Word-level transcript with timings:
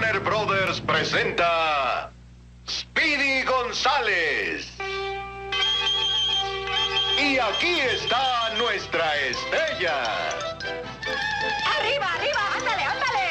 Warner 0.00 0.20
Brothers 0.20 0.80
presenta 0.80 2.10
Speedy 2.66 3.42
González. 3.42 4.66
Y 7.18 7.38
aquí 7.38 7.80
está 7.80 8.54
nuestra 8.56 9.14
estrella. 9.18 10.02
¡Arriba, 11.76 12.14
arriba! 12.14 12.40
¡Ándale, 12.56 12.82
ándale! 12.82 13.28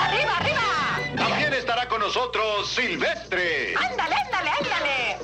¡Arriba, 0.00 0.36
arriba! 0.38 1.16
También 1.18 1.52
estará 1.52 1.86
con 1.88 2.00
nosotros 2.00 2.66
Silvestre. 2.70 3.74
¡Ándale, 3.76 4.14
ándale, 4.14 4.50
ándale! 4.58 5.15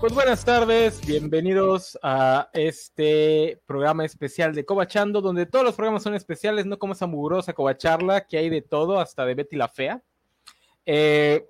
Pues 0.00 0.14
buenas 0.14 0.44
tardes, 0.44 1.04
bienvenidos 1.04 1.98
a 2.04 2.50
este 2.52 3.60
programa 3.66 4.04
especial 4.04 4.54
de 4.54 4.64
Cobachando, 4.64 5.20
donde 5.20 5.44
todos 5.44 5.64
los 5.64 5.74
programas 5.74 6.04
son 6.04 6.14
especiales, 6.14 6.66
no 6.66 6.78
como 6.78 6.92
esa 6.92 7.08
mugrosa 7.08 7.52
Cobacharla, 7.52 8.24
que 8.24 8.38
hay 8.38 8.48
de 8.48 8.62
todo, 8.62 9.00
hasta 9.00 9.26
de 9.26 9.34
Betty 9.34 9.56
la 9.56 9.66
Fea. 9.66 10.00
Eh, 10.86 11.48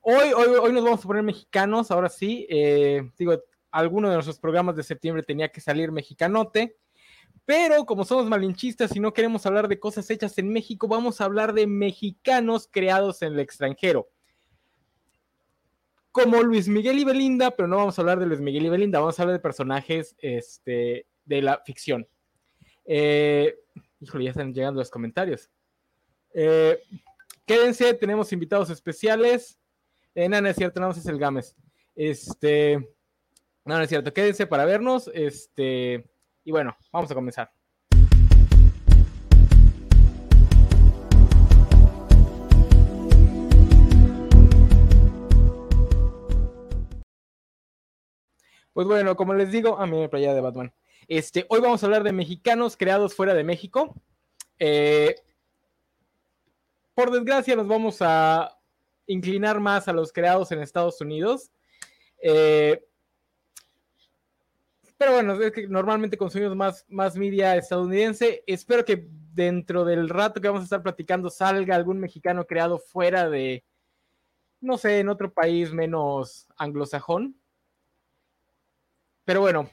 hoy, 0.00 0.32
hoy, 0.34 0.56
hoy 0.60 0.72
nos 0.72 0.82
vamos 0.82 1.04
a 1.04 1.06
poner 1.06 1.22
mexicanos, 1.22 1.92
ahora 1.92 2.08
sí, 2.08 2.48
eh, 2.50 3.08
digo, 3.16 3.40
alguno 3.70 4.08
de 4.08 4.14
nuestros 4.14 4.40
programas 4.40 4.74
de 4.74 4.82
septiembre 4.82 5.22
tenía 5.22 5.48
que 5.48 5.60
salir 5.60 5.92
mexicanote, 5.92 6.76
pero 7.44 7.86
como 7.86 8.04
somos 8.04 8.26
malinchistas 8.26 8.96
y 8.96 8.98
no 8.98 9.12
queremos 9.12 9.46
hablar 9.46 9.68
de 9.68 9.78
cosas 9.78 10.10
hechas 10.10 10.36
en 10.38 10.52
México, 10.52 10.88
vamos 10.88 11.20
a 11.20 11.26
hablar 11.26 11.52
de 11.52 11.68
mexicanos 11.68 12.68
creados 12.68 13.22
en 13.22 13.34
el 13.34 13.38
extranjero 13.38 14.08
como 16.12 16.42
Luis 16.42 16.68
Miguel 16.68 16.98
y 16.98 17.04
Belinda, 17.04 17.50
pero 17.50 17.66
no 17.66 17.76
vamos 17.76 17.98
a 17.98 18.02
hablar 18.02 18.20
de 18.20 18.26
Luis 18.26 18.40
Miguel 18.40 18.66
y 18.66 18.68
Belinda, 18.68 19.00
vamos 19.00 19.18
a 19.18 19.22
hablar 19.22 19.38
de 19.38 19.42
personajes 19.42 20.14
este, 20.18 21.06
de 21.24 21.42
la 21.42 21.62
ficción. 21.64 22.06
Eh, 22.84 23.56
híjole, 23.98 24.24
ya 24.24 24.30
están 24.30 24.52
llegando 24.52 24.80
los 24.80 24.90
comentarios. 24.90 25.50
Eh, 26.34 26.80
quédense, 27.46 27.94
tenemos 27.94 28.32
invitados 28.32 28.68
especiales. 28.70 29.58
Eh, 30.14 30.28
no, 30.28 30.40
no 30.40 30.48
es 30.48 30.56
cierto, 30.56 30.80
no, 30.80 30.90
es 30.90 31.06
el 31.06 31.18
Gámez. 31.18 31.56
Este, 31.94 32.76
no, 33.64 33.76
no 33.76 33.82
es 33.82 33.88
cierto, 33.88 34.12
quédense 34.12 34.46
para 34.46 34.66
vernos. 34.66 35.10
Este, 35.14 36.04
y 36.44 36.50
bueno, 36.50 36.76
vamos 36.92 37.10
a 37.10 37.14
comenzar. 37.14 37.50
Pues 48.72 48.86
bueno, 48.86 49.16
como 49.16 49.34
les 49.34 49.50
digo, 49.50 49.78
a 49.78 49.86
mí 49.86 49.98
me 49.98 50.08
playa 50.08 50.32
de 50.32 50.40
Batman. 50.40 50.72
Este, 51.06 51.44
hoy 51.50 51.60
vamos 51.60 51.82
a 51.82 51.86
hablar 51.86 52.04
de 52.04 52.12
mexicanos 52.12 52.76
creados 52.76 53.14
fuera 53.14 53.34
de 53.34 53.44
México. 53.44 53.94
Eh, 54.58 55.14
por 56.94 57.10
desgracia, 57.10 57.54
nos 57.54 57.68
vamos 57.68 57.98
a 58.00 58.58
inclinar 59.06 59.60
más 59.60 59.88
a 59.88 59.92
los 59.92 60.12
creados 60.12 60.52
en 60.52 60.60
Estados 60.60 61.00
Unidos. 61.02 61.50
Eh, 62.22 62.82
pero 64.96 65.12
bueno, 65.12 65.34
es 65.34 65.52
que 65.52 65.68
normalmente 65.68 66.16
consumimos 66.16 66.56
más, 66.56 66.86
más 66.88 67.16
media 67.16 67.56
estadounidense. 67.56 68.42
Espero 68.46 68.86
que 68.86 69.06
dentro 69.34 69.84
del 69.84 70.08
rato 70.08 70.40
que 70.40 70.48
vamos 70.48 70.62
a 70.62 70.64
estar 70.64 70.82
platicando 70.82 71.28
salga 71.28 71.74
algún 71.74 71.98
mexicano 71.98 72.46
creado 72.46 72.78
fuera 72.78 73.28
de, 73.28 73.64
no 74.60 74.78
sé, 74.78 75.00
en 75.00 75.10
otro 75.10 75.30
país 75.30 75.74
menos 75.74 76.46
anglosajón. 76.56 77.41
Pero 79.24 79.40
bueno, 79.40 79.68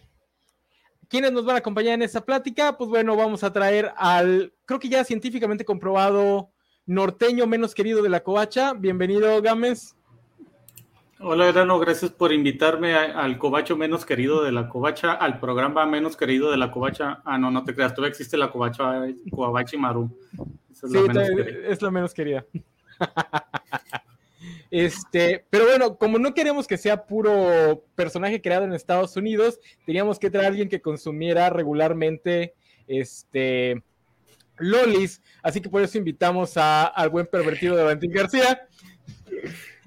¿quiénes 1.08 1.32
nos 1.32 1.46
van 1.46 1.56
a 1.56 1.60
acompañar 1.60 1.94
en 1.96 2.04
esta 2.04 2.22
plática? 2.24 2.78
Pues 2.78 2.90
bueno, 2.90 3.16
vamos 3.16 3.44
a 3.44 3.52
traer 3.52 3.92
al, 3.98 4.54
creo 4.66 4.80
que 4.80 4.90
ya 4.90 5.04
científicamente 5.04 5.66
comprobado, 5.66 6.52
norteño 6.86 7.48
menos 7.48 7.74
querido 7.74 8.02
de 8.04 8.10
la 8.10 8.22
covacha. 8.24 8.74
Bienvenido, 8.74 9.42
Gámez. 9.42 9.96
Hola, 11.22 11.52
Grano, 11.52 11.80
gracias 11.80 12.12
por 12.12 12.32
invitarme 12.32 12.94
a- 12.94 13.20
al 13.24 13.38
covacho 13.38 13.76
menos 13.76 14.06
querido 14.06 14.42
de 14.42 14.54
la 14.54 14.70
covacha, 14.70 15.12
al 15.12 15.40
programa 15.40 15.86
menos 15.86 16.16
querido 16.16 16.50
de 16.50 16.56
la 16.58 16.72
covacha. 16.72 17.22
Ah, 17.26 17.38
no, 17.38 17.52
no 17.52 17.66
te 17.66 17.76
creas, 17.76 17.94
todavía 17.94 18.12
existe 18.12 18.38
la 18.38 18.50
covacha, 18.52 19.02
Covachi 19.30 19.76
Maru. 19.78 20.10
Esa 20.72 20.86
es 20.86 20.92
Sí, 20.94 20.98
la 20.98 21.14
menos 21.14 21.30
es 21.68 21.82
la 21.82 21.92
menos 21.92 22.14
querida. 22.14 22.46
Este, 24.72 25.46
pero 25.50 25.66
bueno, 25.66 25.98
como 25.98 26.20
no 26.20 26.34
queremos 26.34 26.68
que 26.68 26.78
sea 26.78 27.06
puro 27.06 27.84
personaje 27.96 28.42
creado 28.42 28.66
en 28.66 28.74
Estados 28.74 29.16
Unidos, 29.16 29.60
teníamos 29.86 30.20
que 30.20 30.30
traer 30.30 30.46
a 30.46 30.50
alguien 30.50 30.70
que 30.70 30.82
consumiera 30.82 31.50
regularmente 31.50 32.54
este 32.88 33.82
lolis, 34.58 35.22
así 35.42 35.62
que 35.62 35.70
por 35.70 35.82
eso 35.82 35.98
invitamos 35.98 36.58
a- 36.58 36.86
al 36.86 37.10
buen 37.10 37.26
pervertido 37.26 37.76
de 37.76 37.84
Valentín 37.84 38.12
García. 38.12 38.68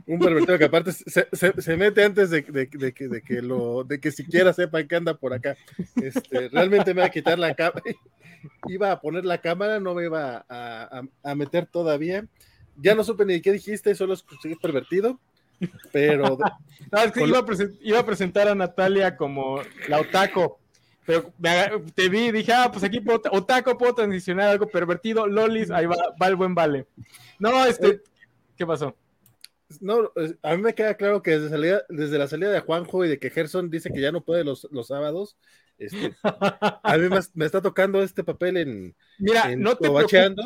Un 0.06 0.18
pervertido 0.18 0.58
que 0.58 0.64
aparte 0.64 0.90
se, 0.92 1.28
se- 1.32 1.76
mete 1.76 2.02
antes 2.02 2.30
de, 2.30 2.42
de- 2.42 2.66
de 2.72 2.92
que, 2.92 3.06
de, 3.08 3.22
que 3.22 3.40
lo, 3.42 3.84
de 3.84 4.00
que 4.00 4.10
siquiera 4.10 4.52
sepan 4.52 4.88
que 4.88 4.96
anda 4.96 5.14
por 5.14 5.32
acá. 5.32 5.56
Este, 6.02 6.48
realmente 6.48 6.92
me 6.92 7.02
va 7.02 7.06
a 7.06 7.10
quitar 7.10 7.38
la 7.38 7.54
cámara. 7.54 7.82
Iba 8.68 8.90
a 8.90 9.00
poner 9.00 9.24
la 9.24 9.38
cámara, 9.40 9.78
no 9.78 9.94
me 9.94 10.04
iba 10.06 10.44
a- 10.48 11.02
a 11.22 11.34
meter 11.36 11.66
todavía. 11.66 12.26
Ya 12.82 12.94
no 12.94 13.04
supe 13.04 13.24
ni 13.24 13.40
qué 13.40 13.52
dijiste, 13.52 13.94
solo 13.94 14.14
escuché 14.14 14.56
pervertido. 14.60 15.18
Pero 15.92 16.38
No, 16.92 16.98
es 16.98 17.12
que 17.12 17.24
iba, 17.24 17.38
a 17.38 17.44
iba 17.80 17.98
a 18.00 18.06
presentar 18.06 18.48
a 18.48 18.54
Natalia 18.54 19.16
como 19.16 19.60
la 19.88 20.00
otaco, 20.00 20.58
pero 21.06 21.32
te 21.94 22.08
vi 22.08 22.26
y 22.26 22.32
dije, 22.32 22.52
ah, 22.52 22.70
pues 22.70 22.84
aquí 22.84 23.00
puedo, 23.00 23.20
otaco 23.30 23.78
puedo 23.78 23.94
transicionar 23.94 24.48
algo 24.50 24.68
pervertido, 24.68 25.26
lolis, 25.26 25.70
ahí 25.70 25.86
va, 25.86 25.96
va 26.20 26.26
el 26.28 26.36
buen 26.36 26.54
vale. 26.54 26.86
No, 27.38 27.64
este, 27.64 28.00
¿qué 28.56 28.66
pasó? 28.66 28.96
no, 29.80 30.12
a 30.42 30.54
mí 30.54 30.62
me 30.62 30.74
queda 30.74 30.94
claro 30.96 31.22
que 31.22 31.30
desde, 31.32 31.48
salida- 31.48 31.84
desde 31.88 32.18
la 32.18 32.28
salida 32.28 32.50
de 32.50 32.60
Juanjo 32.60 33.04
y 33.04 33.08
de 33.08 33.18
que 33.18 33.30
Gerson 33.30 33.70
dice 33.70 33.90
que 33.90 34.00
ya 34.02 34.12
no 34.12 34.22
puede 34.22 34.44
los, 34.44 34.68
los 34.70 34.88
sábados, 34.88 35.36
este, 35.78 36.14
a 36.22 36.98
mí 36.98 37.08
me, 37.08 37.20
me 37.34 37.46
está 37.46 37.62
tocando 37.62 38.02
este 38.02 38.22
papel 38.22 38.56
en, 38.58 38.94
Mira, 39.18 39.50
en 39.50 39.60
no 39.62 39.76
te, 39.76 39.88
preocupes. 39.88 40.36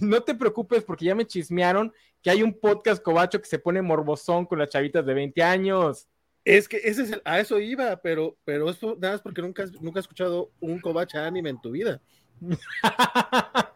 No 0.00 0.20
te 0.22 0.34
preocupes 0.34 0.82
porque 0.84 1.04
ya 1.06 1.14
me 1.14 1.26
chismearon 1.26 1.92
que 2.22 2.30
hay 2.30 2.42
un 2.42 2.52
podcast 2.58 3.02
cobacho 3.02 3.40
que 3.40 3.46
se 3.46 3.58
pone 3.58 3.80
morbosón 3.82 4.46
con 4.46 4.58
las 4.58 4.68
chavitas 4.70 5.04
de 5.06 5.14
20 5.14 5.42
años. 5.42 6.08
Es 6.44 6.68
que 6.68 6.76
ese 6.78 7.02
es 7.02 7.12
el- 7.12 7.22
a 7.24 7.40
eso 7.40 7.58
iba, 7.58 7.96
pero, 7.96 8.36
pero 8.44 8.70
eso 8.70 8.96
nada 9.00 9.14
más 9.14 9.22
porque 9.22 9.42
nunca, 9.42 9.64
has- 9.64 9.72
nunca 9.80 9.98
has 10.00 10.04
escuchado 10.04 10.50
un 10.60 10.80
covacha 10.80 11.26
anime 11.26 11.50
en 11.50 11.60
tu 11.60 11.70
vida. 11.72 12.00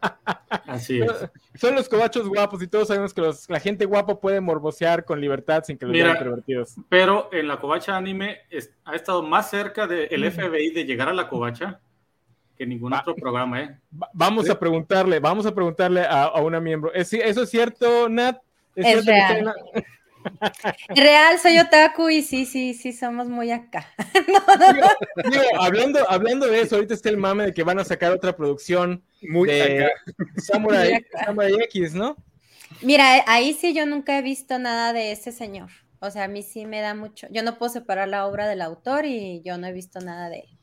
Así 0.67 1.01
es. 1.01 1.11
Son 1.55 1.75
los 1.75 1.89
cobachos 1.89 2.29
guapos 2.29 2.63
y 2.63 2.69
todos 2.69 2.89
sabemos 2.89 3.13
que 3.15 3.21
los- 3.21 3.49
la 3.49 3.59
gente 3.61 3.85
guapa 3.87 4.21
puede 4.21 4.41
morbosear 4.41 5.05
con 5.05 5.21
libertad 5.21 5.65
sin 5.65 5.77
que 5.79 5.87
los 5.87 5.93
vean 5.93 6.17
pervertidos. 6.19 6.75
Pero 6.89 7.29
en 7.33 7.49
la 7.49 7.59
covacha 7.59 7.97
anime 7.97 8.39
es- 8.51 8.73
ha 8.85 8.95
estado 8.95 9.23
más 9.23 9.51
cerca 9.51 9.87
del 9.87 10.21
Mm. 10.21 10.25
FBI 10.27 10.71
de 10.71 10.85
llegar 10.85 11.09
a 11.09 11.13
la 11.13 11.29
covacha 11.29 11.81
que 12.61 12.67
ningún 12.67 12.93
Va. 12.93 13.01
otro 13.01 13.15
programa, 13.15 13.63
¿eh? 13.63 13.71
Va- 13.91 14.11
Vamos 14.13 14.45
Sí. 14.45 14.51
a 14.53 14.59
preguntarle, 14.59 15.19
vamos 15.19 15.47
a 15.47 15.55
preguntarle 15.55 16.03
a, 16.03 16.25
a 16.25 16.43
una 16.43 16.61
miembro. 16.61 16.93
¿Es, 16.93 17.11
¿Eso 17.15 17.45
es 17.45 17.49
cierto, 17.49 18.07
Nat? 18.11 18.37
Es 18.77 18.85
cierto 18.85 19.07
que 19.07 19.15
real. 20.95 21.39
soy 21.39 21.59
otaku 21.59 22.11
y 22.11 22.23
sí, 22.23 22.45
sí, 22.45 22.75
sí, 22.75 22.93
somos 22.93 23.29
muy 23.31 23.51
acá. 23.51 23.87
No, 24.29 24.57
no, 24.59 24.73
no. 24.73 25.31
Digo, 25.31 25.43
hablando, 25.59 25.99
hablando 26.11 26.47
de 26.47 26.61
eso, 26.61 26.75
ahorita 26.77 26.93
está 26.93 27.09
el 27.09 27.17
mame 27.17 27.45
de 27.47 27.55
que 27.55 27.63
van 27.63 27.79
a 27.79 27.85
sacar 27.85 28.13
otra 28.13 28.37
producción 28.37 29.03
Muy 29.23 29.49
de 29.49 29.87
acá. 29.87 29.93
Samurai, 30.37 30.89
Muy 30.91 30.97
acá. 30.99 31.19
Samurai 31.25 31.53
X, 31.65 31.95
¿no? 31.95 32.17
Mira, 32.83 33.25
ahí 33.27 33.55
sí 33.55 33.73
yo 33.73 33.87
nunca 33.87 34.19
he 34.19 34.23
visto 34.23 34.59
nada 34.59 34.93
de 34.93 35.13
ese 35.13 35.33
señor. 35.33 35.71
O 36.01 36.11
sea, 36.11 36.25
a 36.25 36.29
mí 36.29 36.43
sí 36.43 36.67
me 36.67 36.83
da 36.83 36.95
mucho. 36.95 37.27
Yo 37.31 37.43
no 37.43 37.57
puedo 37.59 37.73
separar 37.73 38.07
la 38.09 38.27
obra 38.27 38.47
del 38.47 38.61
autor 38.61 39.07
y 39.07 39.41
yo 39.45 39.57
no 39.57 39.67
he 39.67 39.73
visto 39.73 40.01
nada 40.01 40.29
de 40.29 40.41
él. 40.41 40.59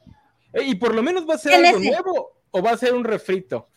Eh, 0.58 0.64
Y 0.66 0.76
por 0.76 0.94
lo 0.96 1.04
menos 1.04 1.28
va 1.30 1.36
a 1.36 1.38
ser 1.38 1.54
¿Quién 1.54 1.66
algo 1.66 1.80
ese? 1.80 1.92
nuevo 1.92 2.32
o 2.52 2.62
va 2.62 2.72
a 2.72 2.78
ser 2.78 2.94
un 2.94 3.04
refrito. 3.04 3.70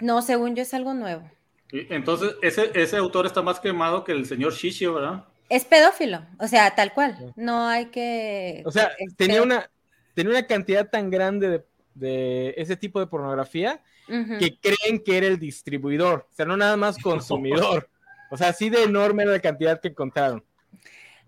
No, 0.00 0.22
según 0.22 0.54
yo 0.54 0.62
es 0.62 0.74
algo 0.74 0.94
nuevo. 0.94 1.28
Y 1.72 1.92
Entonces, 1.92 2.34
ese, 2.42 2.70
ese 2.74 2.96
autor 2.96 3.26
está 3.26 3.42
más 3.42 3.60
quemado 3.60 4.04
que 4.04 4.12
el 4.12 4.26
señor 4.26 4.52
Shishio, 4.54 4.94
¿verdad? 4.94 5.24
Es 5.48 5.64
pedófilo, 5.64 6.26
o 6.38 6.46
sea, 6.46 6.74
tal 6.74 6.92
cual. 6.92 7.32
No 7.36 7.66
hay 7.66 7.86
que. 7.86 8.62
O 8.66 8.70
sea, 8.70 8.90
es 8.98 9.16
tenía 9.16 9.42
una, 9.42 9.70
tenía 10.14 10.30
una 10.32 10.46
cantidad 10.46 10.88
tan 10.88 11.10
grande 11.10 11.48
de, 11.48 11.64
de 11.94 12.54
ese 12.56 12.76
tipo 12.76 13.00
de 13.00 13.06
pornografía 13.06 13.82
que 14.06 14.58
creen 14.58 15.02
que 15.04 15.18
era 15.18 15.26
el 15.26 15.38
distribuidor, 15.38 16.26
o 16.30 16.34
sea, 16.34 16.46
no 16.46 16.56
nada 16.56 16.76
más 16.76 16.98
consumidor. 16.98 17.88
O 18.30 18.36
sea, 18.36 18.48
así 18.48 18.68
de 18.68 18.82
enorme 18.82 19.22
era 19.22 19.32
la 19.32 19.40
cantidad 19.40 19.80
que 19.80 19.88
encontraron. 19.88 20.44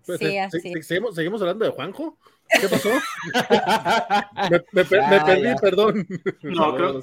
Pues, 0.05 0.19
Sí, 0.19 0.25
se- 0.25 0.39
así. 0.39 0.59
se- 0.61 0.83
seguimos, 0.83 1.15
seguimos 1.15 1.41
hablando 1.41 1.65
de 1.65 1.71
Juanjo. 1.71 2.17
¿Qué 2.59 2.67
pasó? 2.67 2.89
me, 4.51 4.61
me 4.71 4.85
per- 4.85 5.01
me 5.07 5.15
Ya, 5.17 5.25
perdí, 5.25 5.43
ya. 5.43 5.55
perdón. 5.55 6.07
No, 6.43 6.75
creo 6.75 7.01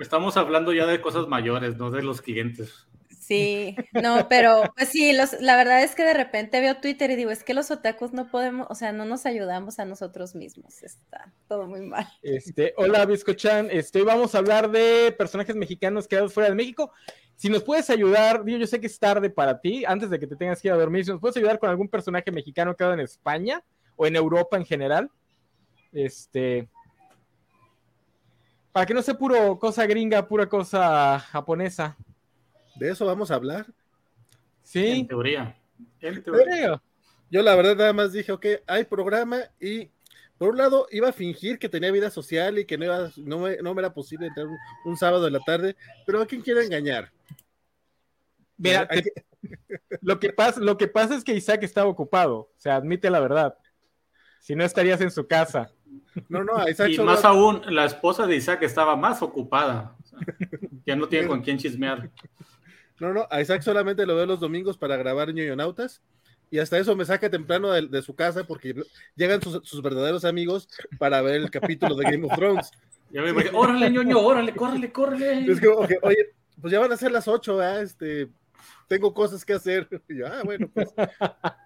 estamos 0.00 0.36
hablando 0.36 0.72
ya 0.72 0.86
de 0.86 1.00
cosas 1.00 1.28
mayores, 1.28 1.76
no 1.76 1.90
de 1.90 2.02
los 2.02 2.20
clientes. 2.20 2.86
Sí, 3.20 3.76
no, 3.92 4.26
pero 4.28 4.62
pues 4.74 4.88
sí, 4.88 5.12
los, 5.12 5.38
la 5.42 5.54
verdad 5.56 5.82
es 5.82 5.94
que 5.94 6.02
de 6.02 6.14
repente 6.14 6.60
veo 6.62 6.78
Twitter 6.78 7.10
y 7.10 7.16
digo, 7.16 7.30
es 7.30 7.44
que 7.44 7.52
los 7.52 7.70
otakus 7.70 8.14
no 8.14 8.30
podemos, 8.30 8.66
o 8.70 8.74
sea, 8.74 8.92
no 8.92 9.04
nos 9.04 9.26
ayudamos 9.26 9.78
a 9.78 9.84
nosotros 9.84 10.34
mismos, 10.34 10.82
está 10.82 11.30
todo 11.46 11.66
muy 11.66 11.82
mal. 11.82 12.08
Este, 12.22 12.72
hola 12.78 13.04
Biscochan, 13.04 13.68
este, 13.70 13.98
hoy 13.98 14.06
vamos 14.06 14.34
a 14.34 14.38
hablar 14.38 14.70
de 14.70 15.14
personajes 15.18 15.54
mexicanos 15.56 16.08
creados 16.08 16.32
fuera 16.32 16.48
de 16.48 16.54
México. 16.54 16.90
Si 17.38 17.48
nos 17.48 17.62
puedes 17.62 17.88
ayudar, 17.88 18.44
digo, 18.44 18.58
yo 18.58 18.66
sé 18.66 18.80
que 18.80 18.88
es 18.88 18.98
tarde 18.98 19.30
para 19.30 19.60
ti, 19.60 19.84
antes 19.84 20.10
de 20.10 20.18
que 20.18 20.26
te 20.26 20.34
tengas 20.34 20.60
que 20.60 20.66
ir 20.66 20.74
a 20.74 20.76
dormir, 20.76 21.04
si 21.04 21.12
nos 21.12 21.20
puedes 21.20 21.36
ayudar 21.36 21.60
con 21.60 21.70
algún 21.70 21.88
personaje 21.88 22.32
mexicano 22.32 22.74
creado 22.74 22.94
en 22.94 23.00
España 23.00 23.62
o 23.94 24.08
en 24.08 24.16
Europa 24.16 24.56
en 24.56 24.64
general, 24.64 25.08
este, 25.92 26.68
para 28.72 28.86
que 28.86 28.92
no 28.92 29.02
sea 29.02 29.16
puro 29.16 29.56
cosa 29.60 29.86
gringa, 29.86 30.26
pura 30.26 30.48
cosa 30.48 31.20
japonesa. 31.20 31.96
De 32.74 32.90
eso 32.90 33.06
vamos 33.06 33.30
a 33.30 33.36
hablar. 33.36 33.66
En 33.68 33.74
Sí, 34.64 35.04
teoría. 35.04 35.56
En 36.00 36.20
teoría. 36.20 36.82
Yo 37.30 37.42
la 37.44 37.54
verdad 37.54 37.76
nada 37.76 37.92
más 37.92 38.12
dije, 38.12 38.32
ok, 38.32 38.46
hay 38.66 38.82
programa 38.82 39.38
y 39.60 39.88
por 40.38 40.48
un 40.48 40.56
lado 40.56 40.88
iba 40.90 41.10
a 41.10 41.12
fingir 41.12 41.60
que 41.60 41.68
tenía 41.68 41.92
vida 41.92 42.10
social 42.10 42.58
y 42.58 42.64
que 42.64 42.76
no, 42.76 42.86
iba, 42.86 43.12
no, 43.18 43.38
me, 43.38 43.58
no 43.58 43.74
me 43.74 43.80
era 43.80 43.94
posible 43.94 44.26
entrar 44.26 44.48
un, 44.48 44.58
un 44.86 44.96
sábado 44.96 45.28
en 45.28 45.34
la 45.34 45.40
tarde, 45.46 45.76
pero 46.04 46.20
¿a 46.20 46.26
quién 46.26 46.42
quiere 46.42 46.64
engañar? 46.64 47.12
Mira, 48.58 48.86
te- 48.86 49.12
lo, 50.02 50.18
que 50.20 50.30
pasa, 50.30 50.60
lo 50.60 50.76
que 50.76 50.88
pasa 50.88 51.14
es 51.14 51.24
que 51.24 51.34
Isaac 51.34 51.62
estaba 51.62 51.88
ocupado, 51.88 52.36
o 52.36 52.50
sea, 52.56 52.76
admite 52.76 53.08
la 53.10 53.20
verdad. 53.20 53.56
Si 54.40 54.54
no 54.54 54.64
estarías 54.64 55.00
en 55.00 55.10
su 55.10 55.26
casa. 55.26 55.70
No, 56.28 56.42
no, 56.44 56.68
Isaac 56.68 56.90
Y 56.90 56.96
solo- 56.96 57.12
más 57.12 57.24
aún, 57.24 57.62
la 57.68 57.84
esposa 57.84 58.26
de 58.26 58.36
Isaac 58.36 58.62
estaba 58.62 58.96
más 58.96 59.22
ocupada. 59.22 59.96
O 60.02 60.06
sea, 60.06 60.18
ya 60.86 60.96
no 60.96 61.08
tiene 61.08 61.26
con 61.28 61.42
quién 61.42 61.58
chismear. 61.58 62.10
No, 62.98 63.12
no, 63.14 63.26
a 63.30 63.40
Isaac 63.40 63.62
solamente 63.62 64.04
lo 64.06 64.16
veo 64.16 64.26
los 64.26 64.40
domingos 64.40 64.76
para 64.76 64.96
grabar 64.96 65.32
ñoñonautas 65.32 66.02
y 66.50 66.58
hasta 66.58 66.78
eso 66.78 66.96
me 66.96 67.04
saca 67.04 67.30
temprano 67.30 67.70
de, 67.70 67.86
de 67.86 68.02
su 68.02 68.14
casa 68.16 68.42
porque 68.44 68.74
llegan 69.14 69.40
sus, 69.42 69.60
sus 69.68 69.82
verdaderos 69.82 70.24
amigos 70.24 70.68
para 70.98 71.20
ver 71.22 71.36
el 71.36 71.50
capítulo 71.50 71.94
de 71.94 72.04
Game 72.10 72.26
of 72.26 72.34
Thrones. 72.34 72.70
Ya 73.10 73.22
me 73.22 73.30
imagino, 73.30 73.58
órale, 73.58 73.90
ñoño, 73.90 74.18
órale, 74.18 74.54
córrele, 74.54 74.90
córrele. 74.90 75.52
Es 75.52 75.60
como 75.60 75.86
que, 75.86 75.98
oye, 76.02 76.34
pues 76.60 76.72
ya 76.72 76.80
van 76.80 76.90
a 76.92 76.96
ser 76.96 77.12
las 77.12 77.28
ocho, 77.28 77.60
¿ah? 77.60 77.80
este, 77.82 78.28
tengo 78.88 79.14
cosas 79.14 79.44
que 79.44 79.52
hacer. 79.52 79.88
Y 80.08 80.18
yo, 80.18 80.26
ah, 80.26 80.42
bueno, 80.44 80.68
pues 80.72 80.88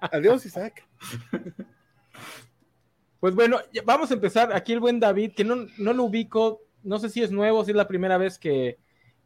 adiós, 0.01 0.45
Isaac. 0.45 0.87
Pues 3.21 3.35
bueno, 3.35 3.59
vamos 3.85 4.11
a 4.11 4.15
empezar. 4.15 4.53
Aquí 4.53 4.73
el 4.73 4.81
buen 4.81 5.01
David, 5.01 5.33
que 5.35 5.45
no, 5.45 5.67
no 5.79 5.93
lo 5.93 6.05
ubico, 6.05 6.63
no 6.83 6.99
sé 6.99 7.09
si 7.09 7.23
es 7.23 7.31
nuevo, 7.31 7.65
si 7.65 7.71
es 7.71 7.77
la 7.77 7.87
primera 7.87 8.19
vez 8.19 8.39
que, 8.39 8.79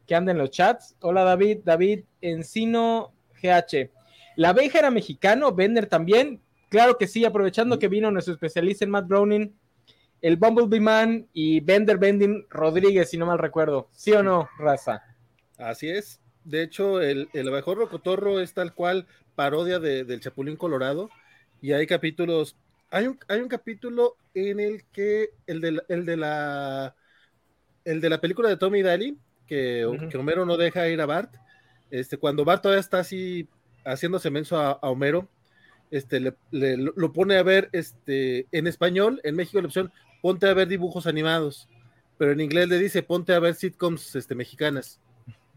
que 0.05 0.15
anda 0.15 0.31
en 0.31 0.37
los 0.37 0.51
chats. 0.51 0.95
Hola 1.01 1.23
David, 1.23 1.59
David 1.65 2.05
Encino 2.21 3.13
GH. 3.41 3.89
¿La 4.35 4.49
abeja 4.49 4.79
era 4.79 4.91
mexicano? 4.91 5.51
¿Bender 5.51 5.87
también? 5.87 6.41
Claro 6.69 6.97
que 6.97 7.07
sí, 7.07 7.25
aprovechando 7.25 7.79
que 7.79 7.87
vino 7.87 8.11
nuestro 8.11 8.35
especialista 8.35 8.85
en 8.85 8.91
Matt 8.91 9.07
Browning, 9.07 9.57
el 10.21 10.37
Bumblebee 10.37 10.79
Man 10.79 11.27
y 11.33 11.59
Bender 11.61 11.97
Bending 11.97 12.45
Rodríguez, 12.49 13.09
si 13.09 13.17
no 13.17 13.25
mal 13.25 13.39
recuerdo. 13.39 13.89
¿Sí 13.93 14.11
o 14.11 14.21
no, 14.21 14.47
raza? 14.59 15.01
Así 15.57 15.89
es. 15.89 16.21
De 16.47 16.63
hecho, 16.63 17.01
el, 17.01 17.27
el 17.33 17.47
abejorro 17.49 17.89
cotorro 17.89 18.39
es 18.39 18.53
tal 18.53 18.73
cual 18.73 19.05
parodia 19.35 19.79
de- 19.79 20.05
del 20.05 20.21
Chapulín 20.21 20.55
Colorado. 20.55 21.09
Y 21.61 21.73
hay 21.73 21.85
capítulos. 21.87 22.55
Hay 22.89 23.07
un, 23.07 23.19
hay 23.27 23.41
un 23.41 23.49
capítulo 23.49 24.15
en 24.33 24.59
el 24.61 24.85
que 24.93 25.31
el 25.45 25.59
de, 25.59 25.71
la- 25.73 25.83
el 25.89 26.05
de 26.05 26.17
la 26.17 26.95
el 27.83 28.01
de 28.01 28.09
la 28.09 28.19
película 28.21 28.49
de 28.49 28.57
Tommy 28.57 28.81
Daly, 28.81 29.17
que, 29.45 29.85
que 30.09 30.17
Homero 30.17 30.45
no 30.45 30.57
deja 30.57 30.87
ir 30.89 30.99
a 31.01 31.05
Bart. 31.05 31.33
Este, 31.89 32.17
cuando 32.17 32.43
Bart 32.45 32.61
todavía 32.61 32.81
está 32.81 32.99
así 32.99 33.47
haciéndose 33.85 34.29
menso 34.29 34.57
a, 34.57 34.71
a 34.71 34.89
Homero, 34.89 35.27
este, 35.91 36.19
le, 36.19 36.33
le- 36.51 36.77
lo 36.77 37.13
pone 37.13 37.37
a 37.37 37.43
ver 37.43 37.69
este, 37.71 38.45
en 38.51 38.67
español, 38.67 39.21
en 39.23 39.35
México 39.35 39.59
la 39.61 39.67
opción, 39.67 39.91
ponte 40.21 40.47
a 40.47 40.53
ver 40.53 40.67
dibujos 40.67 41.07
animados, 41.07 41.69
pero 42.17 42.31
en 42.33 42.41
inglés 42.41 42.67
le 42.67 42.77
dice, 42.77 43.03
ponte 43.03 43.33
a 43.33 43.39
ver 43.39 43.55
sitcoms 43.55 44.15
este, 44.15 44.35
mexicanas. 44.35 44.99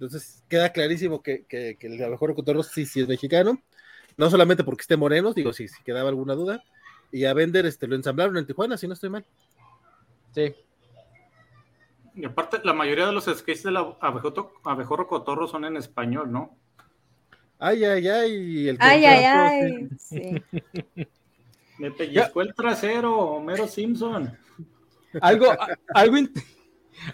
Entonces 0.00 0.42
queda 0.48 0.72
clarísimo 0.72 1.22
que, 1.22 1.44
que, 1.44 1.76
que 1.78 1.86
el 1.86 2.02
abejorro 2.02 2.34
cotorro 2.34 2.62
sí, 2.62 2.86
sí 2.86 3.00
es 3.02 3.06
mexicano, 3.06 3.60
no 4.16 4.30
solamente 4.30 4.64
porque 4.64 4.80
esté 4.80 4.96
moreno, 4.96 5.34
digo, 5.34 5.52
si 5.52 5.68
si 5.68 5.82
quedaba 5.82 6.08
alguna 6.08 6.34
duda, 6.34 6.64
y 7.12 7.26
a 7.26 7.34
Bender 7.34 7.66
este, 7.66 7.86
lo 7.86 7.96
ensamblaron 7.96 8.38
en 8.38 8.46
Tijuana, 8.46 8.78
si 8.78 8.88
no 8.88 8.94
estoy 8.94 9.10
mal. 9.10 9.26
Sí. 10.34 10.54
Y 12.14 12.24
aparte, 12.24 12.60
la 12.64 12.72
mayoría 12.72 13.04
de 13.06 13.12
los 13.12 13.24
sketches 13.26 13.64
del 13.64 13.76
abejorro 13.76 15.06
cotorro 15.06 15.46
son 15.46 15.66
en 15.66 15.76
español, 15.76 16.32
¿no? 16.32 16.56
Ay, 17.58 17.84
ay, 17.84 18.08
ay. 18.08 18.68
El 18.70 18.78
Ay, 18.80 19.04
ay, 19.04 19.24
ay, 19.26 19.88
sí. 19.98 20.42
Me 21.76 21.90
pellizcó 21.90 22.40
el 22.40 22.54
trasero, 22.54 23.18
Homero 23.18 23.68
Simpson. 23.68 24.34
Algo, 25.20 25.50
a- 25.50 25.68
algo, 25.92 26.16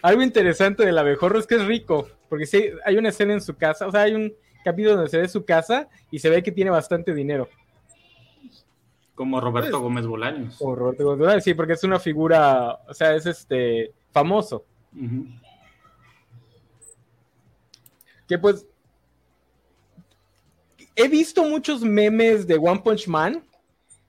algo 0.02 0.22
interesante 0.22 0.84
del 0.84 0.98
abejorro 0.98 1.38
es 1.38 1.46
que 1.46 1.56
es 1.56 1.64
rico, 1.66 2.08
porque 2.28 2.46
sí, 2.46 2.70
hay 2.84 2.96
una 2.96 3.08
escena 3.10 3.32
en 3.34 3.40
su 3.40 3.54
casa, 3.56 3.86
o 3.86 3.90
sea, 3.92 4.02
hay 4.02 4.14
un 4.14 4.32
capítulo 4.64 4.96
donde 4.96 5.10
se 5.10 5.18
ve 5.18 5.28
su 5.28 5.44
casa 5.44 5.88
y 6.10 6.18
se 6.18 6.28
ve 6.28 6.42
que 6.42 6.52
tiene 6.52 6.70
bastante 6.70 7.14
dinero. 7.14 7.48
Como 9.14 9.40
Roberto 9.40 9.70
Pues- 9.70 9.82
Gómez 9.82 10.06
Bolaños. 10.06 10.56
Como 10.58 10.74
Roberto 10.74 11.04
González, 11.04 11.42
sí, 11.44 11.54
porque 11.54 11.72
es 11.74 11.84
una 11.84 11.98
figura, 11.98 12.80
o 12.86 12.92
sea, 12.92 13.14
es 13.14 13.24
este 13.26 13.92
famoso. 14.12 14.64
Que 18.28 18.38
pues 18.38 18.66
he 20.96 21.08
visto 21.08 21.44
muchos 21.44 21.82
memes 21.82 22.46
de 22.46 22.56
One 22.56 22.80
Punch 22.82 23.06
Man 23.06 23.42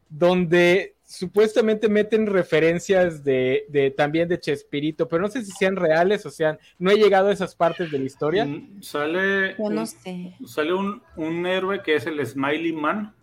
donde 0.09 0.95
supuestamente 1.09 1.87
meten 1.87 2.27
referencias 2.27 3.23
de, 3.23 3.63
de 3.69 3.91
también 3.91 4.27
de 4.27 4.39
Chespirito, 4.41 5.07
pero 5.07 5.21
no 5.21 5.29
sé 5.29 5.43
si 5.45 5.51
sean 5.51 5.77
reales 5.77 6.25
o 6.25 6.29
sean, 6.29 6.59
no 6.77 6.91
he 6.91 6.95
llegado 6.97 7.29
a 7.29 7.31
esas 7.33 7.55
partes 7.55 7.89
de 7.89 7.97
la 7.97 8.03
historia. 8.03 8.45
Mm, 8.45 8.81
Sale, 8.83 9.55
Yo 9.57 9.69
no 9.69 9.81
un, 9.81 9.87
sé. 9.87 10.35
sale 10.45 10.73
un, 10.73 11.01
un 11.15 11.45
héroe 11.45 11.81
que 11.81 11.95
es 11.95 12.05
el 12.07 12.23
Smiley 12.27 12.73
Man, 12.73 13.13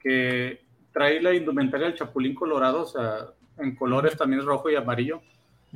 que 0.00 0.60
trae 0.92 1.22
la 1.22 1.34
indumentaria 1.34 1.86
del 1.86 1.96
Chapulín 1.96 2.34
Colorado, 2.34 2.82
o 2.82 2.86
sea, 2.86 3.26
en 3.58 3.76
colores 3.76 4.16
también 4.16 4.40
es 4.40 4.46
rojo 4.46 4.68
y 4.68 4.74
amarillo. 4.74 5.22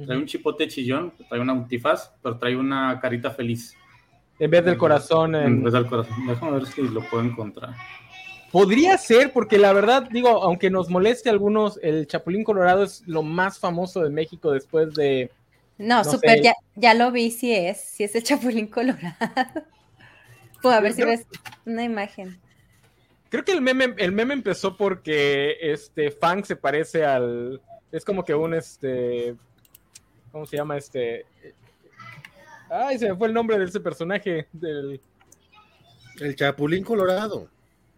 Trae 0.04 0.16
un 0.18 0.26
chipote 0.26 0.66
chillón, 0.66 1.12
trae 1.28 1.40
una 1.40 1.52
antifaz, 1.52 2.12
pero 2.22 2.36
trae 2.36 2.56
una 2.56 2.98
carita 3.00 3.30
feliz. 3.30 3.76
En 4.38 4.50
vez 4.50 4.64
del 4.64 4.76
corazón. 4.76 5.34
en- 5.36 5.46
En 5.46 5.62
vez 5.62 5.72
del 5.72 5.86
corazón. 5.86 6.26
Déjame 6.26 6.52
ver 6.52 6.66
si 6.66 6.82
lo 6.82 7.00
puedo 7.02 7.22
encontrar. 7.22 7.74
Podría 8.52 8.98
ser, 8.98 9.32
porque 9.32 9.58
la 9.58 9.72
verdad, 9.72 10.08
digo, 10.10 10.28
aunque 10.42 10.70
nos 10.70 10.88
moleste 10.88 11.28
a 11.28 11.32
algunos, 11.32 11.78
el 11.82 12.06
Chapulín 12.06 12.42
Colorado 12.42 12.82
es 12.82 13.02
lo 13.06 13.22
más 13.22 13.58
famoso 13.58 14.02
de 14.02 14.10
México 14.10 14.50
después 14.50 14.92
de. 14.94 15.30
No, 15.78 15.98
No 15.98 16.04
súper, 16.04 16.38
sé. 16.38 16.42
ya, 16.42 16.54
ya 16.74 16.94
lo 16.94 17.12
vi, 17.12 17.30
si 17.30 17.54
es, 17.54 17.80
si 17.80 18.04
es 18.04 18.14
el 18.14 18.22
Chapulín 18.22 18.66
Colorado. 18.66 19.14
Pues 20.62 20.76
a 20.76 20.80
ver 20.80 20.92
si 20.92 21.02
ves 21.02 21.26
una 21.64 21.84
imagen. 21.84 22.38
Creo 23.30 23.44
que 23.44 23.52
el 23.52 23.62
meme, 23.62 23.94
el 23.96 24.12
meme 24.12 24.34
empezó 24.34 24.76
porque 24.76 25.56
este 25.60 26.10
Fang 26.10 26.44
se 26.44 26.54
parece 26.54 27.02
al. 27.02 27.62
Es 27.90 28.04
como 28.04 28.24
que 28.24 28.34
un 28.34 28.52
este. 28.52 29.36
¿Cómo 30.30 30.44
se 30.44 30.58
llama 30.58 30.76
este? 30.76 31.24
Ay, 32.68 32.98
se 32.98 33.08
me 33.08 33.16
fue 33.16 33.28
el 33.28 33.32
nombre 33.32 33.58
de 33.58 33.64
ese 33.64 33.80
personaje. 33.80 34.48
Del. 34.52 35.00
El 36.20 36.36
Chapulín 36.36 36.84
Colorado. 36.84 37.48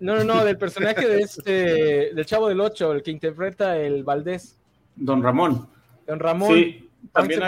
No, 0.03 0.17
no, 0.17 0.25
no, 0.25 0.45
del 0.45 0.59
personaje 0.59 1.07
de 1.07 1.21
este. 1.21 2.13
Del 2.13 2.27
Chavo 2.27 2.49
del 2.49 2.61
Ocho, 2.61 2.93
el 2.93 3.05
que 3.05 3.13
interpreta 3.13 3.79
el 3.79 4.03
Valdés. 4.03 4.59
Don 4.97 5.23
Ramón. 5.23 5.69
Don 6.09 6.19
Ramón. 6.19 6.53
Sí, 6.53 6.91
también 7.13 7.41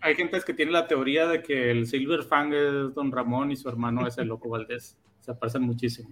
hay, 0.00 0.14
gente 0.16 0.40
que 0.44 0.52
tiene 0.52 0.72
la 0.72 0.88
teoría 0.88 1.28
de 1.28 1.42
que 1.44 1.70
el 1.70 1.86
Silver 1.86 2.24
Fang 2.24 2.52
es 2.52 2.92
Don 2.92 3.12
Ramón 3.12 3.52
y 3.52 3.56
su 3.56 3.68
hermano 3.68 4.04
es 4.04 4.18
el 4.18 4.26
Loco 4.26 4.48
Valdés. 4.48 4.96
Se 5.20 5.32
parecen 5.32 5.62
muchísimo. 5.62 6.10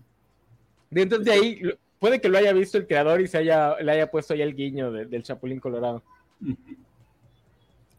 Y 0.92 1.00
entonces 1.00 1.26
de 1.26 1.32
ahí 1.32 1.62
puede 1.98 2.20
que 2.20 2.28
lo 2.28 2.38
haya 2.38 2.52
visto 2.52 2.78
el 2.78 2.86
creador 2.86 3.20
y 3.20 3.26
se 3.26 3.38
haya, 3.38 3.76
le 3.80 3.90
haya 3.90 4.08
puesto 4.12 4.32
ahí 4.32 4.42
el 4.42 4.54
guiño 4.54 4.92
de- 4.92 5.06
del 5.06 5.24
Chapulín 5.24 5.58
Colorado. 5.58 6.04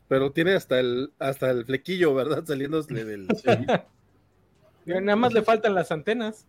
Pero 0.08 0.32
tiene 0.32 0.53
hasta 0.53 0.79
el, 0.79 1.12
hasta 1.20 1.51
el 1.51 1.65
flequillo, 1.65 2.13
¿verdad? 2.13 2.44
Saliéndose 2.46 3.03
del. 3.03 3.27
Nada 4.86 5.15
más 5.17 5.34
le 5.34 5.41
faltan 5.41 5.75
las 5.75 5.91
antenas. 5.91 6.48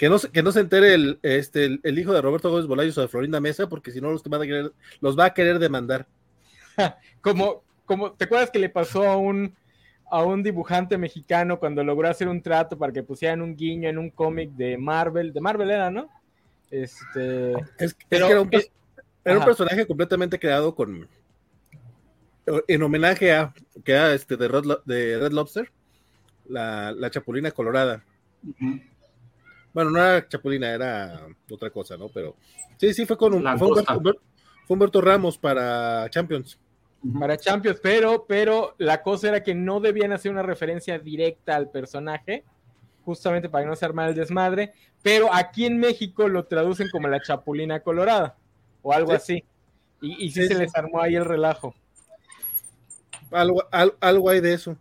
Que 0.00 0.08
no, 0.08 0.18
se- 0.18 0.30
que 0.30 0.42
no 0.42 0.50
se 0.50 0.60
entere 0.60 0.94
el, 0.94 1.18
este, 1.22 1.66
el, 1.66 1.80
el 1.82 1.98
hijo 1.98 2.14
de 2.14 2.22
Roberto 2.22 2.50
Gómez 2.50 2.66
Bolaños 2.66 2.96
o 2.96 3.02
de 3.02 3.08
Florinda 3.08 3.38
Mesa, 3.38 3.68
porque 3.68 3.90
si 3.90 4.00
no 4.00 4.10
los, 4.10 4.22
van 4.24 4.40
a 4.40 4.46
querer, 4.46 4.72
los 5.02 5.18
va 5.18 5.26
a 5.26 5.34
querer 5.34 5.58
demandar. 5.58 6.06
Como, 7.20 7.62
como, 7.84 8.12
¿te 8.12 8.24
acuerdas 8.24 8.50
que 8.50 8.58
le 8.58 8.70
pasó 8.70 9.06
a 9.06 9.16
un, 9.18 9.54
a 10.10 10.22
un 10.24 10.42
dibujante 10.42 10.96
mexicano 10.96 11.58
cuando 11.58 11.84
logró 11.84 12.08
hacer 12.08 12.28
un 12.28 12.40
trato 12.40 12.78
para 12.78 12.92
que 12.94 13.02
pusieran 13.02 13.42
un 13.42 13.54
guiño 13.54 13.88
en 13.90 13.98
un 13.98 14.08
cómic 14.10 14.50
de 14.52 14.78
Marvel? 14.78 15.32
De 15.34 15.40
Marvel 15.42 15.70
era, 15.70 15.90
¿no? 15.90 16.08
Este, 16.70 17.52
Es, 17.52 17.60
es 17.78 17.96
Pero, 18.08 18.26
que 18.26 18.32
era, 18.32 18.40
un, 18.40 18.48
eh, 18.54 18.70
era 19.24 19.38
un 19.38 19.44
personaje 19.44 19.86
completamente 19.86 20.38
creado 20.38 20.74
con 20.74 21.06
en 22.66 22.82
homenaje 22.82 23.32
a 23.34 23.52
que 23.84 23.92
era 23.92 24.14
este 24.14 24.36
de 24.38 24.48
Red, 24.48 24.64
Lo- 24.64 24.82
de 24.86 25.18
Red 25.18 25.32
Lobster, 25.32 25.70
la, 26.48 26.92
la 26.92 27.10
chapulina 27.10 27.50
colorada. 27.50 28.02
Ujú. 28.48 28.80
Bueno, 29.72 29.90
no 29.90 29.98
era 29.98 30.26
chapulina, 30.28 30.70
era 30.70 31.26
otra 31.50 31.70
cosa, 31.70 31.96
¿no? 31.96 32.08
Pero 32.08 32.34
sí, 32.76 32.92
sí, 32.94 33.06
fue 33.06 33.16
con 33.16 33.34
un, 33.34 33.42
fue. 33.58 33.68
Humberto, 33.68 34.20
fue 34.66 34.74
Humberto 34.74 35.00
Ramos 35.00 35.38
para 35.38 36.08
Champions. 36.10 36.58
para 37.18 37.36
Champions, 37.36 37.78
pero, 37.82 38.24
pero 38.26 38.74
la 38.78 39.02
cosa 39.02 39.28
era 39.28 39.42
que 39.42 39.54
no 39.54 39.80
debían 39.80 40.12
hacer 40.12 40.30
una 40.32 40.42
referencia 40.42 40.98
directa 40.98 41.54
al 41.56 41.70
personaje, 41.70 42.44
justamente 43.04 43.48
para 43.48 43.64
que 43.64 43.70
no 43.70 43.76
se 43.76 43.84
armara 43.84 44.08
el 44.10 44.14
desmadre, 44.16 44.72
pero 45.02 45.32
aquí 45.32 45.64
en 45.66 45.78
México 45.78 46.28
lo 46.28 46.44
traducen 46.46 46.88
como 46.90 47.08
la 47.08 47.20
Chapulina 47.22 47.80
Colorada, 47.80 48.36
o 48.82 48.92
algo 48.92 49.10
Sí. 49.12 49.16
así. 49.16 49.44
Y, 50.02 50.26
y 50.26 50.30
sí, 50.30 50.42
Sí, 50.42 50.48
se 50.48 50.54
les 50.58 50.74
armó 50.74 51.00
ahí 51.00 51.14
el 51.14 51.24
relajo. 51.24 51.74
Algo, 53.30 53.64
al- 53.70 53.94
algo 54.00 54.28
hay 54.30 54.40
de 54.40 54.54
eso. 54.54 54.76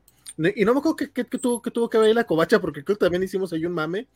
Y 0.56 0.64
no 0.64 0.74
me 0.74 0.80
acuerdo 0.80 0.96
que, 0.96 1.12
que- 1.12 1.26
que 1.26 1.38
tuvo, 1.38 1.62
que 1.62 1.70
tuvo 1.72 1.90
que 1.90 1.98
ver 1.98 2.08
ahí 2.08 2.14
la 2.14 2.24
covacha, 2.24 2.60
porque 2.60 2.84
creo 2.84 2.98
que 2.98 3.06
también 3.06 3.24
hicimos 3.24 3.52
ahí 3.54 3.66
un 3.66 3.74
mame. 3.74 4.08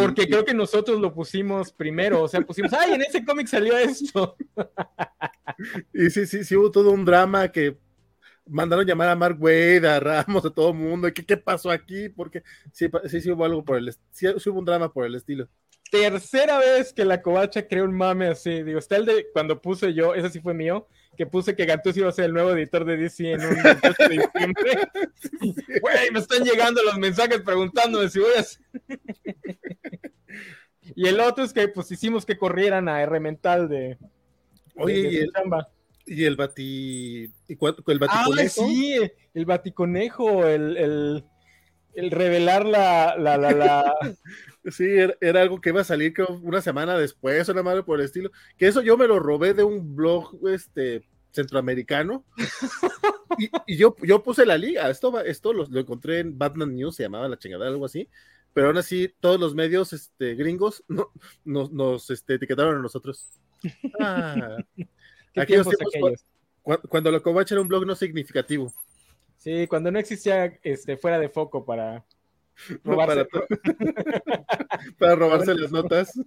Porque 0.00 0.26
creo 0.26 0.44
que 0.44 0.54
nosotros 0.54 1.00
lo 1.00 1.14
pusimos 1.14 1.72
primero, 1.72 2.22
o 2.22 2.28
sea, 2.28 2.40
pusimos, 2.40 2.72
ay, 2.72 2.94
en 2.94 3.02
ese 3.02 3.24
cómic 3.24 3.46
salió 3.46 3.76
esto. 3.76 4.36
Y 5.92 6.10
sí, 6.10 6.26
sí, 6.26 6.42
sí 6.42 6.56
hubo 6.56 6.70
todo 6.70 6.90
un 6.90 7.04
drama 7.04 7.52
que 7.52 7.78
mandaron 8.46 8.84
llamar 8.84 9.08
a 9.08 9.14
Mark 9.14 9.36
Wade, 9.40 9.86
a 9.86 10.00
Ramos, 10.00 10.44
a 10.44 10.50
todo 10.50 10.70
el 10.70 10.76
mundo. 10.76 11.12
¿Qué, 11.14 11.24
qué 11.24 11.36
pasó 11.36 11.70
aquí? 11.70 12.08
Porque 12.08 12.42
sí, 12.72 12.88
sí, 13.06 13.20
sí 13.20 13.30
hubo 13.30 13.44
algo 13.44 13.64
por 13.64 13.76
el 13.76 13.92
sí, 14.10 14.26
sí 14.38 14.50
hubo 14.50 14.58
un 14.58 14.64
drama 14.64 14.92
por 14.92 15.06
el 15.06 15.14
estilo. 15.14 15.48
Tercera 15.90 16.58
vez 16.58 16.92
que 16.92 17.04
la 17.04 17.22
covacha 17.22 17.68
crea 17.68 17.84
un 17.84 17.96
mame 17.96 18.26
así. 18.26 18.62
Digo, 18.64 18.80
está 18.80 18.96
el 18.96 19.04
de 19.04 19.26
cuando 19.32 19.60
puse 19.60 19.94
yo, 19.94 20.14
ese 20.14 20.30
sí 20.30 20.40
fue 20.40 20.54
mío, 20.54 20.88
que 21.16 21.26
puse 21.26 21.54
que 21.56 21.66
Gattuso 21.66 22.00
iba 22.00 22.08
a 22.08 22.12
ser 22.12 22.26
el 22.26 22.32
nuevo 22.32 22.50
editor 22.52 22.84
de 22.84 22.96
DC 22.96 23.32
en 23.32 23.40
un 23.44 23.62
28 23.62 23.94
de 23.98 24.08
diciembre. 24.08 24.72
Güey, 25.80 26.10
me 26.12 26.18
están 26.20 26.42
llegando 26.44 26.82
los 26.82 26.98
mensajes 26.98 27.40
preguntándome 27.42 28.08
si 28.08 28.18
voy 28.20 28.30
a 28.36 28.40
hacer- 28.40 28.60
Y 30.96 31.08
el 31.08 31.18
otro 31.20 31.44
es 31.44 31.52
que 31.52 31.68
pues 31.68 31.90
hicimos 31.90 32.26
que 32.26 32.36
corrieran 32.36 32.88
a 32.88 33.00
Herremental 33.02 33.68
de, 33.68 33.96
Oye, 34.76 34.94
de- 34.94 35.02
de 35.02 35.08
y 35.12 35.16
el, 35.18 35.32
chamba. 35.32 35.68
y 36.06 36.24
el 36.24 36.36
bati. 36.36 37.32
¿Y 37.48 37.56
cuál- 37.56 37.76
el 37.86 37.96
Ah, 38.02 38.06
baticonejo? 38.26 38.66
sí, 38.66 38.96
el 39.32 39.44
baticonejo, 39.46 40.46
el, 40.46 40.76
el, 40.76 41.24
el 41.94 42.10
revelar 42.10 42.66
la, 42.66 43.16
la, 43.16 43.38
la, 43.38 43.50
la- 43.52 43.94
Sí, 44.70 44.84
era, 44.84 45.14
era 45.20 45.42
algo 45.42 45.60
que 45.60 45.68
iba 45.70 45.82
a 45.82 45.84
salir 45.84 46.14
creo, 46.14 46.40
una 46.42 46.62
semana 46.62 46.96
después, 46.96 47.48
una 47.48 47.62
madre 47.62 47.82
por 47.82 47.98
el 48.00 48.06
estilo. 48.06 48.30
Que 48.56 48.66
eso 48.66 48.80
yo 48.82 48.96
me 48.96 49.06
lo 49.06 49.18
robé 49.18 49.52
de 49.54 49.62
un 49.64 49.94
blog 49.94 50.38
este, 50.48 51.06
centroamericano. 51.32 52.24
y 53.38 53.50
y 53.66 53.76
yo, 53.76 53.94
yo 54.02 54.22
puse 54.22 54.46
la 54.46 54.56
liga. 54.56 54.88
Esto, 54.88 55.12
va- 55.12 55.22
esto 55.22 55.52
lo, 55.52 55.66
lo 55.66 55.80
encontré 55.80 56.20
en 56.20 56.38
Batman 56.38 56.74
News, 56.74 56.96
se 56.96 57.02
llamaba 57.02 57.28
la 57.28 57.38
chingada, 57.38 57.66
algo 57.66 57.84
así. 57.84 58.08
Pero 58.52 58.68
aún 58.68 58.76
así, 58.78 59.12
todos 59.20 59.38
los 59.40 59.54
medios 59.54 59.92
este, 59.92 60.34
gringos 60.34 60.82
no- 60.88 61.10
nos, 61.44 61.70
nos 61.72 62.08
este, 62.10 62.34
etiquetaron 62.34 62.76
a 62.76 62.82
nosotros. 62.82 63.28
Ah, 64.00 64.56
¿Qué 64.76 65.40
Aquellos 65.40 65.66
tiempos 65.68 65.90
tiempos 65.90 66.12
aquellos? 66.12 66.24
cu- 66.62 66.88
cuando 66.88 67.10
la 67.10 67.20
covacha 67.20 67.54
era 67.54 67.62
un 67.62 67.68
blog 67.68 67.84
no 67.86 67.94
significativo. 67.96 68.72
Sí, 69.36 69.66
cuando 69.66 69.90
no 69.90 69.98
existía 69.98 70.58
este, 70.62 70.96
fuera 70.96 71.18
de 71.18 71.28
foco 71.28 71.66
para 71.66 72.04
No, 72.84 72.96
para, 72.96 73.26
para 74.98 75.14
robarse 75.16 75.54
las 75.54 75.72
notas. 75.72 76.12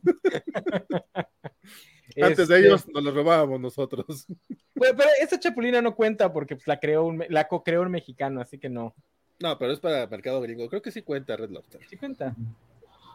Antes 2.22 2.48
de 2.48 2.56
Este, 2.56 2.68
ellos 2.68 2.88
nos 2.94 3.04
las 3.04 3.14
robábamos 3.14 3.60
nosotros. 3.60 4.26
Bueno, 4.74 4.96
pero 4.98 5.10
esa 5.22 5.40
chapulina 5.40 5.82
no 5.82 5.94
cuenta 5.96 6.32
porque 6.34 6.56
pues, 6.56 6.68
la 6.68 6.80
creó 6.80 7.04
un, 7.06 7.24
la 7.30 7.48
co-creó 7.48 7.82
un 7.84 7.92
mexicano, 7.92 8.42
así 8.42 8.58
que 8.58 8.70
no. 8.70 8.96
No, 9.40 9.58
pero 9.60 9.72
es 9.72 9.80
para 9.80 10.08
mercado 10.08 10.42
gringo. 10.42 10.68
Creo 10.68 10.82
que 10.82 10.92
sí 10.92 11.02
cuenta 11.04 11.36
Red 11.38 11.52
Lobster. 11.52 11.80
¿Sí 11.88 11.96
cuenta? 11.98 12.34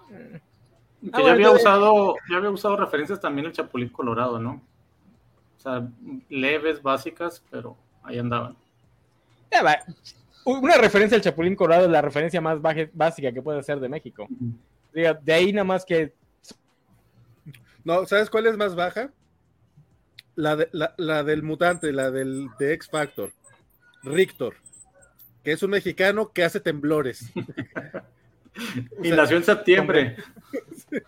Que 0.09 0.15
Ah, 0.15 0.41
ya 1.03 1.11
bueno, 1.11 1.29
había 1.31 1.47
entonces- 1.47 1.63
usado, 1.67 2.15
ya 2.31 2.37
había 2.37 2.51
usado 2.51 2.77
referencias 2.77 3.21
también 3.21 3.47
el 3.47 3.53
Chapulín 3.53 3.89
Colorado, 3.89 4.39
¿no? 4.39 4.63
O 5.57 5.61
sea, 5.61 5.89
leves, 6.29 6.81
básicas, 6.81 7.43
pero 7.51 7.77
ahí 8.05 8.19
andaban. 8.19 8.57
Ya 9.51 9.63
va. 9.65 9.79
Una 10.45 10.77
referencia 10.77 11.17
al 11.17 11.23
Chapulín 11.23 11.55
Colorado 11.55 11.85
es 11.87 11.91
la 11.91 12.03
referencia 12.03 12.41
más 12.41 12.61
baje- 12.61 12.91
básica 12.93 13.33
que 13.33 13.43
puede 13.43 13.63
ser 13.63 13.79
de 13.81 13.89
México. 13.89 14.27
Diga, 14.93 15.15
de 15.15 15.33
ahí 15.33 15.53
nada 15.53 15.65
más 15.65 15.85
que 15.85 16.13
No, 17.85 18.07
¿sabes 18.07 18.29
cuál 18.31 18.47
es 18.47 18.57
más 18.57 18.75
baja? 18.75 19.11
La, 20.35 20.57
de- 20.57 20.69
la, 20.73 20.95
la 20.97 21.23
del 21.23 21.43
mutante, 21.43 21.93
la 21.93 22.11
del 22.11 22.49
de 22.59 22.73
X 22.75 22.89
Factor. 22.91 23.33
Rictor. 24.03 24.55
Que 25.45 25.53
es 25.53 25.63
un 25.63 25.71
mexicano 25.71 26.33
que 26.33 26.45
hace 26.45 26.61
temblores. 26.61 27.31
Y 29.03 29.09
nació 29.11 29.39
en 29.39 29.45
septiembre. 29.45 30.17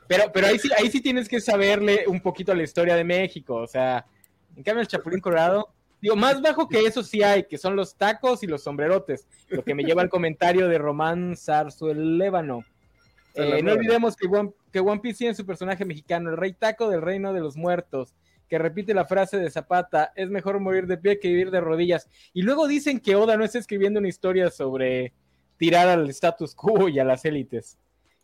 Pero, 0.09 0.33
pero 0.33 0.47
ahí 0.47 0.59
sí, 0.59 0.71
ahí 0.79 0.91
sí 0.91 1.03
tienes 1.03 1.29
que 1.29 1.43
saberle 1.43 2.05
un 2.07 2.19
poquito 2.23 2.53
a 2.53 2.55
la 2.55 2.63
historia 2.63 2.97
de 2.97 3.05
México. 3.05 3.57
O 3.57 3.67
sea, 3.67 4.07
en 4.57 4.63
cambio 4.63 4.81
el 4.81 4.89
Chapulín 4.89 5.21
Colorado, 5.21 5.69
digo, 6.01 6.17
más 6.17 6.41
bajo 6.41 6.69
que 6.69 6.81
eso 6.81 7.03
sí 7.03 7.23
hay, 7.23 7.45
que 7.45 7.59
son 7.59 7.77
los 7.77 7.97
tacos 7.97 8.43
y 8.43 8.47
los 8.47 8.63
sombrerotes. 8.63 9.27
Lo 9.49 9.65
que 9.65 9.75
me 9.75 9.85
lleva 9.85 10.03
al 10.03 10.09
comentario 10.09 10.69
de 10.69 10.79
Román 10.79 11.37
Zarzuelévano. 11.37 12.65
Eh, 13.35 13.63
no 13.63 13.73
olvidemos 13.73 14.17
que 14.17 14.29
One, 14.29 14.53
que 14.71 14.81
One 14.81 15.01
Piece 15.01 15.19
tiene 15.19 15.35
su 15.35 15.45
personaje 15.45 15.85
mexicano, 15.85 16.31
el 16.31 16.37
rey 16.37 16.53
taco 16.53 16.89
del 16.89 17.03
reino 17.03 17.33
de 17.33 17.41
los 17.41 17.57
muertos, 17.57 18.15
que 18.49 18.59
repite 18.59 18.95
la 18.95 19.07
frase 19.07 19.39
de 19.39 19.51
Zapata, 19.51 20.13
es 20.15 20.31
mejor 20.31 20.61
morir 20.61 20.87
de 20.87 20.99
pie 20.99 21.19
que 21.19 21.29
vivir 21.29 21.51
de 21.51 21.61
rodillas. 21.61 22.09
Y 22.33 22.43
luego 22.43 22.69
dicen 22.69 23.01
que 23.01 23.17
Oda 23.17 23.37
no 23.37 23.45
está 23.45 23.59
escribiendo 23.59 23.99
una 23.99 24.09
historia 24.09 24.51
sobre 24.51 25.13
tirar 25.57 25.89
al 25.89 26.09
status 26.11 26.55
quo 26.55 26.89
y 26.89 26.99
a 26.99 27.05
las 27.05 27.25
élites. 27.25 27.79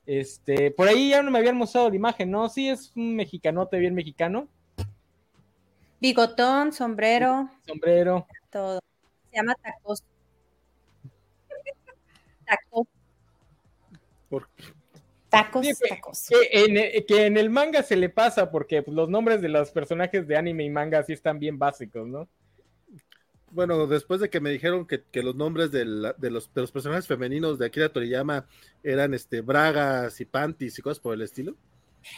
Este, 0.07 0.71
por 0.71 0.89
ahí 0.89 1.11
ya 1.11 1.23
no 1.23 1.31
me 1.31 1.39
habían 1.39 1.57
mostrado 1.57 1.89
la 1.89 1.97
imagen, 1.97 2.31
¿no? 2.31 2.49
Sí, 2.49 2.69
es 2.69 2.93
un 2.97 3.17
mexicanote 3.17 3.79
bien 3.79 3.95
mexicano, 3.95 4.49
Bigotón, 6.00 6.73
sombrero, 6.73 7.50
sombrero. 7.66 8.26
todo. 8.50 8.80
Se 9.30 9.37
llama 9.37 9.54
tacos. 9.57 10.02
Tacos. 12.47 12.87
¿Por 14.28 14.49
Tacos, 15.28 15.64
Sí, 15.66 15.73
que- 15.80 15.88
tacos. 15.88 16.26
Que 16.28 16.64
en, 16.64 17.07
que 17.07 17.26
en 17.26 17.37
el 17.37 17.50
manga 17.50 17.83
se 17.85 17.97
le 17.97 18.09
pasa 18.09 18.50
porque 18.50 18.83
pues, 18.83 18.95
los 18.97 19.09
nombres 19.09 19.40
de 19.40 19.49
los 19.49 19.71
personajes 19.71 20.26
de 20.26 20.37
anime 20.37 20.64
y 20.64 20.71
manga 20.71 21.02
sí 21.04 21.12
están 21.12 21.38
bien 21.38 21.59
básicos, 21.59 22.07
¿no? 22.09 22.28
Bueno, 23.52 23.87
después 23.88 24.21
de 24.21 24.30
que 24.30 24.40
me 24.40 24.50
dijeron 24.50 24.87
que, 24.87 25.02
que 25.11 25.23
los 25.23 25.35
nombres 25.37 25.71
de, 25.73 25.85
la- 25.85 26.12
de 26.14 26.30
los, 26.30 26.52
de 26.54 26.61
los 26.62 26.73
personajes 26.73 27.07
femeninos 27.07 27.59
de 27.59 27.66
Akira 27.66 27.88
Toriyama 27.92 28.47
eran 28.83 29.12
este 29.14 29.40
bragas 29.40 30.21
y 30.21 30.25
panties 30.25 30.78
y 30.78 30.83
cosas 30.83 31.00
por 31.00 31.14
el 31.14 31.23
estilo. 31.23 31.54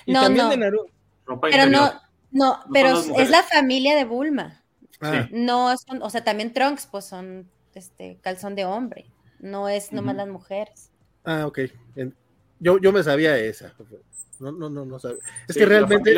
Y 0.07 0.13
No, 0.13 0.23
también 0.23 0.45
no. 0.47 0.51
de 0.51 0.57
Naruto. 0.59 0.93
Ropa 1.27 1.49
Pero 1.51 1.65
interior. 1.65 1.93
no, 1.95 2.01
no, 2.33 2.59
pero 2.73 2.99
es 2.99 3.31
la 3.31 3.43
familia 3.43 3.95
de 3.97 4.05
Bulma. 4.05 4.63
Ah, 5.01 5.29
No 5.31 5.77
son, 5.77 6.03
o 6.03 6.11
sea, 6.11 6.23
también 6.25 6.53
Trunks, 6.53 6.87
pues 6.87 7.05
son 7.05 7.49
este 7.75 8.19
calzón 8.23 8.55
de 8.55 8.65
hombre. 8.65 9.07
No 9.41 9.69
es 9.69 9.93
nomás 9.93 10.15
las 10.17 10.29
mujeres. 10.29 10.91
ah, 11.25 11.47
ok. 11.47 11.59
En- 11.97 12.15
yo, 12.61 12.79
yo 12.79 12.93
me 12.93 13.03
sabía 13.03 13.37
esa. 13.39 13.75
No, 14.39 14.53
no, 14.53 14.71
no, 14.71 14.85
no 14.85 14.99
sabía. 15.01 15.19
Es 15.49 15.55
Sí, 15.55 15.59
que 15.61 15.67
realmente 15.67 16.15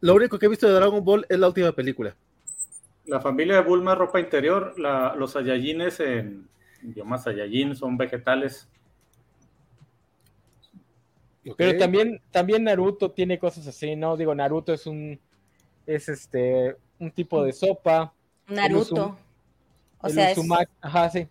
lo 0.00 0.14
único 0.14 0.38
que 0.38 0.46
he 0.46 0.48
visto 0.48 0.66
de 0.66 0.72
Dragon 0.74 1.04
Ball 1.04 1.24
es 1.28 1.38
la 1.38 1.46
última 1.46 1.70
película. 1.72 2.16
La 3.06 3.20
familia 3.20 3.54
de 3.56 3.62
Bulma, 3.62 3.94
ropa 3.94 4.18
interior, 4.20 4.74
la- 4.78 5.14
los 5.14 5.32
Saiyajines 5.32 6.00
en 6.00 6.48
idioma 6.82 7.18
Saiyajin 7.18 7.76
son 7.76 7.96
vegetales. 7.96 8.68
Pero 11.56 11.78
también, 11.78 12.20
también 12.30 12.64
Naruto 12.64 13.12
tiene 13.12 13.38
cosas 13.38 13.66
así, 13.66 13.96
¿no? 13.96 14.16
Digo, 14.16 14.34
Naruto 14.34 14.72
es 14.74 14.86
un, 14.86 15.18
es 15.86 16.08
este, 16.08 16.76
un 16.98 17.10
tipo 17.10 17.42
de 17.44 17.52
sopa. 17.52 18.12
Naruto. 18.48 18.94
Uzum- 18.94 19.16
O 20.02 20.06
el 20.06 20.12
sea, 20.14 20.30
es- 20.30 20.38
Uzumaki, 20.38 20.72
ajá, 20.80 21.10
sí. 21.10 21.28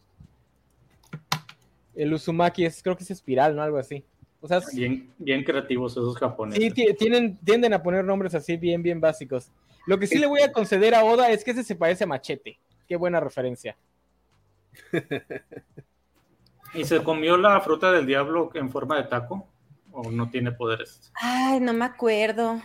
El 1.95 2.13
Uzumaki 2.13 2.65
es, 2.65 2.81
creo 2.81 2.95
que 2.95 3.03
es 3.03 3.11
espiral, 3.11 3.55
¿no? 3.55 3.61
Algo 3.63 3.77
así. 3.77 4.03
O 4.41 4.47
sea, 4.47 4.61
sí, 4.61 4.77
Bien, 4.79 5.11
bien 5.17 5.43
creativos 5.43 5.91
esos 5.93 6.15
japoneses. 6.17 6.73
ti- 6.73 6.93
tienen, 6.97 7.37
tienden 7.43 7.73
a 7.73 7.83
poner 7.83 8.05
nombres 8.05 8.33
así 8.35 8.55
bien, 8.55 8.81
bien 8.81 9.01
básicos. 9.01 9.51
Lo 9.85 9.99
que 9.99 10.07
sí 10.07 10.17
le 10.17 10.27
voy 10.27 10.41
a 10.41 10.51
conceder 10.51 10.95
a 10.95 11.03
Oda 11.03 11.29
es 11.31 11.43
que 11.43 11.51
ese 11.51 11.63
se 11.63 11.75
parece 11.75 12.05
a 12.05 12.07
Machete. 12.07 12.57
Qué 12.87 12.95
buena 12.95 13.19
referencia. 13.19 13.75
¿Y 16.73 16.85
se 16.85 17.03
comió 17.03 17.35
la 17.37 17.59
fruta 17.61 17.91
del 17.91 18.05
diablo 18.05 18.51
en 18.53 18.69
forma 18.69 18.97
de 18.97 19.03
taco? 19.09 19.47
¿O 19.91 20.09
no 20.11 20.29
tiene 20.29 20.51
poderes? 20.51 21.11
Ay, 21.15 21.59
no 21.59 21.73
me 21.73 21.85
acuerdo. 21.85 22.61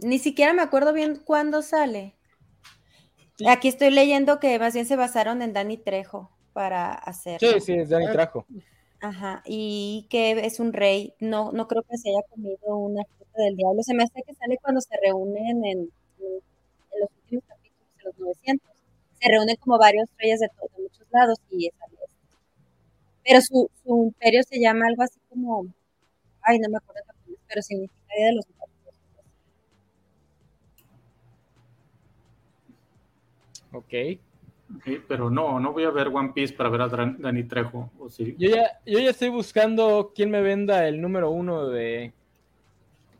Ni 0.00 0.18
siquiera 0.18 0.52
me 0.52 0.62
acuerdo 0.62 0.92
bien 0.92 1.16
cuándo 1.16 1.62
sale. 1.62 2.14
Sí. 3.36 3.46
Aquí 3.48 3.68
estoy 3.68 3.90
leyendo 3.90 4.38
que 4.40 4.58
más 4.58 4.74
bien 4.74 4.86
se 4.86 4.96
basaron 4.96 5.42
en 5.42 5.52
Danny 5.52 5.76
Trejo 5.78 6.30
para 6.52 6.92
hacerlo. 6.92 7.48
Sí, 7.54 7.60
sí, 7.60 7.72
es 7.74 7.88
Danny 7.88 8.06
Ah. 8.06 8.12
Trajo. 8.12 8.46
Ajá, 9.00 9.42
y 9.46 10.06
que 10.10 10.32
es 10.46 10.60
un 10.60 10.72
rey. 10.72 11.14
No, 11.20 11.50
no 11.52 11.66
creo 11.68 11.82
que 11.82 11.98
se 11.98 12.10
haya 12.10 12.22
comido 12.30 12.76
una 12.76 13.02
fruta 13.04 13.42
del 13.42 13.56
diablo. 13.56 13.82
Se 13.82 13.94
me 13.94 14.04
hace 14.04 14.22
que 14.22 14.34
sale 14.34 14.58
cuando 14.62 14.80
se 14.80 14.96
reúnen 15.02 15.64
en, 15.64 15.78
en 15.80 17.00
los 17.00 17.10
últimos 17.22 17.44
capítulos, 17.46 17.88
de 17.98 18.04
los 18.04 18.18
900. 18.18 18.70
Se 19.20 19.28
reúnen 19.28 19.56
como 19.56 19.78
varios 19.78 20.08
reyes 20.18 20.40
de, 20.40 20.48
todos, 20.48 20.70
de 20.76 20.82
muchos 20.84 21.06
lados 21.10 21.38
y 21.50 21.66
es 21.68 21.74
Pero 23.24 23.40
su, 23.40 23.70
su 23.82 24.04
imperio 24.04 24.42
se 24.48 24.60
llama 24.60 24.86
algo 24.86 25.02
así 25.02 25.18
como, 25.28 25.66
ay, 26.42 26.58
no 26.60 26.68
me 26.70 26.78
acuerdo, 26.78 27.02
pero 27.48 27.62
significa 27.62 28.14
de 28.18 28.34
los 28.34 28.46
Muertos. 28.48 28.71
Ok. 33.72 34.18
Sí, 34.84 34.98
pero 35.06 35.28
no, 35.28 35.60
no 35.60 35.72
voy 35.72 35.84
a 35.84 35.90
ver 35.90 36.08
One 36.08 36.32
Piece 36.34 36.54
para 36.54 36.70
ver 36.70 36.80
a 36.82 36.88
Dani 36.88 37.44
Trejo. 37.44 37.90
¿o 37.98 38.08
sí? 38.08 38.34
Yo 38.38 38.48
ya, 38.50 38.80
yo 38.86 38.98
ya 38.98 39.10
estoy 39.10 39.28
buscando 39.28 40.12
quién 40.14 40.30
me 40.30 40.40
venda 40.40 40.88
el 40.88 41.00
número 41.00 41.30
uno 41.30 41.68
de, 41.68 42.12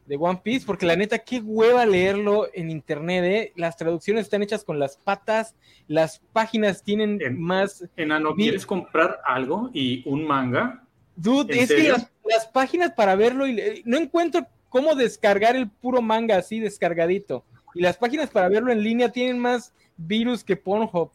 de 0.07 0.17
One 0.17 0.41
Piece, 0.43 0.65
porque 0.65 0.87
la 0.87 0.97
neta, 0.97 1.19
qué 1.19 1.41
hueva 1.41 1.85
leerlo 1.85 2.49
en 2.55 2.71
internet, 2.71 3.25
¿eh? 3.25 3.53
Las 3.57 3.77
traducciones 3.77 4.23
están 4.25 4.43
hechas 4.43 4.65
con 4.65 4.79
las 4.79 4.97
patas, 4.97 5.55
las 5.89 6.21
páginas 6.33 6.83
tienen 6.83 7.21
En- 7.21 7.39
más... 7.39 7.87
Enano, 7.97 8.35
¿quieres 8.35 8.65
comprar 8.65 9.21
algo 9.27 9.71
y 9.75 10.09
un 10.09 10.27
manga? 10.27 10.85
Dude, 11.17 11.53
¿En 11.53 11.61
es 11.61 11.69
que 11.71 11.91
las, 11.91 12.11
las 12.25 12.47
páginas 12.47 12.93
para 12.93 13.15
verlo, 13.15 13.47
y 13.47 13.83
no 13.85 13.99
encuentro 13.99 14.47
cómo 14.71 14.95
descargar 14.95 15.55
el 15.55 15.69
puro 15.69 16.01
manga 16.01 16.39
así 16.39 16.61
descargadito. 16.61 17.45
Y 17.75 17.83
las 17.83 17.99
páginas 17.99 18.31
para 18.31 18.49
verlo 18.49 18.73
en 18.73 18.83
línea 18.83 19.11
tienen 19.11 19.39
más 19.39 19.75
virus 19.97 20.43
que 20.45 20.57
Pornhub. 20.57 21.11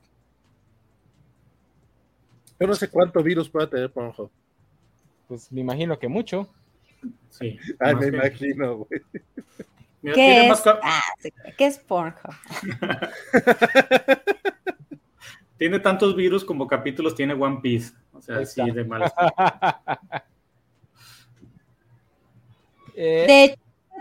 Yo 2.60 2.68
no 2.68 2.74
sé 2.74 2.90
cuánto 2.90 3.22
virus 3.22 3.50
pueda 3.50 3.70
tener 3.70 3.92
Pornhub. 3.92 4.30
Pues 5.28 5.52
me 5.52 5.62
imagino 5.62 5.98
que 6.00 6.08
mucho. 6.08 6.48
Sí. 7.30 7.58
Ay, 7.80 7.96
me 7.96 8.02
que- 8.10 8.16
imagino, 8.18 8.78
güey. 8.78 9.02
Mira, 10.02 10.16
¿Qué 10.16 10.22
tiene 10.22 10.44
es? 10.44 10.50
más 10.50 10.64
Ah, 10.84 11.02
sí, 11.20 11.34
¿Qué 11.58 11.66
es 11.68 11.78
Pornhub? 11.80 12.34
Tiene 15.58 15.80
tantos 15.80 16.16
virus 16.16 16.46
como 16.46 16.68
capítulos 16.68 17.16
tiene 17.16 17.34
One 17.34 17.60
Piece. 17.64 17.92
O 18.14 18.22
sea, 18.22 18.46
sí, 18.46 18.70
de 18.72 18.84
mal. 18.84 19.12
Eh, 23.00 23.56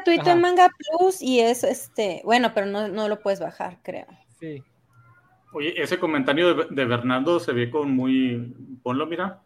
De 0.06 0.12
hecho, 0.14 0.22
Ajá. 0.22 0.32
en 0.32 0.40
Manga 0.40 0.70
Plus 0.70 1.20
y 1.20 1.40
es 1.40 1.64
este, 1.64 2.22
bueno, 2.24 2.52
pero 2.54 2.64
no, 2.66 2.88
no 2.88 3.08
lo 3.08 3.20
puedes 3.20 3.40
bajar, 3.40 3.78
creo. 3.82 4.06
Sí. 4.56 4.62
Oye, 5.52 5.80
ese 5.80 5.98
comentario 5.98 6.54
de, 6.54 6.66
de 6.70 6.84
Bernardo 6.84 7.40
se 7.40 7.52
ve 7.52 7.70
con 7.70 7.90
muy. 7.94 8.54
Ponlo, 8.82 9.06
mira. 9.06 9.40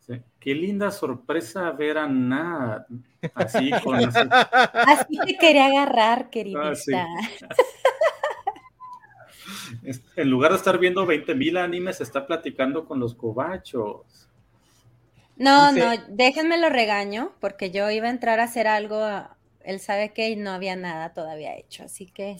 Sí. 0.00 0.20
Qué 0.38 0.54
linda 0.54 0.90
sorpresa 0.90 1.70
ver 1.72 1.98
a 1.98 2.06
Nat. 2.06 2.86
Así, 3.34 3.70
con. 3.84 3.96
así. 3.96 4.18
Así 4.72 5.18
te 5.26 5.36
quería 5.36 5.66
agarrar, 5.66 6.30
queridita. 6.30 6.70
Ah, 6.70 6.74
sí. 6.74 6.92
En 10.16 10.30
lugar 10.30 10.52
de 10.52 10.56
estar 10.58 10.78
viendo 10.78 11.06
20.000 11.06 11.58
animes, 11.58 12.00
está 12.00 12.26
platicando 12.26 12.86
con 12.86 12.98
los 12.98 13.14
cobachos. 13.14 14.28
No, 15.36 15.72
Dice- 15.72 15.84
no, 15.84 16.02
déjenme 16.08 16.58
lo 16.58 16.70
regaño, 16.70 17.32
porque 17.40 17.70
yo 17.70 17.90
iba 17.90 18.06
a 18.06 18.10
entrar 18.10 18.40
a 18.40 18.44
hacer 18.44 18.66
algo, 18.66 19.04
él 19.62 19.80
sabe 19.80 20.12
que 20.12 20.30
y 20.30 20.36
no 20.36 20.50
había 20.52 20.76
nada 20.76 21.12
todavía 21.12 21.56
hecho, 21.56 21.84
así 21.84 22.06
que 22.06 22.36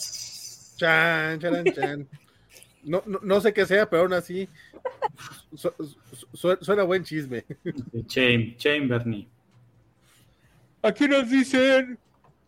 Chan, 0.77 1.39
charan, 1.41 1.65
chan. 1.75 2.09
No, 2.83 3.03
no, 3.07 3.19
no 3.23 3.41
sé 3.41 3.53
qué 3.53 3.65
sea, 3.65 3.89
pero 3.89 4.03
aún 4.03 4.13
así 4.13 4.49
su- 5.55 5.73
su- 5.79 6.27
su- 6.35 6.59
suena 6.61 6.83
buen 6.83 7.03
chisme. 7.05 7.45
Cham- 8.07 8.57
Chamberny. 8.57 9.27
Aquí 10.83 11.09
nos 11.09 11.31
dicen, 11.31 11.99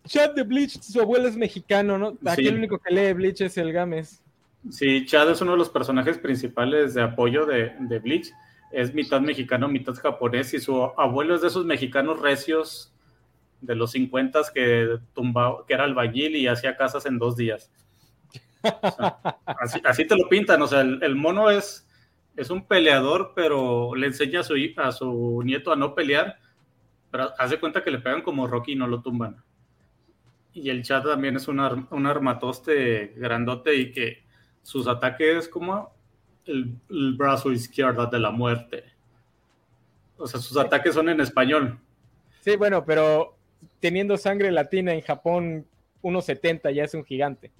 chat 0.06 0.34
de 0.34 0.42
Bleach, 0.42 0.78
su 0.82 1.00
abuelo 1.00 1.26
es 1.28 1.36
mexicano, 1.36 1.96
¿no? 1.98 2.18
Aquí 2.30 2.42
Sí. 2.42 2.48
el 2.48 2.56
único 2.56 2.78
que 2.78 2.92
lee 2.94 3.12
Bleach 3.14 3.40
es 3.40 3.56
el 3.56 3.72
Games. 3.72 4.22
Sí, 4.70 5.06
Chad 5.06 5.30
es 5.30 5.40
uno 5.40 5.52
de 5.52 5.58
los 5.58 5.70
personajes 5.70 6.18
principales 6.18 6.92
de 6.94 7.02
apoyo 7.02 7.46
de, 7.46 7.72
de 7.78 7.98
Bleach. 8.00 8.30
Es 8.72 8.92
mitad 8.92 9.20
mexicano, 9.20 9.68
mitad 9.68 9.94
japonés, 9.94 10.52
y 10.54 10.58
su 10.60 10.82
abuelo 10.98 11.36
es 11.36 11.40
de 11.40 11.46
esos 11.48 11.64
mexicanos 11.64 12.20
recios 12.20 12.92
de 13.60 13.74
los 13.76 13.92
50 13.92 14.42
que 14.52 14.98
tumbaba, 15.14 15.64
que 15.66 15.72
era 15.72 15.84
albañil 15.84 16.34
y 16.36 16.48
hacía 16.48 16.76
casas 16.76 17.06
en 17.06 17.18
dos 17.18 17.36
días. 17.36 17.70
Así, 19.84 20.06
te 20.06 20.16
lo 20.16 20.28
pintan, 20.28 20.60
o 20.62 20.66
sea, 20.66 20.80
el, 20.80 21.14
mono 21.14 21.50
es, 21.50 21.88
es 22.36 22.50
un 22.50 22.66
peleador, 22.66 23.32
pero 23.34 23.94
le 23.94 24.08
enseña 24.08 24.40
a 24.40 24.42
su, 24.42 24.54
a 24.76 24.92
su 24.92 25.42
nieto 25.44 25.72
a 25.72 25.76
no 25.76 25.94
pelear, 25.94 26.38
pero 27.10 27.32
hace 27.38 27.58
cuenta 27.58 27.82
que 27.82 27.90
le 27.90 27.98
pegan 27.98 28.22
como 28.22 28.46
Rocky 28.46 28.72
y 28.72 28.76
no 28.76 28.86
lo 28.86 29.02
tumban. 29.02 29.42
Y 30.52 30.70
el 30.70 30.82
chat 30.82 31.04
también 31.04 31.36
es 31.36 31.48
un, 31.48 31.60
un 31.90 32.06
armatoste 32.06 33.12
grandote 33.16 33.74
y 33.74 33.92
que 33.92 34.24
sus 34.62 34.88
ataques 34.88 35.48
como 35.48 35.94
el, 36.46 36.76
el 36.90 37.14
brazo 37.14 37.52
izquierdo 37.52 38.06
de 38.06 38.18
la 38.18 38.30
muerte. 38.30 38.84
O 40.16 40.26
sea, 40.26 40.40
sus 40.40 40.56
ataques 40.56 40.94
son 40.94 41.08
en 41.08 41.20
español. 41.20 41.78
Sí, 42.40 42.56
bueno, 42.56 42.84
pero 42.84 43.36
teniendo 43.80 44.16
sangre 44.16 44.50
latina 44.50 44.94
en 44.94 45.02
Japón, 45.02 45.66
1.70 46.02 46.72
ya 46.72 46.84
es 46.84 46.94
un 46.94 47.04
gigante. 47.04 47.52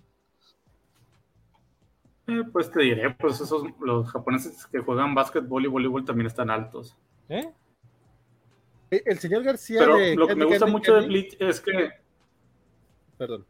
Eh, 2.29 2.43
pues 2.53 2.71
te 2.71 2.83
diré, 2.83 3.11
pues 3.11 3.41
esos 3.41 3.65
los 3.81 4.11
japoneses 4.11 4.67
que 4.67 4.81
juegan 4.81 5.15
básquetbol 5.15 5.65
y 5.65 5.69
voleibol 5.69 6.05
también 6.05 6.27
están 6.27 6.51
altos. 6.51 6.97
¿Eh? 7.29 7.49
Eh, 8.91 9.03
El 9.07 9.19
señor 9.19 9.43
García 9.45 9.81
Pero 9.81 9.97
de 9.97 10.17
lo 10.17 10.27
que 10.27 10.35
me 10.35 10.45
gusta 10.45 10.67
mucho 10.67 10.95
de 10.95 11.07
Bleach 11.07 11.37
es 11.41 11.61
que 11.61 11.91
Perdón. 13.17 13.47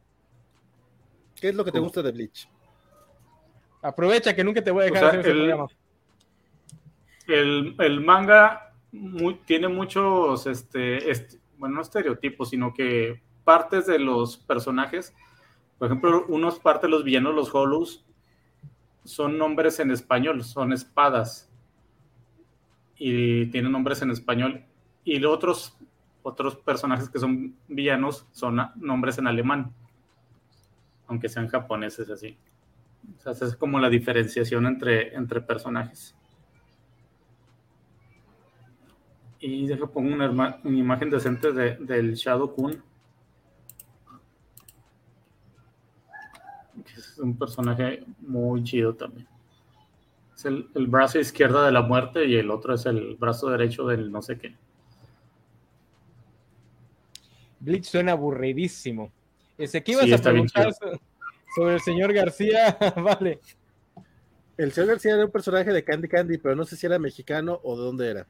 ¿Qué 1.35 1.49
es 1.51 1.55
lo 1.55 1.65
que 1.65 1.73
te 1.73 1.81
gusta 1.81 2.03
de 2.03 2.13
Bleach? 2.13 2.49
Aprovecha 3.83 4.35
que 4.35 4.45
nunca 4.45 4.63
te 4.63 4.71
voy 4.71 4.85
a 4.85 4.91
O 4.91 4.93
dejar 4.93 5.11
sea, 5.13 5.21
hacer 5.21 5.37
ese 5.37 5.41
el- 5.41 5.55
el, 7.29 7.75
el 7.79 8.01
manga 8.01 8.73
muy- 8.93 9.35
tiene 9.47 9.69
muchos, 9.69 10.47
este, 10.47 11.11
est- 11.11 11.35
bueno, 11.59 11.77
no 11.77 11.83
estereotipos, 11.83 12.51
sino 12.51 12.73
que 12.73 13.21
partes 13.45 13.87
de 13.87 13.99
los 13.99 14.37
personajes, 14.39 15.15
por 15.79 15.87
ejemplo, 15.89 16.25
unos 16.29 16.59
partes 16.61 16.83
de 16.83 16.89
los 16.89 17.05
villanos, 17.05 17.35
los 17.35 17.55
Hollows, 17.55 18.06
son 19.07 19.39
nombres 19.39 19.79
en 19.81 19.91
español, 19.91 20.43
son 20.45 20.73
espadas. 20.73 21.51
Y 22.99 23.47
tienen 23.47 23.73
nombres 23.73 24.03
en 24.03 24.11
español. 24.11 24.65
Y 25.05 25.19
los 25.19 25.33
otros, 25.33 25.79
otros 26.23 26.57
personajes 26.57 27.09
que 27.09 27.19
son 27.19 27.55
villanos 27.69 28.27
son 28.33 28.61
nombres 28.77 29.19
en 29.19 29.27
alemán. 29.27 29.73
Aunque 31.07 31.29
sean 31.29 31.49
japoneses 31.49 32.11
así. 32.11 32.37
Es 33.25 33.57
como 33.57 33.79
la 33.79 33.89
diferenciación 33.89 34.67
entre, 34.67 35.15
entre 35.15 35.41
personajes. 35.41 36.17
Y 39.39 39.67
deja 39.67 39.87
pongo 39.87 40.13
una, 40.15 40.31
una 40.65 40.79
imagen 40.79 41.11
decente 41.11 41.53
de- 41.53 41.77
del 41.77 42.15
Shadow 42.15 42.53
Kun. 42.55 42.83
Que 46.85 47.01
es 47.01 47.19
un 47.19 47.37
personaje 47.37 48.05
muy 48.21 48.63
chido 48.65 48.95
también. 48.95 49.27
Es 50.35 50.45
el, 50.45 50.69
el 50.75 50.87
brazo 50.87 51.19
izquierdo 51.19 51.63
de 51.63 51.73
la 51.73 51.83
muerte 51.83 52.27
y 52.27 52.37
el 52.37 52.51
otro 52.51 52.75
es 52.75 52.85
el 52.87 53.17
brazo 53.17 53.49
derecho 53.51 53.87
del 53.87 54.11
no 54.13 54.21
sé 54.23 54.37
qué. 54.39 54.55
Bleach 57.61 57.85
suena 57.85 58.13
aburridísimo. 58.13 59.11
Ese 59.59 59.83
que 59.83 59.93
ibas 59.93 60.05
Sí, 60.05 60.13
a 60.13 60.17
está 60.17 60.31
bien 60.33 60.47
preguntar 60.47 60.75
so- 60.75 61.01
sobre 61.55 61.75
el 61.75 61.81
señor 61.81 62.13
García, 62.13 62.77
vale. 62.97 63.41
El 64.59 64.73
señor 64.73 64.91
García 64.91 65.15
era 65.15 65.25
un 65.25 65.31
personaje 65.31 65.73
de 65.73 65.83
Candy 65.85 66.09
Candy, 66.09 66.39
pero 66.39 66.55
no 66.55 66.65
sé 66.65 66.77
si 66.77 66.87
era 66.87 66.99
mexicano 66.99 67.61
o 67.63 67.77
de 67.77 67.83
dónde 67.85 68.11
era. 68.11 68.27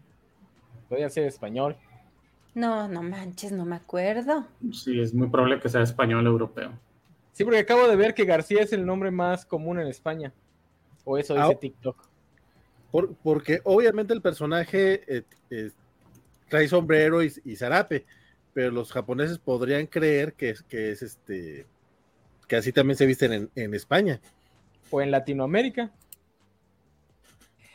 Podría 0.88 1.10
ser 1.10 1.24
español. 1.26 1.76
no, 2.54 2.86
no 2.88 3.02
manches, 3.02 3.50
no 3.52 3.64
me 3.64 3.76
acuerdo. 3.76 4.46
Sí, 4.72 5.00
es 5.00 5.12
muy 5.12 5.28
probable 5.28 5.58
que 5.60 5.68
sea 5.68 5.82
español 5.82 6.24
europeo. 6.26 6.72
Sí, 7.36 7.44
porque 7.44 7.58
acabo 7.58 7.86
de 7.86 7.96
ver 7.96 8.14
que 8.14 8.24
García 8.24 8.62
es 8.62 8.72
el 8.72 8.86
nombre 8.86 9.10
más 9.10 9.44
común 9.44 9.78
en 9.78 9.88
España. 9.88 10.32
O 11.04 11.18
eso 11.18 11.34
dice 11.34 11.46
Ah. 11.52 11.54
TikTok. 11.60 12.08
Por- 12.90 13.14
porque 13.16 13.60
obviamente 13.64 14.14
el 14.14 14.22
personaje 14.22 15.02
eh, 15.06 15.22
eh, 15.50 15.70
trae 16.48 16.66
sombrero 16.66 17.22
y, 17.22 17.30
y 17.44 17.56
zarape, 17.56 18.06
pero 18.54 18.70
los 18.70 18.90
japoneses 18.90 19.38
podrían 19.38 19.86
creer 19.86 20.32
que 20.32 20.48
es, 20.50 20.62
que 20.62 20.90
es 20.92 21.02
este 21.02 21.66
que 22.48 22.56
así 22.56 22.72
también 22.72 22.96
se 22.96 23.04
visten 23.04 23.32
en, 23.34 23.50
en 23.54 23.74
España. 23.74 24.18
O 24.90 25.02
en 25.02 25.10
Latinoamérica. 25.10 25.90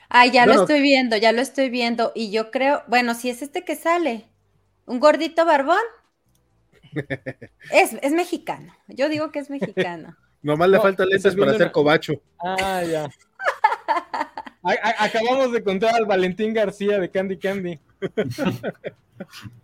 Ay, 0.09 0.31
ya 0.31 0.45
Bueno. 0.45 0.55
lo 0.55 0.61
estoy 0.63 0.81
viendo, 0.81 1.17
ya 1.17 1.31
lo 1.33 1.41
estoy 1.41 1.69
viendo. 1.69 2.11
Y 2.15 2.31
yo 2.31 2.49
creo, 2.49 2.81
bueno, 2.87 3.13
si 3.13 3.29
es 3.29 3.43
este 3.43 3.63
que 3.63 3.75
sale, 3.75 4.25
un 4.87 4.99
gordito 4.99 5.45
barbón, 5.45 5.77
es, 7.71 7.93
es 8.01 8.11
mexicano. 8.13 8.73
Yo 8.87 9.09
digo 9.09 9.31
que 9.31 9.39
es 9.39 9.49
mexicano. 9.49 10.15
Nomás 10.41 10.69
le 10.69 10.77
No, 10.77 10.83
falta 10.83 11.05
lentes 11.05 11.35
para 11.35 11.51
hacer 11.51 11.63
una- 11.63 11.71
cobacho. 11.71 12.13
Ah, 12.39 12.81
ya. 12.83 13.09
A- 14.63 14.73
a- 14.73 15.05
acabamos 15.05 15.51
de 15.51 15.63
contar 15.63 15.95
al 15.95 16.05
Valentín 16.05 16.53
García 16.53 16.99
de 16.99 17.09
Candy 17.09 17.37
Candy. 17.37 17.79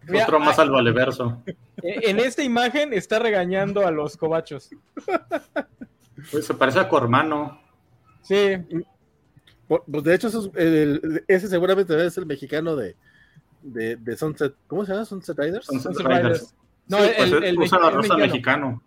Mira, 0.07 0.23
Otro 0.25 0.39
más 0.39 0.57
al 0.59 0.71
valeverso. 0.71 1.41
eh, 1.83 1.99
En 2.03 2.19
esta 2.19 2.41
imagen 2.43 2.93
está 2.93 3.19
regañando 3.19 3.85
a 3.85 3.91
los 3.91 4.17
cobachos. 4.17 4.69
Pues 6.31 6.45
se 6.47 6.53
parece 6.55 6.79
a 6.79 6.89
Cormano. 6.89 7.61
Sí, 8.23 8.57
Pues 9.67 9.81
pues, 9.85 10.03
de 10.03 10.15
hecho, 10.15 10.27
esos- 10.29 10.49
el- 10.55 11.23
ese 11.27 11.47
seguramente 11.47 12.05
es 12.05 12.17
el 12.17 12.25
mexicano 12.25 12.75
de, 12.75 12.95
de, 13.61 13.97
de 13.97 14.17
Sunset. 14.17 14.55
¿Cómo 14.67 14.83
se 14.85 14.93
llama? 14.93 15.05
Sunset 15.05 15.37
Riders. 15.37 15.65
Sunset 15.67 15.93
Sunset 15.93 16.07
Riders. 16.07 16.23
Riders. 16.23 16.55
No, 16.89 16.97
Sí, 16.99 17.09
pues 17.17 17.31
el, 17.31 17.43
el, 17.43 17.59
usa 17.59 17.79
la 17.79 17.87
el 17.89 17.93
rosa 17.95 18.17
mexicano. 18.17 18.81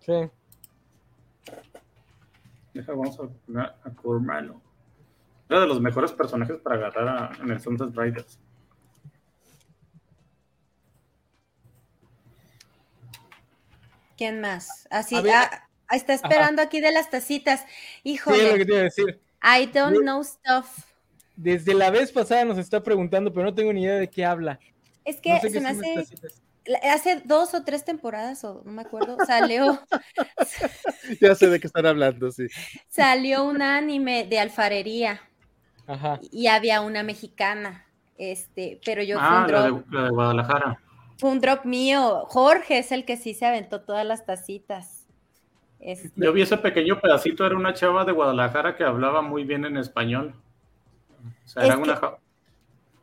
mexicano. 0.00 0.30
Sí. 0.30 1.52
Deja, 2.74 2.92
vamos 2.92 3.18
a 3.18 3.22
poner 3.46 3.62
a 3.84 3.90
Cormano. 3.94 4.62
Era 5.48 5.60
de 5.60 5.66
los 5.66 5.80
mejores 5.80 6.12
personajes 6.12 6.58
para 6.58 6.76
agarrar 6.76 7.08
a- 7.08 7.42
en 7.42 7.50
el 7.50 7.60
Sunset 7.60 7.96
Riders. 7.96 8.38
¿Quién 14.16 14.40
más? 14.40 14.86
Así, 14.90 15.16
ah, 15.16 15.50
ah, 15.88 15.96
está 15.96 16.12
esperando 16.14 16.60
aquí 16.62 16.80
de 16.80 16.92
las 16.92 17.10
tacitas. 17.10 17.64
Sí, 18.02 18.14
es 18.14 18.26
lo 18.26 18.32
que 18.34 18.40
Híjole, 18.42 18.64
te 18.66 18.72
iba 18.72 18.80
a 18.80 18.84
decir. 18.84 19.20
I 19.42 19.66
don't 19.66 19.94
Yo- 19.94 20.00
know 20.02 20.22
stuff. 20.22 20.84
Desde 21.36 21.72
la 21.72 21.90
vez 21.90 22.12
pasada 22.12 22.44
nos 22.44 22.58
está 22.58 22.82
preguntando, 22.82 23.32
pero 23.32 23.46
no 23.46 23.54
tengo 23.54 23.72
ni 23.72 23.82
idea 23.84 23.94
de 23.94 24.10
qué 24.10 24.24
habla. 24.26 24.60
Es 25.06 25.20
que 25.20 25.30
No 25.32 25.40
sé 25.40 25.48
se 25.48 25.54
qué 25.54 25.60
me 25.62 25.68
hace, 25.70 25.94
hace 26.90 27.22
dos 27.24 27.54
o 27.54 27.62
tres 27.64 27.84
temporadas, 27.84 28.44
o 28.44 28.62
no 28.64 28.72
me 28.72 28.82
acuerdo, 28.82 29.16
salió, 29.26 29.80
Ya 31.20 31.34
sé 31.34 31.48
de 31.48 31.58
qué 31.60 31.66
están 31.66 31.86
hablando, 31.86 32.30
sí. 32.30 32.46
salió 32.88 33.44
un 33.44 33.62
anime 33.62 34.24
de 34.24 34.38
alfarería 34.38 35.20
Ajá. 35.86 36.20
y 36.30 36.46
había 36.46 36.80
una 36.80 37.02
mexicana. 37.02 37.86
Este, 38.18 38.78
pero 38.84 39.02
yo 39.02 39.16
Ah, 39.18 39.44
un 39.46 39.52
la 39.52 39.60
drop, 39.62 39.86
de, 39.86 39.96
la 39.96 40.04
de 40.04 40.10
Guadalajara. 40.10 40.80
fue 41.18 41.30
un 41.30 41.40
drop 41.40 41.64
mío. 41.64 42.24
Jorge 42.28 42.78
es 42.78 42.92
el 42.92 43.04
que 43.06 43.16
sí 43.16 43.32
se 43.34 43.46
aventó 43.46 43.80
todas 43.80 44.04
las 44.04 44.26
tacitas. 44.26 45.06
Este, 45.80 46.10
Yo 46.16 46.30
vi 46.34 46.42
ese 46.42 46.58
pequeño 46.58 47.00
pedacito, 47.00 47.46
era 47.46 47.56
una 47.56 47.72
chava 47.72 48.04
de 48.04 48.12
Guadalajara 48.12 48.76
que 48.76 48.84
hablaba 48.84 49.22
muy 49.22 49.44
bien 49.44 49.64
en 49.64 49.78
español. 49.78 50.34
O 51.46 51.48
sea, 51.48 51.62
Es 51.62 51.68
era 51.70 51.76
que- 51.76 51.82
una... 51.82 52.00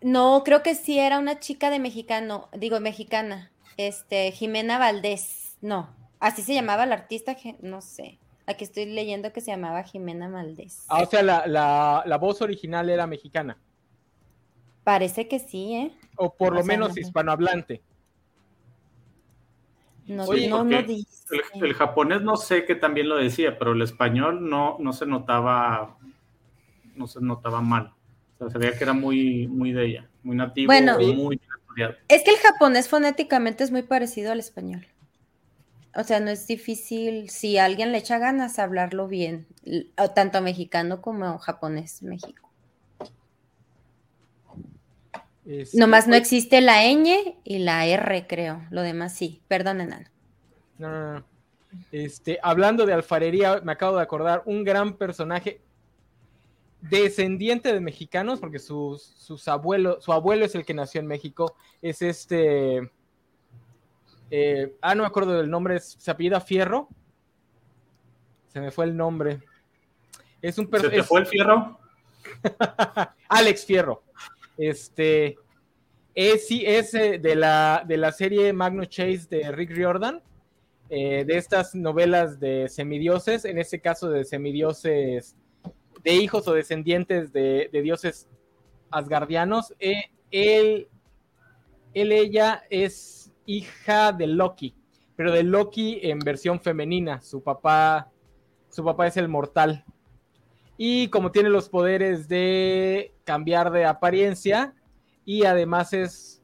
No, 0.02 0.44
creo 0.44 0.62
que 0.62 0.76
sí 0.76 1.00
era 1.00 1.18
una 1.20 1.40
chica 1.40 1.70
de 1.70 1.80
mexicano, 1.80 2.50
digo 2.54 2.80
mexicana, 2.80 3.52
este, 3.78 4.32
Jimena 4.32 4.78
Valdés, 4.78 5.58
no, 5.62 5.90
así 6.20 6.44
se 6.44 6.54
llamaba 6.54 6.86
la 6.86 6.96
artista, 6.96 7.36
no 7.62 7.82
sé, 7.82 8.20
aquí 8.46 8.64
estoy 8.64 8.86
leyendo 8.86 9.34
que 9.34 9.42
se 9.42 9.52
llamaba 9.52 9.84
Jimena 9.84 10.30
Valdés. 10.30 10.86
Ah, 10.88 11.02
o 11.02 11.06
sea, 11.08 11.24
la, 11.24 11.48
la, 11.48 12.04
la 12.06 12.18
voz 12.18 12.42
original 12.42 12.90
era 12.90 13.08
mexicana. 13.08 13.58
Parece 14.84 15.28
que 15.28 15.40
sí, 15.40 15.74
¿eh? 15.74 15.92
O 16.16 16.34
por 16.34 16.54
lo 16.54 16.64
sea, 16.64 16.68
menos 16.68 16.96
no 16.96 17.02
hispanohablante. 17.02 17.82
No, 20.06 20.24
Oye, 20.24 20.48
no, 20.48 20.64
no 20.64 20.82
dice. 20.84 21.36
El, 21.56 21.66
el 21.66 21.74
japonés 21.74 22.22
no 22.22 22.38
sé 22.38 22.64
que 22.66 22.76
también 22.76 23.10
lo 23.10 23.18
decía, 23.18 23.58
pero 23.58 23.74
el 23.74 23.82
español 23.82 24.50
no, 24.50 24.78
no 24.80 24.94
se 24.94 25.06
notaba, 25.06 25.98
no 26.96 27.08
se 27.08 27.20
notaba 27.20 27.60
mal. 27.62 27.94
O 28.40 28.44
sea, 28.46 28.50
se 28.50 28.58
veía 28.58 28.78
que 28.78 28.84
era 28.84 28.94
muy, 28.94 29.48
muy 29.48 29.72
de 29.72 29.86
ella, 29.86 30.10
muy 30.24 30.36
nativo, 30.36 30.68
Bueno. 30.68 30.98
muy 31.00 31.40
estudiado. 31.60 31.96
Es 32.08 32.24
que 32.24 32.32
el 32.32 32.38
japonés 32.38 32.88
fonéticamente 32.88 33.64
es 33.64 33.72
muy 33.72 33.84
parecido 33.84 34.32
al 34.32 34.40
español. 34.40 34.86
O 35.96 36.04
sea, 36.04 36.20
no 36.20 36.30
es 36.30 36.46
difícil, 36.46 37.30
si 37.30 37.58
alguien 37.58 37.92
le 37.92 37.98
echa 37.98 38.20
ganas, 38.20 38.60
hablarlo 38.60 39.08
bien, 39.08 39.48
tanto 40.14 40.42
mexicano 40.42 41.02
como 41.02 41.40
japonés 41.40 42.04
México. 42.04 42.48
Este, 45.48 45.78
Nomás 45.78 46.08
no 46.08 46.12
oye, 46.12 46.20
existe 46.20 46.62
la 46.62 46.84
ñ 46.84 47.36
y 47.44 47.60
la 47.60 47.86
R, 47.86 48.28
creo. 48.28 48.62
Lo 48.70 48.82
demás 48.82 49.16
sí. 49.16 49.42
Perdón, 49.48 49.82
enano. 49.82 50.08
No, 50.78 50.90
no, 50.92 51.14
no. 51.14 51.26
Este, 51.92 52.38
hablando 52.44 52.86
de 52.86 52.94
alfarería, 52.94 53.62
me 53.64 53.72
acabo 53.72 53.98
de 53.98 54.04
acordar 54.04 54.44
un 54.46 54.64
gran 54.64 54.98
personaje 54.98 55.62
descendiente 56.82 57.74
de 57.74 57.80
mexicanos, 57.82 58.40
porque 58.40 58.60
sus, 58.60 59.02
sus 59.04 59.48
abuelos, 59.48 60.04
su 60.04 60.14
abuelo 60.14 60.46
es 60.46 60.56
el 60.56 60.66
que 60.66 60.74
nació 60.74 61.00
en 61.02 61.08
México, 61.08 61.56
es 61.82 62.02
este. 62.02 62.92
eh, 64.30 64.76
ah, 64.82 64.94
no 64.96 65.04
me 65.04 65.08
acuerdo 65.08 65.34
del 65.38 65.50
nombre, 65.50 65.78
es- 65.78 65.96
se 66.00 66.12
apellida 66.12 66.40
Fierro. 66.42 66.88
Se 68.48 68.60
me 68.62 68.72
fue 68.72 68.86
el 68.86 68.96
nombre. 68.98 69.40
Es 70.42 70.58
un 70.58 70.70
¿Se 70.72 70.90
te 70.90 71.04
fue 71.04 71.22
el 71.22 71.26
fierro? 71.26 71.80
Alex 73.30 73.66
Fierro. 73.66 74.04
Este 74.58 75.38
es, 76.16 76.48
sí, 76.48 76.64
es 76.66 76.94
eh, 76.94 77.20
de, 77.20 77.36
la, 77.36 77.84
de 77.88 77.98
la 77.98 78.12
serie 78.12 78.52
Magnus 78.54 78.90
Chase 78.90 79.28
de 79.30 79.52
Rick 79.52 79.72
Riordan, 79.72 80.22
eh, 80.90 81.24
de 81.26 81.38
estas 81.38 81.76
novelas 81.76 82.40
de 82.40 82.68
semidioses, 82.70 83.46
en 83.46 83.60
este 83.60 83.80
caso 83.80 84.10
de 84.10 84.26
semidioses, 84.26 85.36
de 86.08 86.14
hijos 86.14 86.48
o 86.48 86.54
descendientes 86.54 87.34
de, 87.34 87.70
dioses 87.84 88.30
asgardianos. 88.90 89.76
Eh, 89.78 90.06
él, 90.32 90.88
ella 91.94 92.64
es 92.70 93.34
hija 93.46 94.14
de 94.14 94.26
Loki, 94.26 94.74
pero 95.18 95.34
de 95.34 95.44
Loki 95.44 96.00
en 96.04 96.20
versión 96.20 96.62
femenina. 96.62 97.22
Su 97.22 97.44
papá, 97.44 98.10
su 98.70 98.86
papá 98.86 99.08
es 99.08 99.18
el 99.18 99.28
mortal. 99.28 99.84
Y 100.78 101.10
como 101.10 101.30
tiene 101.34 101.50
los 101.50 101.68
poderes 101.68 102.30
de 102.30 103.14
cambiar 103.26 103.70
de 103.72 103.84
apariencia 103.84 104.76
y 105.26 105.44
además 105.44 105.92
es, 105.92 106.42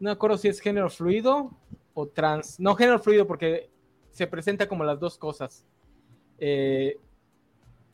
no 0.00 0.10
acuerdo 0.10 0.38
si 0.38 0.48
es 0.48 0.58
género 0.60 0.88
fluido 0.88 1.50
o 1.92 2.08
trans, 2.08 2.58
no 2.58 2.74
género 2.76 2.98
fluido 2.98 3.26
porque 3.26 3.68
se 4.10 4.26
presenta 4.26 4.66
como 4.66 4.84
las 4.84 4.98
dos 4.98 5.18
cosas. 5.18 5.66
Eh, 6.38 6.96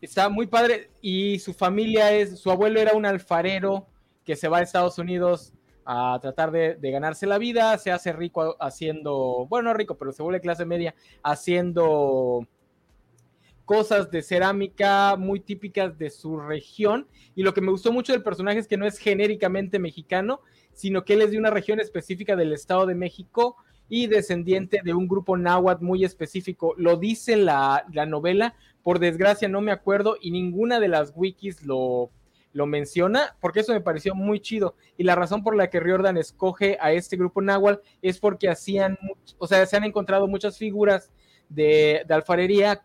está 0.01 0.29
muy 0.29 0.47
padre 0.47 0.91
y 1.03 1.39
su 1.39 1.53
familia 1.53 2.13
es, 2.13 2.39
su 2.39 2.51
abuelo 2.51 2.81
era 2.81 2.93
un 2.93 3.07
alfarero 3.07 3.87
que 4.25 4.37
se 4.37 4.49
va 4.49 4.59
a 4.59 4.63
Estados 4.63 4.99
Unidos 4.99 5.53
a 5.85 6.19
tratar 6.21 6.51
de, 6.51 6.79
ganarse 6.91 7.27
la 7.27 7.39
vida, 7.39 7.77
se 7.79 7.91
hace 7.91 8.13
rico 8.13 8.57
haciendo, 8.61 9.47
bueno, 9.49 9.71
no 9.71 9.75
rico, 9.75 9.97
pero 9.97 10.13
se 10.13 10.23
vuelve 10.23 10.41
clase 10.41 10.65
media 10.65 10.95
haciendo 11.23 12.47
cosas 13.65 14.11
de 14.11 14.23
cerámica 14.23 15.17
muy 15.17 15.41
típicas 15.41 15.97
de 15.99 16.11
su 16.11 16.39
región. 16.39 17.09
Y 17.35 17.43
lo 17.43 17.55
que 17.55 17.61
me 17.61 17.71
gustó 17.71 17.93
mucho 17.93 18.13
del 18.13 18.23
personaje 18.23 18.59
es 18.59 18.69
que 18.69 18.77
no 18.77 18.87
es 18.87 18.99
genéricamente 18.99 19.79
mexicano, 19.79 20.41
sino 20.73 21.05
que 21.05 21.15
él 21.15 21.23
es 21.23 21.31
de 21.33 21.39
una 21.39 21.51
región 21.51 21.81
específica 21.81 22.37
del 22.37 22.53
Estado 22.53 22.87
de 22.87 22.95
México 22.95 23.57
y 23.89 24.07
descendiente 24.07 24.81
de 24.85 24.95
un 24.95 25.09
grupo 25.09 25.37
náhuatl 25.37 25.85
muy 25.85 26.05
específico. 26.05 26.75
Lo 26.79 26.97
dice 26.97 27.37
la, 27.37 27.85
la 27.93 28.07
novela, 28.07 28.55
por 28.83 28.99
desgracia 28.99 29.49
no 29.49 29.61
me 29.61 29.73
acuerdo 29.73 30.17
y 30.21 30.31
ninguna 30.31 30.81
de 30.81 30.89
las 30.89 31.13
wikis 31.15 31.65
lo, 31.65 32.11
lo 32.53 32.67
menciona, 32.67 33.37
porque 33.41 33.61
eso 33.61 33.73
me 33.73 33.81
pareció 33.81 34.15
muy 34.15 34.41
chido. 34.41 34.75
Y 34.97 35.05
la 35.05 35.15
razón 35.15 35.43
por 35.43 35.55
la 35.57 35.71
que 35.71 35.81
Riordan 35.81 36.17
escoge 36.17 36.79
a 36.81 36.93
este 36.93 37.17
grupo 37.17 37.41
náhuatl 37.41 37.81
es 38.03 38.19
porque 38.19 38.49
hacían, 38.49 38.99
o 39.39 39.47
sea, 39.47 39.65
se 39.67 39.77
han 39.77 39.85
encontrado 39.85 40.27
muchas 40.27 40.59
figuras 40.59 41.11
de, 41.49 42.03
de 42.07 42.15
alfarería 42.15 42.85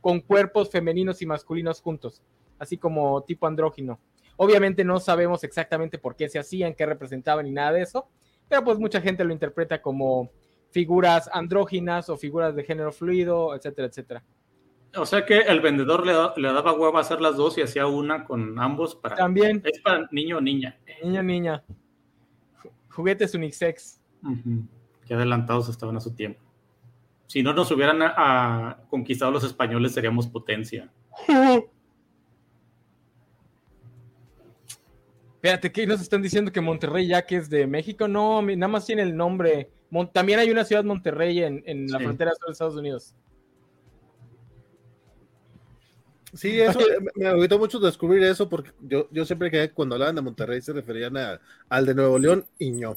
con 0.00 0.20
cuerpos 0.20 0.70
femeninos 0.70 1.22
y 1.22 1.26
masculinos 1.26 1.80
juntos, 1.80 2.22
así 2.58 2.76
como 2.76 3.22
tipo 3.22 3.46
andrógino. 3.46 3.98
Obviamente 4.36 4.84
no 4.84 5.00
sabemos 5.00 5.42
exactamente 5.42 5.98
por 5.98 6.14
qué 6.14 6.28
se 6.28 6.38
hacían, 6.38 6.74
qué 6.74 6.86
representaban 6.86 7.44
ni 7.44 7.50
nada 7.50 7.72
de 7.72 7.82
eso, 7.82 8.08
pero 8.48 8.62
pues 8.64 8.78
mucha 8.78 9.00
gente 9.00 9.24
lo 9.24 9.32
interpreta 9.32 9.82
como 9.82 10.30
figuras 10.70 11.28
andróginas 11.32 12.08
o 12.08 12.16
figuras 12.16 12.54
de 12.54 12.62
género 12.62 12.92
fluido, 12.92 13.54
etcétera, 13.54 13.88
etcétera. 13.88 14.24
O 14.96 15.04
sea 15.06 15.24
que 15.26 15.38
el 15.40 15.60
vendedor 15.60 16.04
le, 16.06 16.12
da- 16.12 16.32
le 16.36 16.52
daba 16.52 16.72
huevo 16.72 16.96
a 16.96 17.02
hacer 17.02 17.20
las 17.20 17.36
dos 17.36 17.58
y 17.58 17.62
hacía 17.62 17.86
una 17.86 18.24
con 18.24 18.58
ambos 18.58 18.94
para... 18.96 19.16
También, 19.16 19.60
Es 19.64 19.80
para 19.80 20.08
niño 20.10 20.38
o 20.38 20.40
niña. 20.40 20.78
niña, 21.04 21.22
niña, 21.22 21.62
ju- 22.62 22.70
juguetes 22.90 23.34
unisex. 23.34 24.00
Ujú. 24.22 24.64
Qué 25.06 25.14
adelantados 25.14 25.68
estaban 25.68 25.96
a 25.96 26.00
su 26.00 26.14
tiempo. 26.14 26.40
Si 27.26 27.42
no 27.42 27.52
nos 27.52 27.70
hubieran 27.70 27.98
ah, 28.02 28.78
conquistado 28.88 29.30
los 29.30 29.44
españoles, 29.44 29.92
seríamos 29.92 30.26
potencia. 30.26 30.90
Espérate, 35.36 35.70
¿qué 35.70 35.86
nos 35.86 36.00
están 36.00 36.20
diciendo 36.22 36.50
que 36.50 36.60
Monterrey 36.60 37.06
ya 37.06 37.24
que 37.24 37.36
es 37.36 37.48
de 37.48 37.66
México? 37.66 38.08
No, 38.08 38.42
nada 38.42 38.68
más 38.68 38.84
tiene 38.86 39.02
el 39.02 39.16
nombre. 39.16 39.70
Mon- 39.90 40.10
También 40.12 40.40
hay 40.40 40.50
una 40.50 40.64
ciudad 40.64 40.82
Monterrey 40.84 41.42
en, 41.42 41.62
en 41.66 41.86
la 41.90 41.98
Sí. 41.98 42.04
frontera 42.04 42.32
sur 42.34 42.46
de 42.46 42.52
Estados 42.52 42.74
Unidos. 42.76 43.14
Sí, 46.34 46.60
eso 46.60 46.78
me, 46.78 47.10
me 47.24 47.26
agüitó 47.28 47.58
mucho 47.58 47.78
descubrir 47.78 48.22
eso 48.22 48.48
porque 48.48 48.70
yo, 48.80 49.08
yo 49.10 49.24
siempre 49.24 49.48
creía 49.50 49.68
que 49.68 49.74
cuando 49.74 49.94
hablaban 49.94 50.14
de 50.14 50.22
Monterrey 50.22 50.60
se 50.60 50.72
referían 50.72 51.16
a- 51.16 51.40
al 51.68 51.86
de 51.86 51.94
Nuevo 51.94 52.18
León 52.18 52.44
y 52.58 52.70
no. 52.70 52.96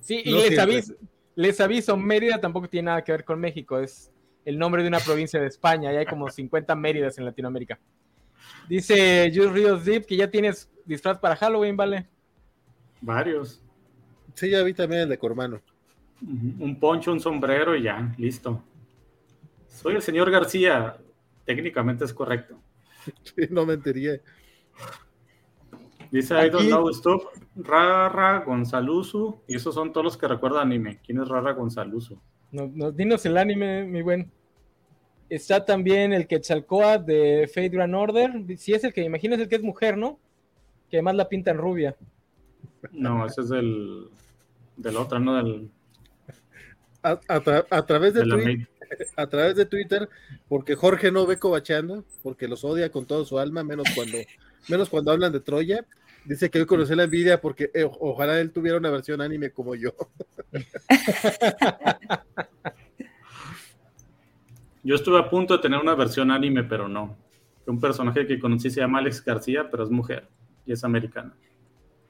Sí, 0.00 0.22
y 0.24 0.32
No 0.32 0.38
les, 0.38 0.58
aviso, 0.58 0.94
les 1.36 1.60
aviso, 1.60 1.96
Mérida 1.96 2.40
tampoco 2.40 2.68
tiene 2.68 2.86
nada 2.86 3.04
que 3.04 3.12
ver 3.12 3.24
con 3.24 3.38
México, 3.38 3.78
es 3.78 4.10
el 4.44 4.58
nombre 4.58 4.82
de 4.82 4.88
una 4.88 4.98
provincia 5.00 5.40
de 5.40 5.46
España, 5.46 5.92
y 5.92 5.96
hay 5.96 6.06
como 6.06 6.28
50 6.30 6.74
Méridas 6.74 7.18
en 7.18 7.26
Latinoamérica. 7.26 7.78
Dice 8.68 9.30
Jules 9.34 9.52
Ríos 9.52 9.84
Zip 9.84 10.06
que 10.06 10.16
ya 10.16 10.30
tienes 10.30 10.68
disfraz 10.84 11.18
para 11.18 11.36
Halloween, 11.36 11.76
¿vale? 11.76 12.06
Varios. 13.00 13.62
Sí, 14.34 14.50
ya 14.50 14.62
vi 14.62 14.74
también 14.74 15.02
el 15.02 15.08
de 15.08 15.18
Cormano. 15.18 15.60
Un 16.22 16.76
poncho, 16.80 17.12
un 17.12 17.20
sombrero 17.20 17.76
y 17.76 17.82
ya, 17.82 18.14
listo. 18.18 18.62
Soy 19.68 19.94
el 19.94 20.02
señor 20.02 20.30
García. 20.30 20.96
Técnicamente 21.48 22.04
es 22.04 22.12
correcto. 22.12 22.60
Sí, 23.22 23.46
no 23.50 23.64
mentiría. 23.64 24.20
Dice 26.10 26.34
I 26.46 26.50
don't 26.50 26.66
know 26.68 26.92
stuff. 26.92 27.22
Rara 27.56 28.40
Gonzaluzu. 28.44 29.40
Y 29.46 29.56
esos 29.56 29.74
son 29.74 29.90
todos 29.94 30.04
los 30.04 30.16
que 30.18 30.28
recuerdan 30.28 30.66
anime. 30.66 31.00
¿Quién 31.06 31.18
es 31.22 31.26
Rara 31.28 31.52
Gonzaluzu? 31.52 32.20
No, 32.52 32.70
no, 32.74 32.92
dinos 32.92 33.24
el 33.24 33.38
anime, 33.38 33.84
mi 33.84 34.02
buen. 34.02 34.30
Está 35.30 35.64
también 35.64 36.12
el 36.12 36.26
Quetzalcoatl 36.26 37.06
de 37.06 37.46
Fate 37.48 37.70
Grand 37.70 37.94
Order. 37.94 38.44
Si 38.58 38.74
es 38.74 38.84
el 38.84 38.92
que 38.92 39.02
imagino 39.04 39.34
es 39.36 39.40
el 39.40 39.48
que 39.48 39.56
es 39.56 39.62
mujer, 39.62 39.96
¿no? 39.96 40.18
Que 40.90 40.98
además 40.98 41.14
la 41.16 41.28
pintan 41.30 41.56
rubia. 41.56 41.96
No, 42.92 43.24
ese 43.24 43.40
es 43.40 43.48
del, 43.48 44.08
del 44.76 44.96
otro, 44.98 45.18
no 45.18 45.34
del, 45.36 45.70
A, 47.02 47.12
a 47.12 47.40
tra- 47.40 47.66
a 47.70 47.86
través 47.86 48.12
de 48.12 48.20
de. 48.24 48.66
A 49.16 49.26
través 49.26 49.56
de 49.56 49.66
Twitter, 49.66 50.08
porque 50.48 50.74
Jorge 50.74 51.10
no 51.10 51.26
ve 51.26 51.38
cobachando, 51.38 52.04
porque 52.22 52.48
los 52.48 52.64
odia 52.64 52.90
con 52.90 53.06
todo 53.06 53.24
su 53.24 53.38
alma, 53.38 53.64
menos 53.64 53.86
cuando, 53.94 54.18
menos 54.68 54.88
cuando 54.88 55.12
hablan 55.12 55.32
de 55.32 55.40
Troya. 55.40 55.84
Dice 56.24 56.50
que 56.50 56.60
hoy 56.60 56.66
conocí 56.66 56.94
la 56.94 57.04
envidia 57.04 57.40
porque 57.40 57.70
eh, 57.72 57.88
ojalá 58.00 58.38
él 58.40 58.50
tuviera 58.50 58.76
una 58.76 58.90
versión 58.90 59.20
anime 59.20 59.50
como 59.50 59.74
yo. 59.74 59.92
Yo 64.84 64.94
estuve 64.94 65.18
a 65.18 65.28
punto 65.28 65.54
de 65.54 65.62
tener 65.62 65.78
una 65.78 65.94
versión 65.94 66.30
anime, 66.30 66.64
pero 66.64 66.88
no. 66.88 67.14
Un 67.66 67.78
personaje 67.78 68.26
que 68.26 68.38
conocí 68.38 68.70
se 68.70 68.80
llama 68.80 69.00
Alex 69.00 69.22
García, 69.22 69.68
pero 69.70 69.84
es 69.84 69.90
mujer 69.90 70.26
y 70.64 70.72
es 70.72 70.82
americana. 70.82 71.34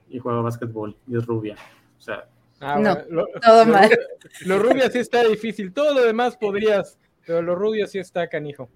Y 0.09 0.21
juega 0.21 0.43
básquetbol 0.43 0.97
y 1.09 1.17
es 1.17 1.27
rubia. 1.27 1.57
O 1.99 2.01
sea, 2.01 2.29
Ah, 2.61 2.79
No, 2.81 2.95
bueno, 2.95 3.05
lo, 3.11 3.27
todo 3.41 3.65
lo 3.65 3.73
mal. 3.73 3.85
rubio- 3.91 3.99
Lo 4.47 4.59
rubio 4.59 4.91
sí 4.91 4.99
está 4.99 5.23
difícil. 5.25 5.73
Todo 5.73 5.95
lo 5.95 6.05
demás 6.05 6.37
podrías, 6.37 6.99
pero 7.27 7.41
lo 7.43 7.55
rubio 7.55 7.87
sí 7.87 7.99
está 7.99 8.29
canijo. 8.29 8.69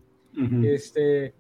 Este. 0.65 1.35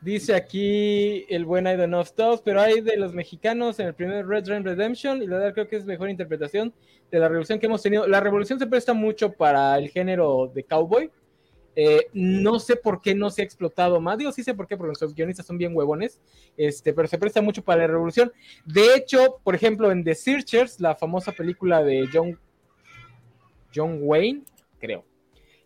Dice 0.00 0.34
aquí 0.34 1.24
el 1.30 1.46
buen 1.46 1.66
I 1.66 1.76
don't 1.76 1.86
know 1.88 2.04
stuff, 2.04 2.42
pero 2.44 2.60
hay 2.60 2.82
de 2.82 2.96
los 2.98 3.14
mexicanos 3.14 3.78
en 3.80 3.86
el 3.86 3.94
primer 3.94 4.26
Red 4.26 4.44
Dead 4.44 4.62
Redemption 4.62 5.22
y 5.22 5.26
la 5.26 5.38
verdad 5.38 5.54
creo 5.54 5.68
que 5.68 5.76
es 5.76 5.86
mejor 5.86 6.10
interpretación 6.10 6.74
de 7.10 7.18
la 7.18 7.28
revolución 7.28 7.58
que 7.58 7.66
hemos 7.66 7.82
tenido. 7.82 8.06
La 8.06 8.20
revolución 8.20 8.58
se 8.58 8.66
presta 8.66 8.92
mucho 8.92 9.32
para 9.32 9.78
el 9.78 9.88
género 9.88 10.50
de 10.54 10.62
cowboy. 10.64 11.10
Eh, 11.76 12.06
no 12.12 12.60
sé 12.60 12.76
por 12.76 13.00
qué 13.00 13.14
no 13.14 13.30
se 13.30 13.42
ha 13.42 13.44
explotado 13.44 14.00
más. 14.00 14.18
Digo, 14.18 14.32
sí 14.32 14.44
sé 14.44 14.54
por 14.54 14.66
qué, 14.66 14.76
porque 14.76 14.88
nuestros 14.88 15.14
guionistas 15.14 15.46
son 15.46 15.58
bien 15.58 15.74
huevones, 15.74 16.20
este, 16.56 16.92
pero 16.92 17.08
se 17.08 17.18
presta 17.18 17.42
mucho 17.42 17.62
para 17.62 17.82
la 17.82 17.86
revolución. 17.88 18.32
De 18.64 18.94
hecho, 18.94 19.40
por 19.42 19.54
ejemplo, 19.54 19.90
en 19.90 20.04
The 20.04 20.14
Searchers, 20.14 20.80
la 20.80 20.94
famosa 20.94 21.32
película 21.32 21.82
de 21.82 22.08
John, 22.12 22.38
John 23.74 23.98
Wayne, 24.02 24.44
creo. 24.78 25.04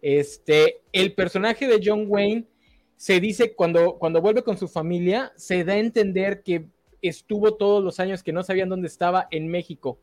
Este, 0.00 0.80
el 0.92 1.12
personaje 1.14 1.66
de 1.66 1.80
John 1.84 2.06
Wayne 2.08 2.46
se 2.96 3.20
dice 3.20 3.54
cuando, 3.54 3.98
cuando 3.98 4.20
vuelve 4.20 4.42
con 4.42 4.56
su 4.56 4.68
familia, 4.68 5.32
se 5.36 5.64
da 5.64 5.74
a 5.74 5.78
entender 5.78 6.42
que 6.42 6.66
estuvo 7.02 7.54
todos 7.56 7.82
los 7.84 8.00
años 8.00 8.22
que 8.22 8.32
no 8.32 8.42
sabían 8.42 8.68
dónde 8.68 8.88
estaba 8.88 9.28
en 9.30 9.48
México, 9.48 9.98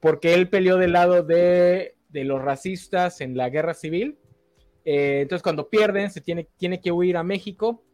porque 0.00 0.34
él 0.34 0.48
peleó 0.48 0.76
del 0.76 0.92
lado 0.92 1.22
de, 1.22 1.94
de 2.08 2.24
los 2.24 2.42
racistas 2.42 3.20
en 3.20 3.36
la 3.36 3.48
guerra 3.50 3.74
civil. 3.74 4.18
Eh, 4.90 5.20
entonces, 5.20 5.42
cuando 5.42 5.68
pierden, 5.68 6.10
se 6.10 6.22
tiene, 6.22 6.48
tiene 6.56 6.80
que 6.80 6.90
huir 6.90 7.18
a 7.18 7.22
México 7.22 7.84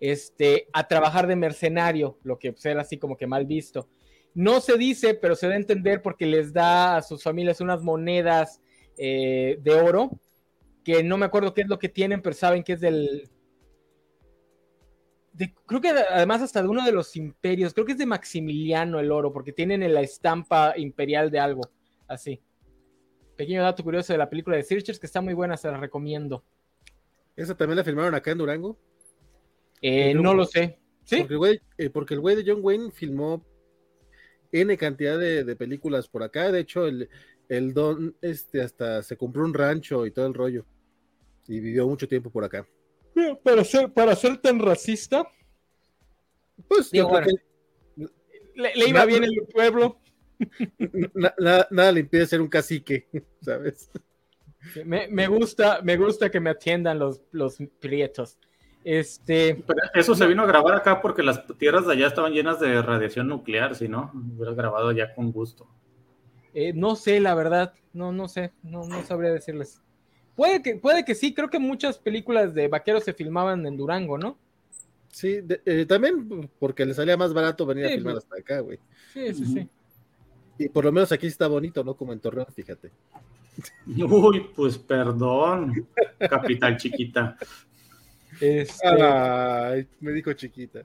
este, 0.00 0.66
a 0.72 0.88
trabajar 0.88 1.26
de 1.26 1.36
mercenario, 1.36 2.18
lo 2.22 2.38
que 2.38 2.52
pues, 2.52 2.64
era 2.64 2.80
así 2.80 2.96
como 2.96 3.14
que 3.14 3.26
mal 3.26 3.44
visto. 3.44 3.90
No 4.32 4.62
se 4.62 4.78
dice, 4.78 5.12
pero 5.12 5.36
se 5.36 5.48
da 5.48 5.52
a 5.52 5.58
entender 5.58 6.00
porque 6.00 6.24
les 6.24 6.50
da 6.50 6.96
a 6.96 7.02
sus 7.02 7.22
familias 7.22 7.60
unas 7.60 7.82
monedas 7.82 8.62
eh, 8.96 9.58
de 9.60 9.74
oro, 9.74 10.18
que 10.82 11.02
no 11.04 11.18
me 11.18 11.26
acuerdo 11.26 11.52
qué 11.52 11.60
es 11.60 11.68
lo 11.68 11.78
que 11.78 11.90
tienen, 11.90 12.22
pero 12.22 12.34
saben 12.34 12.62
que 12.64 12.72
es 12.72 12.80
del... 12.80 13.28
de- 15.34 15.54
creo 15.66 15.82
que 15.82 15.90
además 15.90 16.40
hasta 16.40 16.62
de 16.62 16.68
uno 16.68 16.86
de 16.86 16.92
los 16.92 17.14
imperios, 17.16 17.74
creo 17.74 17.84
que 17.84 17.92
es 17.92 17.98
de 17.98 18.06
Maximiliano 18.06 18.98
el 18.98 19.12
oro, 19.12 19.30
porque 19.30 19.52
tienen 19.52 19.82
en 19.82 19.92
la 19.92 20.00
estampa 20.00 20.72
imperial 20.74 21.30
de 21.30 21.38
algo, 21.38 21.70
así. 22.08 22.40
Pequeño 23.42 23.62
dato 23.64 23.82
curioso 23.82 24.12
de 24.12 24.18
la 24.20 24.30
película 24.30 24.56
de 24.56 24.62
Searchers, 24.62 25.00
que 25.00 25.06
está 25.06 25.20
muy 25.20 25.34
buena, 25.34 25.56
se 25.56 25.66
la 25.68 25.76
recomiendo. 25.76 26.44
Esa 27.34 27.56
también 27.56 27.76
la 27.76 27.82
filmaron 27.82 28.14
acá 28.14 28.30
en 28.30 28.38
Durango. 28.38 28.78
Eh, 29.80 30.12
Yo- 30.14 30.22
no 30.22 30.32
lo 30.32 30.44
sé. 30.44 30.78
¿Sí? 31.02 31.16
Porque 31.18 31.32
el 31.34 31.38
güey, 31.38 31.60
eh, 31.76 31.90
porque 31.90 32.14
el 32.14 32.20
güey 32.20 32.36
de 32.36 32.44
John 32.46 32.60
Wayne 32.62 32.92
filmó 32.92 33.44
N 34.52 34.76
cantidad 34.76 35.18
de, 35.18 35.42
de 35.42 35.56
películas 35.56 36.06
por 36.06 36.22
acá. 36.22 36.52
De 36.52 36.60
hecho, 36.60 36.86
el, 36.86 37.08
el 37.48 37.74
don 37.74 38.14
este 38.22 38.62
hasta 38.62 39.02
se 39.02 39.16
compró 39.16 39.44
un 39.44 39.54
rancho 39.54 40.06
y 40.06 40.12
todo 40.12 40.28
el 40.28 40.34
rollo. 40.34 40.64
Y 41.48 41.58
vivió 41.58 41.88
mucho 41.88 42.06
tiempo 42.06 42.30
por 42.30 42.44
acá. 42.44 42.64
Para 43.42 43.64
ser, 43.64 43.92
para 43.92 44.14
ser 44.14 44.36
tan 44.40 44.60
racista, 44.60 45.26
Pues 46.68 46.92
yo 46.92 47.06
Digo, 47.08 47.08
creo 47.08 47.34
bueno. 47.96 48.10
le, 48.54 48.76
le 48.76 48.88
iba 48.88 49.04
bien 49.04 49.24
en 49.24 49.30
el 49.32 49.46
pueblo. 49.52 49.98
Que 50.78 51.10
na- 51.14 51.34
na- 51.38 51.66
nada 51.70 51.92
le 51.92 52.00
impide 52.00 52.26
ser 52.26 52.40
un 52.40 52.48
cacique, 52.48 53.08
¿sabes? 53.40 53.90
Me, 54.84 55.08
me 55.08 55.26
gusta, 55.26 55.80
me 55.82 55.96
gusta 55.96 56.30
que 56.30 56.40
me 56.40 56.50
atiendan 56.50 56.98
los, 56.98 57.22
los 57.32 57.58
prietos. 57.80 58.38
Este, 58.84 59.54
Pero 59.66 59.80
eso 59.94 60.14
se 60.14 60.26
vino 60.26 60.42
a 60.42 60.46
grabar 60.46 60.74
acá 60.74 61.00
porque 61.00 61.22
las 61.22 61.46
tierras 61.58 61.86
de 61.86 61.92
allá 61.92 62.06
estaban 62.08 62.32
llenas 62.32 62.58
de 62.60 62.80
radiación 62.82 63.28
nuclear, 63.28 63.74
si 63.74 63.88
no, 63.88 64.10
hubiera 64.14 64.54
grabado 64.54 64.88
allá 64.88 65.14
con 65.14 65.30
gusto. 65.32 65.68
eh, 66.54 66.72
no 66.74 66.96
sé, 66.96 67.20
la 67.20 67.34
verdad, 67.34 67.74
no, 67.92 68.12
no 68.12 68.28
sé, 68.28 68.52
no, 68.62 68.86
no 68.86 69.02
sabría 69.04 69.32
decirles. 69.32 69.80
Puede 70.36 70.62
que, 70.62 70.76
puede 70.76 71.04
que 71.04 71.14
sí, 71.14 71.34
creo 71.34 71.48
que 71.50 71.58
muchas 71.58 71.98
películas 71.98 72.54
de 72.54 72.68
vaqueros 72.68 73.04
se 73.04 73.12
filmaban 73.14 73.66
en 73.66 73.76
Durango, 73.76 74.16
¿no? 74.18 74.38
Sí, 75.10 75.40
de- 75.42 75.60
eh, 75.66 75.84
también 75.86 76.48
porque 76.58 76.86
le 76.86 76.94
salía 76.94 77.16
más 77.16 77.34
barato 77.34 77.66
venir 77.66 77.86
a 77.86 77.90
filmar 77.90 78.14
pues. 78.14 78.24
hasta 78.24 78.36
acá, 78.40 78.60
güey. 78.60 78.78
Sí, 79.12 79.34
sí, 79.34 79.46
sí. 79.46 79.68
Y 80.58 80.68
por 80.68 80.84
lo 80.84 80.92
menos 80.92 81.12
aquí 81.12 81.26
está 81.26 81.48
bonito, 81.48 81.82
¿no? 81.82 81.94
Como 81.94 82.12
en 82.12 82.20
Torreón, 82.20 82.46
fíjate. 82.54 82.90
Uy, 83.86 84.50
pues 84.54 84.78
perdón, 84.78 85.86
capital 86.18 86.76
chiquita. 86.76 87.36
Este, 88.40 88.88
Ay, 88.88 89.86
me 90.00 90.12
dijo 90.12 90.32
chiquita. 90.32 90.82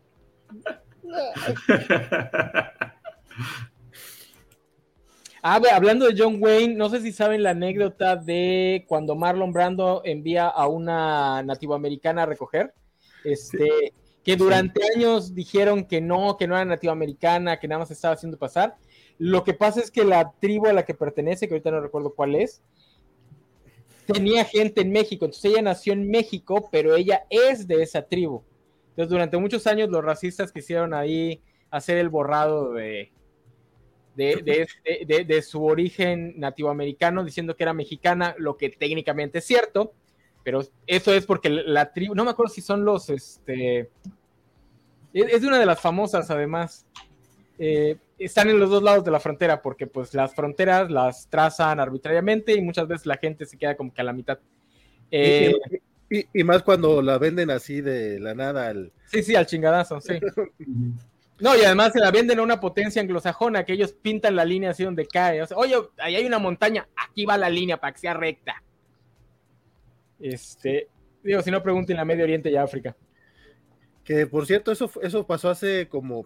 Ah, 5.43 5.62
hablando 5.73 6.08
de 6.08 6.15
John 6.17 6.38
Wayne, 6.41 6.75
no 6.75 6.89
sé 6.89 6.99
si 6.99 7.13
saben 7.13 7.43
la 7.43 7.51
anécdota 7.51 8.17
de 8.17 8.84
cuando 8.88 9.15
Marlon 9.15 9.53
Brando 9.53 10.01
envía 10.03 10.47
a 10.47 10.67
una 10.67 11.41
nativoamericana 11.43 12.23
a 12.23 12.25
recoger, 12.25 12.73
este, 13.23 13.93
que 14.23 14.36
durante 14.36 14.82
años 14.93 15.34
dijeron 15.34 15.86
que 15.86 16.01
no, 16.01 16.36
que 16.36 16.47
no 16.47 16.56
era 16.56 16.65
nativoamericana, 16.65 17.60
que 17.60 17.67
nada 17.69 17.80
más 17.80 17.91
estaba 17.91 18.15
haciendo 18.15 18.38
pasar. 18.38 18.75
Lo 19.19 19.43
que 19.43 19.53
pasa 19.53 19.82
es 19.82 19.89
que 19.89 20.03
la 20.03 20.32
tribu 20.39 20.67
a 20.67 20.73
la 20.73 20.86
que 20.86 20.93
pertenece, 20.93 21.47
que 21.47 21.56
ahorita 21.56 21.71
no 21.71 21.82
recuerdo 21.82 22.13
cuál 22.13 22.36
es, 22.36 22.62
tenía 24.06 24.45
gente 24.45 24.82
en 24.82 24.91
México, 24.91 25.25
entonces 25.25 25.51
ella 25.51 25.62
nació 25.62 25.93
en 25.93 26.10
México, 26.10 26.69
pero 26.71 26.95
ella 26.95 27.25
es 27.30 27.67
de 27.67 27.82
esa 27.82 28.03
tribu. 28.03 28.43
Entonces 28.89 29.10
durante 29.10 29.38
muchos 29.38 29.67
años 29.67 29.89
los 29.89 30.03
racistas 30.03 30.51
quisieron 30.51 30.93
ahí 30.93 31.41
hacer 31.69 31.97
el 31.97 32.10
borrado 32.10 32.73
de, 32.73 33.12
de, 34.15 34.67
este- 35.08 35.41
su 35.41 35.63
origen 35.65 36.34
nativoamericano, 36.39 37.23
diciendo 37.23 37.56
que 37.56 37.63
era 37.63 37.73
mexicana, 37.73 38.36
lo 38.38 38.56
que 38.56 38.69
técnicamente 38.69 39.39
es 39.39 39.45
cierto, 39.45 39.93
pero 40.43 40.62
eso 40.88 41.13
es 41.13 41.25
porque 41.25 41.49
la 41.49 41.91
tribu, 41.91 42.15
no 42.15 42.23
me 42.23 42.32
acuerdo 42.32 42.53
si 42.53 42.62
son 42.62 42.86
los, 42.86 43.10
este, 43.10 43.89
es, 45.13 45.34
es 45.34 45.41
de 45.41 45.47
una 45.47 45.60
de 45.60 45.65
las 45.65 45.82
famosas 45.82 46.30
además, 46.30 46.86
Eh, 47.60 47.97
están 48.17 48.49
en 48.49 48.60
los 48.60 48.69
dos 48.69 48.82
lados 48.84 49.03
de 49.03 49.12
la 49.12 49.19
frontera, 49.19 49.62
porque 49.62 49.88
pues 49.88 50.13
las 50.13 50.34
fronteras 50.34 50.89
las 50.89 51.27
trazan 51.30 51.80
arbitrariamente 51.80 52.53
y 52.53 52.62
muchas 52.62 52.88
veces 52.88 53.06
la 53.06 53.17
gente 53.17 53.45
se 53.45 53.58
queda 53.58 53.75
como 53.77 53.93
que 53.93 54.01
a 54.01 54.03
la 54.06 54.13
mitad. 54.13 54.39
Eh, 55.12 55.53
Y, 56.10 56.17
y- 56.19 56.25
y 56.34 56.43
más 56.43 56.63
cuando 56.63 57.01
la 57.01 57.17
venden 57.17 57.51
así 57.51 57.82
de 57.82 58.19
la 58.19 58.34
nada 58.34 58.67
al. 58.67 58.91
sí, 59.06 59.21
sí, 59.23 59.36
al 59.36 59.45
chingadazo, 59.45 59.99
sí. 60.01 60.13
No, 61.39 61.56
y 61.56 61.63
además 61.63 61.93
se 61.93 61.99
la 61.99 62.10
venden 62.10 62.39
a 62.39 62.41
una 62.41 62.60
potencia 62.60 62.99
anglosajona, 62.99 63.63
que 63.63 63.73
ellos 63.73 63.93
pintan 63.93 64.36
la 64.36 64.43
línea 64.43 64.71
así 64.71 64.84
donde 64.84 65.06
cae. 65.06 65.39
O 65.43 65.45
sea, 65.45 65.56
Oye, 65.58 65.75
ahí 65.99 66.15
hay 66.15 66.25
una 66.25 66.39
montaña, 66.39 66.88
aquí 66.95 67.25
va 67.25 67.38
la 67.38 67.47
línea 67.47 67.77
para 67.77 67.93
que 67.93 67.99
sea 67.99 68.15
recta. 68.15 68.56
Este, 70.19 70.88
digo, 71.23 71.41
si 71.41 71.51
no 71.51 71.62
pregunten 71.62 71.99
a 71.99 72.06
Medio 72.06 72.23
Oriente 72.23 72.49
y 72.49 72.56
a 72.56 72.63
África. 72.63 72.95
Que 74.03 74.25
por 74.25 74.45
cierto, 74.45 74.71
eso, 74.71 74.89
eso 75.01 75.27
pasó 75.27 75.49
hace 75.49 75.88
como 75.88 76.25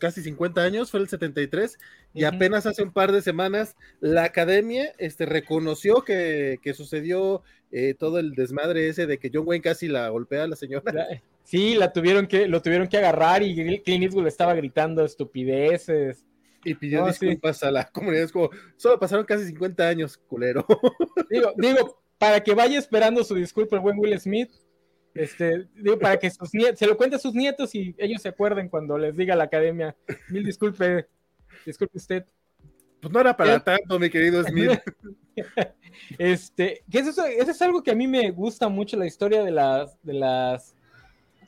casi 0.00 0.22
50 0.22 0.60
años, 0.60 0.90
fue 0.90 0.98
el 0.98 1.08
73, 1.08 1.78
y 2.14 2.24
Ujú. 2.24 2.34
apenas 2.34 2.66
hace 2.66 2.82
un 2.82 2.92
par 2.92 3.12
de 3.12 3.22
semanas 3.22 3.76
la 4.00 4.24
academia 4.24 4.92
este, 4.98 5.26
reconoció 5.26 6.02
que, 6.02 6.58
que 6.62 6.74
sucedió 6.74 7.44
eh, 7.70 7.94
todo 7.96 8.18
el 8.18 8.32
desmadre 8.34 8.88
ese 8.88 9.06
de 9.06 9.18
que 9.18 9.30
John 9.32 9.46
Wayne 9.46 9.62
casi 9.62 9.86
la 9.86 10.08
golpea 10.08 10.44
a 10.44 10.48
la 10.48 10.56
señora. 10.56 11.06
Sí, 11.44 11.74
la 11.74 11.92
tuvieron 11.92 12.26
que, 12.26 12.48
lo 12.48 12.62
tuvieron 12.62 12.88
que 12.88 12.98
agarrar 12.98 13.42
y 13.42 13.54
Clint 13.82 14.02
Eastwood 14.04 14.24
le 14.24 14.28
estaba 14.28 14.54
gritando 14.54 15.04
estupideces. 15.04 16.24
Y 16.64 16.74
pidió 16.74 17.04
sí. 17.06 17.26
disculpas 17.26 17.62
a 17.62 17.70
la 17.70 17.86
comunidad. 17.86 18.24
Es 18.24 18.32
como, 18.32 18.50
solo 18.76 18.98
pasaron 18.98 19.24
casi 19.24 19.46
50 19.46 19.88
años, 19.88 20.18
culero. 20.28 20.66
Digo, 21.30 21.52
digo, 21.56 22.02
para 22.18 22.40
que 22.40 22.54
vaya 22.54 22.78
esperando 22.78 23.24
su 23.24 23.34
disculpa 23.34 23.76
el 23.76 23.82
buen 23.82 23.98
Will 23.98 24.20
Smith, 24.20 24.50
este, 25.14 25.68
digo, 25.74 25.98
para 25.98 26.18
que 26.18 26.30
sus 26.30 26.52
nie- 26.52 26.74
se 26.76 26.86
lo 26.86 26.96
cuente 26.96 27.16
a 27.16 27.18
sus 27.18 27.34
nietos 27.34 27.74
y 27.74 27.94
ellos 27.98 28.22
se 28.22 28.28
acuerden 28.28 28.68
cuando 28.68 28.96
les 28.98 29.16
diga 29.16 29.34
la 29.36 29.44
academia, 29.44 29.96
mil 30.28 30.44
disculpe, 30.44 31.06
disculpe 31.66 31.98
usted. 31.98 32.24
Pues 33.00 33.12
no 33.12 33.20
era 33.20 33.34
para 33.36 33.54
¿Qué? 33.58 33.60
tanto, 33.64 33.98
mi 33.98 34.10
querido 34.10 34.42
Smith. 34.44 34.78
Este, 36.18 36.84
que 36.90 36.98
eso, 37.00 37.24
es- 37.24 37.38
eso 37.42 37.50
es 37.50 37.62
algo 37.62 37.82
que 37.82 37.90
a 37.90 37.94
mí 37.94 38.06
me 38.06 38.30
gusta 38.30 38.68
mucho, 38.68 38.96
la 38.96 39.06
historia 39.06 39.42
de 39.42 39.50
las, 39.50 40.00
de 40.02 40.12
las, 40.14 40.74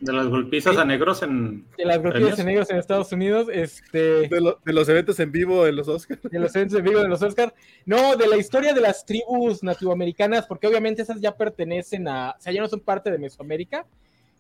De 0.03 0.12
las 0.12 0.27
golpizas 0.27 0.77
a 0.79 0.85
negros 0.85 1.23
en. 1.23 1.65
de 1.79 1.85
las 1.85 1.99
¿Premios? 2.01 2.37
de 2.37 2.43
negros 2.45 2.69
en 2.71 2.79
Estados 2.79 3.12
Unidos, 3.12 3.47
este, 3.53 4.29
De, 4.29 4.41
lo- 4.41 4.59
de 4.65 4.73
los 4.73 4.88
eventos 4.88 5.21
en 5.21 5.31
vivo 5.31 5.65
en 5.67 5.77
los 5.77 5.87
Oscars. 5.87 6.21
de 6.23 6.38
los 6.41 6.55
eventos 6.57 6.77
de 6.77 6.83
vivo 6.83 7.01
de 7.01 7.09
los 7.09 7.23
Oscars. 7.23 7.53
No, 7.87 8.17
de 8.17 8.27
la 8.27 8.37
historia 8.37 8.75
de 8.75 8.81
las 8.81 9.07
tribus 9.07 9.62
nativoamericanas, 9.62 10.47
porque 10.47 10.67
obviamente 10.67 11.03
esas 11.03 11.21
ya 11.21 11.37
pertenecen 11.37 12.09
a, 12.09 12.35
o 12.37 12.41
sea, 12.41 12.53
ya 12.53 12.61
no 12.61 12.69
son 12.69 12.81
parte 12.81 13.12
de 13.12 13.19
Mesoamérica, 13.19 13.87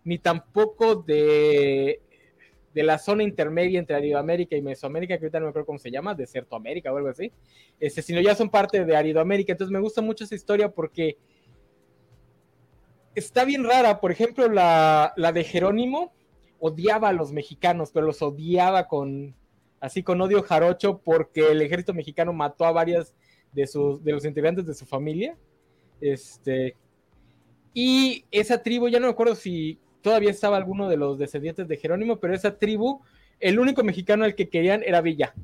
ni 0.04 0.18
tampoco 0.18 0.96
de, 0.96 2.00
de 2.74 2.82
la 2.82 2.98
zona 2.98 3.22
intermedia 3.22 3.78
entre 3.78 3.94
Aridoamérica 3.94 4.56
y 4.56 4.62
Mesoamérica, 4.62 5.16
que 5.16 5.26
ahorita 5.26 5.38
no 5.38 5.46
me 5.46 5.50
acuerdo 5.50 5.66
cómo 5.66 5.78
se 5.78 5.92
llama, 5.92 6.16
Desertoamérica 6.16 6.92
o 6.92 6.96
algo 6.96 7.08
así, 7.10 7.30
este, 7.78 8.02
sino 8.02 8.20
ya 8.20 8.34
son 8.34 8.50
parte 8.50 8.84
de 8.84 8.96
Aridoamérica. 8.96 9.52
Entonces 9.52 9.72
me 9.72 9.78
gusta 9.78 10.02
mucho 10.02 10.24
esa 10.24 10.34
historia 10.34 10.70
porque 10.72 11.18
está 13.14 13.44
bien 13.44 13.64
rara. 13.64 14.00
Por 14.00 14.12
ejemplo, 14.12 14.48
la, 14.48 15.12
la 15.16 15.32
de 15.32 15.44
Jerónimo 15.44 16.12
odiaba 16.60 17.08
a 17.08 17.12
los 17.12 17.32
mexicanos, 17.32 17.90
pero 17.92 18.06
los 18.06 18.22
odiaba 18.22 18.86
con, 18.86 19.34
así 19.80 20.02
con 20.02 20.20
odio 20.20 20.42
jarocho 20.42 20.98
porque 20.98 21.50
el 21.50 21.60
ejército 21.62 21.94
mexicano 21.94 22.32
mató 22.32 22.64
a 22.64 22.72
varias 22.72 23.14
de 23.52 23.66
sus 23.66 24.02
de 24.02 24.12
los 24.12 24.24
integrantes 24.24 24.66
de 24.66 24.74
su 24.74 24.86
familia. 24.86 25.36
Este 26.00 26.76
y 27.74 28.24
esa 28.30 28.62
tribu, 28.62 28.88
ya 28.88 29.00
no 29.00 29.06
me 29.06 29.12
acuerdo 29.12 29.34
si 29.34 29.78
todavía 30.02 30.30
estaba 30.30 30.56
alguno 30.56 30.88
de 30.88 30.96
los 30.96 31.18
descendientes 31.18 31.68
de 31.68 31.76
Jerónimo, 31.76 32.18
pero 32.18 32.34
esa 32.34 32.58
tribu, 32.58 33.00
el 33.40 33.58
único 33.58 33.82
mexicano 33.82 34.24
al 34.24 34.34
que 34.34 34.48
querían 34.48 34.82
era 34.84 35.00
Villa. 35.00 35.34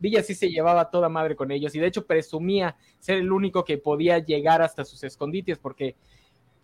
Villa 0.00 0.22
sí 0.22 0.34
se 0.34 0.48
llevaba 0.48 0.90
toda 0.90 1.08
madre 1.08 1.36
con 1.36 1.52
ellos 1.52 1.74
y 1.74 1.78
de 1.78 1.86
hecho 1.86 2.06
presumía 2.06 2.76
ser 2.98 3.18
el 3.18 3.30
único 3.30 3.64
que 3.64 3.78
podía 3.78 4.18
llegar 4.18 4.60
hasta 4.60 4.84
sus 4.84 5.04
escondites 5.04 5.58
porque 5.58 5.94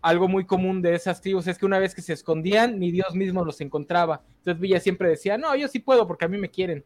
algo 0.00 0.28
muy 0.28 0.46
común 0.46 0.80
de 0.82 0.94
esas 0.94 1.20
tribus 1.20 1.46
es 1.46 1.58
que 1.58 1.66
una 1.66 1.78
vez 1.78 1.94
que 1.94 2.02
se 2.02 2.12
escondían, 2.12 2.78
ni 2.78 2.90
Dios 2.90 3.14
mismo 3.14 3.44
los 3.44 3.60
encontraba. 3.60 4.22
Entonces 4.38 4.60
Villa 4.60 4.80
siempre 4.80 5.08
decía, 5.08 5.36
no, 5.38 5.54
yo 5.56 5.68
sí 5.68 5.80
puedo 5.80 6.06
porque 6.06 6.24
a 6.24 6.28
mí 6.28 6.38
me 6.38 6.50
quieren. 6.50 6.84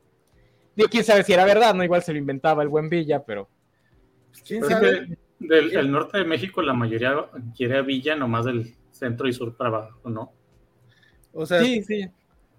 Digo, 0.74 0.88
quién 0.88 1.04
sabe 1.04 1.22
si 1.22 1.32
era 1.32 1.44
verdad, 1.44 1.74
no 1.74 1.84
igual 1.84 2.02
se 2.02 2.12
lo 2.12 2.18
inventaba 2.18 2.62
el 2.62 2.68
buen 2.68 2.88
Villa, 2.88 3.22
pero 3.22 3.48
¿Quién 4.46 4.62
Pero 4.62 4.70
sabe? 4.70 5.18
Del 5.38 5.70
del 5.70 5.90
norte 5.90 6.18
de 6.18 6.24
México, 6.24 6.62
la 6.62 6.72
mayoría 6.72 7.26
quiere 7.56 7.78
a 7.78 7.82
Villa, 7.82 8.14
nomás 8.14 8.44
del 8.44 8.74
centro 8.92 9.28
y 9.28 9.32
sur 9.32 9.56
para 9.56 9.70
abajo, 9.70 10.08
¿no? 10.08 10.32
O 11.32 11.44
sea, 11.44 11.62
sí, 11.62 11.82
sí. 11.82 12.08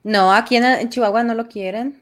No, 0.04 0.34
aquí 0.34 0.58
en, 0.58 0.66
en 0.66 0.90
Chihuahua 0.90 1.24
no 1.24 1.34
lo 1.34 1.48
quieren. 1.48 2.02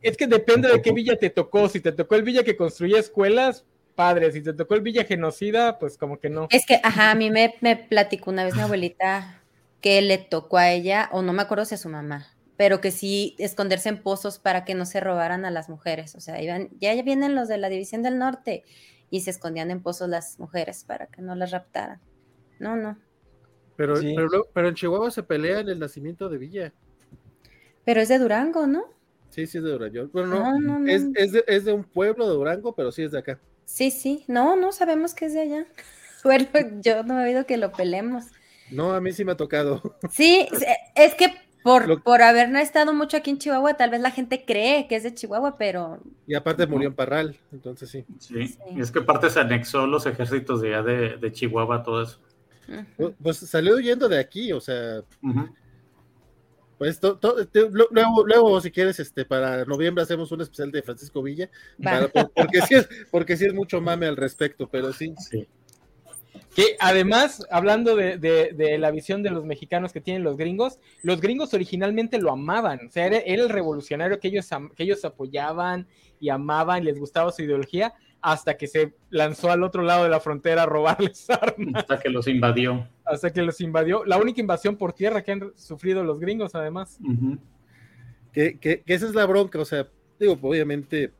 Es 0.00 0.16
que 0.16 0.26
depende 0.26 0.68
de 0.68 0.80
qué 0.80 0.92
villa 0.92 1.16
te 1.16 1.30
tocó. 1.30 1.68
Si 1.68 1.80
te 1.80 1.92
tocó 1.92 2.14
el 2.14 2.22
villa 2.22 2.42
que 2.42 2.56
construía 2.56 2.98
escuelas, 2.98 3.66
padre. 3.94 4.30
Si 4.32 4.42
te 4.42 4.52
tocó 4.52 4.74
el 4.74 4.80
villa 4.80 5.04
genocida, 5.04 5.78
pues 5.78 5.96
como 5.98 6.18
que 6.18 6.30
no. 6.30 6.48
Es 6.50 6.66
que, 6.66 6.80
ajá, 6.82 7.10
a 7.10 7.14
mí 7.14 7.30
me, 7.30 7.54
me 7.60 7.76
platicó 7.76 8.30
una 8.30 8.44
vez 8.44 8.54
mi 8.54 8.62
abuelita 8.62 9.40
que 9.80 10.00
le 10.02 10.18
tocó 10.18 10.58
a 10.58 10.70
ella, 10.70 11.08
o 11.12 11.22
no 11.22 11.32
me 11.32 11.42
acuerdo 11.42 11.64
si 11.64 11.74
a 11.74 11.78
su 11.78 11.88
mamá, 11.88 12.26
pero 12.56 12.80
que 12.80 12.90
sí 12.92 13.34
esconderse 13.38 13.88
en 13.88 14.02
pozos 14.02 14.38
para 14.38 14.64
que 14.64 14.74
no 14.74 14.86
se 14.86 15.00
robaran 15.00 15.44
a 15.44 15.50
las 15.50 15.68
mujeres. 15.68 16.14
O 16.14 16.20
sea, 16.20 16.40
iban, 16.40 16.68
ya 16.80 17.00
vienen 17.02 17.34
los 17.34 17.48
de 17.48 17.58
la 17.58 17.68
División 17.68 18.02
del 18.02 18.18
Norte 18.18 18.62
y 19.10 19.22
se 19.22 19.30
escondían 19.30 19.70
en 19.70 19.82
pozos 19.82 20.08
las 20.08 20.38
mujeres 20.38 20.84
para 20.84 21.06
que 21.06 21.20
no 21.20 21.34
las 21.34 21.50
raptaran. 21.50 22.00
No, 22.58 22.76
no. 22.76 22.96
pero, 23.76 23.96
Sí. 23.96 24.14
pero, 24.16 24.46
pero 24.54 24.68
en 24.68 24.74
Chihuahua 24.74 25.10
se 25.10 25.22
pelea 25.24 25.60
en 25.60 25.68
el 25.68 25.78
nacimiento 25.80 26.28
de 26.28 26.38
Villa. 26.38 26.72
Pero 27.84 28.00
es 28.00 28.08
de 28.08 28.18
Durango, 28.18 28.66
¿no? 28.68 28.84
Sí, 29.30 29.46
sí, 29.46 29.58
es 29.58 29.64
de 29.64 29.70
Durango. 29.70 30.08
Bueno, 30.12 30.28
no, 30.28 30.38
No, 30.52 30.58
no, 30.60 30.78
no. 30.78 30.90
Es, 30.90 31.04
es, 31.16 31.32
de, 31.32 31.44
es 31.48 31.64
de 31.64 31.72
un 31.72 31.82
pueblo 31.82 32.28
de 32.28 32.34
Durango, 32.34 32.74
pero 32.74 32.92
sí 32.92 33.02
es 33.02 33.10
de 33.10 33.18
acá. 33.18 33.40
Sí, 33.64 33.90
sí. 33.90 34.24
No, 34.28 34.56
no 34.56 34.72
sabemos 34.72 35.14
que 35.14 35.26
es 35.26 35.34
de 35.34 35.40
allá. 35.40 35.66
Bueno, 36.24 36.46
yo 36.82 37.02
no 37.02 37.20
he 37.20 37.24
oído 37.24 37.46
que 37.46 37.56
lo 37.56 37.72
pelemos. 37.72 38.26
No, 38.70 38.92
a 38.92 39.00
mí 39.00 39.12
sí 39.12 39.24
me 39.24 39.32
ha 39.32 39.36
tocado. 39.36 39.82
Sí, 40.12 40.46
es 40.94 41.14
que 41.16 41.34
por, 41.64 41.88
Lo- 41.88 42.00
por 42.00 42.22
haber 42.22 42.48
no 42.48 42.60
estado 42.60 42.94
mucho 42.94 43.16
aquí 43.16 43.30
en 43.30 43.38
Chihuahua, 43.38 43.74
tal 43.74 43.90
vez 43.90 44.00
la 44.00 44.12
gente 44.12 44.44
cree 44.44 44.86
que 44.86 44.94
es 44.94 45.02
de 45.02 45.12
Chihuahua, 45.14 45.56
pero 45.58 45.98
Y 46.28 46.34
aparte 46.36 46.64
murió 46.68 46.88
en 46.90 46.94
Parral, 46.94 47.36
entonces 47.52 47.90
sí. 47.90 48.04
Sí. 48.20 48.46
Sí. 48.48 48.58
Y 48.76 48.80
es 48.80 48.92
que 48.92 49.00
aparte 49.00 49.30
se 49.30 49.40
anexó 49.40 49.84
los 49.88 50.06
ejércitos 50.06 50.60
de 50.62 50.68
allá 50.76 50.82
de, 50.84 51.16
de 51.16 51.32
Chihuahua, 51.32 51.82
todo 51.82 52.02
eso. 52.04 52.20
Pues, 52.96 53.14
pues 53.20 53.36
salió 53.38 53.74
huyendo 53.74 54.08
de 54.08 54.20
aquí, 54.20 54.52
o 54.52 54.60
sea, 54.60 55.00
Ujú. 55.22 55.48
Pues 56.82 56.98
to- 56.98 57.16
to- 57.16 57.46
te- 57.46 57.70
lo- 57.70 57.86
luego, 57.92 58.26
luego, 58.26 58.60
si 58.60 58.72
quieres, 58.72 58.98
este, 58.98 59.24
para 59.24 59.64
noviembre 59.66 60.02
hacemos 60.02 60.32
un 60.32 60.40
especial 60.40 60.72
de 60.72 60.82
Francisco 60.82 61.22
Villa, 61.22 61.48
para- 61.80 62.08
porque 62.08 62.60
sí 62.62 62.74
es, 62.74 62.88
porque 63.08 63.36
sí 63.36 63.44
es 63.44 63.54
mucho 63.54 63.80
mame 63.80 64.06
al 64.06 64.16
respecto, 64.16 64.68
pero 64.68 64.92
sí. 64.92 65.14
Sí. 65.30 65.46
Que 66.56 66.76
además, 66.80 67.46
hablando 67.52 67.94
de, 67.94 68.18
de- 68.18 68.52
de 68.52 68.78
la 68.78 68.90
visión 68.90 69.22
de 69.22 69.30
los 69.30 69.44
mexicanos 69.44 69.92
que 69.92 70.00
tienen 70.00 70.24
los 70.24 70.36
gringos, 70.36 70.80
los 71.04 71.20
gringos 71.20 71.54
originalmente 71.54 72.18
lo 72.20 72.32
amaban. 72.32 72.88
O 72.88 72.90
sea, 72.90 73.06
era, 73.06 73.18
era 73.18 73.44
el 73.44 73.48
revolucionario 73.48 74.18
que 74.18 74.26
ellos, 74.26 74.48
que 74.74 74.82
ellos 74.82 75.04
apoyaban 75.04 75.86
y 76.18 76.30
amaban, 76.30 76.84
les 76.84 76.98
gustaba 76.98 77.30
su 77.30 77.42
ideología, 77.42 77.94
hasta 78.20 78.56
que 78.56 78.66
se 78.66 78.92
lanzó 79.10 79.52
al 79.52 79.62
otro 79.62 79.82
lado 79.84 80.02
de 80.02 80.10
la 80.10 80.18
frontera 80.18 80.64
a 80.64 80.66
robarles 80.66 81.30
armas, 81.30 81.74
Hasta 81.84 82.00
que 82.00 82.08
los 82.10 82.26
invadió. 82.26 82.88
Hasta 83.04 83.32
que 83.32 83.42
los 83.42 83.60
invadió. 83.60 84.04
La 84.04 84.18
única 84.18 84.40
invasión 84.40 84.76
por 84.76 84.92
tierra 84.92 85.22
que 85.22 85.32
han 85.32 85.52
sufrido 85.56 86.04
los 86.04 86.18
gringos, 86.20 86.54
además. 86.54 86.98
Que, 88.32 88.58
que- 88.58 88.80
que 88.82 88.94
esa 88.94 89.06
es 89.06 89.14
la 89.14 89.26
bronca, 89.26 89.58
o 89.60 89.64
sea, 89.64 89.88
digo, 90.18 90.38
obviamente, 90.40 91.12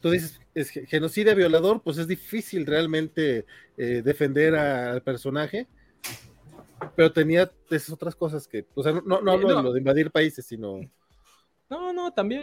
tú 0.00 0.10
dices, 0.10 0.40
es 0.54 0.70
ge- 0.70 0.86
genocida, 0.86 1.34
violador, 1.34 1.82
pues 1.82 1.98
es 1.98 2.08
difícil 2.08 2.64
realmente 2.66 3.44
eh, 3.76 4.02
defender 4.04 4.54
a- 4.56 4.92
al 4.92 5.02
personaje, 5.02 5.66
pero 6.96 7.12
tenía 7.12 7.50
esas 7.70 7.90
otras 7.90 8.14
cosas 8.16 8.48
que, 8.48 8.64
o 8.74 8.82
sea, 8.82 8.92
no, 8.92 9.02
no, 9.02 9.20
no 9.20 9.32
hablo 9.32 9.48
No. 9.50 9.56
de 9.58 9.62
lo 9.64 9.72
de 9.72 9.78
invadir 9.80 10.10
países, 10.10 10.46
sino... 10.46 10.80
No, 11.68 11.92
no, 11.92 12.12
también. 12.12 12.42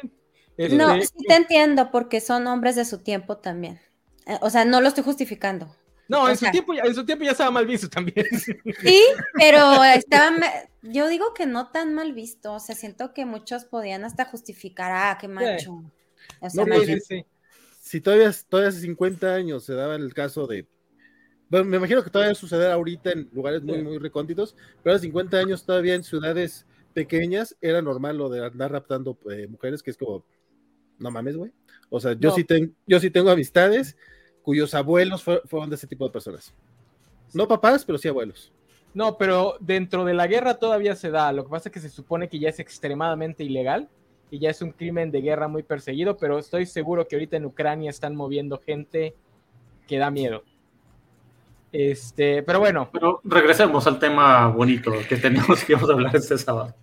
No, 0.57 0.93
Este, 0.93 1.17
sí 1.19 1.25
te 1.27 1.35
entiendo, 1.35 1.91
porque 1.91 2.21
son 2.21 2.47
hombres 2.47 2.75
de 2.75 2.85
su 2.85 2.99
tiempo 2.99 3.37
también. 3.37 3.79
Eh, 4.25 4.37
O 4.41 4.49
sea, 4.49 4.63
no 4.65 4.79
lo 4.81 4.87
estoy 4.87 5.03
justificando. 5.03 5.75
No, 6.09 6.23
o 6.23 6.29
en 6.29 6.35
su, 6.35 6.41
sea- 6.45 6.51
tiempo, 6.51 6.73
ya- 6.73 6.83
en 6.83 6.95
su 6.95 7.05
tiempo 7.05 7.23
ya 7.25 7.31
estaba 7.31 7.51
mal 7.51 7.65
visto 7.65 7.89
también. 7.89 8.25
Sí, 8.81 9.01
pero 9.33 9.83
estaba, 9.83 10.35
yo 10.81 11.07
digo 11.07 11.33
que 11.33 11.45
no 11.45 11.69
tan 11.71 11.93
mal 11.93 12.13
visto. 12.13 12.53
O 12.53 12.59
sea, 12.59 12.75
siento 12.75 13.13
que 13.13 13.25
muchos 13.25 13.65
podían 13.65 14.03
hasta 14.03 14.25
justificar, 14.25 14.91
ah, 14.93 15.17
qué 15.19 15.27
macho. 15.27 15.83
O 16.41 16.49
sea, 16.49 16.65
No, 16.65 16.73
pues, 16.73 16.87
Sí, 16.87 16.99
sí, 16.99 17.25
si 17.81 18.01
todavía, 18.01 18.31
todavía 18.49 18.69
hace 18.69 18.81
50 18.81 19.33
años 19.33 19.63
se 19.65 19.73
daba 19.73 19.95
el 19.95 20.13
caso 20.13 20.47
de. 20.47 20.67
Bueno, 21.49 21.65
me 21.65 21.77
imagino 21.77 22.03
que 22.03 22.09
todavía 22.09 22.35
suceder 22.35 22.71
ahorita 22.71 23.11
en 23.11 23.29
lugares 23.31 23.63
muy, 23.63 23.77
Sí. 23.77 23.81
muy 23.83 23.97
recónditos, 23.99 24.55
pero 24.83 24.95
hace 24.95 25.03
50 25.05 25.37
años 25.37 25.65
todavía 25.65 25.95
en 25.95 26.03
ciudades 26.03 26.65
pequeñas 26.93 27.55
era 27.61 27.81
normal 27.81 28.17
lo 28.17 28.27
de 28.29 28.45
andar 28.45 28.71
raptando 28.71 29.17
eh, 29.31 29.47
mujeres, 29.47 29.81
que 29.81 29.91
es 29.91 29.97
como, 29.97 30.25
no 30.99 31.09
mames, 31.11 31.37
güey. 31.37 31.53
O 31.89 32.01
sea, 32.01 32.13
yo, 32.13 32.29
No. 32.29 32.35
sí 32.35 32.43
ten- 32.43 32.75
yo 32.85 32.99
sí 32.99 33.09
tengo 33.11 33.29
amistades 33.29 33.95
cuyos 34.47 34.73
abuelos 34.73 35.21
fue- 35.25 35.41
fueron 35.45 35.69
de 35.69 35.75
ese 35.75 35.87
tipo 35.87 36.05
de 36.05 36.11
personas. 36.11 36.53
No 37.33 37.45
papás, 37.49 37.83
pero 37.83 37.97
sí 37.97 38.07
abuelos. 38.07 38.53
No, 38.93 39.17
pero 39.17 39.57
dentro 39.59 40.05
de 40.05 40.13
la 40.13 40.25
guerra 40.25 40.53
todavía 40.53 40.95
se 40.95 41.11
da. 41.11 41.33
Lo 41.33 41.43
que 41.43 41.49
pasa 41.49 41.67
es 41.67 41.73
que 41.73 41.81
se 41.81 41.89
supone 41.89 42.29
que 42.29 42.39
ya 42.39 42.47
es 42.47 42.59
extremadamente 42.59 43.43
ilegal 43.43 43.89
y 44.31 44.39
ya 44.39 44.49
es 44.49 44.61
un 44.61 44.71
crimen 44.71 45.11
de 45.11 45.19
guerra 45.19 45.49
muy 45.49 45.63
perseguido, 45.63 46.15
pero 46.15 46.39
estoy 46.39 46.65
seguro 46.65 47.05
que 47.05 47.17
ahorita 47.17 47.35
en 47.35 47.45
Ucrania 47.45 47.89
están 47.89 48.15
moviendo 48.15 48.57
gente 48.65 49.13
que 49.85 49.97
da 49.97 50.09
miedo. 50.11 50.43
Este, 51.73 52.41
pero 52.43 52.59
bueno, 52.59 52.89
Pero 52.93 53.19
regresemos 53.25 53.85
al 53.85 53.99
tema 53.99 54.47
bonito 54.47 54.93
que 55.09 55.17
tenemos 55.17 55.61
que 55.65 55.75
a 55.75 55.79
hablar 55.79 56.15
este 56.15 56.37
sábado. 56.37 56.73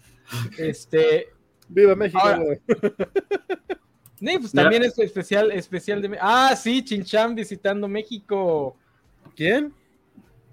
este, 0.58 1.28
¡Viva 1.68 1.94
México! 1.96 2.20
Ahora- 2.22 2.58
pues 4.20 4.52
Ya. 4.52 4.62
también 4.62 4.84
es 4.84 4.98
especial, 4.98 5.50
especial 5.52 6.02
de, 6.02 6.16
ah, 6.20 6.54
sí, 6.56 6.82
Chinchan 6.84 7.34
visitando 7.34 7.88
México. 7.88 8.76
¿Quién? 9.36 9.72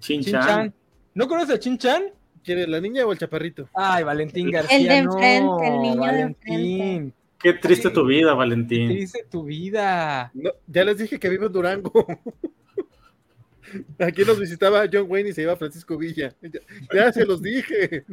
Chinchan. 0.00 0.40
Chinchan, 0.42 0.74
¿no 1.14 1.28
conoces 1.28 1.56
a 1.56 1.58
Chinchan? 1.58 2.04
¿Quiere 2.44 2.66
la 2.66 2.80
niña 2.80 3.06
o 3.06 3.12
el 3.12 3.18
chaparrito? 3.18 3.68
Ay, 3.72 4.02
Valentín 4.02 4.50
García. 4.50 4.76
El 4.76 4.88
de 4.88 5.02
no, 5.02 5.12
enfrente, 5.12 5.68
el 5.68 5.80
niño 5.80 5.94
de 5.94 6.00
Valentín. 6.00 7.14
Qué 7.38 7.52
triste 7.54 7.90
tu 7.90 8.04
vida, 8.04 8.30
¿Qué 8.30 8.36
Valentín. 8.36 8.88
dice 8.88 9.24
tu 9.30 9.44
vida? 9.44 10.30
No, 10.34 10.50
ya 10.66 10.84
les 10.84 10.98
dije 10.98 11.18
que 11.18 11.28
vivo 11.28 11.46
en 11.46 11.52
Durango. 11.52 11.92
Aquí 13.98 14.22
nos 14.24 14.38
visitaba 14.38 14.84
John 14.92 15.06
Wayne 15.08 15.30
y 15.30 15.32
se 15.32 15.42
iba 15.42 15.56
Francisco 15.56 15.96
Villa. 15.96 16.34
Ya, 16.42 16.60
ya 16.92 17.12
se 17.12 17.24
los 17.24 17.40
dije. 17.40 18.04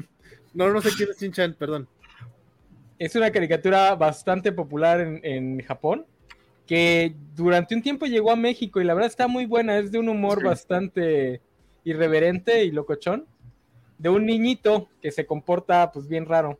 No, 0.53 0.71
no 0.71 0.81
sé 0.81 0.89
quién 0.95 1.09
es 1.09 1.19
Shin-Chan, 1.21 1.55
perdón. 1.59 1.87
Es 2.99 3.15
una 3.15 3.31
caricatura 3.31 3.95
bastante 3.95 4.51
popular 4.51 4.99
en, 5.01 5.21
en 5.23 5.61
Japón, 5.63 6.05
que 6.67 7.15
durante 7.35 7.73
un 7.73 7.81
tiempo 7.81 8.05
llegó 8.05 8.31
a 8.31 8.35
México 8.35 8.79
y 8.79 8.83
la 8.83 8.93
verdad 8.93 9.09
está 9.09 9.27
muy 9.27 9.45
buena, 9.45 9.79
es 9.79 9.91
de 9.91 9.97
un 9.99 10.09
humor 10.09 10.39
Sí. 10.39 10.45
bastante 10.45 11.41
irreverente 11.83 12.63
y 12.65 12.71
locochón, 12.71 13.25
de 13.97 14.09
un 14.09 14.25
niñito 14.25 14.89
que 15.01 15.11
se 15.11 15.25
comporta 15.25 15.91
pues 15.91 16.07
bien 16.07 16.25
raro 16.25 16.59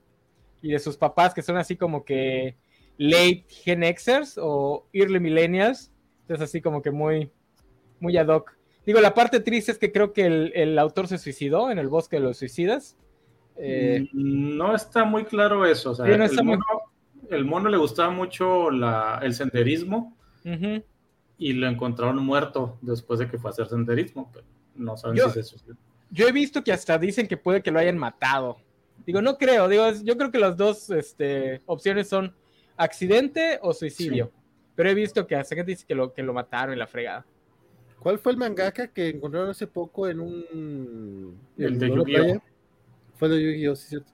y 0.62 0.72
de 0.72 0.80
sus 0.80 0.98
papás 0.98 1.34
que 1.34 1.42
son 1.42 1.58
así 1.58 1.76
como 1.76 2.04
que 2.04 2.56
late 2.98 3.46
Gen 3.50 3.84
Xers 3.84 4.40
o 4.42 4.88
early 4.94 5.20
millennials, 5.20 5.92
entonces 6.22 6.46
así 6.50 6.62
como 6.62 6.82
que 6.82 6.92
muy, 6.92 7.30
muy 8.00 8.18
ad 8.18 8.28
hoc. 8.28 8.58
Digo, 8.86 9.02
la 9.02 9.14
parte 9.14 9.42
triste 9.42 9.72
es 9.74 9.78
que 9.78 9.92
creo 9.92 10.14
que 10.14 10.26
el, 10.26 10.52
el 10.56 10.80
autor 10.80 11.08
se 11.08 11.18
suicidó 11.18 11.70
en 11.70 11.78
el 11.80 11.88
bosque 11.90 12.16
de 12.16 12.24
los 12.24 12.38
suicidas. 12.38 12.98
Eh, 13.62 14.08
Mm, 14.14 14.58
No 14.58 14.74
está 14.76 15.04
muy 15.04 15.26
claro 15.26 15.66
eso. 15.66 15.92
O 15.92 15.96
sea, 15.96 16.06
Sí, 16.06 16.18
no 16.18 16.24
está 16.24 16.42
el, 16.42 16.48
muy- 16.48 16.58
mono, 16.58 16.82
el 17.30 17.46
mono 17.46 17.70
le 17.70 17.78
gustaba 17.78 18.10
mucho 18.10 18.72
la- 18.72 19.20
el 19.22 19.34
senderismo 19.34 20.16
y 21.38 21.54
lo 21.54 21.68
encontraron 21.68 22.18
muerto 22.26 22.78
después 22.82 23.20
de 23.20 23.28
que 23.30 23.38
fue 23.38 23.50
a 23.50 23.54
hacer 23.54 23.68
senderismo. 23.68 24.30
Pero 24.34 24.46
no 24.76 24.96
saben 24.98 25.18
Yo- 25.18 25.28
si 25.28 25.34
se 25.36 25.44
suicidó. 25.44 25.76
Yo 26.12 26.28
he 26.28 26.32
visto 26.32 26.64
que 26.64 26.72
hasta 26.72 26.98
dicen 26.98 27.28
que 27.28 27.38
puede 27.38 27.62
que 27.62 27.70
lo 27.72 27.80
hayan 27.80 27.98
matado. 27.98 28.58
Digo, 29.06 29.22
no 29.22 29.38
creo. 29.38 29.68
Digo, 29.68 29.84
yo 30.04 30.18
creo 30.18 30.32
que 30.32 30.40
las 30.40 30.58
dos 30.58 30.90
este, 30.90 31.62
opciones 31.66 32.08
son 32.10 32.34
accidente 32.78 33.60
o 33.62 33.74
suicidio. 33.74 34.32
Pero 34.76 34.90
he 34.90 34.94
visto 34.94 35.28
que 35.28 35.36
hasta 35.36 35.56
gente 35.56 35.72
dice 35.72 35.86
que 35.86 35.94
lo, 35.96 36.14
que 36.14 36.24
lo 36.24 36.34
mataron 36.34 36.74
en 36.74 36.80
la 36.80 36.88
fregada. 36.88 37.26
¿Cuál 38.00 38.18
fue 38.18 38.32
el 38.32 38.38
mangaka 38.38 38.88
que 38.88 39.10
encontraron 39.10 39.50
hace 39.50 39.68
poco 39.68 40.08
en 40.08 40.22
un. 40.22 41.38
El 41.58 41.78
de 41.78 41.90
Yu-Gi-Oh. 41.90 42.42
Fue 43.20 43.30
de 43.30 43.44
Yu-Gi-Oh, 43.44 43.76
sí, 43.76 43.88
cierto. 43.90 44.12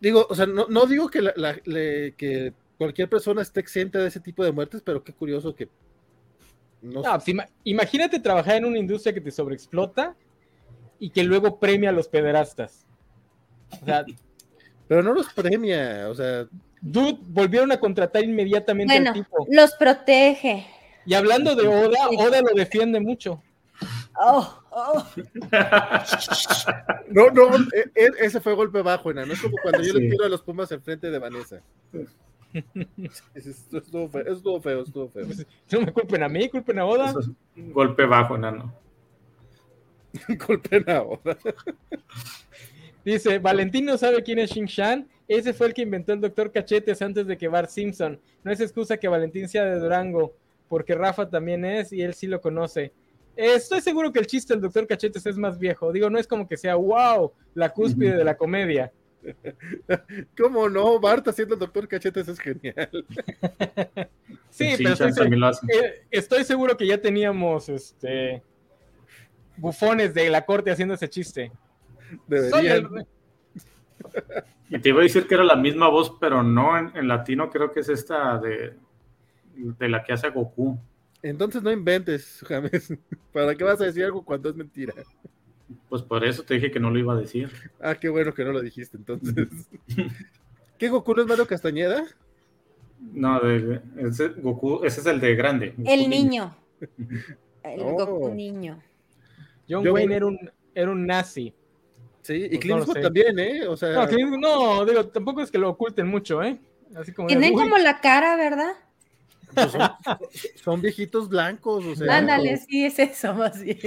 Digo, 0.00 0.26
o 0.30 0.34
sea, 0.34 0.46
no, 0.46 0.66
no 0.68 0.86
digo 0.86 1.08
que, 1.08 1.20
la- 1.22 1.32
la- 1.36 1.58
le- 1.64 2.14
que 2.14 2.52
cualquier 2.78 3.08
persona 3.08 3.42
esté 3.42 3.60
exenta 3.60 3.98
de 3.98 4.08
ese 4.08 4.20
tipo 4.20 4.44
de 4.44 4.52
muertes, 4.52 4.80
pero 4.84 5.02
qué 5.02 5.12
curioso 5.12 5.54
que. 5.54 5.68
No, 6.82 7.02
No, 7.02 7.12
pues, 7.14 7.28
ima- 7.28 7.48
imagínate 7.64 8.18
trabajar 8.20 8.56
en 8.56 8.64
una 8.64 8.78
industria 8.78 9.12
que 9.12 9.20
te 9.20 9.30
sobreexplota 9.30 10.14
y 10.98 11.10
que 11.10 11.22
luego 11.24 11.58
premia 11.58 11.90
a 11.90 11.92
los 11.92 12.08
pederastas. 12.08 12.86
O 13.82 13.84
sea, 13.84 14.04
Pero 14.88 15.02
no 15.04 15.12
los 15.14 15.32
premia, 15.32 16.08
o 16.08 16.14
sea, 16.16 16.48
dude, 16.80 17.16
volvieron 17.22 17.70
a 17.70 17.78
contratar 17.78 18.24
inmediatamente 18.24 18.92
Bueno, 18.92 19.10
al 19.10 19.14
tipo. 19.14 19.46
los 19.48 19.72
protege. 19.74 20.66
Y 21.06 21.14
hablando 21.14 21.54
de 21.54 21.68
Oda, 21.68 22.08
Oda 22.18 22.40
lo 22.42 22.52
defiende 22.56 22.98
mucho. 22.98 23.40
Oh, 24.20 24.62
oh. 24.70 25.06
no, 27.08 27.30
no, 27.30 27.56
e- 27.56 27.90
e- 27.94 28.12
ese 28.20 28.40
fue 28.40 28.54
golpe 28.54 28.82
bajo, 28.82 29.10
enano. 29.10 29.32
Es 29.32 29.40
como 29.40 29.56
cuando 29.62 29.82
yo 29.82 29.94
le 29.94 30.08
tiro 30.10 30.24
a 30.24 30.28
los 30.28 30.42
Pumas 30.42 30.70
enfrente 30.72 31.10
de 31.10 31.18
Vanessa. 31.18 31.62
Estuvo 33.34 34.08
feo, 34.08 34.32
estuvo 34.32 34.60
feo, 34.60 34.82
estuvo 34.82 35.08
feo. 35.08 35.26
No 35.70 35.80
me 35.82 35.92
culpen 35.92 36.22
a 36.22 36.28
mí, 36.28 36.48
culpen 36.48 36.78
a 36.78 36.86
Oda. 36.86 37.10
Eso 37.10 37.20
es 37.20 37.30
un 37.56 37.72
golpe 37.72 38.04
bajo, 38.04 38.36
nano. 38.36 38.74
Golpe 40.46 40.84
ahora. 40.92 41.36
Dice, 43.04 43.38
Valentín 43.38 43.86
no 43.86 43.96
sabe 43.96 44.22
quién 44.22 44.38
es 44.38 44.50
Shin 44.50 44.66
Shan. 44.66 45.08
Ese 45.28 45.54
fue 45.54 45.68
el 45.68 45.74
que 45.74 45.82
inventó 45.82 46.12
el 46.12 46.20
doctor 46.20 46.50
Cachetes 46.50 47.00
antes 47.02 47.26
de 47.26 47.38
que 47.38 47.48
Bart 47.48 47.70
Simpson. 47.70 48.20
No 48.42 48.50
es 48.50 48.60
excusa 48.60 48.96
que 48.96 49.08
Valentín 49.08 49.48
sea 49.48 49.64
de 49.64 49.78
Durango, 49.78 50.34
porque 50.68 50.94
Rafa 50.94 51.28
también 51.30 51.64
es 51.64 51.92
y 51.92 52.02
él 52.02 52.14
sí 52.14 52.26
lo 52.26 52.40
conoce. 52.40 52.92
Estoy 53.40 53.80
seguro 53.80 54.12
que 54.12 54.18
el 54.18 54.26
chiste 54.26 54.52
del 54.52 54.60
doctor 54.60 54.86
Cachetes 54.86 55.24
es 55.24 55.38
más 55.38 55.58
viejo. 55.58 55.92
Digo, 55.92 56.10
no 56.10 56.18
es 56.18 56.26
como 56.26 56.46
que 56.46 56.58
sea, 56.58 56.74
wow, 56.74 57.32
la 57.54 57.70
cúspide 57.70 58.14
de 58.14 58.24
la 58.24 58.36
comedia. 58.36 58.92
¿Cómo 60.36 60.68
no? 60.68 61.00
Bart 61.00 61.26
haciendo 61.28 61.54
el 61.54 61.60
doctor 61.60 61.88
Cachetes 61.88 62.28
es 62.28 62.38
genial. 62.38 62.90
Sí, 64.50 64.76
Sí, 64.76 64.82
pero 64.82 65.06
estoy, 65.06 65.38
eh, 65.68 66.06
estoy 66.10 66.42
seguro 66.42 66.76
que 66.76 66.84
ya 66.84 67.00
teníamos 67.00 67.68
este 67.68 68.42
bufones 69.56 70.12
de 70.12 70.28
la 70.28 70.44
corte 70.44 70.72
haciendo 70.72 70.94
ese 70.94 71.08
chiste. 71.08 71.52
Soy 72.28 72.66
el 72.66 72.82
Deberían. 72.82 73.06
Y 74.68 74.78
te 74.80 74.88
iba 74.88 75.00
a 75.00 75.04
decir 75.04 75.28
que 75.28 75.34
era 75.34 75.44
la 75.44 75.54
misma 75.54 75.88
voz, 75.88 76.16
pero 76.20 76.42
no, 76.42 76.76
en, 76.76 76.90
en 76.96 77.06
latino 77.06 77.48
creo 77.48 77.70
que 77.70 77.80
es 77.80 77.88
esta 77.88 78.38
de, 78.38 78.74
de 79.54 79.88
la 79.88 80.02
que 80.02 80.12
hace 80.12 80.26
a 80.26 80.30
Goku. 80.30 80.76
Entonces 81.22 81.62
no 81.62 81.70
inventes, 81.70 82.42
James. 82.48 82.94
¿Para 83.32 83.54
qué 83.54 83.64
vas 83.64 83.80
a 83.80 83.84
decir 83.84 84.04
algo 84.04 84.24
cuando 84.24 84.48
es 84.50 84.56
mentira? 84.56 84.94
Pues 85.88 86.02
por 86.02 86.24
eso 86.24 86.42
te 86.42 86.54
dije 86.54 86.70
que 86.70 86.80
no 86.80 86.90
lo 86.90 86.98
iba 86.98 87.14
a 87.14 87.16
decir. 87.20 87.50
Ah, 87.80 87.94
qué 87.94 88.08
bueno 88.08 88.34
que 88.34 88.44
no 88.44 88.52
lo 88.52 88.60
dijiste 88.60 88.96
entonces. 88.96 89.34
¿Qué 90.78 90.88
Goku 90.88 91.14
no 91.14 91.22
es 91.22 91.28
Mario 91.28 91.46
Castañeda? 91.46 92.04
No, 93.12 93.38
de, 93.40 93.80
ese, 93.98 94.28
Goku, 94.28 94.84
ese 94.84 95.00
es 95.00 95.06
el 95.06 95.20
de 95.20 95.34
grande. 95.34 95.70
Goku 95.76 95.82
El 95.90 96.08
niño. 96.10 96.56
El 97.62 97.80
Oh. 97.82 97.92
Goku 98.06 98.34
niño. 98.34 98.82
John 99.68 99.84
Yo- 99.84 99.92
Wayne 99.92 100.16
era 100.16 100.26
un, 100.26 100.50
era 100.74 100.90
un 100.90 101.06
nazi. 101.06 101.54
Sí, 102.22 102.34
y 102.34 102.48
Pues 102.48 102.60
Clint 102.60 102.78
Eastwood 102.80 103.00
también, 103.02 103.38
¿eh? 103.38 103.66
O 103.66 103.76
sea, 103.76 103.92
No, 103.92 104.06
Clint- 104.08 104.38
no, 104.40 104.84
digo, 104.84 105.06
tampoco 105.08 105.40
es 105.42 105.50
que 105.50 105.58
lo 105.58 105.70
oculten 105.70 106.06
mucho, 106.06 106.42
¿eh? 106.42 106.58
Así 106.96 107.12
como 107.12 107.28
de, 107.28 107.34
Tienen 107.36 107.54
como 107.54 107.78
la 107.78 108.00
cara, 108.00 108.36
¿verdad? 108.36 108.72
Pues 109.54 109.70
son, 109.70 109.90
son 110.62 110.80
viejitos 110.80 111.28
blancos, 111.28 111.84
o 111.84 111.94
sea, 111.96 112.18
Ándale, 112.18 112.56
sí, 112.56 112.84
es 112.84 112.98
eso 112.98 113.34
más 113.34 113.62
bien. 113.62 113.78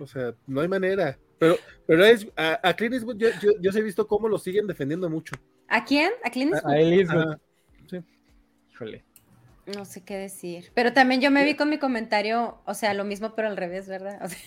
o 0.00 0.06
sea, 0.06 0.34
no 0.46 0.60
hay 0.60 0.68
manera. 0.68 1.18
Pero, 1.38 1.56
pero 1.86 2.04
es, 2.04 2.26
a, 2.36 2.58
a 2.62 2.74
Clint 2.74 2.94
Eastwood 2.94 3.16
yo, 3.16 3.28
yo, 3.40 3.52
yo 3.60 3.72
sí 3.72 3.78
he 3.78 3.82
visto 3.82 4.06
cómo 4.06 4.28
lo 4.28 4.38
siguen 4.38 4.66
defendiendo 4.66 5.08
mucho. 5.08 5.36
¿A 5.68 5.84
quién? 5.84 6.10
¿A 6.24 6.30
Clint 6.30 6.54
Eastwood? 6.54 6.72
a 6.72 6.76
mismo. 6.76 7.20
Ajá. 7.20 7.40
Híjole. 8.72 9.04
No 9.76 9.84
sé 9.84 10.02
qué 10.02 10.16
decir. 10.16 10.70
Pero 10.74 10.92
también 10.92 11.20
yo 11.20 11.30
me 11.30 11.44
vi 11.44 11.54
con 11.54 11.68
mi 11.68 11.78
comentario, 11.78 12.60
o 12.64 12.74
sea, 12.74 12.94
lo 12.94 13.04
mismo 13.04 13.34
pero 13.34 13.48
al 13.48 13.56
revés, 13.56 13.88
¿verdad? 13.88 14.18
O 14.24 14.28
sea, 14.28 14.38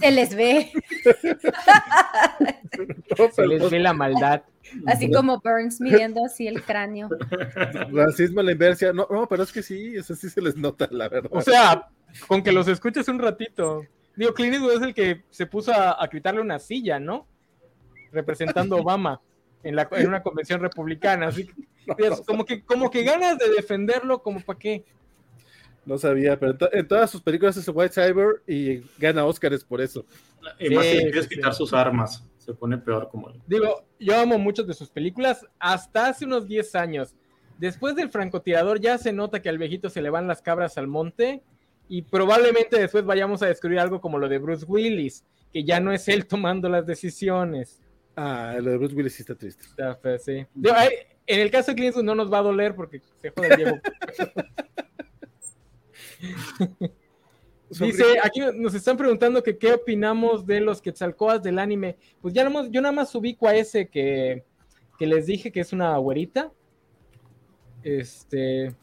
se 0.00 0.10
les 0.10 0.34
ve, 0.34 0.70
Se 3.34 3.46
les 3.46 3.70
ve 3.70 3.78
la 3.78 3.92
maldad. 3.92 4.42
así 4.86 5.10
como 5.10 5.40
Burns 5.40 5.80
midiendo 5.80 6.24
así 6.24 6.46
el 6.46 6.62
cráneo. 6.62 7.08
racismo 7.92 8.40
a 8.40 8.44
la 8.44 8.52
inversa. 8.52 8.92
No, 8.92 9.06
no, 9.10 9.26
pero 9.28 9.42
es 9.42 9.52
que 9.52 9.62
sí, 9.62 9.94
eso 9.96 10.14
sí 10.14 10.28
se 10.30 10.40
les 10.40 10.56
nota, 10.56 10.88
la 10.90 11.08
verdad. 11.08 11.30
O 11.32 11.40
sea, 11.40 11.88
con 12.28 12.42
que 12.42 12.52
los 12.52 12.68
escuches 12.68 13.08
un 13.08 13.18
ratito. 13.18 13.84
Digo, 14.16 14.34
Clint 14.34 14.54
Eastwood 14.54 14.76
es 14.76 14.82
el 14.82 14.94
que 14.94 15.22
se 15.30 15.46
puso 15.46 15.72
a, 15.72 16.02
a 16.02 16.08
quitarle 16.08 16.40
una 16.40 16.58
silla, 16.58 16.98
¿no? 16.98 17.26
Representando 18.12 18.76
a 18.76 18.80
Obama 18.80 19.20
en, 19.62 19.76
la, 19.76 19.88
en 19.92 20.08
una 20.08 20.22
convención 20.22 20.60
republicana. 20.60 21.28
Así 21.28 21.46
que, 21.46 21.54
es 22.06 22.20
como 22.22 22.44
que, 22.44 22.64
como 22.64 22.90
que 22.90 23.02
ganas 23.02 23.38
de 23.38 23.50
defenderlo, 23.50 24.22
como 24.22 24.40
para 24.40 24.58
qué. 24.58 24.84
No 25.90 25.98
sabía, 25.98 26.38
pero 26.38 26.52
en, 26.52 26.58
to- 26.58 26.72
en 26.72 26.86
todas 26.88 27.10
sus 27.10 27.20
películas 27.20 27.56
es 27.56 27.68
White 27.68 27.92
Cyber 27.94 28.42
y 28.46 28.78
gana 28.98 29.24
Oscars 29.26 29.64
por 29.64 29.80
eso. 29.80 30.06
Y 30.58 30.70
más 30.70 30.84
Sí, 30.86 30.90
si 30.92 30.96
le 30.98 31.02
quieres 31.10 31.24
sí, 31.28 31.34
quitar 31.34 31.52
sí. 31.52 31.58
sus 31.58 31.72
armas, 31.74 32.24
se 32.38 32.54
pone 32.54 32.78
peor 32.78 33.08
como 33.10 33.28
él. 33.30 33.40
Digo, 33.46 33.84
yo 33.98 34.16
amo 34.18 34.38
muchas 34.38 34.66
de 34.66 34.74
sus 34.74 34.88
películas 34.88 35.44
hasta 35.58 36.06
hace 36.08 36.24
unos 36.24 36.46
10 36.46 36.74
años. 36.76 37.16
Después 37.58 37.94
del 37.96 38.08
francotirador 38.08 38.80
ya 38.80 38.96
se 38.98 39.12
nota 39.12 39.42
que 39.42 39.48
al 39.48 39.58
viejito 39.58 39.90
se 39.90 40.00
le 40.00 40.10
van 40.10 40.26
las 40.28 40.40
cabras 40.40 40.78
al 40.78 40.86
monte 40.86 41.42
y 41.88 42.02
probablemente 42.02 42.78
después 42.78 43.04
vayamos 43.04 43.42
a 43.42 43.46
descubrir 43.46 43.80
algo 43.80 44.00
como 44.00 44.16
lo 44.18 44.28
de 44.28 44.38
Bruce 44.38 44.64
Willis, 44.66 45.24
que 45.52 45.64
ya 45.64 45.80
no 45.80 45.92
es 45.92 46.06
él 46.08 46.26
tomando 46.26 46.68
las 46.68 46.86
decisiones. 46.86 47.82
Ah, 48.16 48.54
lo 48.62 48.70
de 48.70 48.76
Bruce 48.78 48.94
Willis 48.94 49.14
sí 49.14 49.22
está 49.22 49.34
triste. 49.34 49.64
Sea, 49.76 49.98
pues, 50.00 50.22
sí. 50.24 50.46
Digo, 50.54 50.74
ay, 50.78 50.90
en 51.26 51.40
el 51.40 51.50
caso 51.50 51.72
de 51.72 51.76
Clint 51.76 51.96
no 51.96 52.14
nos 52.14 52.32
va 52.32 52.38
a 52.38 52.42
doler 52.42 52.74
porque 52.76 53.00
se 53.20 53.30
jode 53.30 53.48
el 53.48 53.56
Diego. 53.56 53.76
Dice, 57.70 58.02
aquí 58.22 58.40
nos 58.56 58.74
están 58.74 58.96
preguntando 58.96 59.42
que 59.42 59.56
qué 59.56 59.72
opinamos 59.72 60.44
de 60.44 60.60
los 60.60 60.82
Quetzalcoas 60.82 61.40
del 61.42 61.58
anime. 61.58 61.96
Pues 62.20 62.34
ya 62.34 62.42
nomás- 62.42 62.68
yo 62.70 62.80
nada 62.80 62.90
más 62.92 63.14
ubico 63.14 63.46
a 63.46 63.54
ese 63.54 63.88
que, 63.88 64.44
que 64.98 65.06
les 65.06 65.26
dije 65.26 65.52
que 65.52 65.60
es 65.60 65.72
una 65.72 65.96
güerita. 65.98 66.50
Este. 67.84 68.74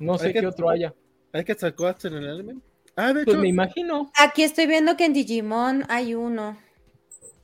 No 0.00 0.18
sé 0.18 0.32
que- 0.32 0.40
qué 0.40 0.46
otro 0.46 0.68
haya. 0.68 0.92
¿Hay 1.32 1.44
que 1.44 1.54
sacar 1.54 1.96
en 2.02 2.14
el 2.14 2.28
anime? 2.28 2.56
Ah, 2.96 3.08
de 3.12 3.24
Pues 3.24 3.28
hecho, 3.28 3.38
me 3.38 3.48
imagino. 3.48 4.10
Aquí 4.18 4.42
estoy 4.42 4.66
viendo 4.66 4.96
que 4.96 5.04
en 5.04 5.12
Digimon 5.12 5.84
hay 5.88 6.14
uno. 6.14 6.58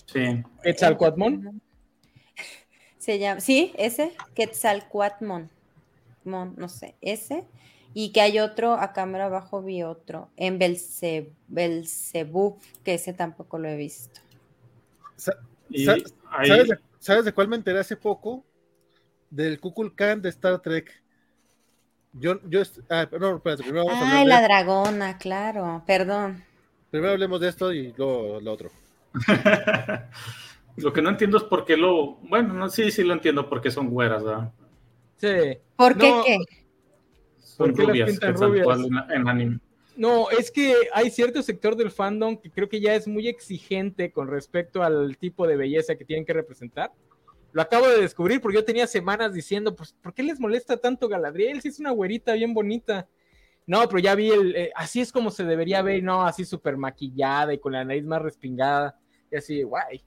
Sí. 0.07 0.43
Quetzalcoatmon. 0.62 1.61
Se 2.99 3.18
llama, 3.18 3.40
sí, 3.40 3.72
ese, 3.76 4.12
Quetzalcoatmon. 4.34 5.51
Mon, 6.24 6.55
no 6.57 6.68
sé, 6.68 6.95
ese. 7.01 7.45
Y 7.95 8.12
que 8.12 8.20
hay 8.20 8.38
otro, 8.38 8.74
a 8.74 8.93
cámara 8.93 9.26
abajo 9.26 9.62
vi 9.62 9.82
otro, 9.82 10.30
en 10.36 10.59
Belce, 10.59 11.32
Belzebub, 11.49 12.59
que 12.84 12.95
ese 12.95 13.12
tampoco 13.12 13.59
lo 13.59 13.68
he 13.68 13.76
visto. 13.76 14.20
sa- 15.16 15.36
Y 15.70 15.84
sa- 15.84 15.97
ahí- 16.30 16.49
¿sabes, 16.49 16.68
de, 16.68 16.78
sabes 16.99 17.24
de 17.24 17.32
cuál 17.32 17.49
me 17.49 17.57
enteré 17.57 17.78
hace 17.78 17.97
poco? 17.97 18.45
Del 19.30 19.61
Kukulkan 19.61 20.20
de 20.22 20.28
Star 20.30 20.61
Trek. 20.61 21.03
Yo, 22.14 22.38
yo, 22.49 22.61
ah, 22.90 23.09
no, 23.18 23.36
espérate, 23.36 23.62
primero 23.62 23.86
vamos 23.86 24.03
a 24.03 24.05
Ay, 24.05 24.20
hablar 24.20 24.26
la 24.26 24.40
de, 24.40 24.43
dragona, 24.43 25.18
claro, 25.18 25.82
perdón. 25.86 26.45
primero 26.90 27.12
hablemos 27.12 27.40
de 27.40 27.49
esto 27.49 27.72
y 27.72 27.93
luego 27.97 28.40
lo 28.40 28.53
otro. 28.53 28.70
Lo 30.76 30.90
que 30.93 31.03
no 31.03 31.11
entiendo 31.11 31.36
es 31.36 31.43
por 31.45 31.66
qué 31.66 31.76
lo. 31.76 32.14
Bueno, 32.22 32.55
no, 32.55 32.68
sí, 32.70 32.90
sí 32.90 33.03
lo 33.05 33.12
entiendo 33.12 33.47
porque 33.49 33.70
son 33.70 33.90
güeras, 33.90 34.24
¿verdad? 34.24 34.51
Sí. 35.18 35.59
¿Por 35.76 35.99
qué 35.99 36.09
No, 36.11 36.24
qué? 36.24 36.38
Son 37.57 37.68
¿Por 37.68 37.74
qué 37.74 37.82
las 37.82 37.88
rubias, 37.90 38.11
pintan 38.11 38.32
que 38.32 38.38
tal 38.38 38.48
rubias? 38.48 38.64
cual 38.64 38.84
en, 38.86 39.20
en 39.20 39.28
anime. 39.28 39.59
No, 39.96 40.30
es 40.30 40.50
que 40.50 40.74
hay 40.94 41.11
cierto 41.11 41.42
sector 41.42 41.76
del 41.76 41.90
fandom 41.90 42.36
que 42.38 42.50
creo 42.50 42.68
que 42.68 42.80
ya 42.80 42.94
es 42.94 43.07
muy 43.07 43.28
exigente 43.28 44.11
con 44.11 44.26
respecto 44.28 44.82
al 44.82 45.16
tipo 45.18 45.46
de 45.46 45.57
belleza 45.57 45.94
que 45.96 46.05
tienen 46.05 46.24
que 46.24 46.32
representar. 46.32 46.90
Lo 47.53 47.61
acabo 47.61 47.86
de 47.86 48.00
descubrir 48.00 48.40
porque 48.40 48.55
yo 48.57 48.64
tenía 48.64 48.86
semanas 48.86 49.34
diciendo, 49.34 49.76
pues, 49.76 49.94
¿por 50.03 50.14
qué 50.14 50.22
les 50.22 50.40
molesta 50.40 50.78
tanto 50.78 51.09
Galadriel? 51.09 51.61
Si 51.61 51.68
es 51.68 51.78
una 51.78 51.90
güerita 51.90 52.32
bien 52.32 52.55
bonita. 52.55 53.07
No, 53.66 53.86
pero 53.86 53.98
ya 53.98 54.14
vi 54.14 54.30
el, 54.30 54.57
eh, 54.57 54.72
así 54.74 55.00
es 55.03 55.12
como 55.12 55.30
se 55.30 55.44
debería 55.44 55.82
ver, 55.82 56.03
no, 56.03 56.24
así 56.26 56.46
súper 56.46 56.78
maquillada 56.78 57.53
y 57.53 57.59
con 57.59 57.72
la 57.72 57.84
nariz 57.84 58.05
más 58.05 58.22
respingada. 58.22 58.98
Y 59.30 59.36
así, 59.36 59.62
guay. 59.62 60.03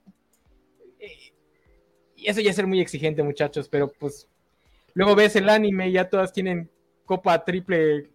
Eh, 0.99 1.31
Y 2.15 2.27
eso 2.27 2.41
ya 2.41 2.49
es 2.49 2.55
ser 2.55 2.65
muy 2.65 2.81
exigente, 2.81 3.21
muchachos, 3.21 3.69
pero 3.69 3.87
pues 3.99 4.27
luego 4.95 5.15
ves 5.15 5.35
el 5.35 5.47
anime 5.49 5.89
y 5.89 5.93
ya 5.93 6.09
todas 6.09 6.33
tienen 6.33 6.69
copa 7.05 7.43
triple, 7.43 8.09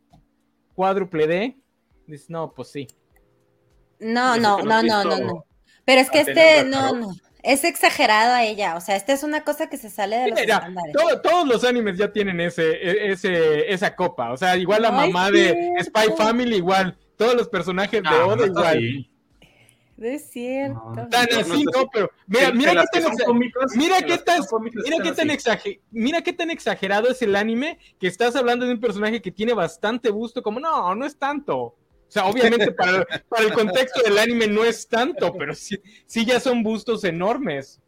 cuádruple 0.75 1.27
D. 1.27 1.57
Dices, 2.07 2.29
no, 2.31 2.53
pues 2.53 2.69
sí. 2.69 2.89
No, 3.99 4.37
no, 4.37 4.63
no, 4.63 4.83
no 4.83 5.05
no, 5.05 5.19
no. 5.19 5.45
Pero 5.85 6.01
es 6.01 6.11
que 6.11 6.21
este, 6.21 6.65
no, 6.65 6.93
no. 6.95 7.11
Es 7.43 7.65
exagerado 7.65 8.35
a 8.35 8.45
ella. 8.45 8.77
O 8.77 8.81
sea, 8.81 8.97
esta 8.97 9.13
es 9.15 9.23
una 9.23 9.45
cosa 9.45 9.69
que 9.71 9.77
se 9.79 9.89
sale 9.89 10.17
de 10.19 10.29
los 10.29 10.41
Mira, 10.41 10.57
estándares. 10.57 10.93
todo- 10.93 11.21
todos 11.23 11.49
los 11.49 11.65
animes 11.65 11.97
ya 11.97 12.13
tienen 12.13 12.39
ese, 12.41 12.71
e- 12.73 13.13
ese, 13.13 13.73
esa 13.73 13.97
copa. 13.97 14.33
O 14.33 14.37
sea, 14.37 14.57
igual 14.57 14.83
la 14.83 14.93
mamá 14.93 15.31
de. 15.31 15.73
Spy 15.83 16.13
Family, 16.17 16.57
igual. 16.57 16.97
Todos 17.17 17.35
los 17.35 17.49
personajes 17.49 18.03
de 18.03 18.09
Ah, 18.09 18.27
Oda, 18.27 18.47
igual. 18.47 18.67
ahí. 18.67 19.10
No 20.01 20.07
es 20.07 20.31
cierto. 20.31 20.93
No. 20.97 21.09
Tan 21.11 21.29
así, 21.39 21.63
no, 21.65 21.87
pero 21.93 22.11
mira, 22.27 22.51
mira 22.53 22.73
que 22.91 23.01
tan 23.01 23.03
son 23.03 23.13
exa- 23.13 23.25
cómicas- 23.27 23.77
mira 23.77 23.97
qué 23.99 24.07
que 24.07 24.19
tan- 24.19 24.41
Mira 24.73 24.97
mira 25.91 26.23
qué 26.23 26.35
exagerado 26.51 27.09
es 27.11 27.21
el 27.21 27.37
anime 27.37 27.79
que 27.99 28.07
estás 28.07 28.35
hablando 28.35 28.65
de 28.65 28.73
un 28.73 28.81
personaje 28.81 29.21
que 29.21 29.31
tiene 29.31 29.53
bastante 29.53 30.09
gusto, 30.09 30.43
como 30.43 30.59
no, 30.59 30.95
no 30.95 31.05
es 31.05 31.17
tanto. 31.19 31.55
O 31.59 31.77
sea, 32.09 32.25
obviamente 32.25 32.73
para, 32.73 33.05
para 33.29 33.45
el 33.45 33.53
contexto 33.53 34.01
del 34.03 34.19
anime 34.19 34.49
no 34.49 34.65
es 34.65 34.89
tanto, 34.89 35.33
pero 35.35 35.55
sí, 35.55 35.77
sí 36.07 36.25
ya 36.25 36.41
son 36.41 36.63
bustos 36.63 37.05
enormes. 37.05 37.79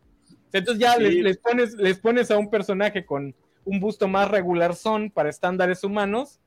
Entonces 0.52 0.80
ya 0.82 0.94
Sí. 0.96 1.02
les, 1.04 1.14
les 1.24 1.38
pones, 1.38 1.72
les 1.74 1.98
pones 1.98 2.30
a 2.30 2.36
un 2.36 2.50
personaje 2.50 3.06
con 3.06 3.34
un 3.64 3.80
busto 3.80 4.06
más 4.06 4.30
regular 4.30 4.76
son 4.76 5.10
para 5.10 5.30
estándares 5.30 5.82
humanos. 5.82 6.40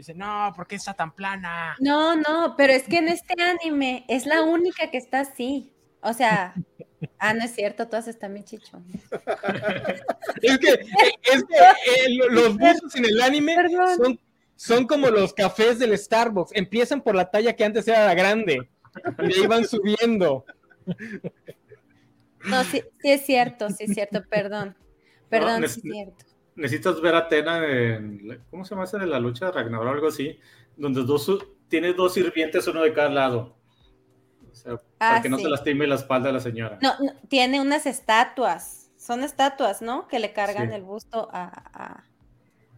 Dice, 0.00 0.14
no, 0.14 0.50
¿por 0.56 0.66
qué 0.66 0.76
está 0.76 0.94
tan 0.94 1.14
plana? 1.14 1.76
No, 1.78 2.16
no, 2.16 2.54
pero 2.56 2.72
es 2.72 2.84
que 2.84 2.96
en 2.98 3.08
este 3.08 3.34
anime 3.42 4.06
es 4.08 4.24
la 4.24 4.40
única 4.42 4.90
que 4.90 4.96
está 4.96 5.20
así. 5.20 5.74
O 6.00 6.14
sea, 6.14 6.54
ah, 7.18 7.34
no 7.34 7.44
es 7.44 7.54
cierto, 7.54 7.86
todas 7.86 8.08
están 8.08 8.32
bien 8.32 8.44
chichonas. 8.46 8.86
Es 10.42 10.58
que, 10.58 10.68
es 10.70 11.44
que 11.44 11.54
eh, 11.56 12.14
lo- 12.16 12.28
los 12.30 12.56
bustos 12.56 12.94
en 12.96 13.04
el 13.04 13.20
anime 13.20 13.54
Perdón. 13.56 13.96
son, 13.96 14.20
son 14.56 14.86
como 14.86 15.10
los 15.10 15.34
cafés 15.34 15.78
del 15.78 15.96
Starbucks. 15.98 16.52
Empiezan 16.54 17.02
por 17.02 17.14
la 17.14 17.30
talla 17.30 17.54
que 17.54 17.64
antes 17.64 17.86
era 17.86 18.06
la 18.06 18.14
grande. 18.14 18.70
Y 19.18 19.34
ahí 19.40 19.46
van 19.46 19.66
subiendo. 19.68 20.46
No, 22.44 22.64
sí, 22.64 22.82
sí 23.02 23.10
es 23.10 23.26
cierto, 23.26 23.68
sí 23.68 23.84
es 23.84 23.92
cierto, 23.92 24.24
perdón. 24.30 24.74
Perdón, 25.28 25.62
No, 25.62 25.68
sí 25.68 25.80
es 25.84 25.92
cierto. 25.92 26.24
Necesitas 26.60 27.00
ver 27.00 27.14
a 27.14 27.18
Atena 27.18 27.66
en. 27.66 28.42
¿Cómo 28.50 28.64
se 28.64 28.70
llama 28.74 28.84
esa 28.84 28.98
de 28.98 29.06
la 29.06 29.18
lucha 29.18 29.46
de 29.46 29.52
Ragnarok 29.52 29.86
o 29.86 29.90
algo 29.90 30.08
así? 30.08 30.38
Donde 30.76 31.02
dos, 31.02 31.24
su- 31.24 31.56
tiene 31.68 31.92
dos 31.94 32.14
sirvientes, 32.14 32.66
uno 32.68 32.82
de 32.82 32.92
cada 32.92 33.08
lado. 33.08 33.56
O 34.50 34.54
sea, 34.54 34.76
para 34.98 35.16
Ah, 35.16 35.22
que 35.22 35.28
no 35.28 35.38
se 35.38 35.48
lastime 35.48 35.86
la 35.86 35.94
espalda 35.94 36.28
de 36.28 36.32
la 36.34 36.40
señora. 36.40 36.78
No, 36.82 36.92
no, 37.00 37.12
tiene 37.28 37.60
unas 37.60 37.86
estatuas. 37.86 38.90
Son 38.98 39.22
estatuas, 39.24 39.80
¿no? 39.80 40.06
Que 40.08 40.18
le 40.18 40.32
cargan 40.32 40.68
Sí. 40.68 40.74
el 40.74 40.82
busto 40.82 41.28
a, 41.32 41.44
a. 41.72 42.04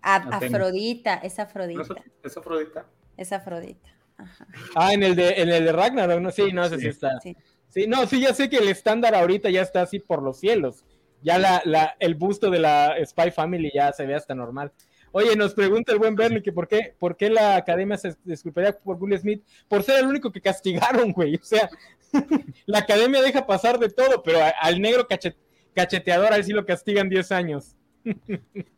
Afrodita. 0.03 1.15
Es 1.15 1.39
¿No 1.39 1.45
Afrodita. 1.45 1.83
es, 1.83 2.33
es 2.33 2.37
Afrodita? 2.37 2.87
Es 3.17 3.33
Afrodita. 3.33 3.89
Ajá. 4.19 4.47
Ah, 4.75 4.93
en 4.95 5.03
el 5.03 5.17
de, 5.17 5.31
en 5.41 5.49
el 5.49 5.65
de 5.65 5.73
Ragnarok, 5.73 6.21
no, 6.21 6.31
sí, 6.31 6.53
no 6.53 6.65
sé 6.69 6.77
Sí. 6.77 6.83
si 6.83 6.89
está. 6.89 7.21
Sí. 7.21 7.37
Sí, 7.69 7.87
no, 7.87 8.07
sí, 8.07 8.21
ya 8.21 8.35
sé 8.35 8.51
que 8.51 8.59
el 8.59 8.69
estándar 8.69 9.15
ahorita 9.15 9.49
ya 9.51 9.63
está 9.63 9.83
así 9.83 9.99
por 9.99 10.23
los 10.23 10.39
cielos. 10.39 10.85
Ya 11.23 11.39
la, 11.39 11.95
el 11.99 12.15
busto 12.15 12.51
de 12.51 12.59
la 12.59 12.95
Spy 13.05 13.31
Family 13.31 13.71
ya 13.75 13.93
se 13.93 14.07
ve 14.07 14.15
hasta 14.15 14.35
normal. 14.35 14.73
Oye, 15.13 15.37
nos 15.37 15.53
pregunta 15.55 15.93
el 15.93 15.99
buen 15.99 16.15
Bernie 16.17 16.43
que 16.43 16.53
por 16.53 16.67
qué, 16.67 16.95
por 16.99 17.17
qué 17.17 17.29
la 17.29 17.57
academia 17.57 17.97
se 17.99 18.15
disculparía 18.25 18.73
por 18.79 18.97
Will 18.97 19.19
Smith 19.19 19.45
por 19.69 19.83
ser 19.83 20.01
el 20.01 20.07
único 20.07 20.33
que 20.33 20.41
castigaron, 20.41 21.13
güey. 21.13 21.35
O 21.37 21.43
sea, 21.45 21.69
la 22.67 22.79
academia 22.79 23.21
deja 23.21 23.47
pasar 23.47 23.79
de 23.79 23.91
todo, 23.91 24.23
pero 24.23 24.43
a- 24.43 24.49
al 24.61 24.81
negro 24.81 25.07
cachet- 25.07 25.37
cacheteador 25.75 26.33
ahí 26.33 26.43
sí 26.45 26.53
lo 26.53 26.65
castigan 26.65 27.09
10 27.09 27.31
años. 27.33 27.77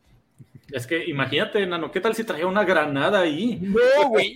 Es 0.74 0.86
que 0.88 1.04
imagínate, 1.08 1.64
Nano, 1.66 1.90
¿qué 1.92 2.00
tal 2.00 2.14
si 2.16 2.24
traía 2.24 2.46
una 2.48 2.64
granada 2.64 3.20
ahí? 3.20 3.60
No, 3.62 4.08
güey. 4.08 4.34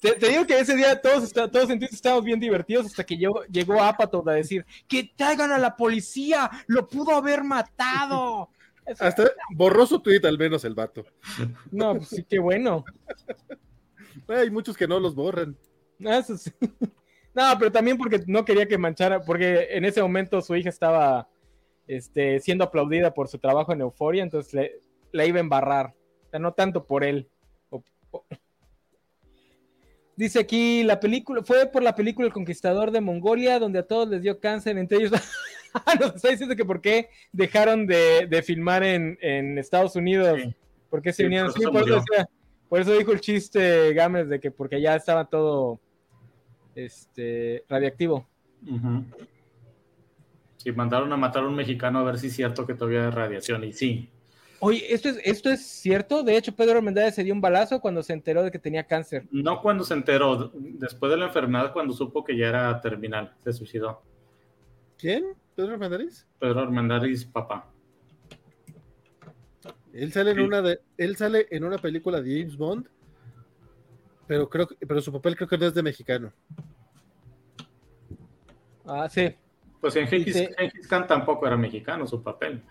Te, 0.00 0.12
te 0.12 0.28
digo 0.28 0.44
que 0.46 0.58
ese 0.58 0.76
día 0.76 1.00
todos, 1.00 1.24
está- 1.24 1.50
todos 1.50 1.70
en 1.70 1.78
Twitter 1.78 1.94
estábamos 1.94 2.24
bien 2.24 2.38
divertidos 2.38 2.86
hasta 2.86 3.04
que 3.04 3.16
llegó, 3.16 3.42
llegó 3.44 3.80
Apatow 3.82 4.28
a 4.28 4.34
decir 4.34 4.66
que 4.86 5.10
traigan 5.16 5.50
a 5.50 5.58
la 5.58 5.74
policía, 5.76 6.50
lo 6.66 6.86
pudo 6.88 7.12
haber 7.16 7.42
matado. 7.42 8.50
Eso- 8.84 9.02
Hasta 9.04 9.30
borró 9.54 9.86
su 9.86 9.98
tweet 10.00 10.20
al 10.24 10.36
menos 10.36 10.62
el 10.64 10.74
vato. 10.74 11.04
No, 11.70 11.94
pues 11.96 12.08
sí, 12.08 12.22
qué 12.28 12.38
bueno. 12.38 12.84
Hay 14.28 14.50
muchos 14.50 14.76
que 14.76 14.86
no 14.86 15.00
los 15.00 15.14
borran. 15.14 15.56
Eso 15.98 16.36
sí. 16.36 16.50
No, 17.34 17.44
pero 17.58 17.72
también 17.72 17.96
porque 17.96 18.22
no 18.26 18.44
quería 18.44 18.68
que 18.68 18.76
manchara, 18.76 19.22
porque 19.22 19.68
en 19.70 19.86
ese 19.86 20.02
momento 20.02 20.42
su 20.42 20.54
hija 20.54 20.68
estaba 20.68 21.30
este, 21.86 22.38
siendo 22.40 22.62
aplaudida 22.64 23.14
por 23.14 23.26
su 23.26 23.38
trabajo 23.38 23.72
en 23.72 23.80
Euforia, 23.80 24.22
entonces 24.22 24.52
le, 24.52 24.80
la 25.12 25.24
iba 25.26 25.38
a 25.38 25.40
embarrar. 25.40 25.94
O 26.26 26.30
sea, 26.30 26.40
no 26.40 26.52
tanto 26.52 26.84
por 26.84 27.04
él. 27.04 27.28
O- 27.70 27.82
o- 28.10 28.24
Dice 30.14 30.40
aquí, 30.40 30.82
la 30.84 31.00
película, 31.00 31.42
fue 31.42 31.66
por 31.66 31.82
la 31.82 31.94
película 31.94 32.26
El 32.26 32.32
Conquistador 32.34 32.90
de 32.90 33.00
Mongolia, 33.00 33.58
donde 33.58 33.78
a 33.78 33.86
todos 33.86 34.08
les 34.08 34.22
dio 34.22 34.38
cáncer, 34.40 34.76
entre 34.78 34.98
ellos... 34.98 35.12
Nos 36.00 36.16
está 36.16 36.28
diciendo 36.28 36.54
que 36.54 36.66
por 36.66 36.82
qué 36.82 37.08
dejaron 37.32 37.86
de, 37.86 38.26
de 38.28 38.42
filmar 38.42 38.82
en, 38.84 39.16
en 39.22 39.56
Estados 39.56 39.96
Unidos. 39.96 40.38
Sí. 40.42 40.54
¿Por 40.90 41.00
qué 41.00 41.12
se 41.14 41.18
Sí, 41.18 41.22
vinieron? 41.24 41.48
por 41.50 41.56
Sí, 41.56 41.62
eso 41.62 41.72
por 41.72 41.82
eso, 41.82 41.94
decía- 42.10 42.28
por 42.68 42.80
eso 42.82 42.92
dijo 42.92 43.12
el 43.12 43.20
chiste 43.22 43.94
Gámez 43.94 44.28
de 44.28 44.38
que 44.38 44.50
porque 44.50 44.80
ya 44.82 44.94
estaba 44.96 45.24
todo 45.24 45.80
este 46.74 47.64
radiactivo. 47.70 48.28
Ujú. 48.70 49.04
Sí, 50.58 50.72
mandaron 50.72 51.10
a 51.12 51.16
matar 51.16 51.42
a 51.42 51.46
un 51.46 51.54
mexicano 51.54 51.98
a 52.00 52.02
ver 52.04 52.18
si 52.18 52.26
es 52.26 52.34
cierto 52.36 52.66
que 52.66 52.74
todavía 52.74 53.06
hay 53.06 53.10
radiación. 53.10 53.64
Y 53.64 53.72
sí, 53.72 54.10
Oye, 54.64 54.94
¿esto 54.94 55.08
es, 55.08 55.18
esto 55.24 55.50
es 55.50 55.66
cierto? 55.66 56.22
De 56.22 56.36
hecho, 56.36 56.54
Pedro 56.54 56.76
Armendáriz 56.78 57.16
se 57.16 57.24
dio 57.24 57.34
un 57.34 57.40
balazo 57.40 57.80
cuando 57.80 58.00
se 58.00 58.12
enteró 58.12 58.44
de 58.44 58.52
que 58.52 58.60
tenía 58.60 58.84
cáncer. 58.86 59.26
no 59.32 59.60
cuando 59.60 59.82
se 59.82 59.92
enteró, 59.94 60.52
después 60.54 61.10
de 61.10 61.16
la 61.18 61.26
enfermedad, 61.26 61.72
cuando 61.72 61.92
supo 61.92 62.22
que 62.22 62.36
ya 62.36 62.46
era 62.48 62.80
terminal, 62.80 63.34
se 63.42 63.52
suicidó. 63.52 64.02
¿Quién? 64.96 65.34
¿Pedro 65.56 65.72
Armendáriz? 65.72 66.28
Pedro 66.38 66.60
Armendáriz, 66.60 67.24
papá. 67.24 67.68
Él 69.92 70.12
sale 70.12 70.30
en 70.30 70.40
una 70.40 70.62
de, 70.62 70.78
él 70.96 71.16
sale 71.16 71.48
en 71.50 71.64
una 71.64 71.78
película 71.78 72.20
de 72.22 72.38
James 72.38 72.56
Bond, 72.56 72.86
pero 74.28 74.48
creo 74.48 74.68
que- 74.68 74.76
pero 74.86 75.00
su 75.00 75.12
papel 75.12 75.34
creo 75.34 75.48
que 75.48 75.58
no 75.58 75.66
es 75.66 75.74
de 75.74 75.82
mexicano. 75.82 76.32
Ah, 78.86 79.08
sí. 79.08 79.34
Pues 79.80 79.96
en 79.96 80.06
Gengis 80.06 80.48
Khan 80.88 81.08
tampoco 81.08 81.48
era 81.48 81.56
mexicano 81.56 82.06
su 82.06 82.22
papel. 82.22 82.62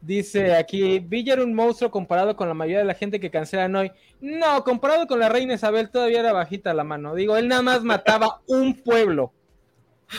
Dice 0.00 0.54
aquí, 0.54 1.00
Villa 1.00 1.32
era 1.32 1.42
un 1.42 1.54
monstruo 1.54 1.90
comparado 1.90 2.36
con 2.36 2.46
la 2.46 2.54
mayoría 2.54 2.78
de 2.78 2.84
la 2.84 2.94
gente 2.94 3.18
que 3.18 3.30
cancelan 3.30 3.74
hoy. 3.74 3.90
No, 4.20 4.62
comparado 4.62 5.06
con 5.06 5.18
la 5.18 5.28
reina 5.28 5.54
Isabel 5.54 5.90
todavía 5.90 6.20
era 6.20 6.32
bajita 6.32 6.72
la 6.72 6.84
mano. 6.84 7.14
Digo, 7.14 7.36
él 7.36 7.48
nada 7.48 7.62
más 7.62 7.82
mataba 7.82 8.40
un 8.46 8.80
pueblo. 8.82 9.32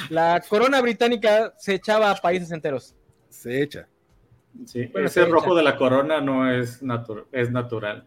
La 0.09 0.41
corona 0.47 0.81
británica 0.81 1.53
se 1.57 1.75
echaba 1.75 2.11
a 2.11 2.15
países 2.15 2.51
enteros. 2.51 2.93
Se 3.29 3.61
echa. 3.63 3.87
Sí, 4.65 4.85
Bueno, 4.87 5.07
ese 5.07 5.23
se 5.23 5.29
rojo 5.29 5.55
de 5.55 5.63
la 5.63 5.77
corona 5.77 6.19
no 6.19 6.51
es, 6.51 6.83
natu- 6.83 7.25
es 7.31 7.49
natural. 7.49 8.05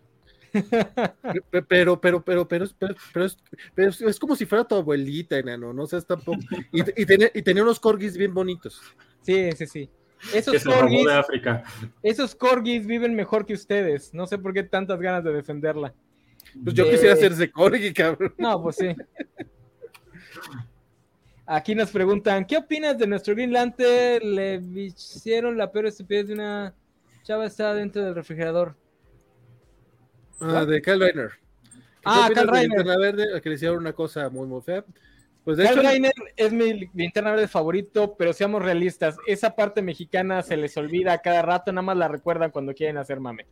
Pe- 1.50 1.62
Pero, 1.62 1.98
pero, 2.00 2.22
pero, 2.22 2.46
pero, 2.46 2.64
es- 2.64 2.74
pero, 2.78 2.94
pero 3.14 3.24
es, 3.24 3.38
pero 3.74 3.88
es- 3.90 4.02
es 4.02 4.18
como 4.18 4.36
si 4.36 4.44
fuera 4.44 4.64
tu 4.64 4.74
abuelita, 4.74 5.38
enano, 5.38 5.72
no 5.72 5.86
seas 5.86 6.06
tampoco. 6.06 6.38
Y, 6.72 7.02
y 7.02 7.06
tenía, 7.06 7.30
y 7.32 7.40
tenía 7.42 7.62
unos 7.62 7.80
corgis 7.80 8.16
bien 8.16 8.34
bonitos. 8.34 8.80
Sí, 9.22 9.50
sí, 9.52 9.66
sí. 9.66 9.90
Que 10.30 10.38
Esos 10.38 10.62
corgis, 10.64 11.04
de 11.06 11.12
África. 11.14 11.64
esos 12.02 12.34
corgis 12.34 12.86
viven 12.86 13.14
mejor 13.14 13.44
que 13.44 13.54
ustedes. 13.54 14.14
No 14.14 14.26
sé 14.26 14.38
por 14.38 14.52
qué 14.52 14.62
tantas 14.62 15.00
ganas 15.00 15.24
de 15.24 15.32
defenderla. 15.32 15.92
Pues 16.62 16.74
yo 16.74 16.88
quisiera 16.88 17.14
hacerse 17.14 17.50
corgi, 17.50 17.92
cabrón. 17.92 18.34
No, 18.38 18.62
pues 18.62 18.76
sí. 18.76 18.94
Aquí 21.46 21.74
nos 21.74 21.90
preguntan, 21.90 22.44
¿qué 22.46 22.56
opinas 22.56 22.96
de 22.98 23.06
nuestro 23.06 23.34
Green 23.34 23.52
Lantern? 23.52 24.34
Le 24.34 24.54
hicieron 24.74 25.58
la 25.58 25.70
peor 25.70 25.86
estupidez 25.86 26.28
de 26.28 26.34
una 26.34 26.74
chava 27.24 27.46
está 27.46 27.74
dentro 27.74 28.02
del 28.04 28.14
refrigerador. 28.14 28.76
Ah, 30.40 30.64
de 30.64 30.80
Cal 30.80 31.00
Reiner. 31.00 31.30
¿Qué 31.30 32.00
Ah, 32.04 32.28
de 32.28 32.34
Reiner. 32.44 32.78
Linterna 32.78 32.96
Verde? 32.98 33.40
Que 33.40 33.48
le 33.48 33.54
hicieron 33.56 33.78
una 33.78 33.92
cosa 33.92 34.28
muy, 34.28 34.46
muy 34.46 34.60
fea. 34.62 34.84
Pues 35.44 35.56
de 35.56 35.64
Kyle 35.64 35.72
hecho, 35.80 35.88
Reiner 35.88 36.12
es 36.36 36.52
mi 36.52 36.88
linterna 36.94 37.32
verde 37.32 37.48
favorito, 37.48 38.14
pero 38.16 38.32
seamos 38.32 38.62
realistas, 38.62 39.16
esa 39.26 39.54
parte 39.56 39.82
mexicana 39.82 40.42
se 40.42 40.56
les 40.56 40.76
olvida 40.76 41.18
cada 41.18 41.42
rato, 41.42 41.72
nada 41.72 41.82
más 41.82 41.96
la 41.96 42.06
recuerdan 42.08 42.50
cuando 42.52 42.74
quieren 42.74 42.96
hacer 42.96 43.18
mame. 43.18 43.46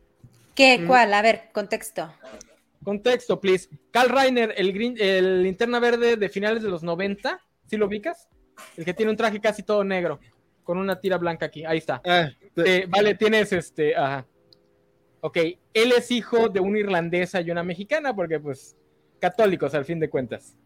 ¿Qué? 0.55 0.79
Mm. 0.79 0.87
¿Cuál? 0.87 1.13
A 1.13 1.21
ver, 1.21 1.49
contexto. 1.51 2.13
Contexto, 2.83 3.39
please. 3.39 3.69
Kyle 3.91 4.09
Reiner, 4.09 4.53
el, 4.57 4.71
green- 4.73 4.95
el 4.99 5.43
linterna 5.43 5.79
verde 5.79 6.15
de 6.15 6.29
finales 6.29 6.63
de 6.63 6.69
los 6.69 6.81
90, 6.81 7.39
¿sí 7.67 7.77
lo 7.77 7.87
ubicas? 7.87 8.27
El 8.77 8.85
que 8.85 8.93
tiene 8.93 9.11
un 9.11 9.17
traje 9.17 9.39
casi 9.41 9.61
todo 9.63 9.83
negro, 9.83 10.19
con 10.63 10.77
una 10.77 10.99
tira 10.99 11.17
blanca 11.17 11.47
aquí, 11.47 11.65
ahí 11.65 11.77
está. 11.79 12.01
ah, 12.05 12.29
Eh, 12.55 12.85
vale, 12.87 13.15
tienes 13.15 13.51
este, 13.53 13.95
ajá. 13.95 14.25
Ok, 15.19 15.37
él 15.73 15.91
es 15.95 16.09
hijo 16.09 16.49
de 16.49 16.59
una 16.59 16.79
irlandesa 16.79 17.41
y 17.41 17.51
una 17.51 17.63
mexicana, 17.63 18.15
porque 18.15 18.39
pues 18.39 18.75
católicos 19.19 19.73
al 19.75 19.85
fin 19.85 19.99
de 19.99 20.09
cuentas. 20.09 20.57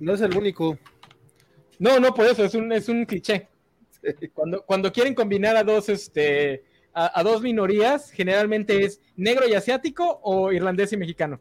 No 0.00 0.14
es 0.14 0.20
el 0.20 0.36
único. 0.36 0.78
No, 1.78 1.98
no, 2.00 2.14
por 2.14 2.26
eso, 2.26 2.44
es 2.44 2.54
un, 2.54 2.72
es 2.72 2.88
un 2.88 3.04
cliché. 3.04 3.48
Cuando, 4.34 4.62
cuando 4.64 4.92
quieren 4.92 5.14
combinar 5.14 5.56
a 5.56 5.64
dos, 5.64 5.88
este, 5.88 6.64
a, 6.94 7.18
a 7.18 7.22
dos 7.22 7.42
minorías, 7.42 8.10
generalmente 8.10 8.84
es 8.84 9.00
negro 9.16 9.48
y 9.48 9.54
asiático 9.54 10.20
o 10.22 10.52
irlandés 10.52 10.92
y 10.92 10.96
mexicano. 10.96 11.40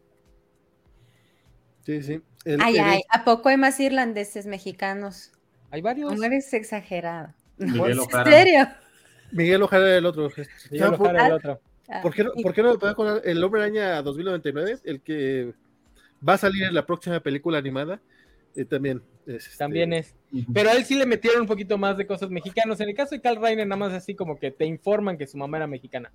Sí, 1.85 2.01
sí. 2.01 2.21
El- 2.43 2.61
Ay, 2.61 2.77
el- 2.77 2.83
ay, 2.83 3.01
¿a 3.11 3.23
poco 3.23 3.49
hay 3.49 3.57
más 3.57 3.79
irlandeses 3.79 4.45
mexicanos? 4.45 5.31
Hay 5.71 5.81
varios. 5.81 6.15
No 6.15 6.23
eres 6.23 6.53
exagerado. 6.53 7.33
Miguel 7.57 7.91
¿En 7.93 7.99
Ojara. 7.99 8.31
serio? 8.31 8.67
Miguel 9.31 9.61
Ojara 9.63 9.87
era 9.87 9.97
el 9.97 10.05
otro. 10.05 10.29
Miguel 10.71 10.89
¿Por, 10.91 11.01
Ojara, 11.01 11.27
el 11.27 11.33
otro. 11.33 11.61
Ah, 11.87 12.01
por 12.01 12.13
qué 12.13 12.23
no, 12.23 12.31
por 12.41 12.53
qué 12.53 12.63
no 12.63 12.71
me 12.71 12.77
puedo 12.79 12.91
acordar? 12.91 13.21
El 13.23 13.43
Hombre 13.43 13.61
Araña 13.61 14.01
2099, 14.01 14.79
el 14.83 15.01
que 15.01 15.53
va 16.27 16.33
a 16.33 16.37
salir 16.37 16.63
en 16.63 16.73
la 16.73 16.85
próxima 16.85 17.19
película 17.19 17.57
animada, 17.59 17.99
eh, 18.55 18.65
también. 18.65 19.01
es, 19.25 19.45
este, 19.47 19.57
También 19.57 19.93
es. 19.93 20.15
Pero 20.53 20.69
a 20.69 20.73
él 20.73 20.85
sí 20.85 20.95
le 20.95 21.05
metieron 21.05 21.41
un 21.41 21.47
poquito 21.47 21.77
más 21.77 21.97
de 21.97 22.07
cosas 22.07 22.29
mexicanos. 22.29 22.79
En 22.79 22.89
el 22.89 22.95
caso 22.95 23.15
de 23.15 23.21
Carl 23.21 23.41
Reiner, 23.41 23.67
nada 23.67 23.79
más 23.79 23.93
así 23.93 24.15
como 24.15 24.37
que 24.37 24.51
te 24.51 24.65
informan 24.65 25.17
que 25.17 25.27
su 25.27 25.37
mamá 25.37 25.57
era 25.57 25.67
mexicana. 25.67 26.11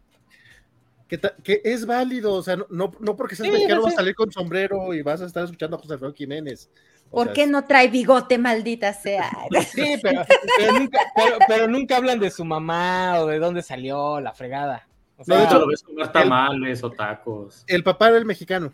Que, 1.08 1.60
es 1.64 1.86
válido, 1.86 2.34
o 2.34 2.42
sea, 2.42 2.54
no, 2.54 2.66
no, 2.70 2.92
no 3.00 3.16
porque 3.16 3.34
seas 3.34 3.48
Sí, 3.48 3.52
mexicano 3.52 3.80
no 3.80 3.86
vas 3.86 3.94
a 3.94 3.96
salir 3.96 4.14
con 4.14 4.30
sombrero 4.30 4.94
y 4.94 5.02
vas 5.02 5.20
a 5.20 5.26
estar 5.26 5.42
escuchando 5.42 5.76
a 5.76 5.80
José 5.80 5.94
Alfredo 5.94 6.14
Jiménez. 6.14 6.70
O 7.10 7.16
¿Por 7.16 7.26
sea, 7.26 7.34
qué 7.34 7.46
no 7.48 7.64
trae 7.64 7.88
bigote, 7.88 8.38
maldita 8.38 8.92
sea? 8.92 9.28
Sí, 9.74 9.96
pero, 10.00 10.22
pero 10.56 10.78
nunca, 10.78 10.98
pero, 11.16 11.38
pero 11.48 11.66
nunca 11.66 11.96
hablan 11.96 12.20
de 12.20 12.30
su 12.30 12.44
mamá 12.44 13.18
o 13.20 13.26
de 13.26 13.40
dónde 13.40 13.62
salió 13.62 14.20
la 14.20 14.32
fregada. 14.34 14.86
O 15.16 15.24
No, 15.26 15.36
de 15.36 15.44
hecho, 15.44 15.58
lo 15.58 15.66
ves 15.66 15.82
comer 15.82 16.12
tamales 16.12 16.84
o 16.84 16.92
tacos. 16.92 17.64
El 17.66 17.82
papá 17.82 18.08
era 18.08 18.18
el 18.18 18.24
mexicano. 18.24 18.72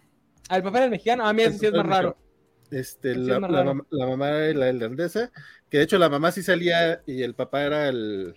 al 0.51 0.62
papá 0.62 0.81
del 0.81 0.91
mexicano, 0.91 1.27
a 1.27 1.33
mí 1.33 1.43
eso 1.43 1.59
sí 1.59 1.67
es 1.67 1.73
más 1.73 1.87
raro. 1.87 2.19
Este, 2.71 3.14
la, 3.14 3.41
la 3.41 3.49
raro. 3.49 3.75
mam- 3.75 3.87
la 3.91 4.07
mamá 4.07 4.29
era 4.31 4.59
la 4.59 4.69
irlandesa, 4.71 5.31
que 5.71 5.79
de 5.79 5.85
hecho 5.85 5.99
la 5.99 6.09
mamá 6.09 6.33
sí 6.33 6.43
salía 6.43 7.03
y 7.07 7.23
el 7.23 7.35
papá 7.35 7.62
era 7.64 7.89
el... 7.89 8.35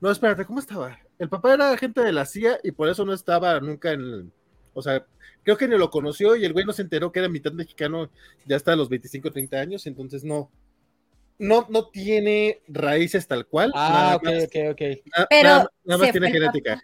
No, 0.00 0.10
espérate, 0.10 0.44
¿cómo 0.44 0.58
estaba? 0.58 0.98
El 1.18 1.28
papá 1.28 1.54
era 1.54 1.70
agente 1.70 2.00
de 2.02 2.12
la 2.12 2.26
CIA 2.26 2.58
y 2.64 2.72
por 2.72 2.88
eso 2.88 3.04
no 3.04 3.12
estaba 3.12 3.60
nunca 3.60 3.92
en... 3.92 4.00
el- 4.00 4.32
O 4.74 4.82
sea, 4.82 5.06
creo 5.44 5.56
que 5.56 5.68
ni 5.68 5.76
lo 5.78 5.90
conoció 5.90 6.34
y 6.36 6.44
el 6.44 6.52
güey 6.52 6.64
no 6.64 6.72
se 6.72 6.82
enteró 6.82 7.12
que 7.12 7.20
era 7.20 7.28
mitad 7.28 7.52
mexicano 7.52 8.10
ya 8.46 8.56
hasta 8.56 8.74
los 8.76 8.88
25 8.88 9.28
o 9.28 9.32
30 9.32 9.60
años, 9.60 9.86
entonces 9.86 10.24
no... 10.24 10.50
No, 11.38 11.66
no 11.70 11.88
tiene 11.88 12.60
raíces 12.68 13.26
tal 13.26 13.46
cual. 13.46 13.72
Ah, 13.74 13.90
nada 13.92 14.16
ok, 14.16 14.22
más- 14.24 14.44
ok, 14.44 14.56
ok. 14.72 14.80
na- 15.18 15.26
Pero 15.30 15.48
nada- 15.48 15.70
nada 15.84 15.98
más 16.02 16.10
tiene 16.12 16.30
genética. 16.30 16.82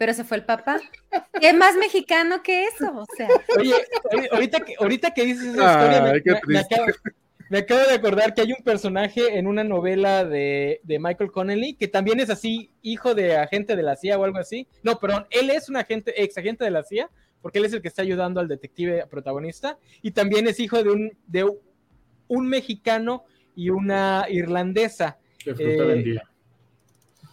Pero 0.00 0.14
se 0.14 0.24
fue 0.24 0.38
el 0.38 0.44
papá. 0.46 0.80
¿Qué 1.42 1.52
más 1.52 1.76
mexicano 1.76 2.42
que 2.42 2.64
eso? 2.64 2.90
O 2.96 3.04
sea, 3.14 3.28
Oye, 3.58 3.74
ahori- 4.10 4.28
ahorita 4.32 4.60
que, 4.60 4.74
ahorita 4.78 5.10
que 5.12 5.26
dices 5.26 5.54
esa 5.54 5.72
historia, 5.74 6.00
me, 6.46 6.58
acabo, 6.58 6.86
me 7.50 7.58
acabo 7.58 7.80
de 7.82 7.92
acordar 7.96 8.32
que 8.32 8.40
hay 8.40 8.52
un 8.52 8.64
personaje 8.64 9.36
en 9.36 9.46
una 9.46 9.62
novela 9.62 10.24
de, 10.24 10.80
de 10.84 10.98
Michael 10.98 11.30
Connelly 11.30 11.74
que 11.74 11.86
también 11.86 12.18
es 12.18 12.30
así, 12.30 12.70
hijo 12.80 13.14
de 13.14 13.36
agente 13.36 13.76
de 13.76 13.82
la 13.82 13.94
CIA 13.94 14.18
o 14.18 14.24
algo 14.24 14.38
así. 14.38 14.66
No, 14.82 14.98
perdón, 14.98 15.26
él 15.28 15.50
es 15.50 15.68
un 15.68 15.76
agente, 15.76 16.14
ex 16.22 16.38
agente 16.38 16.64
de 16.64 16.70
la 16.70 16.82
CIA, 16.82 17.10
porque 17.42 17.58
él 17.58 17.66
es 17.66 17.74
el 17.74 17.82
que 17.82 17.88
está 17.88 18.00
ayudando 18.00 18.40
al 18.40 18.48
detective 18.48 19.04
protagonista, 19.06 19.76
y 20.00 20.12
también 20.12 20.48
es 20.48 20.60
hijo 20.60 20.82
de 20.82 20.88
un, 20.92 21.12
de 21.26 21.44
un 22.28 22.48
mexicano 22.48 23.24
y 23.54 23.68
una 23.68 24.24
irlandesa. 24.30 25.18
Que 25.38 25.54
fruta 25.54 25.82
Eh, 25.82 25.86
vendía. 25.86 26.22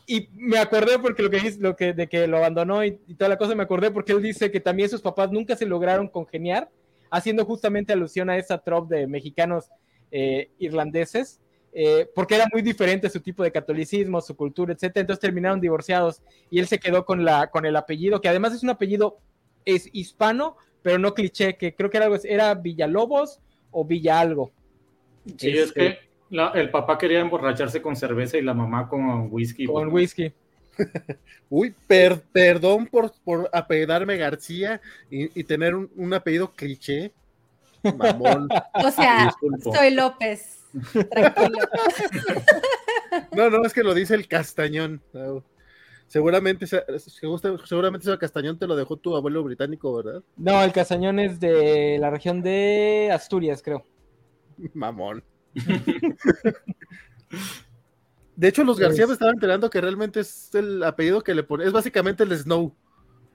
Y 0.09 0.29
me 0.33 0.57
acordé 0.57 0.97
porque 0.99 1.21
lo 1.21 1.29
que 1.29 1.41
dice, 1.41 1.59
lo 1.59 1.75
que, 1.75 1.91
de 1.93 2.07
que 2.07 2.27
lo 2.27 2.37
abandonó 2.37 2.83
y, 2.83 2.93
toda 3.17 3.27
la 3.27 3.37
cosa, 3.37 3.53
me 3.55 3.63
acordé 3.63 3.91
porque 3.91 4.13
él 4.13 4.21
dice 4.21 4.49
que 4.49 4.61
también 4.61 4.87
sus 4.87 5.01
papás 5.01 5.31
nunca 5.31 5.57
se 5.57 5.65
lograron 5.65 6.07
congeniar, 6.07 6.71
haciendo 7.11 7.43
justamente 7.43 7.91
alusión 7.91 8.29
a 8.29 8.37
esa 8.37 8.57
trop 8.57 8.87
de 8.89 9.05
mexicanos 9.05 9.69
eh, 10.11 10.49
irlandeses, 10.59 11.41
eh, 11.73 12.09
porque 12.15 12.35
era 12.35 12.47
muy 12.53 12.61
diferente 12.61 13.09
su 13.09 13.19
tipo 13.19 13.43
de 13.43 13.51
catolicismo, 13.51 14.21
su 14.21 14.37
cultura, 14.37 14.71
etcétera. 14.71 15.01
Entonces 15.01 15.19
terminaron 15.19 15.59
divorciados 15.59 16.21
y 16.49 16.59
él 16.59 16.67
se 16.67 16.79
quedó 16.79 17.05
con, 17.05 17.25
la, 17.25 17.47
con 17.47 17.65
el 17.65 17.75
apellido, 17.75 18.21
que 18.21 18.29
además 18.29 18.53
es 18.53 18.63
un 18.63 18.69
apellido 18.69 19.19
es 19.65 19.89
hispano, 19.91 20.55
pero 20.81 20.99
no 20.99 21.13
cliché, 21.13 21.57
que 21.57 21.75
creo 21.75 21.89
que 21.89 21.97
era, 21.97 22.05
algo, 22.05 22.17
era 22.23 22.55
Villalobos 22.55 23.41
o 23.71 23.83
Villa 23.83 24.21
algo. 24.21 24.53
Sí, 25.37 25.49
es 25.49 25.73
que 25.73 26.06
la- 26.29 26.51
el 26.55 26.69
papá 26.69 26.97
quería 26.97 27.19
emborracharse 27.19 27.81
con 27.81 27.95
cerveza 27.95 28.37
y 28.37 28.41
la 28.41 28.53
mamá 28.53 28.87
con 28.87 29.27
whisky. 29.31 29.65
Con 29.65 29.89
pues, 29.89 30.17
whisky. 30.17 30.33
Uy, 31.49 31.73
per- 31.87 32.21
perdón 32.31 32.87
por, 32.87 33.11
por 33.23 33.49
apellidarme 33.51 34.17
García 34.17 34.79
y, 35.09 35.39
y 35.39 35.43
tener 35.43 35.75
un, 35.75 35.89
un 35.95 36.13
apellido 36.13 36.51
cliché. 36.51 37.11
Mamón. 37.83 38.47
o 38.73 38.91
sea, 38.91 39.25
Disculpo. 39.25 39.73
soy 39.73 39.91
López. 39.93 40.65
Tranquilo. 41.11 41.57
No, 43.31 43.49
no, 43.49 43.63
es 43.63 43.73
que 43.73 43.83
lo 43.83 43.93
dice 43.93 44.15
el 44.15 44.27
Castañón. 44.27 45.01
Seguramente, 46.07 46.65
seguramente 46.67 48.09
ese 48.09 48.17
Castañón 48.17 48.59
te 48.59 48.67
lo 48.67 48.75
dejó 48.75 48.97
tu 48.97 49.15
abuelo 49.15 49.43
británico, 49.43 49.95
¿verdad? 49.95 50.21
No, 50.35 50.61
el 50.61 50.73
Castañón 50.73 51.17
es 51.17 51.39
de 51.39 51.97
la 51.99 52.09
región 52.09 52.41
de 52.41 53.09
Asturias, 53.13 53.61
creo. 53.63 53.85
Mamón. 54.73 55.23
De 58.35 58.47
hecho, 58.47 58.63
los 58.63 58.79
García 58.79 59.05
Pues- 59.05 59.09
me 59.09 59.13
estaban 59.13 59.35
enterando 59.35 59.69
que 59.69 59.81
realmente 59.81 60.19
es 60.19 60.53
el 60.53 60.83
apellido 60.83 61.21
que 61.21 61.33
le 61.33 61.43
pone, 61.43 61.65
es 61.65 61.71
básicamente 61.71 62.23
el 62.23 62.37
Snow. 62.37 62.73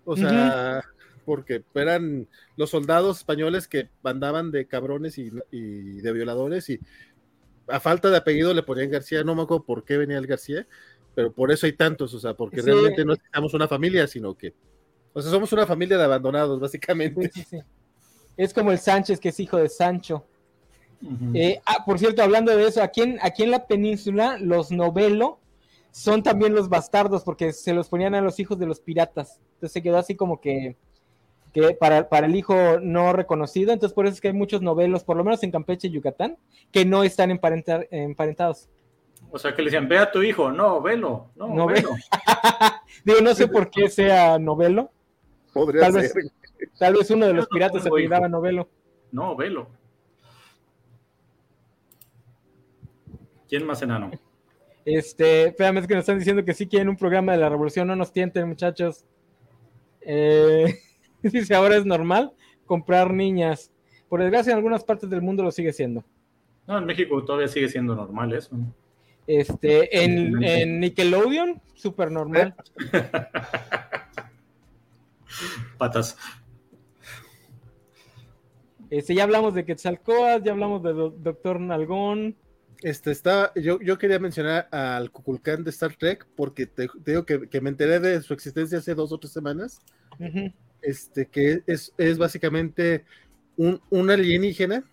O 0.05 0.17
sea, 0.17 0.83
porque 1.25 1.65
eran 1.75 2.29
los 2.57 2.71
soldados 2.71 3.19
españoles 3.19 3.69
que 3.69 3.89
andaban 4.05 4.51
de 4.51 4.67
cabrones 4.67 5.19
y, 5.19 5.31
y 5.51 6.01
de 6.01 6.13
violadores 6.13 6.69
y 6.71 6.81
a 7.69 7.79
falta 7.79 8.11
de 8.11 8.17
apellido 8.17 8.53
le 8.55 8.63
ponían 8.65 8.91
García, 8.91 9.23
no 9.23 9.35
me 9.37 9.43
acuerdo 9.43 9.65
por 9.65 9.85
qué 9.85 9.97
venía 9.97 10.19
el 10.19 10.27
García, 10.27 10.67
pero 11.15 11.33
por 11.33 11.53
eso 11.53 11.67
hay 11.67 11.73
tantos, 11.75 12.13
o 12.15 12.19
sea, 12.19 12.35
porque 12.35 12.61
Sí. 12.61 12.67
realmente 12.67 13.05
no 13.05 13.15
somos 13.33 13.55
una 13.55 13.69
familia, 13.69 14.07
sino 14.09 14.37
que, 14.37 14.53
o 15.13 15.23
sea, 15.23 15.31
somos 15.31 15.53
una 15.53 15.67
familia 15.67 15.97
de 15.97 16.05
abandonados, 16.05 16.59
básicamente. 16.59 17.31
Sí, 17.33 17.43
sí, 17.43 17.47
sí. 17.59 17.63
Es 18.37 18.53
como 18.53 18.73
el 18.73 18.79
Sánchez, 18.79 19.21
que 19.21 19.29
es 19.29 19.39
hijo 19.39 19.59
de 19.59 19.69
Sancho. 19.69 20.27
Eh, 21.35 21.61
ah, 21.67 21.85
por 21.85 21.99
cierto, 21.99 22.23
hablando 22.23 22.57
de 22.57 22.67
eso, 22.67 22.83
aquí 22.83 23.03
en, 23.03 23.19
aquí 23.23 23.43
en 23.43 23.51
la 23.51 23.67
península, 23.67 24.37
los 24.39 24.71
novelo 24.71 25.39
son 25.91 26.23
también 26.23 26.55
los 26.55 26.69
bastardos, 26.69 27.23
porque 27.25 27.53
se 27.53 27.75
los 27.75 27.89
ponían 27.89 28.15
a 28.15 28.21
los 28.21 28.39
hijos 28.41 28.59
de 28.59 28.67
los 28.67 28.81
piratas. 28.81 29.41
Entonces 29.55 29.73
se 29.73 29.83
quedó 29.83 29.99
así 29.99 30.15
como 30.15 30.41
que, 30.41 30.77
que 31.53 31.75
para, 31.75 32.09
para 32.09 32.27
el 32.27 32.37
hijo 32.37 32.55
no 32.81 33.13
reconocido. 33.13 33.73
Entonces 33.73 33.95
por 33.95 34.07
eso 34.07 34.15
es 34.15 34.21
que 34.21 34.29
hay 34.29 34.35
muchos 34.35 34.63
novelos, 34.63 35.05
por 35.05 35.17
lo 35.17 35.25
menos 35.25 35.43
en 35.43 35.51
Campeche 35.51 35.89
y 35.89 35.91
Yucatán, 35.91 36.37
que 36.71 36.85
no 36.85 37.03
están 37.05 37.31
emparenta- 37.31 37.87
emparentados. 37.91 38.69
O 39.31 39.39
sea, 39.39 39.55
que 39.55 39.63
le 39.63 39.67
decían, 39.71 39.89
ve 39.89 39.99
a 39.99 40.11
tu 40.11 40.23
hijo. 40.23 40.51
No, 40.53 40.81
velo. 40.81 41.31
No, 41.37 41.49
No, 41.49 41.67
ve- 41.67 41.75
velo. 41.75 41.91
Digo, 43.05 43.21
no 43.23 43.35
sé 43.35 43.49
por 43.49 43.71
qué 43.71 43.89
sea 43.89 44.39
novelo. 44.39 44.91
Podría 45.53 45.83
Tal 45.83 45.93
ser. 45.95 46.03
vez, 46.15 46.33
tal 46.79 46.95
vez 46.95 47.11
uno 47.11 47.27
de 47.27 47.35
los 47.35 47.47
piratas 47.49 47.83
se 47.83 47.89
apellidaba 47.89 48.29
novelo. 48.29 48.69
No, 49.11 49.37
velo. 49.37 49.69
¿Quién 53.53 53.67
más 53.67 53.83
enano? 53.83 54.11
Este, 54.87 55.49
espérame, 55.49 55.77
es 55.81 55.87
que 55.87 55.93
nos 55.95 56.01
están 56.05 56.19
diciendo 56.19 56.43
que 56.43 56.55
sí 56.55 56.67
quieren 56.67 56.89
un 56.89 56.97
programa 56.97 57.33
de 57.33 57.39
la 57.39 57.51
revolución, 57.51 57.87
no 57.87 57.95
nos 57.95 58.11
tienten, 58.11 58.49
muchachos. 58.49 59.05
Eh, 60.01 60.75
dice, 61.23 61.55
ahora 61.55 61.77
es 61.77 61.85
normal 61.85 62.33
comprar 62.65 63.13
niñas. 63.13 63.71
Por 64.09 64.23
desgracia, 64.23 64.53
en 64.53 64.57
algunas 64.57 64.85
partes 64.85 65.11
del 65.11 65.21
mundo 65.21 65.43
lo 65.43 65.51
sigue 65.51 65.75
siendo. 65.75 66.03
No, 66.67 66.79
en 66.79 66.87
México 66.87 67.23
todavía 67.27 67.47
sigue 67.47 67.69
siendo 67.69 67.95
normal 67.95 68.33
eso. 68.33 68.57
Este, 69.27 70.03
en, 70.03 70.43
en 70.43 70.81
Nickelodeon, 70.81 71.61
súper 71.75 72.11
normal. 72.11 72.55
Patas. 75.77 76.17
Este, 78.89 79.15
ya 79.15 79.25
hablamos 79.25 79.53
de 79.53 79.67
Quetzalcoatl, 79.67 80.43
ya 80.43 80.53
hablamos 80.53 80.83
de 80.83 80.95
Do- 80.95 81.11
Doctor 81.19 81.61
Nalgón. 81.61 82.35
Este 82.81 83.11
está, 83.13 83.53
yo, 83.55 83.81
yo 83.81 83.99
quería 83.99 84.19
mencionar 84.19 84.69
al 84.73 85.11
Kukulkan 85.11 85.63
de 85.63 85.71
Star 85.71 85.95
Trek 85.95 86.27
porque 86.35 86.67
te, 86.67 86.89
te 86.89 87.11
digo 87.13 87.25
que, 87.25 87.49
que 87.49 87.61
me 87.61 87.71
enteré 87.71 88.01
de 88.01 88.21
su 88.23 88.35
existencia 88.35 88.79
hace 88.79 88.95
dos 88.95 89.13
o 89.13 89.19
tres 89.19 89.33
semanas. 89.33 89.81
Este, 90.81 91.27
que 91.27 91.63
es, 91.67 91.93
es 91.97 92.19
básicamente 92.19 93.05
un, 93.57 93.81
un 93.91 94.11
alienígena 94.11 94.85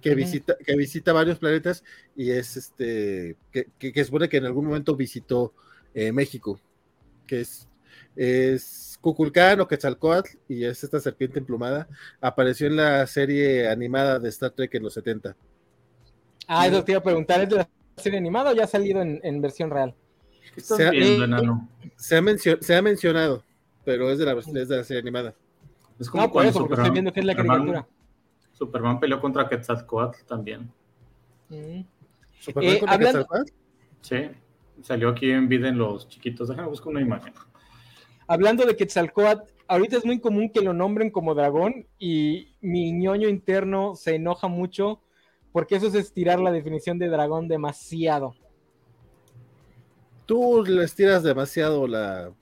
que 0.00 0.14
visita, 0.14 0.56
que 0.64 0.76
visita 0.76 1.12
varios 1.12 1.38
planetas 1.38 1.84
y 2.16 2.30
es 2.30 2.56
este, 2.56 3.36
que, 3.50 3.68
que, 3.78 3.92
que 3.92 4.04
supone 4.04 4.28
que 4.28 4.38
en 4.38 4.46
algún 4.46 4.66
momento 4.66 4.96
visitó 4.96 5.54
eh, 5.94 6.12
México, 6.12 6.60
que 7.26 7.40
es, 7.40 7.68
es 8.16 8.98
Cuculcán 9.00 9.60
o 9.60 9.68
Quetzalcoatl 9.68 10.36
y 10.48 10.64
es 10.64 10.84
esta 10.84 11.00
serpiente 11.00 11.38
emplumada. 11.38 11.88
Apareció 12.20 12.66
en 12.66 12.76
la 12.76 13.06
serie 13.06 13.68
animada 13.68 14.18
de 14.18 14.28
Star 14.28 14.50
Trek 14.50 14.74
en 14.74 14.82
los 14.82 14.94
70. 14.94 15.36
Ah, 16.52 16.66
eso 16.66 16.82
te 16.84 16.92
iba 16.92 16.98
a 16.98 17.02
preguntar, 17.02 17.40
¿es 17.42 17.48
de 17.48 17.56
la 17.56 17.68
serie 17.96 18.18
animada 18.18 18.50
o 18.50 18.54
ya 18.54 18.64
ha 18.64 18.66
salido 18.66 19.00
en, 19.02 19.20
en 19.22 19.40
versión 19.40 19.70
real? 19.70 19.94
¿Qué 20.54 20.60
estás 20.60 20.76
Se 20.78 20.86
ha- 20.86 20.90
viendo, 20.90 21.22
eh, 21.22 21.26
enano? 21.26 21.68
Se 21.96 22.16
ha, 22.16 22.20
mencio- 22.22 22.58
se 22.60 22.74
ha 22.74 22.82
mencionado, 22.82 23.44
pero 23.84 24.10
es 24.10 24.18
de 24.18 24.24
la, 24.26 24.32
es 24.32 24.68
de 24.68 24.76
la 24.76 24.82
serie 24.84 25.00
animada. 25.00 25.34
Es 25.98 26.10
como 26.10 26.24
No, 26.24 26.32
por 26.32 26.44
eso, 26.44 26.58
porque 26.60 26.74
Superman- 26.74 26.86
estoy 26.86 26.92
viendo 26.94 27.12
que 27.12 27.20
es 27.20 27.26
la 27.26 27.32
Superman- 27.34 27.58
caricatura. 27.66 27.88
Superman 28.52 29.00
peleó 29.00 29.20
contra 29.20 29.48
Quetzalcoatl 29.48 30.24
también. 30.26 30.70
Mm. 31.50 31.82
Superman 32.40 32.74
Eh, 32.74 32.78
contra 32.80 32.94
hablando- 32.94 33.18
Quetzalcóatl. 33.20 33.52
Sí. 34.02 34.16
Salió 34.82 35.10
aquí 35.10 35.30
en 35.30 35.48
vida 35.48 35.68
en 35.68 35.78
los 35.78 36.08
chiquitos. 36.08 36.48
Déjame 36.48 36.68
buscar 36.68 36.88
una 36.88 37.00
imagen. 37.02 37.32
Hablando 38.26 38.64
de 38.64 38.76
Quetzalcoatl, 38.76 39.50
ahorita 39.68 39.98
es 39.98 40.04
muy 40.04 40.20
común 40.20 40.50
que 40.50 40.62
lo 40.62 40.72
nombren 40.72 41.10
como 41.10 41.34
dragón 41.34 41.86
y 41.98 42.48
mi 42.60 42.92
ñoño 42.92 43.28
interno 43.28 43.94
se 43.94 44.14
enoja 44.14 44.48
mucho 44.48 45.00
porque 45.52 45.76
eso 45.76 45.86
es 45.88 45.94
estirar 45.94 46.40
la 46.40 46.52
definición 46.52 46.98
de 46.98 47.08
dragón 47.08 47.48
demasiado. 47.48 48.34
Tú 50.26 50.64
le 50.64 50.84
estiras 50.84 51.22
demasiado 51.22 51.86
la, 51.88 52.32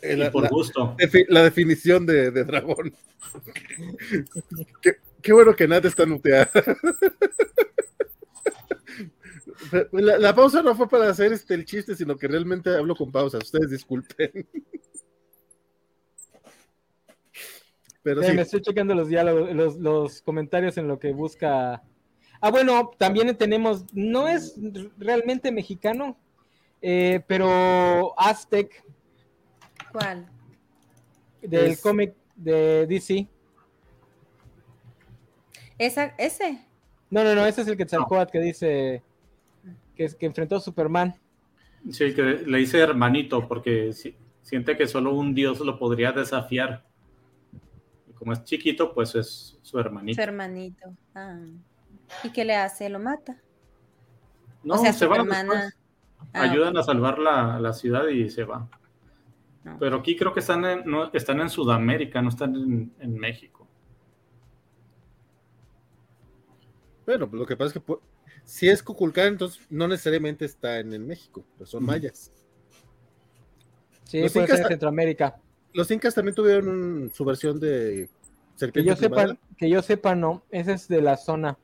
eh, 0.00 0.14
Y 0.14 0.16
la, 0.16 0.30
por 0.30 0.44
la- 0.44 0.48
gusto. 0.48 0.96
defi- 0.96 1.26
la 1.28 1.42
definición 1.42 2.06
de, 2.06 2.30
de 2.30 2.44
dragón. 2.44 2.94
qué, 4.82 4.96
qué 5.20 5.32
bueno 5.32 5.54
que 5.54 5.68
Nat 5.68 5.84
está 5.84 6.06
nuteada. 6.06 6.50
La, 9.92 10.18
la 10.18 10.34
pausa 10.34 10.60
no 10.62 10.74
fue 10.74 10.88
para 10.88 11.08
hacer 11.08 11.32
este 11.32 11.54
el 11.54 11.64
chiste, 11.64 11.94
sino 11.94 12.16
que 12.16 12.26
realmente 12.28 12.68
hablo 12.74 12.94
con 12.96 13.10
pausa. 13.12 13.38
Ustedes 13.38 13.70
disculpen. 13.70 14.30
Pero 18.02 18.22
sí, 18.22 18.32
Me 18.32 18.42
estoy 18.42 18.60
checando 18.60 18.94
los 18.94 19.08
diálogos, 19.08 19.52
los, 19.54 19.76
los 19.76 20.22
comentarios 20.22 20.76
en 20.76 20.88
lo 20.88 20.98
que 20.98 21.12
busca. 21.12 21.82
Ah, 22.40 22.50
bueno, 22.50 22.90
también 22.98 23.36
tenemos, 23.36 23.84
no 23.94 24.26
es 24.26 24.56
realmente 24.98 25.52
mexicano, 25.52 26.16
eh, 26.80 27.22
pero 27.28 28.18
Aztec 28.18 28.82
¿Cuál? 29.92 30.26
del 31.40 31.72
Es- 31.72 31.80
cómic 31.80 32.14
de 32.34 32.86
DC. 32.88 33.28
Esa, 35.78 36.06
ese. 36.18 36.58
No, 37.10 37.22
no, 37.24 37.34
no, 37.34 37.46
ese 37.46 37.62
es 37.62 37.68
el 37.68 37.76
Quetzalcoatl 37.76 38.30
que 38.32 38.40
dice 38.40 39.02
que, 39.96 40.08
que 40.18 40.26
enfrentó 40.26 40.56
a 40.56 40.60
Superman. 40.60 41.14
Sí, 41.90 42.14
que 42.14 42.22
le 42.22 42.58
dice 42.58 42.78
hermanito 42.78 43.46
porque 43.48 43.92
si- 43.92 44.16
siente 44.42 44.76
que 44.76 44.86
solo 44.86 45.12
un 45.14 45.34
dios 45.34 45.60
lo 45.60 45.78
podría 45.78 46.12
desafiar. 46.12 46.84
Como 48.22 48.34
es 48.34 48.44
chiquito, 48.44 48.94
pues 48.94 49.16
es 49.16 49.58
su 49.62 49.70
Su 49.72 49.78
hermanito. 49.80 50.22
hermanito. 50.22 50.94
Ah. 51.12 51.40
¿Y 52.22 52.30
qué 52.30 52.44
le 52.44 52.54
hace? 52.54 52.88
¿Lo 52.88 53.00
mata? 53.00 53.36
No, 54.62 54.74
o 54.74 54.78
sea, 54.78 54.92
se 54.92 55.06
va 55.06 55.16
después. 55.24 55.74
ah, 56.32 56.40
Ayudan 56.42 56.76
a 56.76 56.84
salvar 56.84 57.18
la, 57.18 57.58
la 57.58 57.72
ciudad 57.72 58.06
y 58.06 58.30
se 58.30 58.44
va. 58.44 58.68
No. 59.64 59.76
Pero 59.80 59.96
aquí 59.96 60.14
creo 60.16 60.32
que 60.32 60.38
están 60.38 60.64
en, 60.64 60.84
no, 60.84 61.12
están 61.12 61.40
en 61.40 61.50
Sudamérica, 61.50 62.22
no 62.22 62.28
están 62.28 62.54
en, 62.54 62.94
en 63.00 63.14
México. 63.18 63.66
bueno, 67.04 67.28
pues 67.28 67.40
lo 67.40 67.46
que 67.46 67.56
pasa 67.56 67.76
es 67.76 67.84
que 67.84 67.94
si 68.44 68.68
es 68.68 68.84
Cuculcán, 68.84 69.26
entonces 69.26 69.66
no 69.68 69.88
necesariamente 69.88 70.44
está 70.44 70.78
en, 70.78 70.92
en 70.92 71.04
México, 71.08 71.44
pues 71.58 71.70
son 71.70 71.84
mayas. 71.84 72.30
Sí, 74.04 74.20
Los 74.20 74.32
puede 74.32 74.44
incas 74.46 74.58
ser 74.58 74.66
de 74.68 74.72
Centroamérica. 74.74 75.40
Los 75.74 75.90
incas 75.90 76.14
también 76.14 76.34
tuvieron 76.34 76.68
un- 76.68 77.10
su 77.12 77.24
versión 77.24 77.58
de 77.60 78.08
Que 78.10 78.58
serpiente 78.58 78.90
yo 78.90 78.96
sepa, 78.96 79.36
que 79.56 79.68
yo 79.70 79.82
sepa, 79.82 80.14
no, 80.14 80.42
ese 80.50 80.72
es 80.72 80.88
de 80.88 81.00
la 81.02 81.16
zona. 81.16 81.58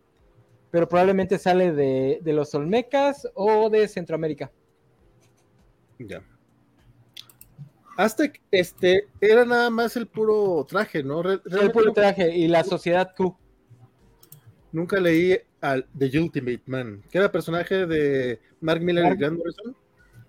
Pero 0.70 0.88
probablemente 0.88 1.38
sale 1.38 1.72
de, 1.72 2.20
de 2.22 2.32
los 2.32 2.54
Olmecas 2.54 3.26
o 3.34 3.70
de 3.70 3.86
Centroamérica. 3.88 4.50
Ya. 5.98 6.22
Aztec, 7.96 8.40
este, 8.52 9.08
era 9.20 9.44
nada 9.44 9.70
más 9.70 9.96
el 9.96 10.06
puro 10.06 10.64
traje, 10.68 11.02
¿no? 11.02 11.20
El 11.22 11.72
puro 11.72 11.92
traje 11.92 12.36
y 12.36 12.46
la 12.46 12.62
sociedad 12.62 13.12
Q. 13.16 13.36
nunca 14.70 15.00
leí 15.00 15.36
al 15.60 15.88
The 15.98 16.20
Ultimate 16.20 16.62
Man, 16.66 17.02
que 17.10 17.18
era 17.18 17.32
personaje 17.32 17.86
de 17.86 18.40
Mark 18.60 18.80
Miller 18.80 19.04
Mark- 19.04 19.16
y 19.16 19.18
Grant 19.20 19.38
Morrison. 19.38 19.76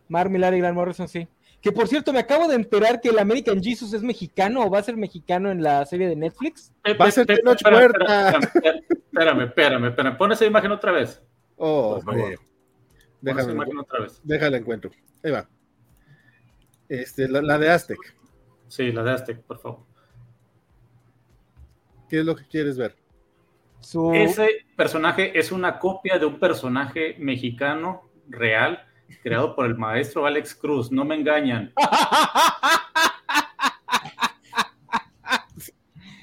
Mark 0.07 0.31
Millar 0.31 0.53
y 0.55 0.59
Grant 0.59 0.75
Morrison, 0.75 1.07
sí. 1.07 1.27
Que 1.61 1.71
por 1.71 1.87
cierto, 1.87 2.13
me 2.13 2.19
acabo 2.19 2.47
de 2.47 2.55
enterar 2.55 3.01
que 3.01 3.09
el 3.09 3.19
American 3.19 3.61
Jesus 3.61 3.93
es 3.93 4.01
mexicano 4.01 4.63
o 4.63 4.69
va 4.69 4.79
a 4.79 4.83
ser 4.83 4.95
mexicano 4.95 5.51
en 5.51 5.61
la 5.61 5.85
serie 5.85 6.07
de 6.07 6.15
Netflix. 6.15 6.73
Va 6.99 7.05
a 7.05 7.11
ser 7.11 7.25
Tenoch 7.25 7.59
Huerta. 7.65 8.29
Espérame, 8.29 8.79
espérame, 9.11 9.43
espérame, 9.47 9.87
espérame. 9.87 10.17
Pon 10.17 10.31
esa 10.31 10.45
imagen 10.45 10.71
otra 10.71 10.93
vez. 10.93 11.21
Oh, 11.57 11.99
imagen 13.21 13.77
otra 13.77 13.99
vez. 14.01 14.21
déjala 14.23 14.57
encuentro. 14.57 14.91
Ahí 15.21 15.31
va. 15.31 15.49
Este, 16.87 17.27
la, 17.27 17.41
la 17.41 17.57
de 17.57 17.69
Aztec. 17.69 17.99
Sí, 18.67 18.91
la 18.93 19.03
de 19.03 19.11
Aztec, 19.11 19.41
por 19.41 19.59
favor. 19.59 19.79
¿Qué 22.07 22.19
es 22.19 22.25
lo 22.25 22.35
que 22.35 22.47
quieres 22.47 22.77
ver? 22.77 22.95
Su... 23.81 24.13
Ese 24.13 24.65
personaje 24.75 25.37
es 25.37 25.51
una 25.51 25.79
copia 25.79 26.17
de 26.17 26.25
un 26.25 26.39
personaje 26.39 27.15
mexicano 27.19 28.09
real 28.27 28.88
creado 29.23 29.55
por 29.55 29.65
el 29.65 29.75
maestro 29.75 30.25
Alex 30.25 30.53
Cruz. 30.55 30.91
No 30.91 31.05
me 31.05 31.15
engañan. 31.15 31.73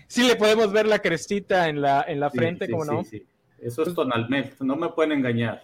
sí 0.06 0.26
le 0.26 0.36
podemos 0.36 0.72
ver 0.72 0.86
la 0.86 0.98
crestita 1.00 1.68
en 1.68 1.80
la, 1.80 2.04
en 2.06 2.20
la 2.20 2.30
Sí, 2.30 2.38
frente, 2.38 2.66
sí, 2.66 2.72
como 2.72 2.84
sí, 2.84 2.90
no? 2.90 3.04
sí. 3.04 3.26
Eso 3.58 3.82
es 3.82 3.94
Tonalmet. 3.94 4.58
No 4.60 4.76
me 4.76 4.88
pueden 4.90 5.12
engañar. 5.12 5.62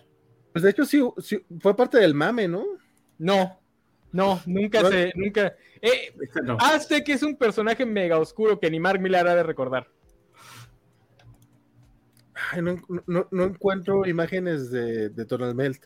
Pues 0.52 0.62
de 0.64 0.70
hecho 0.70 0.84
sí, 0.84 1.00
sí, 1.18 1.44
fue 1.60 1.76
parte 1.76 1.98
del 1.98 2.14
mame, 2.14 2.48
¿no? 2.48 2.64
No, 3.18 3.58
no, 4.10 4.40
nunca 4.46 4.82
No. 4.82 4.88
se, 4.90 5.12
nunca. 5.14 5.54
Eh, 5.80 6.14
Este 6.20 6.42
no. 6.42 6.56
Aztec 6.60 7.08
es 7.08 7.22
un 7.22 7.36
personaje 7.36 7.84
mega 7.86 8.18
oscuro 8.18 8.58
que 8.58 8.70
ni 8.70 8.80
Mark 8.80 9.00
Millar 9.00 9.26
ha 9.28 9.34
de 9.34 9.42
recordar. 9.42 9.88
Ay, 12.50 12.60
no, 12.62 12.76
no- 13.06 13.28
no 13.30 13.44
encuentro 13.44 14.06
imágenes 14.06 14.70
de, 14.70 15.08
de 15.10 15.24
Tonal 15.24 15.54
Melt. 15.54 15.84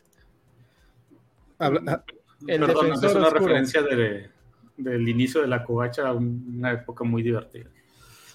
Habla- 1.59 1.81
ah, 1.87 2.03
El 2.47 2.59
Perdón, 2.61 2.91
es 2.93 2.97
una 2.99 3.07
oscuro. 3.07 3.29
referencia 3.31 3.81
de- 3.81 4.29
del 4.77 5.09
inicio 5.09 5.41
de 5.41 5.47
la 5.47 5.63
covacha 5.63 6.07
a 6.07 6.13
una 6.13 6.71
época 6.73 7.03
muy 7.03 7.23
divertida. 7.23 7.65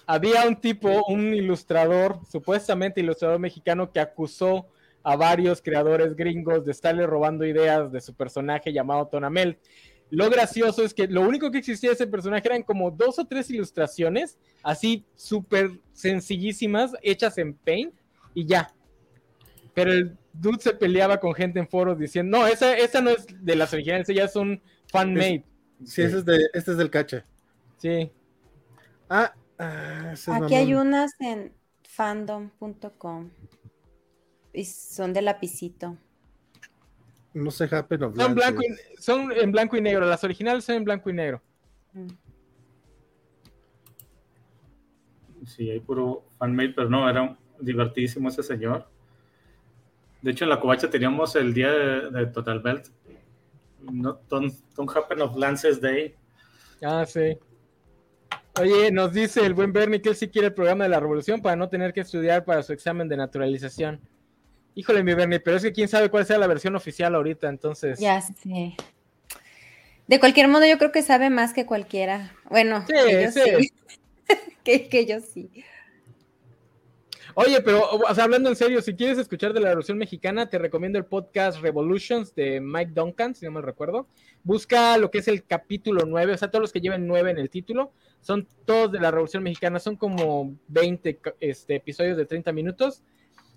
Había 0.05 0.45
un 0.45 0.57
tipo, 0.57 1.05
un 1.07 1.33
ilustrador, 1.33 2.19
supuestamente 2.29 2.99
ilustrador 2.99 3.39
mexicano, 3.39 3.91
que 3.91 4.01
acusó 4.01 4.67
a 5.01 5.15
varios 5.15 5.61
creadores 5.61 6.15
gringos 6.15 6.65
de 6.65 6.71
estarle 6.71 7.07
robando 7.07 7.45
ideas 7.45 7.91
de 7.91 8.01
su 8.01 8.13
personaje 8.13 8.73
llamado 8.73 9.07
Tonamel. 9.07 9.57
Lo 10.09 10.29
gracioso 10.29 10.83
es 10.83 10.93
que 10.93 11.07
lo 11.07 11.21
único 11.21 11.49
que 11.49 11.59
existía 11.59 11.89
de 11.89 11.95
ese 11.95 12.07
personaje 12.07 12.45
eran 12.47 12.63
como 12.63 12.91
dos 12.91 13.17
o 13.19 13.25
tres 13.25 13.49
ilustraciones, 13.49 14.37
así 14.61 15.05
súper 15.15 15.71
sencillísimas, 15.93 16.91
hechas 17.01 17.37
en 17.37 17.53
Paint, 17.53 17.93
y 18.33 18.45
ya. 18.45 18.73
Pero 19.73 19.91
el 19.93 20.17
dude 20.33 20.59
se 20.59 20.73
peleaba 20.73 21.19
con 21.19 21.33
gente 21.33 21.59
en 21.59 21.67
foros 21.67 21.97
diciendo, 21.97 22.39
no, 22.39 22.47
esa, 22.47 22.75
esa 22.77 23.01
no 23.01 23.11
es 23.11 23.25
de 23.29 23.55
las 23.55 23.71
originales, 23.73 24.09
ella 24.09 24.25
es 24.25 24.35
un 24.35 24.61
fan-made. 24.87 25.43
sí, 25.85 26.01
ese 26.01 26.17
es 26.17 26.25
de, 26.25 26.49
este 26.53 26.71
es 26.71 26.77
del 26.77 26.89
cacha. 26.89 27.25
Sí. 27.77 28.11
Ah, 29.09 29.33
ah, 29.59 30.13
Aquí 30.27 30.55
hay 30.55 30.73
unas 30.73 31.11
en 31.19 31.53
fandom.com. 31.83 33.29
Y 34.53 34.65
son 34.65 35.13
de 35.13 35.21
lapicito. 35.21 35.97
No 37.33 37.49
sé, 37.49 37.67
Happen 37.71 38.03
of 38.03 38.15
Son, 38.15 38.35
blanco 38.35 38.61
y- 38.61 39.01
son 39.01 39.31
en 39.31 39.51
blanco 39.51 39.75
y 39.75 39.81
negro, 39.81 40.05
las 40.05 40.23
originales 40.23 40.63
son 40.63 40.75
en 40.75 40.83
blanco 40.83 41.09
y 41.09 41.13
negro. 41.13 41.41
Mm. 41.93 42.07
Sí, 45.45 45.69
hay 45.69 45.79
puro 45.79 46.23
fanmade, 46.37 46.73
pero 46.75 46.89
no, 46.89 47.09
era 47.09 47.37
divertidísimo 47.59 48.29
ese 48.29 48.43
señor. 48.43 48.87
De 50.23 50.31
hecho, 50.31 50.45
en 50.45 50.49
la 50.49 50.59
covacha 50.59 50.89
teníamos 50.89 51.35
el 51.35 51.53
día 51.53 51.69
de, 51.69 52.09
de 52.09 52.25
Total 52.27 52.59
Belt. 52.61 52.87
No, 53.81 54.19
don't, 54.29 54.53
don't 54.73 54.89
happen 54.95 55.21
of 55.21 55.35
Lances 55.35 55.81
Day. 55.81 56.15
Ah, 56.81 57.05
sí. 57.05 57.37
Oye, 58.57 58.89
nos 58.89 59.11
dice 59.11 59.45
el 59.45 59.53
buen 59.53 59.73
Bernie 59.73 60.01
que 60.01 60.09
él 60.09 60.15
sí 60.15 60.29
quiere 60.29 60.47
el 60.47 60.53
programa 60.53 60.85
de 60.85 60.89
la 60.89 61.01
revolución 61.01 61.41
para 61.41 61.57
no 61.57 61.67
tener 61.67 61.91
que 61.91 61.99
estudiar 61.99 62.45
para 62.45 62.63
su 62.63 62.71
examen 62.71 63.09
de 63.09 63.17
naturalización. 63.17 63.99
Híjole, 64.75 65.03
mi 65.03 65.13
Bernie, 65.13 65.41
pero 65.41 65.57
es 65.57 65.63
que 65.63 65.73
quién 65.73 65.89
sabe 65.89 66.09
cuál 66.09 66.25
sea 66.25 66.37
la 66.37 66.47
versión 66.47 66.75
oficial 66.77 67.13
ahorita, 67.15 67.49
entonces. 67.49 67.99
Ya 67.99 68.21
sé. 68.21 68.77
De 70.07 70.19
cualquier 70.21 70.47
modo, 70.47 70.65
yo 70.65 70.77
creo 70.77 70.93
que 70.93 71.01
sabe 71.01 71.29
más 71.29 71.53
que 71.53 71.65
cualquiera. 71.65 72.31
Bueno, 72.49 72.85
Sí, 72.87 72.93
que 72.93 73.23
yo 73.23 73.31
sí. 73.31 73.41
sí. 73.59 73.73
que, 74.63 74.87
que 74.87 75.05
yo 75.05 75.19
sí. 75.19 75.49
Oye, 77.35 77.61
pero 77.61 77.83
hablando 78.07 78.49
en 78.49 78.55
serio, 78.55 78.81
si 78.81 78.93
quieres 78.93 79.17
escuchar 79.17 79.53
de 79.53 79.59
la 79.59 79.69
Revolución 79.69 79.97
Mexicana, 79.97 80.49
te 80.49 80.59
recomiendo 80.59 80.99
el 80.99 81.05
podcast 81.05 81.59
Revolutions 81.61 82.35
de 82.35 82.61
Mike 82.61 82.91
Duncan, 82.93 83.33
si 83.33 83.45
no 83.45 83.51
me 83.51 83.61
recuerdo. 83.61 84.07
Busca 84.43 84.97
lo 84.97 85.09
que 85.09 85.17
es 85.17 85.27
el 85.27 85.43
capítulo 85.43 86.05
9, 86.05 86.33
o 86.33 86.37
sea, 86.37 86.51
todos 86.51 86.61
los 86.61 86.71
que 86.71 86.81
lleven 86.81 87.07
9 87.07 87.31
en 87.31 87.39
el 87.39 87.49
título, 87.49 87.91
son 88.21 88.47
todos 88.65 88.91
de 88.91 88.99
la 88.99 89.09
Revolución 89.09 89.41
Mexicana, 89.41 89.79
son 89.79 89.95
como 89.95 90.55
20 90.67 91.19
este, 91.39 91.75
episodios 91.75 92.17
de 92.17 92.25
30 92.25 92.51
minutos. 92.51 93.01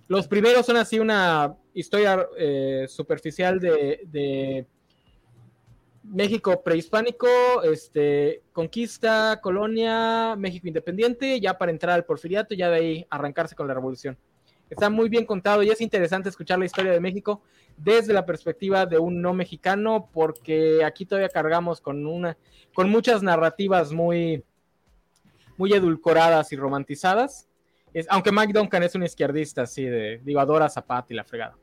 Los 0.09 0.27
primeros 0.27 0.65
son 0.65 0.77
así 0.77 0.99
una 0.99 1.55
historia 1.75 2.27
eh, 2.39 2.87
superficial 2.89 3.61
de 3.61 4.67
México 6.09 6.63
prehispánico, 6.63 7.29
este, 7.65 8.43
conquista, 8.53 9.41
colonia, 9.43 10.37
México 10.37 10.69
independiente, 10.69 11.41
ya 11.41 11.59
para 11.59 11.73
entrar 11.73 11.95
al 11.95 12.05
porfiriato, 12.05 12.55
ya 12.55 12.71
de 12.71 12.77
ahí 12.77 13.07
arrancarse 13.11 13.57
con 13.57 13.67
la 13.67 13.75
revolución. 13.75 14.17
Está 14.71 14.91
muy 14.91 15.09
bien 15.09 15.25
contado 15.25 15.63
y 15.63 15.71
es 15.71 15.81
interesante 15.81 16.29
escuchar 16.29 16.59
la 16.59 16.65
historia 16.65 16.93
de 16.93 17.01
México 17.01 17.43
desde 17.77 18.13
la 18.13 18.27
perspectiva 18.27 18.87
de 18.87 18.99
un 18.99 19.21
no 19.21 19.33
mexicano, 19.33 20.09
porque 20.13 20.85
aquí 20.85 21.07
todavía 21.07 21.29
cargamos 21.29 21.81
con 21.81 22.07
una, 22.07 22.37
con 22.75 22.91
muchas 22.91 23.23
narrativas 23.23 23.93
muy, 23.93 24.45
muy 25.57 25.73
edulcoradas 25.73 26.53
y 26.53 26.57
romantizadas. 26.57 27.49
Es, 27.93 28.07
aunque 28.11 28.33
Mike 28.33 28.53
Duncan 28.53 28.83
es 28.83 28.95
un 28.95 29.05
izquierdista, 29.05 29.63
así 29.63 29.85
de, 29.85 30.21
digo, 30.25 30.41
adora 30.41 30.69
Zapata 30.69 31.13
y 31.13 31.17
la 31.17 31.25
fregada. 31.25 31.57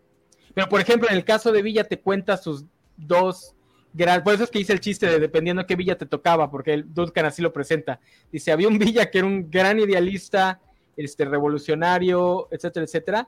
Pero 0.54 0.70
por 0.70 0.80
ejemplo, 0.80 1.10
en 1.10 1.16
el 1.16 1.26
caso 1.26 1.52
de 1.52 1.62
Villa 1.62 1.84
te 1.84 2.00
cuenta 2.00 2.38
sus 2.38 2.66
dos 2.96 3.56
por 4.24 4.34
eso 4.34 4.44
es 4.44 4.50
que 4.50 4.60
hice 4.60 4.74
el 4.74 4.80
chiste 4.80 5.08
de 5.08 5.20
dependiendo 5.20 5.66
qué 5.66 5.76
villa 5.76 5.98
te 5.98 6.06
tocaba, 6.06 6.50
porque 6.50 6.74
el 6.74 6.94
Duncan 6.94 7.26
así 7.26 7.42
lo 7.42 7.54
presenta. 7.54 8.00
Dice, 8.32 8.52
había 8.52 8.68
un 8.68 8.80
villa 8.80 9.10
que 9.10 9.20
era 9.20 9.28
un 9.28 9.50
gran 9.50 9.80
idealista, 9.80 10.60
este, 10.98 11.26
revolucionario, 11.26 12.48
etcétera, 12.52 12.86
etcétera, 12.86 13.28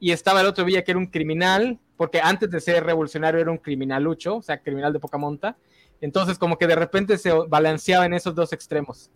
y 0.00 0.12
estaba 0.12 0.40
el 0.40 0.46
otro 0.46 0.64
villa 0.64 0.82
que 0.82 0.92
era 0.92 0.98
un 0.98 1.06
criminal, 1.06 1.78
porque 1.96 2.20
antes 2.20 2.50
de 2.50 2.60
ser 2.60 2.84
revolucionario 2.84 3.40
era 3.40 3.50
un 3.50 3.58
criminalucho, 3.58 4.36
o 4.36 4.42
sea, 4.42 4.58
criminal 4.58 4.92
de 4.92 5.00
poca 5.00 5.18
monta. 5.18 5.56
Entonces, 6.00 6.38
como 6.38 6.58
que 6.58 6.66
de 6.66 6.76
repente 6.76 7.16
se 7.18 7.32
balanceaba 7.32 8.04
en 8.04 8.14
esos 8.14 8.34
dos 8.34 8.52
extremos. 8.52 9.10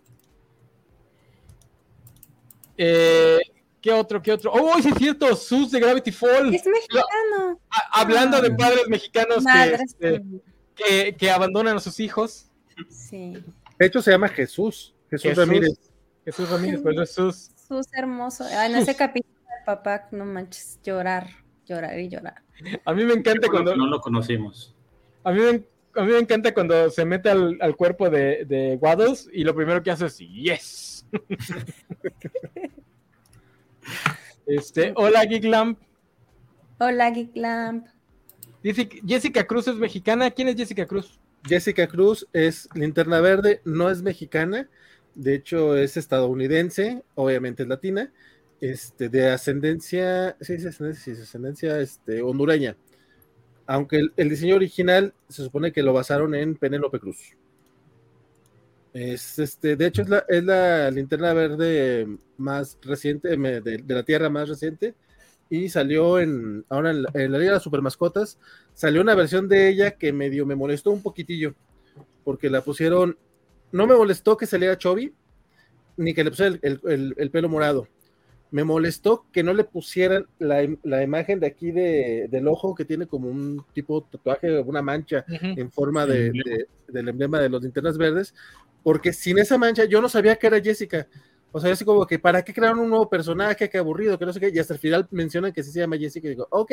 Eh, 2.76 3.38
¿Qué 3.80 3.92
otro? 3.92 4.22
¿Qué 4.22 4.32
otro? 4.32 4.52
¡Oh, 4.52 4.80
sí 4.80 4.88
es 4.88 4.94
cierto! 4.96 5.36
Sus 5.36 5.70
de 5.70 5.80
Gravity 5.80 6.12
Falls. 6.12 6.54
Es 6.54 6.66
mexicano. 6.66 7.60
hablando 7.92 8.40
de 8.40 8.50
padres 8.52 8.88
mexicanos 8.88 9.44
que, 9.44 9.74
este, 9.74 10.22
que, 10.78 11.16
que, 11.16 11.30
abandonan 11.30 11.76
a 11.76 11.80
sus 11.80 12.00
hijos. 12.00 12.50
Sí. 12.88 13.42
De 13.78 13.86
hecho, 13.86 14.00
se 14.00 14.10
llama 14.10 14.28
Jesús. 14.28 14.94
Jesús, 15.10 15.30
Jesús 15.30 15.36
Ramírez. 15.36 15.78
Jesús 16.24 16.50
Ramírez, 16.50 16.80
pues 16.82 16.98
Jesús. 16.98 17.50
Jesús 17.54 17.86
hermoso. 17.92 18.44
Ah, 18.52 18.66
en 18.66 18.76
ese 18.76 18.94
capítulo 18.94 19.34
de 19.34 19.64
papá, 19.64 20.08
no 20.12 20.24
manches, 20.24 20.78
llorar, 20.82 21.28
llorar 21.66 21.98
y 21.98 22.08
llorar. 22.08 22.42
A 22.84 22.94
mí 22.94 23.04
me 23.04 23.14
encanta 23.14 23.48
cuando. 23.48 23.76
No 23.76 23.86
lo 23.86 24.00
conocimos. 24.00 24.74
A 25.24 25.32
mí 25.32 25.40
me, 25.40 25.64
a 26.00 26.04
mí 26.04 26.12
me 26.12 26.18
encanta 26.18 26.54
cuando 26.54 26.90
se 26.90 27.04
mete 27.04 27.30
al, 27.30 27.58
al 27.60 27.76
cuerpo 27.76 28.10
de, 28.10 28.44
de 28.44 28.78
Waddles 28.80 29.28
y 29.32 29.44
lo 29.44 29.54
primero 29.54 29.82
que 29.82 29.90
hace 29.90 30.06
es 30.06 30.18
¡Yes! 30.18 31.06
este, 34.46 34.92
hola, 34.96 35.24
Geek 35.24 35.44
Lamp. 35.44 35.78
Hola, 36.78 37.10
Geek 37.10 37.36
Lamp. 37.36 37.86
Jessica 38.62 39.46
Cruz 39.46 39.68
es 39.68 39.76
mexicana. 39.76 40.30
¿Quién 40.30 40.48
es 40.48 40.56
Jessica 40.56 40.86
Cruz? 40.86 41.20
Jessica 41.44 41.86
Cruz 41.86 42.26
es 42.32 42.68
linterna 42.74 43.20
verde, 43.20 43.60
no 43.64 43.90
es 43.90 44.02
mexicana, 44.02 44.68
de 45.14 45.34
hecho 45.34 45.76
es 45.76 45.96
estadounidense, 45.96 47.02
obviamente 47.14 47.62
es 47.62 47.68
latina, 47.68 48.12
este, 48.60 49.08
de 49.08 49.30
ascendencia, 49.30 50.36
sí, 50.40 50.54
es 50.54 50.66
ascendencia, 50.66 51.14
sí, 51.14 51.22
ascendencia 51.22 51.80
este, 51.80 52.22
hondureña. 52.22 52.76
Aunque 53.66 54.08
el, 54.16 54.28
diseño 54.28 54.56
original 54.56 55.14
se 55.28 55.44
supone 55.44 55.72
que 55.72 55.82
lo 55.82 55.92
basaron 55.92 56.34
en 56.34 56.56
Penélope 56.56 56.98
Cruz. 56.98 57.36
Es, 58.94 59.38
este, 59.38 59.76
de 59.76 59.86
hecho, 59.86 60.02
es 60.02 60.08
la, 60.08 60.24
es 60.28 60.42
la 60.42 60.90
linterna 60.90 61.34
verde 61.34 62.08
más 62.38 62.78
reciente, 62.82 63.36
de 63.36 63.94
la 63.94 64.02
Tierra 64.02 64.30
más 64.30 64.48
reciente, 64.48 64.94
y 65.50 65.68
salió 65.68 66.18
en 66.18 66.64
ahora 66.68 66.90
en 66.90 67.02
la, 67.02 67.10
en 67.14 67.32
la 67.32 67.38
Liga 67.38 67.50
de 67.50 67.56
las 67.56 67.62
Super 67.62 67.82
Mascotas, 67.82 68.38
salió 68.74 69.00
una 69.00 69.14
versión 69.14 69.48
de 69.48 69.68
ella 69.68 69.92
que 69.92 70.12
medio 70.12 70.46
me 70.46 70.54
molestó 70.54 70.90
un 70.90 71.02
poquitillo, 71.02 71.54
porque 72.24 72.50
la 72.50 72.62
pusieron, 72.62 73.16
no 73.72 73.86
me 73.86 73.96
molestó 73.96 74.36
que 74.36 74.46
saliera 74.46 74.76
Chovy, 74.78 75.12
ni 75.96 76.14
que 76.14 76.24
le 76.24 76.30
pusieran 76.30 76.58
el, 76.62 76.80
el, 76.84 77.14
el, 77.16 77.30
pelo 77.30 77.48
morado. 77.48 77.88
Me 78.50 78.64
molestó 78.64 79.26
que 79.32 79.42
no 79.42 79.52
le 79.52 79.64
pusieran 79.64 80.26
la, 80.38 80.66
la 80.82 81.02
imagen 81.02 81.40
de 81.40 81.46
aquí 81.46 81.70
de, 81.70 82.28
del 82.30 82.48
ojo 82.48 82.74
que 82.74 82.84
tiene 82.84 83.06
como 83.06 83.28
un 83.28 83.64
tipo 83.74 84.00
de 84.00 84.06
tatuaje, 84.12 84.60
una 84.60 84.80
mancha 84.80 85.24
uh 85.28 85.32
-huh. 85.32 85.58
en 85.58 85.70
forma 85.70 86.06
de, 86.06 86.30
de, 86.30 86.66
del 86.88 87.08
emblema 87.08 87.40
de 87.40 87.48
los 87.48 87.62
linternas 87.62 87.98
verdes, 87.98 88.34
porque 88.82 89.12
sin 89.12 89.38
esa 89.38 89.58
mancha 89.58 89.84
yo 89.84 90.00
no 90.00 90.08
sabía 90.08 90.36
que 90.36 90.46
era 90.46 90.60
Jessica. 90.60 91.06
O 91.50 91.60
sea, 91.60 91.72
así 91.72 91.84
como 91.84 92.06
que, 92.06 92.18
¿para 92.18 92.42
qué 92.42 92.52
crearon 92.52 92.78
un 92.80 92.90
nuevo 92.90 93.08
personaje? 93.08 93.68
Qué 93.68 93.78
aburrido, 93.78 94.18
que 94.18 94.26
no 94.26 94.32
sé 94.32 94.40
qué. 94.40 94.50
Y 94.54 94.58
hasta 94.58 94.74
el 94.74 94.80
final 94.80 95.08
mencionan 95.10 95.52
que 95.52 95.62
sí 95.62 95.72
se 95.72 95.80
llama 95.80 95.96
Jessica. 95.96 96.26
Y 96.26 96.30
digo, 96.30 96.46
ok, 96.50 96.72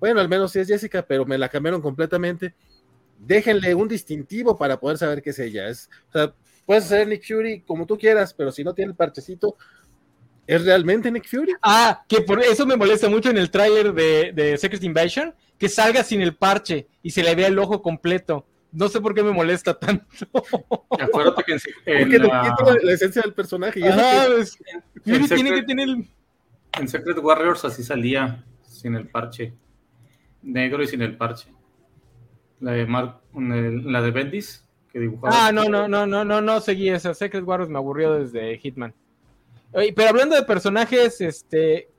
bueno, 0.00 0.20
al 0.20 0.28
menos 0.28 0.50
sí 0.50 0.58
es 0.58 0.68
Jessica, 0.68 1.06
pero 1.06 1.24
me 1.24 1.38
la 1.38 1.48
cambiaron 1.48 1.80
completamente. 1.80 2.54
Déjenle 3.18 3.74
un 3.74 3.86
distintivo 3.86 4.58
para 4.58 4.80
poder 4.80 4.98
saber 4.98 5.22
qué 5.22 5.30
es 5.30 5.38
ella. 5.38 5.70
O 5.70 6.12
sea, 6.12 6.34
puedes 6.66 6.84
hacer 6.84 7.06
Nick 7.06 7.24
Fury 7.24 7.60
como 7.62 7.86
tú 7.86 7.96
quieras, 7.96 8.34
pero 8.34 8.50
si 8.50 8.64
no 8.64 8.74
tiene 8.74 8.90
el 8.90 8.96
parchecito, 8.96 9.56
¿es 10.44 10.64
realmente 10.64 11.08
Nick 11.12 11.28
Fury? 11.28 11.52
Ah, 11.62 12.04
que 12.08 12.20
por 12.20 12.42
eso 12.42 12.66
me 12.66 12.76
molesta 12.76 13.08
mucho 13.08 13.30
en 13.30 13.38
el 13.38 13.52
tráiler 13.52 13.92
de, 13.94 14.32
de 14.32 14.58
Secret 14.58 14.82
Invasion, 14.82 15.32
que 15.56 15.68
salga 15.68 16.02
sin 16.02 16.20
el 16.20 16.34
parche 16.34 16.88
y 17.00 17.10
se 17.10 17.22
le 17.22 17.36
vea 17.36 17.46
el 17.46 17.58
ojo 17.60 17.80
completo. 17.80 18.44
No 18.72 18.88
sé 18.88 19.00
por 19.00 19.14
qué 19.14 19.22
me 19.22 19.32
molesta 19.32 19.78
tanto. 19.78 20.06
Acuérdate 20.98 21.44
que 21.44 21.52
en, 21.52 21.60
en 21.84 22.00
Porque 22.00 22.18
la... 22.18 22.56
quita 22.56 22.76
la 22.82 22.92
esencia 22.92 23.20
del 23.22 23.34
personaje. 23.34 23.80
Y 23.80 23.84
Ajá, 23.84 24.26
que... 24.26 24.40
es, 24.40 24.58
en, 25.04 25.14
en 25.14 25.28
tiene 25.28 25.52
que 25.52 25.62
tener. 25.62 25.88
En 26.78 26.88
Secret 26.88 27.18
Warriors 27.18 27.64
así 27.66 27.82
salía, 27.82 28.44
sin 28.62 28.94
el 28.94 29.08
parche. 29.08 29.52
Negro 30.40 30.82
y 30.82 30.86
sin 30.86 31.02
el 31.02 31.16
parche. 31.18 31.52
La 32.60 32.72
de 32.72 32.86
Mar... 32.86 33.20
la 33.34 34.00
de 34.00 34.10
Bendis, 34.10 34.66
que 34.90 35.00
dibujaba. 35.00 35.48
Ah, 35.48 35.52
no, 35.52 35.64
no, 35.68 35.86
no, 35.86 36.06
no, 36.06 36.24
no, 36.24 36.40
no 36.40 36.60
seguí 36.60 36.88
esa. 36.88 37.12
Secret 37.12 37.44
Warriors 37.44 37.70
me 37.70 37.78
aburrió 37.78 38.14
desde 38.14 38.56
Hitman. 38.58 38.94
Oye, 39.72 39.92
pero 39.94 40.08
hablando 40.08 40.34
de 40.34 40.42
personajes, 40.42 41.20
este, 41.20 41.90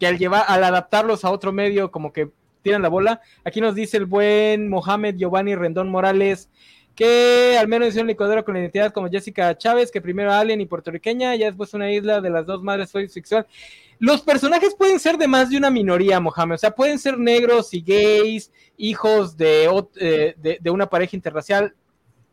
que 0.00 0.06
al 0.06 0.18
llevar, 0.18 0.44
al 0.48 0.64
adaptarlos 0.64 1.24
a 1.24 1.30
otro 1.30 1.52
medio, 1.52 1.90
como 1.90 2.12
que 2.12 2.30
tiran 2.66 2.82
la 2.82 2.88
bola. 2.88 3.20
Aquí 3.44 3.60
nos 3.60 3.76
dice 3.76 3.96
el 3.96 4.06
buen 4.06 4.68
Mohamed 4.68 5.14
Giovanni 5.14 5.54
Rendón 5.54 5.88
Morales 5.88 6.50
que 6.96 7.56
al 7.60 7.68
menos 7.68 7.88
hicieron 7.88 8.08
licuadora 8.08 8.42
con 8.42 8.56
identidad 8.56 8.90
como 8.90 9.08
Jessica 9.08 9.56
Chávez, 9.56 9.92
que 9.92 10.00
primero 10.00 10.32
alien 10.32 10.60
y 10.60 10.66
puertorriqueña, 10.66 11.36
ya 11.36 11.46
después 11.46 11.74
una 11.74 11.92
isla 11.92 12.20
de 12.20 12.30
las 12.30 12.44
dos 12.44 12.62
madres 12.62 12.90
fue 12.90 13.06
sexual. 13.06 13.46
Los 14.00 14.22
personajes 14.22 14.74
pueden 14.74 14.98
ser 14.98 15.16
de 15.16 15.28
más 15.28 15.50
de 15.50 15.58
una 15.58 15.70
minoría, 15.70 16.18
Mohamed, 16.18 16.54
o 16.54 16.58
sea, 16.58 16.72
pueden 16.72 16.98
ser 16.98 17.18
negros 17.18 17.72
y 17.72 17.82
gays, 17.82 18.50
hijos 18.78 19.36
de, 19.36 19.70
de, 20.38 20.58
de 20.60 20.70
una 20.70 20.88
pareja 20.88 21.14
interracial. 21.14 21.76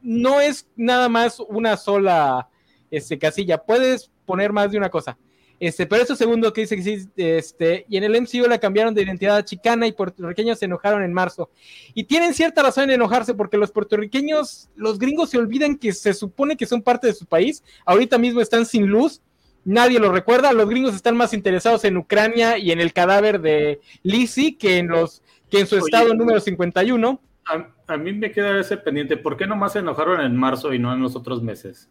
No 0.01 0.41
es 0.41 0.67
nada 0.75 1.09
más 1.09 1.39
una 1.41 1.77
sola 1.77 2.49
este, 2.89 3.19
casilla, 3.19 3.59
puedes 3.59 4.09
poner 4.25 4.51
más 4.51 4.71
de 4.71 4.77
una 4.77 4.89
cosa. 4.89 5.17
Este, 5.65 5.85
pero 5.85 6.03
eso 6.03 6.17
segundo 6.17 6.51
que 6.51 6.59
dice 6.59 6.75
que 6.75 6.81
sí, 6.81 7.09
este, 7.15 7.85
y 7.87 7.95
en 7.95 8.03
el 8.03 8.21
MCU 8.21 8.49
la 8.49 8.57
cambiaron 8.57 8.93
de 8.93 9.01
identidad 9.01 9.37
a 9.37 9.45
chicana 9.45 9.87
y 9.87 9.93
puertorriqueños 9.93 10.59
se 10.59 10.65
enojaron 10.65 11.03
en 11.03 11.13
marzo. 11.13 11.49
Y 11.93 12.03
tienen 12.03 12.33
cierta 12.33 12.63
razón 12.63 12.83
en 12.83 12.91
enojarse 12.91 13.33
porque 13.33 13.57
los 13.57 13.71
puertorriqueños, 13.71 14.69
los 14.75 14.99
gringos 14.99 15.29
se 15.29 15.37
olvidan 15.37 15.77
que 15.77 15.93
se 15.93 16.13
supone 16.13 16.57
que 16.57 16.65
son 16.65 16.81
parte 16.81 17.07
de 17.07 17.13
su 17.13 17.25
país, 17.25 17.63
ahorita 17.85 18.17
mismo 18.17 18.41
están 18.41 18.65
sin 18.65 18.87
luz, 18.87 19.21
nadie 19.63 19.99
lo 19.99 20.11
recuerda, 20.11 20.51
los 20.51 20.67
gringos 20.67 20.95
están 20.95 21.15
más 21.15 21.33
interesados 21.33 21.85
en 21.85 21.95
Ucrania 21.95 22.57
y 22.57 22.73
en 22.73 22.81
el 22.81 22.91
cadáver 22.91 23.39
de 23.39 23.79
Lizzie 24.01 24.57
que 24.57 24.79
en 24.79 24.89
los 24.89 25.21
que 25.49 25.61
en 25.61 25.67
su 25.67 25.75
Oye, 25.75 25.85
estado 25.85 26.13
número 26.13 26.41
51. 26.41 27.21
A, 27.45 27.69
a, 27.87 27.95
mí 27.95 28.11
me 28.11 28.33
queda 28.33 28.59
ese 28.59 28.75
pendiente, 28.75 29.15
¿por 29.15 29.37
qué 29.37 29.47
nomás 29.47 29.71
se 29.71 29.79
enojaron 29.79 30.19
en 30.19 30.35
marzo 30.35 30.73
y 30.73 30.79
no 30.79 30.91
en 30.91 31.01
los 31.01 31.15
otros 31.15 31.41
meses? 31.41 31.89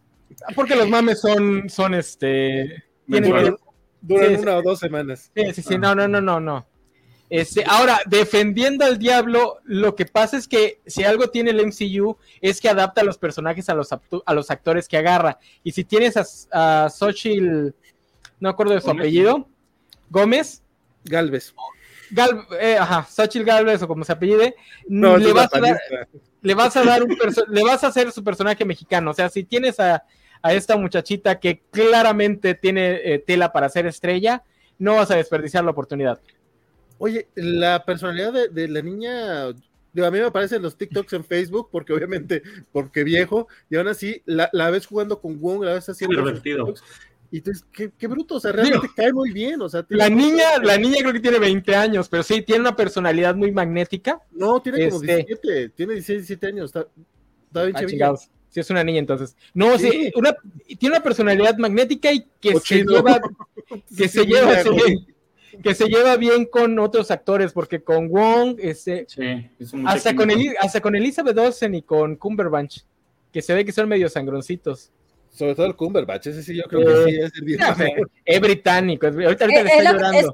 Porque 0.53 0.75
los 0.75 0.87
mames 0.87 1.21
son, 1.21 1.67
son 1.69 1.95
este 1.95 2.83
duran 4.03 4.35
sí, 4.35 4.41
una 4.41 4.51
sí. 4.51 4.57
o 4.57 4.61
dos 4.61 4.79
semanas. 4.79 5.31
Sí, 5.35 5.53
sí, 5.53 5.61
sí, 5.61 5.73
ah. 5.75 5.77
no, 5.79 5.95
no, 5.95 6.07
no, 6.07 6.21
no, 6.21 6.39
no. 6.39 6.67
Este, 7.29 7.63
ahora, 7.65 7.99
defendiendo 8.05 8.85
al 8.85 8.99
diablo, 8.99 9.57
lo 9.63 9.95
que 9.95 10.05
pasa 10.05 10.37
es 10.37 10.47
que 10.47 10.81
si 10.85 11.03
algo 11.03 11.29
tiene 11.29 11.49
el 11.49 11.65
MCU 11.65 12.15
es 12.41 12.61
que 12.61 12.69
adapta 12.69 13.01
a 13.01 13.03
los 13.03 13.17
personajes 13.17 13.69
a 13.69 13.73
los, 13.73 13.89
a 13.91 14.33
los 14.33 14.51
actores 14.51 14.87
que 14.87 14.97
agarra. 14.97 15.39
Y 15.63 15.71
si 15.71 15.83
tienes 15.83 16.15
a, 16.15 16.85
a 16.85 16.89
Xochitl, 16.91 17.73
no 18.39 18.49
acuerdo 18.49 18.73
de 18.73 18.81
su 18.81 18.87
Gómez. 18.87 19.01
apellido, 19.01 19.47
Gómez. 20.11 20.61
Galvez. 21.05 21.55
Gal, 22.11 22.45
eh, 22.59 22.77
ajá, 22.79 23.07
Xochitl 23.09 23.45
Galvez 23.45 23.81
o 23.81 23.87
como 23.87 24.03
se 24.03 24.11
apellide, 24.11 24.55
no, 24.87 25.17
le, 25.17 25.33
vas 25.33 25.51
a 25.53 25.59
dar, 25.59 25.79
le 26.41 26.53
vas 26.53 26.77
a 26.77 26.83
dar 26.83 27.01
un 27.01 27.17
le 27.47 27.63
vas 27.63 27.83
a 27.83 27.87
hacer 27.87 28.11
su 28.11 28.23
personaje 28.23 28.63
mexicano. 28.63 29.09
O 29.09 29.13
sea, 29.13 29.29
si 29.29 29.43
tienes 29.43 29.79
a, 29.79 30.03
a 30.43 30.53
esta 30.53 30.77
muchachita 30.77 31.39
que 31.39 31.61
claramente 31.71 32.53
tiene 32.53 32.99
eh, 33.03 33.19
tela 33.19 33.51
para 33.51 33.69
ser 33.69 33.87
estrella, 33.87 34.43
no 34.77 34.95
vas 34.95 35.09
a 35.09 35.15
desperdiciar 35.15 35.63
la 35.63 35.71
oportunidad. 35.71 36.19
Oye, 36.99 37.27
la 37.35 37.83
personalidad 37.85 38.33
de, 38.33 38.49
de 38.49 38.67
la 38.67 38.81
niña, 38.81 39.47
digo, 39.93 40.05
a 40.05 40.11
mí 40.11 40.19
me 40.19 40.25
aparecen 40.25 40.61
los 40.61 40.77
TikToks 40.77 41.13
en 41.13 41.23
Facebook, 41.23 41.69
porque 41.71 41.93
obviamente, 41.93 42.43
porque 42.71 43.03
viejo, 43.03 43.47
y 43.69 43.77
aún 43.77 43.87
así, 43.87 44.21
la, 44.25 44.49
la 44.51 44.69
ves 44.69 44.85
jugando 44.85 45.19
con 45.19 45.39
Wong, 45.39 45.63
la 45.63 45.73
ves 45.73 45.87
haciendo 45.89 46.15
y 47.31 47.39
dices, 47.39 47.65
qué, 47.71 47.91
qué 47.97 48.05
bruto, 48.07 48.35
o 48.35 48.39
sea, 48.39 48.51
realmente 48.51 48.87
cae 48.95 49.11
muy 49.11 49.31
bien, 49.31 49.59
o 49.61 49.67
sea, 49.67 49.83
La 49.89 50.07
niña, 50.07 50.59
la 50.61 50.77
niña 50.77 50.97
creo 50.99 51.13
que 51.13 51.19
tiene 51.19 51.39
20 51.39 51.75
años, 51.75 52.07
pero 52.07 52.21
sí, 52.21 52.43
tiene 52.43 52.61
una 52.61 52.75
personalidad 52.75 53.33
muy 53.33 53.51
magnética. 53.51 54.21
No, 54.31 54.61
tiene 54.61 54.89
como 54.89 55.01
Este- 55.01 55.15
17, 55.25 55.69
tiene 55.69 55.93
16, 55.93 56.19
17 56.27 56.47
años, 56.47 56.65
está, 56.65 56.87
está 57.47 57.63
bien 57.85 58.03
Ah. 58.03 58.15
Sí, 58.53 58.59
es 58.59 58.69
una 58.69 58.83
niña 58.83 58.99
entonces. 58.99 59.35
No, 59.55 59.79
sí, 59.79 59.89
Sí. 59.89 60.11
una, 60.15 60.35
tiene 60.77 60.95
una 60.95 61.03
personalidad 61.03 61.57
magnética 61.57 62.11
y 62.11 62.27
que 62.39 62.55
se 62.59 62.83
lleva, 62.83 63.19
que 63.97 64.07
Sí, 64.07 64.19
se 64.19 64.25
lleva, 64.25 64.53
que 65.63 65.73
se 65.73 65.85
lleva 65.87 66.15
bien 66.17 66.45
con 66.45 66.77
otros 66.77 67.09
actores, 67.09 67.51
porque 67.51 67.81
con 67.83 68.09
Wong, 68.09 68.57
este, 68.59 69.07
hasta 69.85 70.15
con. 70.15 70.29
Eli- 70.29 70.53
hasta 70.59 70.81
con 70.81 70.95
Elizabeth 70.95 71.37
Olsen 71.37 71.73
y 71.73 71.81
con 71.81 72.15
Cumberbatch, 72.15 72.81
que 73.31 73.41
se 73.41 73.55
ve 73.55 73.65
que 73.65 73.71
son 73.71 73.89
medio 73.89 74.07
sangroncitos. 74.07 74.91
Sobre 75.31 75.55
todo 75.55 75.65
el 75.65 75.75
Cumberbatch, 75.75 76.27
ese 76.27 76.43
sí 76.43 76.55
yo 76.55 76.63
creo 76.65 76.81
que 76.85 76.91
Eh, 76.93 77.05
sí 77.15 77.19
es 77.23 77.31
el 77.35 77.41
bien. 77.45 77.59
Ya 77.59 77.73
sé, 77.73 77.91
es 78.23 78.39
británico, 78.39 79.07
es- 79.07 79.15
ahorita, 79.15 79.45
ahorita 79.45 79.61
Eh, 79.61 79.63
le 79.63 79.69
es 79.71 79.77
está 79.79 79.91
lo- 79.93 79.97
llorando. 79.97 80.19
es 80.19 80.27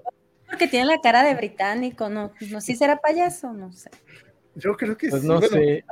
porque 0.46 0.68
tiene 0.68 0.86
la 0.88 1.00
cara 1.00 1.24
de 1.24 1.36
británico, 1.36 2.10
¿no? 2.10 2.34
No 2.50 2.60
sé 2.60 2.74
si 2.74 2.76
será 2.76 2.98
payaso, 2.98 3.54
no 3.54 3.72
sé. 3.72 3.90
Yo 4.56 4.76
creo 4.76 4.98
que 4.98 5.08
Pues 5.08 5.22
sí. 5.22 5.28
no 5.28 5.36
bueno, 5.40 5.48
sé. 5.56 5.86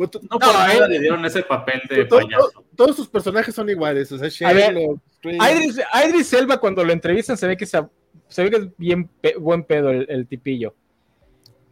Bueno, 0.00 0.10
tú- 0.10 0.20
No, 0.22 0.38
por 0.38 0.46
No, 0.48 0.52
nada 0.54 0.88
le 0.88 0.98
dieron 0.98 1.24
ese 1.24 1.42
papel 1.42 1.80
de 1.88 2.04
todo- 2.06 2.20
payaso. 2.20 2.50
todo- 2.50 2.64
todos 2.76 2.96
sus 2.96 3.08
personajes 3.08 3.54
son 3.54 3.68
iguales, 3.68 4.10
o 4.12 4.18
sea, 4.18 4.48
A 4.48 4.52
ver, 4.52 4.74
Sherlock, 4.74 5.00
Strange, 5.12 5.52
Idris, 5.52 5.80
Idris 6.08 6.32
Elba 6.32 6.58
cuando 6.58 6.84
lo 6.84 6.92
entrevistan 6.92 7.36
se 7.36 7.46
ve 7.46 7.56
que, 7.56 7.66
se, 7.66 7.80
se 8.28 8.42
ve 8.42 8.50
que 8.50 8.56
es 8.56 8.68
bien 8.78 9.06
pe- 9.20 9.36
buen 9.38 9.64
pedo 9.64 9.90
el, 9.90 10.06
el 10.08 10.26
tipillo. 10.26 10.74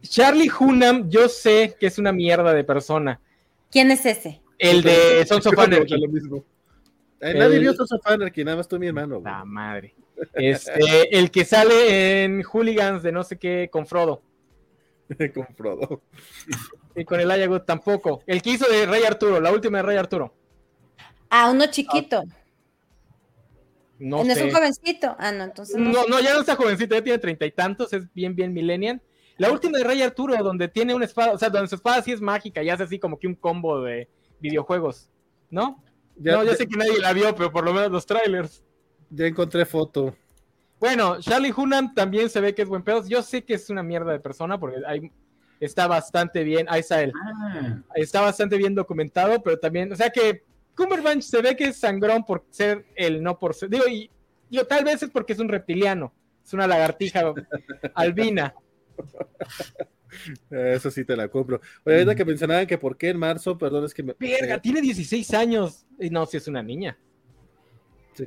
Charlie 0.01 0.49
Hunnam, 0.59 1.09
yo 1.09 1.27
sé 1.27 1.75
que 1.79 1.87
es 1.87 1.97
una 1.97 2.11
mierda 2.11 2.53
de 2.53 2.63
persona. 2.63 3.19
¿Quién 3.71 3.91
es 3.91 4.05
ese? 4.05 4.41
El 4.57 4.81
de 4.83 5.25
Sons 5.25 5.45
of 5.47 5.57
Anarchy. 5.57 5.97
lo 5.99 6.07
mismo. 6.07 6.45
Nadie 7.19 7.55
El- 7.55 7.59
vio 7.61 7.73
Sons 7.73 7.91
of 7.91 8.01
Anarchy, 8.05 8.43
nada 8.45 8.57
más 8.57 8.67
tú, 8.67 8.77
mi 8.79 8.87
hermano. 8.87 9.19
güey. 9.19 9.23
La 9.33 9.43
madre. 9.43 9.95
Este, 10.33 11.17
el 11.17 11.31
que 11.31 11.45
sale 11.45 12.23
en 12.23 12.43
Hooligans 12.43 13.01
de 13.03 13.11
no 13.11 13.23
sé 13.23 13.37
qué 13.37 13.69
con 13.71 13.85
Frodo. 13.87 14.21
Con 15.33 15.47
Frodo. 15.55 16.01
Y 16.99 17.05
con 17.05 17.19
el 17.19 17.31
Ayagut 17.31 17.65
tampoco. 17.65 18.21
El 18.27 18.41
que 18.41 18.51
hizo 18.51 18.67
de 18.69 18.85
Rey 18.85 19.03
Arturo, 19.03 19.39
la 19.39 19.51
última 19.51 19.77
de 19.79 19.83
Rey 19.83 19.97
Arturo. 19.97 20.33
Ah, 21.29 21.49
uno 21.51 21.65
chiquito. 21.67 22.23
No 23.99 24.23
No, 24.23 24.31
es 24.31 24.41
un 24.41 24.51
jovencito. 24.51 25.15
Ah, 25.19 25.31
no, 25.31 25.43
entonces 25.43 25.75
no. 25.77 25.91
No, 26.07 26.19
ya 26.19 26.33
no 26.33 26.39
está 26.41 26.55
jovencito, 26.55 26.95
ya 26.95 27.03
tiene 27.03 27.19
treinta 27.19 27.45
y 27.45 27.51
tantos, 27.51 27.91
es 27.93 28.11
bien, 28.13 28.35
bien 28.35 28.53
millennial. 28.53 29.01
La 29.37 29.51
última 29.51 29.77
de 29.77 29.83
Rey 29.83 30.01
Arturo, 30.01 30.35
donde 30.43 30.67
tiene 30.67 30.93
una 30.93 31.05
espada, 31.05 31.31
o 31.33 31.37
sea, 31.37 31.49
donde 31.49 31.67
su 31.69 31.75
espada 31.75 32.01
sí 32.01 32.11
es 32.11 32.19
mágica 32.21 32.61
y 32.61 32.69
hace 32.69 32.83
así 32.83 32.99
como 32.99 33.17
que 33.17 33.27
un 33.27 33.35
combo 33.35 33.81
de 33.81 34.09
videojuegos, 34.39 35.09
¿no? 35.49 35.81
Ya, 36.17 36.33
no, 36.33 36.43
ya 36.43 36.51
ya- 36.51 36.57
sé 36.57 36.67
que 36.67 36.75
nadie 36.77 36.99
la 36.99 37.13
vio, 37.13 37.33
pero 37.35 37.51
por 37.51 37.63
lo 37.63 37.73
menos 37.73 37.91
los 37.91 38.05
trailers. 38.05 38.63
ya 39.09 39.25
encontré 39.25 39.65
foto. 39.65 40.15
Bueno, 40.79 41.19
Charlie 41.19 41.53
Hunnam 41.55 41.93
también 41.93 42.29
se 42.29 42.39
ve 42.41 42.53
que 42.53 42.61
es 42.61 42.69
buen 42.69 42.83
pedo. 42.83 43.05
Yo 43.07 43.21
sé 43.21 43.43
que 43.43 43.53
es 43.55 43.69
una 43.69 43.81
mierda 43.83 44.11
de 44.11 44.19
persona 44.19 44.57
porque 44.59 44.77
hay, 44.85 45.11
está 45.59 45.87
bastante 45.87 46.43
bien, 46.43 46.67
ahí 46.69 46.81
está 46.81 47.01
él, 47.01 47.11
Ah, 47.15 47.81
está 47.95 48.21
bastante 48.21 48.57
bien 48.57 48.75
documentado, 48.75 49.41
pero 49.41 49.57
también, 49.57 49.91
o 49.91 49.95
sea 49.95 50.09
que 50.09 50.43
Cumberbatch 50.75 51.21
se 51.21 51.41
ve 51.41 51.55
que 51.55 51.65
es 51.65 51.77
sangrón 51.77 52.23
por 52.23 52.45
ser 52.49 52.85
él, 52.95 53.21
no 53.21 53.37
por 53.37 53.53
ser, 53.53 53.69
digo, 53.69 53.87
y 53.87 54.09
digo, 54.49 54.65
tal 54.65 54.85
vez 54.85 55.03
es 55.03 55.09
porque 55.09 55.33
es 55.33 55.39
un 55.39 55.49
reptiliano, 55.49 56.13
es 56.43 56.53
una 56.53 56.67
lagartija 56.67 57.33
albina. 57.93 58.53
Eso 60.49 60.89
sí 60.89 61.05
te 61.05 61.15
la 61.15 61.27
compro. 61.27 61.61
Oye, 61.83 61.97
ahorita 61.97 62.15
que 62.15 62.25
mencionaban 62.25 62.65
que 62.65 62.77
por 62.77 62.97
qué 62.97 63.09
en 63.09 63.17
marzo, 63.17 63.57
perdón, 63.57 63.85
es 63.85 63.93
que 63.93 64.03
me. 64.03 64.15
Verga, 64.19 64.55
eh, 64.55 64.59
tiene 64.59 64.81
16 64.81 65.33
años. 65.35 65.85
Y 65.99 66.09
no, 66.09 66.25
si 66.25 66.37
es 66.37 66.47
una 66.47 66.63
niña. 66.63 66.97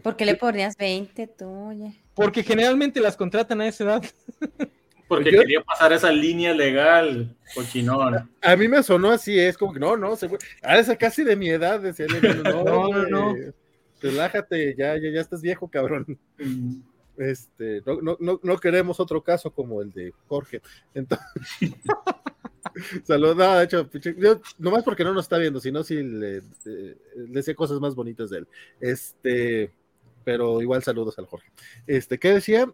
¿Por 0.03 0.17
qué 0.17 0.25
le 0.25 0.37
ponías 0.37 0.77
20 0.77 1.27
tú, 1.27 1.51
oye? 1.51 2.01
Porque 2.15 2.43
generalmente 2.43 3.01
las 3.01 3.17
contratan 3.17 3.61
a 3.61 3.69
esa 3.69 3.85
edad. 3.85 4.05
porque 5.09 5.33
Yo- 5.33 5.41
quería 5.41 5.63
pasar 5.63 5.93
esa 5.93 6.11
línea 6.11 6.55
legal, 6.55 7.37
cochinón. 7.55 8.31
A 8.41 8.57
mí 8.57 8.69
me 8.69 8.83
sonó 8.83 9.11
así, 9.11 9.39
es 9.39 9.59
como 9.59 9.73
que 9.73 9.81
no, 9.81 9.97
no, 9.97 10.17
se. 10.17 10.29
Ah, 10.63 10.79
esa 10.79 10.97
casi 10.97 11.25
de 11.25 11.37
mi 11.37 11.49
edad, 11.51 11.81
decía 11.81 12.07
hermano, 12.07 12.43
No, 12.65 12.89
No, 12.89 13.09
no, 13.09 13.35
Relájate, 14.01 14.75
ya, 14.77 14.97
ya, 14.97 15.11
ya 15.11 15.21
estás 15.21 15.43
viejo, 15.43 15.69
cabrón. 15.69 16.19
Este, 17.17 17.83
no, 17.87 18.01
no, 18.01 18.17
no, 18.21 18.41
no 18.43 18.59
queremos 18.59 18.99
otro 18.99 19.23
caso 19.23 19.51
como 19.51 19.83
el 19.83 19.93
de 19.93 20.13
Jorge. 20.27 20.61
Entonces, 20.95 21.27
saludos, 23.05 23.37
no, 23.37 23.55
de 23.59 23.65
hecho, 23.65 23.89
yo, 24.17 24.41
nomás 24.59 24.83
porque 24.83 25.05
no 25.05 25.13
nos 25.13 25.27
está 25.27 25.39
viendo, 25.39 25.61
sino 25.61 25.85
si 25.85 26.03
le, 26.03 26.39
eh, 26.39 26.43
le 27.15 27.29
decía 27.29 27.55
cosas 27.55 27.79
más 27.81 27.95
bonitas 27.95 28.31
de 28.31 28.39
él. 28.39 28.49
Este, 28.81 29.71
pero 30.25 30.61
igual 30.63 30.83
saludos 30.83 31.19
al 31.19 31.27
Jorge. 31.27 31.51
Este, 31.87 32.19
¿qué 32.19 32.33
decía? 32.33 32.73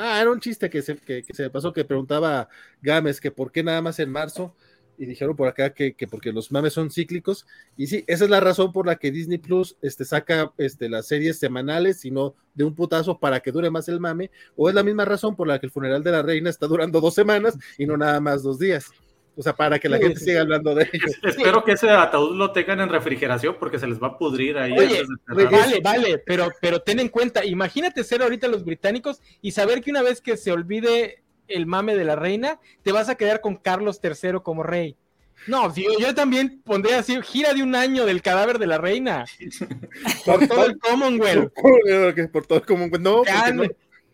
Ah, 0.00 0.20
era 0.20 0.30
un 0.30 0.38
chiste 0.38 0.70
que 0.70 0.80
se, 0.80 0.96
que, 0.96 1.24
se 1.34 1.50
pasó 1.50 1.72
que 1.72 1.84
preguntaba 1.84 2.48
Gámez 2.80 3.20
que 3.20 3.32
por 3.32 3.50
qué 3.50 3.64
nada 3.64 3.82
más 3.82 3.98
en 3.98 4.12
marzo 4.12 4.54
y 4.96 5.06
dijeron 5.06 5.34
por 5.34 5.48
acá 5.48 5.74
que, 5.74 5.94
que 5.94 6.06
porque 6.06 6.32
los 6.32 6.52
mames 6.52 6.72
son 6.72 6.92
cíclicos 6.92 7.46
y 7.76 7.88
sí, 7.88 8.04
esa 8.06 8.22
es 8.22 8.30
la 8.30 8.38
razón 8.38 8.72
por 8.72 8.86
la 8.86 8.94
que 8.94 9.10
Disney 9.10 9.38
Plus 9.38 9.76
este, 9.82 10.04
saca 10.04 10.52
este, 10.56 10.88
las 10.88 11.08
series 11.08 11.40
semanales, 11.40 11.98
sino 11.98 12.36
de 12.54 12.62
un 12.62 12.76
putazo 12.76 13.18
para 13.18 13.40
que 13.40 13.50
dure 13.50 13.70
más 13.70 13.88
el 13.88 13.98
mame, 13.98 14.30
o 14.54 14.68
es 14.68 14.74
la 14.76 14.84
misma 14.84 15.04
razón 15.04 15.34
por 15.34 15.48
la 15.48 15.58
que 15.58 15.66
el 15.66 15.72
funeral 15.72 16.04
de 16.04 16.12
la 16.12 16.22
reina 16.22 16.48
está 16.48 16.68
durando 16.68 17.00
dos 17.00 17.14
semanas 17.14 17.58
y 17.76 17.84
no 17.84 17.96
nada 17.96 18.20
más 18.20 18.44
dos 18.44 18.60
días. 18.60 18.92
O 19.38 19.42
sea, 19.42 19.54
para 19.54 19.78
que 19.78 19.88
la 19.88 19.98
Sí, 19.98 20.02
gente 20.02 20.18
sí, 20.18 20.24
siga 20.26 20.40
hablando 20.40 20.74
de 20.74 20.90
ello. 20.92 21.06
Espero 21.22 21.62
que 21.62 21.72
ese 21.72 21.88
ataúd 21.90 22.34
lo 22.34 22.50
tengan 22.50 22.80
en 22.80 22.88
refrigeración 22.88 23.56
porque 23.60 23.78
se 23.78 23.86
les 23.86 24.02
va 24.02 24.08
a 24.08 24.18
pudrir 24.18 24.58
ahí. 24.58 24.72
Oye, 24.72 24.98
antes 24.98 25.08
de 25.08 25.42
enterrarlo. 25.44 25.58
Vale, 25.58 25.80
vale, 25.80 26.18
pero, 26.18 26.48
pero 26.60 26.82
ten 26.82 26.98
en 26.98 27.08
cuenta, 27.08 27.44
imagínate 27.44 28.02
ser 28.02 28.22
ahorita 28.22 28.48
los 28.48 28.64
británicos 28.64 29.20
y 29.40 29.52
saber 29.52 29.80
que 29.80 29.92
una 29.92 30.02
vez 30.02 30.20
que 30.20 30.36
se 30.36 30.50
olvide 30.50 31.22
el 31.46 31.66
mame 31.66 31.94
de 31.94 32.04
la 32.04 32.16
reina, 32.16 32.58
te 32.82 32.90
vas 32.90 33.08
a 33.08 33.14
quedar 33.14 33.40
con 33.40 33.54
Carlos 33.54 34.00
III 34.02 34.40
como 34.42 34.64
rey. 34.64 34.96
No, 35.46 35.72
yo, 35.72 35.84
yo 36.00 36.14
también 36.16 36.60
pondría 36.64 36.98
así, 36.98 37.16
gira 37.22 37.54
de 37.54 37.62
un 37.62 37.76
año 37.76 38.06
del 38.06 38.22
cadáver 38.22 38.58
de 38.58 38.66
la 38.66 38.78
reina. 38.78 39.24
Por 40.26 40.48
todo 40.48 40.66
el 40.66 40.78
Commonwealth. 40.78 41.52
Por 42.32 42.44
todo 42.44 42.66
como 42.66 42.88
no, 42.98 43.22
porque 43.22 43.52
no, 43.54 43.62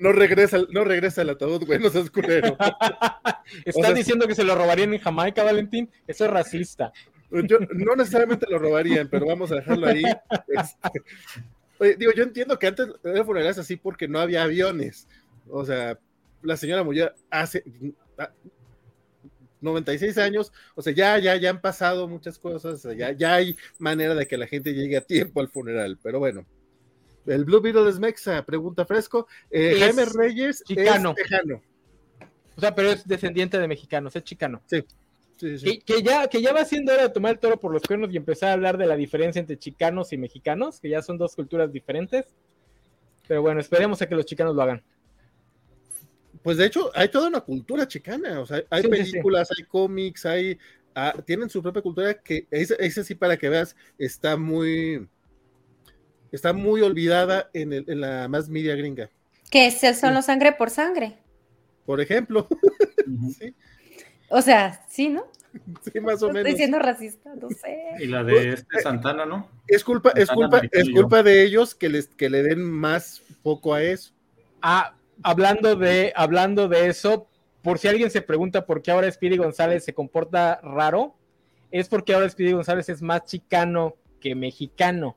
no 0.04 0.12
regresa, 0.12 0.58
el- 0.58 0.68
no 0.70 0.84
regresa 0.84 1.22
el 1.22 1.30
ataúd, 1.30 1.64
güey, 1.64 1.78
no 1.78 1.88
seas 1.88 2.10
culero. 2.10 2.58
¿Estás 3.64 3.76
O 3.76 3.80
sea, 3.82 3.94
diciendo 3.94 4.26
que 4.26 4.34
se 4.34 4.44
lo 4.44 4.54
robarían 4.54 4.92
en 4.92 5.00
Jamaica, 5.00 5.42
Valentín? 5.42 5.90
Eso 6.06 6.26
es 6.26 6.30
racista. 6.30 6.92
Yo, 7.30 7.58
no 7.74 7.96
necesariamente 7.96 8.46
lo 8.50 8.58
robarían, 8.58 9.08
pero 9.08 9.24
vamos 9.26 9.50
a 9.50 9.56
dejarlo 9.56 9.86
ahí. 9.86 10.02
Este, 10.48 11.00
oye, 11.78 11.96
digo, 11.96 12.12
yo 12.12 12.22
entiendo 12.22 12.58
que 12.58 12.66
antes 12.66 12.86
eran 13.02 13.24
funerales 13.24 13.58
así 13.58 13.76
porque 13.76 14.06
no 14.06 14.20
había 14.20 14.42
aviones. 14.42 15.08
O 15.48 15.64
sea, 15.64 15.98
la 16.42 16.56
señora 16.58 16.84
murió 16.84 17.10
hace 17.30 17.64
ah, 18.18 18.30
96 19.62 20.18
años. 20.18 20.52
O 20.74 20.82
sea, 20.82 20.92
ya, 20.92 21.18
ya, 21.18 21.34
ya 21.36 21.48
han 21.48 21.62
pasado 21.62 22.06
muchas 22.08 22.38
cosas. 22.38 22.74
o 22.74 22.76
sea, 22.76 22.92
ya, 22.92 23.12
ya 23.12 23.34
hay 23.36 23.56
manera 23.78 24.14
de 24.14 24.26
que 24.26 24.36
la 24.36 24.46
gente 24.46 24.74
llegue 24.74 24.98
a 24.98 25.00
tiempo 25.00 25.40
al 25.40 25.48
funeral. 25.48 25.98
Pero 26.02 26.18
bueno. 26.18 26.44
El 27.26 27.44
Blue 27.44 27.60
Beetle 27.60 27.88
es 27.88 27.98
Mexa, 27.98 28.44
pregunta 28.44 28.84
fresco. 28.84 29.26
Eh, 29.50 29.76
Jaime 29.78 30.04
Reyes 30.04 30.62
chicano. 30.64 31.14
es 31.16 31.28
tejano. 31.28 31.62
O 32.56 32.60
sea, 32.60 32.74
pero 32.74 32.90
es 32.90 33.06
descendiente 33.06 33.58
de 33.58 33.66
mexicanos, 33.66 34.14
es 34.14 34.22
chicano. 34.24 34.62
Sí, 34.66 34.84
sí, 35.38 35.58
sí. 35.58 35.78
Que, 35.78 35.94
que 35.94 36.02
ya, 36.02 36.28
que 36.28 36.40
ya 36.40 36.52
va 36.52 36.64
siendo 36.64 36.92
hora 36.92 37.02
de 37.02 37.08
tomar 37.08 37.32
el 37.32 37.38
toro 37.38 37.58
por 37.58 37.72
los 37.72 37.82
cuernos 37.82 38.12
y 38.12 38.16
empezar 38.16 38.50
a 38.50 38.52
hablar 38.52 38.78
de 38.78 38.86
la 38.86 38.96
diferencia 38.96 39.40
entre 39.40 39.58
chicanos 39.58 40.12
y 40.12 40.18
mexicanos, 40.18 40.80
que 40.80 40.88
ya 40.90 41.02
son 41.02 41.18
dos 41.18 41.34
culturas 41.34 41.72
diferentes. 41.72 42.26
Pero 43.26 43.42
bueno, 43.42 43.60
esperemos 43.60 44.00
a 44.02 44.08
que 44.08 44.14
los 44.14 44.26
chicanos 44.26 44.54
lo 44.54 44.62
hagan. 44.62 44.82
Pues 46.42 46.58
de 46.58 46.66
hecho, 46.66 46.90
hay 46.94 47.08
toda 47.08 47.28
una 47.28 47.40
cultura 47.40 47.88
chicana, 47.88 48.40
o 48.40 48.46
sea, 48.46 48.62
hay 48.68 48.82
Sí, 48.82 48.88
películas, 48.88 49.48
hay 49.56 49.64
cómics, 49.64 50.26
hay, 50.26 50.58
ah, 50.94 51.14
tienen 51.24 51.48
su 51.48 51.62
propia 51.62 51.80
cultura 51.80 52.20
que 52.20 52.46
esa 52.50 53.02
sí 53.02 53.14
para 53.14 53.38
que 53.38 53.48
veas 53.48 53.74
está 53.96 54.36
muy, 54.36 55.08
está 56.34 56.52
muy 56.52 56.80
olvidada 56.82 57.50
en, 57.52 57.72
el- 57.72 57.84
en 57.88 58.00
la 58.00 58.28
más 58.28 58.48
media 58.48 58.74
gringa. 58.76 59.10
Que 59.50 59.66
es 59.66 59.82
el 59.84 59.94
solo 59.94 60.22
sangre 60.22 60.52
por 60.52 60.70
sangre. 60.70 61.18
Por 61.86 62.00
ejemplo, 62.00 62.48
sí, 63.38 63.54
O 64.28 64.40
sea, 64.42 64.84
sí, 64.88 65.08
¿no? 65.08 65.24
sí, 65.92 66.00
más 66.00 66.22
o 66.22 66.28
No 66.28 66.32
menos. 66.34 66.46
estoy 66.48 66.58
siendo 66.58 66.78
racista, 66.80 67.30
no 67.40 67.48
sé. 67.50 67.78
Y 68.00 68.06
la 68.06 68.24
de 68.24 68.54
este 68.54 68.80
Santana, 68.80 69.24
¿no? 69.26 69.48
Es 69.68 69.84
culpa, 69.84 70.10
es 70.16 70.28
culpa, 70.30 70.62
es 70.72 70.90
culpa 70.90 71.22
de 71.22 71.44
ellos 71.44 71.74
que 71.74 71.88
les, 71.88 72.08
que 72.08 72.28
le 72.30 72.42
den 72.42 72.62
más 72.62 73.22
poco 73.42 73.74
a 73.74 73.82
eso. 73.82 74.12
Ah, 74.62 74.96
hablando 75.22 75.76
de, 75.76 76.12
hablando 76.16 76.66
de 76.68 76.88
eso, 76.88 77.28
por 77.62 77.78
si 77.78 77.86
alguien 77.88 78.10
se 78.10 78.22
pregunta 78.22 78.66
por 78.66 78.82
qué 78.82 78.90
ahora 78.90 79.10
Speedy 79.12 79.36
González 79.36 79.84
se 79.84 79.94
comporta 79.94 80.58
raro, 80.62 81.14
es 81.70 81.88
porque 81.88 82.14
ahora 82.14 82.28
Speedy 82.28 82.52
González 82.52 82.88
es 82.88 83.02
más 83.02 83.24
chicano 83.24 83.94
que 84.20 84.34
mexicano. 84.34 85.16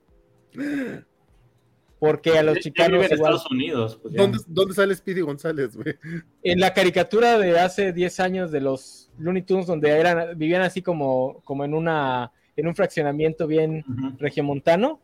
Porque 1.99 2.37
a 2.37 2.43
los 2.43 2.59
chicanos 2.59 3.05
en 3.05 3.17
igual- 3.17 3.33
Estados 3.33 3.51
Unidos. 3.51 3.99
pues. 4.01 4.13
¿Dónde, 4.13 4.37
¿Dónde 4.47 4.73
sale 4.75 4.95
Speedy 4.95 5.21
González, 5.21 5.75
güey? 5.75 5.95
en 6.43 6.59
la 6.59 6.73
caricatura 6.73 7.37
de 7.39 7.59
hace 7.59 7.91
10 7.93 8.19
años 8.19 8.51
de 8.51 8.61
los 8.61 9.09
Looney 9.17 9.41
Tunes 9.41 9.65
donde 9.65 9.89
eran 9.89 10.37
vivían 10.37 10.61
así 10.61 10.81
como 10.81 11.41
como 11.43 11.65
en 11.65 11.73
una 11.73 12.31
en 12.55 12.67
un 12.67 12.75
fraccionamiento 12.75 13.47
bien 13.47 13.83
regiomontano 14.19 14.99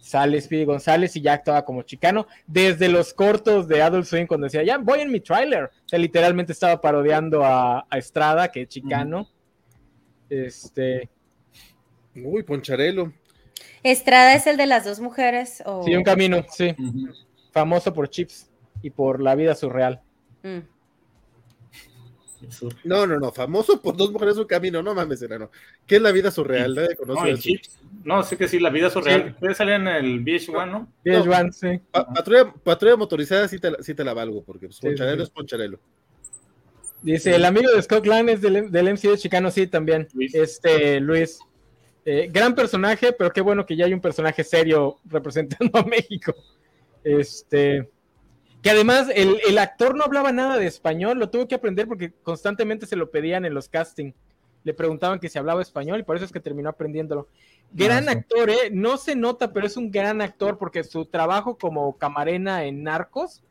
sale 0.00 0.38
Speedy 0.38 0.66
González 0.66 1.16
y 1.16 1.22
ya 1.22 1.32
actuaba 1.32 1.64
como 1.64 1.80
chicano 1.82 2.26
desde 2.46 2.90
los 2.90 3.14
cortos 3.14 3.66
de 3.68 3.80
Adult 3.80 4.04
Swim 4.04 4.26
cuando 4.26 4.44
decía 4.44 4.62
ya 4.62 4.76
voy 4.76 5.00
en 5.00 5.10
mi 5.10 5.20
trailer 5.20 5.64
o 5.64 5.88
sea 5.88 5.98
literalmente 5.98 6.52
estaba 6.52 6.78
parodiando 6.80 7.42
a, 7.42 7.86
a 7.88 7.98
Estrada 7.98 8.48
que 8.52 8.62
es 8.62 8.68
chicano 8.68 9.28
este 10.28 11.08
Uy, 12.16 12.42
Poncharelo. 12.44 13.12
Estrada 13.82 14.34
es 14.34 14.46
el 14.46 14.56
de 14.56 14.66
las 14.66 14.84
dos 14.84 15.00
mujeres. 15.00 15.62
O... 15.66 15.82
sí 15.84 15.94
un 15.94 16.04
camino 16.04 16.44
sí 16.50 16.74
famoso 17.52 17.92
por 17.94 18.08
Chips 18.08 18.50
y 18.82 18.90
por 18.90 19.20
la 19.22 19.34
vida 19.34 19.54
surreal 19.54 20.00
Mm. 20.42 20.58
No, 22.84 23.06
no, 23.06 23.18
no, 23.18 23.32
famoso 23.32 23.80
por 23.80 23.96
dos 23.96 24.12
mujeres 24.12 24.36
un 24.36 24.44
camino, 24.44 24.82
no 24.82 24.94
mames, 24.94 25.22
enano. 25.22 25.50
¿Qué 25.86 25.96
es 25.96 26.02
la 26.02 26.12
vida 26.12 26.30
surreal? 26.30 26.74
Nadie 26.74 26.90
No, 26.90 26.96
conoce 27.06 27.28
el 27.28 27.34
eso. 27.34 27.42
Chips. 27.42 27.78
No, 28.04 28.22
sí 28.22 28.36
que 28.36 28.48
sí, 28.48 28.60
la 28.60 28.68
vida 28.68 28.90
surreal. 28.90 29.34
Puede 29.36 29.54
salir 29.54 29.74
en 29.74 29.88
el 29.88 30.22
VH1, 30.22 30.66
¿no? 30.70 30.92
Yes, 31.04 31.18
No. 31.20 31.24
Juan, 31.24 31.52
sí. 31.54 31.80
Pa- 31.90 32.06
patrulla, 32.06 32.52
patrulla 32.62 32.96
motorizada 32.96 33.48
sí 33.48 33.58
te, 33.58 33.70
la, 33.70 33.78
sí 33.82 33.94
te 33.94 34.04
la 34.04 34.12
valgo, 34.12 34.44
porque 34.44 34.66
pues, 34.66 34.76
Sí, 34.76 34.86
Poncharelo 34.88 35.16
sí. 35.16 35.22
es 35.22 35.30
Poncharelo. 35.30 35.80
Dice, 37.00 37.34
el 37.34 37.44
amigo 37.46 37.70
de 37.74 37.80
Scott 37.82 38.04
Lang 38.06 38.28
es 38.28 38.42
del, 38.42 38.70
del 38.70 38.88
MC 38.92 39.08
de 39.08 39.18
Chicano, 39.18 39.50
sí, 39.50 39.66
también. 39.66 40.08
Luis. 40.12 40.34
Este, 40.34 41.00
Luis. 41.00 41.38
Eh, 42.04 42.28
gran 42.30 42.54
personaje, 42.54 43.12
pero 43.12 43.32
qué 43.32 43.40
bueno 43.40 43.64
que 43.64 43.76
ya 43.76 43.86
hay 43.86 43.94
un 43.94 44.00
personaje 44.00 44.44
serio 44.44 44.98
representando 45.04 45.78
a 45.78 45.84
México. 45.84 46.34
Este. 47.02 47.88
Que 48.62 48.70
además 48.70 49.08
el, 49.14 49.40
el 49.46 49.58
actor 49.58 49.94
no 49.94 50.04
hablaba 50.04 50.32
nada 50.32 50.56
de 50.58 50.66
español, 50.66 51.18
lo 51.18 51.28
tuvo 51.30 51.46
que 51.46 51.54
aprender 51.54 51.86
porque 51.86 52.12
constantemente 52.22 52.86
se 52.86 52.96
lo 52.96 53.10
pedían 53.10 53.44
en 53.44 53.52
los 53.54 53.68
castings. 53.68 54.14
Le 54.64 54.72
preguntaban 54.72 55.18
que 55.18 55.28
si 55.28 55.38
hablaba 55.38 55.60
español 55.60 56.00
y 56.00 56.02
por 56.02 56.16
eso 56.16 56.24
es 56.24 56.32
que 56.32 56.40
terminó 56.40 56.70
aprendiéndolo. 56.70 57.28
Gran 57.72 58.08
Ah, 58.08 58.12
sí. 58.12 58.18
actor, 58.18 58.48
¿eh? 58.48 58.70
No 58.72 58.96
se 58.96 59.14
nota, 59.16 59.52
pero 59.52 59.66
es 59.66 59.76
un 59.76 59.90
gran 59.90 60.22
actor 60.22 60.56
porque 60.56 60.82
su 60.84 61.04
trabajo 61.04 61.58
como 61.58 61.98
camarena 61.98 62.64
en 62.64 62.82
Narcos, 62.82 63.42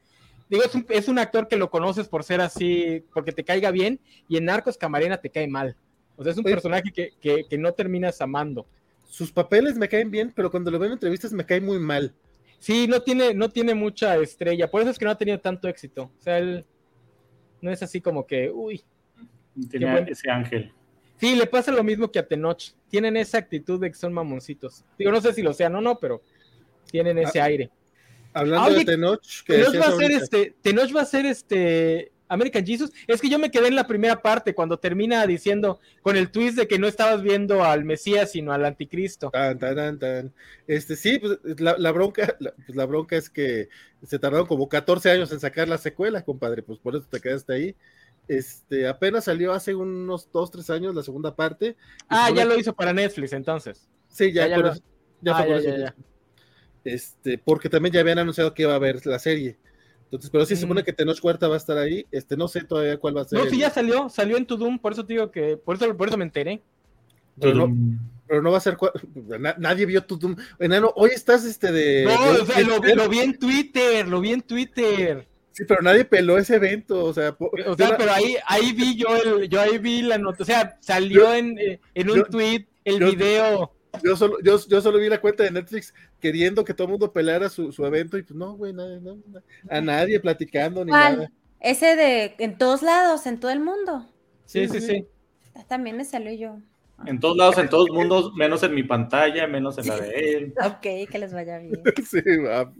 digo, 0.49 0.63
es 0.63 0.73
un, 0.73 0.85
es 0.89 1.07
un 1.07 1.19
actor 1.19 1.47
que 1.47 1.57
lo 1.57 1.69
conoces 1.69 2.07
por 2.07 2.23
ser 2.23 2.41
así, 2.41 3.05
porque 3.13 3.31
te 3.31 3.43
caiga 3.43 3.69
bien, 3.69 3.99
y 4.27 4.37
en 4.37 4.45
Narcos 4.45 4.77
Camarena 4.77 5.17
te 5.17 5.29
cae 5.29 5.47
mal. 5.47 5.75
O 6.15 6.23
sea, 6.23 6.31
es 6.31 6.37
un 6.37 6.45
Oye. 6.45 6.53
personaje 6.55 6.91
que, 6.91 7.11
que- 7.19 7.45
que 7.49 7.57
no 7.57 7.71
terminas 7.73 8.21
amando. 8.21 8.65
Sus 9.09 9.31
papeles 9.31 9.75
me 9.77 9.87
caen 9.89 10.09
bien, 10.11 10.31
pero 10.35 10.49
cuando 10.49 10.71
lo 10.71 10.79
veo 10.79 10.87
en 10.87 10.93
entrevistas 10.93 11.31
me 11.33 11.45
cae 11.45 11.61
muy 11.61 11.79
mal. 11.79 12.13
Sí, 12.59 12.87
no 12.87 13.01
tiene, 13.01 13.33
no 13.33 13.49
tiene 13.49 13.73
mucha 13.75 14.15
estrella, 14.17 14.71
por 14.71 14.81
eso 14.81 14.91
es 14.91 14.97
que 14.97 15.05
no 15.05 15.11
ha 15.11 15.17
tenido 15.17 15.39
tanto 15.39 15.67
éxito. 15.67 16.11
O 16.17 16.21
sea, 16.21 16.37
él 16.37 16.65
no 17.61 17.69
es 17.71 17.83
así 17.83 17.99
como 18.01 18.25
que, 18.25 18.49
uy. 18.49 18.83
Tenía 19.69 19.87
Qué 19.89 19.93
bueno. 19.93 20.07
ese 20.09 20.29
ángel. 20.31 20.71
Sí, 21.17 21.35
le 21.35 21.45
pasa 21.45 21.71
lo 21.71 21.83
mismo 21.83 22.09
que 22.11 22.19
a 22.19 22.27
Tenoch. 22.27 22.71
Tienen 22.89 23.17
esa 23.17 23.37
actitud 23.37 23.79
de 23.79 23.89
que 23.91 23.95
son 23.97 24.13
mamoncitos. 24.13 24.83
Digo, 24.97 25.11
no 25.11 25.21
sé 25.21 25.33
si 25.33 25.41
lo 25.43 25.53
sean 25.53 25.75
o 25.75 25.81
no, 25.81 25.99
pero 25.99 26.21
tienen 26.89 27.17
ese 27.19 27.39
aire. 27.41 27.69
Hablando 28.33 28.69
Oye, 28.69 28.79
de 28.79 28.85
Tenoch, 28.85 29.21
que 29.45 29.53
Tenoch 29.59 29.75
va 29.81 29.85
a 29.87 29.91
ser 29.97 30.11
este, 30.11 30.55
Tenoch 30.61 30.95
va 30.95 31.01
a 31.01 31.05
ser 31.05 31.25
este 31.27 32.11
American 32.33 32.65
Jesus. 32.65 32.91
Es 33.07 33.21
que 33.21 33.29
yo 33.29 33.39
me 33.39 33.51
quedé 33.51 33.67
en 33.67 33.75
la 33.75 33.87
primera 33.87 34.21
parte 34.21 34.53
cuando 34.55 34.77
termina 34.79 35.25
diciendo 35.27 35.79
con 36.01 36.15
el 36.17 36.31
twist 36.31 36.57
de 36.57 36.67
que 36.67 36.79
no 36.79 36.87
estabas 36.87 37.21
viendo 37.21 37.63
al 37.63 37.85
Mesías, 37.85 38.31
sino 38.31 38.51
al 38.53 38.65
anticristo. 38.65 39.29
Tan, 39.31 39.57
tan, 39.59 39.75
tan, 39.75 39.99
tan. 39.99 40.33
Este, 40.67 40.95
sí, 40.95 41.19
pues 41.19 41.39
la, 41.59 41.75
la 41.77 41.91
bronca, 41.91 42.35
la, 42.39 42.53
pues, 42.65 42.75
la 42.75 42.85
bronca 42.85 43.15
es 43.15 43.29
que 43.29 43.69
se 44.05 44.19
tardaron 44.19 44.47
como 44.47 44.67
14 44.69 45.11
años 45.11 45.31
en 45.31 45.39
sacar 45.39 45.67
la 45.67 45.77
secuela, 45.77 46.23
compadre, 46.23 46.63
pues 46.63 46.79
por 46.79 46.95
eso 46.95 47.05
te 47.09 47.19
quedaste 47.21 47.53
ahí. 47.53 47.75
Este, 48.27 48.87
apenas 48.87 49.25
salió 49.25 49.51
hace 49.51 49.75
unos 49.75 50.29
2, 50.31 50.51
3 50.51 50.69
años 50.69 50.95
la 50.95 51.03
segunda 51.03 51.35
parte. 51.35 51.75
Ah, 52.07 52.29
ya 52.33 52.45
lo 52.45 52.57
hizo 52.57 52.73
para 52.73 52.93
Netflix 52.93 53.33
entonces. 53.33 53.87
Sí, 54.09 54.31
ya, 54.31 54.43
ya, 54.43 54.47
ya 54.49 54.55
con 54.55 54.63
lo- 54.65 54.71
eso- 54.71 54.83
ya 55.21 55.31
Ah, 55.31 55.37
fue 55.37 55.45
con 55.47 55.61
ya, 55.61 55.69
eso. 55.69 55.77
ya, 55.77 55.85
ya. 55.85 55.95
Este, 56.85 57.37
porque 57.37 57.69
también 57.69 57.93
ya 57.93 58.01
habían 58.01 58.19
anunciado 58.19 58.53
que 58.53 58.63
iba 58.63 58.73
a 58.73 58.75
haber 58.75 59.05
la 59.05 59.19
serie. 59.19 59.57
Entonces, 60.13 60.29
pero 60.29 60.45
sí 60.45 60.55
se 60.55 60.61
supone 60.61 60.81
Mm. 60.81 60.85
que 60.85 60.93
Tenoch 60.93 61.23
Huerta 61.23 61.47
va 61.47 61.55
a 61.55 61.57
estar 61.57 61.75
ahí. 61.77 62.05
Este, 62.11 62.37
no 62.37 62.47
sé 62.47 62.61
todavía 62.63 62.97
cuál 62.97 63.17
va 63.17 63.21
a 63.21 63.25
ser. 63.25 63.39
No, 63.39 63.45
sí, 63.45 63.55
el- 63.55 63.61
ya 63.61 63.69
salió, 63.71 64.09
salió 64.09 64.37
en 64.37 64.45
tu 64.45 64.57
Doom, 64.57 64.77
por 64.77 64.93
eso 64.93 65.03
te 65.05 65.13
digo 65.13 65.31
que, 65.31 65.57
por 65.57 65.75
eso, 65.75 65.97
por 65.97 66.07
eso 66.07 66.17
me 66.17 66.23
enteré. 66.25 66.61
pero, 67.41 67.55
no, 67.67 67.75
pero 68.27 68.43
no 68.43 68.51
va 68.51 68.57
a 68.57 68.61
ser. 68.61 68.77
na- 69.39 69.55
nadie 69.57 69.87
vio 69.87 70.03
tu 70.03 70.17
Doom. 70.17 70.35
Enano, 70.59 70.93
hoy 70.95 71.09
estás 71.15 71.43
este 71.45 71.71
de. 71.71 72.03
No, 72.05 72.33
de- 72.33 72.41
o 72.41 72.45
sea, 72.45 72.61
lo, 72.61 72.79
vi- 72.79 72.93
lo 72.93 73.09
vi 73.09 73.19
en 73.21 73.39
Twitter, 73.39 74.07
lo 74.07 74.21
vi 74.21 74.33
en 74.33 74.41
Twitter. 74.43 75.27
Sí, 75.51 75.63
pero 75.67 75.81
nadie 75.81 76.05
peló 76.05 76.37
ese 76.37 76.55
evento. 76.57 77.03
O 77.05 77.13
sea, 77.13 77.31
po- 77.35 77.51
O 77.67 77.75
sea, 77.75 77.97
pero 77.97 78.11
ahí, 78.11 78.35
ahí 78.45 78.71
vi 78.73 78.95
yo 78.95 79.07
el, 79.15 79.49
yo 79.49 79.59
ahí 79.61 79.79
vi 79.79 80.03
la 80.03 80.19
nota, 80.19 80.43
o 80.43 80.45
sea, 80.45 80.77
salió 80.79 81.21
Yo- 81.23 81.33
en, 81.33 81.57
eh, 81.57 81.79
en 81.95 82.09
un 82.11 82.17
yo- 82.17 82.25
tweet 82.25 82.67
el 82.85 82.99
yo- 82.99 83.11
video. 83.11 83.71
Yo 84.01 84.15
solo, 84.15 84.37
yo, 84.41 84.57
yo 84.67 84.81
solo 84.81 84.97
vi 84.97 85.07
la 85.07 85.21
cuenta 85.21 85.43
de 85.43 85.51
Netflix 85.51 85.93
queriendo 86.19 86.63
que 86.63 86.73
todo 86.73 86.85
el 86.85 86.91
mundo 86.91 87.13
pelara 87.13 87.49
su, 87.49 87.71
su 87.71 87.85
evento 87.85 88.17
y 88.17 88.23
pues 88.23 88.35
no, 88.35 88.55
güey, 88.55 88.73
nada, 88.73 88.99
no, 88.99 89.15
no, 89.15 89.41
a 89.69 89.81
nadie 89.81 90.19
platicando 90.19 90.83
ni 90.83 90.91
¿Cuál? 90.91 91.17
nada. 91.17 91.31
Ese 91.59 91.95
de 91.95 92.35
en 92.39 92.57
todos 92.57 92.81
lados, 92.81 93.25
en 93.25 93.39
todo 93.39 93.51
el 93.51 93.59
mundo. 93.59 94.09
Sí, 94.45 94.67
sí, 94.67 94.81
sí. 94.81 95.07
También 95.67 95.95
me 95.95 96.05
salió 96.05 96.33
yo. 96.33 96.59
En 97.05 97.19
todos 97.19 97.35
lados, 97.35 97.57
en 97.57 97.69
todos 97.69 97.89
mundos, 97.89 98.33
menos 98.33 98.63
en 98.63 98.73
mi 98.73 98.83
pantalla, 98.83 99.45
menos 99.47 99.77
en 99.77 99.87
la 99.87 99.97
de 99.97 100.31
él. 100.37 100.53
Ok, 100.65 101.09
que 101.09 101.19
les 101.19 101.33
vaya 101.33 101.59
bien. 101.59 101.81
Sí, 102.05 102.21
va. 102.37 102.71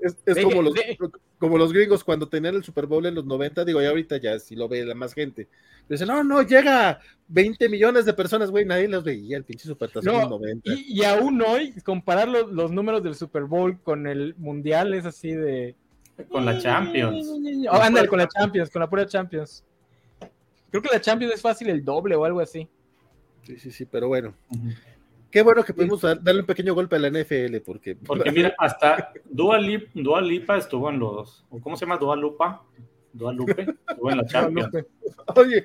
es 0.00 0.16
es 0.26 0.44
como, 0.44 0.62
los, 0.62 0.74
de- 0.74 0.98
como 1.38 1.58
los 1.58 1.72
gringos 1.72 2.02
cuando 2.02 2.28
tenían 2.28 2.56
el 2.56 2.64
Super 2.64 2.86
Bowl 2.86 3.06
en 3.06 3.14
los 3.14 3.24
90, 3.24 3.64
digo, 3.64 3.80
ya 3.80 3.90
ahorita 3.90 4.16
ya 4.16 4.38
si 4.38 4.56
lo 4.56 4.68
ve 4.68 4.84
la 4.84 4.94
más 4.94 5.14
gente. 5.14 5.48
Dicen, 5.88 6.08
no, 6.08 6.22
no, 6.22 6.42
llega 6.42 6.88
a 6.90 7.00
20 7.28 7.68
millones 7.68 8.04
de 8.04 8.14
personas, 8.14 8.50
güey, 8.50 8.64
nadie 8.64 8.88
los 8.88 9.02
veía, 9.04 9.36
el 9.36 9.44
pinche 9.44 9.68
en 9.68 9.76
No, 10.04 10.20
los 10.20 10.30
90. 10.30 10.72
Y, 10.72 11.00
y 11.00 11.04
aún 11.04 11.42
hoy, 11.42 11.72
comparar 11.84 12.28
los, 12.28 12.50
los 12.50 12.70
números 12.70 13.02
del 13.02 13.14
Super 13.16 13.44
Bowl 13.44 13.80
con 13.82 14.06
el 14.06 14.34
Mundial 14.38 14.94
es 14.94 15.04
así 15.04 15.32
de... 15.32 15.74
Con 16.30 16.44
la 16.44 16.58
Champions. 16.58 17.26
Oh, 17.70 17.76
ándale, 17.76 18.08
con 18.08 18.18
la 18.18 18.28
Champions, 18.28 18.70
con 18.70 18.80
la 18.80 18.88
pura 18.88 19.06
Champions. 19.06 19.64
Creo 20.70 20.82
que 20.82 20.88
la 20.92 21.00
Champions 21.00 21.34
es 21.34 21.42
fácil 21.42 21.68
el 21.68 21.84
doble 21.84 22.14
o 22.14 22.24
algo 22.24 22.40
así. 22.40 22.68
Sí, 23.42 23.58
sí, 23.58 23.70
sí, 23.70 23.84
pero 23.86 24.08
bueno. 24.08 24.34
Qué 25.30 25.42
bueno 25.42 25.62
que 25.64 25.72
pudimos 25.72 26.00
dar- 26.00 26.22
darle 26.22 26.40
un 26.40 26.46
pequeño 26.46 26.74
golpe 26.74 26.96
a 26.96 26.98
la 26.98 27.08
NFL, 27.08 27.58
porque... 27.64 27.94
Porque 27.96 28.30
mira, 28.32 28.54
hasta 28.58 29.12
Dua, 29.24 29.58
Lip- 29.58 29.88
Dua 29.94 30.20
Lipa 30.20 30.56
estuvo 30.58 30.90
en 30.90 30.98
los. 30.98 31.44
¿o 31.50 31.60
¿Cómo 31.60 31.76
se 31.76 31.84
llama? 31.86 31.98
Dua 31.98 32.16
Lupa. 32.16 32.62
Dua 33.12 33.32
Lupe. 33.32 33.66
Estuvo 33.88 34.10
en 34.10 34.16
la 34.18 34.26
Champions. 34.26 34.70
Oye, 35.36 35.64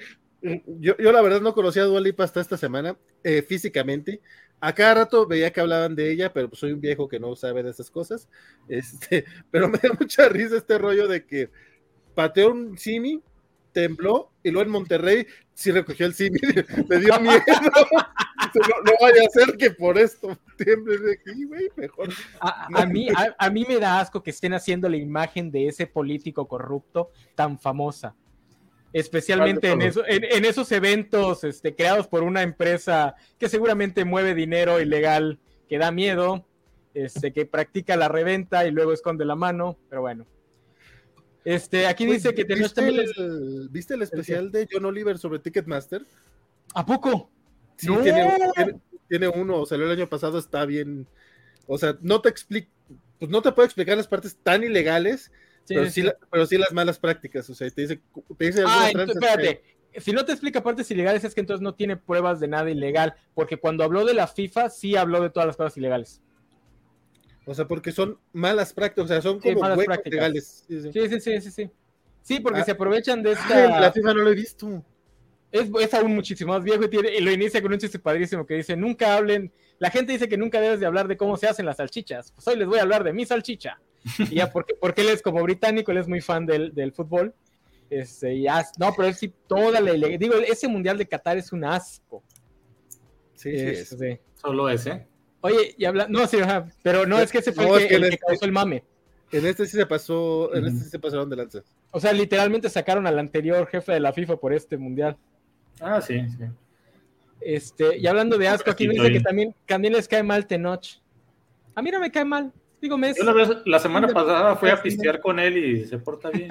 yo, 0.80 0.96
yo 0.98 1.12
la 1.12 1.22
verdad 1.22 1.42
no 1.42 1.54
conocía 1.54 1.82
a 1.84 1.86
Dua 1.86 2.00
Lipa 2.02 2.24
hasta 2.24 2.42
esta 2.42 2.58
semana, 2.58 2.96
eh, 3.24 3.42
físicamente. 3.42 4.22
A 4.60 4.74
cada 4.74 4.94
rato 4.96 5.26
veía 5.28 5.52
que 5.52 5.62
hablaban 5.62 5.96
de 5.96 6.12
ella, 6.12 6.32
pero 6.32 6.48
pues 6.50 6.60
soy 6.60 6.72
un 6.72 6.80
viejo 6.82 7.08
que 7.08 7.20
no 7.20 7.36
sabe 7.36 7.62
de 7.64 7.72
esas 7.72 7.90
cosas. 7.92 8.30
Este, 8.70 9.26
pero 9.52 9.68
me 9.68 9.78
da 9.80 9.90
mucha 10.00 10.30
risa 10.30 10.58
este 10.58 10.78
rollo 10.78 11.08
de 11.08 11.26
que 11.26 11.50
pateó 12.14 12.52
un 12.52 12.78
simi, 12.78 13.22
tembló, 13.76 14.32
y 14.42 14.52
luego 14.52 14.66
en 14.66 14.72
Monterrey 14.72 15.28
sí 15.54 15.70
recogió 15.70 16.06
el 16.06 16.14
simi, 16.14 16.40
le 16.90 17.00
dio 17.00 17.20
miedo. 17.20 17.44
No, 18.56 18.82
no 18.86 18.92
vaya 19.02 19.22
a 19.28 19.30
ser 19.30 19.58
que 19.58 19.72
por 19.72 19.98
esto 19.98 20.38
tiemble 20.58 20.98
de 20.98 21.14
aquí, 21.14 21.44
güey, 21.44 21.68
mejor. 21.76 22.08
A, 22.40 22.68
a 22.74 22.86
mí, 22.86 23.10
a, 23.10 23.36
a 23.38 23.50
mí 23.50 23.66
me 23.68 23.78
da 23.78 24.00
asco 24.00 24.24
que 24.24 24.30
estén 24.30 24.54
haciendo 24.54 24.88
la 24.88 24.96
imagen 24.96 25.52
de 25.52 25.68
ese 25.68 25.88
político 25.88 26.48
corrupto 26.48 27.12
tan 27.36 27.60
famosa. 27.60 28.16
Especialmente 28.94 29.68
en, 29.68 29.74
¿Cuál 29.74 29.80
de 29.80 29.88
eso, 29.88 30.04
en, 30.08 30.24
en 30.24 30.46
esos 30.46 30.72
eventos 30.72 31.44
este, 31.44 31.76
creados 31.76 32.08
por 32.08 32.24
una 32.24 32.44
empresa 32.44 33.16
que 33.38 33.50
seguramente 33.50 34.06
mueve 34.06 34.34
dinero 34.34 34.80
ilegal, 34.80 35.38
que 35.68 35.78
da 35.78 35.92
miedo, 35.92 36.48
este, 36.94 37.34
que 37.34 37.46
practica 37.46 37.98
la 37.98 38.08
reventa 38.08 38.66
y 38.66 38.72
luego 38.72 38.94
esconde 38.94 39.26
la 39.26 39.36
mano, 39.36 39.78
pero 39.90 40.00
bueno. 40.00 40.26
Este, 41.46 41.86
aquí 41.86 42.06
dice 42.08 42.34
que 42.34 42.44
tenemos 42.44 42.74
¿Viste 42.74 42.82
también... 42.82 43.06
el, 43.18 43.70
¿Viste 43.70 43.94
el 43.94 44.02
especial 44.02 44.52
de 44.52 44.68
John 44.70 44.84
Oliver 44.86 45.18
sobre 45.20 45.40
Ticketmaster? 45.40 46.02
¿A 46.74 46.86
poco? 46.86 47.30
Sí, 47.78 47.88
¡No! 47.88 48.02
tiene, 48.02 48.36
tiene, 48.56 48.80
tiene 49.08 49.28
uno, 49.28 49.66
salió 49.66 49.86
el 49.86 49.92
año 49.92 50.08
pasado, 50.10 50.40
está 50.40 50.66
bien. 50.66 51.08
O 51.68 51.78
sea, 51.78 51.98
no 52.02 52.20
te 52.22 52.30
explico, 52.30 52.70
pues 53.20 53.30
no 53.30 53.42
te 53.42 53.52
puedo 53.52 53.66
explicar 53.66 53.96
las 53.96 54.08
partes 54.08 54.36
tan 54.42 54.64
ilegales, 54.64 55.32
Sí, 55.66 55.74
pero, 55.74 55.86
sí, 55.86 55.92
sí, 55.92 56.02
sí. 56.02 56.08
la- 56.08 56.16
pero 56.32 56.46
sí 56.46 56.58
las 56.58 56.72
malas 56.74 57.00
prácticas. 57.00 57.50
O 57.50 57.56
sea, 57.56 57.70
te 57.70 57.82
dice, 57.82 58.02
te 58.38 58.46
dice 58.46 58.64
Ah, 58.68 58.92
espérate. 58.92 59.64
Si 59.98 60.12
no 60.12 60.26
te 60.26 60.32
explica 60.34 60.62
partes 60.62 60.92
ilegales 60.92 61.24
es 61.24 61.34
que 61.34 61.40
entonces 61.42 61.62
no 61.62 61.74
tiene 61.74 61.96
pruebas 61.96 62.40
de 62.40 62.48
nada 62.48 62.70
ilegal, 62.70 63.16
porque 63.34 63.58
cuando 63.58 63.84
habló 63.84 64.04
de 64.04 64.14
la 64.14 64.28
FIFA 64.28 64.70
sí 64.70 64.96
habló 64.96 65.22
de 65.22 65.30
todas 65.30 65.48
las 65.48 65.58
cosas 65.58 65.78
ilegales. 65.78 66.22
O 67.46 67.54
sea, 67.54 67.68
porque 67.68 67.92
son 67.92 68.18
malas 68.34 68.74
prácticas, 68.74 69.06
o 69.06 69.08
sea, 69.08 69.22
son 69.22 69.42
Sí, 69.42 69.54
como 69.54 69.66
huecos 69.68 69.86
prácticas. 69.86 70.14
legales. 70.14 70.66
Sí, 70.68 70.82
sí. 70.82 70.90
Sí, 70.94 71.10
sí, 71.10 71.20
sí, 71.20 71.42
sí, 71.42 71.52
sí. 71.52 71.70
Sí, 72.22 72.40
porque 72.40 72.62
Ah. 72.62 72.66
se 72.66 72.72
aprovechan 72.72 73.22
de 73.22 73.30
Ay, 73.30 73.36
la 73.70 73.76
esta... 73.88 73.92
FIFA 73.94 74.14
no 74.16 74.22
lo 74.24 74.32
he 74.32 74.36
visto. 74.36 74.84
es, 75.52 75.70
es 75.80 75.94
aún 75.94 76.14
muchísimo 76.16 76.54
más 76.54 76.64
viejo 76.64 76.84
y, 76.84 76.90
tiene, 76.90 77.16
y 77.16 77.22
lo 77.22 77.32
inicia 77.32 77.62
con 77.62 77.72
un 77.72 77.80
chiste 77.80 78.00
padrísimo 78.00 78.46
que 78.46 78.56
dice, 78.56 78.76
nunca 78.76 79.16
hablen, 79.16 79.52
la 79.80 79.90
gente 79.90 80.12
dice 80.12 80.28
que 80.28 80.38
nunca 80.38 80.60
debes 80.60 80.80
de 80.80 80.86
hablar 80.86 81.08
de 81.08 81.16
cómo 81.18 81.38
se 81.38 81.48
hacen 81.48 81.66
las 81.66 81.78
salchichas, 81.78 82.32
pues 82.34 82.46
hoy 82.48 82.58
les 82.58 82.68
voy 82.68 82.80
a 82.80 82.82
hablar 82.82 83.04
de 83.04 83.14
mi 83.14 83.26
salchicha. 83.26 83.80
Y 84.34 84.36
ya 84.36 84.50
porque, 84.52 84.76
porque 84.76 85.02
él 85.02 85.10
es 85.10 85.22
como 85.22 85.42
británico, 85.44 85.92
él 85.92 85.98
es 86.00 86.08
muy 86.08 86.20
fan 86.22 86.46
del, 86.46 86.74
del 86.74 86.92
fútbol. 86.92 87.34
Este, 87.90 88.42
ya, 88.42 88.66
no, 88.80 88.94
pero 88.96 89.08
él 89.08 89.14
sí, 89.16 89.32
toda 89.48 89.80
la, 89.80 89.92
digo, 89.94 90.34
ese 90.36 90.68
mundial 90.68 90.98
de 90.98 91.08
Qatar 91.08 91.38
es 91.38 91.52
un 91.54 91.64
asco. 91.64 92.24
Sí, 93.36 93.52
sí, 93.52 93.66
es. 93.66 93.92
Este, 93.92 94.22
Solo 94.36 94.70
ese. 94.70 95.08
Oye, 95.46 95.76
y 95.78 95.86
habla, 95.86 96.08
no, 96.10 96.26
sí, 96.28 96.38
ajá, 96.40 96.68
pero 96.84 97.06
no, 97.06 97.20
es 97.20 97.32
que 97.32 97.38
ese 97.40 97.52
fue 97.54 97.66
No, 97.66 97.76
el, 97.76 97.84
es 97.84 97.84
que, 97.84 97.90
que 97.90 97.96
el 97.96 98.04
en 98.04 98.10
que 98.10 98.16
este- 98.16 98.26
causó 98.28 98.46
el 98.46 98.52
mame. 98.52 98.84
En 99.32 99.46
este 99.46 99.66
sí 99.66 99.76
se 99.76 99.86
pasó, 99.86 100.54
en 100.56 100.66
este 100.66 100.84
sí 100.84 100.90
se 100.92 101.00
pasaron 101.00 101.30
de 101.30 101.36
lanza. 101.36 101.60
O 101.92 102.00
sea, 102.00 102.14
literalmente 102.14 102.70
sacaron 102.70 103.06
al 103.08 103.18
anterior 103.20 103.68
jefe 103.68 103.92
de 103.94 104.00
la 104.00 104.14
FIFA 104.14 104.38
por 104.38 104.54
este 104.54 104.78
mundial. 104.78 105.18
Ah, 105.82 106.00
sí, 106.02 106.22
sí. 106.30 106.46
Este, 107.42 107.98
y 107.98 108.08
hablando 108.08 108.38
de 108.38 108.48
asco, 108.48 108.72
aquí 108.72 108.88
me 108.88 108.94
dice 108.94 109.12
que 109.12 109.20
también, 109.20 109.54
también 109.66 109.94
les 109.94 110.08
cae 110.08 110.24
mal 110.24 110.46
Tenoch. 110.48 110.86
A 111.74 111.82
mí 111.82 111.92
no 111.92 112.00
me 112.00 112.12
cae 112.12 112.24
mal. 112.24 112.52
Digo, 112.82 112.98
me 112.98 113.10
es- 113.10 113.18
Yo 113.18 113.24
la, 113.24 113.34
vez, 113.34 113.50
la 113.66 113.80
semana 113.80 114.08
pasada 114.08 114.56
fui 114.56 114.70
a 114.70 114.82
pistear 114.82 115.20
con 115.22 115.40
él 115.40 115.58
y 115.58 115.86
se 115.86 115.98
porta 115.98 116.30
bien. 116.30 116.48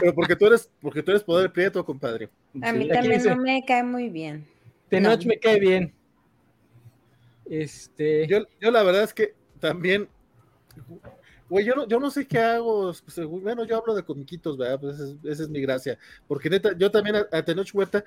Pero 0.00 0.14
porque 0.14 0.36
tú 0.36 0.46
eres, 0.46 0.70
porque 0.80 1.02
tú 1.02 1.10
eres 1.10 1.22
poder 1.22 1.52
prieto, 1.52 1.84
compadre. 1.84 2.28
A 2.62 2.72
mí 2.72 2.84
Sí. 2.84 2.88
También 2.90 3.18
dice- 3.18 3.30
no 3.34 3.42
me 3.42 3.64
cae 3.66 3.82
muy 3.82 4.08
bien. 4.08 4.46
Tenoch 4.88 5.20
No. 5.22 5.28
me 5.28 5.38
cae 5.38 5.58
bien. 5.60 5.92
Este. 7.50 8.26
Yo, 8.26 8.40
yo 8.60 8.70
la 8.70 8.82
verdad 8.82 9.02
es 9.04 9.14
que 9.14 9.34
también, 9.60 10.08
güey, 11.48 11.64
yo 11.64 11.74
no, 11.74 11.88
yo 11.88 11.98
no 11.98 12.10
sé 12.10 12.26
qué 12.26 12.38
hago. 12.38 12.92
pues, 13.04 13.26
bueno, 13.26 13.64
yo 13.64 13.76
hablo 13.78 13.94
de 13.94 14.04
comiquitos, 14.04 14.56
¿verdad? 14.58 14.80
Pues 14.80 14.96
esa 14.96 15.04
es, 15.04 15.16
esa 15.24 15.42
es 15.44 15.48
mi 15.48 15.60
gracia. 15.60 15.98
Porque 16.26 16.50
neta, 16.50 16.76
yo 16.76 16.90
también 16.90 17.16
a, 17.16 17.26
a 17.32 17.42
Tenoch 17.44 17.70
Huerta 17.74 18.04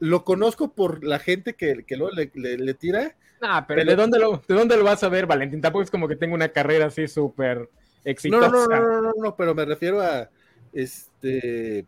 lo 0.00 0.24
conozco 0.24 0.72
por 0.74 1.04
la 1.04 1.18
gente 1.18 1.54
que, 1.54 1.84
que 1.86 1.96
luego 1.96 2.12
le, 2.14 2.30
le- 2.34 2.58
le 2.58 2.74
tira. 2.74 3.16
Ah, 3.40 3.64
pero, 3.66 3.80
pero- 3.80 3.90
¿de, 3.90 3.96
dónde 3.96 4.18
lo, 4.18 4.42
¿de 4.46 4.54
dónde 4.54 4.76
lo 4.76 4.84
vas 4.84 5.02
a 5.02 5.08
ver, 5.08 5.26
Valentín? 5.26 5.60
Tampoco 5.60 5.82
es 5.84 5.90
como 5.90 6.06
que 6.08 6.16
tenga 6.16 6.34
una 6.34 6.48
carrera 6.48 6.86
así 6.86 7.08
súper 7.08 7.58
No, 7.58 7.68
exitosa. 8.04 8.48
no, 8.50 8.66
no, 8.66 8.80
no, 8.80 8.88
no, 8.90 9.00
no, 9.02 9.12
no, 9.16 9.36
pero 9.36 9.54
me 9.54 9.64
refiero 9.64 10.00
a 10.00 10.28
este 10.72 11.86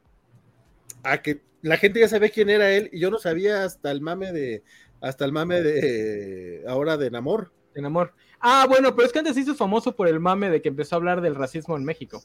a 1.02 1.20
que 1.22 1.40
la 1.62 1.76
gente 1.76 2.00
ya 2.00 2.08
sabía 2.08 2.28
quién 2.30 2.50
era 2.50 2.70
él 2.72 2.88
y 2.92 3.00
yo 3.00 3.10
no 3.10 3.18
sabía 3.18 3.64
hasta 3.64 3.90
el 3.90 4.00
mame 4.00 4.32
de 4.32 4.62
hasta 5.04 5.24
el 5.26 5.32
mame 5.32 5.60
de 5.62 6.64
ahora 6.66 6.96
de 6.96 7.10
Namor. 7.10 7.52
En 7.74 7.84
amor. 7.84 8.14
Ah, 8.40 8.66
bueno, 8.68 8.94
pero 8.94 9.06
es 9.06 9.12
que 9.12 9.18
antes 9.18 9.36
hizo 9.36 9.54
famoso 9.54 9.94
por 9.94 10.08
el 10.08 10.18
mame 10.18 10.48
de 10.48 10.62
que 10.62 10.68
empezó 10.68 10.94
a 10.94 10.98
hablar 10.98 11.20
del 11.20 11.34
racismo 11.34 11.76
en 11.76 11.84
México. 11.84 12.22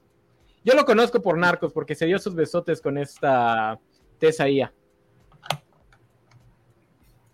Yo 0.63 0.75
lo 0.75 0.85
conozco 0.85 1.21
por 1.21 1.37
narcos, 1.37 1.73
porque 1.73 1.95
se 1.95 2.05
dio 2.05 2.19
sus 2.19 2.35
besotes 2.35 2.81
con 2.81 2.97
esta 2.97 3.79
Tessa 4.17 4.47
Ia. 4.47 4.73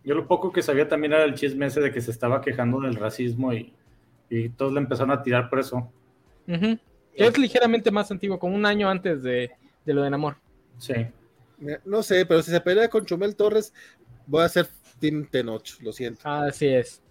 Yo 0.03 0.15
lo 0.15 0.27
poco 0.27 0.51
que 0.51 0.61
sabía 0.61 0.87
también 0.87 1.13
era 1.13 1.23
el 1.23 1.35
chisme 1.35 1.65
ese 1.65 1.81
de 1.81 1.91
que 1.91 2.01
se 2.01 2.11
estaba 2.11 2.41
quejando 2.41 2.79
del 2.79 2.95
racismo 2.95 3.53
y, 3.53 3.73
y 4.29 4.49
todos 4.49 4.73
le 4.73 4.79
empezaron 4.79 5.11
a 5.11 5.21
tirar 5.21 5.49
por 5.49 5.59
eso. 5.59 5.91
Es 7.13 7.37
ligeramente 7.37 7.91
más 7.91 8.09
antiguo, 8.11 8.39
como 8.39 8.55
un 8.55 8.65
año 8.65 8.89
antes 8.89 9.21
de, 9.21 9.51
de 9.83 9.93
lo 9.93 10.03
de 10.03 10.09
Namor. 10.09 10.37
Sí. 10.77 10.93
No 11.85 12.01
sé, 12.03 12.25
pero 12.25 12.41
si 12.41 12.51
se 12.51 12.61
pelea 12.61 12.89
con 12.89 13.05
Chumel 13.05 13.35
Torres, 13.35 13.73
voy 14.27 14.43
a 14.43 14.49
ser 14.49 14.67
Team 14.99 15.27
Tenoch, 15.29 15.79
lo 15.81 15.91
siento. 15.93 16.21
Así 16.27 16.67
es. 16.67 17.01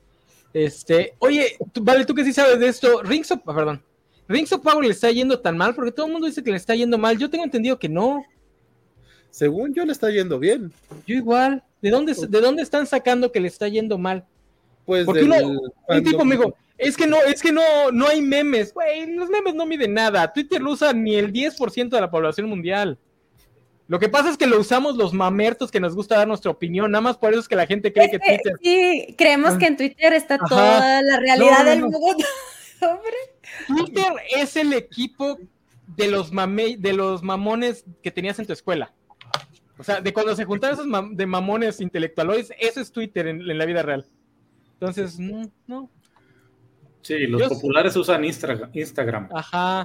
Este, 0.53 1.15
oye, 1.19 1.57
tú- 1.73 1.83
vale, 1.83 2.05
tú 2.05 2.15
que 2.15 2.25
sí 2.25 2.33
sabes 2.33 2.59
de 2.61 2.69
esto, 2.69 3.03
Rings 3.03 3.31
of, 3.33 3.41
ah, 3.47 3.55
perdón, 3.55 3.83
Rings 4.29 4.53
of 4.53 4.63
Power 4.63 4.85
le 4.85 4.93
está 4.93 5.11
yendo 5.11 5.39
tan 5.41 5.57
mal 5.57 5.75
porque 5.75 5.91
todo 5.93 6.07
el 6.07 6.13
mundo 6.13 6.27
dice 6.27 6.43
que 6.43 6.51
le 6.51 6.57
está 6.57 6.75
yendo 6.75 6.97
mal. 6.97 7.19
Yo 7.19 7.29
tengo 7.29 7.45
entendido 7.45 7.79
que 7.79 7.89
no. 7.89 8.25
Según 9.31 9.75
yo 9.75 9.85
le 9.85 9.93
está 9.93 10.11
yendo 10.11 10.39
bien. 10.39 10.73
Yo 11.07 11.17
igual. 11.17 11.63
¿De 11.83 11.91
dónde, 11.91 12.15
de 12.15 12.41
dónde 12.41 12.63
están 12.63 12.87
sacando 12.87 13.31
que 13.33 13.41
le 13.41 13.49
está 13.49 13.69
yendo 13.69 13.99
mal? 13.99 14.25
Pues 14.87 15.05
Porque 15.05 15.25
uno- 15.25 15.37
Un 15.37 15.59
fandom- 15.89 16.05
tipo 16.05 16.25
me 16.25 16.37
dijo, 16.37 16.55
es 16.79 16.97
que 16.97 17.07
no, 17.07 17.21
es 17.23 17.43
que 17.43 17.53
no, 17.53 17.91
no 17.93 18.07
hay 18.09 18.23
memes. 18.23 18.73
Güey, 18.73 19.15
los 19.15 19.29
memes 19.29 19.55
no 19.55 19.67
miden 19.67 19.93
nada. 19.93 20.33
Twitter 20.33 20.63
lo 20.63 20.71
usa 20.73 20.93
ni 20.93 21.17
el 21.17 21.33
10% 21.33 21.97
de 21.97 22.01
la 22.01 22.11
población 22.11 22.49
mundial. 22.49 22.97
Lo 23.87 23.99
que 23.99 24.09
pasa 24.09 24.31
es 24.31 24.39
que 24.39 24.47
lo 24.47 24.59
usamos 24.59 24.97
los 24.97 25.13
mamertos 25.13 25.71
que 25.71 25.79
nos 25.81 25.95
gusta 25.95 26.17
dar 26.17 26.27
nuestra 26.27 26.51
opinión. 26.51 26.91
Nada 26.91 27.03
más 27.03 27.19
por 27.19 27.31
eso 27.33 27.41
es 27.41 27.49
que 27.49 27.57
la 27.57 27.67
gente 27.67 27.93
cree 27.93 28.09
que 28.11 28.17
Es 28.17 28.23
que 28.23 28.39
Twitter. 28.39 28.55
sí, 28.63 29.15
creemos 29.19 29.55
que 29.59 29.67
en 29.67 29.77
Twitter 29.77 30.13
está 30.15 30.37
Ajá. 30.37 30.47
toda 30.49 31.03
la 31.03 31.19
realidad 31.21 31.59
No, 31.59 31.65
no, 31.65 31.71
del 31.71 31.81
no. 31.81 31.91
mundo. 31.91 32.25
Hombre. 32.81 33.17
Twitter 33.67 34.13
es 34.37 34.57
el 34.57 34.73
equipo 34.73 35.39
de 35.87 36.09
los, 36.09 36.33
mame, 36.33 36.77
de 36.79 36.95
los 36.95 37.23
mamones 37.23 37.85
que 38.03 38.11
tenías 38.11 38.39
en 38.39 38.47
tu 38.47 38.53
escuela. 38.55 38.93
O 39.77 39.85
sea, 39.85 40.01
de 40.01 40.13
cuando 40.15 40.35
se 40.35 40.45
juntaron 40.45 40.75
esos 40.79 40.87
mam- 40.87 41.15
de 41.15 41.27
mamones 41.27 41.81
intelectualoides, 41.81 42.53
eso 42.59 42.81
es 42.81 42.91
Twitter 42.91 43.27
en, 43.27 43.43
en 43.51 43.59
la 43.59 43.67
vida 43.67 43.83
real. 43.83 44.07
Entonces, 44.75 45.19
no, 45.19 45.51
no. 45.67 45.91
Sí, 47.03 47.27
los 47.27 47.43
Yo- 47.43 47.49
populares 47.51 47.95
usan 47.97 48.23
Instra- 48.25 48.71
Instagram. 48.73 49.29
Ajá. 49.35 49.85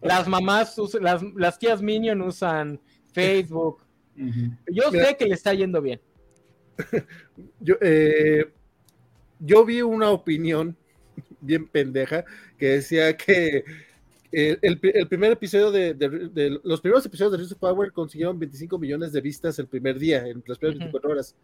Las 0.00 0.26
mamás, 0.26 0.78
us- 0.78 0.94
las, 1.00 1.22
las 1.34 1.58
tías 1.58 1.82
Minion 1.82 2.22
usan 2.22 2.80
Facebook. 3.14 3.78
Yo 4.16 4.90
Mira. 4.92 5.06
sé 5.06 5.16
que 5.16 5.26
le 5.26 5.34
está 5.34 5.54
yendo 5.54 5.80
bien. 5.82 6.00
Yo, 7.60 7.76
eh, 7.80 8.46
yo 9.40 9.64
vi 9.64 9.82
una 9.82 10.10
opinión 10.10 10.76
bien 11.40 11.66
pendeja 11.68 12.24
que 12.58 12.66
decía 12.66 13.16
que 13.16 13.64
el, 14.32 14.78
pri- 14.80 14.92
el 14.94 15.06
primer 15.06 15.30
episodio 15.32 15.70
de, 15.70 15.94
de- 15.94 16.28
de- 16.28 16.60
los 16.64 16.80
primeros 16.80 17.06
episodios 17.06 17.48
de 17.48 17.54
of 17.54 17.60
Power 17.60 17.92
consiguieron 17.92 18.38
25 18.38 18.78
millones 18.78 19.12
de 19.12 19.20
vistas 19.20 19.58
el 19.60 19.66
primer 19.68 19.98
día, 19.98 20.26
en 20.26 20.42
las 20.46 20.58
primeras 20.58 20.76
Ujú. 20.76 20.84
24 20.86 21.10
horas. 21.10 21.36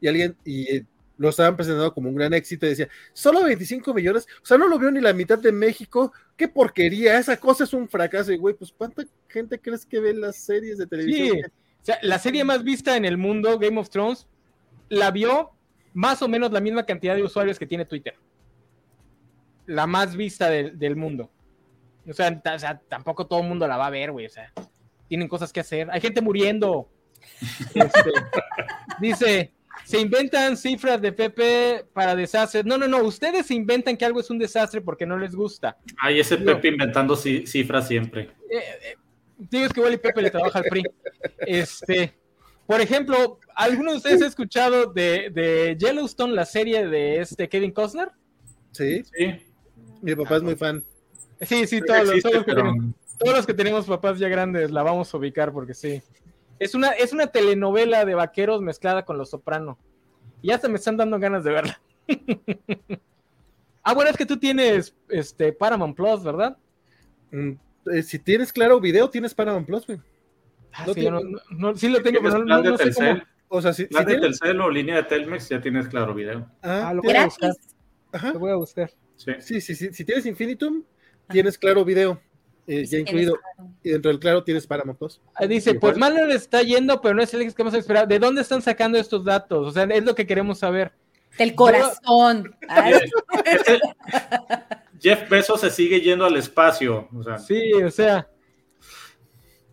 Y 0.00 0.06
alguien, 0.06 0.36
y 0.44 0.82
lo 1.18 1.28
estaban 1.28 1.56
presentando 1.56 1.92
como 1.92 2.08
un 2.08 2.14
gran 2.14 2.32
éxito 2.32 2.64
y 2.64 2.70
decía, 2.70 2.88
solo 3.12 3.44
25 3.44 3.92
millones, 3.92 4.26
o 4.42 4.46
sea, 4.46 4.56
no 4.56 4.68
lo 4.68 4.78
vio 4.78 4.90
ni 4.90 5.00
la 5.00 5.12
mitad 5.12 5.38
de 5.38 5.52
México, 5.52 6.12
qué 6.36 6.48
porquería, 6.48 7.18
esa 7.18 7.36
cosa 7.36 7.64
es 7.64 7.72
un 7.72 7.88
fracaso. 7.88 8.32
Y 8.32 8.38
güey, 8.38 8.54
pues 8.54 8.72
¿cuánta 8.72 9.04
gente 9.28 9.60
crees 9.60 9.84
que 9.84 10.00
ve 10.00 10.14
las 10.14 10.36
series 10.36 10.78
de 10.78 10.86
televisión? 10.86 11.36
Sí. 11.36 11.42
O 11.44 11.84
sea, 11.84 11.98
la 12.02 12.18
serie 12.18 12.44
más 12.44 12.62
vista 12.62 12.96
en 12.96 13.04
el 13.04 13.18
mundo, 13.18 13.58
Game 13.58 13.78
of 13.78 13.90
Thrones, 13.90 14.26
la 14.88 15.10
vio 15.10 15.50
más 15.92 16.22
o 16.22 16.28
menos 16.28 16.52
la 16.52 16.60
misma 16.60 16.86
cantidad 16.86 17.16
de 17.16 17.24
usuarios 17.24 17.58
que 17.58 17.66
tiene 17.66 17.84
Twitter. 17.84 18.14
La 19.66 19.86
más 19.86 20.16
vista 20.16 20.48
del, 20.48 20.78
del 20.78 20.96
mundo. 20.96 21.30
O 22.08 22.12
sea, 22.12 22.40
tampoco 22.88 23.26
todo 23.26 23.40
el 23.40 23.48
mundo 23.48 23.66
la 23.66 23.76
va 23.76 23.86
a 23.86 23.90
ver, 23.90 24.12
güey. 24.12 24.26
O 24.26 24.30
sea, 24.30 24.52
tienen 25.08 25.28
cosas 25.28 25.52
que 25.52 25.60
hacer. 25.60 25.88
Hay 25.90 26.00
gente 26.00 26.20
muriendo. 26.20 26.88
Este, 27.74 28.12
dice, 29.00 29.52
se 29.88 29.98
inventan 30.00 30.56
cifras 30.56 31.00
de 31.00 31.12
Pepe 31.12 31.84
para 31.94 32.14
desastres. 32.14 32.64
No, 32.66 32.76
no, 32.76 32.86
no. 32.86 33.02
Ustedes 33.04 33.46
se 33.46 33.54
inventan 33.54 33.96
que 33.96 34.04
algo 34.04 34.20
es 34.20 34.28
un 34.28 34.38
desastre 34.38 34.82
porque 34.82 35.06
no 35.06 35.16
les 35.18 35.34
gusta. 35.34 35.78
Ay, 35.98 36.20
ese 36.20 36.36
No. 36.38 36.44
Pepe 36.44 36.68
inventando 36.68 37.14
ci- 37.16 37.46
cifras 37.46 37.88
siempre. 37.88 38.30
Digo 39.38 39.64
es 39.64 39.72
que 39.72 39.80
Wally 39.80 39.96
Pepe 39.96 40.20
le 40.20 40.30
trabaja 40.30 40.58
al 40.58 40.64
PRI. 40.66 40.82
Este, 41.38 42.12
por 42.66 42.80
ejemplo, 42.82 43.38
¿alguno 43.54 43.92
de 43.92 43.96
ustedes 43.96 44.20
ha 44.22 44.26
escuchado 44.26 44.92
de, 44.92 45.30
de 45.30 45.76
Yellowstone, 45.78 46.34
la 46.34 46.44
serie 46.44 46.86
de 46.86 47.20
este 47.20 47.48
Kevin 47.48 47.70
Costner? 47.70 48.08
Sí, 48.72 49.02
Sí, 49.16 49.40
mi 50.02 50.14
papá 50.14 50.36
es 50.36 50.42
muy 50.42 50.54
fan. 50.56 50.84
Sí, 51.40 51.66
sí, 51.66 51.80
todos, 51.80 52.00
los, 52.00 52.08
existe, 52.16 52.28
todos 52.28 52.34
los 52.34 52.44
que 52.44 52.52
pero 52.52 52.62
tenemos, 52.72 52.94
todos 53.18 53.36
los 53.36 53.46
que 53.46 53.54
tenemos 53.54 53.86
papás 53.86 54.18
ya 54.18 54.28
grandes 54.28 54.70
la 54.70 54.82
vamos 54.82 55.14
a 55.14 55.16
ubicar 55.16 55.50
porque 55.52 55.72
sí. 55.72 56.02
Es 56.58 56.74
una, 56.74 56.88
es 56.90 57.12
una 57.12 57.28
telenovela 57.28 58.04
de 58.04 58.14
vaqueros 58.14 58.60
mezclada 58.60 59.04
con 59.04 59.18
Los 59.18 59.30
Soprano. 59.30 59.78
Y 60.42 60.50
hasta 60.52 60.68
me 60.68 60.76
están 60.76 60.96
dando 60.96 61.18
ganas 61.18 61.44
de 61.44 61.50
verla. 61.52 61.80
ah, 63.82 63.94
bueno, 63.94 64.10
es 64.10 64.16
que 64.16 64.26
tú 64.26 64.36
tienes 64.38 64.94
este 65.08 65.52
Paramount 65.52 65.96
Plus, 65.96 66.22
¿verdad? 66.22 66.56
Mm, 67.30 67.52
eh, 67.92 68.02
si 68.02 68.18
tienes 68.18 68.52
claro 68.52 68.80
video, 68.80 69.08
tienes 69.10 69.34
Paramount 69.34 69.66
Plus, 69.66 69.86
güey. 69.86 70.00
Ah, 70.72 70.84
No 70.86 70.94
sí, 70.94 71.02
yo 71.02 71.10
no- 71.10 71.18
tiene- 71.20 71.32
no- 71.50 71.70
no- 71.70 71.76
sí 71.76 71.88
lo 71.88 72.02
tengo, 72.02 72.20
pero 72.22 72.38
no, 72.38 72.44
plan 72.44 72.56
no- 72.58 72.62
de 72.62 72.70
no 72.70 72.78
sé 72.78 72.92
cómo. 72.92 73.22
O 73.50 73.62
sea, 73.62 73.72
si, 73.72 73.82
si 73.84 73.88
plan 73.88 74.04
de 74.04 74.12
tienes... 74.18 74.38
Telcel 74.40 74.60
o 74.60 74.70
línea 74.70 74.96
de 74.96 75.02
Telmex, 75.04 75.48
ya 75.48 75.60
tienes 75.60 75.88
claro 75.88 76.12
video. 76.14 76.46
Ah, 76.62 76.88
Ah, 76.88 76.94
lo 76.94 77.02
voy 77.02 77.14
a 77.14 77.24
buscar. 77.24 77.52
Ajá. 78.12 78.32
Lo 78.32 78.38
voy 78.38 78.50
a 78.50 78.56
buscar. 78.56 78.90
Sí. 79.16 79.32
Sí, 79.40 79.60
sí, 79.60 79.74
sí. 79.74 79.92
Si 79.92 80.04
tienes 80.04 80.26
Infinitum, 80.26 80.82
tienes 81.28 81.56
claro 81.58 81.84
video, 81.84 82.20
eh, 82.68 82.84
ya 82.84 82.98
incluido. 82.98 83.38
Y 83.82 83.90
dentro 83.90 84.10
del 84.10 84.20
claro 84.20 84.44
tienes 84.44 84.66
Paramount 84.66 84.98
Plus. 84.98 85.20
Ah, 85.34 85.46
Dice, 85.46 85.70
Igual. 85.70 85.80
pues 85.80 85.96
mal 85.98 86.14
no 86.14 86.26
le 86.26 86.34
está 86.36 86.62
yendo, 86.62 87.00
pero 87.00 87.14
no 87.14 87.22
es 87.22 87.32
el 87.34 87.52
que 87.54 87.62
hemos 87.62 87.74
esperado. 87.74 88.06
¿De 88.06 88.18
dónde 88.20 88.42
están 88.42 88.60
sacando 88.62 88.98
estos 88.98 89.24
datos? 89.24 89.66
O 89.66 89.70
sea, 89.72 89.84
es 89.84 90.04
lo 90.04 90.14
que 90.14 90.26
queremos 90.26 90.58
saber. 90.60 90.92
Del 91.38 91.54
corazón. 91.54 92.54
Jeff 95.00 95.28
Bezos 95.28 95.60
se 95.60 95.70
sigue 95.70 96.00
yendo 96.00 96.24
al 96.24 96.36
espacio. 96.36 97.08
O 97.16 97.22
sea, 97.22 97.38
Sí, 97.38 97.72
o 97.72 97.90
sea, 97.90 98.28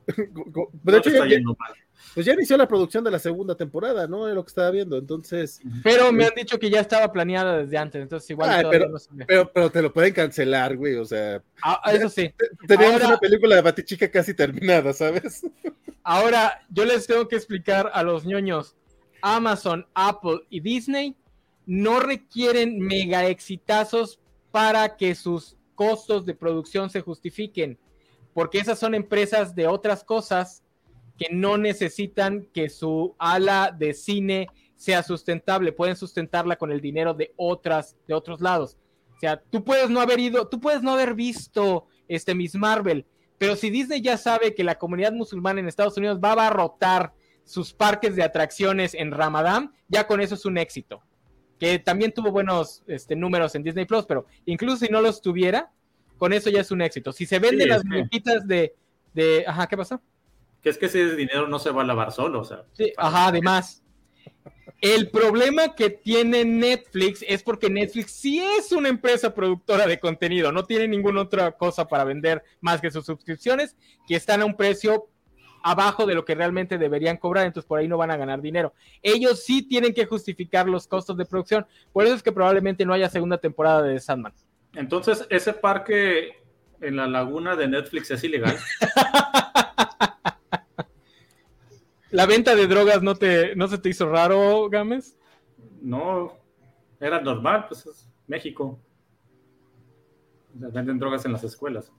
no 0.07 0.69
de 0.91 0.97
hecho, 0.97 1.09
está 1.09 1.23
ya, 1.23 1.29
ya- 1.31 1.35
yendo 1.37 1.55
mal. 1.57 1.73
Pues 2.15 2.25
ya 2.25 2.33
inició 2.33 2.57
la 2.57 2.67
producción 2.67 3.03
de 3.03 3.11
la 3.11 3.19
segunda 3.19 3.55
temporada, 3.55 4.07
¿no? 4.07 4.27
Es 4.27 4.33
lo 4.33 4.43
que 4.43 4.49
estaba 4.49 4.71
viendo. 4.71 4.97
Entonces, 4.97 5.61
pero 5.83 6.11
me 6.11 6.25
han 6.25 6.33
dicho 6.35 6.57
que 6.57 6.69
ya 6.71 6.79
estaba 6.79 7.11
planeada 7.11 7.57
desde 7.57 7.77
antes, 7.77 8.01
entonces 8.01 8.27
igual 8.31 8.49
Ay, 8.49 8.65
pero- 8.71 8.89
no 8.89 8.97
se 8.97 9.09
ve. 9.11 9.25
pero, 9.27 9.51
pero 9.53 9.69
te 9.69 9.81
lo 9.81 9.93
pueden 9.93 10.13
cancelar, 10.13 10.75
güey. 10.77 10.95
O 10.95 11.05
sea, 11.05 11.43
Ah, 11.61 11.81
eso 11.93 12.09
sí. 12.09 12.33
teníamos 12.67 12.95
Ahora- 12.95 13.07
una 13.09 13.17
película 13.19 13.55
de 13.55 13.61
Batichica 13.61 14.09
casi 14.09 14.33
terminada, 14.33 14.93
¿sabes? 14.93 15.45
Ahora, 16.03 16.61
yo 16.69 16.85
les 16.85 17.05
tengo 17.05 17.27
que 17.27 17.35
explicar 17.35 17.91
a 17.93 18.01
los 18.03 18.25
ñoños, 18.25 18.75
Amazon, 19.21 19.85
Apple 19.93 20.41
y 20.49 20.59
Disney 20.61 21.15
no 21.65 21.99
requieren 21.99 22.79
mega 22.79 23.25
exitazos 23.27 24.19
para 24.51 24.95
que 24.97 25.15
sus 25.15 25.57
costos 25.73 26.25
de 26.25 26.35
producción 26.35 26.89
se 26.89 27.01
justifiquen, 27.01 27.77
porque 28.33 28.59
esas 28.59 28.77
son 28.79 28.93
empresas 28.93 29.55
de 29.55 29.67
otras 29.67 30.03
cosas 30.03 30.61
que 31.17 31.27
no 31.31 31.57
necesitan 31.57 32.47
que 32.53 32.69
su 32.69 33.15
ala 33.17 33.75
de 33.77 33.93
cine 33.93 34.47
sea 34.75 35.03
sustentable, 35.03 35.71
pueden 35.71 35.95
sustentarla 35.95 36.57
con 36.57 36.71
el 36.71 36.81
dinero 36.81 37.13
de 37.13 37.33
otras 37.37 37.95
de 38.07 38.13
otros 38.13 38.41
lados. 38.41 38.77
O 39.15 39.19
sea, 39.19 39.41
tú 39.49 39.63
puedes 39.63 39.89
no 39.89 40.01
haber 40.01 40.19
ido, 40.19 40.47
tú 40.47 40.59
puedes 40.59 40.81
no 40.83 40.91
haber 40.91 41.13
visto 41.13 41.87
este 42.07 42.35
Miss 42.35 42.55
Marvel, 42.55 43.05
pero 43.37 43.55
si 43.55 43.69
Disney 43.69 44.01
ya 44.01 44.17
sabe 44.17 44.53
que 44.53 44.63
la 44.63 44.75
comunidad 44.75 45.13
musulmana 45.13 45.59
en 45.59 45.67
Estados 45.67 45.97
Unidos 45.97 46.19
va 46.23 46.29
a 46.29 46.33
abarrotar 46.33 47.13
sus 47.45 47.73
parques 47.73 48.15
de 48.15 48.23
atracciones 48.23 48.93
en 48.93 49.11
Ramadán, 49.11 49.71
ya 49.87 50.07
con 50.07 50.19
eso 50.19 50.35
es 50.35 50.45
un 50.45 50.57
éxito. 50.57 51.01
Que 51.59 51.79
también 51.79 52.11
tuvo 52.11 52.31
buenos 52.31 52.83
este, 52.87 53.15
números 53.15 53.55
en 53.55 53.63
Disney 53.63 53.85
Plus, 53.85 54.05
pero 54.05 54.25
incluso 54.45 54.85
si 54.85 54.91
no 54.91 54.99
los 54.99 55.21
tuviera, 55.21 55.71
con 56.17 56.33
eso 56.33 56.49
ya 56.49 56.61
es 56.61 56.71
un 56.71 56.81
éxito. 56.81 57.13
Si 57.13 57.25
se 57.25 57.39
venden 57.39 57.63
Sí, 57.63 57.69
las 57.69 57.85
muñequitas 57.85 58.45
de, 58.47 58.75
de. 59.13 59.45
Ajá, 59.47 59.67
¿qué 59.67 59.77
pasó? 59.77 60.01
Que 60.65 60.71
es 60.71 60.79
que 60.79 60.87
ese 60.87 61.15
dinero 61.15 61.47
no 61.47 61.59
se 61.59 61.69
va 61.69 61.83
a 61.83 61.85
lavar 61.85 62.11
solo, 62.11 62.39
o 62.39 62.43
sea. 62.43 62.63
Sí, 62.73 62.91
ajá, 62.97 63.27
además. 63.27 63.83
El 64.81 65.11
problema 65.11 65.75
que 65.75 65.91
tiene 65.91 66.43
Netflix 66.43 67.23
es 67.27 67.43
porque 67.43 67.69
Netflix 67.69 68.13
sí 68.13 68.39
es 68.39 68.71
una 68.71 68.89
empresa 68.89 69.31
productora 69.35 69.85
de 69.85 69.99
contenido, 69.99 70.51
no 70.51 70.65
tiene 70.65 70.87
ninguna 70.87 71.21
otra 71.21 71.51
cosa 71.51 71.87
para 71.87 72.03
vender 72.03 72.41
más 72.61 72.81
que 72.81 72.89
sus 72.89 73.05
suscripciones, 73.05 73.77
que 74.07 74.15
están 74.15 74.41
a 74.41 74.45
un 74.45 74.57
precio 74.57 75.07
abajo 75.61 76.07
de 76.07 76.15
lo 76.15 76.25
que 76.25 76.33
realmente 76.33 76.79
deberían 76.79 77.17
cobrar, 77.17 77.45
entonces 77.45 77.67
por 77.67 77.77
ahí 77.77 77.87
no 77.87 77.99
van 77.99 78.09
a 78.09 78.17
ganar 78.17 78.41
dinero. 78.41 78.73
Ellos 79.03 79.43
sí 79.43 79.61
tienen 79.61 79.93
que 79.93 80.07
justificar 80.07 80.67
los 80.67 80.87
costos 80.87 81.15
de 81.15 81.25
producción, 81.25 81.67
por 81.93 82.05
eso 82.05 82.15
es 82.15 82.23
que 82.23 82.31
probablemente 82.31 82.87
no 82.87 82.93
haya 82.93 83.07
segunda 83.07 83.37
temporada 83.37 83.83
de 83.83 83.93
The 83.93 83.99
Sandman. 83.99 84.33
Entonces, 84.73 85.27
ese 85.29 85.53
parque 85.53 86.43
en 86.81 86.95
la 86.95 87.05
laguna 87.05 87.55
de 87.55 87.67
Netflix 87.67 88.09
es 88.09 88.23
ilegal. 88.23 88.57
¿La 92.15 92.25
venta 92.25 92.55
de 92.55 92.65
drogas 92.65 93.03
no, 93.03 93.13
te, 93.15 93.57
no 93.57 93.67
se 93.67 93.77
te 93.77 93.89
hizo 93.89 94.07
raro, 94.07 94.69
Gámez? 94.69 95.17
No, 95.81 96.31
era 96.97 97.19
normal, 97.19 97.65
pues 97.67 97.85
es 97.85 98.09
México. 98.25 98.79
Venden 100.53 100.97
drogas 100.97 101.25
en 101.25 101.33
las 101.33 101.43
escuelas. 101.43 101.91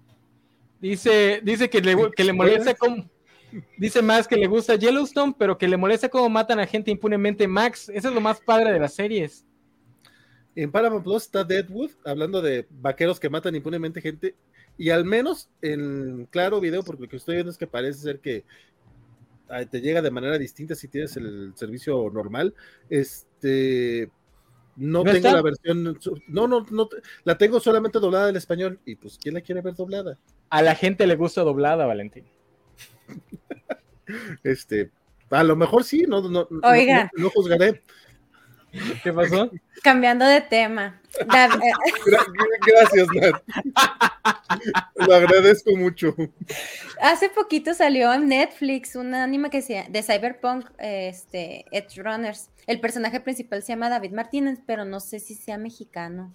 Dice, 0.80 1.42
dice 1.42 1.68
que 1.68 1.82
le, 1.82 2.10
que 2.16 2.24
le 2.24 2.32
molesta 2.32 2.74
como. 2.74 3.10
Dice 3.76 4.00
más 4.00 4.26
que 4.26 4.38
le 4.38 4.46
gusta 4.46 4.76
Yellowstone, 4.76 5.34
pero 5.38 5.58
que 5.58 5.68
le 5.68 5.76
molesta 5.76 6.08
cómo 6.08 6.30
matan 6.30 6.60
a 6.60 6.66
gente 6.66 6.90
impunemente. 6.90 7.46
Max, 7.46 7.90
eso 7.90 8.08
es 8.08 8.14
lo 8.14 8.20
más 8.22 8.40
padre 8.40 8.72
de 8.72 8.80
las 8.80 8.94
series. 8.94 9.46
En 10.54 10.72
Paramount 10.72 11.04
Plus 11.04 11.24
está 11.24 11.44
Deadwood, 11.44 11.90
hablando 12.06 12.40
de 12.40 12.66
vaqueros 12.70 13.20
que 13.20 13.28
matan 13.28 13.54
impunemente 13.54 14.00
gente. 14.00 14.34
Y 14.78 14.88
al 14.88 15.04
menos 15.04 15.50
en 15.60 16.26
claro 16.30 16.58
video, 16.58 16.82
porque 16.82 17.02
lo 17.02 17.08
que 17.10 17.16
estoy 17.16 17.34
viendo 17.34 17.50
es 17.50 17.58
que 17.58 17.66
parece 17.66 18.00
ser 18.00 18.20
que 18.20 18.46
te 19.70 19.80
llega 19.80 20.02
de 20.02 20.10
manera 20.10 20.38
distinta 20.38 20.74
si 20.74 20.88
tienes 20.88 21.16
el 21.16 21.52
servicio 21.56 22.10
normal. 22.12 22.54
Este. 22.88 24.10
No, 24.76 24.98
¿No 24.98 25.04
tengo 25.04 25.16
está? 25.16 25.32
la 25.32 25.42
versión. 25.42 25.98
No, 26.28 26.46
no, 26.46 26.66
no. 26.70 26.88
La 27.24 27.38
tengo 27.38 27.60
solamente 27.60 27.98
doblada 27.98 28.28
al 28.28 28.36
español. 28.36 28.78
Y 28.84 28.96
pues, 28.96 29.18
¿quién 29.22 29.34
la 29.34 29.40
quiere 29.40 29.62
ver 29.62 29.74
doblada? 29.74 30.18
A 30.50 30.62
la 30.62 30.74
gente 30.74 31.06
le 31.06 31.16
gusta 31.16 31.42
doblada, 31.42 31.86
Valentín. 31.86 32.24
Este. 34.42 34.90
A 35.30 35.42
lo 35.42 35.56
mejor 35.56 35.82
sí, 35.82 36.04
no, 36.06 36.20
no, 36.28 36.46
Oigan. 36.62 37.10
no- 37.16 37.24
no 37.24 37.30
juzgaré. 37.30 37.82
¿Qué 39.02 39.12
pasó? 39.12 39.50
Cambiando 39.82 40.24
de 40.24 40.40
tema. 40.40 41.00
Gracias, 42.66 43.08
Nat. 43.14 43.42
Lo 44.94 45.14
agradezco 45.14 45.76
mucho. 45.76 46.14
hace 47.00 47.28
poquito 47.28 47.74
salió 47.74 48.12
en 48.12 48.28
Netflix 48.28 48.96
un 48.96 49.14
anime 49.14 49.50
que 49.50 49.62
se 49.62 49.86
de 49.88 50.02
Cyberpunk, 50.02 50.66
este, 50.78 51.64
Edge 51.70 52.02
Runners. 52.02 52.50
El 52.66 52.80
personaje 52.80 53.20
principal 53.20 53.62
se 53.62 53.72
llama 53.72 53.88
David 53.88 54.12
Martínez, 54.12 54.58
pero 54.66 54.84
no 54.84 55.00
sé 55.00 55.20
si 55.20 55.34
sea 55.34 55.58
mexicano. 55.58 56.32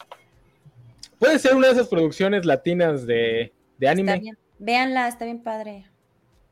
Puede 1.19 1.37
ser 1.39 1.55
una 1.55 1.67
de 1.67 1.73
esas 1.73 1.87
producciones 1.87 2.45
latinas 2.45 3.05
de, 3.05 3.53
de 3.77 3.87
Está 3.87 3.91
anime. 3.91 4.19
bien. 4.19 4.37
Véanla, 4.59 5.07
está 5.07 5.25
bien 5.25 5.43
padre. 5.43 5.85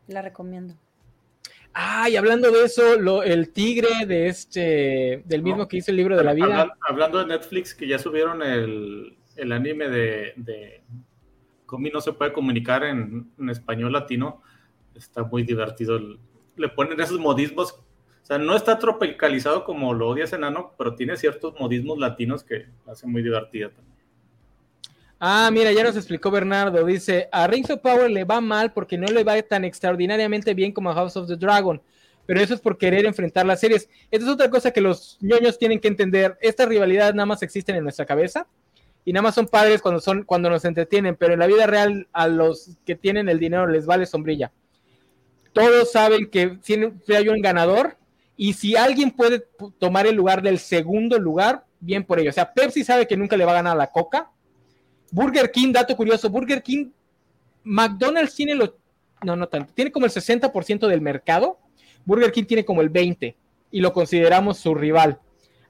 La 0.07 0.22
recomiendo. 0.22 0.76
Ah, 1.73 2.09
y 2.09 2.15
hablando 2.17 2.51
de 2.51 2.65
eso, 2.65 2.99
lo- 2.99 3.23
el 3.23 3.51
tigre 3.51 4.05
de 4.07 4.27
este, 4.27 5.23
del 5.25 5.43
mismo 5.43 5.59
No. 5.59 5.67
que 5.67 5.77
hizo 5.77 5.91
el 5.91 5.97
libro 5.97 6.17
de 6.17 6.23
la 6.23 6.33
vida. 6.33 6.61
Habla- 6.61 6.77
hablando 6.81 7.19
de 7.19 7.27
Netflix, 7.27 7.73
que 7.75 7.87
ya 7.87 7.99
subieron 7.99 8.41
el, 8.41 9.17
el 9.35 9.51
anime 9.51 9.87
de, 9.89 10.33
de 10.35 10.81
Comi 11.65 11.89
no 11.91 12.01
se 12.01 12.13
puede 12.13 12.33
comunicar 12.33 12.83
en, 12.83 13.31
en 13.39 13.49
español 13.49 13.93
latino, 13.93 14.41
está 14.95 15.23
muy 15.23 15.43
divertido. 15.43 15.95
el- 15.97 16.19
Le 16.55 16.69
ponen 16.69 16.99
esos 16.99 17.19
modismos, 17.19 17.73
o 17.73 18.25
sea, 18.25 18.37
no 18.39 18.55
está 18.55 18.77
tropicalizado 18.79 19.63
como 19.63 19.93
lo 19.93 20.09
odias 20.09 20.33
enano, 20.33 20.73
pero 20.77 20.95
tiene 20.95 21.15
ciertos 21.17 21.53
modismos 21.59 21.97
latinos 21.99 22.43
que 22.43 22.65
la 22.85 22.93
hacen 22.93 23.11
muy 23.11 23.21
divertida 23.21 23.69
también. 23.69 23.98
Ah, 25.19 25.49
mira, 25.51 25.73
ya 25.73 25.83
nos 25.83 25.97
explicó 25.97 26.31
Bernardo. 26.31 26.85
Dice, 26.85 27.27
a 27.31 27.45
Rings 27.45 27.69
of 27.69 27.81
Power 27.81 28.09
le 28.09 28.23
va 28.23 28.39
mal 28.39 28.71
porque 28.71 28.97
no 28.97 29.07
le 29.07 29.25
va 29.25 29.41
tan 29.41 29.65
extraordinariamente 29.65 30.53
bien 30.53 30.71
como 30.71 30.89
a 30.89 30.93
House 30.93 31.17
of 31.17 31.27
the 31.27 31.35
Dragon. 31.35 31.81
Pero 32.25 32.39
eso 32.39 32.53
es 32.53 32.61
por 32.61 32.77
querer 32.77 33.05
enfrentar 33.05 33.45
las 33.45 33.59
series. 33.59 33.89
Esta 34.11 34.25
es 34.25 34.31
otra 34.31 34.49
cosa 34.49 34.71
que 34.71 34.79
los 34.79 35.17
ñoños 35.19 35.57
tienen 35.57 35.79
que 35.79 35.89
entender. 35.89 36.37
Estas 36.41 36.69
rivalidades 36.69 37.15
nada 37.15 37.25
más 37.25 37.43
existen 37.43 37.75
en 37.75 37.83
nuestra 37.83 38.05
cabeza. 38.05 38.47
Y 39.03 39.11
nada 39.11 39.23
más 39.23 39.35
son 39.35 39.47
padres 39.47 39.81
cuando, 39.81 39.99
son, 39.99 40.23
cuando 40.23 40.49
nos 40.49 40.63
entretienen. 40.63 41.17
Pero 41.17 41.33
en 41.33 41.39
la 41.39 41.47
vida 41.47 41.67
real, 41.67 42.07
a 42.13 42.27
los 42.27 42.77
que 42.85 42.95
tienen 42.95 43.27
el 43.27 43.39
dinero 43.39 43.67
les 43.67 43.85
vale 43.85 44.05
sombrilla. 44.05 44.51
Todos 45.51 45.91
saben 45.91 46.29
que 46.29 46.59
siempre 46.61 47.17
hay 47.17 47.27
un 47.27 47.41
ganador. 47.41 47.97
Y 48.37 48.53
si 48.53 48.77
alguien 48.77 49.11
puede 49.11 49.43
tomar 49.79 50.07
el 50.07 50.15
lugar 50.15 50.41
del 50.41 50.59
segundo 50.59 51.19
lugar, 51.19 51.65
bien 51.81 52.05
por 52.05 52.19
ello. 52.19 52.29
O 52.29 52.33
sea, 52.33 52.53
Pepsi 52.53 52.85
sabe 52.85 53.05
que 53.05 53.17
nunca 53.17 53.35
le 53.35 53.43
va 53.43 53.51
a 53.51 53.55
ganar 53.55 53.73
a 53.73 53.79
la 53.79 53.87
Coca. 53.87 54.29
Burger 55.11 55.52
King, 55.52 55.72
dato 55.73 55.95
curioso, 55.95 56.30
Burger 56.30 56.61
King, 56.61 56.90
McDonald's 57.64 58.36
tiene 58.36 58.56
lo, 58.56 58.77
no, 59.23 59.36
no 59.36 59.48
tanto, 59.48 59.73
tiene 59.73 59.91
como 59.91 60.06
el 60.06 60.11
60% 60.11 60.88
del 60.88 61.02
mercado, 61.02 61.60
Burger 62.06 62.31
King 62.31 62.45
tiene 62.45 62.65
como 62.65 62.81
el 62.81 62.91
20% 62.91 63.36
y 63.72 63.81
lo 63.81 63.94
consideramos 63.94 64.57
su 64.57 64.73
rival. 64.73 65.19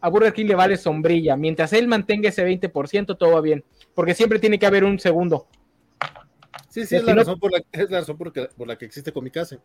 A 0.01 0.07
Burger 0.09 0.31
King 0.33 0.45
le 0.45 0.55
vale 0.55 0.77
sombrilla, 0.77 1.35
mientras 1.35 1.73
él 1.73 1.87
mantenga 1.87 2.29
ese 2.29 2.45
20%, 2.45 3.17
todo 3.17 3.33
va 3.33 3.41
bien, 3.41 3.63
porque 3.93 4.13
siempre 4.13 4.39
tiene 4.39 4.57
que 4.57 4.65
haber 4.65 4.83
un 4.85 4.97
segundo. 4.99 5.47
Sí, 6.69 6.85
sí, 6.85 6.95
es 6.95 7.03
la 7.03 7.15
razón 7.15 7.39
por 7.39 7.51
la, 7.51 7.61
es 7.71 7.89
la 7.89 7.99
razón 7.99 8.17
por, 8.17 8.31
que- 8.31 8.47
por 8.55 8.67
la 8.67 8.77
que 8.77 8.85
existe 8.85 9.11
Comicase. 9.11 9.59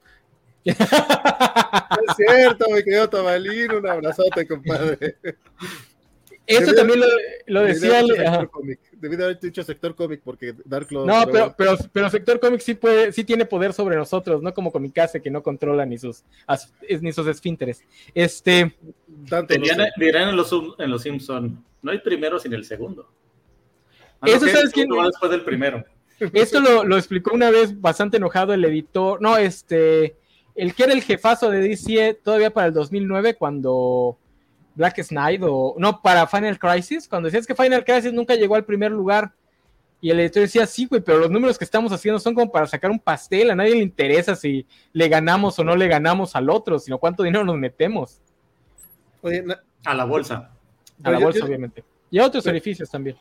Es 0.65 2.17
cierto, 2.17 2.67
mi 2.71 2.83
querido 2.83 3.09
Tabalín, 3.09 3.71
un 3.73 3.87
abrazote, 3.87 4.47
compadre. 4.47 5.17
Eso 6.47 6.73
Debí- 6.73 6.77
también 6.77 7.01
lo, 7.01 7.07
lo 7.47 7.61
decía 7.63 8.03
cómic. 8.51 8.79
Debí 8.93 9.17
de 9.17 9.25
haber 9.25 9.41
dicho 9.41 9.63
sector 9.63 9.95
cómic 9.95 10.21
porque 10.23 10.55
Dark 10.65 10.91
Lord. 10.93 11.07
No, 11.07 11.27
pero, 11.31 11.55
pero, 11.57 11.77
pero 11.93 12.11
Sector 12.11 12.39
Comics 12.39 12.65
sí 12.65 12.75
puede, 12.75 13.13
sí 13.13 13.25
tiene 13.25 13.47
poder 13.47 13.73
sobre 13.73 13.97
nosotros, 13.97 14.43
no 14.43 14.53
como 14.53 14.71
Comicase 14.71 15.23
que 15.23 15.31
no 15.31 15.43
controla 15.43 15.87
ni 15.87 15.97
sus 15.99 16.23
as- 16.47 16.73
ni 17.01 17.13
sus 17.13 17.27
esfínteres. 17.29 17.83
Este, 18.15 18.75
tanto 19.29 19.57
no 19.59 19.65
sé. 19.65 19.77
dirán 19.97 20.29
en 20.31 20.37
los, 20.37 20.51
en 20.79 20.91
los 20.91 21.03
Simpson, 21.03 21.65
no 21.81 21.91
hay 21.91 21.99
primero 22.01 22.39
sin 22.39 22.53
el 22.53 22.65
segundo. 22.65 23.09
Ah, 24.21 24.27
Eso 24.29 24.47
sabes 24.47 24.71
quién- 24.71 24.89
va 24.91 25.07
después 25.07 25.31
del 25.31 25.43
primero. 25.45 25.83
Esto 26.33 26.61
lo, 26.61 26.85
lo 26.85 26.97
explicó 26.97 27.35
una 27.35 27.51
vez 27.51 27.81
bastante 27.81 28.19
enojado 28.19 28.53
el 28.55 28.65
editor, 28.65 29.21
no, 29.21 29.37
este, 29.37 30.17
el 30.55 30.75
que 30.75 30.85
era 30.85 30.93
el 30.93 31.03
jefazo 31.03 31.51
de 31.51 31.61
DC 31.61 32.21
todavía 32.23 32.51
para 32.53 32.69
el 32.69 32.73
2009 32.75 33.35
cuando 33.35 34.17
Black 34.75 35.07
Knight 35.09 35.41
o 35.45 35.75
no, 35.79 36.01
para 36.03 36.27
Final 36.27 36.59
Crisis, 36.59 37.07
cuando 37.09 37.27
decías 37.29 37.47
que 37.47 37.55
Final 37.55 37.85
Crisis 37.85 38.13
nunca 38.13 38.35
llegó 38.35 38.55
al 38.57 38.65
primer 38.65 38.91
lugar 38.93 39.33
y 40.01 40.11
el 40.11 40.21
editor 40.21 40.43
decía, 40.43 40.67
sí, 40.67 40.87
güey, 40.87 41.01
pero 41.01 41.19
los 41.19 41.31
números 41.31 41.57
que 41.57 41.65
estamos 41.65 41.91
haciendo 41.93 42.19
son 42.19 42.35
como 42.35 42.51
para 42.53 42.67
sacar 42.67 42.91
un 42.91 42.99
pastel, 42.99 43.51
a 43.51 43.55
nadie 43.55 43.71
le 43.73 43.79
interesa 43.83 44.35
si 44.37 44.67
le 44.93 45.09
ganamos 45.09 45.59
o 45.59 45.65
no 45.65 45.75
le 45.77 45.89
ganamos 45.89 46.37
al 46.37 46.51
otro, 46.51 46.79
sino 46.79 46.99
cuánto 46.99 47.23
dinero 47.23 47.45
nos 47.45 47.57
metemos 47.57 48.21
Oye, 49.23 49.43
A 49.87 49.95
la 49.95 50.05
bolsa. 50.05 50.51
a 51.03 51.11
la 51.11 51.19
yo- 51.19 51.25
bolsa, 51.25 51.39
yo- 51.41 51.47
obviamente. 51.47 51.83
Y 52.11 52.19
a 52.19 52.27
otros 52.27 52.47
orificios 52.47 52.91
también. 52.91 53.17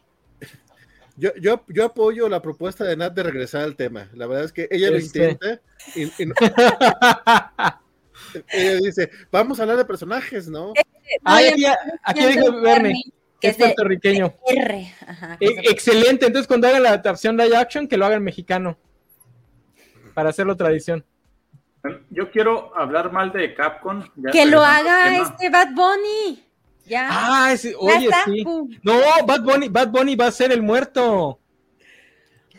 Yo, 1.16 1.30
yo, 1.40 1.64
yo 1.68 1.86
apoyo 1.86 2.28
la 2.28 2.42
propuesta 2.42 2.84
de 2.84 2.98
Nat 2.98 3.14
de 3.14 3.24
regresar 3.24 3.62
al 3.62 3.76
tema. 3.76 4.10
La 4.14 4.26
verdad 4.28 4.44
es 4.46 4.52
que 4.52 4.68
ella 4.72 4.90
lo 4.90 4.98
Este. 4.98 5.30
intenta. 5.32 5.62
y- 5.96 6.24
y 6.24 6.26
no- 6.26 6.34
ella 8.50 8.78
dice, 8.78 9.10
vamos 9.32 9.60
a 9.60 9.64
hablar 9.64 9.78
de 9.78 9.86
personajes, 9.86 10.48
¿no? 10.48 10.74
Ay, 11.24 11.52
Oye, 11.54 11.68
aquí, 11.68 11.90
aquí 12.04 12.26
dijo 12.28 12.62
Bernie, 12.62 13.04
que 13.40 13.48
es 13.50 13.58
de 13.58 13.64
puertorriqueño. 13.66 14.34
R. 14.48 14.94
Ajá, 15.08 15.38
que 15.38 15.46
E- 15.46 15.56
de- 15.56 15.62
excelente, 15.70 16.26
entonces 16.28 16.48
cuando 16.48 16.68
hagan 16.68 16.84
la 16.84 16.90
adaptación 16.90 17.38
live 17.38 17.56
action, 17.56 17.88
que 17.88 17.98
lo 17.98 18.06
hagan 18.06 18.24
mexicano. 18.24 18.78
Para 20.14 20.30
hacerlo 20.30 20.56
tradición. 20.56 21.04
Yo 22.12 22.32
quiero 22.32 22.72
hablar 22.78 23.12
mal 23.12 23.32
de 23.34 23.54
Capcom. 23.54 24.04
ya 24.16 24.32
Que 24.32 24.46
lo 24.46 24.62
haga 24.62 25.10
tema. 25.10 25.24
este 25.24 25.50
Bad 25.50 25.74
Bunny. 25.74 26.44
Ya. 26.86 27.08
Ah, 27.12 27.52
ese- 27.54 27.76
oye, 27.78 28.10
sí. 28.26 28.44
No, 28.84 28.94
Bad 29.28 29.42
Bunny, 29.42 29.68
Bad 29.70 29.90
Bunny 29.90 30.16
va 30.16 30.28
a 30.28 30.32
ser 30.32 30.52
el 30.52 30.62
muerto. 30.62 31.40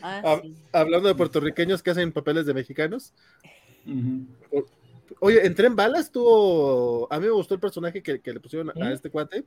Ah, 0.02 0.38
sí. 0.42 0.54
Hablando 0.72 1.08
de 1.08 1.14
puertorriqueños 1.14 1.82
que 1.82 1.90
hacen 1.90 2.12
papeles 2.12 2.44
de 2.44 2.52
mexicanos. 2.54 3.14
Ujú. 3.86 4.26
Oye, 5.24 5.46
entré 5.46 5.66
en 5.66 5.74
balas, 5.76 6.10
tuvo. 6.12 7.10
A 7.12 7.18
mí 7.18 7.24
me 7.26 7.32
gustó 7.32 7.54
el 7.54 7.60
personaje 7.60 8.02
que, 8.02 8.20
que 8.20 8.32
le 8.32 8.40
pusieron 8.40 8.70
a, 8.70 8.86
a 8.86 8.92
este 8.92 9.10
cuate. 9.10 9.44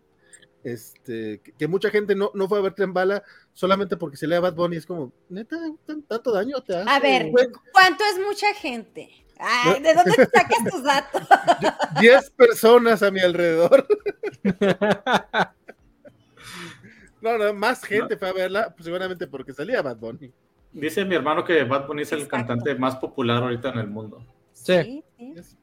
Este, 0.64 1.40
que, 1.40 1.52
que 1.54 1.68
mucha 1.68 1.90
gente 1.91 2.16
no, 2.16 2.32
no 2.34 2.48
fue 2.49 2.58
a 2.58 2.62
ver 2.62 2.74
Tren 2.74 2.94
Bala 2.94 3.24
solamente 3.54 3.95
porque 3.95 4.18
se 4.18 4.26
lea 4.28 4.40
Bad 4.40 4.56
Bunny. 4.56 4.78
Es 4.78 4.86
como, 4.88 5.12
neta, 5.30 5.56
¿tan- 5.86 6.02
tanto 6.02 6.32
daño 6.32 6.60
te 6.62 6.76
hace. 6.76 6.90
A 6.90 6.99
ver, 6.99 7.32
¿cuánto 7.72 8.04
es 8.12 8.20
mucha 8.26 8.54
gente? 8.56 9.08
Ay, 9.40 9.82
¿de 9.84 9.94
dónde 9.94 10.12
sacas 10.34 10.64
tus 10.72 10.84
datos? 10.84 11.22
10 12.02 12.30
personas 12.32 13.04
a 13.04 13.12
mi 13.12 13.20
alrededor. 13.20 13.86
No, 17.20 17.36
no, 17.38 17.52
más 17.54 17.84
gente 17.84 18.16
fue 18.16 18.30
a 18.30 18.34
verla, 18.34 18.70
pues, 18.76 18.86
seguramente 18.86 19.26
porque 19.28 19.52
salía 19.52 19.82
Bad 19.82 19.98
Bunny. 19.98 20.32
Dice 20.72 21.04
mi 21.04 21.16
hermano 21.16 21.44
que 21.44 21.64
Bad 21.64 21.88
Bunny 21.88 22.04
es 22.04 22.12
el 22.12 22.20
Exacto. 22.22 22.48
cantante 22.48 22.76
más 22.76 22.95
popular 22.98 23.41
ahorita 23.41 23.70
en 23.70 23.80
el 23.80 23.88
mundo. 23.88 24.24
Sí. 24.54 25.04
sí. 25.18 25.56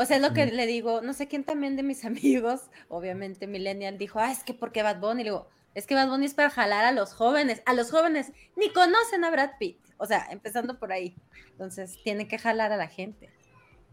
O 0.00 0.04
sea, 0.06 0.16
es 0.16 0.22
lo 0.22 0.32
que 0.32 0.46
le 0.46 0.66
digo, 0.66 1.02
no 1.02 1.12
sé 1.12 1.28
quién 1.28 1.44
también 1.44 1.76
de 1.76 1.82
mis 1.82 2.04
amigos, 2.06 2.62
obviamente 2.88 3.46
Millennial, 3.46 3.98
dijo, 3.98 4.18
ah, 4.18 4.32
es 4.32 4.42
que 4.44 4.54
¿por 4.54 4.72
qué 4.72 4.82
Bad 4.82 4.98
Bunny? 5.00 5.24
Le 5.24 5.30
digo, 5.30 5.48
es 5.74 5.86
que 5.86 5.94
Bad 5.94 6.08
Bunny 6.08 6.26
es 6.26 6.34
para 6.34 6.50
jalar 6.50 6.84
a 6.84 6.92
los 6.92 7.12
jóvenes. 7.12 7.62
A 7.66 7.74
los 7.74 7.90
jóvenes 7.90 8.32
ni 8.56 8.70
conocen 8.72 9.24
a 9.24 9.30
Brad 9.30 9.50
Pitt. 9.58 9.78
O 9.98 10.06
sea, 10.06 10.26
empezando 10.30 10.78
por 10.78 10.90
ahí. 10.92 11.14
Entonces, 11.52 11.98
tiene 12.02 12.26
que 12.26 12.38
jalar 12.38 12.72
a 12.72 12.76
la 12.78 12.88
gente. 12.88 13.28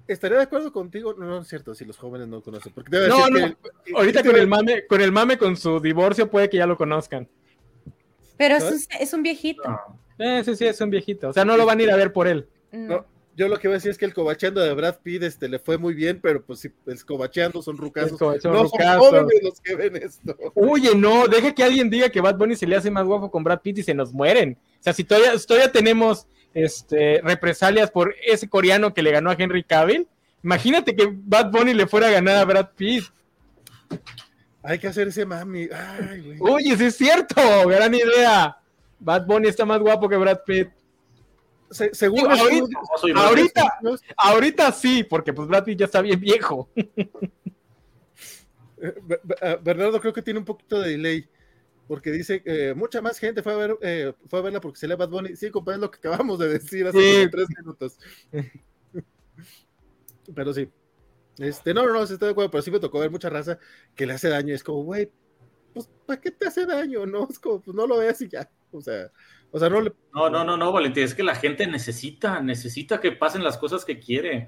Estaría 0.07 0.37
de 0.37 0.43
acuerdo 0.43 0.71
contigo, 0.71 1.13
no, 1.17 1.25
no 1.25 1.41
es 1.41 1.47
cierto, 1.49 1.75
si 1.75 1.83
los 1.83 1.97
jóvenes 1.97 2.29
no 2.29 2.41
conocen, 2.41 2.71
porque 2.71 2.89
debe 2.89 3.09
No, 3.09 3.17
decir 3.27 3.33
no, 3.33 3.71
que- 3.83 3.93
Ahorita 3.93 4.23
con 4.23 4.37
el 4.37 4.47
mame, 4.47 4.87
con 4.87 5.01
el 5.01 5.11
mame 5.11 5.37
con 5.37 5.57
su 5.57 5.81
divorcio 5.81 6.31
puede 6.31 6.49
que 6.49 6.55
ya 6.57 6.65
lo 6.65 6.77
conozcan. 6.77 7.27
Pero 8.37 8.55
es 8.55 8.63
un, 8.63 8.79
es 9.01 9.13
un 9.13 9.21
viejito. 9.23 9.63
No. 9.67 9.99
Eh, 10.17 10.43
sí, 10.45 10.55
sí, 10.55 10.65
es 10.65 10.79
un 10.79 10.89
viejito. 10.89 11.27
O 11.29 11.33
sea, 11.33 11.43
no 11.43 11.57
lo 11.57 11.65
van 11.65 11.79
a 11.79 11.83
ir 11.83 11.91
a 11.91 11.95
ver 11.97 12.13
por 12.13 12.27
él. 12.27 12.47
No, 12.71 13.05
yo 13.37 13.47
lo 13.47 13.59
que 13.59 13.67
voy 13.67 13.75
a 13.75 13.77
decir 13.77 13.91
es 13.91 13.99
que 13.99 14.05
el 14.05 14.15
cobacheando 14.15 14.61
de 14.61 14.73
Brad 14.73 14.95
Pitt 15.03 15.21
este, 15.21 15.47
le 15.47 15.59
fue 15.59 15.77
muy 15.77 15.93
bien, 15.93 16.19
pero 16.21 16.43
pues 16.43 16.59
si 16.61 16.71
el 16.87 17.05
cobacheando 17.05 17.61
son. 17.61 17.75
Es 17.75 18.11
como- 18.13 18.39
son 18.39 18.51
no 18.51 18.63
rucazos. 18.63 19.09
son 19.09 19.19
jóvenes 19.25 19.43
los 19.43 19.61
que 19.61 19.75
ven 19.75 19.95
esto. 19.95 20.35
Oye, 20.55 20.95
no, 20.95 21.27
deja 21.27 21.53
que 21.53 21.63
alguien 21.63 21.87
diga 21.87 22.09
que 22.09 22.19
Bad 22.19 22.35
Bunny 22.35 22.55
se 22.55 22.65
le 22.65 22.75
hace 22.75 22.89
más 22.89 23.05
guapo 23.05 23.29
con 23.29 23.43
Brad 23.43 23.61
Pitt 23.61 23.77
y 23.77 23.83
se 23.83 23.93
nos 23.93 24.11
mueren. 24.11 24.57
O 24.79 24.83
sea, 24.83 24.91
si 24.91 25.03
todavía, 25.03 25.33
todavía 25.47 25.71
tenemos 25.71 26.25
este, 26.55 27.21
represalias 27.23 27.91
por 27.91 28.15
ese 28.25 28.49
coreano 28.49 28.91
que 28.91 29.03
le 29.03 29.11
ganó 29.11 29.29
a 29.29 29.35
Henry 29.37 29.63
Cavill, 29.63 30.07
imagínate 30.43 30.95
que 30.95 31.07
Bad 31.11 31.51
Bunny 31.51 31.75
le 31.75 31.85
fuera 31.85 32.07
a 32.07 32.11
ganar 32.11 32.37
a 32.37 32.45
Brad 32.45 32.69
Pitt. 32.75 33.03
Hay 34.63 34.79
que 34.79 34.87
hacer 34.87 35.09
ese 35.09 35.25
mami. 35.25 35.69
Ay, 35.71 36.21
güey. 36.21 36.37
Oye, 36.41 36.75
sí 36.75 36.85
es 36.85 36.95
cierto, 36.97 37.35
gran 37.67 37.93
idea. 37.93 38.57
Bad 38.99 39.27
Bunny 39.27 39.47
está 39.47 39.63
más 39.63 39.79
guapo 39.79 40.09
que 40.09 40.17
Brad 40.17 40.39
Pitt. 40.45 40.69
Se- 41.69 41.93
según 41.93 42.21
Digo, 42.21 42.29
ahorita- 42.31 42.79
estudios- 42.95 44.01
ahorita- 44.17 44.71
sí, 44.71 45.03
porque 45.03 45.33
pues 45.33 45.47
Brad 45.47 45.65
Pitt 45.65 45.79
ya 45.79 45.85
está 45.85 46.01
bien 46.01 46.19
viejo. 46.19 46.69
eh, 46.75 46.87
eh, 49.41 49.57
Bernardo 49.63 49.99
creo 49.99 50.13
que 50.13 50.21
tiene 50.21 50.39
un 50.39 50.45
poquito 50.45 50.79
de 50.79 50.91
delay. 50.91 51.27
Porque 51.87 52.11
dice 52.11 52.43
que 52.43 52.73
mucha 52.73 53.01
más 53.01 53.17
gente 53.17 53.41
fue 53.41 53.53
a, 53.53 53.55
ver, 53.55 53.77
eh, 53.81 54.13
fue 54.27 54.39
a 54.39 54.41
verla 54.41 54.59
porque 54.59 54.77
se 54.79 54.87
lee 54.89 54.95
Bad 54.95 55.07
Bunny. 55.09 55.35
Sí, 55.37 55.49
compadre, 55.49 55.77
es 55.77 55.81
lo 55.81 55.89
que 55.91 55.99
acabamos 55.99 56.37
de 56.37 56.49
decir 56.49 56.85
hace 56.85 57.23
Sí. 57.23 57.29
tres 57.31 57.47
minutos. 57.57 57.97
Pero 60.35 60.53
sí. 60.53 60.69
Este, 61.37 61.73
no, 61.73 61.85
no, 61.85 61.93
no, 61.93 62.01
estoy 62.03 62.17
de 62.17 62.29
acuerdo, 62.31 62.49
pero 62.51 62.61
sí 62.63 62.71
me 62.71 62.79
tocó 62.79 62.99
ver 62.99 63.11
mucha 63.11 63.29
raza 63.29 63.59
que 63.95 64.05
le 64.07 64.13
hace 64.13 64.27
daño. 64.27 64.53
Es 64.55 64.63
como, 64.63 64.83
güey, 64.83 65.09
pues, 65.73 65.87
¿para 66.05 66.19
qué 66.19 66.31
te 66.31 66.47
hace 66.47 66.65
daño? 66.65 67.05
No, 67.05 67.27
es 67.29 67.39
como, 67.39 67.61
pues 67.61 67.73
no 67.75 67.85
lo 67.87 67.97
veas 67.99 68.19
y 68.21 68.27
ya. 68.27 68.49
O 68.71 68.81
sea, 68.81 69.09
o 69.57 69.59
sea, 69.59 69.69
no 69.69 69.81
le. 69.81 69.91
No, 70.13 70.29
no, 70.29 70.43
no, 70.43 70.55
no, 70.55 70.71
Valentín, 70.71 71.03
es 71.03 71.15
que 71.15 71.23
la 71.23 71.35
gente 71.35 71.67
necesita, 71.67 72.39
necesita 72.41 73.01
que 73.01 73.11
pasen 73.11 73.43
las 73.43 73.57
cosas 73.57 73.83
que 73.83 73.99
quiere. 73.99 74.47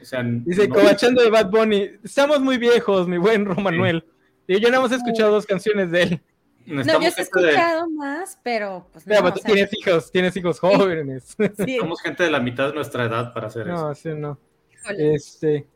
O 0.00 0.04
sea, 0.04 0.22
Dice, 0.22 0.68
no- 0.68 0.74
cobachando 0.74 1.22
de 1.22 1.30
Bad 1.30 1.50
Bunny, 1.50 1.90
estamos 2.04 2.40
muy 2.40 2.58
viejos, 2.58 3.08
mi 3.08 3.18
buen 3.18 3.44
Romanuel. 3.44 4.04
Y 4.46 4.60
yo 4.60 4.70
nada 4.70 4.82
más 4.82 4.92
he 4.92 4.96
escuchado 4.96 5.32
dos 5.32 5.46
canciones 5.46 5.90
de 5.90 6.02
él. 6.02 6.22
No, 6.66 6.82
yo 6.84 6.98
he 6.98 7.10
de, 7.10 7.22
escuchado 7.22 7.88
más, 7.90 8.38
pero 8.42 8.86
pues 8.92 9.06
no. 9.06 9.10
Mira, 9.10 9.22
pero 9.22 9.34
o 9.34 9.36
tú 9.36 9.40
sea, 9.40 9.54
tienes 9.54 9.70
hijos, 9.74 10.12
tienes 10.12 10.36
hijos 10.36 10.60
jóvenes. 10.60 11.24
sí, 11.24 11.34
necesitamos 11.38 12.02
gente 12.02 12.22
de 12.24 12.30
la 12.30 12.40
mitad 12.40 12.68
de 12.68 12.74
nuestra 12.74 13.04
edad 13.04 13.32
para 13.32 13.46
hacer 13.48 13.68
eso. 13.68 13.88
No, 13.88 13.94
sí, 13.94 14.10
no. 14.14 14.38
híjole. 14.72 15.14
Este, 15.14 15.66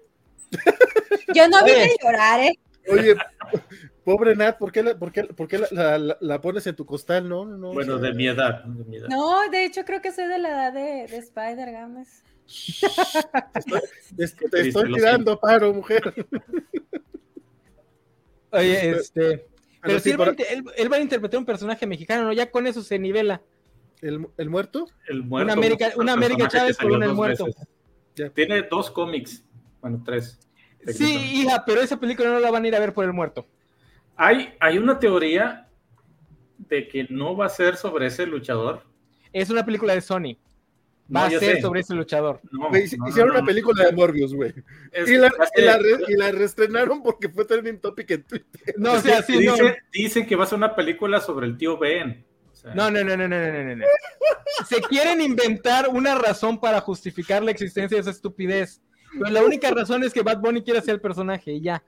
Yo 1.35 1.49
no 1.49 1.65
vine 1.65 1.85
a 1.85 2.05
llorar, 2.05 2.41
¿eh? 2.41 2.59
Oye, 2.91 3.17
pobre 4.05 4.37
Nat, 4.37 4.59
¿por 4.59 4.71
qué, 4.73 4.83
la, 4.83 4.99
por 4.99 5.11
qué, 5.13 5.25
por 5.25 5.49
qué 5.49 5.59
la, 5.59 5.67
la- 5.73 5.99
la- 5.99 6.17
la 6.21 6.41
pones 6.41 6.67
en 6.67 6.77
tu 6.77 6.85
costal? 6.87 7.29
No, 7.29 7.45
no, 7.45 7.71
o 7.71 7.73
Bueno, 7.75 7.99
sea, 7.99 8.09
de 8.11 8.15
mi 8.15 8.27
edad. 8.27 8.65
de 8.65 8.85
mi 8.85 8.97
edad. 8.99 9.09
No, 9.09 9.49
de 9.51 9.65
hecho 9.65 9.85
creo 9.85 10.01
que 10.03 10.13
soy 10.13 10.27
de 10.29 10.39
la 10.39 10.49
edad 10.51 10.73
de, 10.73 11.07
de 11.09 11.17
Spider 11.17 11.73
Games. 11.73 12.23
es 14.19 14.35
que 14.35 14.49
te 14.49 14.61
estoy 14.69 14.93
tirando 14.93 15.41
paro, 15.41 15.73
mujer. 15.73 16.15
oye, 18.51 18.91
este. 18.91 19.47
Pero 19.83 19.99
sí, 19.99 20.05
sí, 20.05 20.11
él, 20.13 20.21
va 20.21 20.25
a 20.25 20.27
por- 20.27 20.41
inter- 20.41 20.47
él- 20.51 20.65
él 20.77 20.93
va 20.93 20.97
a 20.97 21.01
interpretar 21.01 21.39
un 21.39 21.45
personaje 21.47 21.87
mexicano, 21.87 22.25
¿no? 22.25 22.33
Ya 22.33 22.51
con 22.51 22.67
eso 22.67 22.83
se 22.83 22.99
nivela. 22.99 23.43
¿El, 24.01 24.27
el 24.37 24.51
muerto? 24.51 24.87
El 25.09 25.23
muerto. 25.23 25.45
Una 25.45 25.53
América- 25.55 25.93
una 25.97 26.13
América 26.13 26.49
Chávez 26.49 26.79
un 26.83 27.03
El 27.03 27.13
Muerto. 27.15 27.47
Ya. 28.17 28.31
Tiene 28.31 28.63
dos 28.63 28.91
cómics. 28.91 29.45
Bueno, 29.81 30.03
tres. 30.05 30.39
Sí, 30.87 31.15
hija, 31.41 31.65
pero 31.67 31.81
esa 31.81 31.99
película 31.99 32.29
no 32.31 32.39
la 32.41 32.51
van 32.51 32.65
a 32.65 32.69
ir 32.69 32.75
a 32.77 32.79
ver 32.81 32.93
por 32.93 33.05
el 33.05 33.13
muerto. 33.13 33.47
Hay, 34.17 34.55
hay 34.61 34.79
una 34.79 34.99
teoría 34.99 35.69
de 36.59 36.89
que 36.89 37.07
no 37.11 37.37
va 37.37 37.47
a 37.47 37.51
ser 37.51 37.77
sobre 37.77 38.07
ese 38.07 38.27
luchador. 38.27 38.83
Es 39.33 39.51
una 39.51 39.65
película 39.65 39.95
de 39.95 40.01
Sony. 40.01 40.39
No, 41.07 41.21
Va 41.21 41.27
a 41.27 41.31
ya 41.31 41.39
ser 41.39 41.57
sé. 41.57 41.61
sobre 41.63 41.81
ese 41.81 41.95
luchador. 41.95 42.41
No, 42.51 42.71
Güey, 42.71 42.85
no, 42.97 43.09
hicieron 43.09 43.29
no, 43.29 43.35
una 43.35 43.41
no. 43.41 43.47
película 43.47 43.85
de 43.85 43.93
Morbius, 43.93 44.35
güey. 44.35 44.55
Y 45.07 45.17
la, 45.17 45.31
y, 45.57 45.61
la 45.63 45.77
re- 45.77 46.05
y 46.09 46.17
la 46.17 46.33
reestrenaron 46.33 47.03
porque 47.03 47.29
fue 47.29 47.45
trending 47.45 47.79
topic 47.79 48.11
en 48.13 48.23
Twitter. 48.23 48.75
No, 48.79 48.93
o 48.95 49.01
sea, 49.01 49.21
sí, 49.23 49.45
no. 49.45 49.53
Dice- 49.53 49.79
Dicen 49.93 50.27
que 50.27 50.35
va 50.37 50.45
a 50.45 50.47
ser 50.47 50.57
una 50.57 50.75
película 50.75 51.21
sobre 51.21 51.47
el 51.47 51.59
tío 51.59 51.77
Ben. 51.77 52.25
O 52.51 52.55
sea, 52.55 52.75
No, 52.75 52.91
no, 52.91 53.05
no, 53.05 53.17
no, 53.19 53.29
no, 53.29 53.37
no, 53.53 53.65
no, 53.65 53.77
no. 53.77 53.85
Se 54.67 54.81
quieren 54.81 55.21
inventar 55.21 55.89
una 55.91 56.15
razón 56.15 56.59
para 56.59 56.81
justificar 56.81 57.43
la 57.43 57.51
existencia 57.51 57.97
de 57.97 58.01
esa 58.01 58.11
estupidez. 58.11 58.81
Pero 59.19 59.31
la 59.31 59.43
única 59.45 59.71
razón 59.73 60.05
es 60.05 60.13
que 60.15 60.23
Bad 60.23 60.39
Bunny 60.41 60.63
quiere 60.63 60.81
ser 60.81 60.95
el 60.95 61.01
personaje 61.03 61.53
y 61.53 61.61
ya. 61.61 61.83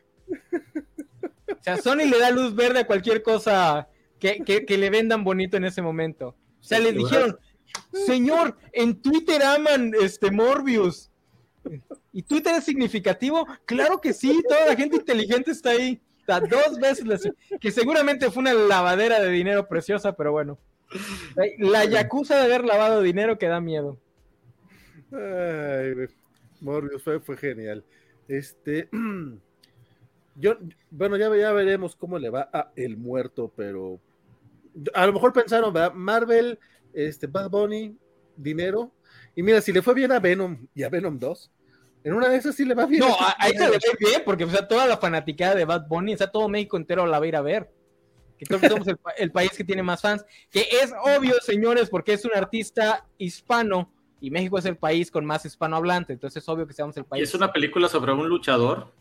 O 1.68 1.74
sea, 1.74 1.82
Sony 1.82 2.04
le 2.08 2.18
da 2.20 2.30
luz 2.30 2.54
verde 2.54 2.80
a 2.80 2.86
cualquier 2.86 3.22
cosa 3.24 3.88
que, 4.20 4.38
que- 4.44 4.64
que 4.64 4.78
le 4.78 4.88
vendan 4.88 5.24
bonito 5.24 5.56
en 5.56 5.64
ese 5.64 5.82
momento. 5.82 6.28
O 6.60 6.62
sea, 6.62 6.78
Sí, 6.78 6.84
les 6.84 6.94
dijeron, 6.94 7.36
señor, 8.06 8.56
en 8.72 9.02
Twitter 9.02 9.42
aman 9.42 9.92
este 10.00 10.30
Morbius. 10.30 11.10
¿Y 12.12 12.22
Twitter 12.22 12.54
es 12.54 12.64
significativo? 12.64 13.44
Claro 13.64 14.00
que 14.00 14.12
sí, 14.12 14.42
toda 14.48 14.64
la 14.66 14.76
gente 14.76 14.96
inteligente 14.96 15.50
está 15.50 15.70
ahí. 15.70 16.00
Sea, 16.24 16.38
dos 16.40 16.78
veces, 16.78 17.04
les- 17.04 17.30
que 17.60 17.70
seguramente 17.72 18.30
fue 18.30 18.42
una 18.42 18.54
lavadera 18.54 19.20
de 19.20 19.30
dinero 19.30 19.66
preciosa, 19.66 20.14
pero 20.16 20.30
bueno. 20.32 20.58
La 21.58 21.84
yakuza 21.84 22.36
de 22.36 22.44
haber 22.44 22.64
lavado 22.64 23.02
dinero 23.02 23.38
que 23.38 23.48
da 23.48 23.60
miedo. 23.60 23.98
Ay. 25.12 26.06
Morbius 26.60 27.02
fue, 27.02 27.18
fue 27.20 27.36
genial. 27.36 27.84
Este. 28.28 28.88
Yo, 30.38 30.56
bueno, 30.90 31.16
ya, 31.16 31.34
ya 31.36 31.52
veremos 31.52 31.96
cómo 31.96 32.18
le 32.18 32.30
va 32.30 32.48
a 32.52 32.70
El 32.76 32.96
Muerto, 32.96 33.52
pero. 33.56 34.00
A 34.94 35.06
lo 35.06 35.12
mejor 35.14 35.32
pensaron, 35.32 35.72
¿verdad? 35.72 35.92
Marvel, 35.94 36.58
este, 36.92 37.26
Bad 37.26 37.48
Bunny, 37.50 37.96
dinero. 38.36 38.92
Y 39.34 39.42
mira, 39.42 39.60
si 39.60 39.72
le 39.72 39.80
fue 39.82 39.94
bien 39.94 40.12
a 40.12 40.18
Venom 40.20 40.66
y 40.74 40.82
a 40.82 40.88
Venom 40.90 41.18
2, 41.18 41.50
en 42.04 42.12
una 42.14 42.28
de 42.28 42.36
esas 42.36 42.54
sí 42.54 42.64
le 42.64 42.74
va 42.74 42.84
bien. 42.86 43.00
No, 43.00 43.14
a- 43.14 43.30
a- 43.30 43.36
ahí 43.38 43.52
se 43.52 43.68
le 43.70 43.78
bien, 43.98 44.22
porque 44.24 44.44
o 44.44 44.50
sea, 44.50 44.68
toda 44.68 44.86
la 44.86 44.98
fanaticada 44.98 45.54
de 45.54 45.64
Bad 45.64 45.86
Bunny, 45.88 46.14
o 46.14 46.16
sea, 46.18 46.30
todo 46.30 46.48
México 46.48 46.76
entero 46.76 47.06
la 47.06 47.18
va 47.18 47.24
a 47.24 47.28
ir 47.28 47.36
a 47.36 47.40
ver. 47.40 47.70
Que 48.38 48.44
creo 48.44 48.60
que 48.60 48.68
somos 48.84 48.86
el, 48.88 48.98
el 49.16 49.32
país 49.32 49.50
que 49.56 49.64
tiene 49.64 49.82
más 49.82 50.02
fans. 50.02 50.24
Que 50.50 50.60
es 50.82 50.92
obvio, 51.16 51.34
señores, 51.40 51.88
porque 51.88 52.12
es 52.12 52.24
un 52.26 52.32
artista 52.34 53.06
hispano 53.16 53.90
y 54.20 54.30
México 54.30 54.58
es 54.58 54.66
el 54.66 54.76
país 54.76 55.10
con 55.10 55.24
más 55.24 55.44
hispanohablante, 55.46 56.12
entonces 56.12 56.42
es 56.42 56.48
obvio 56.48 56.66
que 56.66 56.72
seamos 56.74 56.96
el 56.98 57.02
Y 57.04 57.06
país. 57.06 57.28
es 57.28 57.34
una 57.34 57.50
película 57.52 57.88
sobre 57.88 58.12
un 58.12 58.28
luchador. 58.28 58.92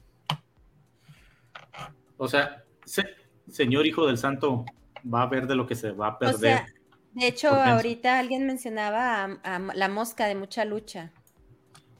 O 2.17 2.27
sea, 2.27 2.63
se- 2.85 3.05
señor 3.49 3.85
hijo 3.85 4.05
del 4.07 4.17
santo 4.17 4.65
va 5.11 5.23
a 5.23 5.27
ver 5.27 5.47
de 5.47 5.55
lo 5.55 5.65
que 5.67 5.75
se 5.75 5.91
va 5.91 6.07
a 6.07 6.15
O 6.15 6.19
perder. 6.19 6.39
sea, 6.39 6.65
de 7.13 7.27
hecho, 7.27 7.49
ahorita 7.49 8.19
alguien 8.19 8.45
mencionaba 8.47 9.23
a, 9.23 9.55
a 9.55 9.59
la 9.59 9.87
mosca 9.89 10.25
de 10.25 10.35
mucha 10.35 10.65
lucha. 10.65 11.11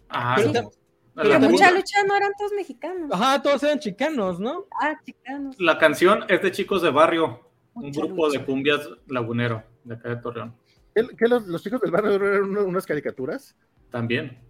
Ah, 0.10 0.36
Pero 0.38 0.72
La- 1.16 1.30
también- 1.34 1.52
mucha 1.52 1.72
lucha 1.72 2.04
no 2.08 2.16
eran 2.18 2.32
todos 2.38 2.52
mexicanos. 2.54 3.10
Ajá, 3.12 3.42
todos 3.42 3.64
eran 3.64 3.80
chicanos, 3.80 4.40
¿no? 4.40 4.66
Ah, 4.82 4.96
chicanos. 5.06 5.56
La 5.60 5.78
canción 5.78 6.26
es 6.28 6.42
de 6.42 6.52
Chicos 6.52 6.82
de 6.82 6.90
Barrio, 6.92 7.50
un 7.74 7.92
grupo 7.92 8.26
lucha. 8.28 8.40
de 8.40 8.46
cumbias 8.46 8.82
lagunero 9.08 9.64
de 9.86 9.96
acá 9.96 10.10
de 10.10 10.18
Torreón. 10.18 10.56
¿Qué, 10.94 11.08
qué 11.18 11.28
los, 11.28 11.46
los 11.48 11.62
chicos 11.64 11.80
del 11.82 11.92
barrio 11.92 12.14
eran 12.16 12.44
una- 12.44 12.64
unas 12.64 12.86
caricaturas? 12.86 13.56
También. 13.92 14.42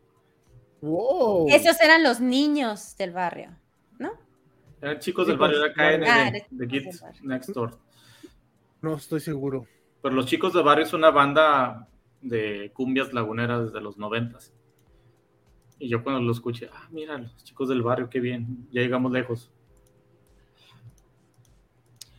Wow. 0.82 1.48
Esos 1.50 1.80
eran 1.82 2.04
los 2.04 2.20
niños 2.20 2.96
del 2.98 3.12
barrio. 3.12 3.56
Eran 4.86 5.00
chicos 5.00 5.26
del 5.26 5.38
barrio, 5.38 5.64
era 5.66 5.74
KND, 5.74 6.06
Ah, 6.08 6.32
de 6.32 6.46
del 6.68 6.84
barrio. 7.02 7.22
Next 7.24 7.50
Door. 7.50 7.78
No 8.82 8.96
estoy 8.96 9.20
seguro. 9.20 9.66
Pero 10.04 10.14
los 10.14 10.28
chicos 10.28 10.54
del 10.54 10.62
barrio 10.64 10.86
es 10.86 10.94
una 10.94 11.10
banda 11.10 11.88
de 12.22 12.70
cumbias 12.74 13.12
laguneras 13.12 13.66
desde 13.66 13.82
los 13.82 13.98
noventas. 13.98 14.54
Y 15.80 15.90
yo 15.90 16.04
cuando 16.04 16.22
lo 16.22 16.32
escuché, 16.32 16.70
ah, 16.72 16.88
mira, 16.92 17.18
los 17.18 17.44
chicos 17.44 17.68
del 17.68 17.82
barrio, 17.82 18.10
qué 18.12 18.20
bien, 18.20 18.68
ya 18.72 18.82
llegamos 18.82 19.12
lejos. 19.12 19.50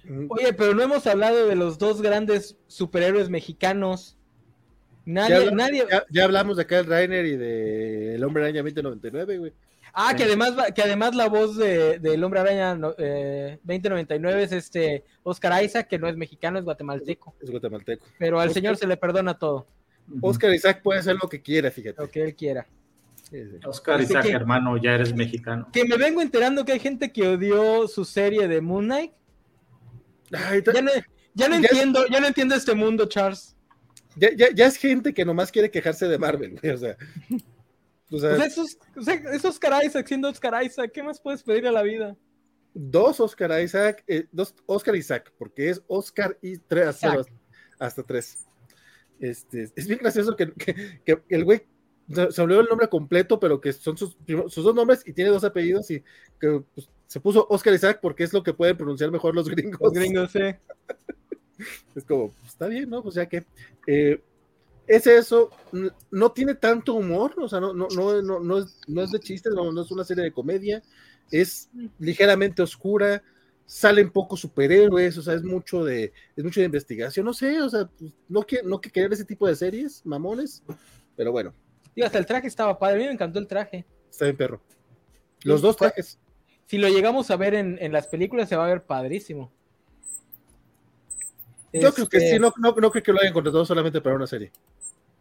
Mm, 0.04 0.26
Oye, 0.28 0.52
pero 0.52 0.74
no 0.74 0.82
hemos 0.82 1.06
hablado 1.06 1.46
de 1.46 1.56
los 1.56 1.78
dos 1.78 2.02
grandes 2.02 2.56
superhéroes 2.66 3.28
mexicanos. 3.30 4.16
Ya 5.04 5.12
Nadie, 5.12 5.34
hablamos, 5.36 5.56
nadie. 5.56 5.86
ya- 5.88 6.04
ya 6.10 6.24
hablamos 6.24 6.56
de 6.56 6.66
Kyle 6.66 6.84
Reiner 6.84 7.24
y 7.26 7.36
de 7.36 8.14
El 8.16 8.24
Hombre 8.24 8.42
Araña 8.42 8.62
2099, 8.62 9.38
güey. 9.38 9.52
Ah, 9.98 10.14
que 10.14 10.24
además, 10.24 10.58
va- 10.58 10.70
que 10.72 10.82
además 10.82 11.14
la 11.14 11.26
voz 11.28 11.56
de, 11.56 11.98
del 11.98 12.22
Hombre 12.22 12.40
Araña 12.40 12.74
no- 12.74 12.94
eh, 12.98 13.58
2099 13.64 14.42
es 14.42 14.52
este 14.52 15.04
Oscar 15.22 15.64
Isaac, 15.64 15.88
que 15.88 15.98
no 15.98 16.06
es 16.06 16.16
mexicano, 16.18 16.58
es 16.58 16.64
guatemalteco. 16.66 17.34
Es 17.40 17.50
guatemalteco. 17.50 18.04
Pero 18.18 18.38
al 18.38 18.48
Oscar- 18.48 18.60
señor 18.62 18.76
se 18.76 18.86
le 18.86 18.98
perdona 18.98 19.38
todo, 19.38 19.66
Oscar 20.20 20.52
Isaac 20.54 20.82
puede 20.82 21.00
hacer 21.00 21.16
lo 21.20 21.28
que 21.28 21.40
quiera, 21.40 21.70
fíjate. 21.70 22.00
lo 22.00 22.10
que 22.10 22.22
él 22.22 22.34
quiera. 22.36 22.66
Sí, 23.30 23.38
sí. 23.42 23.56
Oscar 23.66 23.94
Así 23.96 24.04
Isaac, 24.12 24.24
que- 24.26 24.32
hermano, 24.32 24.76
ya 24.76 24.92
eres 24.94 25.14
mexicano. 25.14 25.68
Que 25.72 25.84
me 25.86 25.96
vengo 25.96 26.20
enterando 26.20 26.64
que 26.66 26.72
hay 26.72 26.78
gente 26.78 27.10
que 27.10 27.26
odió 27.26 27.88
su 27.88 28.04
serie 28.04 28.46
de 28.48 28.60
Moon 28.60 28.84
Knight. 28.84 29.12
Ay, 30.32 30.62
Ya 30.74 30.82
no, 30.82 30.90
ya 31.34 31.48
no 31.48 31.54
Ya- 31.58 31.68
entiendo, 31.68 32.06
ya 32.10 32.20
no 32.20 32.26
entiendo 32.26 32.54
este 32.54 32.74
mundo, 32.74 33.06
Charles. 33.06 33.56
ya, 34.14 34.28
ya- 34.36 34.50
ya 34.54 34.66
es 34.66 34.76
gente 34.76 35.12
que 35.14 35.24
nomás 35.24 35.50
quiere 35.50 35.70
quejarse 35.70 36.06
de 36.06 36.18
Marvel, 36.18 36.58
güey. 36.60 36.72
O 36.74 36.78
sea, 36.78 36.96
o 38.10 38.18
sea, 38.18 38.36
sea, 38.36 38.46
esos, 38.46 38.78
o 38.96 39.02
sea, 39.02 39.14
es 39.14 39.44
Oscar 39.44 39.84
Isaac 39.84 40.06
siendo 40.06 40.28
Oscar 40.28 40.62
Isaac, 40.64 40.90
¿qué 40.92 41.02
más 41.02 41.20
puedes 41.20 41.42
pedir 41.42 41.66
a 41.66 41.72
la 41.72 41.82
vida? 41.82 42.16
dos 42.78 43.20
Oscar 43.20 43.62
Isaac, 43.62 44.04
eh, 44.06 44.26
dos 44.32 44.54
Oscar 44.66 44.94
Isaac, 44.96 45.32
porque 45.38 45.70
es 45.70 45.82
Oscar 45.86 46.36
y 46.42 46.58
tres 46.58 46.88
hasta, 46.88 47.22
hasta 47.78 48.02
tres. 48.02 48.44
Este, 49.18 49.72
es 49.74 49.86
bien 49.86 49.98
gracioso 49.98 50.36
que, 50.36 50.52
que- 50.52 51.00
que 51.04 51.22
el 51.30 51.44
güey 51.44 51.62
se 52.30 52.40
olvidó 52.42 52.60
el 52.60 52.68
nombre 52.68 52.88
completo, 52.88 53.40
pero 53.40 53.60
que 53.60 53.72
son 53.72 53.96
sus, 53.96 54.16
sus 54.48 54.62
dos 54.62 54.74
nombres 54.74 55.02
y 55.06 55.12
tiene 55.12 55.30
dos 55.30 55.42
apellidos 55.42 55.90
y 55.90 56.04
que 56.38 56.62
pues, 56.74 56.88
se 57.06 57.18
puso 57.18 57.46
Oscar 57.48 57.72
Isaac 57.74 57.98
porque 58.02 58.24
es 58.24 58.32
lo 58.32 58.42
que 58.42 58.52
pueden 58.54 58.76
pronunciar 58.76 59.10
mejor 59.10 59.34
los 59.34 59.48
gringos. 59.48 59.80
Los 59.80 59.92
gringos, 59.92 60.30
sí. 60.32 60.40
Es 61.94 62.04
como, 62.04 62.28
pues, 62.32 62.52
está 62.52 62.66
bien, 62.68 62.90
¿no? 62.90 63.02
Pues 63.02 63.14
ya 63.14 63.26
que 63.26 63.46
eh, 63.86 64.20
es 64.86 65.06
eso, 65.06 65.50
no 66.10 66.32
tiene 66.32 66.54
tanto 66.54 66.94
humor, 66.94 67.34
o 67.38 67.48
sea, 67.48 67.60
no, 67.60 67.72
no, 67.72 67.88
no, 67.88 68.22
no, 68.22 68.40
no 68.40 68.58
es, 68.58 68.80
no 68.86 69.02
es 69.02 69.10
de 69.10 69.20
chistes, 69.20 69.52
no, 69.54 69.72
no 69.72 69.82
es 69.82 69.90
una 69.90 70.04
serie 70.04 70.24
de 70.24 70.32
comedia, 70.32 70.82
es 71.30 71.68
ligeramente 71.98 72.62
oscura, 72.62 73.22
salen 73.64 74.10
pocos 74.10 74.40
superhéroes, 74.40 75.18
o 75.18 75.22
sea, 75.22 75.34
es 75.34 75.42
mucho 75.42 75.84
de, 75.84 76.12
es 76.36 76.44
mucho 76.44 76.60
de 76.60 76.66
investigación, 76.66 77.26
no 77.26 77.34
sé, 77.34 77.60
o 77.60 77.68
sea, 77.68 77.86
pues, 77.98 78.12
no 78.28 78.42
que, 78.42 78.62
no 78.62 78.80
que 78.80 78.90
querer 78.90 79.12
ese 79.12 79.24
tipo 79.24 79.46
de 79.46 79.56
series, 79.56 80.04
mamones, 80.04 80.62
pero 81.16 81.32
bueno, 81.32 81.52
Digo, 81.96 82.04
hasta 82.04 82.18
el 82.18 82.26
traje 82.26 82.46
estaba 82.46 82.78
padre, 82.78 82.96
a 82.96 82.98
mí 82.98 83.04
me 83.06 83.12
encantó 83.12 83.38
el 83.38 83.46
traje. 83.48 83.86
está 84.10 84.26
bien 84.26 84.36
perro. 84.36 84.60
Los 85.44 85.62
dos 85.62 85.76
trajes. 85.76 86.18
Si 86.66 86.76
lo 86.76 86.88
llegamos 86.88 87.30
a 87.30 87.36
ver 87.36 87.54
en, 87.54 87.78
en 87.80 87.90
las 87.90 88.06
películas, 88.06 88.50
se 88.50 88.56
va 88.56 88.66
a 88.66 88.68
ver 88.68 88.84
padrísimo. 88.84 89.50
Yo 91.72 91.92
creo 91.94 92.06
que 92.06 92.18
Este, 92.18 92.32
sí, 92.32 92.38
no, 92.38 92.52
no, 92.58 92.74
no 92.74 92.90
creo 92.90 93.02
que 93.02 93.12
lo 93.12 93.20
hayan 93.20 93.32
contratado 93.32 93.64
solamente 93.64 94.00
para 94.00 94.16
una 94.16 94.26
serie. 94.26 94.52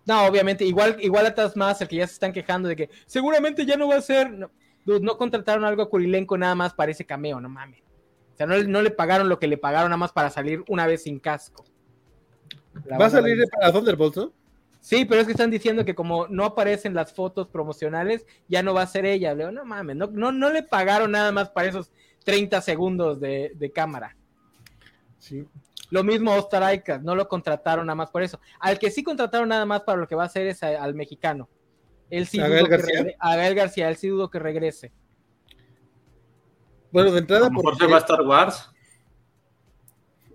No, 0.06 0.26
obviamente, 0.26 0.64
igual, 0.66 0.98
igual 1.02 1.26
a 1.26 1.52
más 1.56 1.82
el 1.82 1.88
que 1.88 1.96
ya 1.98 2.08
se 2.08 2.14
están 2.14 2.32
quejando 2.32 2.70
de 2.70 2.76
que 2.76 2.90
seguramente 3.08 3.66
ya 3.66 3.76
no 3.76 3.88
va 3.88 3.96
a 3.96 4.02
ser. 4.02 4.32
No, 4.32 4.52
dude, 4.86 5.00
no 5.00 5.18
contrataron 5.18 5.66
algo 5.66 5.82
a 5.82 5.90
Kurilenko 5.90 6.38
nada 6.38 6.54
más 6.56 6.74
para 6.74 6.92
ese 6.92 7.06
cameo, 7.06 7.40
no 7.42 7.50
mames. 7.50 7.82
O 8.34 8.38
sea, 8.38 8.46
no, 8.46 8.56
le- 8.56 8.68
no 8.68 8.82
le 8.82 8.92
pagaron 8.92 9.30
lo 9.30 9.40
que 9.40 9.48
le 9.48 9.58
pagaron 9.58 9.90
nada 9.90 9.98
más 9.98 10.12
para 10.12 10.30
salir 10.30 10.64
una 10.68 10.86
vez 10.86 11.04
sin 11.04 11.20
casco. 11.20 11.66
La 12.86 12.98
Va 12.98 13.06
a 13.06 13.10
salir 13.10 13.40
va- 13.40 13.46
para 13.60 13.72
Thunderbolts, 13.72 14.18
¿no? 14.18 14.34
Sí, 14.80 15.06
pero 15.06 15.22
es 15.22 15.26
que 15.26 15.32
están 15.32 15.50
diciendo 15.50 15.84
que 15.84 15.96
como 15.96 16.28
no 16.28 16.46
aparecen 16.46 16.94
las 16.94 17.12
fotos 17.12 17.48
promocionales, 17.48 18.28
ya 18.48 18.62
no 18.62 18.76
va 18.76 18.84
a 18.84 18.88
ser 18.88 19.06
ella. 19.08 19.34
Le 19.34 19.40
digo, 19.46 19.52
no 19.52 19.66
mames, 19.66 19.96
no, 19.96 20.08
no, 20.08 20.32
no 20.32 20.52
le 20.52 20.62
pagaron 20.62 21.12
nada 21.12 21.32
más 21.32 21.50
para 21.50 21.70
esos 21.70 21.92
30 22.24 22.62
segundos 22.62 23.20
de, 23.20 23.54
de 23.56 23.72
cámara. 23.72 24.16
Sí. 25.18 25.44
Lo 25.96 26.04
mismo 26.04 26.34
Oscar 26.36 26.74
Isaac, 26.76 27.00
no 27.04 27.16
lo 27.16 27.26
contrataron 27.30 27.86
nada 27.86 27.96
más 27.96 28.10
por 28.10 28.22
eso. 28.22 28.38
Al 28.60 28.78
que 28.78 28.92
sí 28.92 29.02
contrataron 29.02 29.48
nada 29.48 29.66
más 29.66 29.84
para 29.84 29.98
lo 29.98 30.06
que 30.10 30.16
va 30.16 30.24
a 30.24 30.26
hacer 30.26 30.46
es 30.46 30.62
a- 30.62 30.84
al 30.84 30.94
mexicano. 30.94 31.48
Él 32.10 32.28
sí 32.28 32.38
¿A 32.42 32.48
que 32.48 32.64
García? 32.68 33.06
a 33.18 33.36
Gael 33.38 33.56
García, 33.56 33.88
él 33.88 33.96
sí 33.96 34.10
dudo 34.10 34.30
que 34.30 34.38
regrese. 34.38 34.92
Bueno, 36.92 37.12
de 37.12 37.16
A 37.16 37.20
entrada, 37.22 37.46
lo 37.46 37.52
mejor 37.52 37.64
porque 37.64 37.86
se 37.86 37.92
va 37.92 37.96
a 37.96 38.00
Star 38.02 38.22
Wars. 38.24 38.70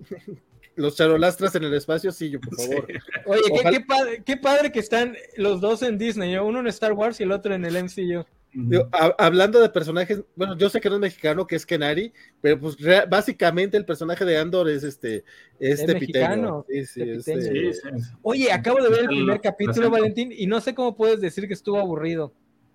los 0.76 0.96
charolastras 0.96 1.54
en 1.56 1.64
el 1.64 1.74
espacio, 1.74 2.10
sí, 2.10 2.30
yo, 2.30 2.40
por 2.40 2.56
favor. 2.58 2.86
Oye, 3.26 3.42
qué, 3.70 3.80
padre, 3.82 4.22
qué 4.24 4.36
padre 4.38 4.72
que 4.72 4.78
están 4.80 5.14
los 5.36 5.60
dos 5.60 5.82
en 5.82 5.98
Disney, 5.98 6.32
¿no? 6.34 6.46
uno 6.46 6.60
en 6.60 6.68
Star 6.68 6.94
Wars 6.94 7.20
y 7.20 7.24
el 7.24 7.32
otro 7.32 7.54
en 7.54 7.66
el 7.66 7.76
MCU. 7.76 8.24
Digo, 8.52 8.88
hablando 9.18 9.60
de 9.60 9.68
personajes, 9.68 10.22
bueno, 10.34 10.56
yo 10.56 10.68
sé 10.68 10.80
que 10.80 10.88
no 10.88 10.96
es 10.96 11.00
mexicano, 11.00 11.46
que 11.46 11.54
es 11.54 11.64
Kenari, 11.64 12.12
pero 12.40 12.58
pues 12.58 12.76
básicamente 13.08 13.76
el 13.76 13.84
personaje 13.84 14.24
de 14.24 14.38
Andor 14.38 14.68
es 14.68 14.82
este, 14.82 15.24
es 15.60 15.80
Es 15.80 15.86
tepiteño. 15.86 16.64
mexicano, 16.64 16.66
Sí, 16.68 16.84
sí, 16.86 17.02
es, 17.02 17.24
tepiteño. 17.24 17.52
eh, 17.70 17.74
Sí, 17.74 17.80
sí. 18.02 18.10
Oye, 18.22 18.50
acabo 18.52 18.82
de 18.82 18.88
ver 18.90 19.00
el 19.02 19.06
primer 19.06 19.40
capítulo. 19.40 19.88
Valentín, 19.90 20.32
y 20.36 20.46
no 20.46 20.60
sé 20.60 20.74
cómo 20.74 20.96
puedes 20.96 21.20
decir 21.20 21.46
que 21.46 21.54
estuvo 21.54 21.78
aburrido. 21.78 22.32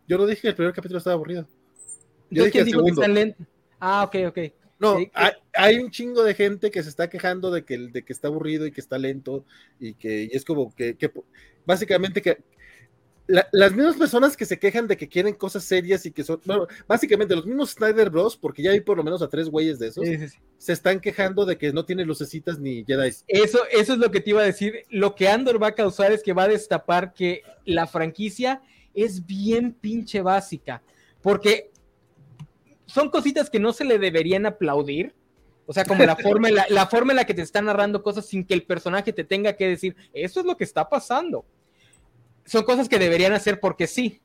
yo 0.07 0.17
no 0.17 0.25
dije 0.25 0.43
que 0.43 0.47
el 0.49 0.55
primer 0.55 0.73
capítulo 0.73 0.99
estaba 0.99 1.15
aburrido. 1.15 1.41
Entonces, 1.41 2.29
Yo 2.29 2.43
dije 2.45 2.51
¿quién 2.51 2.61
el 2.61 2.65
dijo 2.67 2.79
que 2.79 2.91
segundo. 2.91 3.01
está 3.01 3.13
lento? 3.13 3.43
Ah, 3.79 4.03
ok, 4.05 4.15
ok. 4.27 4.39
No, 4.79 4.97
que- 4.97 5.11
hay, 5.13 5.31
hay 5.53 5.77
un 5.79 5.89
chingo 5.91 6.23
de 6.23 6.33
gente 6.35 6.71
que 6.71 6.83
se 6.83 6.89
está 6.89 7.09
quejando 7.09 7.51
de 7.51 7.63
que, 7.65 7.77
de 7.77 8.03
que 8.03 8.13
está 8.13 8.27
aburrido 8.29 8.65
y 8.65 8.71
que 8.71 8.81
está 8.81 8.97
lento 8.97 9.45
y 9.79 9.93
que 9.95 10.23
y 10.23 10.35
es 10.35 10.43
como 10.45 10.73
que, 10.75 10.95
que 10.95 11.11
básicamente 11.65 12.21
que 12.21 12.37
la- 13.27 13.47
las 13.51 13.71
mismas 13.73 13.95
personas 13.97 14.37
que 14.37 14.45
se 14.45 14.59
quejan 14.59 14.87
de 14.87 14.97
que 14.97 15.07
quieren 15.07 15.33
cosas 15.33 15.63
serias 15.63 16.05
y 16.05 16.11
que 16.11 16.23
son, 16.23 16.39
bueno, 16.45 16.67
básicamente 16.87 17.35
los 17.35 17.45
mismos 17.45 17.71
Snyder 17.71 18.09
Bros, 18.09 18.37
porque 18.37 18.61
ya 18.61 18.71
hay 18.71 18.81
por 18.81 18.97
lo 18.97 19.03
menos 19.03 19.21
a 19.21 19.27
tres 19.29 19.49
güeyes 19.49 19.79
de 19.79 19.87
esos, 19.87 20.05
Sí, 20.07 20.17
sí, 20.17 20.29
sí. 20.29 20.37
se 20.57 20.73
están 20.73 20.99
quejando 20.99 21.45
de 21.45 21.57
que 21.57 21.73
no 21.73 21.85
tiene 21.85 22.05
lucecitas 22.05 22.59
ni 22.59 22.83
Jedi. 22.85 23.09
Eso, 23.27 23.59
eso 23.71 23.93
es 23.93 23.99
lo 23.99 24.11
que 24.11 24.19
te 24.21 24.29
iba 24.29 24.41
a 24.41 24.45
decir. 24.45 24.83
Lo 24.89 25.15
que 25.15 25.27
Andor 25.27 25.61
va 25.61 25.67
a 25.67 25.75
causar 25.75 26.11
es 26.11 26.21
que 26.21 26.33
va 26.33 26.43
a 26.43 26.47
destapar 26.47 27.13
que 27.13 27.41
la 27.65 27.87
franquicia 27.87 28.61
es 28.93 29.25
bien 29.25 29.73
pinche 29.73 30.21
básica. 30.21 30.81
Porque 31.21 31.71
son 32.85 33.09
cositas 33.09 33.49
que 33.49 33.59
no 33.59 33.73
se 33.73 33.85
le 33.85 33.97
deberían 33.99 34.45
aplaudir. 34.45 35.13
O 35.65 35.73
sea, 35.73 35.83
como 35.85 36.05
la 36.05 36.15
forma, 36.15 36.49
la 36.69 36.85
forma 36.87 37.11
en 37.11 37.17
la 37.17 37.25
que 37.25 37.33
te 37.33 37.41
están 37.41 37.65
narrando 37.65 38.03
cosas 38.03 38.27
sin 38.27 38.45
que 38.45 38.53
el 38.53 38.63
personaje 38.63 39.11
te 39.11 39.23
tenga 39.23 39.53
que 39.53 39.67
decir, 39.67 39.95
eso 40.13 40.39
es 40.39 40.45
lo 40.45 40.55
que 40.57 40.63
está 40.63 40.87
pasando. 40.87 41.43
Son 42.45 42.63
cosas 42.63 42.87
que 42.87 42.99
deberían 42.99 43.33
hacer 43.33 43.59
porque 43.59 43.87
sí. 43.87 44.21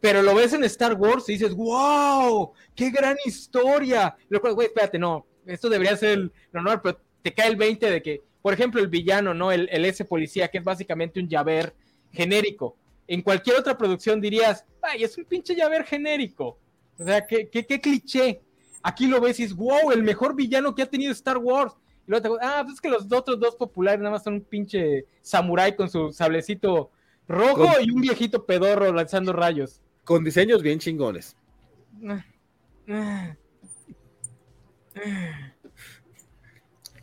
Pero 0.00 0.22
lo 0.22 0.34
ves 0.34 0.52
en 0.52 0.64
Star 0.64 0.94
Wars 0.94 1.28
y 1.28 1.32
dices, 1.32 1.54
wow, 1.54 2.52
qué 2.74 2.90
gran 2.90 3.16
historia. 3.24 4.14
Y 4.22 4.26
luego, 4.28 4.54
güey, 4.54 4.68
espérate, 4.68 4.98
no, 4.98 5.26
esto 5.46 5.68
debería 5.68 5.96
ser 5.96 6.10
el 6.10 6.32
normal, 6.52 6.80
pero 6.82 7.00
te 7.22 7.32
cae 7.32 7.48
el 7.48 7.56
20 7.56 7.90
de 7.90 8.02
que, 8.02 8.22
por 8.42 8.52
ejemplo, 8.52 8.80
el 8.80 8.88
villano, 8.88 9.34
¿no? 9.34 9.50
El, 9.50 9.68
el 9.72 9.84
S 9.84 10.04
policía, 10.04 10.48
que 10.48 10.58
es 10.58 10.64
básicamente 10.64 11.18
un 11.18 11.28
llaver 11.28 11.74
genérico. 12.12 12.76
En 13.08 13.22
cualquier 13.22 13.56
otra 13.56 13.78
producción 13.78 14.20
dirías, 14.20 14.64
ay, 14.82 15.04
es 15.04 15.16
un 15.16 15.24
pinche 15.24 15.54
llaver 15.54 15.84
genérico. 15.84 16.58
O 16.98 17.04
sea, 17.04 17.26
qué, 17.26 17.48
qué, 17.48 17.66
qué 17.66 17.80
cliché. 17.80 18.40
Aquí 18.82 19.06
lo 19.06 19.20
ves 19.20 19.40
y 19.40 19.44
es, 19.44 19.54
wow, 19.54 19.90
el 19.92 20.02
mejor 20.02 20.34
villano 20.34 20.74
que 20.74 20.82
ha 20.82 20.90
tenido 20.90 21.12
Star 21.12 21.38
Wars. 21.38 21.74
Y 22.06 22.10
luego 22.10 22.38
te 22.38 22.44
ah, 22.46 22.60
pues 22.62 22.74
es 22.74 22.80
que 22.80 22.88
los 22.88 23.10
otros 23.10 23.40
dos 23.40 23.56
populares 23.56 23.98
nada 24.00 24.12
más 24.12 24.22
son 24.22 24.34
un 24.34 24.40
pinche 24.42 25.06
samurái 25.22 25.74
con 25.74 25.90
su 25.90 26.12
sablecito 26.12 26.90
rojo 27.28 27.66
Con- 27.72 27.84
y 27.84 27.90
un 27.90 28.00
viejito 28.00 28.44
pedorro 28.46 28.92
lanzando 28.92 29.32
rayos. 29.32 29.80
Con 30.04 30.22
diseños 30.24 30.62
bien 30.62 30.78
chingones. 30.78 31.36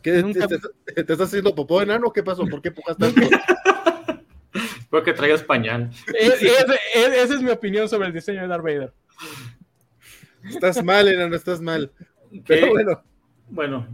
¿Qué, 0.02 0.22
Nunca- 0.22 0.46
te, 0.46 0.58
te- 0.58 0.92
te 1.04 1.12
estás 1.12 1.20
haciendo 1.28 1.54
popó 1.54 1.80
enano? 1.80 2.12
¿Qué 2.12 2.22
pasó? 2.22 2.46
¿Por 2.46 2.60
qué 2.60 2.68
empujas 2.68 2.96
tanto? 2.96 3.20
Creo 4.90 5.02
que 5.02 5.12
traigas 5.12 5.42
pañal. 5.42 5.90
Es- 6.18 6.42
es- 6.42 6.66
es- 6.94 7.12
esa 7.24 7.34
es 7.34 7.42
mi 7.42 7.50
opinión 7.50 7.88
sobre 7.88 8.08
el 8.08 8.12
diseño 8.12 8.42
de 8.42 8.48
Darth 8.48 8.62
Vader. 8.62 8.92
Estás 10.44 10.84
mal, 10.84 11.08
enano, 11.08 11.34
estás 11.34 11.60
mal. 11.60 11.90
Pero 12.46 12.68
bueno, 12.70 13.02
bueno, 13.48 13.86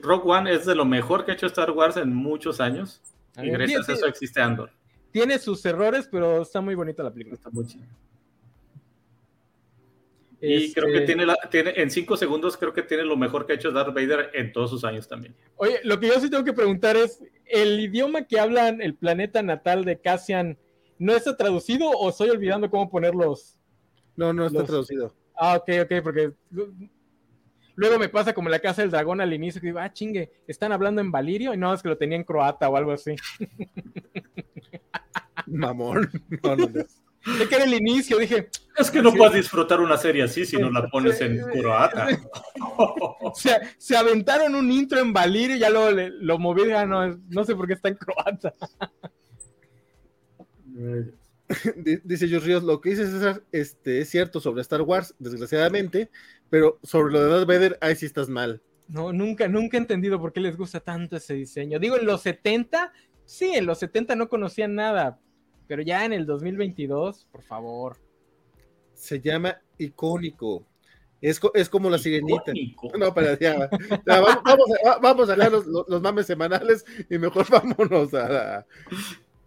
Rock 0.00 0.26
One 0.26 0.52
es 0.54 0.66
de 0.66 0.74
lo 0.74 0.84
mejor 0.84 1.24
que 1.24 1.30
ha 1.32 1.34
hecho 1.34 1.46
Star 1.46 1.70
Wars 1.70 1.96
en 1.96 2.14
muchos 2.14 2.60
años. 2.60 3.00
Y 3.42 3.48
gracias 3.50 3.88
a 3.88 3.92
eso 3.94 4.06
existe 4.06 4.40
Andor. 4.42 4.70
Tiene 5.12 5.38
sus 5.38 5.64
errores, 5.64 6.08
pero 6.10 6.42
está 6.42 6.60
muy 6.60 6.74
bonita 6.74 7.02
la 7.02 7.12
película. 7.12 7.36
Está 7.36 7.50
muy 7.50 7.66
chido. 7.66 7.84
Y 10.40 10.64
Este, 10.64 10.80
creo 10.80 10.92
que 10.92 11.02
tiene, 11.02 11.24
la, 11.24 11.36
tiene, 11.50 11.72
en 11.76 11.88
cinco 11.90 12.16
segundos, 12.16 12.56
creo 12.56 12.72
que 12.72 12.82
tiene 12.82 13.04
lo 13.04 13.16
mejor 13.16 13.46
que 13.46 13.52
ha 13.52 13.54
hecho 13.56 13.70
Darth 13.70 13.94
Vader 13.94 14.30
en 14.34 14.52
todos 14.52 14.70
sus 14.70 14.82
años 14.82 15.06
también. 15.06 15.36
Oye, 15.56 15.78
lo 15.84 16.00
que 16.00 16.08
yo 16.08 16.18
sí 16.18 16.28
tengo 16.28 16.42
que 16.42 16.52
preguntar 16.52 16.96
es, 16.96 17.22
¿el 17.46 17.78
idioma 17.78 18.26
que 18.26 18.40
hablan 18.40 18.82
el 18.82 18.94
planeta 18.96 19.40
natal 19.42 19.84
de 19.84 20.00
Cassian 20.00 20.58
¿No 21.02 21.16
está 21.16 21.36
traducido 21.36 21.90
o 21.90 22.10
estoy 22.10 22.30
olvidando 22.30 22.70
cómo 22.70 22.88
ponerlos? 22.88 23.58
No, 24.14 24.32
no 24.32 24.46
está 24.46 24.60
Los- 24.60 24.68
traducido. 24.68 25.12
Ah, 25.34 25.56
ok, 25.56 25.68
ok, 25.82 25.92
porque 26.00 26.32
luego 27.74 27.98
me 27.98 28.08
pasa 28.08 28.32
como 28.32 28.46
en 28.46 28.52
la 28.52 28.60
casa 28.60 28.82
del 28.82 28.92
dragón 28.92 29.20
al 29.20 29.32
inicio 29.32 29.60
que 29.60 29.66
digo, 29.66 29.80
ah, 29.80 29.92
chingue, 29.92 30.30
están 30.46 30.70
hablando 30.70 31.00
en 31.00 31.10
valirio 31.10 31.52
y 31.54 31.56
no, 31.56 31.74
es 31.74 31.82
que 31.82 31.88
lo 31.88 31.98
tenía 31.98 32.16
en 32.16 32.22
croata 32.22 32.68
o 32.68 32.76
algo 32.76 32.92
así. 32.92 33.16
Mamón. 35.46 36.10
No, 36.42 36.56
no, 36.56 36.66
no. 36.68 36.82
Sé 37.38 37.48
que 37.48 37.54
era 37.54 37.64
el 37.64 37.74
inicio, 37.74 38.18
dije, 38.18 38.48
Es 38.76 38.90
que 38.90 39.00
no 39.00 39.12
puedes 39.14 39.34
disfrutar 39.34 39.80
una 39.80 39.96
serie 39.96 40.24
así 40.24 40.44
si 40.44 40.56
no 40.56 40.70
la 40.70 40.88
pones 40.88 41.20
en 41.20 41.38
croata. 41.40 42.08
se, 43.36 43.60
se 43.78 43.96
aventaron 43.96 44.54
un 44.56 44.70
intro 44.72 44.98
en 44.98 45.12
valirio 45.12 45.54
y 45.54 45.60
ya 45.60 45.70
luego 45.70 45.92
le- 45.92 46.10
lo 46.10 46.38
moví, 46.40 46.70
ah, 46.72 46.84
no, 46.84 47.16
no 47.28 47.44
sé 47.44 47.54
por 47.54 47.68
qué 47.68 47.74
está 47.74 47.88
en 47.90 47.94
croata. 47.94 48.52
Di- 51.76 51.98
Dice 52.02 52.28
Jus 52.28 52.44
Ríos, 52.44 52.62
lo 52.62 52.80
que 52.80 52.90
dice 52.90 53.06
César 53.06 53.42
este, 53.52 54.00
es 54.00 54.08
cierto 54.08 54.40
sobre 54.40 54.62
Star 54.62 54.82
Wars, 54.82 55.14
desgraciadamente, 55.18 56.10
pero 56.50 56.78
sobre 56.82 57.12
lo 57.12 57.22
de 57.22 57.30
Darth 57.30 57.46
Vader, 57.46 57.78
ahí 57.80 57.94
sí 57.94 58.06
estás 58.06 58.28
mal. 58.28 58.62
No, 58.88 59.12
nunca, 59.12 59.48
nunca 59.48 59.76
he 59.76 59.80
entendido 59.80 60.18
por 60.20 60.32
qué 60.32 60.40
les 60.40 60.56
gusta 60.56 60.80
tanto 60.80 61.16
ese 61.16 61.34
diseño. 61.34 61.78
Digo, 61.78 61.96
en 61.96 62.06
los 62.06 62.22
70, 62.22 62.92
sí, 63.26 63.52
en 63.54 63.66
los 63.66 63.78
70 63.78 64.16
no 64.16 64.28
conocían 64.28 64.74
nada, 64.74 65.18
pero 65.72 65.80
ya 65.82 66.04
en 66.04 66.12
el 66.12 66.26
2022, 66.26 67.26
por 67.32 67.42
favor. 67.42 67.96
Se 68.92 69.18
llama 69.22 69.58
icónico. 69.78 70.66
Es, 71.18 71.40
co- 71.40 71.50
es 71.54 71.70
como 71.70 71.88
la 71.88 71.96
sirenita. 71.96 72.52
Icónico. 72.52 72.98
No, 72.98 73.14
pero 73.14 73.38
ya, 73.38 73.70
ya, 74.06 74.20
vamos, 74.20 74.42
vamos 74.44 74.66
a, 74.70 74.86
va- 74.90 74.98
vamos 74.98 75.30
a 75.30 75.34
dejar 75.34 75.50
los, 75.52 75.66
los- 75.66 76.02
mames 76.02 76.26
semanales 76.26 76.84
y 77.08 77.16
mejor 77.16 77.46
vámonos 77.48 78.12
a, 78.12 78.58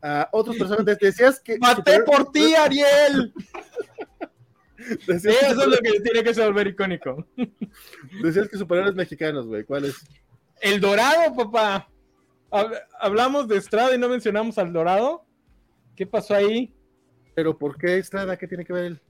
a, 0.02 0.22
a 0.22 0.30
otros 0.32 0.58
personajes. 0.58 0.98
Decías 0.98 1.40
que. 1.40 1.60
¡Maté 1.60 2.02
por 2.02 2.32
ti, 2.32 2.56
Ariel! 2.56 3.32
Decías, 5.06 5.44
Eso 5.44 5.62
es 5.62 5.68
lo 5.68 5.78
que 5.78 6.00
tiene 6.02 6.24
que 6.24 6.34
ser 6.34 6.48
volver 6.48 6.68
icónico. 6.70 7.28
decías 8.24 8.50
que 8.50 8.58
superhéroes 8.58 8.96
mexicanos, 8.96 9.46
güey. 9.46 9.64
¿Cuál 9.64 9.86
es? 9.86 9.96
El 10.60 10.82
Dorado, 10.82 11.36
papá. 11.36 11.88
Hab- 12.50 12.82
Hablamos 13.00 13.48
de 13.48 13.58
Estrada 13.58 13.94
y 13.94 14.00
no 14.00 14.10
mencionamos 14.10 14.58
al 14.58 14.74
Dorado. 14.74 15.25
¿Qué 15.96 16.06
pasó 16.06 16.36
ahí? 16.36 16.74
Pero 17.36 17.58
¿por 17.58 17.78
qué 17.78 17.98
Estrada? 17.98 18.38
¿Qué 18.38 18.48
tiene 18.48 18.66
que 18.66 18.74
ver 18.74 18.86
él? 18.86 19.02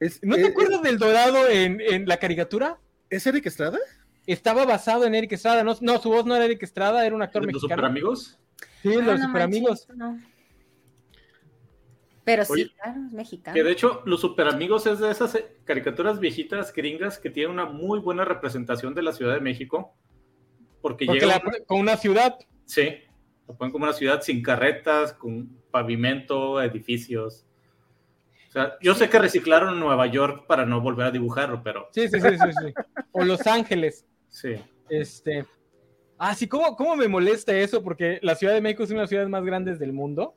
¿Es, 0.00 0.20
¿No 0.22 0.36
te 0.36 0.42
es- 0.42 0.48
acuerdas 0.50 0.82
del 0.82 0.98
Dorado 0.98 1.48
en, 1.48 1.80
en 1.80 2.06
la 2.06 2.18
caricatura? 2.18 2.78
¿Es 3.10 3.26
Eric 3.26 3.46
Estrada? 3.46 3.78
Estaba 4.26 4.64
basado 4.66 5.04
en 5.06 5.14
Eric 5.14 5.32
Estrada. 5.32 5.64
No, 5.64 5.74
no, 5.80 5.98
su 5.98 6.10
voz 6.10 6.24
no 6.26 6.36
era 6.36 6.44
Eric 6.44 6.62
Estrada, 6.62 7.04
era 7.06 7.14
un 7.16 7.22
actor 7.22 7.42
¿Los 7.42 7.54
mexicano. 7.54 7.74
superamigos? 7.76 8.38
Sí, 8.82 8.90
Ah, 8.94 9.02
los 9.02 9.18
no 9.20 9.26
superamigos. 9.26 9.88
manches, 9.88 9.96
no. 9.96 10.20
Pero 12.24 12.44
sí, 12.44 12.52
Oye, 12.52 12.70
claro, 12.74 13.00
es 13.06 13.12
mexicano. 13.12 13.54
Que 13.54 13.62
de 13.64 13.72
hecho, 13.72 14.02
Los 14.04 14.20
Superamigos 14.20 14.86
es 14.86 14.98
de 14.98 15.10
esas 15.10 15.34
eh, 15.34 15.56
caricaturas 15.64 16.20
viejitas 16.20 16.72
gringas 16.74 17.18
que 17.18 17.30
tienen 17.30 17.52
una 17.52 17.64
muy 17.64 18.00
buena 18.00 18.24
representación 18.26 18.94
de 18.94 19.02
la 19.02 19.12
Ciudad 19.12 19.32
de 19.34 19.40
México. 19.40 19.96
Porque, 20.82 21.06
Porque 21.06 21.22
llega. 21.24 21.40
la- 21.42 21.64
con 21.66 21.80
una 21.80 21.96
ciudad. 21.96 22.36
Sí, 22.66 22.98
lo 23.48 23.56
ponen 23.56 23.72
como 23.72 23.84
una 23.84 23.94
ciudad 23.94 24.20
sin 24.22 24.42
carretas, 24.42 25.14
con 25.14 25.48
pavimento, 25.70 26.62
edificios. 26.62 27.46
O 28.48 28.50
sea, 28.52 28.74
yo 28.80 28.94
sé 28.94 29.08
que 29.08 29.18
reciclaron 29.18 29.80
Nueva 29.80 30.06
York 30.06 30.46
para 30.46 30.64
no 30.64 30.80
volver 30.80 31.06
a 31.06 31.10
dibujarlo, 31.10 31.62
pero 31.62 31.88
Sí, 31.92 32.08
sí, 32.08 32.20
sí, 32.20 32.28
sí, 32.30 32.50
sí. 32.66 32.74
O 33.12 33.24
Los 33.24 33.46
Ángeles. 33.46 34.06
sí. 34.28 34.54
Este. 34.90 35.44
Ah, 36.16 36.34
sí, 36.34 36.48
¿cómo, 36.48 36.74
¿cómo 36.74 36.96
me 36.96 37.06
molesta 37.08 37.52
eso? 37.56 37.82
Porque 37.82 38.18
la 38.22 38.34
Ciudad 38.34 38.54
de 38.54 38.60
México 38.60 38.82
es 38.82 38.90
una 38.90 39.00
de 39.00 39.02
las 39.02 39.10
ciudades 39.10 39.28
más 39.30 39.44
grandes 39.44 39.78
del 39.78 39.92
mundo. 39.92 40.34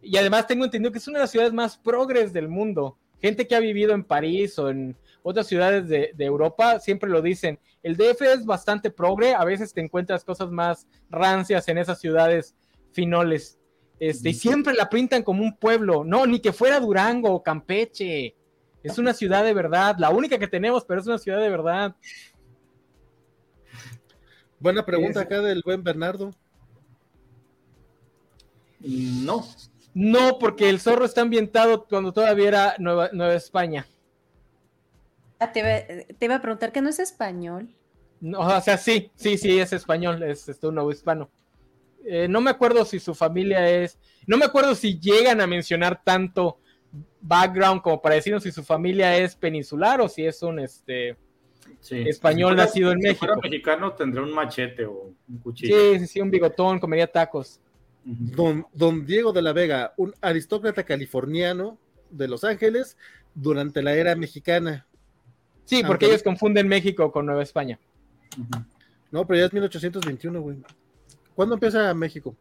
Y 0.00 0.16
además 0.16 0.46
tengo 0.46 0.64
entendido 0.64 0.90
que 0.90 0.98
es 0.98 1.06
una 1.06 1.18
de 1.18 1.24
las 1.24 1.30
ciudades 1.30 1.52
más 1.52 1.76
progres 1.78 2.32
del 2.32 2.48
mundo. 2.48 2.98
Gente 3.20 3.46
que 3.46 3.54
ha 3.54 3.60
vivido 3.60 3.92
en 3.92 4.02
París 4.02 4.58
o 4.58 4.68
en 4.70 4.96
otras 5.22 5.46
ciudades 5.46 5.88
de, 5.88 6.12
de 6.14 6.24
Europa 6.24 6.80
siempre 6.80 7.08
lo 7.10 7.22
dicen. 7.22 7.58
El 7.82 7.96
DF 7.96 8.22
es 8.22 8.44
bastante 8.44 8.90
progre. 8.90 9.34
A 9.34 9.44
veces 9.44 9.72
te 9.72 9.80
encuentras 9.80 10.24
cosas 10.24 10.50
más 10.50 10.86
rancias 11.10 11.68
en 11.68 11.78
esas 11.78 12.00
ciudades 12.00 12.54
finoles. 12.92 13.58
Este, 14.00 14.30
y 14.30 14.34
siempre 14.34 14.74
la 14.74 14.88
pintan 14.90 15.22
como 15.22 15.42
un 15.42 15.56
pueblo. 15.56 16.02
No, 16.04 16.26
ni 16.26 16.40
que 16.40 16.52
fuera 16.52 16.80
Durango 16.80 17.30
o 17.32 17.42
Campeche. 17.42 18.34
Es 18.82 18.98
una 18.98 19.14
ciudad 19.14 19.44
de 19.44 19.54
verdad. 19.54 19.96
La 19.98 20.10
única 20.10 20.38
que 20.38 20.48
tenemos, 20.48 20.84
pero 20.84 21.00
es 21.00 21.06
una 21.06 21.18
ciudad 21.18 21.40
de 21.40 21.50
verdad. 21.50 21.94
Buena 24.58 24.84
pregunta 24.84 25.20
Es- 25.20 25.26
acá 25.26 25.40
del 25.40 25.62
buen 25.64 25.82
Bernardo. 25.84 26.30
No, 28.80 29.44
No, 29.94 30.38
porque 30.38 30.68
el 30.68 30.80
zorro 30.80 31.04
está 31.04 31.20
ambientado 31.20 31.86
cuando 31.86 32.12
todavía 32.12 32.48
era 32.48 32.74
Nueva, 32.78 33.10
Nueva 33.12 33.34
España. 33.34 33.86
Ah, 35.42 35.52
te, 35.52 35.60
iba, 35.60 36.04
te 36.18 36.24
iba 36.24 36.36
a 36.36 36.40
preguntar 36.42 36.72
que 36.72 36.80
no 36.80 36.88
es 36.88 36.98
español. 36.98 37.68
No, 38.20 38.38
o 38.40 38.60
sea, 38.60 38.76
sí, 38.78 39.10
sí, 39.16 39.36
sí, 39.36 39.58
es 39.58 39.72
español, 39.72 40.22
es 40.22 40.48
este, 40.48 40.66
un 40.68 40.76
nuevo 40.76 40.92
hispano. 40.92 41.28
Eh, 42.04 42.28
no 42.28 42.40
me 42.40 42.50
acuerdo 42.50 42.84
si 42.84 43.00
su 43.00 43.14
familia 43.14 43.68
es. 43.68 43.98
No 44.26 44.36
me 44.36 44.44
acuerdo 44.44 44.74
si 44.74 44.98
llegan 44.98 45.40
a 45.40 45.46
mencionar 45.46 46.02
tanto 46.04 46.58
background 47.20 47.80
como 47.82 48.00
para 48.02 48.16
decirnos 48.16 48.42
si 48.42 48.52
su 48.52 48.62
familia 48.62 49.16
es 49.16 49.34
peninsular 49.36 50.00
o 50.00 50.08
si 50.08 50.24
es 50.24 50.42
un 50.42 50.58
este. 50.60 51.16
sí. 51.80 52.04
Español 52.08 52.50
Si 52.52 52.54
fuera- 52.56 52.64
nacido 52.64 52.92
en 52.92 53.00
si 53.02 53.14
fuera 53.14 53.34
México. 53.36 53.48
mexicano 53.50 53.92
tendría 53.94 54.22
un 54.24 54.32
machete 54.32 54.84
o 54.86 55.12
un 55.28 55.38
cuchillo. 55.38 55.76
Sí, 55.94 55.98
sí, 56.00 56.06
sí, 56.06 56.20
un 56.20 56.30
bigotón, 56.30 56.78
comería 56.78 57.06
tacos. 57.06 57.60
Don, 58.04 58.66
don 58.72 59.06
Diego 59.06 59.32
de 59.32 59.42
la 59.42 59.52
Vega, 59.52 59.94
un 59.96 60.12
aristócrata 60.20 60.82
californiano 60.84 61.78
de 62.10 62.26
Los 62.28 62.42
Ángeles 62.42 62.96
durante 63.34 63.80
la 63.80 63.94
era 63.94 64.14
mexicana. 64.16 64.86
Sí, 65.64 65.76
porque 65.82 65.86
Aunque- 65.86 66.06
ellos 66.06 66.22
confunden 66.22 66.68
México 66.68 67.10
con 67.12 67.26
Nueva 67.26 67.42
España. 67.42 67.78
No, 69.10 69.26
pero 69.26 69.40
ya 69.40 69.46
es 69.46 69.52
1821, 69.52 70.40
güey. 70.40 70.56
¿Cuándo 71.34 71.54
empieza 71.54 71.92
México? 71.94 72.34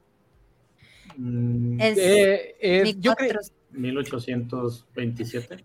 Mm, 1.17 1.79
Es 1.81 1.97
Eh, 1.97 2.55
es- 2.59 2.99
yo 2.99 3.13
creo. 3.15 3.29
cuatro- 3.33 3.55
1827. 3.71 5.63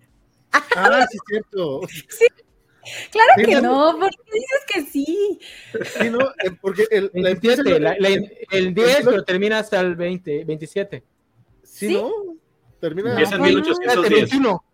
Ah, 0.53 1.07
sí, 1.11 1.17
es 1.17 1.23
cierto. 1.29 1.81
Claro 3.11 3.33
Sí, 3.37 3.45
que 3.45 3.55
no. 3.61 3.93
no, 3.93 3.99
¿por 3.99 4.11
qué 4.11 4.33
dices 4.33 4.61
que 4.69 4.83
sí? 4.83 5.39
Sí, 5.99 6.09
¿no? 6.11 6.21
Eh, 6.21 6.51
Porque 6.61 6.85
el, 6.91 7.11
la 7.15 7.31
empieza 7.31 7.63
27, 7.65 7.81
la- 7.81 7.97
la- 7.99 8.09
el- 8.09 8.33
el 8.53 8.75
10, 8.75 9.01
pero 9.05 9.25
termina 9.25 9.59
hasta 9.59 9.81
el 9.81 9.97
20, 9.97 10.45
27. 10.45 11.03
sí, 11.65 11.89
¿Sí? 11.89 11.95
¿no? 11.95 12.13
Termina. 12.81 13.11
Empieza 13.11 13.35
en 13.37 13.43
Ay, 13.43 13.55
no. 13.57 13.61
Espérate, 13.63 13.97
1810. 14.09 14.31
21. 14.31 14.65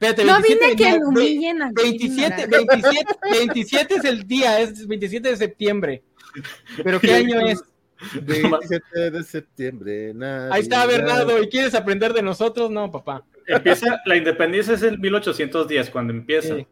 Espérate, 0.00 0.24
No 0.24 0.34
27, 0.40 0.54
vine 0.54 0.72
a 0.72 0.76
que 0.76 0.98
ve- 0.98 1.04
humillen 1.06 1.62
aquí. 1.62 1.74
27, 1.82 2.42
ignorante. 2.42 2.66
27, 2.66 3.16
27 3.32 3.94
es 3.96 4.04
el 4.04 4.26
día, 4.28 4.60
es 4.60 4.86
27 4.86 5.28
de 5.30 5.36
septiembre. 5.36 6.02
¿Pero 6.84 7.00
qué 7.00 7.14
año 7.14 7.40
es? 7.40 7.60
27 8.22 9.10
de 9.10 9.22
septiembre. 9.24 10.14
Ahí 10.52 10.62
está. 10.62 10.86
Bernardo. 10.86 11.42
¿Y 11.42 11.48
quieres 11.48 11.74
aprender 11.74 12.12
de 12.12 12.22
nosotros? 12.22 12.70
No, 12.70 12.90
papá. 12.92 13.24
Empieza, 13.46 14.00
la 14.04 14.16
independencia 14.16 14.74
es 14.74 14.82
el 14.82 14.98
1810 15.00 15.90
cuando 15.90 16.12
empieza. 16.12 16.54
Sí. 16.56 16.66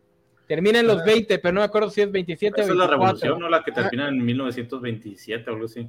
Termina 0.47 0.79
en 0.79 0.87
los 0.87 1.01
Ah. 1.01 1.05
20, 1.05 1.39
pero 1.41 1.53
no 1.55 1.61
me 1.63 1.65
acuerdo 1.65 1.91
si 1.91 2.03
es 2.03 2.13
27 2.13 2.61
Esa 2.61 2.71
o 2.71 2.75
es 2.75 2.79
la 2.79 2.87
24. 2.87 2.93
revolución, 3.19 3.41
¿no? 3.41 3.49
La 3.49 3.65
que 3.65 3.73
termina 3.73 4.09
en 4.09 4.25
1927 4.25 5.51
o 5.51 5.55
algo 5.55 5.65
así. 5.67 5.89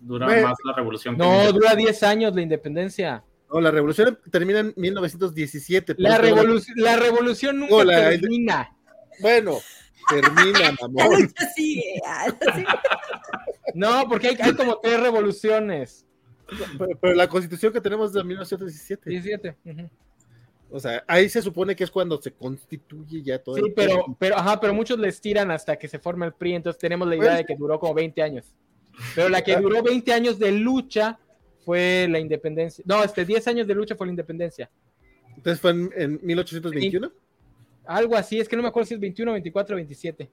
Dura 0.00 0.26
Bueno. 0.26 0.46
más 0.48 0.58
la 0.64 0.72
revolución. 0.74 1.16
que 1.16 1.22
No, 1.22 1.52
dura 1.52 1.74
10 1.74 2.00
años 2.04 2.32
la 2.32 2.42
independencia. 2.42 3.24
No, 3.52 3.60
la 3.60 3.70
revolución 3.70 4.18
termina 4.30 4.60
en 4.60 4.74
1917. 4.76 5.94
por 5.94 6.02
La, 6.02 6.18
revolu- 6.20 6.62
la 6.76 6.96
revolución 6.96 7.60
nunca 7.60 7.74
Hola, 7.74 8.10
termina. 8.10 8.76
Bueno, 9.20 9.58
termina, 10.08 10.74
mamón. 10.80 11.32
Sí, 11.56 11.82
sí. 12.54 12.64
No, 13.74 14.08
porque 14.08 14.28
hay, 14.28 14.36
hay 14.40 14.52
como 14.54 14.78
tres 14.80 15.00
revoluciones. 15.00 16.04
Pero, 16.78 16.98
pero 17.00 17.14
la 17.14 17.28
constitución 17.28 17.72
que 17.72 17.80
tenemos 17.80 18.08
es 18.10 18.14
de 18.14 18.24
1917. 18.24 19.10
17. 19.10 19.56
ujú. 19.64 19.90
O 20.70 20.78
sea, 20.80 21.02
ahí 21.06 21.28
se 21.30 21.40
supone 21.40 21.74
que 21.74 21.84
es 21.84 21.90
cuando 21.90 22.20
se 22.20 22.32
constituye 22.32 23.22
ya 23.22 23.38
todo. 23.42 23.54
Sí, 23.56 23.62
el- 23.66 23.72
pero, 23.72 24.04
pero, 24.18 24.36
ajá, 24.36 24.60
pero 24.60 24.74
muchos 24.74 24.98
les 24.98 25.18
tiran 25.20 25.50
hasta 25.50 25.76
que 25.78 25.88
se 25.88 25.98
forma 25.98 26.26
el 26.26 26.34
PRI, 26.34 26.54
entonces 26.56 26.78
tenemos 26.78 27.08
la 27.08 27.16
idea 27.16 27.28
Pues- 27.30 27.38
de 27.38 27.44
que 27.46 27.56
duró 27.56 27.78
como 27.80 27.94
20 27.94 28.22
años. 28.22 28.54
Pero 29.14 29.28
la 29.30 29.42
que 29.42 29.56
duró 29.56 29.82
20 29.82 30.12
años 30.12 30.38
de 30.38 30.52
lucha 30.52 31.18
fue 31.68 32.06
la 32.08 32.18
independencia. 32.18 32.82
No, 32.86 33.04
este 33.04 33.26
10 33.26 33.46
años 33.48 33.66
de 33.66 33.74
lucha 33.74 33.94
fue 33.94 34.06
la 34.06 34.12
independencia. 34.12 34.70
Entonces 35.36 35.60
fue 35.60 35.72
en, 35.72 35.90
en 35.94 36.18
1821. 36.22 37.12
Algo 37.84 38.16
así, 38.16 38.40
es 38.40 38.48
que 38.48 38.56
no 38.56 38.62
me 38.62 38.68
acuerdo 38.70 38.86
si 38.86 38.94
es 38.94 39.00
21, 39.00 39.32
24 39.32 39.74
o 39.74 39.76
27. 39.76 40.30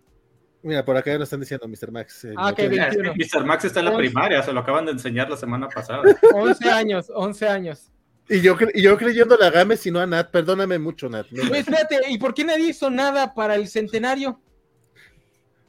Mira, 0.64 0.86
por 0.86 0.95
acá 0.95 1.12
ya 1.12 1.18
lo 1.18 1.26
están 1.26 1.41
diciendo, 1.41 1.68
Mr. 1.68 1.91
Max. 1.91 2.24
eh, 2.24 2.34
Ah, 2.38 2.53
tiene- 2.56 2.70
bien. 2.70 2.84
Es 2.86 2.95
que 2.95 3.38
Mr. 3.40 3.45
Max 3.45 3.66
está 3.66 3.80
en 3.82 3.86
la 3.88 3.91
Once. 3.91 4.06
primaria, 4.06 4.41
se 4.44 4.53
lo 4.53 4.62
acaban 4.62 4.86
de 4.86 4.94
enseñar 4.94 5.30
la 5.30 5.36
semana 5.36 5.68
pasada. 5.68 6.03
11 6.34 6.70
años, 6.70 7.12
11 7.14 7.48
años. 7.49 7.91
Y 8.30 8.40
yo, 8.40 8.56
y 8.74 8.82
yo 8.82 8.98
creyendo 8.98 9.36
la 9.38 9.49
Games 9.52 9.86
y 9.86 9.91
no 9.91 9.99
a 9.99 10.07
Nat. 10.07 10.32
Perdóname 10.32 10.80
mucho, 10.80 11.10
Nat. 11.10 11.28
No, 11.32 11.44
Oye, 11.52 11.60
espérate, 11.60 11.98
¿y 12.10 12.18
por 12.18 12.34
qué 12.34 12.45
nadie 12.45 12.70
hizo 12.70 12.90
nada 12.90 13.34
para 13.34 13.56
el 13.56 13.68
centenario? 13.68 14.40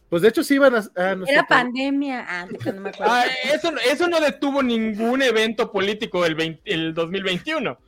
Pues 0.08 0.22
de 0.22 0.28
hecho 0.28 0.44
sí 0.44 0.54
iban 0.54 0.74
a... 0.74 1.14
no 1.16 1.26
sé, 1.26 1.32
Era 1.32 1.44
pandemia. 1.44 2.24
Ah, 2.28 2.46
no 2.46 2.80
me 2.80 2.90
acuerdo. 2.90 3.12
Ah, 3.12 3.24
eso, 3.52 3.72
eso 3.90 4.08
no 4.08 4.20
detuvo 4.20 4.62
ningún 4.62 5.20
evento 5.22 5.72
político 5.72 6.24
el, 6.24 6.34
20 6.36 6.62
el 6.64 6.94
2021. 6.94 7.78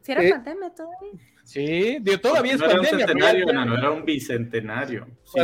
Si 0.00 0.12
era 0.12 0.22
eh, 0.22 0.30
pandemia 0.30 0.70
todavía. 0.70 1.10
Sí, 1.42 1.98
digo, 2.00 2.18
todavía 2.20 2.54
es 2.54 2.60
no 2.60 2.66
era 2.66 2.74
un 2.76 2.82
pandemia. 2.82 3.06
pero 3.06 3.18
ya- 3.18 3.30
centenario, 3.30 3.66
no, 3.66 3.78
era 3.78 3.90
un 3.90 4.04
bicentenario. 4.04 5.06
Sí, 5.24 5.40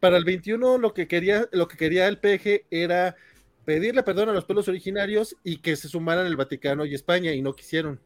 Para- 0.00 0.16
el 0.16 0.24
21 0.24 0.78
lo 0.78 0.92
que 0.94 1.06
quería, 1.08 1.46
lo 1.52 1.66
que 1.68 1.76
quería 1.76 2.06
el 2.08 2.18
PG 2.18 2.66
era 2.70 3.16
pedirle 3.64 4.02
perdón 4.02 4.30
a 4.30 4.32
los 4.32 4.44
pueblos 4.44 4.68
originarios 4.68 5.36
y 5.44 5.58
que 5.58 5.76
se 5.76 5.88
sumaran 5.88 6.26
el 6.26 6.36
Vaticano 6.36 6.84
y 6.84 6.94
España 6.94 7.32
y 7.32 7.40
no 7.42 7.54
quisieron. 7.54 8.00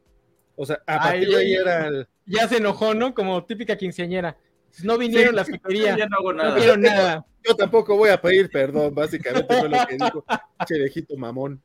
O 0.56 0.66
sea, 0.66 0.80
a 0.86 0.98
partir 0.98 1.28
de 1.28 1.36
ahí 1.36 1.54
era 1.54 1.86
el- 1.88 2.08
ya 2.26 2.46
se 2.48 2.58
enojó, 2.58 2.94
¿no? 2.94 3.14
Como 3.14 3.44
típica 3.44 3.76
quinceañera. 3.76 4.36
No 4.82 4.98
vinieron 4.98 5.36
las 5.36 5.48
que 5.48 5.58
quería. 5.58 5.96
Ya 5.96 6.06
no 6.06 6.16
hago 6.18 6.32
No 6.32 6.42
nada. 6.42 6.54
vieron 6.56 6.80
nada. 6.80 7.26
yo 7.46 7.54
tampoco 7.54 7.96
voy 7.96 8.10
a 8.10 8.20
pedir 8.20 8.50
perdón, 8.50 8.94
básicamente 8.94 9.54
fue 9.58 9.68
lo 9.68 9.86
que 9.86 9.94
dijo 9.96 10.24
che 10.66 10.74
viejito 10.78 11.16
mamón. 11.16 11.62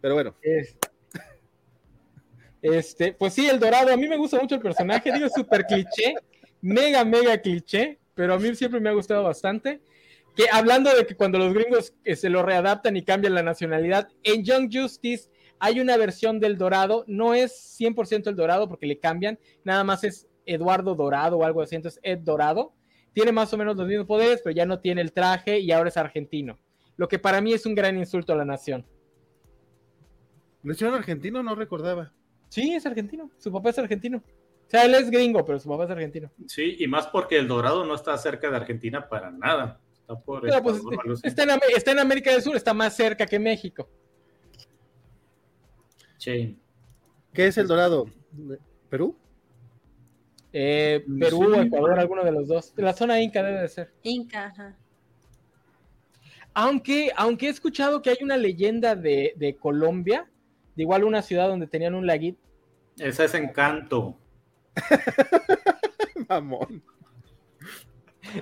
Pero 0.00 0.14
bueno, 0.14 0.34
Es- 0.42 0.76
Este, 2.62 3.12
pues 3.12 3.34
sí, 3.34 3.48
el 3.48 3.58
dorado, 3.58 3.92
a 3.92 3.96
mí 3.96 4.06
me 4.08 4.16
gusta 4.16 4.38
mucho 4.40 4.54
el 4.54 4.60
personaje, 4.60 5.12
digo, 5.12 5.28
súper 5.28 5.64
cliché, 5.64 6.14
mega, 6.60 7.04
mega 7.04 7.36
cliché, 7.38 7.98
pero 8.14 8.34
a 8.34 8.38
mí 8.38 8.54
siempre 8.54 8.78
me 8.78 8.88
ha 8.88 8.92
gustado 8.92 9.24
bastante. 9.24 9.80
Que 10.36 10.44
hablando 10.50 10.94
de 10.94 11.04
que 11.04 11.16
cuando 11.16 11.38
los 11.38 11.52
gringos 11.52 11.92
eh, 12.04 12.14
se 12.16 12.30
lo 12.30 12.42
readaptan 12.44 12.96
y 12.96 13.02
cambian 13.04 13.34
la 13.34 13.42
nacionalidad, 13.42 14.08
en 14.22 14.44
Young 14.44 14.70
Justice 14.72 15.28
hay 15.58 15.80
una 15.80 15.96
versión 15.96 16.38
del 16.40 16.56
dorado, 16.56 17.04
no 17.08 17.34
es 17.34 17.52
100% 17.78 18.28
el 18.30 18.36
dorado 18.36 18.68
porque 18.68 18.86
le 18.86 18.98
cambian, 18.98 19.38
nada 19.64 19.82
más 19.84 20.04
es 20.04 20.28
Eduardo 20.46 20.94
Dorado 20.94 21.38
o 21.38 21.44
algo 21.44 21.62
así, 21.62 21.76
entonces 21.76 22.00
Ed 22.02 22.20
Dorado. 22.20 22.72
Tiene 23.12 23.32
más 23.32 23.52
o 23.52 23.58
menos 23.58 23.76
los 23.76 23.86
mismos 23.86 24.06
poderes, 24.06 24.40
pero 24.42 24.54
ya 24.54 24.64
no 24.64 24.80
tiene 24.80 25.02
el 25.02 25.12
traje 25.12 25.58
y 25.58 25.70
ahora 25.70 25.90
es 25.90 25.96
argentino. 25.98 26.58
Lo 26.96 27.08
que 27.08 27.18
para 27.18 27.40
mí 27.40 27.52
es 27.52 27.66
un 27.66 27.74
gran 27.74 27.98
insulto 27.98 28.32
a 28.32 28.36
la 28.36 28.44
nación. 28.44 28.86
¿lo 30.62 30.72
hicieron 30.72 30.94
argentino? 30.94 31.42
No 31.42 31.54
recordaba. 31.54 32.12
Sí, 32.48 32.74
es 32.74 32.86
argentino. 32.86 33.30
Su 33.38 33.50
papá 33.50 33.70
es 33.70 33.78
argentino. 33.78 34.18
O 34.18 34.70
sea, 34.70 34.84
él 34.84 34.94
es 34.94 35.10
gringo, 35.10 35.44
pero 35.44 35.58
su 35.58 35.68
papá 35.68 35.84
es 35.84 35.90
argentino. 35.90 36.30
Sí, 36.46 36.76
y 36.78 36.86
más 36.86 37.08
porque 37.08 37.36
el 37.36 37.48
Dorado 37.48 37.84
no 37.84 37.94
está 37.94 38.16
cerca 38.16 38.48
de 38.50 38.56
Argentina 38.56 39.08
para 39.08 39.30
nada. 39.30 39.80
Está 39.92 40.18
por 40.18 40.42
Pero 40.42 40.62
pues 40.62 40.80
está 41.22 41.42
en, 41.42 41.50
está 41.76 41.92
en 41.92 41.98
América 41.98 42.32
del 42.32 42.42
Sur, 42.42 42.56
está 42.56 42.72
más 42.72 42.94
cerca 42.94 43.26
que 43.26 43.38
México. 43.38 43.88
Sí. 46.18 46.56
¿Qué 47.32 47.46
es 47.46 47.58
el 47.58 47.66
dorado? 47.66 48.06
¿Perú? 48.88 49.16
Eh, 50.52 51.04
Perú, 51.18 51.50
Sí. 51.54 51.60
Ecuador, 51.60 51.98
alguno 51.98 52.24
de 52.24 52.32
los 52.32 52.48
dos. 52.48 52.72
La 52.76 52.92
zona 52.92 53.20
Inca 53.20 53.42
debe 53.42 53.60
de 53.62 53.68
ser. 53.68 53.92
Inca, 54.02 54.46
ajá. 54.46 54.76
Aunque, 56.54 57.10
aunque 57.16 57.46
he 57.46 57.50
escuchado 57.50 58.02
que 58.02 58.10
hay 58.10 58.18
una 58.20 58.36
leyenda 58.36 58.94
de, 58.94 59.32
de 59.36 59.56
Colombia, 59.56 60.28
de 60.76 60.82
igual 60.82 61.04
una 61.04 61.22
ciudad 61.22 61.48
donde 61.48 61.66
tenían 61.66 61.94
un 61.94 62.06
laguito. 62.06 62.40
Ese 62.98 63.24
es 63.24 63.34
Encanto. 63.34 64.18
Mamón. 66.28 66.82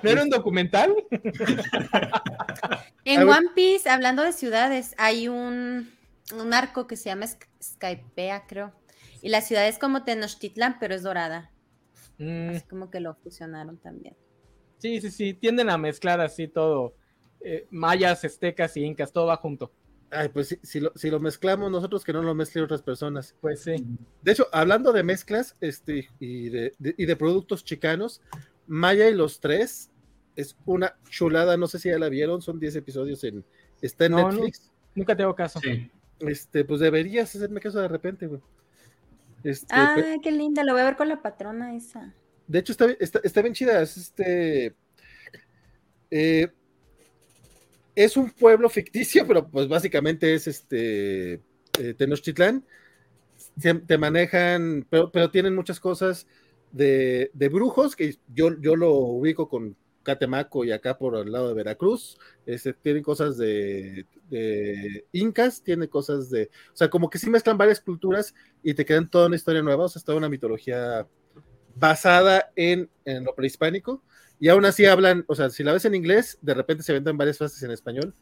¿No 0.03 0.09
era 0.09 0.23
un 0.23 0.29
documental? 0.29 0.93
En. 3.03 3.27
One 3.27 3.49
Piece, 3.55 3.89
hablando 3.89 4.21
de 4.21 4.31
ciudades, 4.31 4.93
hay 4.99 5.27
un, 5.27 5.89
un 6.37 6.53
arco 6.53 6.85
que 6.85 6.95
se 6.95 7.09
llama 7.09 7.25
Sk- 7.25 7.47
Skypea, 7.61 8.45
creo. 8.45 8.73
Y 9.23 9.29
la 9.29 9.41
ciudad 9.41 9.67
es 9.67 9.79
como 9.79 10.03
Tenochtitlán, 10.03 10.77
pero 10.79 10.93
es 10.93 11.01
dorada. 11.01 11.49
Mm, 12.23 12.49
Así 12.55 12.67
como 12.67 12.89
que 12.91 12.99
lo 12.99 13.15
fusionaron 13.15 13.77
también. 13.77 14.15
sí, 14.77 15.01
sí, 15.01 15.09
sí. 15.11 15.33
Tienden 15.33 15.69
a 15.69 15.77
mezclar 15.77 16.21
así 16.21 16.47
todo. 16.47 16.93
eh, 17.43 17.65
mayas, 17.71 18.23
aztecas 18.23 18.77
y 18.77 18.83
incas, 18.83 19.11
todo 19.11 19.25
va 19.25 19.37
junto. 19.37 19.71
Ay, 20.11 20.29
pues 20.29 20.49
si, 20.49 20.59
si 20.61 20.79
lo, 20.79 20.91
si 20.95 21.09
lo 21.09 21.19
mezclamos 21.19 21.71
nosotros, 21.71 22.03
que 22.03 22.13
no 22.13 22.21
lo 22.21 22.35
mezclen 22.35 22.65
otras 22.65 22.81
personas. 22.83 23.33
Pues 23.41 23.61
sí. 23.63 23.75
De 24.21 24.31
hecho, 24.33 24.45
hablando 24.51 24.91
de 24.93 25.01
mezclas 25.03 25.55
este, 25.61 26.09
y, 26.19 26.49
de, 26.49 26.75
de- 26.77 26.93
y 26.97 27.05
de 27.07 27.15
productos 27.15 27.63
chicanos, 27.65 28.21
Maya 28.67 29.09
y 29.09 29.15
los 29.15 29.39
tres 29.39 29.89
es 30.35 30.55
una 30.65 30.95
chulada. 31.09 31.57
No 31.57 31.67
sé 31.67 31.79
si 31.79 31.89
ya 31.89 31.97
la 31.97 32.09
vieron, 32.09 32.41
son 32.43 32.59
10 32.59 32.75
episodios 32.75 33.23
en. 33.23 33.43
Está 33.81 34.05
en 34.05 34.11
No, 34.11 34.17
no. 34.23 34.31
Netflix. 34.33 34.69
Nunca 34.93 35.15
tengo 35.17 35.33
caso. 35.33 35.59
Sí. 35.61 35.89
Este, 36.19 36.63
pues 36.65 36.79
deberías 36.81 37.33
hacerme 37.35 37.59
caso 37.61 37.79
de 37.79 37.87
repente, 37.87 38.27
güey. 38.27 38.41
Este, 39.43 39.67
Ah, 39.73 40.15
qué 40.21 40.31
linda, 40.31 40.63
lo 40.63 40.73
voy 40.73 40.81
a 40.81 40.85
ver 40.85 40.95
con 40.97 41.09
la 41.09 41.21
patrona 41.21 41.75
esa. 41.75 42.13
de 42.47 42.59
hecho, 42.59 42.71
está, 42.73 42.85
está, 42.99 43.19
está 43.23 43.41
bien 43.41 43.53
chida. 43.53 43.81
Es 43.81 43.97
este. 43.97 44.75
eh, 46.09 46.49
es 47.95 48.17
un 48.17 48.29
pueblo 48.31 48.69
ficticio, 48.69 49.25
pero 49.27 49.47
pues 49.47 49.67
básicamente 49.67 50.33
es 50.33 50.47
este. 50.47 51.33
eh, 51.79 51.93
Tenochtitlán. 51.97 52.65
Se- 53.59 53.73
te 53.73 53.97
manejan, 53.97 54.85
pero, 54.89 55.11
pero 55.11 55.31
tienen 55.31 55.55
muchas 55.55 55.79
cosas 55.79 56.27
de, 56.71 57.31
de 57.33 57.49
brujos, 57.49 57.95
que 57.95 58.15
yo, 58.33 58.59
yo 58.61 58.75
lo 58.75 58.93
ubico 58.93 59.49
con 59.49 59.75
Catemaco 60.03 60.65
y 60.65 60.71
acá 60.71 60.97
por 60.97 61.15
el 61.17 61.31
lado 61.31 61.47
de 61.49 61.53
Veracruz. 61.53 62.17
Este, 62.45 62.73
tienen 62.73 63.03
cosas 63.03 63.37
de, 63.37 64.05
de 64.29 65.05
incas, 65.11 65.61
tiene 65.61 65.87
cosas 65.87 66.29
de. 66.29 66.49
O 66.73 66.75
sea, 66.75 66.89
como 66.89 67.09
que 67.09 67.17
sí 67.19 67.29
mezclan 67.29 67.57
varias 67.57 67.79
culturas 67.79 68.33
y 68.63 68.73
te 68.73 68.85
quedan 68.85 69.09
toda 69.09 69.27
una 69.27 69.35
historia 69.35 69.61
nueva, 69.61 69.85
o 69.85 69.89
sea, 69.89 69.99
es 69.99 70.03
toda 70.05 70.17
una 70.17 70.29
mitología 70.29 71.07
basada 71.75 72.51
en, 72.55 72.89
en 73.05 73.23
lo 73.23 73.35
prehispánico. 73.35 74.03
Y 74.39 74.49
aún 74.49 74.65
así 74.65 74.85
hablan, 74.85 75.23
o 75.27 75.35
sea, 75.35 75.49
si 75.49 75.63
la 75.63 75.73
ves 75.73 75.85
en 75.85 75.93
inglés, 75.95 76.37
de 76.41 76.53
repente 76.55 76.83
se 76.83 76.93
vendan 76.93 77.17
varias 77.17 77.37
frases 77.37 77.61
en 77.61 77.69
español, 77.71 78.15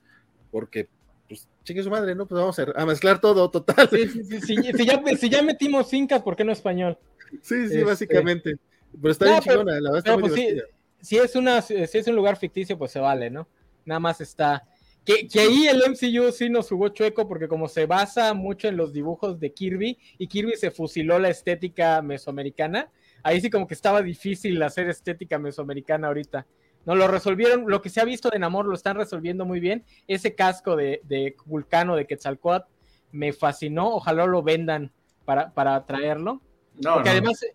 porque, 0.52 0.90
pues, 1.30 1.48
chingue 1.64 1.82
su 1.82 1.90
madre, 1.90 2.14
¿no? 2.14 2.28
Pues 2.28 2.42
vamos 2.42 2.60
a, 2.60 2.64
a 2.76 2.86
mezclar 2.86 3.22
todo, 3.22 3.50
total. 3.50 3.90
Sí, 3.90 4.06
sí, 4.10 4.24
sí, 4.26 4.42
si, 4.42 4.86
ya, 4.86 5.02
si 5.18 5.30
ya 5.30 5.42
metimos 5.42 5.94
incas, 5.94 6.22
¿por 6.22 6.36
qué 6.36 6.44
no 6.44 6.52
español? 6.52 6.98
Sí, 7.42 7.56
sí, 7.70 7.76
Este- 7.76 7.84
básicamente. 7.86 8.58
Pero 9.02 9.12
está 9.12 9.26
No, 9.26 9.32
bien 9.32 9.44
pero- 9.46 9.60
chingona, 9.60 9.80
la 9.80 9.92
verdad 9.92 9.98
está 10.00 10.18
muy 10.18 10.30
pues 10.30 10.34
sí. 10.34 10.62
Si 11.02 11.18
es 11.18 11.36
una 11.36 11.62
si 11.62 11.76
es 11.76 12.08
un 12.08 12.16
lugar 12.16 12.38
ficticio, 12.38 12.78
pues 12.78 12.92
se 12.92 13.00
vale, 13.00 13.30
¿no? 13.30 13.48
Nada 13.86 14.00
más 14.00 14.22
está. 14.22 14.64
Que, 15.06 15.28
que 15.28 15.40
ahí 15.40 15.66
el 15.68 15.82
MCU 15.90 16.32
sí 16.32 16.50
nos 16.50 16.70
jugó 16.70 16.90
chueco, 16.90 17.28
porque 17.28 17.48
como 17.48 17.68
se 17.68 17.86
basa 17.86 18.34
mucho 18.34 18.68
en 18.68 18.78
los 18.78 18.94
dibujos 18.94 19.40
de 19.40 19.54
Kirby, 19.54 19.98
y 20.18 20.28
Kirby 20.28 20.56
se 20.56 20.72
fusiló 20.72 21.18
la 21.18 21.30
estética 21.30 22.02
mesoamericana, 22.02 22.92
ahí 23.24 23.42
sí 23.42 23.50
como 23.50 23.66
que 23.66 23.74
estaba 23.74 24.02
difícil 24.02 24.62
hacer 24.62 24.90
estética 24.90 25.40
mesoamericana 25.40 26.08
ahorita. 26.08 26.46
No 26.86 26.96
lo 26.96 27.08
resolvieron, 27.08 27.66
lo 27.68 27.82
que 27.82 27.90
se 27.90 28.02
ha 28.02 28.06
visto 28.06 28.30
de 28.30 28.40
Namor 28.40 28.66
lo 28.66 28.74
están 28.76 28.98
resolviendo 28.98 29.46
muy 29.46 29.60
bien. 29.60 29.84
Ese 30.08 30.36
casco 30.36 30.76
de, 30.76 31.02
de 31.04 31.36
Vulcano 31.46 31.96
de 31.96 32.06
Quetzalcoatl 32.06 32.70
me 33.12 33.34
fascinó, 33.34 33.96
ojalá 33.96 34.26
lo 34.26 34.44
vendan 34.44 34.92
para, 35.26 35.54
para 35.54 35.86
traerlo. 35.86 36.42
No, 36.84 36.96
Porque 36.96 37.10
no. 37.10 37.14
además, 37.14 37.46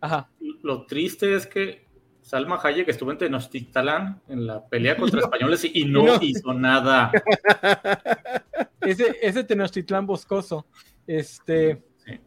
ajá. 0.00 0.30
Lo 0.62 0.86
triste 0.86 1.34
es 1.34 1.46
que 1.46 1.84
Salma 2.24 2.58
Hayek 2.62 2.88
estuvo 2.88 3.12
en 3.12 3.18
Tenochtitlán 3.18 4.22
en 4.28 4.46
la 4.46 4.64
pelea 4.66 4.96
contra 4.98 5.20
españoles 5.20 5.62
y, 5.66 5.82
y 5.82 5.84
no, 5.84 6.04
no. 6.06 6.18
hizo 6.22 6.54
nada. 6.54 7.12
ese, 8.80 9.16
ese 9.20 9.44
Tenochtitlán 9.44 10.06
boscoso. 10.06 10.66
Este. 11.06 11.82
Sí. 12.04 12.18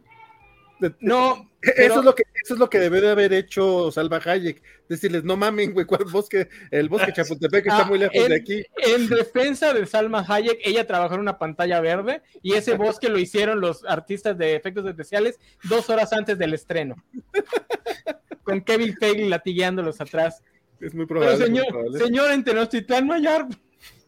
No, 1.00 1.50
Eso, 1.60 1.72
pero- 1.76 1.94
es 1.98 2.04
lo 2.04 2.14
que, 2.14 2.22
eso 2.44 2.54
es 2.54 2.60
lo 2.60 2.70
que 2.70 2.78
debe 2.78 3.00
de 3.00 3.10
haber 3.10 3.32
hecho 3.32 3.90
Salva 3.90 4.20
Hayek. 4.24 4.62
Decirles, 4.88 5.24
no 5.24 5.36
mamen, 5.36 5.72
güey, 5.74 5.84
¿cuál 5.84 6.04
bosque? 6.04 6.48
El 6.70 6.88
bosque 6.88 7.12
Chapultepec 7.12 7.66
está 7.66 7.82
Ah, 7.82 7.84
muy 7.86 7.98
lejos 7.98 8.14
en- 8.14 8.28
de 8.28 8.36
aquí. 8.36 8.62
en 8.76 9.08
defensa 9.08 9.74
de 9.74 9.84
Salma 9.84 10.24
Hayek, 10.26 10.60
ella 10.64 10.86
trabajó 10.86 11.14
en 11.16 11.20
una 11.22 11.38
pantalla 11.38 11.80
verde 11.80 12.22
y 12.40 12.54
ese 12.54 12.74
bosque 12.76 13.08
lo 13.08 13.18
hicieron 13.18 13.60
los 13.60 13.84
artistas 13.84 14.38
de 14.38 14.54
efectos 14.54 14.86
especiales 14.86 15.40
dos 15.64 15.90
horas 15.90 16.12
antes 16.12 16.38
del 16.38 16.54
estreno. 16.54 16.94
Con 18.48 18.62
Kevin 18.62 18.96
Feige 18.98 19.28
latigueándolos 19.28 20.00
atrás. 20.00 20.42
Es 20.80 20.94
muy 20.94 21.04
Pero 21.04 21.20
probable. 21.20 21.36
muy 21.36 21.46
señor, 21.46 21.66
probable. 21.68 21.98
señor 21.98 22.30
en 22.30 22.44
Tenochtitlán 22.44 23.26
ar- 23.26 23.46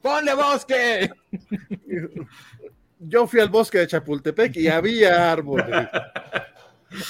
¡Ponle 0.01 0.35
bosque! 0.35 1.11
Yo 2.99 3.27
fui 3.27 3.41
al 3.41 3.51
bosque 3.51 3.77
de 3.79 3.87
Chapultepec 3.87 4.57
y 4.57 4.69
había 4.69 5.31
árboles. 5.31 5.67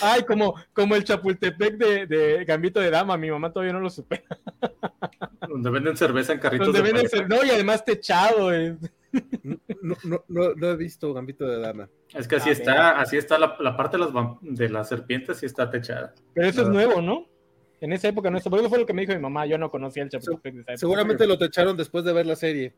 Ay, 0.03 0.23
como, 0.25 0.55
como 0.73 0.97
el 0.97 1.05
Chapultepec 1.05 1.77
de, 1.77 2.07
de 2.07 2.45
Gambito 2.45 2.81
de 2.81 2.91
Dama, 2.91 3.17
mi 3.17 3.31
mamá 3.31 3.53
todavía 3.53 3.73
no 3.75 3.81
lo 3.81 3.91
supera. 3.91 4.25
Donde 5.49 5.71
venden 5.71 5.97
cerveza 5.97 6.33
en 6.33 6.41
carritos 6.41 6.67
Donde 6.67 6.81
de 6.83 6.93
venden 6.93 7.09
paja. 7.11 7.23
cer- 7.25 7.29
no, 7.29 7.45
y 7.45 7.51
además 7.51 7.85
techado. 7.85 8.53
eh. 8.53 8.77
No, 9.43 9.97
no, 10.05 10.25
no, 10.29 10.55
no 10.55 10.67
he 10.71 10.77
visto 10.77 11.13
Gambito 11.15 11.47
de 11.47 11.59
Dama. 11.61 11.89
Es 12.15 12.29
que 12.29 12.37
así 12.37 12.51
A 12.51 12.53
está, 12.53 12.91
así 13.01 13.17
está 13.17 13.39
la, 13.39 13.57
la 13.61 13.77
parte 13.77 13.97
de 13.97 14.05
las, 14.05 14.13
de 14.43 14.69
las 14.69 14.89
serpientes, 14.89 15.39
sí 15.39 15.47
está 15.47 15.69
techada. 15.71 16.15
Pero 16.35 16.47
eso 16.49 16.63
es 16.63 16.69
Ah. 16.69 16.71
nuevo, 16.71 17.01
¿no? 17.01 17.27
En 17.81 17.93
esa 17.93 18.09
época 18.09 18.31
no. 18.31 18.39
Porque 18.41 18.61
eso 18.61 18.69
fue 18.69 18.79
lo 18.79 18.87
que 18.87 18.93
me 18.93 19.03
dijo 19.03 19.15
mi 19.15 19.21
mamá. 19.21 19.47
Yo 19.47 19.57
no 19.59 19.71
conocía 19.71 20.03
el 20.03 20.11
Chapultepec 20.11 20.55
de 20.55 20.61
esa 20.61 20.71
época. 20.73 20.77
Seguramente 20.79 21.27
lo 21.27 21.39
techaron 21.39 21.77
después 21.77 22.05
de 22.05 22.13
ver 22.13 22.27
la 22.27 22.37
serie. 22.37 22.75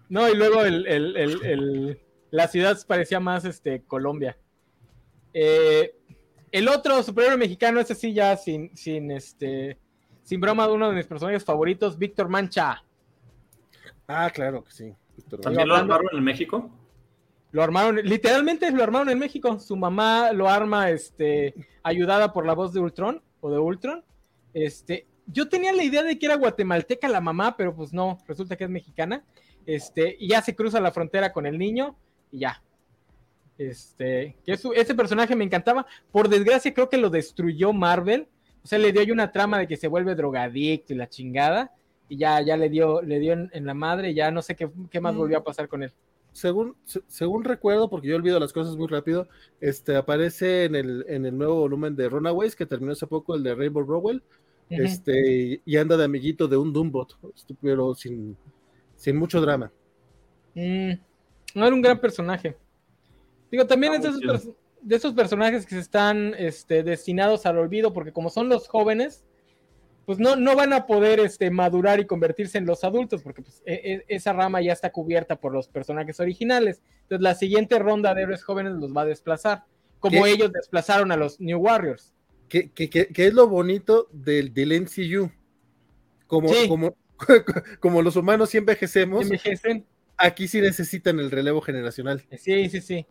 No, 0.09 0.29
y 0.29 0.35
luego 0.35 0.63
el, 0.63 0.87
el- 0.87 1.17
el- 1.17 1.45
el- 1.45 1.99
la 2.31 2.47
ciudad 2.47 2.77
parecía 2.87 3.19
más 3.19 3.43
este, 3.45 3.81
Colombia. 3.83 4.37
Eh, 5.33 5.95
el 6.51 6.67
otro 6.69 7.03
superhéroe 7.03 7.37
mexicano, 7.37 7.79
ese 7.81 7.93
sí 7.93 8.13
ya 8.13 8.37
sin, 8.37 8.75
sin 8.75 9.11
este, 9.11 9.77
sin 10.23 10.39
broma, 10.39 10.67
uno 10.71 10.89
de 10.89 10.95
mis 10.95 11.07
personajes 11.07 11.43
favoritos, 11.43 11.97
Víctor 11.97 12.29
Mancha. 12.29 12.83
Ah, 14.07 14.29
claro 14.33 14.63
que 14.63 14.71
sí. 14.71 14.93
¿También 15.41 15.67
lo 15.67 15.75
armaron 15.75 16.07
en 16.13 16.23
México? 16.23 16.69
Lo 17.51 17.63
armaron, 17.63 17.95
literalmente 18.03 18.69
lo 18.71 18.83
armaron 18.83 19.09
en 19.09 19.19
México. 19.19 19.59
Su 19.59 19.75
mamá 19.75 20.31
lo 20.31 20.47
arma, 20.49 20.89
este, 20.89 21.53
ayudada 21.83 22.31
por 22.33 22.45
la 22.45 22.53
voz 22.53 22.73
de 22.73 22.79
Ultron 22.79 23.21
o 23.41 23.49
de 23.51 23.57
Ultron. 23.57 24.03
Este, 24.53 25.07
yo 25.25 25.49
tenía 25.49 25.73
la 25.73 25.83
idea 25.83 26.03
de 26.03 26.17
que 26.17 26.25
era 26.25 26.35
guatemalteca 26.35 27.07
la 27.07 27.21
mamá, 27.21 27.55
pero 27.57 27.75
pues 27.75 27.93
no, 27.93 28.17
resulta 28.27 28.55
que 28.55 28.63
es 28.65 28.69
mexicana. 28.69 29.23
Este, 29.65 30.15
y 30.19 30.29
ya 30.29 30.41
se 30.41 30.55
cruza 30.55 30.79
la 30.79 30.91
frontera 30.91 31.33
con 31.33 31.45
el 31.45 31.57
niño 31.57 31.97
y 32.31 32.39
ya. 32.39 32.61
Este, 33.57 34.37
que 34.45 34.53
eso- 34.53 34.73
ese 34.73 34.93
personaje 34.95 35.35
me 35.35 35.43
encantaba. 35.43 35.85
Por 36.11 36.29
desgracia, 36.29 36.73
creo 36.73 36.89
que 36.89 36.97
lo 36.97 37.09
destruyó 37.09 37.73
Marvel. 37.73 38.27
O 38.63 38.67
sea, 38.67 38.77
le 38.79 38.91
dio 38.91 39.01
ahí 39.01 39.11
una 39.11 39.31
trama 39.31 39.57
de 39.59 39.67
que 39.67 39.77
se 39.77 39.87
vuelve 39.87 40.15
drogadicto 40.15 40.93
y 40.93 40.97
la 40.97 41.09
chingada. 41.09 41.71
Y 42.09 42.17
ya, 42.17 42.41
ya 42.41 42.55
le 42.57 42.69
dio, 42.69 43.01
le 43.01 43.19
dio 43.19 43.33
en, 43.33 43.49
en 43.53 43.65
la 43.65 43.73
madre. 43.73 44.11
y 44.11 44.13
Ya 44.13 44.31
no 44.31 44.41
sé 44.41 44.55
qué, 44.55 44.69
qué 44.89 44.99
más 45.01 45.13
Mm. 45.13 45.17
volvió 45.17 45.37
a 45.39 45.43
pasar 45.43 45.67
con 45.67 45.83
él. 45.83 45.91
según, 46.33 46.75
se- 46.83 47.01
según 47.07 47.43
recuerdo, 47.43 47.89
porque 47.89 48.07
yo 48.09 48.15
olvido 48.15 48.39
las 48.39 48.53
cosas 48.53 48.75
muy 48.77 48.85
rápido, 48.87 49.27
este 49.59 49.95
aparece 49.95 50.65
en 50.65 50.75
el, 50.75 51.03
en 51.07 51.25
el 51.25 51.35
nuevo 51.35 51.55
volumen 51.55 51.95
de 51.95 52.07
Runaways, 52.09 52.55
que 52.55 52.67
terminó 52.67 52.91
hace 52.91 53.07
poco, 53.07 53.33
el 53.33 53.41
de 53.41 53.55
Rainbow 53.55 53.81
Rowell, 53.83 54.21
este, 54.69 55.61
y 55.65 55.77
anda 55.77 55.97
de 55.97 56.03
amiguito 56.03 56.47
de 56.47 56.57
un 56.57 56.71
Doombot, 56.73 57.17
este, 57.35 57.55
pero 57.59 57.95
sin, 57.95 58.37
sin 58.95 59.17
mucho 59.17 59.41
drama. 59.41 59.71
Mm, 60.53 60.91
no 61.55 61.65
era 61.65 61.75
un 61.75 61.81
gran 61.81 61.99
personaje. 61.99 62.55
Digo, 63.51 63.65
también 63.65 63.93
es 63.95 64.03
de 64.03 64.09
esos, 64.09 64.49
de 64.81 64.95
esos 64.95 65.13
personajes 65.13 65.65
que 65.65 65.75
se 65.75 65.81
están 65.81 66.35
este, 66.37 66.83
destinados 66.83 67.45
al 67.47 67.57
olvido, 67.57 67.93
porque 67.93 68.11
como 68.11 68.29
son 68.29 68.47
los 68.49 68.67
jóvenes, 68.67 69.23
pues 70.07 70.19
no, 70.19 70.37
no 70.37 70.55
van 70.55 70.71
a 70.71 70.85
poder 70.87 71.19
este, 71.19 71.51
madurar 71.51 71.99
y 71.99 72.05
convertirse 72.05 72.57
en 72.57 72.65
los 72.65 72.85
adultos, 72.85 73.21
porque 73.23 73.41
pues, 73.41 73.61
e- 73.65 73.73
e- 73.83 74.05
esa 74.07 74.31
rama 74.31 74.61
ya 74.61 74.71
está 74.71 74.89
cubierta 74.89 75.35
por 75.39 75.51
los 75.51 75.67
personajes 75.67 76.21
originales. 76.21 76.81
Entonces 77.01 77.21
la 77.21 77.35
siguiente 77.35 77.77
ronda 77.77 78.15
de 78.15 78.21
héroes 78.21 78.41
jóvenes 78.41 78.71
los 78.75 78.95
va 78.95 79.01
a 79.01 79.05
desplazar, 79.05 79.65
como 79.99 80.23
¿Qué? 80.23 80.31
ellos 80.31 80.53
desplazaron 80.53 81.11
a 81.11 81.17
los 81.17 81.41
New 81.41 81.59
Warriors. 81.59 82.13
que, 82.47 82.71
que, 82.71 82.89
que- 82.89 83.07
que 83.09 83.27
es 83.27 83.33
lo 83.33 83.49
bonito 83.49 84.07
del, 84.13 84.53
del 84.53 84.71
MCU. 84.81 85.29
Como, 86.25 86.47
Sí. 86.47 86.69
como, 86.69 86.95
como 87.81 88.01
los 88.01 88.15
humanos 88.15 88.49
sí 88.51 88.57
envejecemos, 88.59 89.23
Envejecen. 89.23 89.85
aquí 90.15 90.47
sí 90.47 90.61
necesitan 90.61 91.19
el 91.19 91.29
relevo 91.31 91.59
generacional. 91.59 92.25
Sí, 92.37 92.69
sí, 92.69 92.79
sí. 92.79 93.05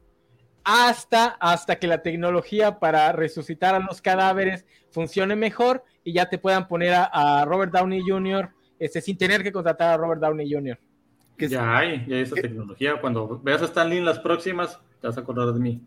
Hasta, 0.64 1.26
hasta 1.40 1.78
que 1.78 1.86
la 1.86 2.02
tecnología 2.02 2.78
para 2.80 3.12
resucitar 3.12 3.74
a 3.74 3.78
los 3.80 4.00
cadáveres 4.02 4.64
funcione 4.90 5.36
mejor 5.36 5.84
y 6.06 6.12
ya 6.12 6.28
te 6.28 6.38
puedan 6.38 6.68
poner 6.68 6.94
a, 6.94 7.04
a 7.40 7.44
Robert 7.44 7.72
Downey 7.72 8.00
Jr. 8.06 8.48
Este, 8.78 9.00
sin 9.00 9.18
tener 9.18 9.42
que 9.42 9.50
contratar 9.50 9.94
a 9.94 9.96
Robert 9.96 10.20
Downey 10.20 10.50
Jr. 10.50 10.78
Que 11.36 11.48
Ya 11.48 11.76
hay, 11.78 12.06
ya 12.06 12.14
hay 12.16 12.22
esa 12.22 12.36
tecnología. 12.36 13.00
Cuando 13.00 13.40
veas 13.40 13.60
a 13.60 13.64
Stan 13.66 13.88
Lee 13.90 13.98
en 13.98 14.04
las 14.04 14.20
próximas, 14.20 14.78
te 15.00 15.08
vas 15.08 15.18
a 15.18 15.20
acordar 15.20 15.52
de 15.52 15.58
mí. 15.60 15.82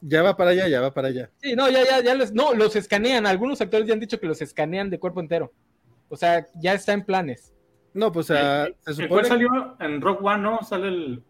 ya 0.00 0.22
va 0.22 0.36
para 0.36 0.50
allá, 0.52 0.68
ya 0.68 0.80
va 0.80 0.92
para 0.94 1.08
allá. 1.08 1.30
Sí, 1.36 1.54
no, 1.54 1.68
ya, 1.68 1.84
ya, 1.84 2.00
ya 2.02 2.14
les, 2.14 2.32
no, 2.32 2.54
los 2.54 2.74
escanean. 2.76 3.26
Algunos 3.26 3.60
actores 3.60 3.86
ya 3.86 3.92
han 3.92 4.00
dicho 4.00 4.18
que 4.18 4.26
los 4.26 4.40
escanean 4.40 4.88
de 4.88 4.98
cuerpo 4.98 5.20
entero. 5.20 5.52
O 6.08 6.16
sea, 6.16 6.46
ya 6.60 6.72
está 6.72 6.92
en 6.94 7.04
planes. 7.04 7.52
No, 7.94 8.10
pues 8.10 8.30
ah, 8.30 8.68
se 8.80 8.90
¿El 8.92 8.96
supone 8.96 9.24
salió 9.28 9.76
en 9.80 10.00
Rock 10.00 10.24
One, 10.24 10.42
no? 10.42 10.62
Sale 10.62 10.88
el, 10.88 11.22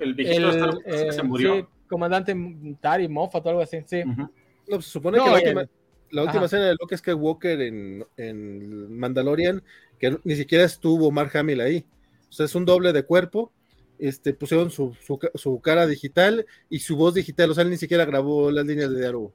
el 0.00 0.14
viejito 0.14 0.48
El, 0.50 0.54
Star 0.54 0.68
Wars 0.68 0.80
que 0.84 1.08
eh, 1.08 1.12
se 1.12 1.22
murió. 1.22 1.54
sí, 1.56 1.64
comandante 1.88 2.36
Tari 2.80 3.08
Moffat 3.08 3.46
o 3.46 3.48
algo 3.48 3.62
así, 3.62 3.78
sí. 3.86 4.02
No, 4.04 4.28
pues, 4.68 4.84
se 4.84 4.90
supone 4.90 5.16
No, 5.16 5.24
que 5.24 5.30
y 5.30 5.34
última, 5.34 5.60
el- 5.62 5.70
la 6.10 6.22
última 6.22 6.38
Ajá. 6.40 6.46
escena 6.46 6.66
de 6.66 6.76
Luke 6.80 6.96
Skywalker 6.96 7.60
en, 7.60 8.06
en 8.16 8.98
Mandalorian, 8.98 9.62
que 9.98 10.18
ni 10.24 10.36
siquiera 10.36 10.64
estuvo 10.64 11.10
Mark 11.10 11.36
Hamill 11.36 11.60
ahí. 11.60 11.86
O 12.28 12.32
sea, 12.32 12.46
es 12.46 12.54
un 12.54 12.64
doble 12.64 12.92
de 12.92 13.02
cuerpo. 13.04 13.52
Este, 13.98 14.32
pusieron 14.32 14.70
su, 14.70 14.94
su, 15.04 15.18
ca- 15.18 15.30
su 15.34 15.60
cara 15.60 15.86
digital 15.86 16.46
y 16.70 16.78
su 16.78 16.96
voz 16.96 17.14
digital. 17.14 17.50
O 17.50 17.54
sea, 17.54 17.64
él 17.64 17.70
ni 17.70 17.76
siquiera 17.76 18.04
grabó 18.06 18.50
las 18.50 18.64
líneas 18.64 18.90
de 18.90 18.98
diálogo. 19.00 19.32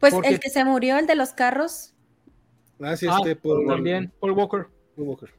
Pues 0.00 0.14
Porque- 0.14 0.28
el 0.28 0.40
que 0.40 0.48
se 0.50 0.64
murió, 0.64 0.98
el 0.98 1.06
de 1.06 1.16
los 1.16 1.30
carros. 1.32 1.92
Ah, 2.80 2.96
sí, 2.96 3.06
Ah, 3.10 3.18
este, 3.24 3.36
También, 3.66 4.12
Paul 4.20 4.32
Walker. 4.32 4.66
Paul 4.94 5.08
Walker. 5.08 5.30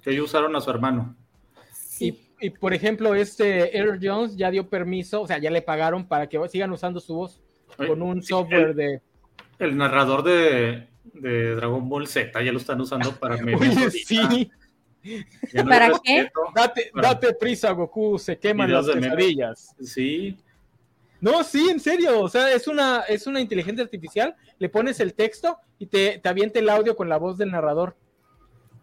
Que 0.00 0.10
ellos 0.10 0.26
usaron 0.26 0.54
a 0.54 0.60
su 0.60 0.70
hermano. 0.70 1.16
Sí. 1.72 2.20
Y, 2.40 2.46
y, 2.46 2.50
por 2.50 2.72
ejemplo, 2.74 3.14
este 3.14 3.76
Air 3.76 3.98
Jones 4.00 4.36
ya 4.36 4.50
dio 4.50 4.68
permiso, 4.68 5.22
o 5.22 5.26
sea, 5.26 5.38
ya 5.38 5.50
le 5.50 5.62
pagaron 5.62 6.06
para 6.06 6.28
que 6.28 6.40
sigan 6.48 6.72
usando 6.72 7.00
su 7.00 7.14
voz 7.14 7.40
con 7.76 8.02
un 8.02 8.22
sí, 8.22 8.28
software 8.28 8.70
el, 8.70 8.76
de. 8.76 9.02
El 9.64 9.76
narrador 9.76 10.22
de, 10.22 10.88
de 11.14 11.54
Dragon 11.56 11.88
Ball 11.88 12.06
Z 12.06 12.42
ya 12.42 12.52
lo 12.52 12.58
están 12.58 12.80
usando 12.80 13.12
para 13.16 13.36
memes 13.42 13.60
Oye, 13.76 13.90
sí, 13.90 14.50
no 15.54 15.64
¿Para 15.68 15.88
qué? 16.04 16.18
respeto. 16.22 16.40
date, 16.54 16.90
Para- 16.94 17.08
date 17.14 17.34
prisa, 17.34 17.72
Goku, 17.72 18.18
se 18.18 18.38
queman 18.38 18.68
Videos 18.68 18.86
las 18.86 18.96
memes. 18.96 19.74
Sí, 19.80 20.36
No, 21.20 21.42
sí, 21.44 21.68
en 21.70 21.80
serio, 21.80 22.20
o 22.20 22.28
sea, 22.28 22.52
es 22.52 22.66
una, 22.68 23.00
es 23.08 23.26
una 23.26 23.40
inteligencia 23.40 23.82
artificial, 23.84 24.34
le 24.58 24.68
pones 24.68 25.00
el 25.00 25.14
texto 25.14 25.56
y 25.78 25.86
te, 25.86 26.18
te 26.18 26.28
avienta 26.28 26.58
el 26.60 26.68
audio 26.68 26.94
con 26.96 27.08
la 27.08 27.16
voz 27.18 27.36
del 27.38 27.50
narrador. 27.50 27.96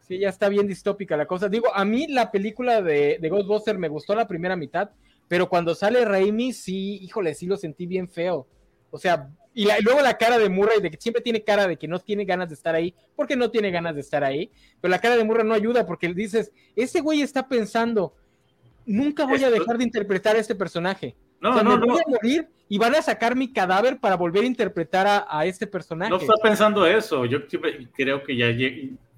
Sí, 0.08 0.20
ya 0.20 0.30
está 0.30 0.50
bien 0.50 0.66
distópica 0.68 1.16
la 1.16 1.26
cosa. 1.28 1.48
Digo, 1.50 1.74
a 1.74 1.86
mí 1.86 2.08
la 2.08 2.32
película 2.32 2.82
de, 2.82 3.18
de 3.22 3.30
Ghostbuster 3.30 3.78
me 3.78 3.90
gustó 3.90 4.16
la 4.16 4.28
primera 4.28 4.56
mitad, 4.56 4.90
pero 5.28 5.48
cuando 5.48 5.76
sale 5.76 6.04
Raimi, 6.04 6.52
sí, 6.52 6.98
híjole, 7.04 7.36
sí 7.36 7.46
lo 7.46 7.56
sentí 7.58 7.86
bien 7.86 8.10
feo. 8.10 8.48
O 8.90 8.98
sea, 8.98 9.30
y, 9.54 9.66
la- 9.66 9.80
y 9.80 9.82
luego 9.84 10.02
la 10.02 10.18
cara 10.18 10.38
de 10.38 10.50
Murray, 10.50 10.80
de 10.82 10.92
que 10.92 10.98
siempre 11.00 11.22
tiene 11.22 11.44
cara 11.44 11.68
de 11.68 11.78
que 11.78 11.88
no 11.88 12.00
tiene 12.00 12.26
ganas 12.26 12.50
de 12.50 12.56
estar 12.56 12.76
ahí, 12.76 12.94
porque 13.16 13.36
no 13.36 13.50
tiene 13.52 13.72
ganas 13.72 13.96
de 13.96 14.02
estar 14.02 14.24
ahí, 14.24 14.52
pero 14.82 14.90
la 14.92 15.00
cara 15.00 15.18
de 15.18 15.24
Murray 15.24 15.46
no 15.46 15.54
ayuda 15.54 15.86
porque 15.86 16.14
dices, 16.14 16.52
ese 16.76 17.02
güey 17.02 17.22
está 17.22 17.48
pensando, 17.48 18.14
nunca 18.86 19.26
voy 19.26 19.44
a 19.44 19.50
dejar 19.52 19.78
de 19.78 19.84
interpretar 19.84 20.36
a 20.36 20.40
este 20.40 20.56
personaje. 20.56 21.16
no, 21.42 21.52
O 21.52 21.54
sea, 21.54 21.64
no, 21.64 21.78
me 21.78 21.88
no. 21.88 21.94
voy 21.94 22.02
a 22.06 22.10
morir 22.10 22.48
y 22.68 22.78
van 22.78 22.96
a 22.96 23.02
sacar 23.02 23.36
mi 23.36 23.52
cadáver 23.52 24.00
para 24.00 24.16
volver 24.16 24.44
a 24.44 24.48
interpretar 24.48 25.08
a, 25.08 25.26
a 25.30 25.46
este 25.46 25.66
personaje. 25.68 26.12
No 26.12 26.18
está 26.18 26.34
pensando 26.42 26.86
eso. 26.86 27.26
Yo 27.26 27.40
creo 27.96 28.24
que 28.24 28.36
ya 28.38 28.48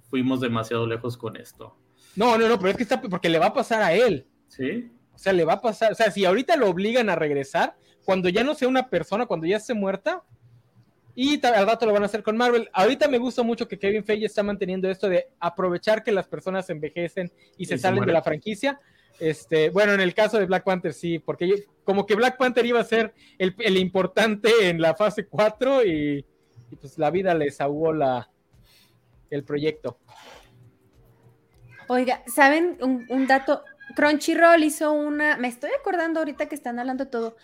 fuimos 0.10 0.40
demasiado 0.42 0.88
lejos 0.88 1.18
con 1.18 1.36
esto. 1.38 1.76
No, 2.16 2.38
no, 2.38 2.48
no, 2.50 2.58
pero 2.58 2.72
es 2.72 2.78
que 2.78 2.84
está 2.84 3.02
porque 3.02 3.30
le 3.30 3.40
va 3.40 3.48
a 3.48 3.54
pasar 3.54 3.82
a 3.82 3.94
él. 3.94 4.26
¿Sí? 4.48 4.92
O 5.14 5.18
sea, 5.18 5.34
le 5.34 5.46
va 5.46 5.54
a 5.54 5.62
pasar. 5.62 5.92
O 5.92 5.96
sea, 5.96 6.12
si 6.12 6.26
ahorita 6.26 6.56
lo 6.58 6.70
obligan 6.70 7.10
a 7.10 7.16
regresar, 7.16 7.76
cuando 8.12 8.28
ya 8.28 8.44
no 8.44 8.54
sea 8.56 8.68
una 8.68 8.90
persona, 8.90 9.26
cuando 9.26 9.48
ya 9.48 9.56
esté 9.56 9.74
muerta, 9.74 10.22
y 11.16 11.46
al 11.46 11.66
rato 11.66 11.86
lo 11.86 11.94
van 11.94 12.04
a 12.04 12.08
hacer 12.08 12.24
con 12.24 12.36
Marvel. 12.36 12.70
Ahorita 12.74 13.08
me 13.08 13.18
gusta 13.18 13.42
mucho 13.42 13.70
que 13.70 13.80
Kevin 13.80 14.04
Feige 14.04 14.26
está 14.26 14.44
manteniendo 14.44 14.90
esto 14.90 15.08
de 15.08 15.30
aprovechar 15.40 16.04
que 16.04 16.12
las 16.12 16.28
personas 16.28 16.70
envejecen 16.70 17.32
y 17.58 17.66
se 17.66 17.76
Y 17.76 17.78
se 17.78 17.82
salen 17.82 18.04
de 18.06 18.12
la 18.12 18.22
franquicia. 18.22 18.82
Este, 19.18 19.70
bueno, 19.70 19.94
en 19.94 20.02
el 20.02 20.14
caso 20.14 20.38
de 20.40 20.46
Black 20.46 20.66
Panther 20.66 20.94
sí, 20.94 21.20
porque 21.20 21.48
yo- 21.48 21.56
como 21.86 22.06
que 22.06 22.16
Black 22.16 22.36
Panther 22.38 22.66
iba 22.66 22.82
a 22.82 22.84
ser 22.84 23.14
el, 23.38 23.56
el 23.60 23.78
importante 23.78 24.50
en 24.68 24.82
la 24.82 24.94
fase 24.94 25.26
4 25.26 25.86
y, 25.86 26.26
y 26.70 26.76
pues 26.76 26.98
la 26.98 27.10
vida 27.12 27.34
les 27.34 27.62
ahogó 27.62 27.94
la, 27.94 28.30
el 29.30 29.46
proyecto. 29.46 30.00
Oiga, 31.88 32.24
¿saben 32.28 32.78
un, 32.82 33.06
un 33.10 33.28
dato? 33.28 33.64
Crunchyroll 33.96 34.64
hizo 34.64 34.92
una, 34.94 35.38
me 35.38 35.50
estoy 35.50 35.72
acordando 35.80 36.20
ahorita 36.20 36.48
que 36.48 36.56
están 36.56 36.80
hablando 36.80 37.08
todo. 37.10 37.36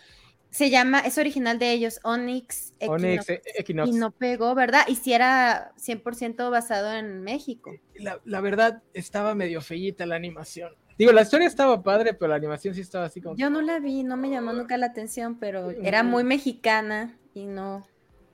Se 0.49 0.69
llama, 0.69 0.99
es 1.01 1.17
original 1.17 1.59
de 1.59 1.71
ellos, 1.71 1.99
Onyx 2.03 2.73
Equinox, 2.79 3.29
eh, 3.29 3.41
Equinox. 3.55 3.89
Y 3.89 3.93
no 3.93 4.11
pegó, 4.11 4.55
¿verdad? 4.55 4.81
Y 4.87 4.95
si 4.95 5.13
era 5.13 5.73
100% 5.77 6.49
basado 6.49 6.93
en 6.93 7.21
México. 7.21 7.71
la, 7.95 8.19
la 8.25 8.41
verdad 8.41 8.81
estaba 8.93 9.35
medio 9.35 9.61
feíta 9.61 10.05
la 10.05 10.15
animación. 10.15 10.73
Digo, 10.97 11.11
la 11.11 11.21
historia 11.21 11.47
estaba 11.47 11.83
padre, 11.83 12.13
pero 12.15 12.29
la 12.29 12.37
animación 12.37 12.73
sí 12.73 12.81
estaba 12.81 13.05
así 13.05 13.21
como... 13.21 13.35
Yo 13.35 13.51
no 13.51 13.61
la 13.61 13.79
vi, 13.79 14.03
no 14.03 14.17
me 14.17 14.29
llamó 14.31 14.51
nunca 14.53 14.77
la 14.77 14.87
atención, 14.87 15.37
pero 15.37 15.69
era 15.69 16.01
muy 16.01 16.23
mexicana 16.23 17.15
y 17.35 17.45
no, 17.45 17.85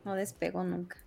no 0.06 0.16
despegó 0.16 0.64
nunca. 0.64 0.98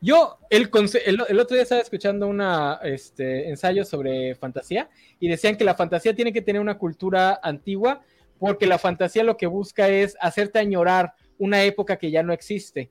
Yo, 0.00 0.38
el, 0.50 0.70
conce- 0.70 1.02
el, 1.04 1.18
el 1.28 1.38
otro 1.40 1.54
día 1.56 1.62
estaba 1.62 1.80
escuchando 1.82 2.26
una 2.26 2.80
este, 2.82 3.48
ensayo 3.50 3.84
sobre 3.84 4.34
fantasía 4.34 4.88
y 5.20 5.28
decían 5.28 5.56
que 5.56 5.64
la 5.64 5.74
fantasía 5.74 6.14
tiene 6.14 6.32
que 6.32 6.42
tener 6.42 6.60
una 6.60 6.78
cultura 6.78 7.38
antigua 7.42 8.00
porque 8.38 8.66
la 8.66 8.78
fantasía 8.78 9.24
lo 9.24 9.36
que 9.36 9.46
busca 9.46 9.88
es 9.88 10.16
hacerte 10.20 10.58
añorar 10.58 11.14
una 11.38 11.62
época 11.62 11.96
que 11.96 12.10
ya 12.10 12.22
no 12.22 12.32
existe. 12.32 12.90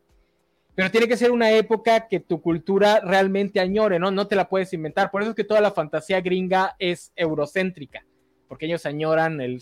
Pero 0.75 0.91
tiene 0.91 1.07
que 1.07 1.17
ser 1.17 1.31
una 1.31 1.51
época 1.51 2.07
que 2.07 2.19
tu 2.19 2.41
cultura 2.41 2.99
realmente 2.99 3.59
añore, 3.59 3.97
¿no? 3.97 4.11
No 4.11 4.27
te 4.27 4.35
la 4.35 4.47
puedes 4.47 4.71
inventar. 4.73 5.09
Por 5.09 5.21
eso 5.21 5.31
es 5.31 5.35
que 5.35 5.43
toda 5.43 5.59
la 5.59 5.71
fantasía 5.71 6.21
gringa 6.21 6.75
es 6.77 7.11
eurocéntrica, 7.15 8.05
porque 8.47 8.67
ellos 8.67 8.85
añoran 8.85 9.41
el, 9.41 9.59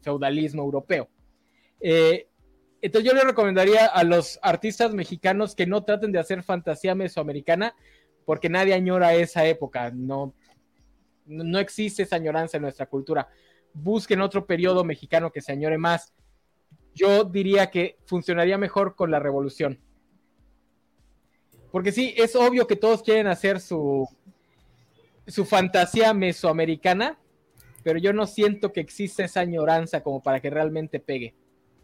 feudalismo 0.00 0.62
europeo. 0.62 1.08
Eh, 1.80 2.28
entonces 2.80 3.10
yo 3.10 3.16
le 3.16 3.24
recomendaría 3.24 3.86
a 3.86 4.04
los 4.04 4.38
artistas 4.42 4.94
mexicanos 4.94 5.56
que 5.56 5.66
no 5.66 5.82
traten 5.82 6.12
de 6.12 6.20
hacer 6.20 6.42
fantasía 6.44 6.94
mesoamericana 6.94 7.74
porque 8.24 8.48
nadie 8.48 8.74
añora 8.74 9.14
esa 9.14 9.46
época, 9.46 9.90
no, 9.92 10.34
no 11.26 11.58
existe 11.58 12.02
esa 12.02 12.16
añoranza 12.16 12.56
en 12.56 12.62
nuestra 12.64 12.86
cultura. 12.86 13.28
Busquen 13.78 14.20
otro 14.20 14.46
periodo 14.46 14.84
mexicano 14.84 15.30
que 15.30 15.42
se 15.42 15.52
añore 15.52 15.78
más. 15.78 16.14
Yo 16.94 17.24
diría 17.24 17.70
que 17.70 17.98
funcionaría 18.06 18.56
mejor 18.56 18.94
con 18.94 19.10
la 19.10 19.20
revolución. 19.20 19.78
Porque 21.70 21.92
sí, 21.92 22.14
es 22.16 22.34
obvio 22.34 22.66
que 22.66 22.76
todos 22.76 23.02
quieren 23.02 23.26
hacer 23.26 23.60
su, 23.60 24.08
su 25.26 25.44
fantasía 25.44 26.14
mesoamericana, 26.14 27.18
pero 27.82 27.98
yo 27.98 28.14
no 28.14 28.26
siento 28.26 28.72
que 28.72 28.80
exista 28.80 29.24
esa 29.24 29.40
añoranza 29.40 30.02
como 30.02 30.22
para 30.22 30.40
que 30.40 30.48
realmente 30.48 31.00
pegue. 31.00 31.34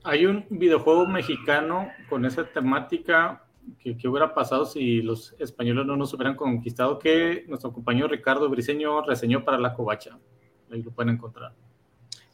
Hay 0.04 0.24
un 0.24 0.46
videojuego 0.48 1.06
mexicano 1.06 1.90
con 2.08 2.24
esa 2.24 2.44
temática 2.44 3.44
que, 3.78 3.96
que 3.96 4.08
hubiera 4.08 4.34
pasado 4.34 4.64
si 4.64 5.02
los 5.02 5.36
españoles 5.38 5.86
no 5.86 5.96
nos 5.96 6.12
hubieran 6.14 6.36
conquistado, 6.36 6.98
que 6.98 7.44
nuestro 7.46 7.72
compañero 7.72 8.08
Ricardo 8.08 8.48
Briseño 8.48 9.02
reseñó 9.02 9.44
para 9.44 9.58
la 9.58 9.74
covacha. 9.74 10.18
Ahí 10.72 10.82
lo 10.82 10.90
pueden 10.90 11.14
encontrar. 11.14 11.54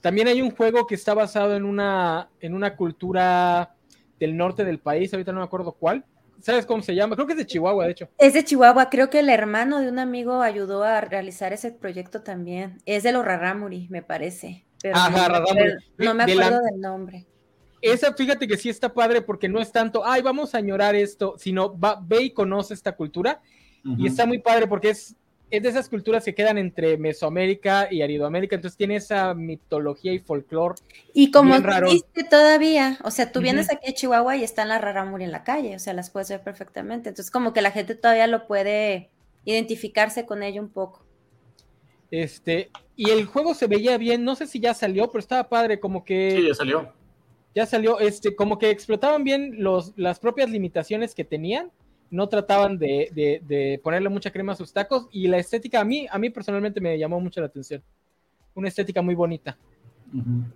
También 0.01 0.29
hay 0.29 0.41
un 0.43 0.51
juego 0.51 0.87
que 0.87 0.95
está 0.95 1.15
basado 1.15 1.57
en 1.57 1.65
una, 1.65 2.29
en 2.41 2.55
una 2.55 2.77
cultura 2.77 3.75
del 4.21 4.37
norte 4.37 4.65
del 4.65 4.79
país, 4.79 5.13
ahorita 5.13 5.33
no 5.33 5.41
me 5.41 5.45
acuerdo 5.45 5.73
cuál. 5.73 6.05
¿Sabes 6.41 6.67
cómo 6.67 6.83
se 6.83 6.95
llama? 6.95 7.17
Creo 7.17 7.27
que 7.27 7.33
es 7.33 7.39
de 7.39 7.47
Chihuahua, 7.47 7.85
de 7.87 7.91
hecho. 7.93 8.09
Es 8.17 8.33
de 8.33 8.45
Chihuahua, 8.45 8.91
creo 8.91 9.11
que 9.11 9.19
el 9.19 9.29
hermano 9.29 9.81
de 9.81 9.89
un 9.89 9.99
amigo 9.99 10.41
ayudó 10.41 10.85
a 10.85 11.01
realizar 11.01 11.53
ese 11.53 11.73
proyecto 11.73 12.23
también. 12.23 12.79
Es 12.87 13.03
de 13.03 13.11
los 13.11 13.25
Rarámuri, 13.25 13.89
me 13.91 14.03
parece. 14.03 14.65
Pero 14.81 14.97
Ajá, 14.97 15.11
no, 15.29 15.35
acuerdo- 15.35 15.75
no 15.99 16.15
me 16.15 16.27
De 16.27 16.35
la- 16.37 16.47
acuerdo 16.47 16.65
del 16.71 16.81
nombre. 16.81 17.27
Esa, 17.83 18.13
fíjate 18.13 18.47
que 18.47 18.57
sí 18.57 18.69
está 18.69 18.93
padre 18.93 19.21
porque 19.23 19.49
no 19.49 19.61
es 19.61 19.73
tanto, 19.73 20.05
ay, 20.05 20.23
vamos 20.23 20.55
a 20.55 20.59
añorar 20.59 20.95
esto, 20.95 21.35
sino 21.39 21.77
va, 21.79 22.01
ve 22.01 22.23
y 22.23 22.31
conoce 22.31 22.75
esta 22.75 22.95
cultura. 22.95 23.41
Y 23.97 24.07
está 24.07 24.27
muy 24.27 24.39
padre 24.39 24.67
porque 24.67 24.91
es, 24.91 25.17
es 25.51 25.63
de 25.63 25.69
esas 25.69 25.89
culturas 25.89 26.25
que 26.25 26.35
quedan 26.35 26.59
entre 26.59 26.99
Mesoamérica 26.99 27.89
y 27.91 28.03
Aridoamérica, 28.03 28.57
entonces 28.57 28.77
tiene 28.77 28.97
esa 28.97 29.33
mitología 29.35 30.13
y 30.13 30.19
folclore. 30.19 30.75
Y 31.15 31.31
como 31.31 31.55
existe 31.55 32.25
todavía, 32.25 32.99
o 33.03 33.11
sea, 33.11 33.33
tú 33.33 33.41
vienes 33.41 33.71
aquí 33.73 33.91
a 33.91 33.95
Chihuahua 33.95 34.37
y 34.37 34.45
están 34.45 34.69
las 34.69 34.81
rarámuri 34.81 35.25
en 35.25 35.33
la 35.33 35.45
calle, 35.45 35.75
o 35.75 35.79
sea, 35.79 35.95
las 35.95 36.11
puedes 36.11 36.29
ver 36.29 36.43
perfectamente. 36.43 37.09
Entonces, 37.09 37.31
como 37.31 37.53
que 37.53 37.63
la 37.63 37.71
gente 37.71 37.95
todavía 37.95 38.27
lo 38.27 38.47
puede 38.47 39.11
identificarse 39.45 40.27
con 40.27 40.43
ello 40.43 40.61
un 40.61 40.69
poco. 40.69 41.03
Este, 42.11 42.71
y 42.97 43.11
el 43.11 43.25
juego 43.27 43.55
se 43.55 43.67
veía 43.67 43.97
bien, 43.99 44.25
no 44.25 44.35
sé 44.35 44.47
si 44.47 44.61
ya 44.61 44.75
salió, 44.75 45.09
pero 45.11 45.21
estaba 45.21 45.49
padre, 45.49 45.81
como 45.81 46.05
que 46.05 46.33
Sí, 46.37 46.47
ya 46.49 46.55
salió. 46.55 46.93
ya 47.55 47.67
salió, 47.67 48.01
este, 48.01 48.35
como 48.37 48.59
que 48.59 48.71
explotaban 48.71 49.25
bien 49.25 49.63
los, 49.63 49.93
las 49.97 50.19
propias 50.19 50.51
limitaciones 50.51 51.15
que 51.15 51.25
tenían, 51.25 51.71
no 52.11 52.29
trataban 52.29 52.79
de, 52.79 53.11
de- 53.15 53.43
de 53.47 53.81
ponerle 53.83 54.09
mucha 54.09 54.31
crema 54.31 54.53
a 54.53 54.57
sus 54.57 54.73
tacos, 54.73 55.09
y 55.13 55.27
la 55.29 55.39
estética 55.39 55.81
a 55.81 55.85
mí, 55.85 56.07
a 56.11 56.19
mí 56.19 56.31
personalmente 56.31 56.81
me 56.81 56.99
llamó 56.99 57.21
mucho 57.21 57.41
la 57.41 57.47
atención. 57.47 57.83
Una 58.55 58.69
estética 58.69 59.03
muy 59.03 59.15
bonita. 59.15 59.57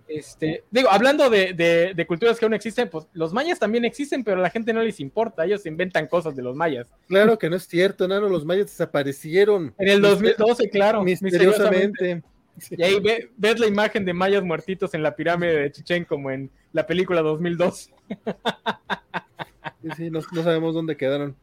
Este, 0.07 0.63
digo, 0.71 0.89
hablando 0.89 1.29
de, 1.29 2.05
culturas 2.07 2.39
que 2.39 2.45
aún 2.45 2.55
existen, 2.55 2.89
pues 2.89 3.05
los 3.13 3.33
mayas 3.33 3.59
también 3.59 3.85
existen, 3.85 4.23
pero 4.23 4.37
a 4.37 4.41
la 4.41 4.49
gente 4.49 4.73
no 4.73 4.81
les 4.81 4.99
importa, 4.99 5.45
ellos 5.45 5.65
inventan 5.67 6.07
cosas 6.07 6.35
de 6.35 6.41
los 6.41 6.55
mayas. 6.55 6.87
Claro 7.07 7.37
que 7.37 7.51
no 7.51 7.55
es 7.57 7.67
cierto, 7.67 8.07
Nano, 8.07 8.29
los 8.29 8.45
mayas 8.45 8.65
desaparecieron. 8.65 9.73
En 9.77 9.87
el 9.89 10.01
Mister- 10.01 10.37
2012, 10.37 10.69
claro, 10.71 11.03
Misteriosamente. 11.03 12.23
Y 12.71 12.81
ahí 12.83 12.99
ve- 12.99 13.29
ves 13.37 13.59
la 13.59 13.67
imagen 13.67 14.05
de 14.05 14.13
mayas 14.13 14.43
muertitos 14.43 14.93
en 14.95 15.03
la 15.03 15.15
pirámide 15.15 15.55
de 15.59 15.71
Chichén 15.71 16.05
como 16.05 16.31
en 16.31 16.49
la 16.71 16.85
película 16.87 17.21
2002. 17.21 17.91
Sí, 19.97 20.09
no, 20.09 20.19
no 20.31 20.43
sabemos 20.43 20.73
dónde 20.73 20.97
quedaron. 20.97 21.35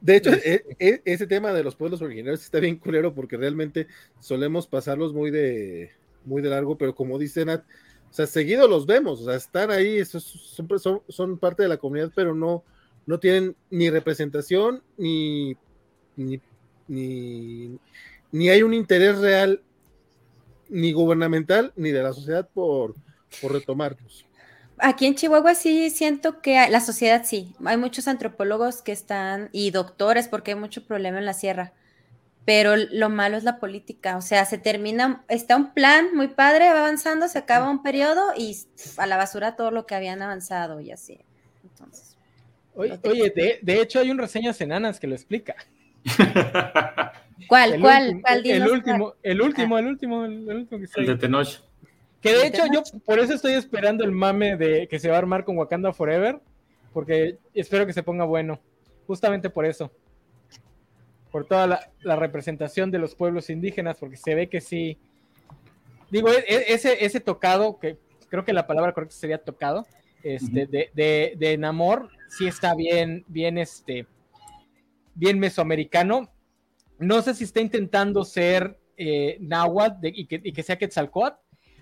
De 0.00 0.16
hecho, 0.16 0.32
e- 0.32 0.76
e- 0.78 1.02
ese 1.04 1.26
tema 1.26 1.52
de 1.52 1.64
los 1.64 1.76
pueblos 1.76 2.02
originarios 2.02 2.42
está 2.42 2.60
bien 2.60 2.76
culero 2.76 3.14
porque 3.14 3.36
realmente 3.36 3.86
solemos 4.20 4.66
pasarlos 4.66 5.14
muy 5.14 5.30
de, 5.30 5.92
muy 6.24 6.42
de 6.42 6.50
largo, 6.50 6.76
pero 6.76 6.94
como 6.94 7.18
dice 7.18 7.44
Nat, 7.44 7.64
o 8.10 8.12
sea, 8.12 8.26
seguido 8.26 8.68
los 8.68 8.86
vemos, 8.86 9.20
o 9.20 9.24
sea, 9.24 9.34
están 9.34 9.70
ahí, 9.70 10.04
son, 10.04 11.00
son 11.08 11.38
parte 11.38 11.62
de 11.62 11.68
la 11.68 11.78
comunidad, 11.78 12.12
pero 12.14 12.34
no, 12.34 12.62
no 13.06 13.18
tienen 13.18 13.56
ni 13.70 13.90
representación 13.90 14.82
ni, 14.96 15.56
ni, 16.16 16.40
ni, 16.86 17.78
ni 18.30 18.48
hay 18.50 18.62
un 18.62 18.74
interés 18.74 19.18
real, 19.18 19.62
ni 20.68 20.92
gubernamental, 20.92 21.72
ni 21.76 21.90
de 21.90 22.02
la 22.02 22.12
sociedad 22.12 22.48
por, 22.52 22.94
por 23.40 23.52
retomarlos. 23.52 24.26
Aquí 24.86 25.06
en 25.06 25.14
Chihuahua 25.14 25.54
sí 25.54 25.88
siento 25.90 26.40
que 26.42 26.58
hay- 26.58 26.70
la 26.70 26.80
sociedad 26.80 27.22
sí. 27.24 27.54
Hay 27.64 27.76
muchos 27.76 28.06
antropólogos 28.06 28.82
que 28.82 28.92
están 28.92 29.48
y 29.52 29.70
doctores 29.70 30.28
porque 30.28 30.52
hay 30.52 30.58
mucho 30.58 30.84
problema 30.86 31.18
en 31.18 31.24
la 31.24 31.32
sierra. 31.32 31.72
Pero 32.44 32.74
lo 32.76 33.08
malo 33.08 33.38
es 33.38 33.44
la 33.44 33.58
política. 33.58 34.18
O 34.18 34.20
sea, 34.20 34.44
se 34.44 34.58
termina, 34.58 35.24
está 35.28 35.56
un 35.56 35.72
plan 35.72 36.08
muy 36.14 36.28
padre, 36.28 36.68
va 36.70 36.80
avanzando, 36.80 37.26
se 37.28 37.38
acaba 37.38 37.70
un 37.70 37.82
periodo 37.82 38.32
y 38.36 38.54
a 38.98 39.06
la 39.06 39.16
basura 39.16 39.56
todo 39.56 39.70
lo 39.70 39.86
que 39.86 39.94
habían 39.94 40.20
avanzado 40.20 40.80
y 40.80 40.90
así. 40.92 41.18
Entonces, 41.62 42.16
Oye, 42.74 42.98
oye, 43.04 43.30
de, 43.34 43.60
de 43.62 43.80
hecho 43.80 44.00
hay 44.00 44.10
un 44.10 44.18
reseñas 44.18 44.60
enanas 44.60 45.00
que 45.00 45.06
lo 45.06 45.14
explica. 45.14 45.54
¿cuál, 47.48 47.74
El 47.74 47.80
cuál, 47.80 48.02
último, 48.04 48.20
cuál? 48.22 48.36
el 48.36 48.42
Dinos 48.42 48.58
cuál. 48.68 48.72
último, 48.72 49.14
el 49.22 49.40
último, 49.40 49.78
el 49.78 49.86
último, 49.86 50.24
el, 50.24 50.32
el 50.50 50.56
último 50.56 50.78
que 50.78 50.84
está 50.84 51.00
El 51.00 51.06
de. 51.06 51.16
Tenoch. 51.16 51.60
Que 52.24 52.32
de 52.32 52.40
¿El 52.40 52.46
hecho 52.48 52.62
yo 52.72 52.82
por 53.04 53.18
eso 53.18 53.34
estoy 53.34 53.52
esperando 53.52 54.02
el 54.02 54.10
mame 54.10 54.56
de 54.56 54.88
que 54.88 54.98
se 54.98 55.08
va 55.10 55.16
a 55.16 55.18
armar 55.18 55.44
con 55.44 55.58
Wakanda 55.58 55.92
Forever, 55.92 56.40
porque 56.92 57.38
espero 57.52 57.84
que 57.86 57.92
se 57.92 58.02
ponga 58.02 58.24
bueno, 58.24 58.58
justamente 59.06 59.50
por 59.50 59.66
eso. 59.66 59.92
Por 61.30 61.44
toda 61.46 61.66
la, 61.66 61.90
la 62.02 62.16
representación 62.16 62.90
de 62.90 62.98
los 62.98 63.14
pueblos 63.14 63.50
indígenas, 63.50 63.98
porque 63.98 64.16
se 64.16 64.34
ve 64.34 64.48
que 64.48 64.60
sí. 64.60 64.96
Digo, 66.10 66.30
e- 66.30 66.44
e- 66.48 66.72
ese, 66.72 67.04
ese 67.04 67.20
tocado, 67.20 67.78
que 67.78 67.98
creo 68.28 68.44
que 68.44 68.52
la 68.52 68.66
palabra 68.66 68.92
correcta 68.94 69.16
sería 69.16 69.38
tocado, 69.38 69.86
este, 70.22 70.66
de, 70.66 70.90
de, 70.94 71.34
de 71.36 71.58
Namor, 71.58 72.08
sí 72.28 72.46
está 72.46 72.74
bien, 72.74 73.24
bien, 73.28 73.58
este, 73.58 74.06
bien 75.14 75.38
mesoamericano. 75.38 76.30
No 76.98 77.20
sé 77.20 77.34
si 77.34 77.44
está 77.44 77.60
intentando 77.60 78.24
ser 78.24 78.78
eh, 78.96 79.36
náhuatl 79.40 80.00
de- 80.00 80.12
y, 80.14 80.26
que, 80.26 80.40
y 80.42 80.52
que 80.52 80.62
sea 80.62 80.78
Quetzalcóatl. 80.78 81.36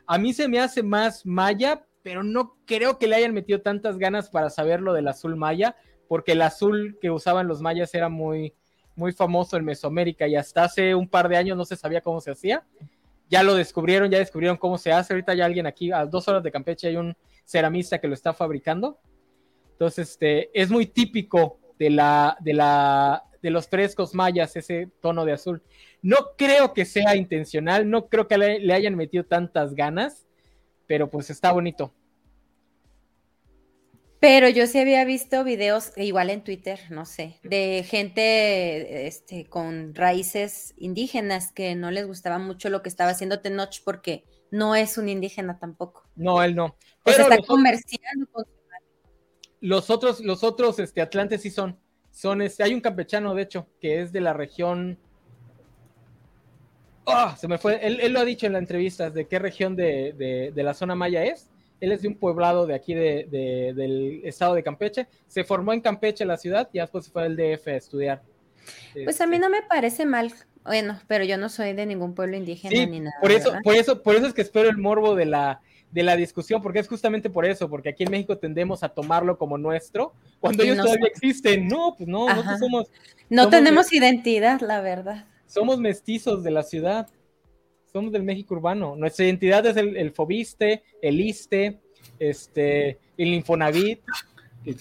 A 0.06 0.18
mí 0.18 0.32
se 0.32 0.48
me 0.48 0.60
hace 0.60 0.82
más 0.82 1.24
maya, 1.24 1.86
pero 2.02 2.22
no 2.22 2.56
creo 2.66 2.98
que 2.98 3.06
le 3.06 3.16
hayan 3.16 3.34
metido 3.34 3.60
tantas 3.60 3.98
ganas 3.98 4.30
para 4.30 4.50
saber 4.50 4.80
lo 4.80 4.92
del 4.92 5.08
azul 5.08 5.36
maya, 5.36 5.76
porque 6.08 6.32
el 6.32 6.42
azul 6.42 6.98
que 7.00 7.10
usaban 7.10 7.48
los 7.48 7.60
mayas 7.60 7.94
era 7.94 8.08
muy, 8.08 8.54
muy 8.96 9.12
famoso 9.12 9.56
en 9.56 9.64
Mesoamérica 9.64 10.26
y 10.26 10.36
hasta 10.36 10.64
hace 10.64 10.94
un 10.94 11.08
par 11.08 11.28
de 11.28 11.36
años 11.36 11.56
no 11.56 11.64
se 11.64 11.76
sabía 11.76 12.00
cómo 12.00 12.20
se 12.20 12.32
hacía. 12.32 12.66
Ya 13.28 13.42
lo 13.42 13.54
descubrieron, 13.54 14.10
ya 14.10 14.18
descubrieron 14.18 14.58
cómo 14.58 14.76
se 14.76 14.92
hace. 14.92 15.14
Ahorita 15.14 15.34
ya 15.34 15.46
alguien 15.46 15.66
aquí, 15.66 15.90
a 15.90 16.04
dos 16.04 16.28
horas 16.28 16.42
de 16.42 16.50
Campeche, 16.50 16.88
hay 16.88 16.96
un 16.96 17.16
ceramista 17.44 17.98
que 17.98 18.08
lo 18.08 18.14
está 18.14 18.34
fabricando. 18.34 19.00
Entonces, 19.72 20.10
este, 20.10 20.50
es 20.60 20.70
muy 20.70 20.86
típico 20.86 21.58
de 21.78 21.90
la, 21.90 22.36
de 22.40 22.52
la, 22.52 23.24
de 23.40 23.50
los 23.50 23.66
frescos 23.68 24.14
mayas, 24.14 24.54
ese 24.56 24.90
tono 25.00 25.24
de 25.24 25.32
azul. 25.32 25.62
No 26.02 26.16
creo 26.36 26.74
que 26.74 26.84
sea 26.84 27.16
intencional, 27.16 27.88
no 27.88 28.08
creo 28.08 28.28
que 28.28 28.36
le, 28.36 28.58
le 28.58 28.74
hayan 28.74 28.96
metido 28.96 29.24
tantas 29.24 29.74
ganas, 29.74 30.26
pero 30.86 31.08
pues 31.08 31.30
está 31.30 31.52
bonito. 31.52 31.94
Pero 34.22 34.48
yo 34.48 34.68
sí 34.68 34.78
había 34.78 35.04
visto 35.04 35.42
videos, 35.42 35.92
e 35.96 36.04
igual 36.04 36.30
en 36.30 36.44
Twitter, 36.44 36.78
no 36.90 37.06
sé, 37.06 37.40
de 37.42 37.84
gente 37.84 39.08
este, 39.08 39.46
con 39.46 39.96
raíces 39.96 40.74
indígenas 40.76 41.50
que 41.50 41.74
no 41.74 41.90
les 41.90 42.06
gustaba 42.06 42.38
mucho 42.38 42.68
lo 42.68 42.82
que 42.82 42.88
estaba 42.88 43.10
haciendo 43.10 43.40
Tenoch 43.40 43.82
porque 43.84 44.24
no 44.52 44.76
es 44.76 44.96
un 44.96 45.08
indígena 45.08 45.58
tampoco. 45.58 46.08
No, 46.14 46.40
él 46.40 46.54
no. 46.54 46.76
Pero 47.02 47.22
está 47.22 47.36
los, 47.36 47.46
comerciando 47.48 48.26
con 48.30 48.44
los 49.60 49.90
otros, 49.90 50.20
los 50.20 50.44
otros 50.44 50.78
este, 50.78 51.00
atlantes 51.00 51.42
sí 51.42 51.50
son. 51.50 51.80
son 52.12 52.42
este, 52.42 52.62
hay 52.62 52.74
un 52.74 52.80
campechano, 52.80 53.34
de 53.34 53.42
hecho, 53.42 53.66
que 53.80 54.02
es 54.02 54.12
de 54.12 54.20
la 54.20 54.34
región. 54.34 55.00
Ah, 57.06 57.36
se 57.38 57.48
me 57.48 57.58
fue. 57.58 57.84
Él, 57.84 57.98
él 58.00 58.12
lo 58.12 58.20
ha 58.20 58.24
dicho 58.24 58.46
en 58.46 58.52
la 58.52 58.58
entrevista, 58.58 59.10
de 59.10 59.26
qué 59.26 59.38
región 59.38 59.74
de, 59.76 60.12
de- 60.16 60.52
de 60.54 60.62
la 60.62 60.74
zona 60.74 60.94
maya 60.94 61.24
es. 61.24 61.48
Él 61.80 61.90
es 61.90 62.02
de 62.02 62.08
un 62.08 62.14
poblado 62.14 62.66
de 62.66 62.74
aquí 62.74 62.94
de- 62.94 63.26
de- 63.30 63.72
del 63.74 64.20
estado 64.24 64.54
de 64.54 64.62
Campeche. 64.62 65.08
Se 65.26 65.42
formó 65.42 65.72
en 65.72 65.80
Campeche, 65.80 66.24
la 66.24 66.36
ciudad, 66.36 66.68
y 66.72 66.78
después 66.78 67.04
se 67.06 67.10
fue 67.10 67.24
al 67.24 67.36
DF 67.36 67.66
a 67.72 67.76
estudiar. 67.76 68.22
Pues 69.04 69.20
a 69.20 69.26
mí 69.26 69.36
Este, 69.36 69.48
no 69.48 69.50
me 69.50 69.62
parece 69.62 70.06
mal. 70.06 70.32
Bueno, 70.64 71.00
pero 71.08 71.24
yo 71.24 71.36
no 71.38 71.48
soy 71.48 71.72
de 71.72 71.84
ningún 71.86 72.14
pueblo 72.14 72.36
indígena 72.36 72.70
Sí, 72.76 72.86
ni 72.86 73.00
nada. 73.00 73.16
por 73.20 73.32
eso, 73.32 73.48
¿verdad? 73.48 73.62
por 73.64 73.74
eso, 73.74 74.02
por 74.02 74.14
eso 74.14 74.26
es 74.28 74.32
que 74.34 74.42
espero 74.42 74.68
el 74.68 74.78
morbo 74.78 75.16
de 75.16 75.24
la, 75.26 75.60
de 75.90 76.04
la 76.04 76.14
discusión, 76.14 76.62
porque 76.62 76.78
es 76.78 76.86
justamente 76.86 77.28
por 77.30 77.44
eso, 77.44 77.68
porque 77.68 77.88
aquí 77.88 78.04
en 78.04 78.12
México 78.12 78.38
tendemos 78.38 78.84
a 78.84 78.88
tomarlo 78.90 79.36
como 79.36 79.58
nuestro, 79.58 80.12
cuando 80.38 80.62
ellos 80.62 80.76
no 80.76 80.84
todavía 80.84 81.06
son. 81.06 81.10
existen. 81.10 81.66
No, 81.66 81.96
pues 81.98 82.08
no, 82.08 82.28
Ajá. 82.28 82.36
nosotros 82.36 82.60
somos, 82.60 82.90
No 83.28 83.42
somos 83.42 83.50
de- 83.50 83.58
tenemos 83.58 83.92
identidad, 83.92 84.60
la 84.60 84.80
verdad. 84.80 85.24
Somos 85.52 85.78
mestizos 85.78 86.42
de 86.42 86.50
la 86.50 86.62
ciudad, 86.62 87.10
somos 87.92 88.10
del 88.10 88.22
México 88.22 88.54
urbano. 88.54 88.96
Nuestra 88.96 89.26
identidad 89.26 89.66
es 89.66 89.76
el, 89.76 89.98
el 89.98 90.10
Fobiste, 90.10 90.82
el 91.02 91.20
ISTE, 91.20 91.78
este, 92.18 92.98
el 93.18 93.34
Infonavit, 93.34 94.00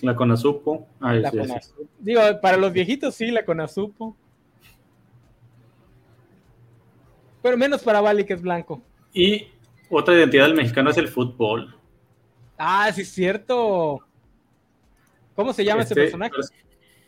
La 0.01 0.15
Conasupo. 0.15 0.87
Ay, 1.01 1.19
la 1.19 1.29
sí, 1.29 1.37
sí. 1.37 1.47
Conasupo. 1.47 1.83
Digo, 1.99 2.21
para 2.41 2.55
los 2.55 2.71
viejitos 2.71 3.15
sí, 3.15 3.31
la 3.31 3.43
Conasupo. 3.43 4.15
Pero 7.41 7.57
menos 7.57 7.83
para 7.83 7.99
Vali, 7.99 8.23
que 8.23 8.33
es 8.33 8.41
blanco. 8.41 8.81
Y 9.13 9.47
otra 9.89 10.13
identidad 10.13 10.45
del 10.45 10.55
mexicano 10.55 10.91
es 10.91 10.97
el 10.97 11.09
fútbol. 11.09 11.75
Ah, 12.57 12.89
sí 12.93 13.01
es 13.01 13.09
cierto. 13.09 13.99
¿Cómo 15.35 15.51
se 15.51 15.65
llama 15.65 15.81
Este, 15.81 15.95
ese 15.95 16.01
personaje? 16.01 16.31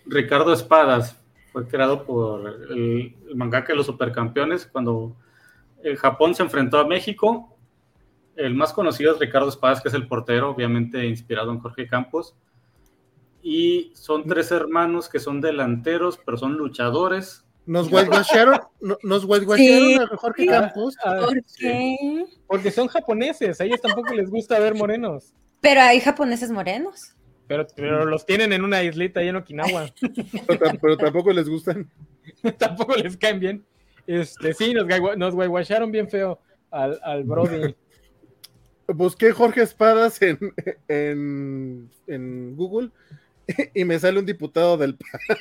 Ricardo 0.05 0.51
Espadas. 0.51 1.22
Fue 1.53 1.67
creado 1.67 2.03
por 2.03 2.49
el, 2.71 3.15
el 3.29 3.35
mangaka 3.35 3.69
de 3.71 3.77
los 3.77 3.85
supercampeones 3.85 4.65
cuando 4.65 5.15
el 5.83 5.95
Japón 5.97 6.35
se 6.35 6.43
enfrentó 6.43 6.79
a 6.79 6.85
México. 6.87 7.55
El 8.35 8.55
más 8.55 8.73
conocido 8.73 9.13
es 9.13 9.19
Ricardo 9.19 9.47
Espadas, 9.49 9.79
que 9.81 9.87
es 9.89 9.93
el 9.93 10.07
portero, 10.07 10.49
obviamente 10.49 11.05
inspirado 11.05 11.51
en 11.51 11.59
Jorge 11.59 11.87
Campos. 11.87 12.35
Y 13.43 13.91
son 13.93 14.25
tres 14.25 14.51
hermanos 14.51 15.09
que 15.09 15.19
son 15.19 15.41
delanteros, 15.41 16.19
pero 16.25 16.37
son 16.37 16.53
luchadores. 16.53 17.45
Nos 17.65 17.91
whitewasharon, 17.91 18.59
no- 18.81 18.97
nos 19.03 19.21
Sí. 19.55 19.95
a 19.95 20.07
Jorge 20.17 20.41
Sí. 20.43 20.47
Campos. 20.49 20.95
Ah, 21.03 21.17
¿Por 21.21 21.33
sí. 21.45 21.59
qué? 21.59 22.25
porque 22.47 22.71
son 22.71 22.87
japoneses, 22.87 23.59
a 23.61 23.65
ellos 23.65 23.79
tampoco 23.81 24.13
les 24.13 24.29
gusta 24.29 24.59
ver 24.59 24.75
morenos. 24.75 25.33
Pero 25.61 25.81
hay 25.81 25.99
japoneses 25.99 26.51
morenos. 26.51 27.15
Pero, 27.47 27.67
pero 27.75 28.05
los 28.05 28.25
tienen 28.25 28.53
en 28.53 28.63
una 28.63 28.83
islita 28.83 29.19
ahí 29.19 29.27
en 29.27 29.35
Okinawa. 29.35 29.87
Pero, 30.47 30.59
tam- 30.59 30.79
pero 30.81 30.97
tampoco 30.97 31.31
les 31.33 31.47
gustan. 31.49 31.89
tampoco 32.57 32.95
les 32.95 33.17
caen 33.17 33.39
bien. 33.39 33.65
Este, 34.07 34.53
sí, 34.53 34.73
nos, 34.73 34.85
nos 35.17 35.33
guayguacharon 35.35 35.91
bien 35.91 36.09
feo 36.09 36.39
al, 36.71 36.99
al 37.03 37.23
Brody. 37.23 37.75
Busqué 38.87 39.31
Jorge 39.31 39.61
Espadas 39.61 40.21
en, 40.21 40.37
en, 40.87 41.89
en 42.07 42.55
Google 42.55 42.89
y 43.73 43.85
me 43.85 43.99
sale 43.99 44.19
un 44.19 44.25
diputado 44.25 44.77
del 44.77 44.95
PAN. 44.95 45.37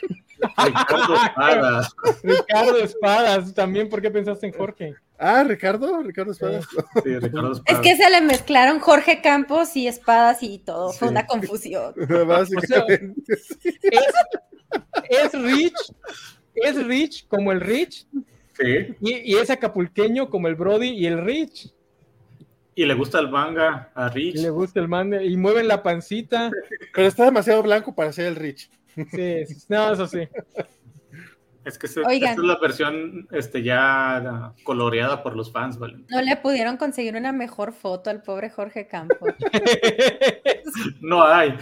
Ricardo 0.67 1.15
Espadas. 1.15 1.95
Ricardo 2.23 2.77
Espadas, 2.79 3.55
también, 3.55 3.89
¿por 3.89 4.03
qué 4.03 4.11
pensaste 4.11 4.47
en 4.47 4.53
Jorge? 4.53 4.95
Ah, 5.19 5.45
Ricardo, 5.45 6.03
Ricardo 6.03 6.33
Espadas. 6.33 6.67
Sí, 7.05 7.19
Ricardo 7.19 7.53
Es 7.67 7.79
que 7.79 7.97
se 7.97 8.11
le 8.11 8.21
mezclaron 8.23 8.81
Jorge 8.81 9.21
Campos 9.23 9.77
y 9.77 9.87
espadas 9.87 10.43
y 10.43 10.59
todo. 10.59 10.93
Fue 10.93 11.09
una 11.09 11.27
confusión. 11.27 11.95
Básicamente. 12.27 13.35
Es, 13.83 14.13
es 15.09 15.33
Rich, 15.33 15.93
es 16.55 16.87
Rich 16.87 17.29
como 17.29 17.53
el 17.53 17.61
Rich, 17.61 18.07
Sí, 18.59 18.95
y, 19.01 19.33
y 19.33 19.37
es 19.37 19.49
acapulqueño 19.49 20.29
como 20.29 20.47
el 20.47 20.57
Brody 20.57 20.91
y 20.91 21.07
el 21.07 21.25
Rich. 21.25 21.73
Y 22.75 22.85
le 22.87 22.95
gusta 22.95 23.19
el 23.19 23.29
manga 23.31 23.91
a 23.95 24.09
Rich. 24.09 24.37
Y 24.37 24.43
le 24.43 24.51
gusta 24.51 24.81
el 24.81 24.89
mande, 24.89 25.25
y 25.25 25.37
mueven 25.37 25.69
la 25.69 25.83
pancita. 25.83 26.51
Pero 26.95 27.09
está 27.09 27.25
demasiado 27.25 27.63
blanco 27.63 27.95
para 27.95 28.13
ser 28.13 28.27
el 28.27 28.37
Rich. 28.37 28.71
Sí, 28.95 29.47
sí, 29.47 29.65
no, 29.69 29.93
eso 29.93 30.07
sí. 30.07 30.29
Es 31.65 31.79
que 31.79 31.87
se- 31.87 32.01
esta 32.03 32.33
es 32.33 32.39
la 32.39 32.59
versión 32.59 33.29
este, 33.31 33.63
ya 33.63 34.53
coloreada 34.65 35.23
por 35.23 35.37
los 35.37 35.53
fans, 35.53 35.79
¿vale? 35.79 35.99
No 36.11 36.21
le 36.21 36.37
pudieron 36.37 36.77
conseguir 36.77 37.15
una 37.15 37.31
mejor 37.33 37.73
foto 37.73 38.11
al 38.11 38.23
pobre 38.23 38.51
Jorge 38.51 38.87
Campos. 38.89 39.31
No 41.01 41.23
hay. 41.25 41.55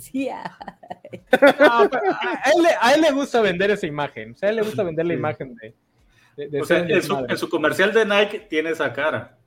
Sí. 0.00 0.28
No, 1.32 1.88
pero 1.90 2.12
a, 2.12 2.42
él, 2.54 2.62
le- 2.62 2.76
a 2.80 2.94
él 2.94 3.00
le 3.00 3.10
gusta 3.12 3.40
vender 3.40 3.70
esa 3.70 3.86
imagen. 3.86 4.32
O 4.32 4.34
sea, 4.34 4.48
a 4.48 4.50
él 4.50 4.56
le 4.56 4.62
gusta 4.62 4.82
vender 4.82 5.06
la 5.06 5.14
imagen 5.14 5.54
de, 5.56 5.74
de, 6.36 6.48
de 6.48 6.60
O 6.60 6.64
sea, 6.64 6.84
su, 7.02 7.24
en 7.28 7.38
su 7.38 7.48
comercial 7.48 7.92
de 7.92 8.04
Nike 8.04 8.40
tiene 8.50 8.70
esa 8.70 8.92
cara. 8.92 9.38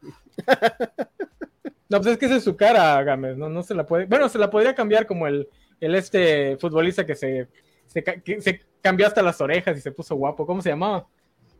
No, 1.90 1.98
pues 1.98 2.08
es 2.14 2.18
que 2.20 2.26
esa 2.28 2.36
es 2.36 2.44
su 2.44 2.56
cara, 2.56 3.02
Gámez. 3.04 3.36
No, 3.38 3.50
no 3.50 3.64
se 3.64 3.74
la 3.74 3.86
puede. 3.86 4.06
Bueno, 4.06 4.30
se 4.30 4.38
la 4.38 4.50
podría 4.50 4.76
cambiar 4.76 5.08
como 5.08 5.26
el, 5.26 5.48
el 5.80 5.96
este 5.96 6.56
futbolista 6.58 7.06
que 7.06 7.16
se, 7.16 7.48
se, 7.88 8.04
ca- 8.04 8.20
que 8.22 8.40
se 8.42 8.62
cambió 8.82 9.08
hasta 9.08 9.24
las 9.24 9.42
orejas 9.42 9.76
y 9.78 9.82
se 9.82 9.92
puso 9.92 10.16
guapo. 10.16 10.46
¿Cómo 10.46 10.62
se 10.62 10.70
llamaba? 10.70 11.08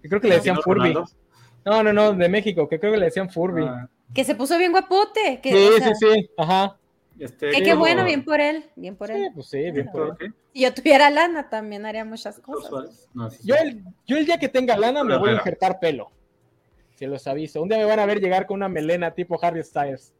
Que 0.02 0.08
creo 0.08 0.22
que 0.22 0.28
le 0.28 0.36
decían 0.36 0.58
Furby. 0.62 0.94
Ronaldo. 0.94 1.06
No, 1.66 1.82
no, 1.84 1.92
no, 1.94 2.14
de 2.14 2.30
México, 2.30 2.70
que 2.70 2.80
creo 2.80 2.92
que 2.94 3.00
le 3.00 3.06
decían 3.06 3.30
Furby. 3.30 3.64
Ah, 3.66 3.90
Que 4.14 4.24
se 4.24 4.36
puso 4.36 4.58
bien 4.60 4.72
guapote. 4.72 5.40
Que, 5.42 5.52
sí, 5.52 5.58
o 5.58 5.78
sea, 5.78 5.96
sí, 5.96 6.06
sí. 6.14 6.30
Ajá. 6.38 6.78
este, 7.18 7.50
que 7.50 7.64
qué 7.64 7.74
bueno, 7.74 8.06
bien 8.06 8.24
por 8.24 8.40
él. 8.40 8.66
Bien 8.76 8.96
por 8.96 9.08
Sí, 9.08 9.14
él. 9.16 9.32
pues 9.34 9.48
sí, 9.48 9.72
bien 9.72 9.90
por 9.92 10.16
él. 10.20 10.34
Yo 10.54 10.74
tuviera 10.76 11.10
lana, 11.10 11.50
también 11.50 11.86
haría 11.88 12.06
muchas 12.06 12.40
cosas. 12.40 12.70
Suárez. 12.70 13.10
No, 13.16 13.30
sí, 13.32 13.40
Yo 13.44 13.56
el, 13.56 13.84
yo 14.06 14.16
el 14.18 14.26
día 14.28 14.38
que 14.38 14.48
tenga 14.48 14.78
lana 14.78 15.04
me 15.04 15.18
voy 15.18 15.32
a 15.32 15.34
injertar 15.34 15.80
pelo. 15.80 16.12
Se 17.00 17.08
los 17.08 17.26
aviso. 17.28 17.62
Un 17.62 17.70
día 17.70 17.78
me 17.78 17.86
van 17.86 18.00
a 18.00 18.06
ver 18.06 18.20
llegar 18.20 18.46
con 18.46 18.58
una 18.58 18.68
melena 18.68 19.12
tipo 19.12 19.40
Harry 19.42 19.64
Styles. 19.64 20.14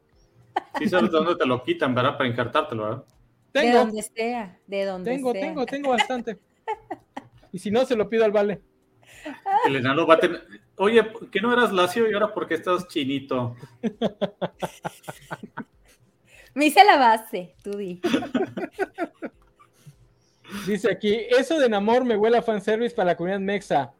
Sí 0.78 0.88
sabes 0.88 1.10
dónde 1.10 1.36
te 1.36 1.44
lo 1.44 1.62
quitan, 1.62 1.94
¿verdad? 1.94 2.16
Para 2.16 2.30
injertártelo, 2.30 2.84
¿verdad? 2.84 3.04
De 3.52 3.60
Tengo, 3.60 3.78
donde 3.80 4.02
sea, 4.02 4.58
de 4.66 4.86
donde 4.86 5.10
tengo, 5.10 5.32
sea. 5.32 5.40
tengo, 5.42 5.66
tengo 5.66 5.90
bastante. 5.90 6.38
Y 7.52 7.58
si 7.58 7.70
no, 7.70 7.84
se 7.84 7.96
lo 7.96 8.08
pido 8.08 8.24
al 8.24 8.32
vale. 8.32 8.62
El 9.66 9.76
enano 9.76 10.06
va 10.06 10.14
a 10.14 10.20
tener... 10.20 10.40
Oye, 10.76 11.06
¿qué 11.30 11.42
no 11.42 11.52
eras 11.52 11.70
lacio 11.70 12.10
y 12.10 12.14
ahora 12.14 12.32
por 12.32 12.48
qué 12.48 12.54
estás 12.54 12.88
chinito? 12.88 13.56
Me 16.54 16.64
hice 16.64 16.82
la 16.82 16.96
base, 16.96 17.54
tú 17.62 17.76
di. 17.76 18.00
Dice 20.66 20.90
aquí, 20.90 21.26
eso 21.28 21.58
de 21.58 21.68
Namor 21.68 22.06
me 22.06 22.16
huele 22.16 22.38
a 22.38 22.42
fanservice 22.42 22.94
para 22.94 23.08
la 23.08 23.16
comunidad 23.16 23.40
mexa. 23.40 23.92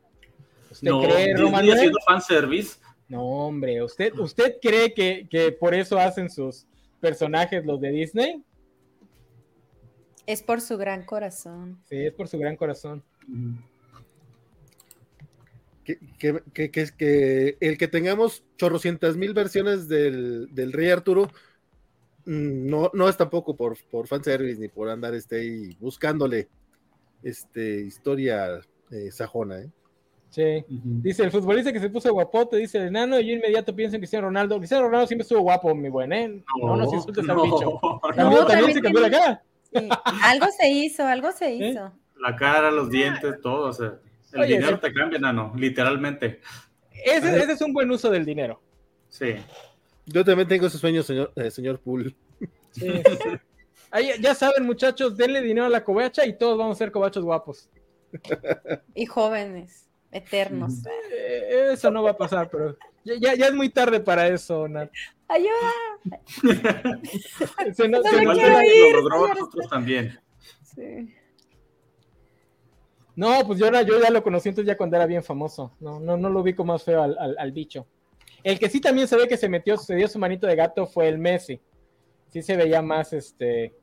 ¿Usted 0.71 0.89
No, 0.89 1.03
cree, 1.03 1.29
Disney 1.29 1.35
Romanuel? 1.35 1.77
haciendo 1.77 1.99
fanservice. 2.07 2.79
No, 3.09 3.23
hombre, 3.25 3.83
¿usted, 3.83 4.15
¿usted 4.19 4.57
cree 4.63 4.95
que, 4.95 5.27
que 5.29 5.51
por 5.53 5.75
eso 5.75 5.99
hacen 5.99 6.31
sus 6.31 6.67
personajes 7.01 7.65
los 7.67 7.81
de 7.81 7.91
Disney? 7.91 8.45
Es 10.27 10.43
por 10.43 10.61
su 10.61 10.79
gran 10.79 11.05
corazón. 11.05 11.81
Sí, 11.89 11.97
es 11.97 12.13
por 12.13 12.29
su 12.29 12.39
gran 12.39 12.55
corazón. 12.57 13.03
Que, 15.85 15.99
que, 16.19 16.41
que, 16.53 16.71
que, 16.71 16.87
que 16.97 17.57
el 17.61 17.77
que 17.79 17.89
tengamos 17.89 18.45
chorrocientas 18.57 19.17
mil 19.17 19.35
versiones 19.35 19.89
del, 19.89 20.55
del 20.55 20.73
Rey 20.73 20.91
Arturo 20.91 21.31
mm, 22.27 22.67
no, 22.69 22.91
no 22.95 23.09
es 23.09 23.17
tampoco 23.17 23.57
por, 23.57 23.77
por 23.91 24.07
fanservice 24.07 24.61
ni 24.61 24.69
por 24.69 24.89
andar 24.89 25.15
este, 25.15 25.41
ahí 25.41 25.77
buscándole 25.81 26.49
este, 27.25 27.81
historia 27.81 28.61
eh, 28.93 29.11
sajona. 29.11 29.61
¿eh? 29.63 29.71
Sí. 30.31 30.65
Dice 30.69 31.25
el 31.25 31.31
futbolista 31.33 31.73
que 31.73 31.81
se 31.81 31.91
puso 31.91 32.13
guapote, 32.13 32.57
dice 32.57 32.79
el 32.79 32.85
enano, 32.89 33.19
y 33.19 33.27
yo 33.27 33.33
inmediato 33.35 33.75
pienso 33.75 33.97
en 33.97 34.01
Cristiano 34.01 34.27
Ronaldo. 34.29 34.59
Cristiano 34.59 34.85
Ronaldo 34.85 35.07
siempre 35.09 35.23
estuvo 35.25 35.41
guapo, 35.41 35.75
mi 35.75 35.89
buen, 35.89 36.13
¿eh? 36.13 36.43
No, 36.63 36.77
no, 36.77 36.89
se 36.89 36.97
insultes 36.97 37.29
al 37.29 37.37
bicho. 37.37 37.81
no. 37.83 38.01
También, 38.15 38.31
No, 38.31 38.47
también 38.47 38.47
también 38.47 38.75
se 38.75 38.81
cambió 38.83 39.01
la 39.01 39.11
tiene- 39.11 39.25
cara. 39.25 39.43
Sí. 39.73 39.89
Algo 40.25 40.47
se 40.57 40.69
hizo, 40.71 41.07
algo 41.07 41.33
se 41.33 41.47
¿Eh? 41.49 41.71
hizo. 41.71 41.93
La 42.21 42.37
cara, 42.37 42.71
los 42.71 42.91
dientes, 42.91 43.41
todo. 43.41 43.69
O 43.69 43.73
sea, 43.73 43.99
el 44.33 44.41
Oye, 44.41 44.55
dinero 44.59 44.77
sí. 44.77 44.83
te 44.83 44.93
cambia, 44.93 45.19
nano, 45.19 45.53
literalmente. 45.57 46.41
Ese, 47.05 47.37
ese 47.37 47.53
es 47.53 47.61
un 47.63 47.73
buen 47.73 47.91
uso 47.91 48.11
del 48.11 48.25
dinero. 48.25 48.61
Sí. 49.09 49.35
Yo 50.07 50.25
también 50.25 50.47
tengo 50.49 50.67
ese 50.67 50.79
sueño, 50.79 51.03
señor, 51.03 51.33
eh, 51.37 51.51
señor 51.51 51.81
Poole. 51.81 52.15
Sí. 52.71 52.89
Ahí, 53.91 54.11
ya 54.21 54.35
saben, 54.37 54.65
muchachos, 54.65 55.17
denle 55.17 55.41
dinero 55.41 55.67
a 55.67 55.71
la 55.71 55.83
covacha 55.83 56.25
y 56.25 56.37
todos 56.39 56.57
vamos 56.57 56.77
a 56.77 56.79
ser 56.79 56.93
covachos 56.93 57.25
guapos. 57.25 57.69
Y 58.95 59.07
jóvenes, 59.07 59.89
eternos. 60.13 60.85
Eh, 61.13 61.71
eso 61.73 61.91
no 61.91 62.03
va 62.03 62.11
a 62.11 62.17
pasar, 62.17 62.49
pero 62.51 62.77
ya, 63.05 63.15
ya, 63.21 63.35
ya 63.35 63.47
es 63.47 63.55
muy 63.55 63.69
tarde 63.69 64.01
para 64.01 64.27
eso, 64.29 64.67
Nat. 64.69 64.91
Ayuda. 65.29 65.51
Se 67.75 67.89
nos- 67.89 68.03
No 68.05 68.11
se 68.11 68.25
nos- 68.25 68.39
ir, 68.39 68.95
lo 68.95 69.01
logró 69.03 69.29
nosotros 69.35 69.69
también. 69.69 70.19
Sí. 70.63 71.15
No, 73.17 73.47
pues 73.47 73.59
yo, 73.59 73.67
era- 73.67 73.83
yo 73.83 74.01
ya 74.01 74.11
lo 74.11 74.23
conocí 74.23 74.49
entonces 74.49 74.67
ya 74.69 74.77
cuando 74.77 74.97
era 74.97 75.07
bien 75.07 75.23
famoso. 75.23 75.73
No, 75.81 76.01
no, 76.01 76.17
no 76.17 76.31
lo 76.31 76.41
ubico 76.41 76.65
más 76.65 76.83
feo 76.85 77.03
al, 77.03 77.17
al- 77.19 77.37
al 77.39 77.53
bicho. 77.53 77.87
El 78.43 78.59
que 78.59 78.69
sí 78.71 78.81
también 78.81 79.07
se 79.07 79.17
ve 79.17 79.29
que 79.29 79.37
se 79.37 79.49
metió, 79.49 79.77
se 79.77 79.95
dio 79.95 80.09
su 80.09 80.19
manito 80.19 80.47
de 80.47 80.57
gato 80.57 80.87
fue 80.87 81.09
el 81.09 81.19
Messi. 81.19 81.61
Sí 82.29 82.43
se 82.43 82.57
veía 82.57 82.81
más, 82.81 83.13
este, 83.13 83.75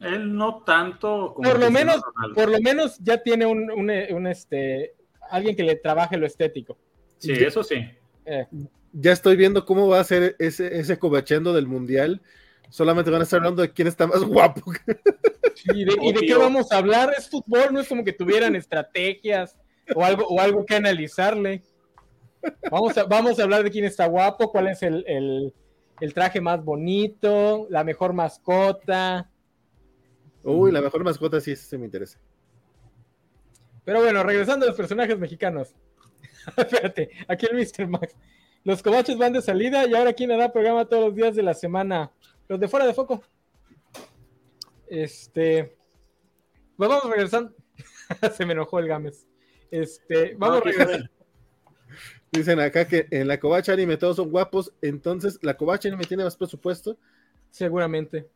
Él 0.00 0.34
no 0.34 0.62
tanto 0.64 1.34
como 1.34 1.48
por 1.48 1.60
lo 1.60 1.70
menos, 1.70 2.02
por 2.34 2.50
lo 2.50 2.58
menos 2.60 2.98
ya 2.98 3.22
tiene 3.22 3.46
un, 3.46 3.70
un, 3.70 3.90
un, 3.90 4.26
este, 4.26 4.94
alguien 5.32 5.56
que 5.56 5.62
le 5.64 5.76
trabaje 5.76 6.16
lo 6.16 6.26
estético. 6.26 6.78
Sí, 7.18 7.32
eso 7.32 7.62
sí. 7.62 7.76
Eh, 8.24 8.46
Ya 8.92 9.12
estoy 9.12 9.36
viendo 9.36 9.64
cómo 9.64 9.88
va 9.88 10.00
a 10.00 10.04
ser 10.04 10.36
ese, 10.38 10.78
ese 10.78 10.98
covacheando 10.98 11.52
del 11.52 11.66
mundial. 11.66 12.20
Solamente 12.68 13.10
van 13.10 13.20
a 13.20 13.24
estar 13.24 13.38
hablando 13.38 13.62
de 13.62 13.72
quién 13.72 13.88
está 13.88 14.06
más 14.06 14.22
guapo. 14.24 14.72
¿Y 15.74 15.84
de, 15.84 15.94
y 16.02 16.12
de 16.12 16.20
qué 16.26 16.34
vamos 16.34 16.72
a 16.72 16.78
hablar? 16.78 17.12
Es 17.16 17.28
fútbol, 17.28 17.72
no 17.72 17.80
es 17.80 17.88
como 17.88 18.04
que 18.04 18.12
tuvieran 18.12 18.56
estrategias 18.56 19.56
o 19.94 20.04
algo, 20.04 20.26
o 20.28 20.40
algo 20.40 20.64
que 20.66 20.74
analizarle. 20.76 21.62
Vamos 22.70 22.96
a, 22.98 23.04
vamos 23.04 23.38
a 23.38 23.42
hablar 23.44 23.62
de 23.62 23.70
quién 23.70 23.84
está 23.84 24.06
guapo, 24.06 24.50
cuál 24.50 24.68
es 24.68 24.82
el, 24.82 25.04
el- 25.06 25.54
el 26.00 26.14
traje 26.14 26.40
más 26.40 26.64
bonito, 26.64 27.68
la 27.70 27.84
mejor 27.84 28.12
mascota. 28.12 29.30
Uy, 30.42 30.72
la 30.72 30.80
mejor 30.80 31.04
mascota 31.04 31.40
sí, 31.40 31.52
ese 31.52 31.78
me 31.78 31.84
interesa. 31.84 32.18
Pero 33.84 34.00
bueno, 34.00 34.22
regresando 34.22 34.64
a 34.64 34.68
los 34.68 34.76
personajes 34.76 35.18
mexicanos. 35.18 35.74
Espérate, 36.56 37.10
aquí 37.28 37.46
el 37.46 37.56
Mr. 37.56 37.88
Max. 37.88 38.16
Los 38.64 38.82
covaches 38.82 39.18
van 39.18 39.32
de 39.32 39.42
salida 39.42 39.86
y 39.86 39.94
ahora 39.94 40.12
quién 40.12 40.30
hará 40.30 40.52
programa 40.52 40.84
todos 40.84 41.06
los 41.06 41.14
días 41.14 41.34
de 41.34 41.42
la 41.42 41.54
semana. 41.54 42.12
Los 42.48 42.60
de 42.60 42.68
fuera 42.68 42.86
de 42.86 42.94
foco. 42.94 43.22
Este. 44.86 45.76
Pues 46.76 46.88
vamos 46.88 47.10
regresando. 47.10 47.54
Se 48.36 48.46
me 48.46 48.52
enojó 48.52 48.78
el 48.78 48.88
Gámez. 48.88 49.26
Este, 49.70 50.34
vamos 50.36 50.58
No, 50.58 50.64
regresando. 50.64 51.08
Dicen 52.30 52.60
acá 52.60 52.86
que 52.86 53.06
en 53.10 53.28
la 53.28 53.38
covacha 53.38 53.72
anime 53.72 53.98
todos 53.98 54.16
son 54.16 54.30
guapos, 54.30 54.72
entonces 54.80 55.38
la 55.42 55.54
covacha 55.54 55.88
anime 55.88 56.04
tiene 56.04 56.24
más 56.24 56.36
presupuesto. 56.36 56.96
Seguramente. 57.50 58.28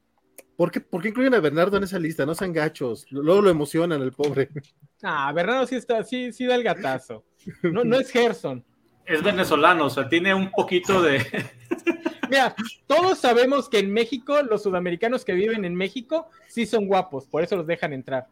¿Por 0.56 0.70
qué, 0.70 0.80
por 0.80 1.02
qué 1.02 1.08
incluyen 1.08 1.34
a 1.34 1.40
Bernardo 1.40 1.76
en 1.76 1.82
esa 1.84 1.98
lista? 1.98 2.24
No 2.24 2.34
sean 2.34 2.52
gachos. 2.52 3.06
Luego 3.10 3.42
lo 3.42 3.50
emocionan 3.50 4.02
el 4.02 4.12
pobre. 4.12 4.48
Ah, 5.02 5.30
Bernardo 5.30 5.66
sí 5.66 5.74
está, 5.76 6.02
sí, 6.02 6.32
sí 6.32 6.46
da 6.46 6.54
el 6.54 6.62
gatazo. 6.62 7.22
No, 7.62 7.84
no 7.84 7.96
es 7.96 8.10
Gerson. 8.10 8.64
Es 9.04 9.22
venezolano, 9.22 9.84
o 9.84 9.90
sea, 9.90 10.08
tiene 10.08 10.34
un 10.34 10.50
poquito 10.50 11.02
de. 11.02 11.20
Mira, 12.30 12.56
todos 12.86 13.18
sabemos 13.18 13.68
que 13.68 13.78
en 13.78 13.92
México, 13.92 14.40
los 14.42 14.62
sudamericanos 14.62 15.24
que 15.24 15.34
viven 15.34 15.64
en 15.66 15.74
México 15.74 16.28
sí 16.48 16.64
son 16.66 16.86
guapos, 16.88 17.26
por 17.26 17.42
eso 17.44 17.56
los 17.56 17.66
dejan 17.66 17.92
entrar. 17.92 18.26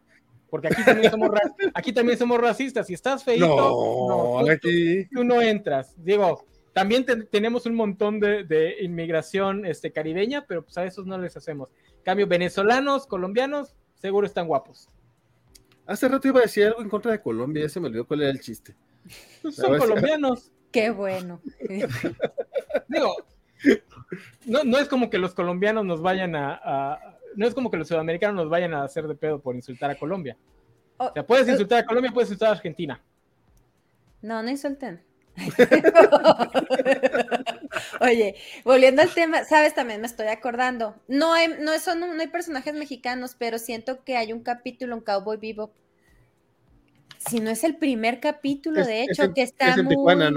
Porque 0.49 0.67
aquí 0.69 0.83
también 0.83 1.11
somos, 1.11 1.29
ra- 1.29 1.55
aquí 1.75 1.93
también 1.93 2.17
somos 2.17 2.41
racistas. 2.41 2.87
Si 2.87 2.93
estás 2.95 3.23
feito, 3.23 3.45
No, 3.47 4.39
tú- 4.39 4.45
tú- 4.45 4.51
aquí. 4.51 5.05
tú 5.13 5.23
no 5.23 5.41
entras. 5.41 5.93
Digo, 6.03 6.45
también 6.75 7.05
te- 7.05 7.23
tenemos 7.23 7.65
un 7.65 7.73
montón 7.73 8.19
de, 8.19 8.43
de 8.43 8.83
inmigración 8.83 9.65
este, 9.65 9.93
caribeña, 9.93 10.45
pero 10.45 10.61
pues 10.61 10.77
a 10.77 10.83
esos 10.83 11.05
no 11.05 11.17
les 11.17 11.37
hacemos. 11.37 11.69
En 11.97 12.03
cambio, 12.03 12.27
venezolanos, 12.27 13.07
colombianos, 13.07 13.73
seguro 13.95 14.27
están 14.27 14.45
guapos. 14.45 14.89
Hace 15.85 16.09
rato 16.09 16.27
iba 16.27 16.39
a 16.39 16.43
decir 16.43 16.65
algo 16.65 16.81
en 16.81 16.89
contra 16.89 17.13
de 17.13 17.21
Colombia, 17.21 17.63
ya 17.63 17.69
se 17.69 17.79
me 17.79 17.87
olvidó 17.87 18.05
cuál 18.05 18.23
era 18.23 18.29
el 18.29 18.41
chiste. 18.41 18.75
Pues 19.41 19.55
son 19.55 19.77
colombianos. 19.77 20.51
Qué 20.69 20.89
bueno. 20.89 21.39
Digo, 22.89 23.15
no, 24.45 24.63
no 24.65 24.77
es 24.77 24.89
como 24.89 25.09
que 25.09 25.17
los 25.17 25.33
colombianos 25.33 25.85
nos 25.85 26.01
vayan 26.01 26.35
a, 26.35 26.59
a- 26.61 27.17
No 27.37 27.47
es 27.47 27.53
como 27.53 27.71
que 27.71 27.77
los 27.77 27.87
sudamericanos 27.87 28.35
nos 28.35 28.49
vayan 28.49 28.73
a 28.73 28.83
hacer 28.83 29.07
de 29.07 29.15
pedo 29.15 29.39
por 29.39 29.55
insultar 29.55 29.91
a 29.91 29.95
Colombia. 29.95 30.35
Oh, 30.97 31.05
O 31.07 31.13
sea, 31.13 31.25
puedes 31.25 31.47
insultar 31.47 31.79
a 31.83 31.85
Colombia, 31.85 32.11
puedes 32.11 32.29
insultar 32.29 32.49
a 32.49 32.51
Argentina. 32.57 33.01
No, 34.21 34.43
no 34.43 34.49
insulten. 34.49 35.01
Oye, 38.01 38.35
volviendo 38.63 39.01
al 39.01 39.13
tema, 39.13 39.43
sabes, 39.43 39.73
también 39.73 40.01
me 40.01 40.07
estoy 40.07 40.27
acordando. 40.27 40.95
No 41.07 41.33
hay, 41.33 41.49
no 41.59 41.77
son, 41.79 41.99
no 41.99 42.19
hay 42.21 42.27
personajes 42.27 42.73
mexicanos, 42.73 43.35
pero 43.37 43.57
siento 43.59 44.03
que 44.03 44.17
hay 44.17 44.33
un 44.33 44.41
capítulo 44.43 44.95
en 44.95 45.01
Cowboy 45.01 45.37
Vivo. 45.37 45.73
Si 47.27 47.39
no 47.39 47.49
es 47.49 47.63
el 47.63 47.77
primer 47.77 48.19
capítulo, 48.19 48.81
Es- 48.81 48.87
de 48.87 49.03
es 49.03 49.09
hecho, 49.11 49.23
en- 49.23 49.33
que 49.33 49.41
está 49.41 49.71
es 49.71 49.77
en 49.77 49.85
muy, 49.85 49.95
Tijuana, 49.95 50.31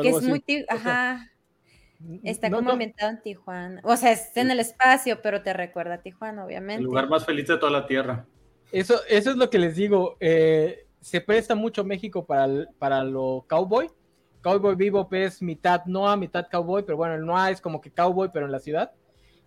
que 0.00 0.08
es 0.08 0.16
así. 0.16 0.26
muy, 0.26 0.44
ajá, 0.68 1.30
está 2.24 2.48
No, 2.48 2.56
como 2.56 2.68
no, 2.68 2.72
ambientado 2.72 3.10
en 3.10 3.22
Tijuana. 3.22 3.80
O 3.84 3.96
sea, 3.96 4.12
es 4.12 4.36
en 4.36 4.50
el 4.50 4.60
espacio, 4.60 5.20
pero 5.22 5.42
te 5.42 5.52
recuerda 5.52 5.94
a 5.94 6.02
Tijuana, 6.02 6.42
El 6.42 6.46
obviamente. 6.46 6.82
lugar 6.82 7.08
más 7.08 7.24
feliz 7.26 7.46
de 7.48 7.58
toda 7.58 7.70
la 7.72 7.86
tierra. 7.86 8.26
Eso, 8.72 9.00
eso 9.08 9.30
es 9.30 9.36
lo 9.36 9.50
que 9.50 9.58
les 9.58 9.76
digo. 9.76 10.16
eh, 10.20 10.86
se 11.00 11.20
presta 11.20 11.56
mucho 11.56 11.82
México 11.84 12.24
para, 12.24 12.44
el- 12.44 12.68
para 12.78 13.02
lo 13.02 13.44
cowboy. 13.48 13.90
Cowboy 14.42 14.74
Bebop 14.74 15.12
es 15.14 15.40
mitad 15.40 15.84
Noah, 15.86 16.16
mitad 16.16 16.46
cowboy, 16.50 16.82
pero 16.82 16.96
bueno, 16.96 17.14
el 17.14 17.24
Noah 17.24 17.50
es 17.50 17.60
como 17.60 17.80
que 17.80 17.90
cowboy, 17.92 18.28
pero 18.32 18.46
en 18.46 18.52
la 18.52 18.58
ciudad. 18.58 18.92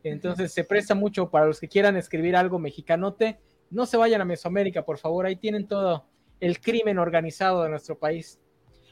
Entonces 0.03 0.53
se 0.53 0.63
presta 0.63 0.95
mucho 0.95 1.29
para 1.29 1.45
los 1.47 1.59
que 1.59 1.67
quieran 1.67 1.97
escribir 1.97 2.35
algo 2.35 2.59
mexicanote. 2.59 3.39
No 3.71 3.85
se 3.85 3.97
vayan 3.97 4.21
a 4.21 4.25
Mesoamérica, 4.25 4.85
por 4.85 4.97
favor. 4.99 5.25
Ahí 5.25 5.35
tienen 5.35 5.67
todo 5.67 6.05
el 6.39 6.61
crimen 6.61 6.99
organizado 6.99 7.63
de 7.63 7.69
nuestro 7.69 7.97
país. 7.97 8.39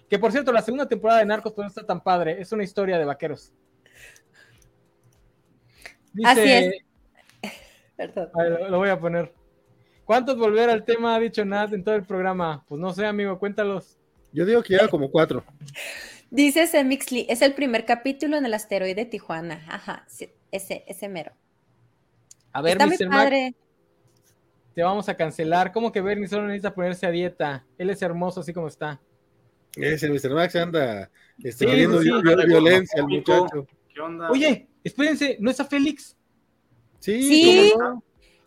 Que 0.10 0.18
por 0.20 0.32
cierto, 0.32 0.52
la 0.52 0.62
segunda 0.62 0.88
temporada 0.88 1.20
de 1.20 1.26
Narcos 1.26 1.54
pues, 1.54 1.66
no 1.66 1.70
está 1.70 1.86
tan 1.86 2.02
padre. 2.02 2.42
Es 2.42 2.52
una 2.52 2.64
historia 2.64 2.98
de 2.98 3.06
vaqueros. 3.06 3.54
Dice- 6.14 6.30
Así 6.30 6.52
es. 6.52 6.74
Perdón. 7.96 8.30
ver, 8.36 8.52
lo, 8.62 8.70
lo 8.70 8.78
voy 8.80 8.90
a 8.90 9.00
poner. 9.00 9.34
¿Cuántos 10.06 10.38
volver 10.38 10.70
al 10.70 10.84
tema 10.84 11.16
ha 11.16 11.20
dicho 11.20 11.46
Nat 11.46 11.74
en 11.74 11.84
todo 11.84 11.96
el 11.96 12.04
programa? 12.04 12.66
Pues 12.68 12.82
no 12.82 12.92
sé, 12.92 13.06
amigo, 13.06 13.40
cuéntalos. 13.40 14.00
Yo 14.34 14.46
digo 14.46 14.62
que 14.64 14.74
lleva 14.74 14.88
como 14.88 15.10
cuatro. 15.12 15.44
Dice 16.32 16.66
Semixly, 16.68 17.28
es 17.30 17.42
el 17.44 17.54
primer 17.54 17.86
capítulo 17.86 18.38
en 18.38 18.46
el 18.46 18.54
asteroide 18.54 19.06
Tijuana. 19.06 19.64
Ajá, 19.70 20.06
sí, 20.08 20.30
ese, 20.52 20.84
ese 20.88 21.08
mero. 21.08 21.32
A 22.52 22.62
ver, 22.62 22.74
Está 22.82 22.88
Mr. 22.88 23.10
Mac, 23.10 23.24
padre. 23.26 23.56
te 24.74 24.82
vamos 24.84 25.08
a 25.10 25.16
cancelar. 25.16 25.72
¿Cómo 25.72 25.92
que 25.92 26.02
Bernie 26.02 26.28
solo 26.28 26.48
necesita 26.48 26.74
ponerse 26.74 27.06
a 27.06 27.12
dieta? 27.12 27.66
Él 27.78 27.90
es 27.92 28.02
hermoso 28.02 28.40
así 28.42 28.52
como 28.54 28.68
está. 28.68 29.00
Ese 29.76 30.10
Mr. 30.10 30.32
Max 30.34 30.56
anda 30.56 31.10
este, 31.44 31.66
Sí, 31.68 31.88
violencia 32.48 33.02
al 33.02 33.08
muchacho. 33.08 33.68
¿Qué 33.94 34.00
onda? 34.02 34.30
Oye, 34.32 34.68
espérense, 34.84 35.38
¿no 35.40 35.52
está 35.52 35.66
Félix? 35.66 36.16
Sí, 37.00 37.22
Sí. 37.22 37.72
¿cómo 37.74 37.90
no? 37.90 38.04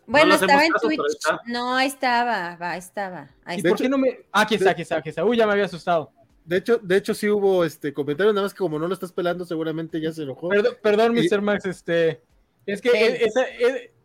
Bueno, 0.07 0.35
estaba 0.35 0.65
en 0.65 0.71
caso, 0.71 0.87
Twitch. 0.87 0.99
está. 1.09 1.41
No, 1.45 1.75
ahí 1.75 1.87
estaba, 1.87 2.55
va, 2.55 2.77
estaba. 2.77 3.29
Ahí 3.43 3.59
¿Y 3.59 3.61
De 3.61 3.69
por 3.69 3.77
qué 3.77 3.89
no 3.89 3.97
me.? 3.97 4.21
Ah, 4.31 4.41
aquí 4.41 4.55
está, 4.55 4.71
aquí 4.71 4.81
está, 4.81 4.97
aquí 4.97 5.09
está. 5.09 5.23
Uy, 5.25 5.37
ya 5.37 5.45
me 5.45 5.51
había 5.51 5.65
asustado. 5.65 6.11
De 6.45 6.57
hecho, 6.57 6.77
de 6.77 6.95
hecho, 6.95 7.13
sí 7.13 7.29
hubo 7.29 7.65
este 7.65 7.93
comentario, 7.93 8.31
nada 8.31 8.45
más 8.45 8.53
que 8.53 8.59
como 8.59 8.79
no 8.79 8.87
lo 8.87 8.93
estás 8.93 9.11
pelando, 9.11 9.43
seguramente 9.43 9.99
ya 9.99 10.13
se 10.13 10.23
enojó. 10.23 10.47
Perdón, 10.47 10.73
perdón 10.81 11.17
Y- 11.17 11.27
Mr. 11.29 11.41
Max, 11.41 11.65
este. 11.65 12.21
Es 12.65 12.81
que 12.81 12.89
esa, 13.21 13.45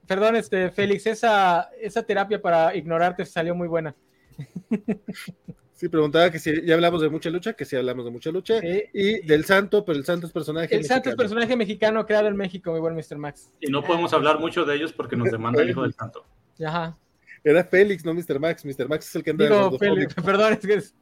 perdón, 0.06 0.36
este, 0.36 0.70
Félix, 0.70 1.06
esa, 1.06 1.70
esa 1.80 2.02
terapia 2.02 2.42
para 2.42 2.74
ignorarte 2.74 3.24
salió 3.24 3.54
muy 3.54 3.68
buena. 3.68 3.94
Sí, 5.82 5.88
preguntaba 5.88 6.30
que 6.30 6.38
si 6.38 6.64
ya 6.64 6.74
hablamos 6.74 7.02
de 7.02 7.08
mucha 7.08 7.28
lucha, 7.28 7.54
que 7.54 7.64
sí 7.64 7.74
hablamos 7.74 8.04
de 8.04 8.12
mucha 8.12 8.30
lucha. 8.30 8.60
Sí. 8.60 8.84
Y 8.92 9.26
del 9.26 9.44
santo, 9.44 9.84
pero 9.84 9.98
el 9.98 10.04
santo 10.04 10.28
es 10.28 10.32
personaje. 10.32 10.72
El 10.76 10.84
santo 10.84 11.10
es 11.10 11.16
personaje 11.16 11.56
mexicano 11.56 12.06
creado 12.06 12.28
en 12.28 12.36
México, 12.36 12.72
mi 12.72 12.78
buen 12.78 12.94
Mr. 12.94 13.18
Max. 13.18 13.50
Y 13.58 13.68
no 13.68 13.82
podemos 13.82 14.12
hablar 14.12 14.38
mucho 14.38 14.64
de 14.64 14.76
ellos 14.76 14.92
porque 14.92 15.16
nos 15.16 15.32
demanda 15.32 15.60
el 15.60 15.70
hijo 15.70 15.82
del 15.82 15.92
santo. 15.92 16.24
Ajá. 16.64 16.96
Era 17.42 17.64
Félix, 17.64 18.04
no 18.04 18.14
Mr. 18.14 18.38
Max. 18.38 18.64
Mr. 18.64 18.88
Max 18.88 19.08
es 19.08 19.16
el 19.16 19.24
que 19.24 19.30
anda 19.30 19.44
Digo. 19.44 19.76
Félix, 19.76 20.14
perdón, 20.24 20.52
es 20.52 20.60
que 20.60 20.74
es. 20.74 20.94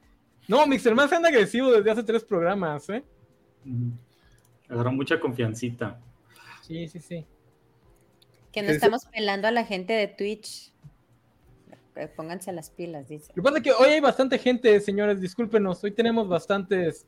No, 0.48 0.66
Mr. 0.66 0.94
Max 0.94 1.12
anda 1.12 1.28
agresivo 1.28 1.70
desde 1.72 1.90
hace 1.90 2.02
tres 2.02 2.24
programas, 2.24 2.88
¿eh? 2.88 3.04
Agarró 4.66 4.92
mucha 4.92 5.20
confiancita. 5.20 6.00
Sí, 6.62 6.88
sí, 6.88 7.00
sí. 7.00 7.26
Que 8.50 8.62
no 8.62 8.70
estamos 8.70 9.04
pelando 9.12 9.46
a 9.46 9.50
la 9.50 9.66
gente 9.66 9.92
de 9.92 10.08
Twitch. 10.08 10.69
Eh, 11.96 12.08
Pónganse 12.08 12.52
las 12.52 12.70
pilas, 12.70 13.08
dice. 13.08 13.32
Lo 13.34 13.42
que 13.42 13.42
pasa 13.42 13.56
es 13.58 13.62
que 13.62 13.72
hoy 13.72 13.90
hay 13.90 14.00
bastante 14.00 14.38
gente, 14.38 14.78
señores, 14.80 15.20
discúlpenos. 15.20 15.82
Hoy 15.82 15.90
tenemos 15.90 16.28
bastantes 16.28 17.06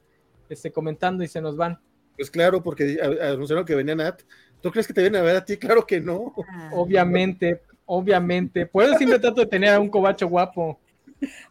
este, 0.49 0.73
comentando 0.73 1.23
y 1.23 1.29
se 1.29 1.41
nos 1.41 1.57
van. 1.57 1.79
Pues 2.17 2.31
claro, 2.31 2.63
porque 2.63 2.99
anunciaron 3.23 3.65
que 3.65 3.75
venía 3.75 3.95
Nat. 3.95 4.23
¿Tú 4.61 4.71
crees 4.71 4.87
que 4.87 4.93
te 4.93 5.01
vienen 5.01 5.21
a 5.21 5.25
ver 5.25 5.37
a 5.37 5.45
ti? 5.45 5.57
Claro 5.57 5.87
que 5.87 6.01
no. 6.01 6.35
Ah, 6.49 6.71
Obviamente, 6.75 7.63
obviamente. 7.87 8.67
Por 8.67 8.85
eso 8.85 8.95
siempre 8.97 9.19
trato 9.19 9.41
de 9.41 9.47
tener 9.47 9.71
a 9.71 9.81
un 9.81 9.89
cobacho 9.89 10.29
guapo. 10.29 10.79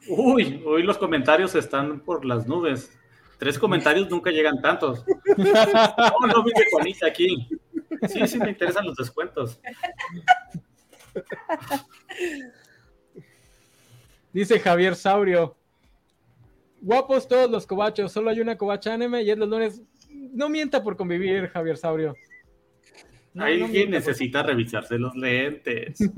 Uy, 0.07 0.61
hoy 0.65 0.83
los 0.83 0.97
comentarios 0.97 1.55
están 1.55 2.01
por 2.01 2.25
las 2.25 2.47
nubes. 2.47 2.97
Tres 3.37 3.57
comentarios 3.57 4.09
nunca 4.09 4.29
llegan 4.29 4.61
tantos. 4.61 5.03
No, 5.37 6.27
no 6.27 6.43
vi 6.43 6.51
de 6.51 6.65
Juanita 6.71 7.07
aquí. 7.07 7.49
Sí, 8.07 8.27
sí 8.27 8.37
me 8.37 8.49
interesan 8.49 8.85
los 8.85 8.95
descuentos. 8.95 9.59
Dice 14.33 14.59
Javier 14.59 14.95
Saurio. 14.95 15.55
Guapos 16.81 17.27
todos 17.27 17.49
los 17.51 17.67
cobachos, 17.67 18.11
solo 18.11 18.29
hay 18.31 18.39
una 18.41 18.57
covacha 18.57 18.93
anime 18.93 19.21
y 19.23 19.29
es 19.31 19.37
los 19.37 19.47
lunes. 19.49 19.81
No 20.09 20.49
mienta 20.49 20.81
por 20.83 20.97
convivir, 20.97 21.47
Javier 21.49 21.77
Saurio. 21.77 22.15
No, 23.33 23.47
no 23.47 23.67
por- 23.67 23.89
necesita 23.89 24.41
revisarse 24.43 24.97
los 24.97 25.15
lentes. 25.15 25.99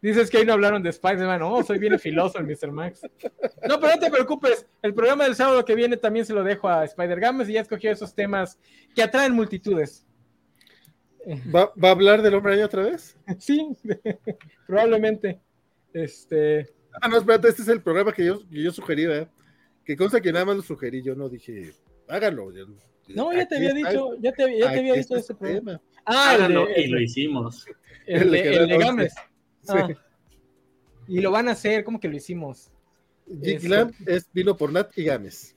Dices 0.00 0.30
que 0.30 0.36
hoy 0.38 0.44
no 0.44 0.52
hablaron 0.52 0.82
de 0.82 0.90
Spider-Man. 0.90 1.40
Oh, 1.42 1.62
soy 1.62 1.78
bien 1.78 1.98
filoso 1.98 2.38
el 2.38 2.44
Mr. 2.46 2.70
Max. 2.70 3.00
No, 3.66 3.80
pero 3.80 3.94
no 3.94 3.98
te 3.98 4.10
preocupes. 4.10 4.66
El 4.82 4.92
programa 4.92 5.24
del 5.24 5.34
sábado 5.34 5.64
que 5.64 5.74
viene 5.74 5.96
también 5.96 6.26
se 6.26 6.34
lo 6.34 6.44
dejo 6.44 6.68
a 6.68 6.84
Spider 6.84 7.18
Games 7.20 7.48
y 7.48 7.54
ya 7.54 7.62
escogió 7.62 7.90
esos 7.90 8.14
temas 8.14 8.58
que 8.94 9.02
atraen 9.02 9.32
multitudes. 9.32 10.06
¿Va, 11.54 11.72
va 11.82 11.88
a 11.88 11.92
hablar 11.92 12.22
del 12.22 12.34
hombre 12.34 12.54
año 12.54 12.66
otra 12.66 12.82
vez? 12.82 13.16
Sí, 13.38 13.68
probablemente. 14.66 15.40
Este. 15.92 16.68
Ah, 17.00 17.08
no, 17.08 17.18
espérate, 17.18 17.48
este 17.48 17.62
es 17.62 17.68
el 17.68 17.82
programa 17.82 18.12
que 18.12 18.24
yo, 18.26 18.40
que 18.48 18.62
yo 18.62 18.70
sugerí, 18.72 19.06
¿verdad? 19.06 19.28
Que 19.84 19.96
consta 19.96 20.20
que 20.20 20.32
nada 20.32 20.44
más 20.44 20.56
lo 20.56 20.62
sugerí, 20.62 21.02
yo 21.02 21.14
no 21.14 21.28
dije, 21.28 21.72
háganlo. 22.08 22.52
Yo- 22.52 22.66
No, 23.08 23.32
ya 23.32 23.46
te 23.46 23.56
había 23.56 23.70
está- 23.70 23.90
dicho, 23.90 24.14
ya 24.20 24.32
te, 24.32 24.42
ya 24.58 24.66
te 24.66 24.68
aquí 24.68 24.78
había 24.78 24.94
dicho 24.94 25.16
este 25.16 25.32
ese 25.32 25.34
programa. 25.34 25.72
tema. 25.78 25.82
Ah, 26.06 26.32
el 26.34 26.40
Háganlo, 26.42 26.66
de, 26.66 26.80
y 26.80 26.86
lo 26.88 27.00
hicimos. 27.00 27.66
el 28.06 28.22
el 28.22 28.30
de, 28.30 28.54
el 28.56 28.78
Games. 28.78 29.12
Sí. 29.62 29.72
Ah, 29.72 29.88
y 31.08 31.20
lo 31.20 31.30
van 31.30 31.48
a 31.48 31.52
hacer, 31.52 31.84
¿cómo 31.84 32.00
que 32.00 32.08
lo 32.08 32.16
hicimos? 32.16 32.70
Jig 33.42 33.68
Lamb 33.68 33.92
es 34.06 34.28
vino 34.32 34.56
por 34.56 34.70
Nat 34.72 34.96
y 34.98 35.04
Games. 35.04 35.56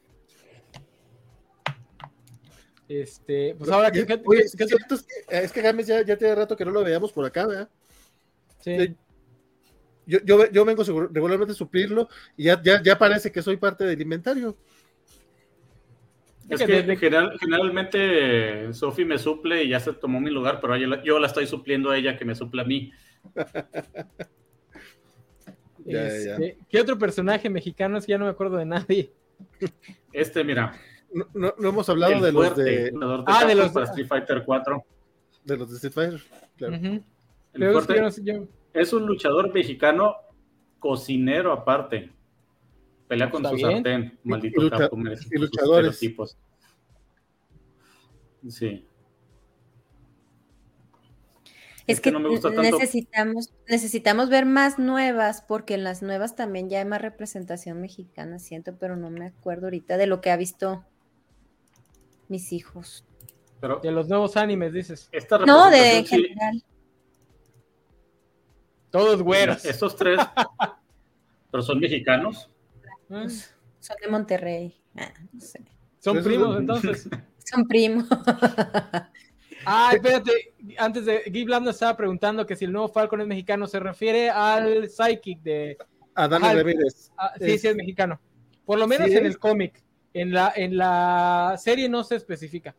Este, 2.90 3.54
pues 3.58 3.70
ahora 3.70 3.92
que. 3.92 4.06
que- 4.06 4.22
Oye, 4.26 4.44
que- 4.52 4.58
que- 4.58 4.68
cierto 4.68 4.96
es, 4.96 5.04
que, 5.04 5.38
es 5.40 5.52
que 5.52 5.62
Games 5.62 5.88
ya, 5.88 6.02
ya 6.04 6.18
tiene 6.18 6.36
rato 6.36 6.56
que 6.56 6.64
no 6.66 6.72
lo 6.72 6.84
veíamos 6.84 7.12
por 7.12 7.26
acá, 7.26 7.46
¿verdad? 7.48 7.70
sí. 8.60 8.96
Yo, 10.10 10.20
yo, 10.24 10.50
yo 10.50 10.64
vengo 10.64 10.84
regularmente 11.12 11.52
a 11.52 11.56
suplirlo 11.56 12.08
y 12.38 12.46
ya, 12.46 12.62
ya, 12.64 12.82
ya 12.82 12.98
parece 12.98 13.30
que 13.30 13.42
soy 13.42 13.58
parte 13.58 13.84
del 13.84 14.00
inventario. 14.02 14.56
Es 16.48 16.62
que 16.64 16.96
general- 16.96 17.38
generalmente 17.38 18.74
Sofi 18.74 19.04
me 19.04 19.18
suple 19.18 19.66
y 19.66 19.70
ya 19.70 19.82
se 19.82 19.92
tomó 19.92 20.22
mi 20.22 20.30
lugar, 20.30 20.60
pero 20.62 20.78
yo 20.78 20.88
la, 20.88 21.04
yo 21.04 21.20
la 21.20 21.28
estoy 21.28 21.46
supliendo 21.46 21.90
a 21.92 21.98
ella 21.98 22.16
que 22.16 22.24
me 22.24 22.36
suple 22.36 22.62
a 22.62 22.66
mí. 22.66 22.92
Ya, 25.86 26.02
ya. 26.08 26.08
Este, 26.36 26.58
¿Qué 26.70 26.82
otro 26.82 26.98
personaje 26.98 27.50
mexicano? 27.50 27.98
Es 27.98 28.06
que 28.06 28.12
ya 28.12 28.18
no 28.18 28.26
me 28.26 28.32
acuerdo 28.32 28.58
de 28.58 28.66
nadie. 28.66 29.12
Este, 30.12 30.44
mira, 30.44 30.74
No, 31.14 31.26
no, 31.34 31.54
no 31.58 31.70
hemos 31.70 31.88
hablado 31.90 32.14
el 32.14 32.22
de 32.22 32.32
los 32.32 32.56
de. 32.56 32.92
Ah, 33.26 33.46
de 33.46 33.56
los- 33.56 33.72
para 33.72 33.86
Street 33.86 34.08
Fighter 34.08 34.44
4. 34.46 34.84
de 35.46 35.58
los 35.58 35.70
de 35.70 35.76
Street 35.76 35.94
Fighter. 35.94 36.22
Claro. 36.58 36.76
El 36.76 37.04
Pero 37.54 37.68
es 37.68 37.74
fuerte 37.74 37.94
que 37.94 38.00
yo 38.00 38.04
no 38.04 38.12
sé, 38.12 38.22
yo- 38.24 38.48
es 38.74 38.94
un 38.94 39.06
luchador 39.06 39.54
mexicano 39.54 40.16
cocinero 40.80 41.52
aparte. 41.54 42.12
Pelea 43.08 43.32
con 43.32 43.40
Está 43.46 43.50
su 43.52 43.56
bien. 43.56 43.72
sartén, 43.72 44.20
maldito 44.26 44.60
Y 44.62 44.64
lucha- 44.66 44.90
y 45.32 45.38
luchadores. 45.40 45.94
estereotipos. 45.94 46.38
Sí. 48.50 48.86
Es 51.88 52.02
que 52.02 52.12
no 52.12 52.20
me 52.20 52.28
gusta 52.28 52.50
tanto. 52.54 52.64
necesitamos, 52.64 53.54
necesitamos 53.70 54.30
ver 54.30 54.46
más 54.46 54.78
nuevas, 54.78 55.42
porque 55.42 55.74
en 55.76 55.86
las 55.86 56.02
nuevas 56.04 56.36
también 56.36 56.70
ya 56.70 56.80
hay 56.80 56.86
más 56.86 57.02
representación 57.02 57.80
mexicana, 57.80 58.40
siento, 58.40 58.76
pero 58.78 58.98
no 58.98 59.10
me 59.10 59.28
acuerdo 59.28 59.68
ahorita 59.68 59.96
de 59.96 60.06
lo 60.08 60.20
que 60.20 60.30
ha 60.32 60.36
visto 60.36 60.84
mis 62.28 62.52
hijos. 62.54 63.06
Pero 63.60 63.80
de 63.80 63.92
los 63.92 64.08
nuevos 64.08 64.38
animes, 64.38 64.72
dices. 64.74 65.10
esta 65.12 65.40
No, 65.40 65.70
de 65.70 65.78
en 65.78 65.84
representación 66.04 66.22
sí, 66.22 66.28
general. 66.30 66.64
Todos 68.92 69.22
güeros. 69.22 69.66
estos 69.66 69.96
tres, 69.96 70.20
pero 71.52 71.64
son 71.64 71.80
mexicanos. 71.80 72.50
Ah, 73.10 73.26
Son 73.80 73.96
de 74.02 74.08
Monterrey. 74.10 74.76
Ah, 74.96 75.12
no 75.32 75.40
sé. 75.42 75.62
Son 76.00 76.24
primos, 76.24 76.58
entonces. 76.60 77.08
Son 77.44 77.66
primos. 77.68 78.06
Ah, 79.70 79.90
espérate, 79.94 80.32
antes 80.78 81.04
de 81.06 81.24
Giblan 81.24 81.64
nos 81.66 81.76
estaba 81.76 81.98
preguntando 81.98 82.46
que 82.46 82.56
si 82.56 82.64
el 82.64 82.72
nuevo 82.72 82.88
Falcon 82.88 83.20
es 83.20 83.28
mexicano, 83.28 83.68
se 83.68 83.80
refiere 83.82 84.30
al 84.30 84.88
Psychic 84.88 85.42
de... 85.42 85.78
A 86.16 86.26
Dani 86.30 86.46
Ajá. 86.46 86.54
Ramírez. 86.56 87.12
ah, 87.18 87.34
sí, 87.38 87.52
Es- 87.52 87.62
sí 87.62 87.68
es 87.68 87.76
mexicano. 87.76 88.18
Por 88.66 88.80
lo 88.80 88.88
menos 88.88 89.10
¿Sí 89.10 89.18
en 89.18 89.26
el 89.26 89.38
cómic. 89.40 89.84
En 90.14 90.32
la, 90.32 90.54
en 90.56 90.78
la 90.78 91.56
serie 91.58 91.90
no 91.90 92.04
se 92.04 92.16
especifica. 92.16 92.76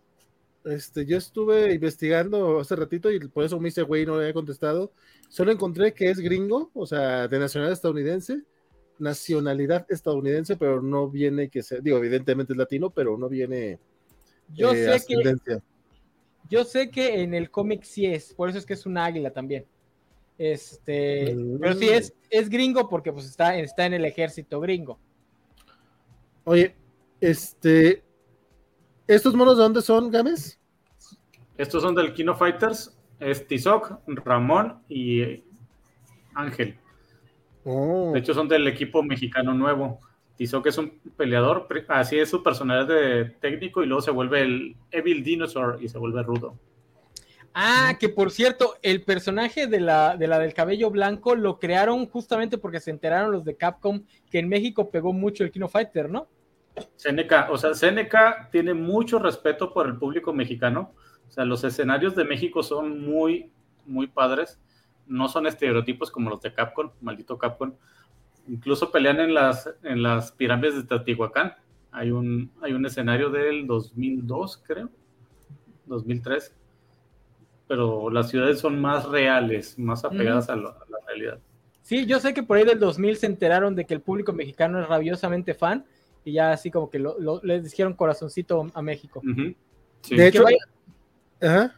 Este, 0.64 1.06
yo 1.06 1.16
estuve 1.16 1.72
investigando 1.72 2.58
hace 2.58 2.76
ratito 2.76 3.10
y 3.10 3.20
por 3.20 3.44
eso 3.44 3.58
me 3.60 3.68
hice 3.68 3.82
güey, 3.82 4.04
no 4.04 4.16
le 4.16 4.24
había 4.24 4.34
contestado. 4.34 4.92
Solo 5.28 5.52
encontré 5.52 5.94
que 5.94 6.10
es 6.10 6.18
gringo, 6.18 6.70
o 6.74 6.86
sea, 6.86 7.28
de 7.28 7.38
nacionalidad 7.38 7.72
estadounidense, 7.72 8.42
nacionalidad 8.98 9.86
estadounidense, 9.88 10.56
pero 10.56 10.82
no 10.82 11.08
viene 11.08 11.48
que 11.48 11.62
sea, 11.62 11.78
digo, 11.80 11.98
evidentemente 11.98 12.52
es 12.52 12.56
latino, 12.56 12.90
pero 12.90 13.16
no 13.16 13.28
viene 13.28 13.78
Yo 14.48 14.72
eh, 14.72 14.98
sé 14.98 15.06
que 15.06 15.58
yo 16.50 16.64
sé 16.64 16.90
que 16.90 17.20
en 17.20 17.34
el 17.34 17.50
cómic 17.50 17.82
sí 17.82 18.06
es, 18.06 18.32
por 18.32 18.48
eso 18.48 18.58
es 18.58 18.64
que 18.64 18.72
es 18.72 18.86
un 18.86 18.96
águila 18.96 19.30
también. 19.30 19.66
Este, 20.38 21.34
Mm. 21.34 21.58
pero 21.60 21.74
sí 21.74 21.88
es, 21.88 22.14
es 22.30 22.48
gringo 22.48 22.88
porque 22.88 23.12
pues 23.12 23.26
está, 23.26 23.56
está 23.58 23.86
en 23.86 23.94
el 23.94 24.04
ejército 24.04 24.60
gringo. 24.60 24.98
Oye, 26.44 26.74
este, 27.20 28.04
¿estos 29.06 29.34
monos 29.34 29.56
de 29.56 29.62
dónde 29.62 29.82
son, 29.82 30.10
Gámez? 30.10 30.58
Estos 31.56 31.82
son 31.82 31.94
del 31.94 32.12
Kino 32.14 32.36
Fighters, 32.36 32.96
es 33.18 33.46
Tizoc, 33.46 34.00
Ramón 34.06 34.82
y 34.88 35.42
Ángel. 36.34 36.78
Oh, 37.64 38.12
De 38.12 38.20
hecho, 38.20 38.32
son 38.32 38.48
del 38.48 38.66
equipo 38.68 39.02
mexicano 39.02 39.52
nuevo. 39.54 40.00
Tizoc 40.36 40.66
es 40.68 40.78
un 40.78 41.00
peleador, 41.16 41.66
así 41.88 42.18
es 42.18 42.30
su 42.30 42.44
personalidad 42.44 42.86
de 42.86 43.24
técnico 43.40 43.82
y 43.82 43.86
luego 43.86 44.00
se 44.00 44.12
vuelve 44.12 44.42
el 44.42 44.76
Evil 44.92 45.24
Dinosaur 45.24 45.78
y 45.82 45.88
se 45.88 45.98
vuelve 45.98 46.22
rudo. 46.22 46.56
Ah, 47.54 47.96
que 47.98 48.08
por 48.08 48.30
cierto, 48.30 48.76
el 48.82 49.02
personaje 49.02 49.66
de 49.66 49.80
la, 49.80 50.16
de 50.16 50.28
la 50.28 50.38
del 50.38 50.54
cabello 50.54 50.90
blanco 50.90 51.34
lo 51.34 51.58
crearon 51.58 52.06
justamente 52.06 52.56
porque 52.56 52.78
se 52.78 52.92
enteraron 52.92 53.32
los 53.32 53.44
de 53.44 53.56
Capcom 53.56 54.04
que 54.30 54.38
en 54.38 54.48
México 54.48 54.90
pegó 54.90 55.12
mucho 55.12 55.42
el 55.42 55.50
Kino 55.50 55.68
Fighter, 55.68 56.08
¿no? 56.08 56.28
Seneca, 56.96 57.48
o 57.50 57.58
sea, 57.58 57.74
Seneca 57.74 58.48
tiene 58.50 58.74
mucho 58.74 59.18
respeto 59.18 59.72
por 59.72 59.86
el 59.86 59.96
público 59.96 60.32
mexicano. 60.32 60.92
O 61.28 61.30
sea, 61.30 61.44
los 61.44 61.62
escenarios 61.64 62.14
de 62.16 62.24
México 62.24 62.62
son 62.62 63.00
muy, 63.04 63.50
muy 63.86 64.06
padres. 64.06 64.58
No 65.06 65.28
son 65.28 65.46
estereotipos 65.46 66.10
como 66.10 66.30
los 66.30 66.40
de 66.40 66.52
Capcom, 66.52 66.90
maldito 67.00 67.38
Capcom. 67.38 67.72
Incluso 68.48 68.90
pelean 68.90 69.20
en 69.20 69.34
las, 69.34 69.68
en 69.82 70.02
las 70.02 70.32
pirámides 70.32 70.76
de 70.76 70.82
Teotihuacán. 70.84 71.54
Hay 71.90 72.10
un, 72.10 72.50
hay 72.62 72.72
un 72.72 72.84
escenario 72.86 73.30
del 73.30 73.66
2002, 73.66 74.62
creo. 74.66 74.88
2003. 75.86 76.54
Pero 77.66 78.08
las 78.10 78.30
ciudades 78.30 78.58
son 78.60 78.80
más 78.80 79.06
reales, 79.06 79.78
más 79.78 80.04
apegadas 80.04 80.48
a, 80.48 80.56
lo- 80.56 80.70
a 80.70 80.84
la 80.88 80.98
realidad. 81.06 81.38
Sí, 81.82 82.06
yo 82.06 82.18
sé 82.20 82.32
que 82.34 82.42
por 82.42 82.56
ahí 82.56 82.64
del 82.64 82.78
2000 82.78 83.16
se 83.16 83.26
enteraron 83.26 83.74
de 83.74 83.84
que 83.86 83.94
el 83.94 84.00
público 84.00 84.32
mexicano 84.32 84.80
es 84.80 84.88
rabiosamente 84.88 85.54
fan 85.54 85.84
y 86.24 86.32
ya 86.32 86.52
así 86.52 86.70
como 86.70 86.90
que 86.90 86.98
lo- 86.98 87.18
lo- 87.18 87.40
les 87.42 87.64
dijeron 87.64 87.94
corazoncito 87.94 88.66
a 88.74 88.82
México. 88.82 89.20
Ujú. 89.20 89.54
Sí. 90.02 90.16
de 90.16 90.28
hecho, 90.28 90.44
vaya- 90.44 90.58
ajá. 91.40 91.74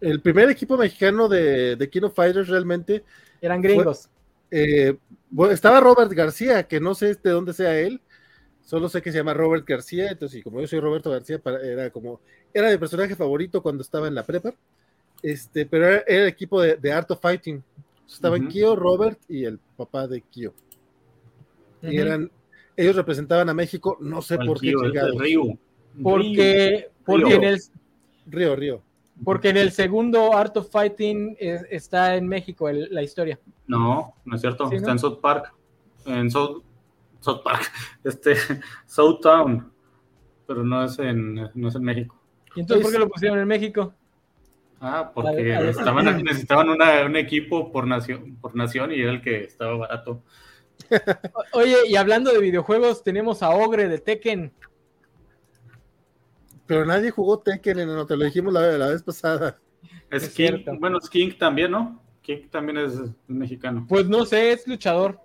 el 0.00 0.20
primer 0.20 0.50
equipo 0.50 0.76
mexicano 0.76 1.26
de, 1.28 1.76
de 1.76 1.88
Kino 1.90 2.10
Fighters 2.10 2.48
realmente 2.48 3.02
Eran 3.40 3.62
gringos. 3.62 4.10
eh, 4.50 4.96
bueno, 5.30 5.52
estaba 5.54 5.80
Robert 5.80 6.12
García, 6.12 6.64
que 6.64 6.78
no 6.80 6.94
sé 6.94 7.14
de 7.14 7.30
dónde 7.30 7.54
sea 7.54 7.78
él, 7.80 8.00
solo 8.62 8.88
sé 8.90 9.00
que 9.00 9.10
se 9.10 9.18
llama 9.18 9.32
Robert 9.34 9.66
García, 9.66 10.10
entonces 10.10 10.38
y 10.38 10.42
como 10.42 10.60
yo 10.60 10.66
soy 10.66 10.80
Roberto 10.80 11.10
García, 11.10 11.38
para- 11.38 11.62
era 11.62 11.88
como, 11.90 12.20
era 12.52 12.70
mi 12.70 12.76
personaje 12.76 13.16
favorito 13.16 13.62
cuando 13.62 13.82
estaba 13.82 14.06
en 14.08 14.14
la 14.14 14.22
prepa, 14.24 14.54
este, 15.22 15.64
pero 15.64 15.86
era, 15.86 16.04
era 16.06 16.22
el 16.24 16.28
equipo 16.28 16.60
de, 16.60 16.76
de 16.76 16.92
Art 16.92 17.10
of 17.10 17.20
Fighting, 17.20 17.62
estaban 18.06 18.42
Ujú. 18.42 18.50
Kyo, 18.52 18.76
Robert 18.76 19.18
y 19.28 19.44
el 19.46 19.58
papá 19.76 20.06
de 20.06 20.20
Kyo, 20.20 20.52
y 21.82 21.88
Ujú. 21.88 22.00
eran, 22.06 22.30
ellos 22.76 22.96
representaban 22.96 23.48
a 23.48 23.54
México, 23.54 23.96
no 24.00 24.20
sé 24.22 24.36
por 24.38 24.60
qué. 24.60 24.72
Ryu. 25.18 25.58
Porque, 26.02 26.90
porque, 27.04 27.24
Río. 27.24 27.36
en 27.36 27.44
el, 27.44 27.60
Río, 28.26 28.56
Río. 28.56 28.82
porque 29.24 29.50
en 29.50 29.56
el 29.58 29.70
segundo 29.70 30.36
Art 30.36 30.56
of 30.56 30.70
Fighting 30.70 31.36
es- 31.38 31.64
está 31.70 32.16
en 32.16 32.26
México 32.26 32.68
el- 32.68 32.88
la 32.92 33.02
historia. 33.02 33.38
No, 33.66 34.14
no 34.24 34.34
es 34.34 34.40
cierto. 34.40 34.68
Sí, 34.68 34.76
Está 34.76 34.88
¿no? 34.88 34.92
en 34.94 34.98
South 34.98 35.20
Park. 35.20 35.54
En 36.06 36.30
South, 36.30 36.62
South 37.20 37.42
Park. 37.44 37.62
Este, 38.04 38.34
South 38.86 39.20
Town. 39.22 39.70
Pero 40.46 40.62
no 40.64 40.84
es 40.84 40.98
en, 40.98 41.34
no 41.54 41.68
es 41.68 41.74
en 41.74 41.82
México. 41.82 42.20
¿Y 42.56 42.60
entonces 42.60 42.82
por 42.84 42.90
Es- 42.90 42.96
qué 42.98 43.04
lo 43.04 43.08
pusieron 43.08 43.38
en 43.38 43.48
México? 43.48 43.94
Ah, 44.80 45.10
porque 45.14 45.54
estaban- 45.70 46.22
necesitaban 46.22 46.68
una- 46.68 47.06
un 47.06 47.16
equipo 47.16 47.72
por 47.72 47.86
nación, 47.86 48.36
por 48.40 48.54
nación 48.54 48.92
y 48.92 49.00
era 49.00 49.12
el 49.12 49.22
que 49.22 49.44
estaba 49.44 49.76
barato. 49.76 50.22
Oye, 51.52 51.76
y 51.88 51.96
hablando 51.96 52.32
de 52.32 52.38
videojuegos, 52.40 53.02
tenemos 53.02 53.42
a 53.42 53.50
Ogre 53.50 53.88
de 53.88 53.98
Tekken. 53.98 54.52
Pero 56.66 56.86
nadie 56.86 57.10
jugó 57.10 57.38
Tekken, 57.40 57.86
no, 57.86 58.06
te 58.06 58.16
lo 58.16 58.24
dijimos 58.24 58.52
la, 58.52 58.78
la 58.78 58.88
vez 58.88 59.02
pasada. 59.02 59.58
Es, 60.10 60.22
Es 60.24 60.28
King, 60.30 60.34
cierto. 60.34 60.78
bueno, 60.78 60.98
es 61.02 61.08
King 61.10 61.32
también, 61.38 61.70
¿no? 61.70 62.02
King 62.22 62.48
también 62.50 62.78
es 62.78 62.94
mexicano. 63.26 63.84
Pues 63.88 64.08
no 64.08 64.24
sé, 64.24 64.52
es 64.52 64.66
luchador. 64.66 65.20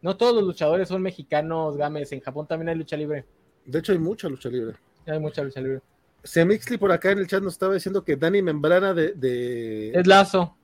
No 0.00 0.16
todos 0.16 0.34
los 0.34 0.44
luchadores 0.44 0.88
son 0.88 1.02
mexicanos, 1.02 1.76
Games. 1.76 2.12
En 2.12 2.20
Japón 2.20 2.46
también 2.46 2.68
hay 2.68 2.76
lucha 2.76 2.96
libre. 2.96 3.24
De 3.64 3.80
hecho, 3.80 3.92
hay 3.92 3.98
mucha 3.98 4.28
lucha 4.28 4.48
libre. 4.48 4.76
Hay 5.06 5.18
mucha 5.18 5.42
lucha 5.42 5.60
libre. 5.60 5.80
Semixli 6.22 6.76
por 6.76 6.92
acá 6.92 7.10
en 7.10 7.18
el 7.18 7.26
chat 7.26 7.42
nos 7.42 7.54
estaba 7.54 7.74
diciendo 7.74 8.04
que 8.04 8.16
Dani 8.16 8.42
Membrana 8.42 8.94
de, 8.94 9.12
de... 9.12 9.90
Es 9.90 10.06
Lazo. 10.06 10.56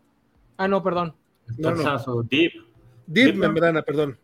Ah, 0.57 0.69
no, 0.69 0.83
perdón. 0.83 1.15
No, 1.59 1.73
no. 1.75 2.23
Deep. 2.23 2.53
Deep 3.07 3.27
Deep. 3.27 3.35
Membrana, 3.37 3.83
perdón, 3.83 4.19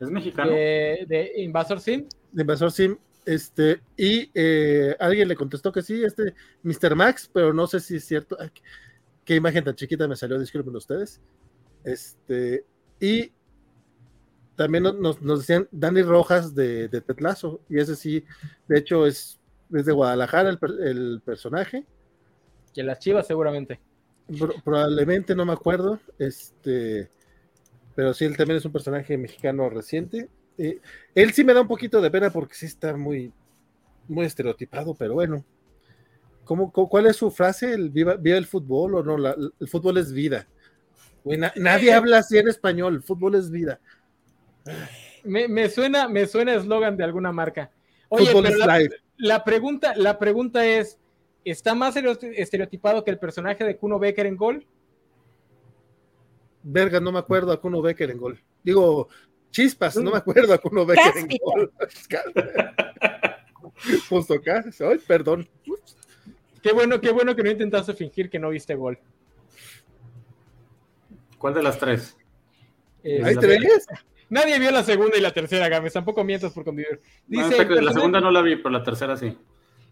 Es 0.00 0.10
mexicano. 0.10 0.50
De, 0.52 1.04
de 1.08 1.32
Invasor 1.42 1.80
Sim. 1.80 2.06
de 2.32 2.42
Invasor 2.42 2.70
Sim, 2.72 2.96
este, 3.24 3.80
y 3.96 4.30
eh, 4.34 4.96
alguien 4.98 5.28
le 5.28 5.36
contestó 5.36 5.72
que 5.72 5.82
sí, 5.82 6.02
este, 6.04 6.34
Mr. 6.62 6.94
Max, 6.94 7.30
pero 7.32 7.52
no 7.54 7.66
sé 7.66 7.80
si 7.80 7.96
es 7.96 8.04
cierto, 8.04 8.36
Ay, 8.38 8.50
qué, 9.24 9.34
imagen 9.36 9.64
tan 9.64 9.74
chiquita 9.74 10.06
me 10.08 10.16
salió, 10.16 10.38
disculpen 10.38 10.74
ustedes, 10.76 11.20
este, 11.84 12.64
y 13.00 13.32
también 14.56 14.84
nos- 14.84 15.20
decían 15.20 15.68
Dani 15.72 16.02
Rojas 16.02 16.54
de, 16.54 16.88
de 16.88 17.00
Tetlazo, 17.00 17.60
y 17.68 17.78
ese 17.78 17.96
sí, 17.96 18.24
de 18.68 18.78
hecho 18.78 19.06
es, 19.06 19.40
es 19.72 19.86
de 19.86 19.92
Guadalajara 19.92 20.50
el, 20.50 20.58
el 20.82 21.22
personaje, 21.24 21.86
Que 22.74 22.82
las 22.82 22.98
chivas 22.98 23.26
seguramente. 23.26 23.80
Pro- 24.38 24.54
probablemente 24.64 25.34
no 25.34 25.44
me 25.46 25.52
acuerdo, 25.52 25.98
este, 26.18 27.10
pero 27.94 28.12
sí, 28.14 28.24
él 28.24 28.36
también 28.36 28.58
es 28.58 28.64
un 28.64 28.72
personaje 28.72 29.16
mexicano 29.16 29.68
reciente. 29.70 30.28
Eh, 30.58 30.80
él 31.14 31.32
sí 31.32 31.44
me 31.44 31.54
da 31.54 31.60
un 31.60 31.68
poquito 31.68 32.00
de 32.00 32.10
pena 32.10 32.30
porque 32.30 32.54
sí 32.54 32.66
está 32.66 32.96
muy, 32.96 33.32
muy 34.08 34.26
estereotipado, 34.26 34.94
pero 34.94 35.14
bueno. 35.14 35.44
¿Cómo, 36.44 36.70
cu- 36.70 36.88
¿Cuál 36.88 37.06
es 37.06 37.16
su 37.16 37.30
frase? 37.30 37.72
¿El 37.72 37.90
viva, 37.90 38.16
viva 38.16 38.36
el 38.36 38.46
fútbol 38.46 38.96
o 38.96 39.02
no? 39.02 39.16
La- 39.16 39.34
el 39.60 39.68
fútbol 39.68 39.96
es 39.98 40.12
vida. 40.12 40.46
Güey, 41.24 41.38
na- 41.38 41.52
nadie 41.56 41.92
habla 41.94 42.18
así 42.18 42.36
en 42.38 42.48
español, 42.48 42.96
el 42.96 43.02
fútbol 43.02 43.34
es 43.36 43.50
vida. 43.50 43.80
Me, 45.24 45.48
me 45.48 45.68
suena, 45.70 46.08
me 46.08 46.26
suena 46.26 46.54
eslogan 46.54 46.96
de 46.96 47.04
alguna 47.04 47.32
marca. 47.32 47.70
Oye, 48.08 48.26
fútbol 48.26 48.44
pero 48.44 48.54
es 48.60 48.66
la, 48.66 48.78
life. 48.78 48.94
la 49.16 49.44
pregunta, 49.44 49.94
la 49.96 50.18
pregunta 50.18 50.66
es: 50.66 50.98
¿está 51.44 51.74
más 51.74 51.96
estereo- 51.96 52.18
estereotipado 52.36 53.04
que 53.04 53.10
el 53.10 53.18
personaje 53.18 53.64
de 53.64 53.76
Kuno 53.76 53.98
Becker 53.98 54.26
en 54.26 54.36
gol? 54.36 54.66
Verga, 56.66 56.98
no 56.98 57.12
me 57.12 57.18
acuerdo 57.18 57.52
a 57.52 57.60
Kuno 57.60 57.82
Becker 57.82 58.10
en 58.10 58.18
gol. 58.18 58.40
Digo, 58.62 59.08
chispas, 59.50 59.96
no 59.96 60.10
me 60.10 60.16
acuerdo 60.16 60.54
a 60.54 60.58
Kuno 60.58 60.86
Becker 60.86 61.12
en 61.18 61.28
gol. 61.42 61.72
Justo 64.08 64.34
acá, 64.34 64.64
ay, 64.80 64.98
perdón. 65.06 65.46
Ups. 65.66 65.96
Qué 66.62 66.72
bueno, 66.72 67.00
qué 67.00 67.12
bueno 67.12 67.36
que 67.36 67.42
no 67.42 67.50
intentaste 67.50 67.92
fingir 67.92 68.30
que 68.30 68.38
no 68.38 68.48
viste 68.48 68.74
gol. 68.74 68.98
¿Cuál 71.36 71.52
de 71.52 71.62
las 71.62 71.78
tres? 71.78 72.16
Eh, 73.02 73.20
¿Hay 73.22 73.34
la- 73.34 73.40
tres? 73.42 73.86
Nadie 74.30 74.58
vio 74.58 74.70
la 74.70 74.82
segunda 74.82 75.18
y 75.18 75.20
la 75.20 75.32
tercera, 75.32 75.68
Games. 75.68 75.92
Tampoco 75.92 76.24
mientas 76.24 76.52
por 76.54 76.64
convivir. 76.64 77.02
Dice, 77.26 77.62
la 77.66 77.92
segunda 77.92 78.20
no 78.20 78.30
la 78.30 78.40
vi, 78.40 78.56
pero 78.56 78.70
la 78.70 78.82
tercera 78.82 79.18
sí. 79.18 79.36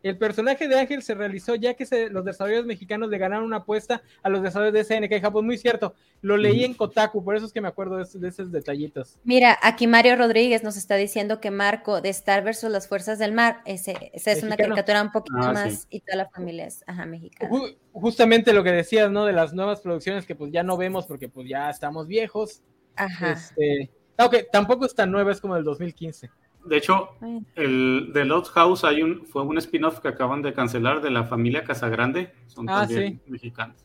El 0.03 0.19
personaje 0.19 0.66
de 0.69 0.79
Ángel 0.79 1.03
se 1.03 1.15
realizó 1.15 1.55
ya 1.55 1.74
que 1.74 1.87
se- 1.87 2.11
los 2.11 2.24
desarrolladores 2.24 2.66
mexicanos 2.66 3.09
le 3.09 3.19
ganaron 3.19 3.45
una 3.45 3.59
apuesta 3.59 4.03
a 4.23 4.29
los 4.29 4.43
desarrolladores 4.43 4.89
de 4.89 4.95
SNK 4.97 5.12
en 5.16 5.23
Japón. 5.23 5.47
Muy 5.47 5.59
cierto. 5.59 5.95
Lo 6.20 6.37
leí 6.37 6.65
en 6.65 6.74
Kotaku, 6.74 7.24
por 7.24 7.37
eso 7.37 7.47
es 7.47 7.53
que 7.53 7.61
me 7.61 7.69
acuerdo 7.69 7.97
de, 7.97 8.03
esos- 8.05 8.20
de 8.20 8.29
esos 8.29 8.51
detallitos. 8.53 9.19
Mira, 9.24 9.59
aquí 9.62 9.87
Mario 9.87 10.16
Rodríguez 10.16 10.62
nos 10.62 10.77
está 10.77 10.97
diciendo 10.97 11.41
que 11.41 11.51
Marco 11.51 12.01
de 12.01 12.09
Star 12.11 12.43
versus 12.45 12.70
las 12.70 12.89
Fuerzas 12.89 13.19
del 13.19 13.33
Mar, 13.33 13.61
ese, 13.65 14.11
esa 14.12 14.33
es 14.33 14.43
una 14.43 14.57
caricatura 14.57 15.03
un 15.03 15.12
poquito 15.12 15.39
Ah, 15.41 15.53
más 15.53 15.83
sí. 15.83 15.87
y 15.91 16.01
toda 16.01 16.16
la 16.16 16.29
familia 16.31 16.66
es 16.66 16.83
ajá, 16.87 17.07
mexicana. 17.07 17.51
Ju- 17.51 17.77
justamente 17.93 18.53
lo 18.53 18.65
que 18.65 18.73
decías, 18.73 19.11
¿no? 19.11 19.24
De 19.24 19.33
las 19.33 19.53
nuevas 19.55 19.81
producciones 19.81 20.27
que 20.27 20.35
pues 20.35 20.53
ya 20.53 20.62
no 20.62 20.77
vemos 20.77 21.07
porque 21.07 21.29
pues 21.29 21.49
ya 21.49 21.70
estamos 21.70 22.07
viejos. 22.07 22.62
Ajá. 22.97 23.33
Este, 23.33 23.91
aunque 24.16 24.45
tampoco 24.53 24.85
es 24.87 24.95
tan 24.95 25.11
nueva, 25.11 25.33
es 25.33 25.41
como 25.41 25.55
del 25.55 25.65
2015. 25.65 26.31
De 26.64 26.76
hecho, 26.76 27.09
el 27.56 28.10
de 28.12 28.24
Lost 28.24 28.52
House 28.52 28.84
hay 28.84 29.02
un, 29.02 29.26
fue 29.26 29.43
un 29.43 29.59
spin-off 29.59 29.98
que 30.01 30.09
acaban 30.09 30.43
de 30.43 30.52
cancelar 30.55 31.01
de 31.01 31.10
la 31.10 31.24
familia 31.24 31.64
Casagrande. 31.64 32.32
Son 32.47 32.68
Ah, 32.68 32.80
también 32.86 33.20
mexicanos. 33.26 33.84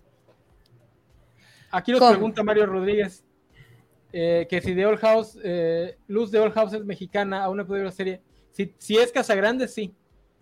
Aquí 1.72 1.92
nos 1.92 2.00
¿Cómo? 2.00 2.12
pregunta 2.12 2.44
Mario 2.44 2.66
Rodríguez 2.66 3.24
eh, 4.14 4.48
que 4.50 4.62
si 4.62 4.74
The 4.74 4.86
Old 4.86 5.00
House, 5.00 5.38
eh, 5.44 5.98
Luz 6.08 6.32
de 6.32 6.40
Old 6.40 6.54
House 6.54 6.74
es 6.74 6.86
mexicana, 6.86 7.44
aún 7.44 7.58
no 7.58 7.64
he 7.64 7.66
podido 7.66 7.84
ver 7.84 7.92
la 7.92 7.96
serie. 7.96 8.22
Si, 8.52 8.74
si 8.78 8.98
es 8.98 9.12
Casagrande, 9.12 9.68
sí. 9.68 9.94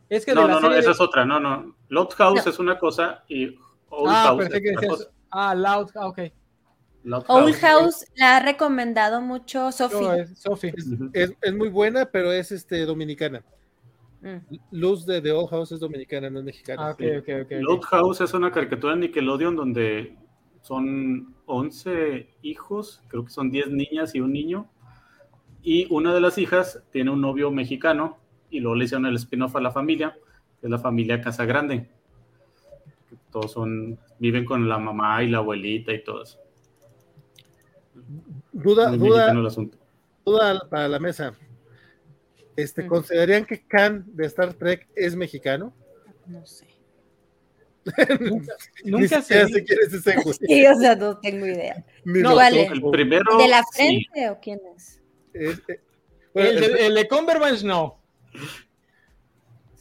Es 0.07 0.24
que 0.24 0.32
de 0.32 0.36
No, 0.36 0.48
la 0.48 0.53
no, 0.56 0.60
no, 0.62 0.72
esa 0.74 0.86
de- 0.90 0.91
es 0.91 0.99
otra. 1.02 1.26
No, 1.26 1.40
no. 1.40 1.76
Lost 1.90 2.14
House 2.14 2.45
No. 2.45 2.52
es 2.52 2.60
una 2.60 2.78
cosa 2.78 3.24
y 3.28 3.48
Old 3.90 4.07
Ah, 4.14 4.24
House 4.28 4.45
es 4.45 4.56
otra 4.56 4.88
cosa. 4.88 5.10
Ah, 5.32 5.56
Loud, 5.56 5.90
ah, 5.95 6.07
ok. 6.07 6.20
Old 7.06 7.56
House. 7.56 7.60
House 7.60 8.06
la 8.15 8.38
ha 8.38 8.40
recomendado 8.40 9.22
mucho 9.22 9.65
No, 9.65 9.72
Sophie. 9.72 10.22
es 10.22 10.40
Sophie. 10.40 10.73
Es, 11.14 11.34
es 11.41 11.53
muy 11.53 11.69
buena, 11.69 12.06
pero 12.06 12.32
es 12.32 12.52
este 12.52 12.86
dominicana. 12.86 13.44
Mm. 14.22 14.56
Luz 14.72 15.06
de 15.06 15.22
The 15.22 15.32
Old 15.32 15.49
House 15.49 15.72
es 15.72 15.80
dominicana, 15.80 16.30
no 16.30 16.40
es 16.40 16.45
mexicana. 16.45 16.88
Ah, 16.88 16.91
ok, 16.91 17.02
ok, 17.19 17.30
ok. 17.44 17.45
ok. 17.45 17.52
Lost 17.61 17.84
House 17.86 18.22
es 18.22 18.34
una 18.34 18.52
caricatura 18.52 18.94
de 18.94 19.02
Nickelodeon 19.02 19.56
donde 19.56 20.18
son 20.61 21.36
11 21.45 22.27
hijos, 22.41 23.03
creo 23.07 23.23
que 23.23 23.30
son 23.30 23.52
10 23.52 23.69
niñas 23.69 24.15
y 24.15 24.22
un 24.22 24.34
niño, 24.34 24.68
y 25.61 25.88
una 25.91 26.11
de 26.11 26.22
las 26.22 26.40
hijas 26.40 26.84
tiene 26.91 27.11
un 27.11 27.22
novio 27.22 27.52
mexicano 27.52 28.18
y 28.49 28.60
luego 28.61 28.76
le 28.76 28.86
hicieron 28.86 29.06
el 29.06 29.15
spin-off 29.15 29.56
a 29.56 29.61
la 29.61 29.72
familia, 29.72 30.18
que 30.60 30.68
es 30.68 30.72
la 30.72 30.80
familia 30.80 31.22
Casagrande. 31.22 31.90
Que 33.10 33.15
todos 33.32 33.52
son, 33.52 33.99
viven 34.18 34.44
con 34.44 34.68
la 34.68 34.80
mamá 34.80 35.22
y 35.23 35.30
la 35.30 35.38
abuelita 35.38 35.94
y 35.94 36.03
todo 36.03 36.23
eso. 36.23 36.40
Duda, 38.52 38.90
duda, 38.92 39.16
mexicano 39.18 39.40
el 39.42 39.48
asunto. 39.48 39.78
duda 40.26 40.68
para 40.70 40.88
la 40.88 41.00
mesa. 41.00 41.34
Este, 42.56 42.84
Mm. 42.84 42.88
¿Considerarían 42.88 43.46
que 43.46 43.66
Khan 43.66 44.06
de 44.08 44.26
Star 44.28 44.54
Trek 44.54 44.88
es 44.96 45.16
mexicano? 45.16 45.74
No 46.28 46.46
sé. 46.46 46.68
Nunca 48.86 49.22
sé 49.22 49.64
quién 49.64 49.80
es 49.86 49.94
ese. 49.94 50.16
Sí, 50.48 50.66
o 50.68 50.76
sea, 50.76 50.96
no 50.96 51.18
tengo 51.20 51.46
idea. 51.46 51.86
Ni 52.04 52.22
No, 52.22 52.36
vale. 52.36 52.66
El 52.68 52.82
primero. 52.92 53.38
¿De 53.38 53.48
la 53.48 53.62
sí, 53.72 53.76
frente 54.08 54.30
o 54.30 54.40
quién 54.40 54.60
es? 54.76 55.02
Es- 55.34 55.62
eh, 55.68 55.80
bueno, 56.34 56.50
El 56.50 56.64
el- 56.64 56.74
de, 56.74 56.86
el 56.88 56.96
de 56.96 57.08
no. 57.64 58.00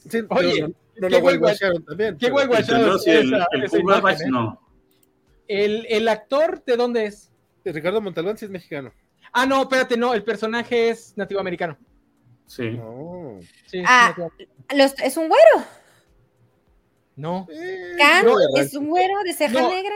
sí, 0.08 0.18
Oye, 0.30 0.60
no, 0.62 0.68
no 0.68 0.74
qué 1.08 1.10
lo 1.10 1.20
también. 1.84 2.16
qué 2.18 2.26
el 2.26 2.32
el, 3.06 3.34
el 3.52 3.64
¿eh? 4.22 4.30
no. 4.30 4.60
El, 5.48 5.86
el 5.88 6.08
actor, 6.08 6.62
¿de 6.64 6.76
dónde 6.76 7.06
es? 7.06 7.30
Ricardo 7.72 8.00
Montalbán 8.00 8.36
sí 8.38 8.44
es 8.44 8.50
mexicano. 8.50 8.92
Ah, 9.32 9.46
no, 9.46 9.62
espérate, 9.62 9.96
no, 9.96 10.14
el 10.14 10.22
personaje 10.22 10.90
es 10.90 11.16
nativo 11.16 11.40
americano. 11.40 11.76
Sí. 12.46 12.70
No. 12.72 13.38
Sí, 13.66 13.82
Ah. 13.86 14.14
Los- 14.74 14.98
¿Es 15.00 15.16
un 15.16 15.28
güero? 15.28 15.66
no. 17.16 17.46
Eh, 17.50 17.92
¿Can? 17.98 18.24
no, 18.26 18.34
¿Es 18.56 18.74
un 18.74 18.88
güero 18.88 19.14
de 19.24 19.32
ceja 19.32 19.60
No. 19.60 19.70
negra? 19.70 19.94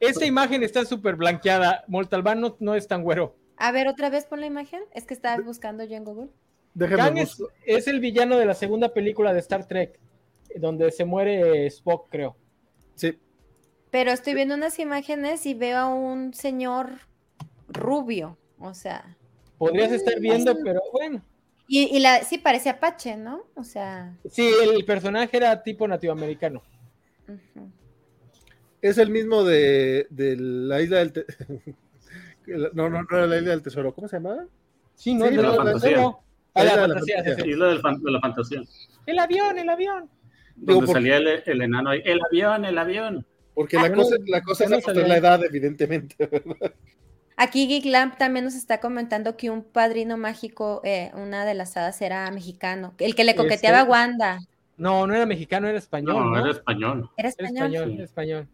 Esa 0.00 0.24
imagen 0.26 0.62
está 0.62 0.84
súper 0.84 1.16
blanqueada. 1.16 1.84
Montalbán 1.88 2.40
no, 2.40 2.56
no 2.60 2.74
es 2.74 2.86
tan 2.86 3.02
güero. 3.02 3.36
A 3.56 3.72
ver, 3.72 3.88
otra 3.88 4.10
vez 4.10 4.26
pon 4.26 4.40
la 4.40 4.46
imagen. 4.46 4.82
Es 4.92 5.06
que 5.06 5.14
estaba 5.14 5.42
buscando 5.42 5.84
yo 5.84 5.96
en 5.96 6.04
Google. 6.04 6.30
Déjame 6.74 7.02
Kang 7.02 7.18
es, 7.18 7.38
busco. 7.38 7.52
es 7.64 7.86
el 7.88 8.00
villano 8.00 8.36
de 8.36 8.44
la 8.44 8.54
segunda 8.54 8.92
película 8.92 9.32
de 9.32 9.40
Star 9.40 9.66
Trek, 9.66 9.98
donde 10.56 10.90
se 10.92 11.06
muere 11.06 11.66
Spock, 11.66 12.08
creo. 12.10 12.36
Sí, 12.94 13.18
Pero 13.90 14.10
estoy 14.10 14.34
viendo 14.34 14.54
unas 14.54 14.78
imágenes 14.78 15.46
y 15.46 15.54
veo 15.54 15.78
a 15.78 15.88
un 15.94 16.34
señor 16.34 16.90
rubio. 17.68 18.36
O 18.58 18.74
sea. 18.74 19.16
Podrías 19.58 19.92
estar 19.92 20.18
viendo, 20.20 20.56
pero 20.64 20.80
bueno. 20.92 21.22
Y, 21.68 21.96
y 21.96 22.00
la, 22.00 22.22
sí 22.22 22.38
parece 22.38 22.68
Apache, 22.70 23.16
¿no? 23.16 23.44
O 23.54 23.64
sea. 23.64 24.14
Sí, 24.30 24.50
el 24.62 24.84
personaje 24.84 25.36
era 25.36 25.62
tipo 25.62 25.86
nativoamericano. 25.88 26.62
ujú. 27.28 27.70
es 28.82 28.98
el 28.98 29.10
mismo 29.10 29.42
de, 29.44 30.06
de 30.10 30.36
la 30.36 30.80
isla 30.80 30.98
del... 30.98 31.12
te- 31.12 31.26
no, 32.74 32.88
no, 32.88 33.02
no 33.02 33.06
era 33.18 33.26
la 33.26 33.36
isla 33.38 33.50
del 33.50 33.62
tesoro. 33.62 33.94
¿Cómo 33.94 34.06
se 34.08 34.16
llamaba? 34.16 34.44
Sí, 34.94 35.14
no, 35.14 35.26
Sí, 35.28 35.34
no, 35.34 35.42
la 35.42 35.48
no, 35.48 35.56
fantasía. 35.56 35.96
no. 35.96 36.20
Ah, 36.54 36.64
la 36.64 36.70
Isla 36.70 36.82
de 36.82 36.88
la 36.88 36.94
fantasía, 36.94 37.16
sí, 37.16 37.22
fantasía. 37.24 37.44
sí. 37.44 37.50
Isla 37.50 37.66
del 37.68 37.80
fan- 37.80 38.02
de 38.02 38.10
la 38.10 38.20
fantasía. 38.20 38.62
El 39.06 39.18
avión, 39.18 39.58
el 39.58 39.68
avión. 39.68 40.10
Digo, 40.56 40.72
Donde 40.74 40.86
por- 40.86 40.94
salía 40.96 41.16
el, 41.18 41.42
el 41.44 41.62
enano 41.62 41.90
ahí. 41.90 42.00
El 42.04 42.20
avión, 42.24 42.64
el 42.64 42.78
avión. 42.78 43.26
Porque 43.56 43.76
Ah, 43.78 43.82
la 43.82 43.88
no- 43.88 43.96
cosa, 43.96 44.16
la 44.26 44.42
cosa 44.42 44.64
yo 44.66 44.70
no 44.70 44.76
es 44.76 45.08
la 45.08 45.16
edad, 45.16 45.42
evidentemente. 45.42 46.14
¿verdad? 46.30 46.74
Aquí 47.38 47.66
Geek 47.66 47.86
Lamp 47.86 48.16
también 48.16 48.44
nos 48.44 48.54
está 48.54 48.78
comentando 48.80 49.36
que 49.36 49.50
un 49.50 49.64
padrino 49.64 50.16
mágico, 50.16 50.80
eh, 50.84 51.10
una 51.14 51.44
de 51.44 51.54
las 51.54 51.76
hadas 51.76 52.00
era 52.02 52.30
mexicano. 52.30 52.94
El 52.98 53.14
que 53.16 53.24
le 53.24 53.34
coqueteaba 53.34 53.78
a 53.78 53.80
Este- 53.80 53.90
Wanda. 53.90 54.38
No, 54.76 55.06
no 55.06 55.14
era 55.14 55.26
mexicano, 55.26 55.66
era 55.68 55.78
español. 55.78 56.14
No, 56.16 56.30
No, 56.30 56.38
era 56.38 56.50
español. 56.52 57.10
Era 57.16 57.30
Era 57.38 57.48
español. 57.48 57.88
Sí. 57.88 57.94
era 57.94 58.04
español. 58.04 58.48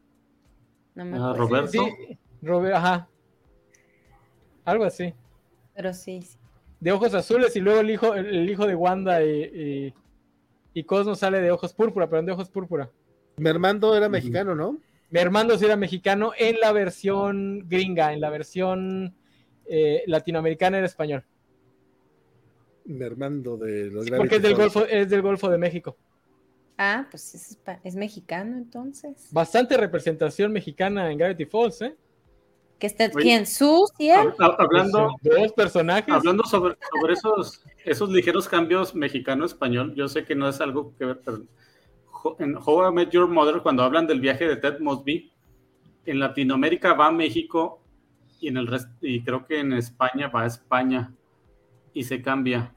No 0.94 1.04
me 1.04 1.18
Ah. 1.18 1.34
Roberto. 1.36 1.70
Sí, 1.70 2.18
Robert, 2.42 2.74
ajá. 2.76 3.08
Algo 4.64 4.84
así. 4.84 5.12
Pero 5.74 5.92
sí. 5.92 6.22
sí. 6.22 6.38
De 6.80 6.92
ojos 6.92 7.14
azules 7.14 7.54
y 7.56 7.60
luego 7.60 7.80
el 7.80 7.90
hijo, 7.90 8.14
el, 8.14 8.26
el 8.26 8.50
hijo 8.50 8.66
de 8.66 8.74
Wanda 8.74 9.22
y, 9.24 9.42
y, 9.42 9.94
y 10.74 10.84
Cosmo 10.84 11.14
sale 11.14 11.40
de 11.40 11.50
ojos 11.50 11.72
púrpura, 11.72 12.08
pero 12.08 12.22
de 12.22 12.32
ojos 12.32 12.48
púrpura. 12.50 12.90
Mermando 13.36 13.96
era 13.96 14.08
mexicano, 14.08 14.54
¿no? 14.54 14.78
Mi 15.12 15.20
hermano 15.20 15.56
sí 15.56 15.64
era 15.66 15.76
mexicano 15.76 16.32
en 16.36 16.58
la 16.58 16.72
versión 16.72 17.68
gringa, 17.68 18.12
en 18.12 18.20
la 18.20 18.30
versión 18.30 19.14
eh, 19.66 20.02
latinoamericana 20.06 20.78
era 20.78 20.86
español. 20.86 21.24
Mermando 22.84 23.56
de 23.56 23.90
los 23.90 24.10
Porque 24.10 24.36
es 24.36 24.42
del. 24.42 24.54
Golfo, 24.56 24.84
es 24.86 25.08
del 25.08 25.22
Golfo 25.22 25.48
de 25.48 25.58
México. 25.58 25.96
Ah, 26.78 27.06
pues 27.10 27.56
es, 27.84 27.94
mexicano 27.94 28.56
entonces. 28.56 29.28
Bastante 29.30 29.76
representación 29.76 30.50
mexicana 30.50 31.12
en 31.12 31.18
Gravity 31.18 31.44
Falls, 31.44 31.82
¿eh? 31.82 31.94
¿Que 32.78 32.86
está, 32.88 33.04
Oye. 33.04 33.22
¿Quién? 33.22 33.46
¿Su? 33.46 33.86
¿Sí 33.96 34.08
él? 34.10 34.16
Hab- 34.18 34.36
hab- 34.38 34.56
Hablando, 34.58 35.14
Dos 35.22 35.52
personajes. 35.52 36.12
hablando 36.12 36.42
sobre, 36.44 36.76
sobre 36.90 37.12
esos, 37.12 37.62
esos 37.84 38.10
ligeros 38.10 38.48
cambios 38.48 38.94
mexicano-español, 38.96 39.94
yo 39.94 40.08
sé 40.08 40.24
que 40.24 40.34
no 40.34 40.48
es 40.48 40.60
algo 40.60 40.92
que 40.98 41.04
ver, 41.04 41.20
pero 41.24 41.42
en 42.38 42.56
How 42.56 42.90
I 42.90 42.94
Met 42.94 43.10
Your 43.10 43.28
Mother, 43.28 43.62
cuando 43.62 43.82
hablan 43.82 44.06
del 44.06 44.20
viaje 44.20 44.46
de 44.46 44.56
Ted 44.56 44.80
Mosby, 44.80 45.32
en 46.06 46.18
Latinoamérica 46.18 46.94
va 46.94 47.06
a 47.08 47.12
México 47.12 47.82
y, 48.40 48.48
en 48.48 48.56
el 48.56 48.66
rest- 48.66 48.96
y 49.00 49.22
creo 49.22 49.46
que 49.46 49.60
en 49.60 49.72
España 49.72 50.28
va 50.28 50.42
a 50.42 50.46
España 50.46 51.12
y 51.92 52.04
se 52.04 52.20
cambia. 52.22 52.74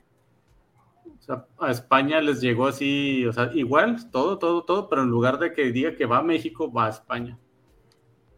O 1.20 1.22
sea, 1.22 1.46
a 1.60 1.72
España 1.72 2.22
les 2.22 2.40
llegó 2.42 2.68
así, 2.68 3.26
o 3.26 3.34
sea, 3.34 3.50
igual, 3.54 4.12
todo, 4.12 4.38
todo, 4.38 4.64
todo, 4.64 4.90
pero 4.90 5.04
en 5.04 5.10
lugar 5.10 5.40
de 5.40 5.54
que 5.54 5.72
diga 5.72 5.96
que 5.96 6.06
va 6.06 6.20
a 6.20 6.24
México, 6.24 6.72
va 6.72 6.86
a 6.88 6.90
España. 6.90 7.38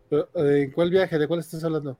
Pero, 0.09 0.29
eh, 0.35 0.63
¿En 0.63 0.71
cuál 0.71 0.89
viaje? 0.89 1.17
¿De 1.19 1.27
cuál 1.27 1.41
estás 1.41 1.63
hablando? 1.63 1.97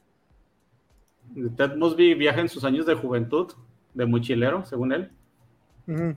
Ted 1.57 1.75
Mosby 1.75 2.13
viaja 2.13 2.39
en 2.39 2.47
sus 2.49 2.63
años 2.63 2.85
de 2.85 2.95
juventud, 2.95 3.51
de 3.93 4.05
mochilero, 4.05 4.65
según 4.65 4.93
él, 4.93 5.11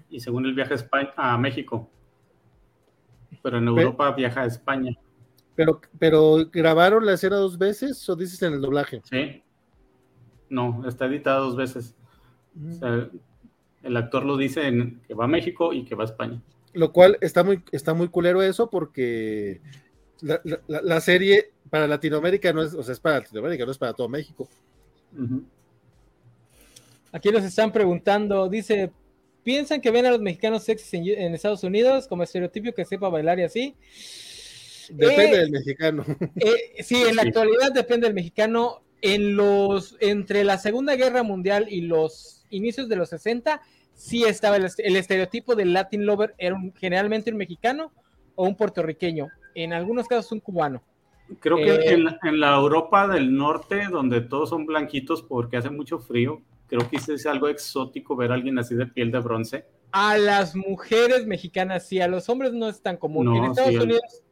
y 0.09 0.21
según 0.21 0.47
él 0.47 0.55
viaja 0.55 0.73
a, 0.75 0.77
España, 0.77 1.13
a 1.17 1.37
México. 1.37 1.89
Pero 3.43 3.59
en 3.59 3.69
Europa 3.69 4.11
viaja 4.13 4.43
a 4.43 4.47
España, 4.47 4.93
Pero, 5.57 5.81
pero 5.99 6.37
¿grabaron 6.53 7.05
la 7.07 7.15
escena 7.15 7.37
dos 7.37 7.59
veces 7.59 8.09
o 8.09 8.17
dices 8.17 8.41
en 8.43 8.55
el 8.55 8.61
doblaje? 8.61 9.01
¿sí? 9.05 9.43
No, 10.49 10.83
está 10.89 11.07
editada 11.07 11.39
dos 11.39 11.57
veces. 11.57 11.95
O 12.69 12.73
sea, 12.73 13.09
el 13.83 13.97
actor 13.97 14.25
lo 14.25 14.37
dice 14.37 14.67
en 14.67 15.01
que 15.07 15.15
va 15.15 15.25
a 15.25 15.29
México 15.29 15.73
y 15.73 15.85
que 15.85 15.95
va 15.95 16.03
a 16.05 16.07
España. 16.07 16.43
Lo 16.73 16.93
cual 16.93 17.17
está 17.21 17.43
muy, 17.45 17.63
está 17.73 17.95
muy 17.95 18.09
culero 18.09 18.43
eso 18.43 18.69
porque 18.71 19.61
la, 20.21 20.41
la- 20.45 20.61
la- 20.67 20.83
la 20.83 21.01
serie 21.01 21.53
para 21.71 21.87
Latinoamérica 21.87 22.53
no 22.53 22.63
es, 22.63 22.75
o 22.75 22.83
sea, 22.83 22.93
es 22.93 23.01
para 23.01 23.19
Latinoamérica, 23.21 23.65
no 23.65 23.71
es 23.73 23.79
para 23.79 23.93
todo 23.95 24.09
México. 24.09 24.49
Aquí 27.13 27.31
nos 27.31 27.43
están 27.45 27.73
preguntando, 27.73 28.49
dice 28.49 28.93
¿Piensan 29.43 29.81
que 29.81 29.91
ven 29.91 30.07
a 30.07 30.11
los 30.11 30.21
mexicanos 30.21 30.65
sexys 30.65 30.95
en, 30.95 31.07
en 31.09 31.35
Estados 31.35 31.65
Unidos 31.65 32.07
como 32.09 32.23
estereotipo 32.23 32.73
que 32.73 32.85
sepa 32.85 33.09
bailar 33.09 33.39
y 33.39 33.43
así? 33.45 33.75
Depende 34.91 35.37
Eh, 35.37 35.39
del 35.41 35.51
mexicano. 35.51 36.05
Eh, 36.37 36.83
sí, 36.83 36.97
en 37.09 37.17
la 37.17 37.23
Sí. 37.23 37.29
actualidad 37.29 37.73
depende 37.73 38.07
del 38.07 38.15
mexicano. 38.15 38.83
En 39.03 39.35
los, 39.37 39.97
entre 40.01 40.45
la 40.45 40.59
Segunda 40.59 40.95
Guerra 40.97 41.23
Mundial 41.23 41.67
y 41.71 41.83
los 41.83 42.45
inicios 42.51 42.89
de 42.89 42.97
los 42.97 43.09
60, 43.11 43.63
sí 43.95 44.25
estaba 44.25 44.57
el, 44.57 44.67
el 44.79 44.97
estereotipo 44.97 45.55
del 45.55 45.73
Latin 45.73 46.05
Lover, 46.05 46.35
era 46.37 46.55
un- 46.55 46.75
generalmente 46.75 47.31
un 47.31 47.39
mexicano 47.39 47.93
o 48.35 48.47
un 48.47 48.57
puertorriqueño, 48.57 49.29
en 49.55 49.73
algunos 49.73 50.07
casos 50.07 50.33
un 50.33 50.41
cubano. 50.41 50.83
Creo 51.39 51.57
que 51.59 51.71
Eh, 51.77 51.93
en, 51.93 52.07
en 52.25 52.41
la 52.41 52.57
Europa 52.57 53.07
del 53.09 53.35
Norte, 53.35 53.87
donde 53.91 54.21
todos 54.21 54.51
son 54.51 54.67
blanquitos 54.67 55.23
porque 55.23 55.57
hace 55.57 55.71
mucho 55.71 55.99
frío, 56.01 56.43
creo 56.71 56.89
que 56.89 56.97
es 56.97 57.27
algo 57.27 57.49
exótico 57.49 58.17
ver 58.17 58.31
a 58.31 58.35
alguien 58.35 58.59
así 58.59 58.75
de 58.75 58.87
piel 58.87 59.11
de 59.11 59.19
bronce. 59.19 59.67
A 59.93 60.17
las 60.17 60.55
mujeres 60.55 61.27
mexicanas 61.27 61.87
sí, 61.87 62.01
a 62.01 62.07
los 62.07 62.29
hombres 62.29 62.53
no 62.53 62.69
es 62.69 62.81
tan 62.81 62.97
común. 62.97 63.27
No, 63.27 63.37
en 63.37 63.45
Estados 63.51 63.71
sí, 63.71 63.77
Unidos, 63.77 64.23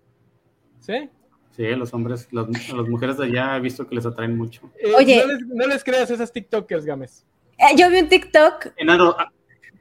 ¿sí? 0.79 1.11
Sí, 1.51 1.67
los 1.75 1.93
hombres, 1.93 2.29
las, 2.31 2.47
a 2.47 2.77
las 2.77 2.89
mujeres 2.89 3.17
de 3.17 3.25
allá 3.25 3.57
he 3.57 3.61
visto 3.61 3.85
que 3.85 3.97
les 3.97 4.07
atraen 4.07 4.37
mucho. 4.37 4.71
Eh, 4.79 4.93
Oye. 4.97 5.21
No 5.27 5.33
les, 5.33 5.47
no 5.49 5.67
les 5.67 5.83
creas 5.83 6.09
esas 6.09 6.33
TikTokers, 6.33 6.85
Games. 6.85 7.27
Eh, 7.59 7.77
yo 7.77 7.91
vi 7.91 7.99
un 7.99 8.09
TikTok. 8.09 8.69
Enano, 8.77 9.17
ah, 9.19 9.33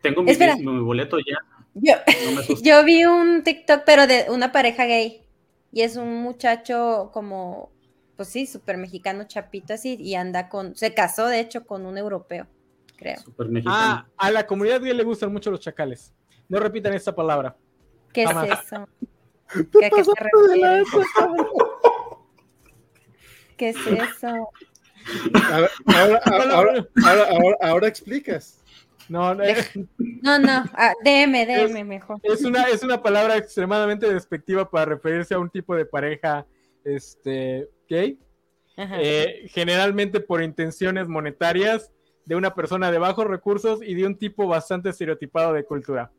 tengo 0.01 0.23
mi, 0.23 0.33
boleto 0.79 1.19
ya. 1.19 1.37
No 1.75 2.41
yo 2.63 2.83
vi 2.83 3.05
un 3.05 3.43
TikTok, 3.43 3.83
pero 3.85 4.07
de 4.07 4.25
una 4.29 4.51
pareja 4.51 4.85
gay. 4.85 5.21
Y 5.71 5.81
es 5.81 5.95
un 5.95 6.23
muchacho 6.23 7.11
como, 7.13 7.71
pues 8.17 8.27
sí, 8.29 8.45
súper 8.47 8.77
mexicano, 8.77 9.23
chapito 9.25 9.73
así. 9.75 9.95
Y 9.99 10.15
anda 10.15 10.49
con, 10.49 10.75
se 10.75 10.93
casó 10.93 11.27
de 11.27 11.39
hecho 11.39 11.65
con 11.65 11.85
un 11.85 11.97
europeo, 11.97 12.47
creo. 12.97 13.19
Súper 13.19 13.47
mexicano. 13.47 13.77
Ah, 13.79 14.05
a 14.17 14.31
la 14.31 14.45
comunidad 14.45 14.81
gay 14.81 14.93
le 14.93 15.03
gustan 15.03 15.31
mucho 15.31 15.51
los 15.51 15.61
chacales. 15.61 16.13
No 16.49 16.59
repitan 16.59 16.93
esta 16.93 17.15
palabra. 17.15 17.55
¿Qué 18.11 18.23
es 18.23 18.29
eso? 18.31 18.89
¿Qué, 19.79 19.85
a 19.85 19.89
qué 19.89 20.03
se 20.03 20.11
refiere? 20.17 20.83
¿Qué 23.57 23.69
es 23.69 23.77
eso? 23.87 24.27
Ahora, 25.33 25.69
ahora, 25.85 26.53
ahora, 26.53 26.87
ahora- 27.05 27.57
ahora 27.61 27.87
explicas. 27.87 28.61
No, 29.09 29.33
no, 29.33 29.41
eh, 29.43 29.55
No, 30.21 30.37
no, 30.37 30.65
ah, 30.73 30.93
DM, 31.03 31.45
DM 31.45 31.85
mejor. 31.85 32.19
es 32.23 32.43
una, 32.43 32.63
es 32.63 32.83
una 32.83 33.01
palabra 33.01 33.37
extremadamente 33.37 34.13
despectiva 34.13 34.69
para 34.69 34.83
referirse 34.85 35.33
a 35.33 35.39
un 35.39 35.49
tipo 35.49 35.73
de 35.75 35.85
pareja 35.85 36.45
este, 36.87 37.69
gay, 37.89 38.19
eh, 38.77 39.47
generalmente 39.49 40.19
por 40.19 40.41
intenciones 40.41 41.07
monetarias 41.07 41.91
de 42.25 42.35
una 42.35 42.53
persona 42.53 42.91
de 42.91 42.97
bajos 42.99 43.25
recursos 43.25 43.79
y 43.81 43.95
de 43.95 44.05
un 44.05 44.17
tipo 44.17 44.47
bastante 44.47 44.89
estereotipado 44.89 45.53
de 45.53 45.63
cultura. 45.63 46.11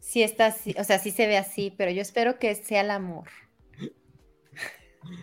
Sí 0.00 0.22
está 0.22 0.46
así, 0.46 0.74
o 0.78 0.84
sea, 0.84 0.98
sí 0.98 1.10
se 1.10 1.26
ve 1.26 1.36
así, 1.36 1.74
pero 1.76 1.90
yo 1.90 2.02
espero 2.02 2.38
que 2.38 2.54
sea 2.54 2.82
el 2.82 2.90
amor. 2.90 3.28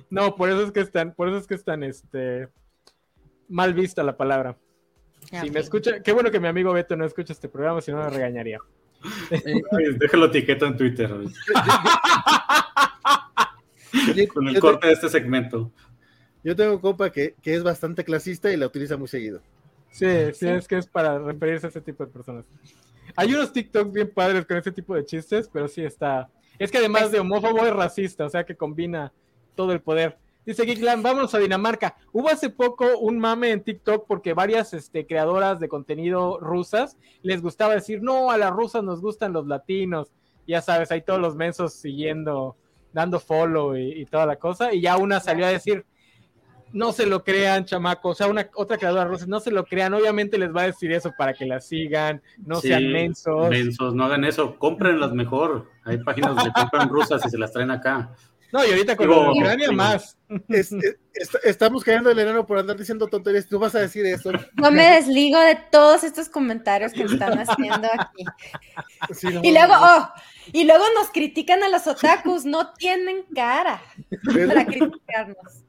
No, 0.09 0.35
por 0.35 0.49
eso 0.49 0.63
es 0.63 0.71
que 0.71 0.79
están, 0.79 1.13
por 1.13 1.27
eso 1.27 1.37
es 1.37 1.47
que 1.47 1.55
están 1.55 1.83
este, 1.83 2.47
mal 3.49 3.73
vista 3.73 4.03
la 4.03 4.17
palabra. 4.17 4.57
Si 5.29 5.47
Ok. 5.47 5.53
me 5.53 5.59
escucha, 5.59 6.01
qué 6.01 6.11
bueno 6.11 6.31
que 6.31 6.39
mi 6.39 6.47
amigo 6.47 6.73
Beto 6.73 6.95
no 6.95 7.05
escucha 7.05 7.33
este 7.33 7.49
programa, 7.49 7.81
si 7.81 7.91
no 7.91 7.97
me 7.97 8.09
regañaría. 8.09 8.59
Ay, 9.31 9.93
Déjalo 9.97 10.27
etiqueta 10.27 10.65
en 10.67 10.77
Twitter 10.77 11.11
con 14.33 14.47
el 14.47 14.59
corte 14.59 14.87
de 14.87 14.93
este 14.93 15.09
segmento. 15.09 15.71
yo 16.43 16.55
tengo 16.55 16.73
un 16.73 16.79
compa 16.79 17.11
que, 17.11 17.35
que 17.41 17.55
es 17.55 17.63
bastante 17.63 18.03
clasista 18.03 18.51
y 18.51 18.57
la 18.57 18.67
utiliza 18.67 18.97
muy 18.97 19.07
seguido. 19.07 19.41
Sí, 19.91 20.07
sí, 20.33 20.47
es 20.47 20.67
que 20.67 20.77
es 20.77 20.87
para 20.87 21.19
referirse 21.19 21.67
a 21.67 21.69
ese 21.69 21.81
tipo 21.81 22.05
de 22.05 22.11
personas. 22.11 22.45
Hay 23.15 23.33
unos 23.33 23.53
TikToks 23.53 23.91
bien 23.91 24.11
padres 24.11 24.45
con 24.45 24.57
ese 24.57 24.71
tipo 24.71 24.95
de 24.95 25.05
chistes, 25.05 25.49
pero 25.53 25.67
sí 25.67 25.83
está. 25.83 26.29
Es 26.57 26.71
que 26.71 26.79
además 26.79 27.11
de 27.11 27.19
homófobo 27.19 27.65
es 27.65 27.73
racista, 27.73 28.25
o 28.25 28.29
sea 28.29 28.43
que 28.43 28.55
combina 28.55 29.13
todo 29.55 29.71
el 29.71 29.81
poder. 29.81 30.17
Dice 30.45 30.65
Geekland, 30.65 31.03
vámonos 31.03 31.33
a 31.35 31.39
Dinamarca. 31.39 31.95
Hubo 32.11 32.29
hace 32.29 32.49
poco 32.49 32.97
un 32.97 33.17
mame 33.17 33.51
en 33.51 33.63
TikTok 33.63 34.05
porque 34.07 34.33
varias 34.33 34.73
este, 34.73 35.05
creadoras 35.05 35.59
de 35.59 35.69
contenido 35.69 36.37
rusas 36.39 36.97
les 37.21 37.41
gustaba 37.41 37.75
decir, 37.75 38.01
no, 38.01 38.29
a 38.29 38.37
las 38.37 38.51
rusas 38.51 38.83
nos 38.83 38.99
gustan 38.99 39.31
los 39.31 39.47
latinos. 39.47 40.11
Ya 40.45 40.61
sabes, 40.61 40.91
hay 40.91 41.01
todos 41.01 41.21
los 41.21 41.35
mensos 41.35 41.73
siguiendo, 41.73 42.57
dando 42.93 43.19
follow 43.19 43.75
y, 43.75 44.01
y 44.01 44.05
toda 44.05 44.25
la 44.25 44.37
cosa. 44.37 44.73
Y 44.73 44.81
ya 44.81 44.97
una 44.97 45.19
salió 45.19 45.45
a 45.45 45.49
decir, 45.49 45.85
no 46.73 46.91
se 46.91 47.05
lo 47.05 47.23
crean, 47.23 47.65
chamaco. 47.65 48.09
O 48.09 48.15
sea, 48.15 48.27
una 48.27 48.49
otra 48.55 48.77
creadora 48.77 49.05
rusa, 49.05 49.25
no 49.27 49.39
se 49.39 49.51
lo 49.51 49.63
crean. 49.63 49.93
Obviamente 49.93 50.37
les 50.37 50.53
va 50.53 50.63
a 50.63 50.65
decir 50.65 50.91
eso 50.91 51.13
para 51.17 51.33
que 51.33 51.45
la 51.45 51.61
sigan, 51.61 52.21
no 52.45 52.55
Sí, 52.55 52.67
sean 52.67 52.91
mensos. 52.91 53.49
Mensos, 53.49 53.93
no 53.93 54.03
hagan 54.05 54.25
eso. 54.25 54.57
Cómprenlas 54.57 55.13
mejor. 55.13 55.69
Hay 55.85 55.99
páginas 55.99 56.35
donde 56.35 56.51
compran 56.51 56.89
rusas 56.89 57.25
y 57.25 57.29
se 57.29 57.37
las 57.37 57.53
traen 57.53 57.71
acá. 57.71 58.11
No, 58.53 58.63
y 58.63 58.69
ahorita 58.69 58.95
con 58.95 59.07
Digo, 59.09 59.31
Ucrania 59.31 59.67
sí. 59.69 59.75
más. 59.75 60.15
Es- 60.47 60.71
es- 60.71 60.95
est- 61.15 61.35
estamos 61.43 61.83
cayendo 61.83 62.11
el 62.11 62.19
enano 62.19 62.45
por 62.45 62.59
andar 62.59 62.77
diciendo 62.77 63.07
tonterías. 63.07 63.47
Tú 63.49 63.57
vas 63.57 63.73
a 63.73 63.79
decir 63.79 64.05
eso. 64.05 64.31
No 64.55 64.71
me 64.71 64.91
desligo 64.91 65.39
de 65.39 65.57
todos 65.71 66.03
estos 66.03 66.29
comentarios 66.29 66.93
que 66.93 67.01
están 67.03 67.39
haciendo 67.39 67.87
aquí. 67.97 68.23
Sí, 69.11 69.27
no, 69.33 69.41
Y 69.43 69.51
luego, 69.51 69.73
oh, 69.79 70.07
y 70.53 70.65
luego 70.65 70.83
nos 70.95 71.09
critican 71.09 71.63
a 71.63 71.69
los 71.69 71.87
otakus, 71.87 72.45
no 72.45 72.71
tienen 72.73 73.23
cara 73.33 73.81
para 74.47 74.65
criticarnos. 74.67 75.63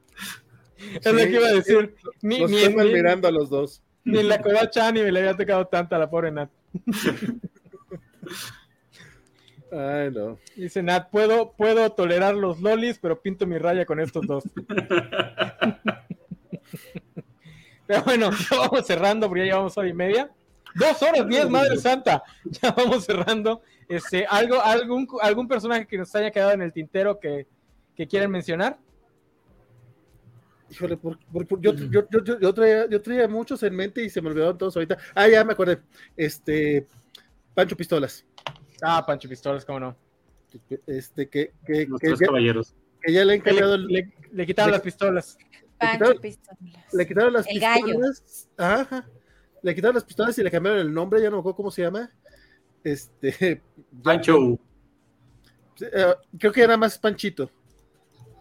Es 0.77 1.05
lo 1.11 1.17
que 1.17 1.29
iba 1.31 1.47
a 1.47 1.53
decir. 1.53 1.95
Ni, 2.21 2.39
Nos 2.41 2.51
ni, 2.51 2.57
están 2.57 2.75
mal 2.75 2.87
ni- 2.87 2.93
mirando 2.93 3.27
a 3.27 3.31
los 3.31 3.49
dos. 3.49 3.81
ni 4.03 4.19
en 4.19 4.29
la 4.29 4.39
covacha 4.39 4.91
ni 4.91 5.01
me 5.01 5.11
le 5.11 5.21
había 5.21 5.35
tocado 5.35 5.65
tanta 5.65 5.95
a 5.95 5.99
la 5.99 6.07
pobre 6.09 6.31
Nat. 6.31 6.49
Ay, 9.77 10.09
no. 10.11 10.37
Dice 10.55 10.81
Nat, 10.81 11.09
puedo, 11.09 11.51
puedo 11.53 11.91
tolerar 11.91 12.33
los 12.35 12.61
lolis, 12.61 12.97
pero 12.99 13.21
pinto 13.21 13.45
mi 13.45 13.57
raya 13.57 13.85
con 13.85 13.99
estos 13.99 14.25
dos. 14.25 14.43
pero 17.87 18.03
bueno, 18.03 18.31
ya 18.31 18.57
vamos 18.57 18.85
cerrando, 18.85 19.27
porque 19.27 19.41
ya 19.41 19.53
llevamos 19.53 19.77
hora 19.77 19.87
y 19.87 19.93
media. 19.93 20.31
Dos 20.75 21.01
horas, 21.03 21.27
diez, 21.27 21.49
madre 21.49 21.77
santa. 21.77 22.23
Ya 22.61 22.71
vamos 22.71 23.05
cerrando. 23.05 23.61
Este, 23.87 24.25
algo, 24.25 24.61
algún, 24.61 25.07
algún 25.21 25.47
personaje 25.47 25.85
que 25.87 25.97
nos 25.97 26.13
haya 26.15 26.31
quedado 26.31 26.51
en 26.51 26.61
el 26.63 26.73
tintero 26.73 27.19
que, 27.19 27.47
que 27.95 28.07
quieran 28.07 28.31
mencionar. 28.31 28.77
Híjole, 30.69 30.97
por- 30.97 31.19
por- 31.31 31.47
por- 31.47 31.61
yo, 31.61 31.73
yo, 31.73 32.07
yo, 32.09 32.23
yo- 32.23 32.39
yo 32.39 32.53
traía, 32.53 32.89
yo 32.89 33.01
traía 33.01 33.27
muchos 33.27 33.61
en 33.63 33.75
mente 33.75 34.03
y 34.03 34.09
se 34.09 34.21
me 34.21 34.29
olvidaron 34.29 34.57
todos 34.57 34.75
ahorita. 34.75 34.97
Ah, 35.13 35.27
ya 35.27 35.43
me 35.43 35.53
acordé. 35.53 35.79
Este, 36.17 36.87
Pancho 37.53 37.77
Pistolas. 37.77 38.25
Ah, 38.81 39.05
Pancho 39.05 39.27
Pistolas, 39.29 39.65
cómo 39.65 39.79
no. 39.79 39.95
Este, 40.87 41.27
que, 41.29 41.53
que, 41.65 41.85
Los 41.85 41.99
que 41.99 42.07
tres 42.07 42.19
ya, 42.19 42.25
caballeros. 42.27 42.73
que 43.01 43.11
ya 43.11 43.25
le 43.25 43.33
han 43.33 43.41
Que 43.41 43.51
le, 43.51 43.59
cambiado 43.59 43.75
el- 43.75 43.87
le- 43.87 44.13
le 44.31 44.45
quitaron 44.45 44.71
le- 44.71 44.77
las 44.77 44.81
pistolas. 44.81 45.37
Pancho 45.77 46.19
Pistolas. 46.21 46.93
Le 46.93 47.07
quitaron 47.07 47.33
las 47.33 47.47
El 47.47 47.59
gallo. 47.59 47.85
pistolas. 47.85 48.49
Ajá. 48.57 49.09
Le 49.61 49.75
quitaron 49.75 49.95
las 49.95 50.03
pistolas 50.05 50.37
y 50.37 50.43
le 50.43 50.51
cambiaron 50.51 50.79
el 50.79 50.93
nombre, 50.93 51.21
ya 51.21 51.29
no 51.29 51.37
me 51.37 51.39
acuerdo 51.39 51.57
cómo 51.57 51.71
se 51.71 51.81
llama. 51.81 52.09
Este. 52.83 53.61
ya- 53.91 54.01
Pancho. 54.03 54.59
eh, 55.81 56.15
creo 56.39 56.51
que 56.53 56.61
era 56.61 56.77
más 56.77 56.97
Panchito. 56.97 57.49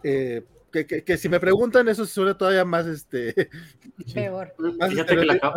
Eh, 0.03 0.45
que, 0.75 0.87
que- 0.87 1.05
que 1.05 1.17
si 1.17 1.29
me 1.29 1.39
preguntan, 1.39 1.87
eso 1.89 2.05
suena 2.05 2.37
todavía 2.37 2.65
más 2.65 2.87
este. 2.87 3.49
Peor. 4.15 4.53
Más 4.79 4.91
Fíjate 4.91 5.17
que 5.17 5.25
la 5.25 5.53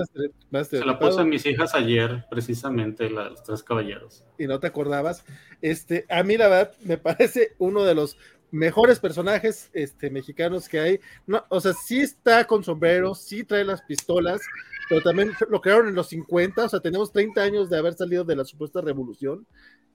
más 0.51 0.67
Se 0.67 0.85
la 0.85 0.99
puse 0.99 1.21
a 1.21 1.23
mis 1.23 1.43
hijas 1.47 1.73
ayer, 1.73 2.25
precisamente, 2.29 3.09
la- 3.09 3.29
los 3.31 3.41
tres 3.43 3.63
caballeros. 3.63 4.23
y 4.37 4.45
no 4.45 4.59
te 4.59 4.67
acordabas. 4.67 5.25
Este, 5.61 6.05
a 6.09 6.21
mí 6.21 6.37
la 6.37 6.47
verdad 6.47 6.73
me 6.83 6.97
parece 6.99 7.55
uno 7.57 7.83
de 7.83 7.95
los 7.95 8.17
mejores 8.51 8.99
personajes 8.99 9.69
este, 9.73 10.09
mexicanos 10.11 10.69
que 10.69 10.79
hay. 10.79 10.99
No, 11.25 11.43
o 11.49 11.59
sea, 11.59 11.73
sí 11.73 11.99
está 11.99 12.45
con 12.45 12.63
sombrero, 12.63 13.15
sí 13.15 13.43
trae 13.43 13.65
las 13.65 13.81
pistolas, 13.81 14.39
pero 14.87 15.01
también 15.01 15.31
lo 15.49 15.59
crearon 15.59 15.87
en 15.89 15.95
los 15.95 16.07
50, 16.09 16.63
o 16.65 16.69
sea, 16.69 16.79
tenemos 16.79 17.11
30 17.11 17.41
años 17.41 17.69
de 17.69 17.77
haber 17.77 17.93
salido 17.95 18.23
de 18.23 18.35
la 18.35 18.45
supuesta 18.45 18.79
revolución. 18.81 19.45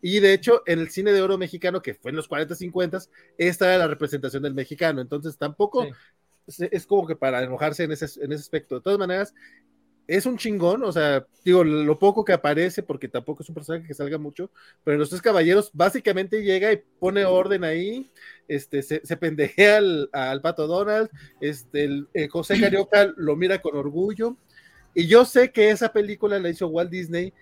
Y 0.03 0.19
de 0.21 0.35
hecho, 0.35 0.63
en 0.67 0.81
el 0.81 0.91
cine 0.91 1.13
de 1.13 1.23
oro 1.23 1.39
mexicano, 1.39 1.81
que 1.81 1.95
fue 1.95 2.11
en 2.11 2.17
los 2.17 2.29
40, 2.29 2.55
50, 2.57 2.99
esta 3.39 3.67
era 3.69 3.79
la 3.79 3.87
representación 3.87 4.43
del 4.43 4.53
mexicano. 4.53 5.01
Entonces, 5.01 5.39
tampoco 5.39 5.87
Sí. 6.49 6.67
es, 6.73 6.87
como 6.87 7.07
que 7.07 7.15
para 7.15 7.43
enojarse 7.43 7.85
en 7.85 7.93
ese, 7.93 8.07
en 8.23 8.33
ese 8.33 8.41
aspecto. 8.43 8.75
De 8.75 8.81
todas 8.81 8.99
maneras, 8.99 9.33
es 10.09 10.27
un 10.27 10.37
chingón, 10.37 10.83
o 10.83 10.91
sea, 10.91 11.25
digo, 11.45 11.63
lo 11.63 11.99
poco 11.99 12.25
que 12.25 12.33
aparece, 12.33 12.83
porque 12.83 13.07
tampoco 13.07 13.43
es 13.45 13.49
un 13.49 13.55
personaje 13.55 13.87
que 13.87 13.95
salga 13.95 14.19
mucho, 14.19 14.51
pero 14.83 14.95
en 14.95 14.99
los 14.99 15.09
tres 15.09 15.23
caballeros 15.23 15.71
básicamente 15.73 16.43
llega 16.43 16.73
y 16.73 16.83
pone 16.99 17.25
orden 17.25 17.63
ahí, 17.63 18.11
este, 18.49 18.83
se, 18.83 19.01
se 19.07 19.17
pendejea 19.17 19.77
al, 19.79 20.11
al 20.13 20.41
pato 20.43 20.67
Donald, 20.67 21.09
este, 21.41 21.85
el, 21.85 22.09
el 22.13 22.29
José 22.29 22.61
Carioca 22.61 23.13
lo 23.17 23.37
mira 23.37 23.63
con 23.63 23.77
orgullo, 23.77 24.37
y 24.95 25.07
yo 25.07 25.25
sé 25.25 25.53
que 25.53 25.71
esa 25.71 25.93
película 25.93 26.41
la 26.41 26.49
hizo 26.51 26.67
Walt 26.67 26.91
Disney, 26.91 27.33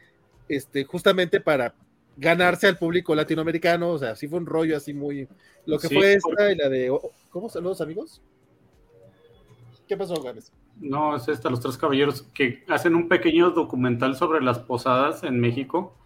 este, 0.49 0.85
justamente 0.85 1.41
para 1.41 1.75
ganarse 2.21 2.69
al 2.69 2.77
público 2.77 3.15
latinoamericano, 3.15 3.91
o 3.91 3.99
sea, 3.99 4.15
sí 4.15 4.29
fue 4.29 4.39
un 4.39 4.47
rollo 4.47 4.77
así 4.77 4.93
muy, 4.93 5.27
lo 5.67 5.79
que 5.79 5.89
Sí, 5.89 5.95
fue 5.95 6.13
esta 6.15 6.29
porque- 6.29 6.53
y 6.53 6.57
la 6.57 6.69
de, 6.69 6.91
oh, 6.91 7.11
¿cómo 7.31 7.49
saludos 7.49 7.81
amigos? 7.81 8.23
¿Qué 9.89 9.97
pasó, 9.97 10.15
Ganes? 10.23 10.53
No, 10.79 11.17
es 11.17 11.27
esta, 11.29 11.51
Los 11.51 11.61
Tres 11.61 11.77
Caballeros, 11.77 12.23
que 12.35 12.63
hacen 12.69 12.95
un 12.95 13.09
pequeño 13.09 13.51
documental 13.51 14.15
sobre 14.17 14.41
las 14.41 14.59
posadas 14.61 15.25
en 15.25 15.41
México. 15.41 15.97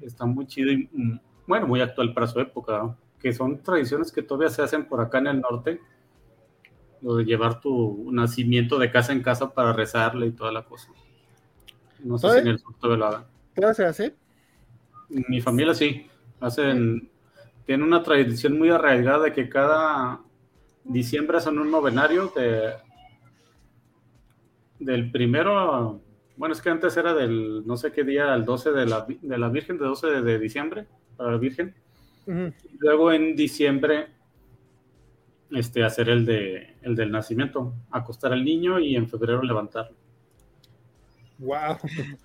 Está 0.00 0.26
muy 0.26 0.46
chido 0.46 0.70
y, 0.72 0.88
mm, 0.92 1.20
bueno, 1.46 1.66
muy 1.66 1.80
actual 1.80 2.12
para 2.12 2.26
su 2.26 2.38
época, 2.40 2.78
¿no? 2.78 2.98
que 3.18 3.32
son 3.32 3.62
tradiciones 3.62 4.10
que 4.10 4.20
todavía 4.22 4.50
se 4.50 4.62
hacen 4.62 4.86
por 4.88 5.00
acá 5.00 5.18
en 5.18 5.28
el 5.28 5.40
norte. 5.40 5.80
Lo 7.00 7.14
de 7.16 7.24
llevar 7.24 7.60
tu 7.60 8.10
nacimiento 8.10 8.78
de 8.80 8.90
casa 8.90 9.12
en 9.12 9.22
casa 9.22 9.54
para 9.54 9.72
rezarle 9.72 10.26
y 10.26 10.32
toda 10.32 10.50
la 10.50 10.64
cosa. 10.64 10.88
No 12.00 12.18
sé 12.18 12.30
si 12.32 12.38
en 12.40 12.48
el 12.48 12.58
sur 12.58 12.74
todavía 12.80 12.98
lo 12.98 13.06
hagan. 13.06 13.26
¿Qué 13.54 13.74
se 13.74 13.84
hace? 13.84 14.14
Mi 15.28 15.40
familia 15.40 15.74
sí. 15.74 16.06
Hacen, 16.40 17.08
tiene 17.66 17.84
una 17.84 18.02
tradición 18.02 18.58
muy 18.58 18.70
arraigada 18.70 19.24
de 19.24 19.32
que 19.32 19.48
cada 19.48 20.20
diciembre 20.84 21.38
hacen 21.38 21.58
un 21.58 21.70
novenario 21.70 22.32
de, 22.34 22.72
del 24.84 25.10
primero, 25.10 26.00
bueno, 26.36 26.54
es 26.54 26.60
que 26.60 26.70
antes 26.70 26.96
era 26.96 27.14
del 27.14 27.66
no 27.66 27.76
sé 27.76 27.92
qué 27.92 28.04
día, 28.04 28.34
el 28.34 28.44
12 28.44 28.72
de 28.72 28.86
la, 28.86 29.06
de 29.08 29.38
la 29.38 29.48
Virgen, 29.48 29.78
de 29.78 29.84
12 29.84 30.06
de, 30.08 30.22
de 30.22 30.38
diciembre, 30.38 30.86
para 31.16 31.32
la 31.32 31.38
Virgen. 31.38 31.74
Luego 32.78 33.12
en 33.12 33.34
diciembre, 33.34 34.08
este, 35.50 35.84
hacer 35.84 36.08
el, 36.08 36.24
de, 36.24 36.76
el 36.82 36.94
del 36.94 37.10
nacimiento, 37.10 37.74
acostar 37.90 38.32
al 38.32 38.44
niño 38.44 38.78
y 38.78 38.96
en 38.96 39.08
febrero 39.08 39.42
levantarlo. 39.42 39.96
Wow. 41.38 41.76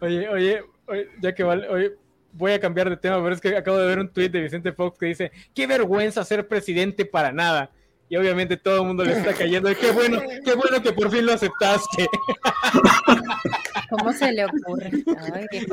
Oye, 0.02 0.30
oye, 0.30 0.64
oye, 0.88 1.08
ya 1.22 1.34
que 1.34 1.44
vale, 1.44 1.68
oye, 1.70 1.96
voy 2.38 2.52
a 2.52 2.60
cambiar 2.60 2.90
de 2.90 2.98
tema, 2.98 3.22
pero 3.22 3.34
es 3.34 3.42
que 3.42 3.56
acabo 3.56 3.78
de 3.78 3.88
ver 3.88 4.00
un 4.00 4.10
tuit 4.10 4.32
de 4.32 4.42
Vicente 4.42 4.72
Fox 4.72 4.98
que 5.00 5.08
dice, 5.08 5.32
qué 5.54 5.68
vergüenza 5.68 6.24
ser 6.24 6.48
presidente 6.48 7.06
para 7.06 7.32
nada. 7.32 7.72
Y 8.10 8.16
obviamente 8.16 8.56
todo 8.56 8.82
el 8.82 8.88
mundo 8.88 9.04
le 9.04 9.12
está 9.18 9.34
cayendo. 9.34 9.70
Qué 9.76 9.92
bueno, 9.92 10.22
qué 10.46 10.54
bueno 10.56 10.82
que 10.82 10.94
por 10.94 11.12
fin 11.12 11.26
lo 11.26 11.34
aceptaste. 11.34 12.08
¿Cómo 13.90 14.14
se 14.14 14.32
le 14.32 14.46
ocurre? 14.46 14.92
Ay, 15.34 15.46
qué. 15.52 15.66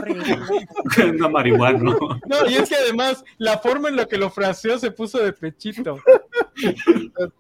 Una 1.11 1.29
marihuana, 1.29 1.79
¿no? 1.79 1.99
No, 2.27 2.47
y 2.49 2.55
es 2.55 2.69
que 2.69 2.75
además 2.75 3.25
la 3.39 3.59
forma 3.59 3.89
en 3.89 3.97
la 3.97 4.07
que 4.07 4.19
lo 4.19 4.31
fraseó 4.31 4.79
se 4.79 4.91
puso 4.91 5.19
de 5.19 5.33
pechito. 5.33 5.99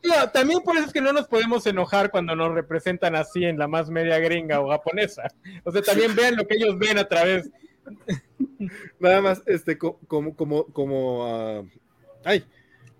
No, 0.03 0.29
también 0.33 0.61
por 0.61 0.77
eso 0.77 0.87
es 0.87 0.93
que 0.93 1.01
no 1.01 1.13
nos 1.13 1.27
podemos 1.27 1.67
enojar 1.67 2.11
cuando 2.11 2.37
nos 2.37 2.55
representan 2.55 3.17
así 3.17 3.45
en 3.45 3.59
la 3.59 3.67
más 3.67 3.91
media 3.91 4.19
gringa 4.19 4.61
o 4.61 4.71
japonesa. 4.71 5.25
O 5.65 5.73
sea, 5.73 5.83
también 5.83 6.15
vean 6.15 6.37
lo 6.37 6.47
que 6.47 6.55
ellos 6.55 6.79
ven 6.79 6.99
a 6.99 7.05
través. 7.05 7.51
Nada 9.01 9.21
más, 9.21 9.43
este, 9.47 9.77
co- 9.79 9.99
como, 10.07 10.35
como, 10.37 10.67
como, 10.67 11.25
ah, 11.27 11.65
ay, 12.25 12.45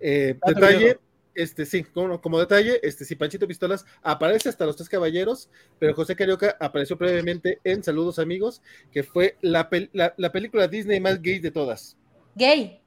eh, 0.01 0.39
Ah, 0.43 0.49
detalle, 0.53 0.79
terminado. 0.79 1.01
este, 1.35 1.65
sí, 1.67 1.83
como, 1.85 2.21
como 2.21 2.39
detalle, 2.39 2.79
este, 2.83 3.05
sí, 3.05 3.15
Panchito 3.17 3.47
Pistolas 3.49 3.85
aparece 4.03 4.49
hasta 4.49 4.67
los 4.67 4.77
tres 4.77 4.89
caballeros, 4.89 5.49
pero 5.79 5.95
José 5.95 6.15
Carioca 6.17 6.57
apareció 6.61 6.97
previamente 6.99 7.59
en 7.65 7.83
Saludos 7.83 8.19
Amigos, 8.19 8.61
que 8.93 9.03
fue 9.03 9.37
la, 9.41 9.69
pel- 9.71 9.91
la, 9.93 10.15
la 10.17 10.31
película 10.33 10.69
Disney 10.69 11.01
más 11.01 11.21
gay 11.23 11.39
de 11.39 11.51
todas, 11.51 11.97
Gay. 12.35 12.81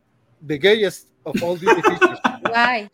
The 0.45 0.57
Gayest 0.57 1.09
of 1.23 1.41
All 1.41 1.59
Disney 1.59 1.81
Pictures, 1.83 2.19
Guay. 2.41 2.89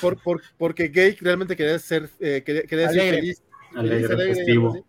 por, 0.00 0.22
por- 0.22 0.42
porque 0.58 0.88
gay 0.88 1.16
realmente 1.20 1.56
quería 1.56 1.78
ser, 1.78 2.08
eh, 2.20 2.42
quería, 2.44 2.62
quería 2.62 2.86
decir 2.86 3.00
Alegre. 3.00 3.18
feliz, 3.18 3.42
Alegre, 3.74 4.14
alegre, 4.14 4.34
festivo. 4.34 4.86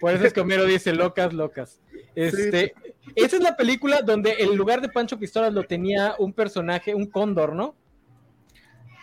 Por 0.00 0.12
eso 0.12 0.26
es 0.26 0.32
que 0.32 0.40
Homero 0.40 0.64
dice 0.66 0.92
locas, 0.92 1.32
locas. 1.32 1.80
Este, 2.14 2.74
esa 3.16 3.36
es 3.36 3.42
la 3.42 3.56
película 3.56 4.02
donde 4.02 4.34
en 4.38 4.56
lugar 4.56 4.80
de 4.80 4.88
Pancho 4.88 5.18
Pistolas 5.18 5.52
lo 5.52 5.64
tenía 5.64 6.14
un 6.18 6.32
personaje, 6.32 6.94
un 6.94 7.06
cóndor, 7.06 7.54
¿no? 7.54 7.74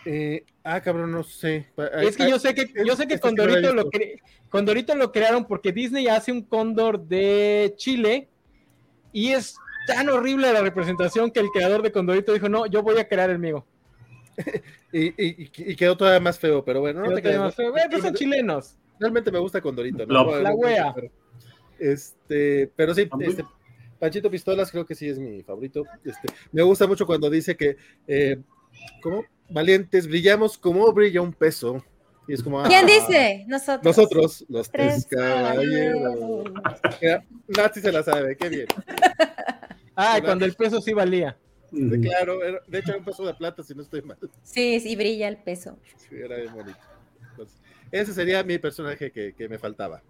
Eh, 0.04 0.44
ah, 0.64 0.80
cabrón, 0.80 1.12
no 1.12 1.22
sé. 1.22 1.68
Es 2.02 2.16
que 2.16 2.28
yo 2.28 2.38
sé 2.38 2.54
que 2.54 2.72
yo 2.84 2.96
sé 2.96 3.06
que 3.06 3.14
he 3.14 3.20
Condorito 3.20 3.72
lo 3.74 3.84
cre- 3.90 4.20
Condorito 4.48 4.94
lo 4.96 5.12
crearon 5.12 5.44
porque 5.46 5.72
Disney 5.72 6.08
hace 6.08 6.32
un 6.32 6.42
cóndor 6.42 7.00
de 7.06 7.74
Chile 7.76 8.28
y 9.12 9.28
es 9.28 9.56
tan 9.86 10.08
horrible 10.08 10.52
la 10.52 10.60
representación 10.62 11.30
que 11.30 11.40
el 11.40 11.50
creador 11.50 11.82
de 11.82 11.92
Condorito 11.92 12.32
dijo, 12.32 12.48
"No, 12.48 12.66
yo 12.66 12.82
voy 12.82 12.98
a 12.98 13.06
crear 13.08 13.30
el 13.30 13.38
mío." 13.38 13.64
Y, 14.94 15.06
y- 15.06 15.50
y 15.56 15.74
quedó 15.76 15.96
todavía 15.96 16.20
más 16.20 16.38
feo, 16.38 16.62
pero 16.62 16.80
bueno, 16.80 17.00
no 17.00 17.14
te 17.14 17.22
creas, 17.22 17.40
más 17.40 17.54
feo. 17.54 17.70
Güey, 17.70 17.84
pues 17.88 18.02
son 18.02 18.12
chilenos. 18.14 18.76
Realmente 19.00 19.30
me 19.32 19.38
gusta 19.38 19.58
Condorito, 19.62 20.04
¿no? 20.04 20.12
La- 20.42 20.52
wea. 20.54 20.92
Pero, 20.94 21.08
este, 21.82 22.70
pero 22.76 22.94
sí, 22.94 23.08
este, 23.20 23.44
Panchito 23.98 24.30
Pistolas 24.30 24.70
creo 24.70 24.86
que 24.86 24.94
sí 24.94 25.08
es 25.08 25.18
mi 25.18 25.42
favorito. 25.42 25.84
Este, 26.04 26.28
me 26.52 26.62
gusta 26.62 26.86
mucho 26.86 27.06
cuando 27.06 27.28
dice 27.28 27.56
que, 27.56 27.76
eh, 28.06 28.38
¿cómo? 29.02 29.24
Valientes, 29.50 30.06
brillamos 30.06 30.56
como 30.56 30.90
brilla 30.92 31.20
un 31.20 31.32
peso. 31.32 31.84
Y 32.28 32.34
es 32.34 32.42
como, 32.42 32.62
¿Quién 32.62 32.84
ah, 32.84 32.86
dice? 32.86 33.44
Nosotros. 33.48 33.84
Nosotros, 33.84 34.44
los 34.48 34.70
Tres 34.70 35.06
tres 35.08 35.20
caballeros. 35.20 36.44
Nati 37.48 37.80
se 37.80 37.92
la 37.92 38.02
sabe, 38.02 38.36
qué 38.36 38.48
bien. 38.48 38.66
Ah, 39.94 40.18
cuando 40.24 40.46
el 40.46 40.54
peso 40.54 40.80
sí 40.80 40.94
valía. 40.94 41.36
De, 41.70 42.00
claro, 42.00 42.38
de 42.66 42.78
hecho 42.78 42.92
era 42.92 42.98
un 42.98 43.04
peso 43.04 43.26
de 43.26 43.34
plata, 43.34 43.62
si 43.62 43.74
no 43.74 43.82
estoy 43.82 44.00
mal. 44.00 44.16
Sí, 44.42 44.80
sí, 44.80 44.96
brilla 44.96 45.28
el 45.28 45.36
peso. 45.36 45.78
Sí, 45.98 46.16
era 46.16 46.36
bien 46.36 46.54
bonito. 46.54 46.78
Entonces, 47.30 47.60
ese 47.90 48.14
sería 48.14 48.42
mi 48.42 48.56
personaje 48.56 49.12
que, 49.12 49.34
que 49.34 49.50
me 49.50 49.58
faltaba. 49.58 50.02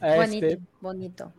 Bonito, 0.00 0.46
Este, 0.46 0.58
bonito. 0.80 1.32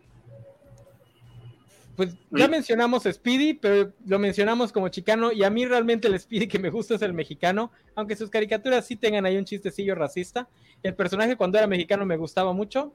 pues 1.95 2.15
ya 2.31 2.47
mencionamos 2.47 3.05
a 3.05 3.13
Speedy, 3.13 3.53
pero 3.53 3.91
lo 4.05 4.17
mencionamos 4.19 4.71
como 4.71 4.87
chicano 4.89 5.31
y 5.31 5.43
a 5.43 5.49
mí 5.49 5.65
realmente 5.65 6.07
el 6.07 6.19
Speedy 6.19 6.47
que 6.47 6.59
me 6.59 6.69
gusta 6.69 6.95
es 6.95 7.01
el 7.01 7.13
mexicano, 7.13 7.71
aunque 7.95 8.15
sus 8.15 8.29
caricaturas 8.29 8.85
sí 8.85 8.95
tengan 8.95 9.25
ahí 9.25 9.37
un 9.37 9.45
chistecillo 9.45 9.95
racista. 9.95 10.47
El 10.83 10.95
personaje 10.95 11.35
cuando 11.35 11.57
era 11.57 11.67
mexicano 11.67 12.05
me 12.05 12.17
gustaba 12.17 12.53
mucho. 12.53 12.93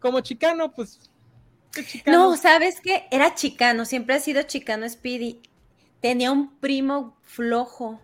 Como 0.00 0.20
chicano, 0.20 0.72
pues. 0.72 1.10
No, 2.06 2.36
¿sabes 2.36 2.80
qué? 2.80 3.04
Era 3.10 3.34
chicano, 3.34 3.84
siempre 3.84 4.14
ha 4.14 4.20
sido 4.20 4.42
chicano 4.42 4.88
Speedy. 4.88 5.40
Tenía 6.00 6.30
un 6.30 6.56
primo 6.58 7.16
flojo. 7.22 8.00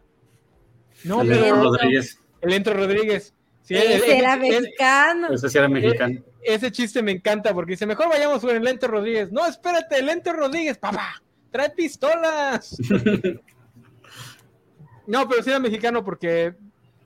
No, 1.05 1.21
pero 1.21 1.35
Alejandro. 1.35 1.71
Rodríguez, 1.71 2.19
el 2.41 2.53
Entro 2.53 2.75
Rodríguez. 2.75 3.35
Sí, 3.71 3.77
Ese 3.77 4.19
era 4.19 4.37
mexicano. 4.37 5.29
ese 5.33 5.49
sí 5.49 5.57
era 5.59 5.69
mexicano. 5.69 6.21
ese 6.43 6.73
chiste 6.73 7.05
me 7.05 7.13
encanta 7.13 7.55
porque 7.55 7.75
dice, 7.75 7.87
mejor 7.87 8.09
vayamos 8.09 8.41
con 8.41 8.51
el 8.57 8.65
Lente 8.65 8.89
Rodríguez. 8.89 9.31
No, 9.31 9.47
espérate, 9.47 9.97
el 10.01 10.07
Lente 10.07 10.33
Rodríguez, 10.33 10.77
papá, 10.77 11.23
trae 11.53 11.71
pistolas. 11.71 12.77
no, 15.07 15.29
pero 15.29 15.41
sí 15.45 15.51
era 15.51 15.61
mexicano 15.61 16.03
porque 16.05 16.57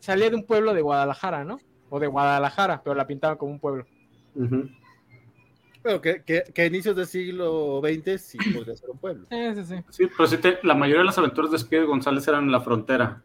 salía 0.01 0.31
de 0.31 0.37
un 0.37 0.47
pueblo 0.47 0.73
de 0.73 0.81
Guadalajara, 0.81 1.45
¿no? 1.45 1.61
O 1.91 2.01
de 2.01 2.07
Guadalajara, 2.07 2.81
pero 2.83 2.95
la 2.95 3.07
pintaban 3.07 3.37
como 3.37 3.53
un 3.53 3.61
pueblo. 3.61 3.85
Bueno, 4.35 6.01
que, 6.01 6.23
que, 6.23 6.45
que 6.55 6.63
a 6.63 6.67
inicios 6.67 6.97
del 6.97 7.07
siglo 7.07 7.83
XX 7.85 8.23
sí 8.23 8.39
podría 8.55 8.75
ser 8.75 8.89
un 8.89 8.97
pueblo. 8.99 9.27
Ese 9.29 9.67
sí. 9.67 9.75
Sí, 9.91 10.07
pero 10.17 10.27
sí 10.27 10.39
te- 10.39 10.61
la 10.63 10.73
mayoría 10.75 11.01
de 11.01 11.05
las 11.07 11.19
aventuras 11.19 11.51
de 11.51 11.59
Speedy 11.59 11.85
González 11.85 12.27
eran 12.27 12.45
en 12.45 12.53
la 12.53 12.63
frontera. 12.63 13.23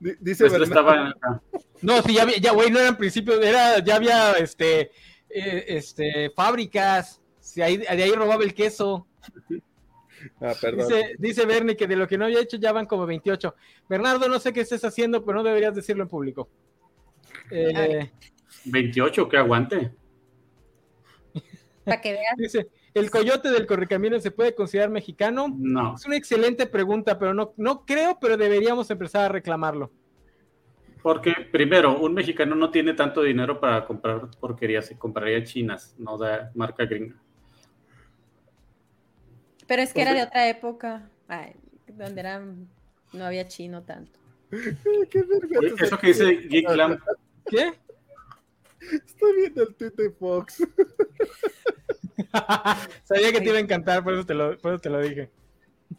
Di- 0.00 0.14
Dice 0.20 0.46
Pues 0.48 0.62
estaba. 0.62 1.14
No, 1.82 2.00
sí, 2.02 2.14
ya, 2.14 2.22
había- 2.22 2.38
ya, 2.38 2.52
güey, 2.52 2.70
no 2.70 2.78
eran 2.80 2.96
principios, 2.96 3.42
era, 3.44 3.78
ya 3.80 3.96
había, 3.96 4.32
este, 4.32 4.90
eh, 5.28 5.64
este, 5.68 6.30
fábricas. 6.30 7.20
Sí, 7.40 7.60
ahí, 7.60 7.76
de 7.78 7.88
ahí 7.88 8.12
robaba 8.12 8.42
el 8.44 8.54
queso. 8.54 9.06
ah, 10.40 10.54
perdón. 10.60 10.88
Dice, 10.88 11.14
dice 11.18 11.46
Bernie 11.46 11.76
que 11.76 11.86
de 11.86 11.96
lo 11.96 12.06
que 12.08 12.16
no 12.16 12.24
había 12.24 12.40
hecho 12.40 12.56
ya 12.56 12.72
van 12.72 12.86
como 12.86 13.04
28. 13.06 13.54
Bernardo, 13.88 14.28
no 14.28 14.38
sé 14.38 14.52
qué 14.52 14.62
estés 14.62 14.84
haciendo, 14.84 15.24
pero 15.24 15.38
no 15.38 15.44
deberías 15.44 15.74
decirlo 15.74 16.02
en 16.04 16.08
público. 16.08 16.48
Eh, 17.50 18.10
28, 18.64 19.28
que 19.28 19.36
aguante. 19.36 19.92
Para 21.84 22.00
que 22.00 22.12
veas. 22.12 22.36
dice, 22.38 22.66
¿el 22.94 23.10
coyote 23.10 23.50
del 23.50 23.66
correcaminos 23.66 24.22
se 24.22 24.30
puede 24.30 24.54
considerar 24.54 24.90
mexicano? 24.90 25.52
No, 25.54 25.96
Es 25.96 26.06
una 26.06 26.16
excelente 26.16 26.66
pregunta, 26.66 27.18
pero 27.18 27.34
no, 27.34 27.52
no 27.56 27.84
creo, 27.84 28.18
pero 28.20 28.36
deberíamos 28.36 28.90
empezar 28.90 29.26
a 29.26 29.28
reclamarlo. 29.28 29.90
porque 31.02 31.34
primero, 31.52 31.98
un 32.00 32.14
mexicano 32.14 32.54
no 32.54 32.70
tiene 32.70 32.94
tanto 32.94 33.22
dinero 33.22 33.60
para 33.60 33.84
comprar 33.84 34.30
porquerías, 34.40 34.86
se 34.86 34.96
compraría 34.96 35.44
chinas, 35.44 35.94
no 35.98 36.16
de 36.16 36.48
marca 36.54 36.86
gringa. 36.86 37.16
Pero 39.66 39.82
es 39.82 39.92
que 39.92 40.02
era 40.02 40.14
de 40.14 40.22
otra 40.22 40.48
época. 40.48 41.10
Ay, 41.28 41.54
donde 41.88 42.20
era, 42.20 42.42
no 43.12 43.24
había 43.24 43.46
chino 43.48 43.82
tanto. 43.82 44.18
Qué 45.10 45.24
Eso 45.80 45.98
que 45.98 46.06
dice 46.08 46.36
Geek 46.48 46.68
¿Qué? 47.46 47.72
Estoy 48.92 49.36
viendo 49.36 49.62
el 49.62 49.74
tweet 49.74 49.92
de 49.92 50.10
Fox. 50.10 50.62
Sabía 53.04 53.32
que 53.32 53.40
te 53.40 53.48
iba 53.48 53.58
a 53.58 53.60
encantar, 53.60 54.04
por 54.04 54.14
eso 54.14 54.24
te 54.24 54.34
lo, 54.34 54.56
por 54.58 54.72
eso 54.72 54.80
te 54.80 54.90
lo 54.90 55.00
dije. 55.00 55.30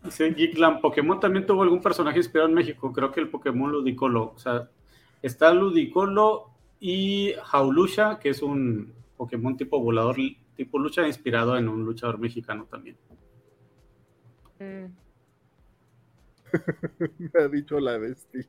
dice 0.04 0.32
Geek 0.32 0.58
Lamp, 0.58 0.82
Pokémon 0.82 1.20
también 1.20 1.46
tuvo 1.46 1.64
algún 1.64 1.82
personaje 1.82 2.18
inspirado 2.18 2.50
en 2.50 2.56
México, 2.56 2.92
creo 2.94 3.12
que 3.12 3.20
el 3.20 3.30
Pokémon 3.30 3.72
Ludicolo, 3.72 4.34
o 4.36 4.40
sea, 4.40 4.70
está 5.22 5.54
Ludicolo 5.54 6.52
y 6.80 7.34
Jaulusha, 7.44 8.20
que 8.20 8.30
es 8.30 8.42
un 8.42 8.94
Pokémon 9.18 9.58
tipo 9.58 9.80
volador, 9.80 10.18
tipo 10.56 10.80
lucha 10.80 11.08
inspirado 11.08 11.58
en 11.58 11.68
un 11.68 11.86
luchador 11.86 12.20
mexicano 12.20 12.66
también. 12.66 12.98
Mm. 14.60 14.86
Me 17.34 17.44
ha 17.44 17.48
dicho 17.48 17.80
la 17.80 17.98
bestia. 17.98 18.46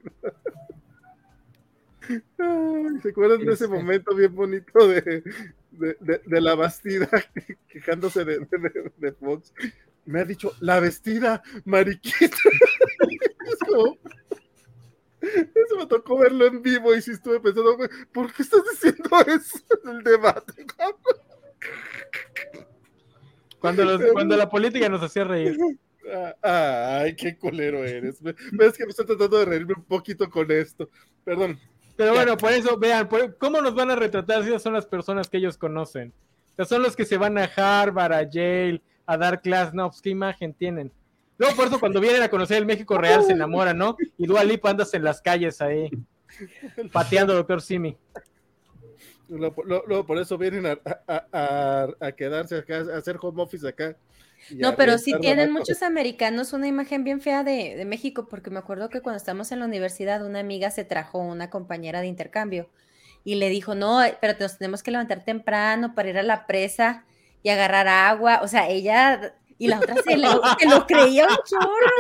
Ay, 2.39 3.01
¿Se 3.03 3.09
acuerdan 3.11 3.45
de 3.45 3.53
ese 3.53 3.69
momento 3.69 4.15
bien 4.15 4.35
bonito 4.35 4.89
de, 4.89 5.23
de, 5.73 5.97
de- 6.01 6.21
de 6.25 6.41
la 6.41 6.55
Bastida 6.55 7.09
quejándose 7.69 8.25
de, 8.25 9.13
Fox? 9.21 9.53
Me 10.05 10.21
ha 10.21 10.25
dicho, 10.25 10.53
la 10.61 10.79
vestida, 10.81 11.43
mariquita. 11.65 12.37
Eso 15.21 15.77
me 15.77 15.87
tocó 15.87 16.19
verlo 16.19 16.47
en 16.47 16.63
vivo 16.63 16.95
y 16.95 17.03
sí 17.03 17.11
estuve 17.11 17.41
pensando, 17.41 17.77
¿por 18.13 18.33
qué 18.33 18.43
estás 18.43 18.63
diciendo 18.71 19.09
eso 19.27 19.59
en 19.85 19.97
el 19.97 20.03
debate? 20.05 20.65
Cuando, 23.59 23.85
los- 23.85 24.01
cuando 24.13 24.37
la 24.37 24.49
política 24.49 24.89
nos 24.89 25.03
hacía 25.03 25.25
reír. 25.25 25.57
Ah, 26.43 26.99
Ay, 27.01 27.17
qué 27.17 27.37
culero 27.37 27.85
eres. 27.85 28.23
Ves 28.23 28.77
que 28.77 28.85
me 28.85 28.91
estoy 28.91 29.07
tratando 29.07 29.39
de 29.39 29.45
reírme 29.47 29.75
un 29.77 29.85
poquito 29.85 30.31
con 30.31 30.49
esto. 30.53 30.89
Perdón. 31.25 31.59
Pero 31.97 32.13
bueno, 32.15 32.37
por 32.37 32.53
eso, 32.53 32.79
vean, 32.79 33.09
por- 33.09 33.37
¿cómo 33.39 33.61
nos 33.61 33.75
van 33.75 33.91
a 33.91 33.97
retratar 33.97 34.43
si 34.43 34.49
esas 34.51 34.63
son 34.63 34.75
las 34.75 34.87
personas 34.87 35.29
que 35.31 35.39
ellos 35.39 35.57
conocen? 35.57 36.13
O 36.53 36.57
sea, 36.57 36.65
son 36.65 36.83
los 36.83 36.95
que 36.97 37.05
se 37.05 37.17
van 37.17 37.39
a 37.39 37.45
Harvard, 37.57 38.13
a 38.13 38.23
Yale, 38.23 38.83
a 39.07 39.17
dar 39.17 39.41
clases, 39.41 39.75
no, 39.75 39.89
pues 39.89 40.01
qué 40.03 40.11
imagen 40.11 40.53
tienen. 40.55 40.93
Luego, 41.39 41.55
por 41.57 41.67
eso, 41.67 41.79
cuando 41.81 42.01
vienen 42.01 42.23
a 42.23 42.29
conocer 42.31 42.59
el 42.59 42.67
México 42.67 42.97
real, 42.99 43.23
se 43.23 43.33
enamoran, 43.33 43.77
¿no? 43.79 43.97
Y 44.17 44.27
Dua 44.27 44.43
Lipa 44.45 44.71
andas 44.71 44.93
en 44.95 45.05
las 45.05 45.21
calles 45.21 45.61
ahí, 45.61 45.91
pateando 46.93 47.33
al 47.35 47.39
doctor 47.41 47.61
Simi. 47.61 47.97
Luego, 49.29 50.07
por 50.07 50.19
eso 50.19 50.39
vienen 50.39 50.67
a, 50.67 50.79
a- 51.07 51.27
a- 51.33 52.07
a 52.07 52.13
quedarse 52.13 52.57
acá, 52.59 52.79
a 52.95 52.97
hacer 52.99 53.17
home 53.21 53.43
office 53.43 53.67
acá. 53.67 53.97
No, 54.59 54.77
pero 54.77 54.99
sí 54.99 55.13
tienen 55.21 55.53
muchos 55.53 55.83
americanos 55.83 56.53
una 56.53 56.67
imagen 56.67 57.05
bien 57.05 57.21
fea 57.21 57.43
de, 57.45 57.75
de 57.77 57.85
México, 57.85 58.29
porque 58.29 58.51
me 58.51 58.59
acuerdo 58.59 58.89
que 58.91 59.01
cuando 59.01 59.17
estábamos 59.17 59.51
en 59.53 59.61
la 59.61 59.65
universidad, 59.67 60.25
una 60.25 60.41
amiga 60.41 60.71
se 60.71 60.85
trajo 60.85 61.19
una 61.19 61.51
compañera 61.51 62.01
de 62.01 62.07
intercambio 62.07 62.69
y 63.25 63.35
le 63.37 63.49
dijo, 63.49 63.75
no, 63.75 64.05
eh, 64.05 64.17
pero 64.21 64.35
nos 64.39 64.59
tenemos 64.59 64.83
que 64.83 64.91
levantar 64.93 65.25
temprano 65.25 65.95
para 65.95 66.11
ir 66.11 66.19
a 66.19 66.23
la 66.23 66.47
presa 66.47 67.05
y 67.43 67.49
agarrar 67.49 67.89
agua. 67.89 68.41
O 68.43 68.49
sea, 68.49 68.69
ella 68.69 69.35
y 69.59 69.67
la 69.69 69.79
otra 69.79 69.97
se, 70.05 70.17
lo- 70.17 70.43
se 70.59 70.69
lo 70.69 70.87
creía 70.87 71.25
un 71.27 71.37
chorro. 71.45 71.91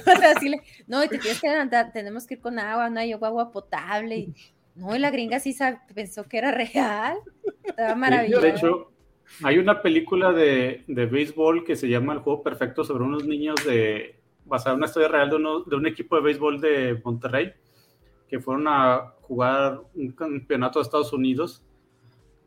O 0.06 0.18
sea, 0.18 0.30
así 0.32 0.48
le, 0.48 0.62
no, 0.86 1.02
y 1.04 1.08
te 1.08 1.18
tienes 1.18 1.40
que 1.40 1.48
levantar, 1.48 1.92
tenemos 1.92 2.26
que 2.26 2.34
ir 2.34 2.40
con 2.40 2.58
agua, 2.58 2.88
no 2.90 3.00
hay 3.00 3.12
agua 3.12 3.50
potable. 3.50 4.16
Y, 4.18 4.34
no, 4.76 4.94
y 4.94 4.98
la 4.98 5.10
gringa 5.10 5.40
sí 5.40 5.56
pensó 5.94 6.24
que 6.24 6.38
era 6.38 6.52
real. 6.52 7.18
Estaba 7.64 7.94
maravilloso. 7.94 8.42
De 8.42 8.48
hecho, 8.50 8.92
hay 9.42 9.58
una 9.58 9.82
película 9.82 10.32
de, 10.32 10.84
de 10.86 11.06
béisbol 11.06 11.64
que 11.64 11.76
se 11.76 11.88
llama 11.88 12.12
El 12.14 12.20
Juego 12.20 12.42
Perfecto 12.42 12.84
sobre 12.84 13.04
unos 13.04 13.26
niños 13.26 13.56
de, 13.66 14.20
basada 14.44 14.72
en 14.74 14.78
una 14.78 14.86
historia 14.86 15.08
real 15.08 15.30
de, 15.30 15.36
uno- 15.36 15.60
de 15.64 15.76
un 15.76 15.86
equipo 15.86 16.16
de 16.16 16.22
béisbol 16.22 16.60
de 16.60 17.00
Monterrey 17.04 17.52
que 18.28 18.40
fueron 18.40 18.66
a 18.68 19.14
jugar 19.22 19.80
un 19.94 20.12
campeonato 20.12 20.78
de 20.78 20.84
Estados 20.84 21.12
Unidos. 21.12 21.64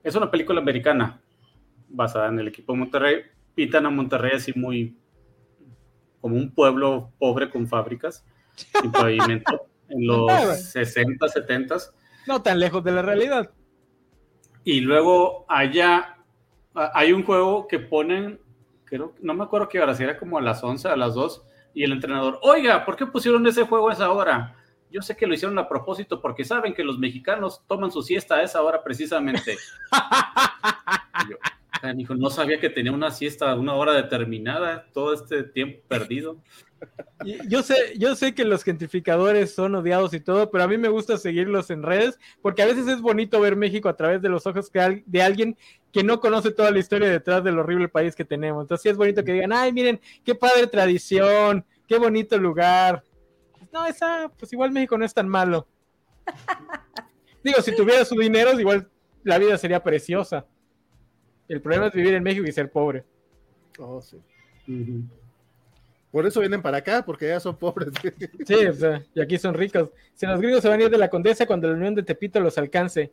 Es 0.04 0.16
una 0.16 0.30
película 0.32 0.60
americana 0.62 1.22
basada 1.90 2.28
en 2.30 2.40
el 2.40 2.48
equipo 2.48 2.74
de 2.74 2.80
Monterrey. 2.80 3.22
Pintan 3.56 3.86
a 3.86 3.90
Monterrey 3.90 4.32
así 4.36 4.52
muy 4.56 4.96
como 6.22 6.36
un 6.36 6.54
pueblo 6.54 7.12
pobre 7.18 7.50
con 7.50 7.68
fábricas 7.68 8.26
sin 8.56 8.92
pavimento 8.92 9.68
en 9.88 10.06
los 10.06 10.30
60, 10.72 11.28
70 11.30 11.78
No 12.28 12.42
tan 12.42 12.60
lejos 12.60 12.84
de 12.84 12.92
la 12.92 13.02
realidad. 13.02 13.52
y 14.66 14.82
luego 14.82 15.46
allá 15.48 16.18
hay 16.94 17.14
un 17.14 17.24
juego 17.24 17.68
que 17.68 17.80
ponen, 17.80 18.40
creo, 18.86 19.14
no 19.22 19.34
me 19.34 19.44
acuerdo 19.44 19.70
qué 19.70 19.80
hora, 19.80 19.94
si 19.96 20.04
era 20.04 20.18
como 20.18 20.38
a 20.38 20.42
las 20.42 20.64
11, 20.64 20.88
a 20.88 20.96
las 20.96 21.14
2, 21.14 21.44
y 21.74 21.84
el 21.84 21.92
entrenador, 21.92 22.40
oiga, 22.42 22.86
¿por 22.86 22.96
qué 22.96 23.06
pusieron 23.06 23.46
ese 23.48 23.64
juego 23.64 23.90
a 23.90 23.94
esa 23.94 24.12
hora? 24.12 24.56
Yo 24.92 25.02
sé 25.02 25.16
que 25.16 25.28
lo 25.28 25.34
hicieron 25.34 25.58
a 25.60 25.68
propósito 25.68 26.20
porque 26.20 26.44
saben 26.44 26.74
que 26.74 26.84
los 26.84 26.98
mexicanos 26.98 27.62
toman 27.68 27.92
su 27.92 28.02
siesta 28.02 28.36
a 28.36 28.44
esa 28.44 28.62
hora 28.64 28.82
precisamente. 28.84 29.56
Yo, 31.30 31.38
"Ah, 31.72 31.94
dijo, 31.94 32.16
no 32.16 32.30
sabía 32.30 32.60
que 32.60 32.70
tenía 32.70 32.92
una 32.92 33.12
siesta 33.12 33.52
a 33.52 33.56
una 33.56 33.76
hora 33.76 33.94
determinada, 33.94 34.88
todo 34.94 35.14
este 35.14 35.44
tiempo 35.44 35.82
perdido. 35.88 36.42
Yo 37.48 37.62
sé, 37.62 37.76
yo 37.98 38.16
sé 38.16 38.34
que 38.34 38.46
los 38.46 38.64
gentrificadores 38.64 39.54
son 39.54 39.76
odiados 39.76 40.14
y 40.14 40.20
todo, 40.20 40.50
pero 40.50 40.64
a 40.64 40.68
mí 40.68 40.78
me 40.78 40.88
gusta 40.88 41.18
seguirlos 41.18 41.70
en 41.70 41.84
redes 41.84 42.18
porque 42.42 42.62
a 42.62 42.66
veces 42.66 42.88
es 42.88 43.02
bonito 43.02 43.40
ver 43.42 43.56
México 43.56 43.90
a 43.90 43.98
través 43.98 44.22
de 44.22 44.30
los 44.30 44.48
ojos 44.48 44.72
de 44.72 45.22
alguien 45.22 45.58
que 45.92 46.04
no 46.04 46.20
conoce 46.20 46.52
toda 46.52 46.72
la 46.72 46.80
historia 46.80 47.10
detrás 47.10 47.44
del 47.44 47.60
horrible 47.60 47.90
país 47.90 48.16
que 48.16 48.24
tenemos. 48.24 48.64
Entonces 48.64 48.84
sí 48.84 48.90
es 48.90 48.98
bonito 48.98 49.24
que 49.24 49.34
digan, 49.34 49.52
ay, 49.52 49.74
miren, 49.74 50.00
qué 50.24 50.36
padre 50.36 50.68
tradición, 50.68 51.66
qué 51.88 51.98
bonito 51.98 52.38
lugar. 52.38 53.04
No, 53.74 53.86
esa, 53.86 54.32
pues 54.38 54.54
igual 54.54 54.72
México 54.72 54.98
no 54.98 55.06
es 55.06 55.14
tan 55.14 55.28
malo. 55.28 55.68
Digo, 57.44 57.62
si 57.62 57.76
tuviera 57.76 58.06
su 58.06 58.16
dinero, 58.16 58.60
igual 58.60 58.90
la 59.24 59.38
vida 59.38 59.58
sería 59.58 59.84
preciosa. 59.84 60.46
El 61.50 61.62
problema 61.62 61.88
es 61.88 61.94
vivir 61.94 62.14
en 62.14 62.24
México 62.24 62.48
y 62.48 62.52
ser 62.52 62.72
pobre. 62.72 63.04
Oh, 63.78 64.02
sí. 64.02 64.18
Por 66.12 66.26
eso 66.26 66.40
vienen 66.40 66.62
para 66.62 66.78
acá, 66.78 67.04
porque 67.06 67.28
ya 67.28 67.40
son 67.40 67.58
pobres. 67.58 67.90
Sí, 68.46 68.54
o 68.54 68.74
sea, 68.74 69.04
y 69.14 69.22
aquí 69.22 69.38
son 69.38 69.54
ricos. 69.54 69.90
Si 70.16 70.26
los 70.26 70.40
gringos 70.40 70.62
se 70.62 70.70
van 70.70 70.80
a 70.80 70.84
ir 70.84 70.90
de 70.90 70.98
la 70.98 71.10
condesa 71.10 71.46
cuando 71.46 71.68
la 71.68 71.74
Unión 71.74 71.96
de 71.96 72.04
Tepito 72.04 72.40
los 72.40 72.58
alcance, 72.58 73.12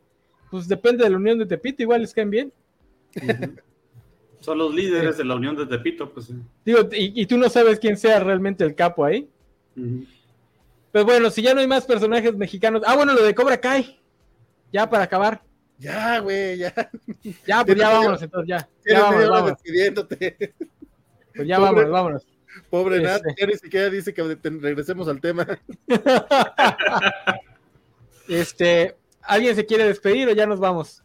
pues 0.49 0.67
depende 0.67 1.03
de 1.03 1.09
la 1.09 1.17
Unión 1.17 1.37
de 1.39 1.45
Tepito, 1.45 1.83
igual 1.83 2.01
les 2.01 2.13
caen 2.13 2.29
bien. 2.29 2.53
Son 4.39 4.57
los 4.57 4.73
líderes 4.73 5.17
de 5.17 5.25
la 5.25 5.35
Unión 5.35 5.55
de 5.55 5.65
Tepito, 5.65 6.11
pues. 6.13 6.27
sí. 6.27 6.35
Digo, 6.63 6.81
y, 6.91 7.21
y 7.21 7.25
tú 7.25 7.37
no 7.37 7.49
sabes 7.49 7.79
quién 7.79 7.97
sea 7.97 8.19
realmente 8.19 8.63
el 8.63 8.75
capo 8.75 9.03
ahí. 9.03 9.27
Pues 10.91 11.05
bueno, 11.05 11.29
si 11.29 11.41
ya 11.41 11.53
no 11.53 11.59
hay 11.61 11.67
más 11.67 11.85
personajes 11.85 12.35
mexicanos. 12.35 12.81
Ah, 12.85 12.95
bueno, 12.95 13.13
lo 13.13 13.23
de 13.23 13.35
Cobra 13.35 13.59
Kai. 13.59 13.99
Ya 14.71 14.89
para 14.89 15.03
acabar. 15.03 15.43
Ya, 15.79 16.19
güey, 16.19 16.57
ya. 16.57 16.73
Ya, 17.45 17.63
pues 17.65 17.77
ya 17.77 17.89
vámonos 17.89 18.21
entonces, 18.21 18.47
ya. 18.49 18.69
Ya 18.85 19.01
vámonos, 19.01 19.29
vámonos. 19.29 19.51
despidiéndote. 19.57 20.53
Pues 21.35 21.47
ya 21.47 21.57
Pobre- 21.57 21.65
vámonos, 21.65 21.91
vámonos. 21.91 22.27
Pobre 22.69 23.01
Nat, 23.01 23.21
Este. 23.25 23.41
ya 23.41 23.47
ni 23.47 23.53
siquiera 23.57 23.89
dice 23.89 24.13
que 24.13 24.23
regresemos 24.23 25.07
al 25.07 25.21
tema. 25.21 25.45
Este, 28.27 28.97
¿alguien 29.21 29.55
se 29.55 29.65
quiere 29.65 29.85
despedir 29.85 30.27
o 30.27 30.33
ya 30.33 30.45
nos 30.45 30.59
vamos? 30.59 31.03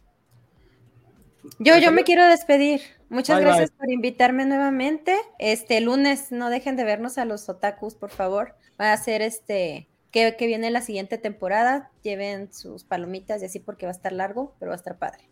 Yo, 1.59 1.77
yo 1.77 1.91
me 1.91 2.03
quiero 2.03 2.25
despedir. 2.25 2.81
Muchas 3.09 3.37
Bye, 3.37 3.45
gracias 3.45 3.71
por 3.71 3.89
invitarme 3.89 4.45
nuevamente. 4.45 5.15
Este 5.39 5.79
lunes 5.81 6.31
no 6.31 6.49
dejen 6.49 6.75
de 6.75 6.83
vernos 6.83 7.17
a 7.17 7.25
los 7.25 7.47
otakus, 7.47 7.95
por 7.95 8.09
favor. 8.09 8.55
Va 8.79 8.91
a 8.91 8.97
ser 8.97 9.21
este 9.21 9.87
que, 10.13 10.37
que 10.37 10.47
viene 10.47 10.71
la 10.71 10.79
siguiente 10.81 11.17
temporada. 11.17 11.91
Lleven 12.03 12.53
sus 12.53 12.85
palomitas 12.85 13.41
y 13.41 13.45
así 13.45 13.59
porque 13.59 13.85
va 13.85 13.91
a 13.91 13.95
estar 13.95 14.13
largo, 14.13 14.55
pero 14.59 14.69
va 14.69 14.75
a 14.75 14.77
estar 14.77 14.97
padre. 14.97 15.27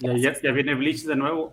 Ya, 0.00 0.16
ya, 0.16 0.34
ya 0.42 0.50
viene 0.50 0.74
Bleach 0.74 1.04
de 1.04 1.14
nuevo. 1.14 1.52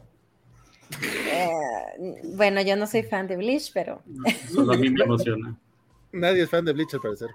Eh, 1.29 2.21
bueno, 2.35 2.61
yo 2.61 2.75
no 2.75 2.87
soy 2.87 3.03
fan 3.03 3.27
de 3.27 3.35
Bleach, 3.37 3.71
pero 3.73 4.01
Solo 4.51 4.73
a 4.73 4.77
mí 4.77 4.89
me 4.89 5.03
emociona. 5.03 5.55
Nadie 6.13 6.43
es 6.43 6.49
fan 6.49 6.65
de 6.65 6.73
Bleach, 6.73 6.93
al 6.95 7.01
parecer. 7.01 7.29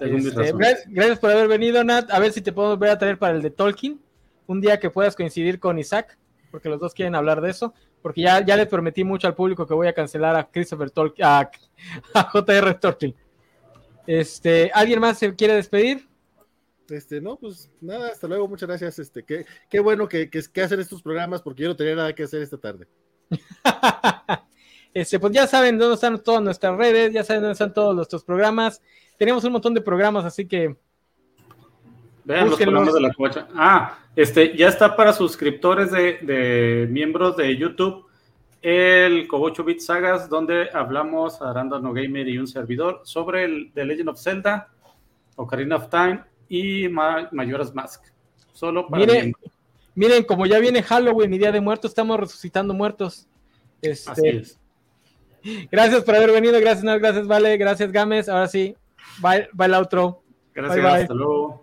Este, 0.00 0.30
razones. 0.30 0.54
gra- 0.54 0.82
gracias 0.88 1.18
por 1.20 1.30
haber 1.30 1.46
venido, 1.46 1.84
Nat. 1.84 2.10
A 2.10 2.18
ver 2.18 2.32
si 2.32 2.40
te 2.40 2.52
podemos 2.52 2.78
ver 2.78 2.90
a 2.90 2.98
traer 2.98 3.18
para 3.18 3.36
el 3.36 3.42
de 3.42 3.50
Tolkien. 3.50 4.00
Un 4.48 4.60
día 4.60 4.80
que 4.80 4.90
puedas 4.90 5.14
coincidir 5.14 5.60
con 5.60 5.78
Isaac, 5.78 6.18
porque 6.50 6.68
los 6.68 6.80
dos 6.80 6.94
quieren 6.94 7.14
hablar 7.14 7.40
de 7.40 7.50
eso. 7.50 7.72
Porque 8.02 8.22
ya, 8.22 8.44
ya 8.44 8.56
le 8.56 8.66
prometí 8.66 9.04
mucho 9.04 9.26
al 9.26 9.34
público 9.34 9.66
que 9.66 9.74
voy 9.74 9.86
a 9.86 9.92
cancelar 9.92 10.36
a 10.36 10.50
Christopher 10.50 10.90
Tolkien, 10.90 11.26
a, 11.26 11.50
a 12.14 12.22
J.R. 12.24 12.74
Tolkien. 12.74 13.14
Este, 14.06 14.70
¿Alguien 14.74 15.00
más 15.00 15.18
se 15.18 15.34
quiere 15.34 15.54
despedir? 15.54 16.08
Este, 16.88 17.20
no, 17.20 17.36
pues 17.36 17.70
nada, 17.80 18.08
hasta 18.08 18.26
luego, 18.26 18.48
muchas 18.48 18.68
gracias. 18.68 18.98
Este, 18.98 19.24
qué, 19.24 19.46
qué 19.70 19.80
bueno 19.80 20.08
que, 20.08 20.28
que, 20.28 20.42
que 20.52 20.62
hacen 20.62 20.80
estos 20.80 21.02
programas, 21.02 21.40
porque 21.40 21.62
yo 21.62 21.68
no 21.68 21.76
tenía 21.76 21.94
nada 21.94 22.14
que 22.14 22.24
hacer 22.24 22.42
esta 22.42 22.58
tarde. 22.58 22.86
Este, 24.94 25.18
pues 25.18 25.32
ya 25.32 25.46
saben 25.46 25.78
dónde 25.78 25.94
están 25.94 26.22
todas 26.22 26.42
nuestras 26.42 26.76
redes, 26.76 27.14
ya 27.14 27.24
saben 27.24 27.40
dónde 27.42 27.52
están 27.52 27.72
todos 27.72 27.96
nuestros 27.96 28.24
programas. 28.24 28.82
Tenemos 29.16 29.42
un 29.44 29.52
montón 29.52 29.72
de 29.72 29.80
programas, 29.80 30.24
así 30.26 30.46
que 30.46 30.76
Vean 32.24 32.40
los 32.42 32.50
búsquenlos. 32.50 32.72
programas 32.84 32.94
de 32.94 33.00
la 33.00 33.12
covacha. 33.14 33.48
Ah, 33.54 33.98
este, 34.14 34.56
ya 34.56 34.68
está 34.68 34.94
para 34.96 35.12
suscriptores 35.12 35.90
de, 35.90 36.18
de 36.22 36.86
miembros 36.90 37.36
de 37.36 37.56
YouTube 37.56 38.06
el 38.60 39.26
Cobocho 39.26 39.64
Bit 39.64 39.80
Sagas, 39.80 40.28
donde 40.28 40.68
hablamos 40.72 41.42
a 41.42 41.52
Random 41.52 41.92
Gamer 41.92 42.28
y 42.28 42.38
un 42.38 42.46
servidor 42.46 43.00
sobre 43.02 43.42
el 43.44 43.72
The 43.74 43.84
Legend 43.84 44.10
of 44.10 44.20
Zelda, 44.22 44.68
Ocarina 45.34 45.76
of 45.76 45.88
Time 45.88 46.22
y 46.48 46.88
Ma- 46.88 47.28
Majora's 47.32 47.74
Mask. 47.74 48.04
Solo 48.52 48.86
para 48.86 49.00
Mire, 49.04 49.20
miembros. 49.22 49.52
miren, 49.96 50.22
como 50.22 50.46
ya 50.46 50.60
viene 50.60 50.80
Halloween 50.82 51.34
y 51.34 51.38
Día 51.38 51.50
de 51.50 51.60
Muertos, 51.60 51.90
estamos 51.90 52.20
resucitando 52.20 52.72
muertos. 52.72 53.26
Este, 53.80 54.10
Así 54.12 54.28
es. 54.28 54.60
Gracias 55.72 56.04
por 56.04 56.14
haber 56.14 56.30
venido, 56.30 56.60
gracias, 56.60 56.84
gracias, 57.00 57.26
Vale, 57.26 57.56
gracias, 57.56 57.90
Gámez. 57.90 58.28
Ahora 58.28 58.46
sí, 58.46 58.76
bye, 59.20 59.48
bye 59.54 59.66
el 59.66 59.74
outro. 59.74 60.22
Gracias, 60.54 60.76
bye, 60.76 60.84
bye. 60.92 61.02
hasta 61.02 61.14
luego. 61.14 61.61